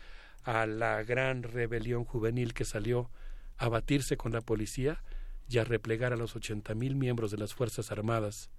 a 0.44 0.66
la 0.66 1.02
gran 1.02 1.42
rebelión 1.42 2.04
juvenil 2.04 2.54
que 2.54 2.64
salió 2.64 3.10
a 3.58 3.68
batirse 3.68 4.16
con 4.16 4.32
la 4.32 4.40
policía 4.40 5.02
y 5.48 5.58
a 5.58 5.64
replegar 5.64 6.12
a 6.12 6.16
los 6.16 6.36
80 6.36 6.74
mil 6.74 6.94
miembros 6.94 7.30
de 7.30 7.36
las 7.38 7.52
Fuerzas 7.54 7.90
Armadas 7.90 8.50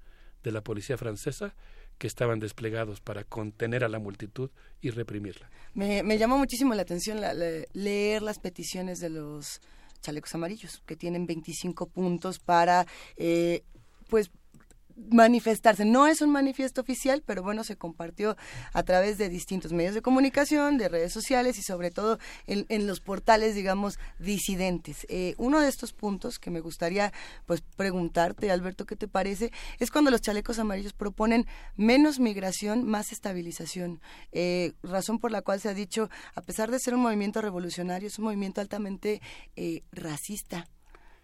de 0.44 0.52
la 0.52 0.62
policía 0.62 0.98
francesa 0.98 1.56
que 1.98 2.08
estaban 2.08 2.40
desplegados 2.40 3.00
para 3.00 3.24
contener 3.24 3.84
a 3.84 3.90
la 3.90 4.00
multitud 4.00 4.50
y 4.82 4.90
reprimirla. 4.90 5.50
Me, 5.76 6.02
me 6.04 6.18
llamó 6.18 6.38
muchísimo 6.38 6.74
la 6.74 6.82
atención 6.82 7.22
la- 7.22 7.34
la- 7.34 7.66
leer 7.74 8.22
las 8.24 8.40
peticiones 8.40 9.00
de 9.00 9.10
los 9.10 9.62
chalecos 10.02 10.34
amarillos, 10.34 10.82
que 10.88 10.96
tienen 10.96 11.28
25 11.28 11.86
puntos 11.88 12.40
para, 12.40 12.88
eh, 13.18 13.62
pues, 14.10 14.32
manifestarse. 14.96 15.86
No 15.86 16.08
es 16.08 16.22
un 16.22 16.32
manifiesto 16.32 16.82
oficial, 16.82 17.24
pero 17.26 17.44
bueno, 17.44 17.64
se 17.64 17.76
compartió 17.76 18.38
a 18.74 18.84
través 18.84 19.18
de 19.18 19.30
distintos 19.30 19.74
medios 19.74 19.94
de 19.94 20.02
comunicación, 20.02 20.78
de 20.78 20.90
redes 20.90 21.14
sociales 21.14 21.58
y 21.58 21.64
sobre 21.64 21.92
todo 21.92 22.20
en, 22.48 22.88
los 22.88 23.00
portales, 23.00 23.56
digamos, 23.56 24.00
disidentes. 24.20 25.06
Eh, 25.10 25.36
uno 25.38 25.60
de 25.60 25.70
estos 25.70 25.94
puntos 25.94 26.40
que 26.40 26.50
me 26.50 26.60
gustaría 26.60 27.12
pues 27.46 27.62
preguntarte, 27.62 28.52
Alberto, 28.52 28.86
¿qué 28.86 28.96
te 28.96 29.08
parece? 29.08 29.52
Es 29.80 29.92
cuando 29.92 30.12
los 30.12 30.22
chalecos 30.22 30.60
amarillos 30.60 30.94
proponen 30.94 31.46
menos 31.76 32.20
migración, 32.20 32.86
más 32.86 33.12
estabilización. 33.12 34.02
Eh, 34.32 34.74
razón 34.84 35.20
por 35.20 35.32
la 35.32 35.42
cual 35.42 35.60
se 35.60 35.70
ha 35.70 35.74
dicho, 35.74 36.10
a 36.36 36.42
pesar 36.42 36.72
de 36.72 36.80
ser 36.80 36.96
un 36.96 37.02
movimiento 37.02 37.42
revolucionario, 37.42 38.08
es 38.08 38.20
un 38.20 38.26
movimiento 38.26 38.62
altamente 38.62 39.22
eh, 39.56 39.84
racista 39.92 40.68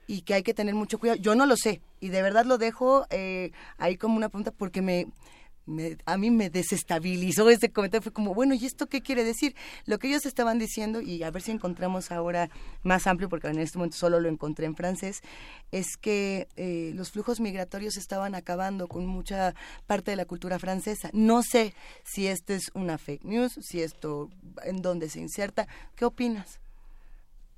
y 0.07 0.21
que 0.21 0.33
hay 0.33 0.43
que 0.43 0.53
tener 0.53 0.73
mucho 0.73 0.99
cuidado. 0.99 1.19
Yo 1.21 1.35
no 1.35 1.45
lo 1.45 1.55
sé 1.57 1.81
y 1.99 2.09
de 2.09 2.21
verdad 2.21 2.45
lo 2.45 2.57
dejo 2.57 3.05
eh, 3.09 3.51
ahí 3.77 3.97
como 3.97 4.15
una 4.17 4.29
pregunta 4.29 4.51
porque 4.51 4.81
me, 4.81 5.07
me- 5.65 5.97
a 6.05 6.15
mí 6.17 6.31
me 6.31 6.49
desestabilizó 6.49 7.49
este 7.49 7.71
comentario. 7.71 8.01
Fue 8.03 8.13
como, 8.13 8.33
bueno, 8.33 8.53
¿y 8.55 8.65
esto 8.65 8.87
qué 8.87 9.01
quiere 9.01 9.23
decir? 9.25 9.53
Lo 9.85 9.99
que 9.99 10.07
ellos 10.07 10.25
estaban 10.25 10.59
diciendo, 10.59 11.01
y 11.01 11.23
a 11.23 11.31
ver 11.31 11.41
si 11.41 11.51
encontramos 11.51 12.09
ahora 12.11 12.49
más 12.83 13.05
amplio, 13.05 13.27
porque 13.27 13.47
en 13.47 13.59
este 13.59 13.77
momento 13.77 13.97
solo 13.97 14.19
lo 14.21 14.29
encontré 14.29 14.65
en 14.65 14.75
francés, 14.77 15.21
es 15.71 15.97
que 15.97 16.47
eh, 16.55 16.91
los 16.95 17.11
flujos 17.11 17.41
migratorios 17.41 17.97
estaban 17.97 18.33
acabando 18.33 18.87
con 18.87 19.05
mucha 19.07 19.53
parte 19.87 20.11
de 20.11 20.17
la 20.17 20.25
cultura 20.25 20.57
francesa. 20.57 21.09
No 21.11 21.43
sé 21.43 21.73
si 22.05 22.27
esto 22.27 22.53
es 22.53 22.71
una 22.73 22.97
fake 22.97 23.25
news, 23.25 23.59
si 23.61 23.81
esto, 23.81 24.29
en 24.63 24.81
dónde 24.81 25.09
se 25.09 25.19
inserta. 25.19 25.67
¿Qué 25.95 26.05
opinas? 26.05 26.61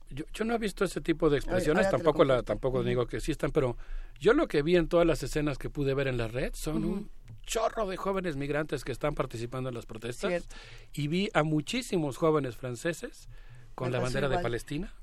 Yo, 0.10 0.26
yo 0.34 0.44
no 0.46 0.56
he 0.56 0.58
visto 0.58 0.84
ese 0.84 1.02
tipo 1.02 1.30
de 1.30 1.38
expresiones, 1.38 1.90
tampoco 1.90 2.24
la, 2.24 2.42
tampoco 2.44 2.84
digo 2.84 3.06
que 3.06 3.18
existan, 3.18 3.52
pero 3.52 3.78
yo 4.20 4.34
lo 4.34 4.48
que 4.48 4.62
vi 4.64 4.76
en 4.76 4.88
todas 4.88 5.06
las 5.06 5.22
escenas 5.22 5.58
que 5.60 5.70
pude 5.70 5.94
ver 5.94 6.08
en 6.08 6.18
la 6.18 6.28
red 6.28 6.52
son 6.56 6.84
un 6.84 7.12
chorro 7.44 7.88
de 7.88 7.96
jóvenes 7.98 8.36
migrantes 8.36 8.84
que 8.84 8.92
están 8.92 9.14
participando 9.16 9.70
en 9.70 9.76
las 9.76 9.86
protestas 9.86 10.30
Cierto. 10.30 10.56
y 10.94 11.08
vi 11.08 11.30
a 11.34 11.44
muchísimos 11.44 12.18
jóvenes 12.18 12.56
franceses 12.56 13.30
con 13.76 13.90
Me 13.90 13.98
la 13.98 14.00
bandera 14.04 14.28
de. 14.30 14.40
Palestina, 14.40 14.94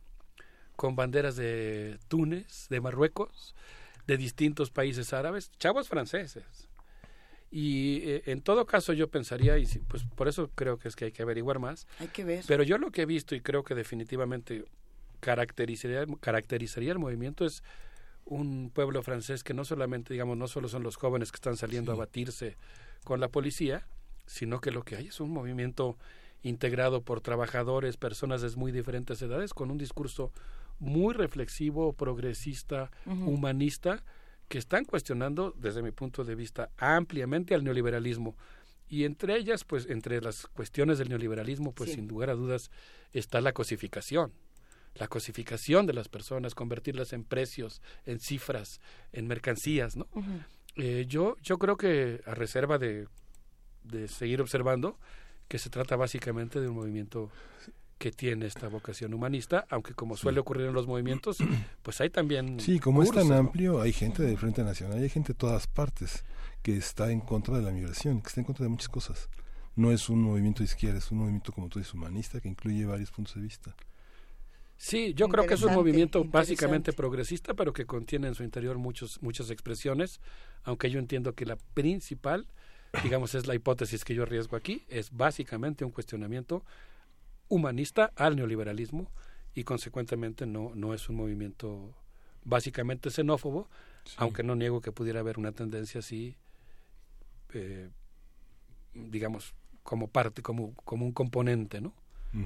con 0.74 0.96
banderas 0.96 1.36
de 1.36 1.98
Túnez, 2.08 2.66
de 2.68 2.80
Marruecos, 2.80 3.54
de 4.06 4.16
distintos 4.16 4.70
países 4.70 5.12
árabes, 5.12 5.50
chavos 5.58 5.88
franceses. 5.88 6.68
Y 7.50 8.00
eh, 8.10 8.22
en 8.26 8.42
todo 8.42 8.66
caso 8.66 8.92
yo 8.92 9.08
pensaría, 9.08 9.56
y 9.58 9.66
si- 9.66 9.78
pues 9.78 10.02
por 10.04 10.26
eso 10.28 10.50
creo 10.54 10.78
que 10.78 10.88
es 10.88 10.96
que 10.96 11.06
hay 11.06 11.12
que 11.12 11.22
averiguar 11.22 11.58
más, 11.60 11.86
Hay 12.00 12.08
que 12.08 12.24
ver. 12.24 12.44
pero 12.46 12.62
yo 12.64 12.76
lo 12.76 12.90
que 12.90 13.02
he 13.02 13.06
visto 13.06 13.34
y 13.34 13.40
creo 13.40 13.62
que 13.62 13.74
definitivamente 13.74 14.64
caracterizaría, 15.20 16.04
caracterizaría 16.20 16.92
el 16.92 16.98
movimiento 16.98 17.44
es 17.44 17.62
un 18.24 18.70
pueblo 18.74 19.02
francés 19.02 19.44
que 19.44 19.54
no 19.54 19.64
solamente, 19.64 20.12
digamos, 20.12 20.36
no 20.36 20.48
solo 20.48 20.68
son 20.68 20.82
los 20.82 20.96
jóvenes 20.96 21.30
que 21.30 21.36
están 21.36 21.56
saliendo 21.56 21.92
a 21.92 21.96
batirse 21.96 22.56
con 23.04 23.20
la 23.20 23.28
policía, 23.28 23.86
sino 24.26 24.60
que 24.60 24.72
lo 24.72 24.82
que 24.82 24.96
hay 24.96 25.06
es 25.08 25.20
un 25.20 25.30
movimiento 25.30 25.96
integrado 26.42 27.02
por 27.02 27.20
trabajadores, 27.20 27.96
personas 27.96 28.42
de 28.42 28.50
muy 28.56 28.72
diferentes 28.72 29.22
edades, 29.22 29.54
con 29.54 29.70
un 29.70 29.78
discurso 29.78 30.32
muy 30.78 31.14
reflexivo, 31.14 31.92
progresista, 31.92 32.90
humanista, 33.06 34.02
que 34.48 34.58
están 34.58 34.84
cuestionando, 34.84 35.52
desde 35.56 35.82
mi 35.82 35.90
punto 35.92 36.24
de 36.24 36.34
vista, 36.34 36.70
ampliamente 36.76 37.54
al 37.54 37.64
neoliberalismo. 37.64 38.36
Y 38.88 39.04
entre 39.04 39.36
ellas, 39.36 39.64
pues, 39.64 39.86
entre 39.88 40.20
las 40.20 40.46
cuestiones 40.46 40.98
del 40.98 41.08
neoliberalismo, 41.08 41.72
pues, 41.72 41.90
Sí. 41.90 41.96
sin 41.96 42.06
lugar 42.08 42.30
a 42.30 42.34
dudas, 42.34 42.70
está 43.12 43.40
la 43.40 43.52
cosificación. 43.52 44.32
La 44.98 45.08
cosificación 45.08 45.86
de 45.86 45.92
las 45.92 46.08
personas, 46.08 46.54
convertirlas 46.54 47.12
en 47.12 47.24
precios, 47.24 47.82
en 48.04 48.20
cifras, 48.20 48.80
en 49.12 49.26
mercancías, 49.26 49.96
¿no? 49.96 50.08
Eh, 50.76 51.06
yo, 51.08 51.36
yo 51.42 51.58
creo 51.58 51.76
que, 51.76 52.20
a 52.26 52.34
reserva 52.34 52.78
de, 52.78 53.08
de 53.84 54.08
seguir 54.08 54.40
observando, 54.40 54.98
que 55.48 55.58
se 55.58 55.70
trata 55.70 55.96
básicamente 55.96 56.60
de 56.60 56.68
un 56.68 56.74
movimiento 56.76 57.30
que 57.98 58.12
tiene 58.12 58.46
esta 58.46 58.68
vocación 58.68 59.14
humanista, 59.14 59.66
aunque 59.70 59.94
como 59.94 60.16
suele 60.16 60.40
ocurrir 60.40 60.66
en 60.66 60.74
los 60.74 60.86
movimientos, 60.86 61.38
pues 61.82 62.00
hay 62.00 62.10
también... 62.10 62.60
Sí, 62.60 62.78
como 62.78 63.02
es 63.02 63.10
tan 63.10 63.32
amplio, 63.32 63.80
hay 63.80 63.92
gente 63.92 64.22
del 64.22 64.36
Frente 64.36 64.62
Nacional, 64.64 64.98
hay 64.98 65.08
gente 65.08 65.32
de 65.32 65.38
todas 65.38 65.66
partes 65.66 66.24
que 66.62 66.76
está 66.76 67.10
en 67.10 67.20
contra 67.20 67.56
de 67.56 67.62
la 67.62 67.70
migración, 67.70 68.20
que 68.20 68.28
está 68.28 68.40
en 68.40 68.44
contra 68.44 68.64
de 68.64 68.70
muchas 68.70 68.88
cosas. 68.88 69.28
No 69.76 69.92
es 69.92 70.08
un 70.08 70.22
movimiento 70.22 70.60
de 70.60 70.66
izquierda, 70.66 70.98
es 70.98 71.10
un 71.10 71.18
movimiento, 71.18 71.52
como 71.52 71.68
tú 71.68 71.78
dices, 71.78 71.94
humanista, 71.94 72.40
que 72.40 72.48
incluye 72.48 72.84
varios 72.84 73.10
puntos 73.10 73.34
de 73.36 73.42
vista. 73.42 73.74
Sí, 74.78 75.14
yo 75.14 75.28
creo 75.28 75.46
que 75.46 75.54
es 75.54 75.62
un 75.62 75.74
movimiento 75.74 76.24
básicamente 76.24 76.92
progresista, 76.92 77.54
pero 77.54 77.72
que 77.72 77.86
contiene 77.86 78.28
en 78.28 78.34
su 78.34 78.44
interior 78.44 78.76
muchos, 78.76 79.22
muchas 79.22 79.50
expresiones, 79.50 80.20
aunque 80.64 80.90
yo 80.90 80.98
entiendo 80.98 81.34
que 81.34 81.46
la 81.46 81.56
principal, 81.74 82.46
digamos, 83.02 83.34
es 83.34 83.46
la 83.46 83.54
hipótesis 83.54 84.04
que 84.04 84.14
yo 84.14 84.24
arriesgo 84.24 84.56
aquí, 84.56 84.84
es 84.88 85.10
básicamente 85.12 85.84
un 85.84 85.92
cuestionamiento 85.92 86.62
humanista 87.48 88.12
al 88.16 88.36
neoliberalismo 88.36 89.10
y 89.54 89.64
consecuentemente 89.64 90.46
no, 90.46 90.72
no 90.74 90.92
es 90.92 91.08
un 91.08 91.16
movimiento 91.16 91.94
básicamente 92.44 93.10
xenófobo, 93.10 93.68
aunque 94.18 94.42
no 94.42 94.54
niego 94.54 94.80
que 94.80 94.92
pudiera 94.92 95.20
haber 95.20 95.38
una 95.38 95.52
tendencia 95.52 96.00
así, 96.00 96.36
eh, 97.54 97.88
digamos, 98.92 99.54
como 99.82 100.08
parte, 100.08 100.42
como, 100.42 100.74
como 100.84 101.06
un 101.06 101.12
componente, 101.12 101.80
¿no? 101.80 101.94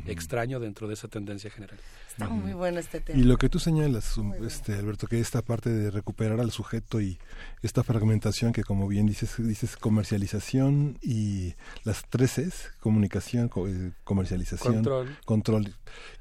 Extraño 0.07 0.61
dentro 0.61 0.87
de 0.89 0.95
esa 0.95 1.09
tendencia 1.09 1.51
general. 1.51 1.79
Está 2.09 2.29
muy 2.29 2.53
bueno 2.53 2.79
este 2.79 3.01
tema. 3.01 3.19
Y 3.19 3.25
lo 3.25 3.37
que 3.39 3.49
tú 3.49 3.59
señalas, 3.59 4.17
um, 4.19 4.33
este 4.45 4.75
Alberto, 4.75 5.07
que 5.07 5.19
esta 5.21 5.43
parte 5.43 5.71
de 5.71 5.91
recuperar 5.91 6.39
al 6.41 6.51
sujeto 6.53 7.01
y 7.01 7.19
esta 7.63 7.83
fragmentación 7.83 8.53
que 8.53 8.63
como 8.63 8.87
bien 8.89 9.07
dices, 9.07 9.35
dices 9.39 9.77
comercialización 9.77 10.99
y 11.03 11.55
las 11.85 12.05
tres 12.09 12.33
Cs, 12.35 12.73
comunicación, 12.81 13.49
co- 13.49 13.67
eh, 13.69 13.93
comercialización, 14.05 14.75
Control. 14.75 15.17
control, 15.25 15.75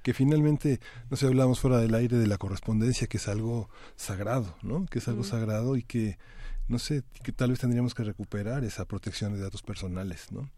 que 0.04 0.14
finalmente, 0.14 0.80
no 1.10 1.18
sé, 1.18 1.28
hablamos 1.28 1.60
fuera 1.60 1.78
del 1.80 1.94
aire 1.96 2.18
de 2.18 2.28
la 2.28 2.38
correspondencia, 2.38 3.08
que 3.08 3.18
es 3.18 3.28
algo 3.28 3.70
sagrado, 3.96 4.56
¿no? 4.62 4.86
Que 4.86 5.00
es 5.00 5.08
algo 5.08 5.24
sagrado 5.24 5.76
y 5.76 5.84
que, 5.84 6.18
no 6.68 6.80
sé, 6.80 7.04
que 7.24 7.32
tal 7.32 7.50
vez 7.52 7.60
tendríamos 7.60 7.94
que 7.94 8.04
recuperar 8.04 8.64
esa 8.64 8.86
protección 8.86 9.34
de 9.34 9.40
datos 9.42 9.62
personales, 9.64 10.32
¿no? 10.32 10.50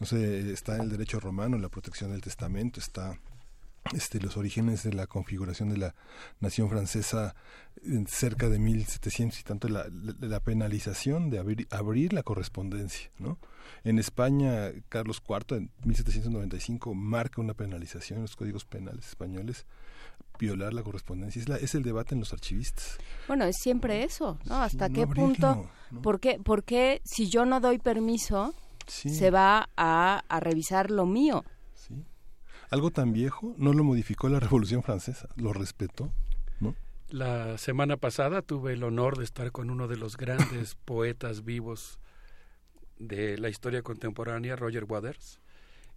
No 0.00 0.06
sé, 0.06 0.52
está 0.52 0.76
el 0.76 0.90
derecho 0.90 1.18
romano, 1.20 1.58
la 1.58 1.68
protección 1.68 2.10
del 2.12 2.20
testamento, 2.20 2.78
está 2.80 3.18
este, 3.94 4.20
los 4.20 4.36
orígenes 4.36 4.82
de 4.82 4.92
la 4.92 5.06
configuración 5.06 5.70
de 5.70 5.78
la 5.78 5.94
nación 6.40 6.68
francesa 6.68 7.34
en 7.84 8.06
cerca 8.06 8.48
de 8.48 8.58
1700 8.58 9.40
y 9.40 9.42
tanto 9.44 9.68
la, 9.68 9.86
la- 9.88 10.14
la 10.20 10.40
penalización 10.40 11.30
de 11.30 11.38
abrir, 11.38 11.66
abrir 11.70 12.12
la 12.12 12.22
correspondencia, 12.22 13.10
¿no? 13.18 13.38
En 13.84 13.98
España, 13.98 14.70
Carlos 14.88 15.22
IV 15.26 15.56
en 15.56 15.70
1795 15.84 16.94
marca 16.94 17.40
una 17.40 17.54
penalización 17.54 18.18
en 18.18 18.22
los 18.22 18.36
códigos 18.36 18.64
penales 18.64 19.06
españoles 19.08 19.66
violar 20.38 20.72
la 20.74 20.82
correspondencia. 20.82 21.40
Es, 21.42 21.48
la- 21.48 21.56
es 21.56 21.74
el 21.74 21.82
debate 21.82 22.14
en 22.14 22.20
los 22.20 22.32
archivistas. 22.32 22.98
Bueno, 23.26 23.44
es 23.44 23.56
siempre 23.60 24.04
eso, 24.04 24.38
¿no? 24.46 24.62
¿Hasta 24.62 24.88
no 24.88 24.94
qué 24.94 25.02
abrirlo, 25.02 25.26
punto? 25.26 25.70
¿por, 26.02 26.20
qué, 26.20 26.38
por 26.42 26.62
qué 26.64 27.00
si 27.04 27.28
yo 27.28 27.44
no 27.46 27.60
doy 27.60 27.78
permiso 27.78 28.54
Sí. 28.88 29.10
se 29.10 29.30
va 29.30 29.68
a, 29.76 30.22
a 30.28 30.40
revisar 30.40 30.90
lo 30.90 31.06
mío? 31.06 31.44
Algo 32.70 32.90
tan 32.90 33.12
viejo 33.14 33.54
no 33.56 33.72
lo 33.72 33.82
modificó 33.82 34.28
la 34.28 34.40
Revolución 34.40 34.82
Francesa, 34.82 35.28
lo 35.36 35.54
respetó, 35.54 36.12
¿no? 36.60 36.74
La 37.08 37.56
semana 37.56 37.96
pasada 37.96 38.42
tuve 38.42 38.74
el 38.74 38.82
honor 38.84 39.16
de 39.16 39.24
estar 39.24 39.52
con 39.52 39.70
uno 39.70 39.88
de 39.88 39.96
los 39.96 40.18
grandes 40.18 40.74
poetas 40.84 41.44
vivos 41.44 41.98
de 42.98 43.38
la 43.38 43.48
historia 43.48 43.80
contemporánea, 43.82 44.54
Roger 44.56 44.84
Waters, 44.84 45.40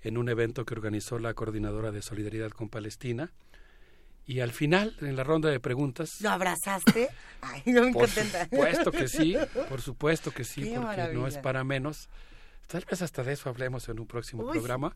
en 0.01 0.17
un 0.17 0.29
evento 0.29 0.63
que 0.65 0.73
organizó 0.73 1.19
la 1.19 1.33
Coordinadora 1.33 1.91
de 1.91 2.01
Solidaridad 2.01 2.51
con 2.51 2.69
Palestina. 2.69 3.31
Y 4.25 4.39
al 4.39 4.51
final, 4.51 4.95
en 5.01 5.15
la 5.17 5.23
ronda 5.25 5.49
de 5.49 5.59
preguntas, 5.59 6.21
¿Lo 6.21 6.29
abrazaste? 6.29 7.09
Ay, 7.41 7.63
yo 7.65 7.83
me 7.83 7.91
por 7.91 8.03
contenta. 8.05 8.43
supuesto 8.45 8.91
que 8.91 9.07
sí, 9.09 9.35
por 9.67 9.81
supuesto 9.81 10.31
que 10.31 10.43
sí, 10.45 10.61
Qué 10.63 10.79
porque 10.79 11.13
no 11.13 11.27
es 11.27 11.37
para 11.37 11.65
menos. 11.65 12.07
Tal 12.71 12.85
vez 12.89 13.01
hasta 13.01 13.23
de 13.23 13.33
eso 13.33 13.49
hablemos 13.49 13.87
en 13.89 13.99
un 13.99 14.07
próximo 14.07 14.43
Uy. 14.43 14.51
programa, 14.53 14.95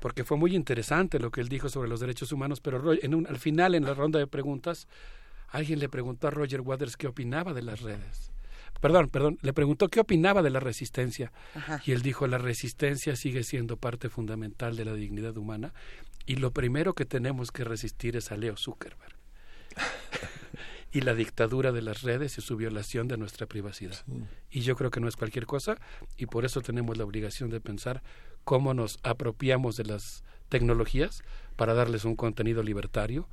porque 0.00 0.24
fue 0.24 0.36
muy 0.36 0.54
interesante 0.54 1.18
lo 1.18 1.30
que 1.30 1.40
él 1.40 1.48
dijo 1.48 1.68
sobre 1.68 1.88
los 1.88 2.00
derechos 2.00 2.32
humanos, 2.32 2.60
pero 2.60 2.78
Ro- 2.78 2.92
en 3.00 3.14
un- 3.14 3.26
al 3.26 3.38
final, 3.38 3.74
en 3.74 3.84
la 3.84 3.94
ronda 3.94 4.18
de 4.18 4.26
preguntas, 4.26 4.86
alguien 5.48 5.78
le 5.78 5.88
preguntó 5.88 6.28
a 6.28 6.30
Roger 6.30 6.60
Waters 6.60 6.96
qué 6.96 7.06
opinaba 7.06 7.52
de 7.54 7.62
las 7.62 7.80
redes. 7.80 8.30
Perdón, 8.80 9.08
perdón, 9.10 9.38
le 9.42 9.52
preguntó 9.52 9.88
qué 9.88 10.00
opinaba 10.00 10.42
de 10.42 10.48
la 10.50 10.60
resistencia. 10.60 11.32
Ajá. 11.54 11.82
Y 11.84 11.92
él 11.92 12.00
dijo, 12.02 12.26
la 12.26 12.38
resistencia 12.38 13.14
sigue 13.16 13.42
siendo 13.44 13.76
parte 13.76 14.08
fundamental 14.08 14.74
de 14.76 14.84
la 14.86 14.94
dignidad 14.94 15.36
humana 15.36 15.74
y 16.24 16.36
lo 16.36 16.50
primero 16.52 16.94
que 16.94 17.04
tenemos 17.04 17.50
que 17.50 17.64
resistir 17.64 18.16
es 18.16 18.32
a 18.32 18.36
Leo 18.36 18.56
Zuckerberg. 18.56 19.16
y 20.92 21.02
la 21.02 21.14
dictadura 21.14 21.70
de 21.72 21.82
las 21.82 22.02
redes 22.02 22.36
y 22.38 22.40
su 22.40 22.56
violación 22.56 23.06
de 23.08 23.16
nuestra 23.16 23.46
privacidad. 23.46 23.96
Y 24.50 24.60
yo 24.62 24.74
creo 24.76 24.90
que 24.90 25.00
no 25.00 25.08
es 25.08 25.16
cualquier 25.16 25.46
cosa 25.46 25.76
y 26.16 26.26
por 26.26 26.44
eso 26.44 26.60
tenemos 26.62 26.96
la 26.98 27.04
obligación 27.04 27.50
de 27.50 27.60
pensar 27.60 28.02
cómo 28.44 28.74
nos 28.74 28.98
apropiamos 29.02 29.76
de 29.76 29.84
las 29.84 30.24
tecnologías 30.48 31.22
para 31.56 31.74
darles 31.74 32.04
un 32.04 32.16
contenido 32.16 32.62
libertario 32.62 33.28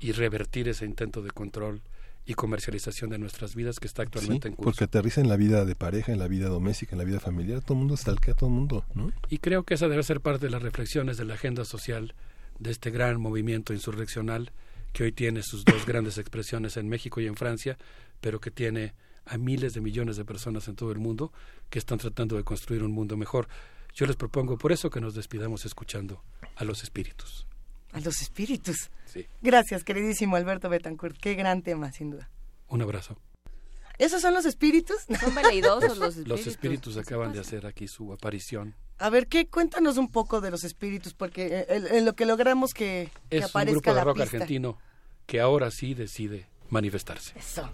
y 0.00 0.12
revertir 0.12 0.68
ese 0.68 0.84
intento 0.84 1.22
de 1.22 1.30
control 1.30 1.80
y 2.26 2.34
comercialización 2.34 3.10
de 3.10 3.18
nuestras 3.18 3.54
vidas 3.56 3.80
que 3.80 3.86
está 3.86 4.02
actualmente 4.02 4.48
Sí, 4.48 4.52
en 4.52 4.54
curso. 4.56 4.70
porque 4.70 4.84
aterriza 4.84 5.20
en 5.20 5.28
la 5.28 5.36
vida 5.36 5.64
de 5.64 5.74
pareja, 5.74 6.12
en 6.12 6.18
la 6.18 6.28
vida 6.28 6.48
doméstica, 6.48 6.92
en 6.92 6.98
la 6.98 7.04
vida 7.04 7.18
familiar, 7.20 7.62
todo 7.62 7.74
el 7.74 7.78
mundo 7.80 7.96
stalkea 7.96 8.34
a 8.34 8.36
todo 8.36 8.48
el 8.50 8.54
mundo, 8.54 8.84
¿no? 8.94 9.10
Y 9.28 9.38
creo 9.38 9.64
que 9.64 9.74
esa 9.74 9.88
debe 9.88 10.02
ser 10.04 10.20
parte 10.20 10.46
de 10.46 10.50
las 10.50 10.62
reflexiones 10.62 11.16
de 11.16 11.24
la 11.24 11.34
agenda 11.34 11.64
social 11.64 12.14
de 12.60 12.70
este 12.70 12.90
gran 12.90 13.20
movimiento 13.20 13.72
insurreccional 13.72 14.52
que 14.92 15.04
hoy 15.04 15.12
tiene 15.12 15.42
sus 15.42 15.64
dos 15.64 15.86
grandes 15.86 16.18
expresiones 16.18 16.76
en 16.76 16.88
México 16.88 17.20
y 17.20 17.26
en 17.26 17.36
Francia, 17.36 17.78
pero 18.20 18.40
que 18.40 18.50
tiene 18.50 18.94
a 19.24 19.38
miles 19.38 19.74
de 19.74 19.80
millones 19.80 20.16
de 20.16 20.24
personas 20.24 20.68
en 20.68 20.76
todo 20.76 20.92
el 20.92 20.98
mundo 20.98 21.32
que 21.70 21.78
están 21.78 21.98
tratando 21.98 22.36
de 22.36 22.44
construir 22.44 22.82
un 22.82 22.92
mundo 22.92 23.16
mejor. 23.16 23.48
Yo 23.94 24.06
les 24.06 24.16
propongo 24.16 24.56
por 24.58 24.72
eso 24.72 24.90
que 24.90 25.00
nos 25.00 25.14
despidamos 25.14 25.64
escuchando 25.64 26.22
a 26.56 26.64
los 26.64 26.82
espíritus. 26.82 27.46
A 27.92 28.00
los 28.00 28.20
espíritus. 28.22 28.90
Sí. 29.04 29.26
Gracias, 29.42 29.84
queridísimo 29.84 30.36
Alberto 30.36 30.68
Betancourt. 30.68 31.16
Qué 31.18 31.34
gran 31.34 31.62
tema, 31.62 31.92
sin 31.92 32.10
duda. 32.10 32.30
Un 32.68 32.82
abrazo. 32.82 33.18
¿Esos 33.98 34.22
son 34.22 34.32
los 34.34 34.46
espíritus? 34.46 34.96
Son 35.20 35.34
veleidosos 35.34 35.98
los 35.98 36.16
Los 36.16 36.16
espíritus. 36.16 36.46
espíritus 36.46 36.96
acaban 36.96 37.32
de 37.32 37.40
hacer 37.40 37.66
aquí 37.66 37.86
su 37.86 38.12
aparición. 38.12 38.74
A 39.02 39.10
ver, 39.10 39.26
¿qué? 39.26 39.48
Cuéntanos 39.48 39.96
un 39.96 40.10
poco 40.10 40.40
de 40.40 40.50
los 40.52 40.62
espíritus, 40.64 41.12
porque 41.12 41.46
eh, 41.46 41.66
en, 41.68 41.86
en 41.96 42.04
lo 42.04 42.14
que 42.14 42.24
logramos 42.24 42.72
que, 42.72 43.10
que 43.30 43.38
Es 43.38 43.44
un 43.44 43.50
aparezca 43.50 43.72
grupo 43.72 43.90
de 43.90 43.96
la 43.96 44.04
rock 44.04 44.16
pista. 44.18 44.36
argentino 44.36 44.78
que 45.26 45.40
ahora 45.40 45.70
sí 45.72 45.94
decide 45.94 46.46
manifestarse. 46.70 47.32
Eso. 47.36 47.68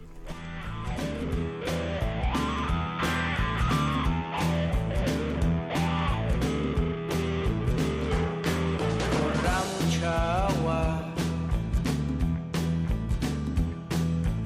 corra 9.13 9.59
mucha 9.81 10.47
agua, 10.49 11.13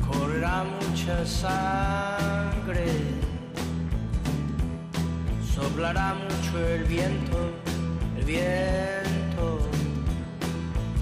corra 0.06 0.64
mucha 0.64 1.26
sangre, 1.26 2.51
soplará 5.62 6.14
mucho 6.14 6.58
el 6.66 6.84
viento, 6.84 7.38
el 8.18 8.24
viento, 8.24 9.60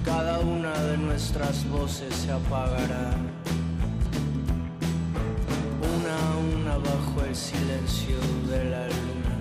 cada 0.05 0.39
una 0.39 0.73
de 0.73 0.97
nuestras 0.97 1.67
voces 1.69 2.13
se 2.13 2.31
apagará. 2.31 3.15
Una 5.93 6.15
a 6.27 6.37
una 6.37 6.77
bajo 6.77 7.25
el 7.27 7.35
silencio 7.35 8.17
de 8.49 8.63
la 8.65 8.83
luna. 8.87 9.35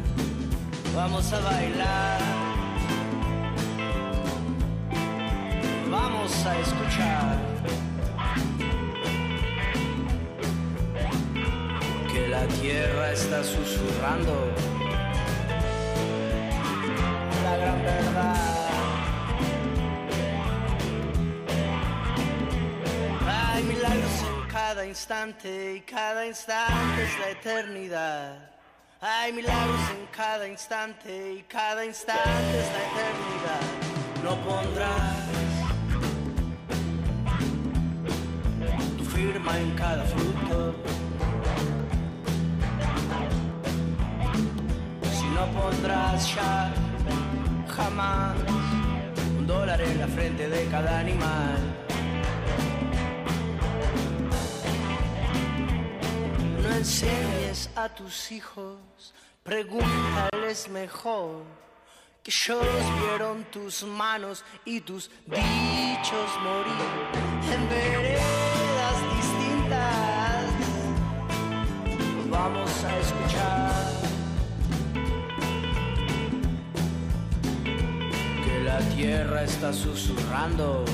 Vamos 0.94 1.32
a 1.32 1.40
bailar. 1.40 2.20
vamos 5.90 6.47
a 6.47 6.58
escuchar 6.60 7.36
que 12.12 12.28
la 12.28 12.47
tierra 12.47 13.12
está 13.12 13.42
susurrando 13.42 14.52
la 17.56 17.74
verdad. 17.74 18.70
Hay 23.26 23.62
milagros 23.64 24.22
en 24.22 24.48
cada 24.48 24.86
instante 24.86 25.74
y 25.76 25.80
cada 25.80 26.26
instante 26.26 27.02
es 27.02 27.18
la 27.18 27.30
eternidad. 27.30 28.50
Hay 29.00 29.32
milagros 29.32 29.80
en 29.98 30.06
cada 30.12 30.46
instante 30.46 31.34
y 31.38 31.42
cada 31.44 31.84
instante 31.84 32.58
es 32.60 32.68
la 32.76 32.82
eternidad. 32.90 33.66
No 34.22 34.36
pondrás 34.44 35.30
tu 38.98 39.04
firma 39.04 39.58
en 39.58 39.74
cada 39.74 40.04
fruto. 40.04 40.74
Si 45.18 45.26
no 45.28 45.46
pondrás 45.52 46.34
ya 46.34 46.90
jamás 47.81 48.36
un 49.39 49.47
dólar 49.47 49.81
en 49.81 49.99
la 49.99 50.07
frente 50.07 50.49
de 50.49 50.67
cada 50.67 50.99
animal. 50.99 51.59
No 56.62 56.70
enseñes 56.76 57.70
a 57.75 57.89
tus 57.89 58.33
hijos, 58.33 58.76
pregúntales 59.42 60.68
mejor 60.68 61.44
que 62.23 62.31
ellos 62.31 62.86
vieron 63.00 63.44
tus 63.44 63.83
manos 63.83 64.44
y 64.65 64.81
tus 64.81 65.10
dichos 65.26 66.31
morir 66.44 66.86
en 67.55 67.68
veredas 67.70 68.49
tierra 79.00 79.44
está 79.44 79.72
susurrando 79.72 80.84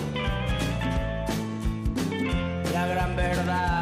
la 2.72 2.86
gran 2.86 3.16
verdad. 3.16 3.75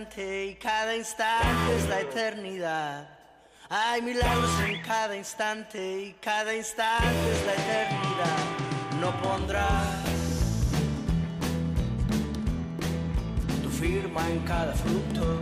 Y 0.00 0.54
cada 0.54 0.94
instante 0.94 1.76
es 1.76 1.88
la 1.88 2.00
eternidad. 2.00 3.08
Hay 3.68 4.00
milagros 4.00 4.50
en 4.68 4.80
cada 4.82 5.16
instante 5.16 6.02
y 6.02 6.12
cada 6.20 6.54
instante 6.54 7.32
es 7.32 7.46
la 7.46 7.52
eternidad. 7.54 8.38
No 9.00 9.10
pondrás 9.20 10.04
tu 13.60 13.68
firma 13.70 14.28
en 14.28 14.38
cada 14.40 14.72
fruto. 14.72 15.40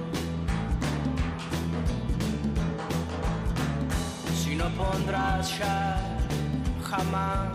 Si 4.43 4.57
no 4.57 4.71
pondrás 4.71 5.59
ya 5.59 5.99
jamás 6.83 7.49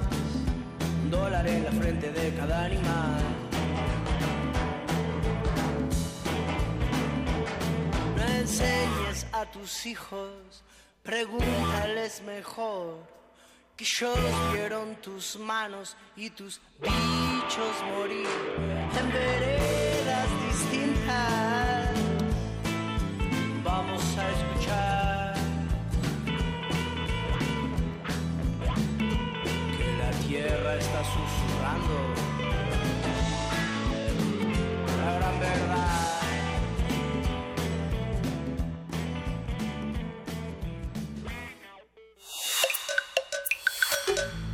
un 1.03 1.09
dólar 1.09 1.47
en 1.47 1.63
la 1.63 1.71
frente 1.71 2.11
de 2.11 2.35
cada 2.35 2.65
animal. 2.65 3.40
Enseñes 8.41 9.27
a 9.33 9.45
tus 9.45 9.85
hijos, 9.85 10.63
pregúntales 11.03 12.23
mejor 12.23 12.97
que 13.77 13.83
ellos 13.83 14.17
vieron 14.53 14.95
tus 14.95 15.37
manos 15.37 15.95
y 16.15 16.29
tus 16.31 16.59
dichos 16.81 17.75
morir 17.95 18.27
en 18.99 19.11
veredas 19.11 20.27
distintas. 20.47 21.89
Vamos 23.63 24.03
a 24.17 24.29
escuchar 24.31 25.33
que 29.77 29.97
la 29.97 30.11
tierra 30.27 30.75
está 30.77 31.03
susurrando 31.03 32.31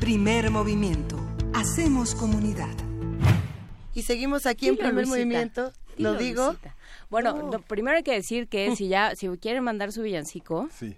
Primer 0.08 0.50
movimiento. 0.52 1.18
Hacemos 1.53 2.16
comunidad. 2.16 2.74
Y 3.94 4.03
seguimos 4.03 4.45
aquí 4.45 4.69
en 4.69 4.76
Dilo, 4.76 4.88
primer 4.88 5.06
Luisita. 5.06 5.18
movimiento. 5.18 5.74
Lo 5.98 6.14
digo. 6.16 6.45
Luisita. 6.45 6.77
Bueno, 7.10 7.52
lo 7.52 7.60
primero 7.60 7.98
hay 7.98 8.03
que 8.03 8.14
decir 8.14 8.48
que 8.48 8.74
si 8.77 8.88
ya, 8.88 9.18
si 9.18 9.27
quieren 9.38 9.66
mandar 9.66 9.92
su 9.92 10.03
villancico, 10.03 10.69
Sí. 10.72 10.95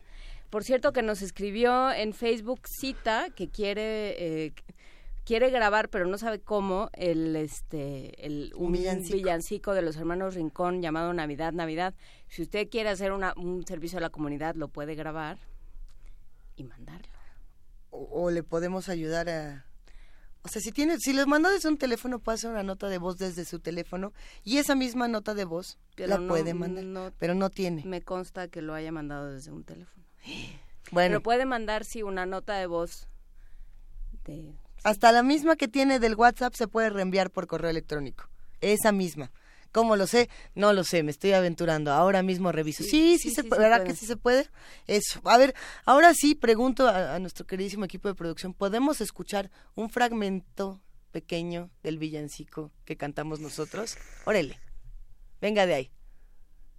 por 0.51 0.63
cierto 0.63 0.93
que 0.93 1.01
nos 1.01 1.23
escribió 1.23 1.91
en 1.91 2.13
Facebook 2.13 2.59
Cita 2.67 3.29
que 3.35 3.47
quiere 3.49 4.45
eh, 4.45 4.53
quiere 5.25 5.49
grabar 5.49 5.89
pero 5.89 6.05
no 6.05 6.19
sabe 6.19 6.39
cómo 6.39 6.91
el 6.93 7.35
este 7.35 8.23
el 8.23 8.53
un, 8.55 8.67
Un 8.67 8.71
villancico. 8.73 9.17
villancico. 9.17 9.73
de 9.73 9.81
los 9.81 9.97
hermanos 9.97 10.35
Rincón 10.35 10.83
llamado 10.83 11.15
Navidad 11.15 11.51
Navidad. 11.53 11.95
Si 12.27 12.43
usted 12.43 12.69
quiere 12.69 12.89
hacer 12.89 13.11
una, 13.13 13.33
un 13.37 13.65
servicio 13.65 13.97
a 13.97 14.01
la 14.01 14.11
comunidad 14.11 14.53
lo 14.53 14.67
puede 14.67 14.93
grabar 14.93 15.39
y 16.55 16.63
mandarlo. 16.63 17.18
O, 17.91 18.23
o 18.23 18.31
le 18.31 18.43
podemos 18.43 18.89
ayudar 18.89 19.29
a... 19.29 19.65
O 20.41 20.47
sea, 20.47 20.61
si 20.61 20.71
tiene, 20.71 20.97
si 20.99 21.11
les 21.11 21.27
manda 21.27 21.49
desde 21.51 21.67
un 21.67 21.77
teléfono, 21.77 22.19
puede 22.19 22.35
hacer 22.35 22.49
una 22.49 22.63
nota 22.63 22.87
de 22.87 22.97
voz 22.97 23.17
desde 23.17 23.43
su 23.43 23.59
teléfono 23.59 24.13
y 24.45 24.57
esa 24.57 24.73
misma 24.73 25.07
nota 25.09 25.33
de 25.33 25.43
voz 25.43 25.77
Pero 25.95 26.07
la 26.09 26.17
no- 26.17 26.27
puede 26.29 26.53
mandar, 26.53 26.83
no- 26.85 27.11
pero 27.19 27.35
no 27.35 27.49
tiene. 27.49 27.83
Me 27.85 28.01
consta 28.01 28.47
que 28.47 28.61
lo 28.61 28.73
haya 28.73 28.91
mandado 28.91 29.31
desde 29.33 29.51
un 29.51 29.63
teléfono. 29.63 30.03
Bueno, 30.91 31.09
Pero 31.17 31.23
puede 31.23 31.45
mandar 31.45 31.83
sí 31.85 32.01
una 32.01 32.25
nota 32.25 32.55
de 32.55 32.65
voz 32.65 33.07
de 34.25 34.55
hasta 34.83 35.11
la 35.11 35.21
misma 35.23 35.55
que 35.55 35.67
tiene 35.67 35.99
del 35.99 36.15
WhatsApp 36.15 36.53
se 36.55 36.67
puede 36.67 36.89
reenviar 36.89 37.29
por 37.31 37.45
correo 37.47 37.69
electrónico. 37.69 38.27
Esa 38.61 38.91
misma. 38.91 39.29
¿Cómo 39.71 39.95
lo 39.95 40.07
sé? 40.07 40.29
No 40.55 40.73
lo 40.73 40.83
sé, 40.83 41.03
me 41.03 41.11
estoy 41.11 41.33
aventurando. 41.33 41.91
Ahora 41.91 42.23
mismo 42.23 42.51
reviso. 42.51 42.83
Sí, 42.83 42.89
sí, 42.89 43.17
sí, 43.17 43.29
se 43.35 43.43
sí 43.43 43.49
se 43.49 43.57
¿Verdad 43.57 43.83
que 43.83 43.95
sí 43.95 44.05
se 44.05 44.17
puede? 44.17 44.47
Eso. 44.87 45.21
A 45.25 45.37
ver, 45.37 45.53
ahora 45.85 46.13
sí 46.13 46.35
pregunto 46.35 46.87
a, 46.87 47.15
a 47.15 47.19
nuestro 47.19 47.45
queridísimo 47.45 47.85
equipo 47.85 48.07
de 48.07 48.15
producción, 48.15 48.53
¿podemos 48.53 49.01
escuchar 49.01 49.51
un 49.75 49.89
fragmento 49.89 50.81
pequeño 51.11 51.69
del 51.83 51.97
villancico 51.97 52.71
que 52.85 52.97
cantamos 52.97 53.39
nosotros? 53.39 53.97
Órale. 54.25 54.59
Venga 55.41 55.65
de 55.65 55.73
ahí. 55.73 55.91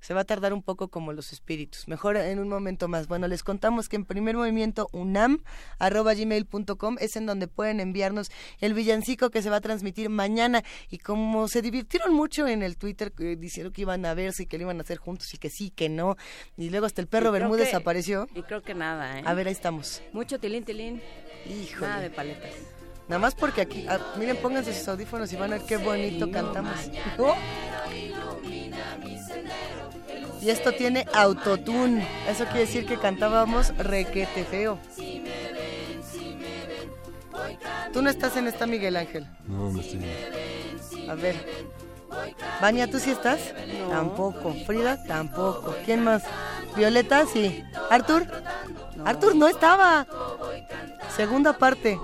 Se 0.01 0.15
va 0.15 0.23
a 0.23 0.25
tardar 0.25 0.53
un 0.53 0.63
poco 0.63 0.89
como 0.89 1.13
los 1.13 1.33
espíritus. 1.33 1.87
Mejor 1.89 2.17
en 2.17 2.39
un 2.39 2.49
momento 2.49 2.89
más. 2.89 3.07
Bueno, 3.07 3.29
les 3.29 3.43
contamos 3.43 3.89
que 3.89 3.97
en 3.97 4.05
primer 4.05 4.37
movimiento 4.37 4.89
unam 4.93 5.43
arroba 5.79 6.15
gmail.com 6.15 6.97
es 7.01 7.17
en 7.17 7.27
donde 7.27 7.49
pueden 7.49 7.81
enviarnos 7.81 8.31
el 8.61 8.75
villancico 8.75 9.31
que 9.31 9.43
se 9.43 9.51
va 9.51 9.57
a 9.57 9.61
transmitir 9.61 10.09
mañana. 10.09 10.63
Y 10.89 10.99
como 10.99 11.49
se 11.49 11.63
divirtieron 11.63 12.15
mucho 12.15 12.49
en 12.49 12.63
el 12.63 12.77
Twitter 12.79 13.13
eh, 13.19 13.37
diciendo 13.39 13.73
que 13.73 13.83
iban 13.83 14.05
a 14.07 14.15
verse 14.15 14.45
y 14.45 14.47
que 14.47 14.57
lo 14.59 14.63
iban 14.65 14.79
a 14.79 14.83
hacer 14.83 14.99
juntos 14.99 15.33
y 15.35 15.39
que 15.39 15.51
sí, 15.51 15.71
que 15.71 15.89
no. 15.89 16.17
Y 16.57 16.71
luego 16.71 16.87
hasta 16.87 17.01
el 17.03 17.07
perro 17.07 17.31
Bermúdez 17.33 17.71
que- 17.71 17.77
apareció. 17.77 18.27
Y 18.35 18.43
creo 18.43 18.63
que 18.63 18.75
nada, 18.75 19.19
¿eh? 19.19 19.23
A 19.27 19.35
ver, 19.35 19.47
ahí 19.49 19.53
estamos. 19.53 20.03
Mucho 20.13 20.39
tilín, 20.41 20.65
tilín. 20.65 21.03
Híjole. 21.47 21.87
Nada 21.89 22.01
de 22.01 22.11
paletas. 22.11 22.53
Nada 23.09 23.19
más 23.21 23.35
porque 23.35 23.61
aquí, 23.61 23.87
ah, 23.89 23.99
miren, 24.19 24.37
pónganse 24.37 24.73
sus 24.73 24.87
audífonos 24.87 25.33
y 25.33 25.37
van 25.37 25.53
a 25.53 25.57
ver 25.59 25.67
qué 25.67 25.77
bonito 25.79 26.31
cantamos. 26.31 26.77
Y 30.41 30.51
esto 30.51 30.73
tiene 30.73 31.07
autotune. 31.13 32.07
Eso 32.29 32.45
quiere 32.45 32.61
decir 32.61 32.87
que 32.87 32.99
cantábamos 32.99 33.77
requete 33.77 34.45
feo. 34.45 34.79
Tú 37.93 38.03
no 38.03 38.11
estás 38.11 38.37
en 38.37 38.47
esta, 38.47 38.67
Miguel 38.67 38.97
Ángel. 38.97 39.27
No, 39.47 39.71
no 39.71 39.81
estoy. 39.81 40.05
A 41.09 41.15
ver. 41.15 41.37
Vania, 42.61 42.91
¿tú 42.91 42.99
sí 42.99 43.11
estás? 43.11 43.41
Tampoco. 43.91 44.55
Frida, 44.67 45.03
tampoco. 45.05 45.75
¿Quién 45.85 46.05
más? 46.05 46.23
Violeta, 46.77 47.27
sí. 47.27 47.63
¿Artur? 47.91 48.27
Artur 49.05 49.35
no 49.35 49.49
estaba. 49.49 50.07
Segunda 51.17 51.57
parte. 51.59 51.99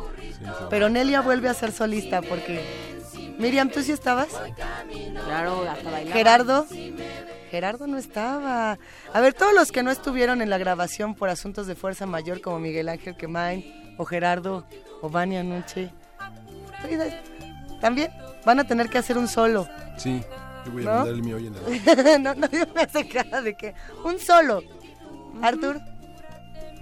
Pero 0.71 0.89
Nelia 0.89 1.21
vuelve 1.21 1.49
a 1.49 1.55
ser 1.55 1.73
solista 1.73 2.23
porque... 2.23 2.87
Miriam, 3.39 3.69
¿tú 3.69 3.83
sí 3.83 3.93
estabas? 3.93 4.29
Claro, 5.27 5.69
hasta 5.69 5.91
bailar. 5.91 6.17
Gerardo. 6.17 6.67
Gerardo 7.57 7.87
no 7.87 7.97
estaba. 7.97 8.79
A 9.15 9.21
ver, 9.23 9.33
todos 9.33 9.55
los 9.55 9.73
que 9.73 9.83
no 9.83 9.91
estuvieron 9.91 10.43
en 10.43 10.51
la 10.51 10.59
grabación 10.59 11.15
por 11.15 11.31
asuntos 11.31 11.67
de 11.67 11.75
fuerza 11.75 12.05
mayor, 12.05 12.43
como 12.43 12.59
Miguel 12.59 12.91
Ángel 12.91 13.17
Quemain, 13.17 13.95
o 13.97 14.05
Gerardo, 14.05 14.67
o 15.01 15.09
Vania 15.09 15.43
Nuche, 15.43 15.91
Frida, 16.83 17.07
también 17.81 18.11
van 18.45 18.61
a 18.61 18.65
tener 18.65 18.91
que 18.91 18.99
hacer 18.99 19.17
un 19.17 19.27
solo. 19.27 19.67
Sí, 19.97 20.23
yo 20.67 20.73
voy 20.73 20.83
a 20.83 20.85
¿No? 20.85 20.93
mandar 20.97 21.15
el 21.15 21.23
mío 21.23 21.37
hoy 21.37 21.47
en 21.47 21.55
la 22.25 22.35
no, 22.35 22.35
no 22.35 22.49
me 22.75 22.83
hace 22.83 23.09
cara 23.09 23.41
de 23.41 23.57
que. 23.57 23.73
Un 24.05 24.19
solo. 24.19 24.63
Artur. 25.41 25.81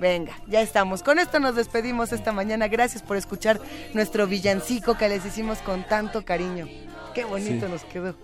Venga, 0.01 0.33
ya 0.49 0.61
estamos. 0.61 1.05
Con 1.05 1.20
esto 1.20 1.39
nos 1.39 1.55
despedimos 1.55 2.11
esta 2.12 2.33
mañana. 2.33 2.67
Gracias 2.67 3.01
por 3.01 3.17
escuchar 3.17 3.61
nuestro 3.93 4.27
villancico 4.27 4.99
que 4.99 5.09
les 5.09 5.25
hicimos 5.25 5.59
con 5.59 5.85
tanto 5.85 6.25
cariño. 6.25 6.67
Qué 7.15 7.25
bonito 7.25 7.67
Sí. 7.67 7.73
nos 7.73 7.84
quedó. 7.84 8.15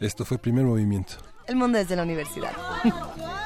Esto 0.00 0.24
fue 0.24 0.38
primer 0.38 0.64
movimiento. 0.64 1.14
El 1.46 1.56
mundo 1.56 1.78
desde 1.78 1.96
la 1.96 2.02
universidad. 2.02 2.52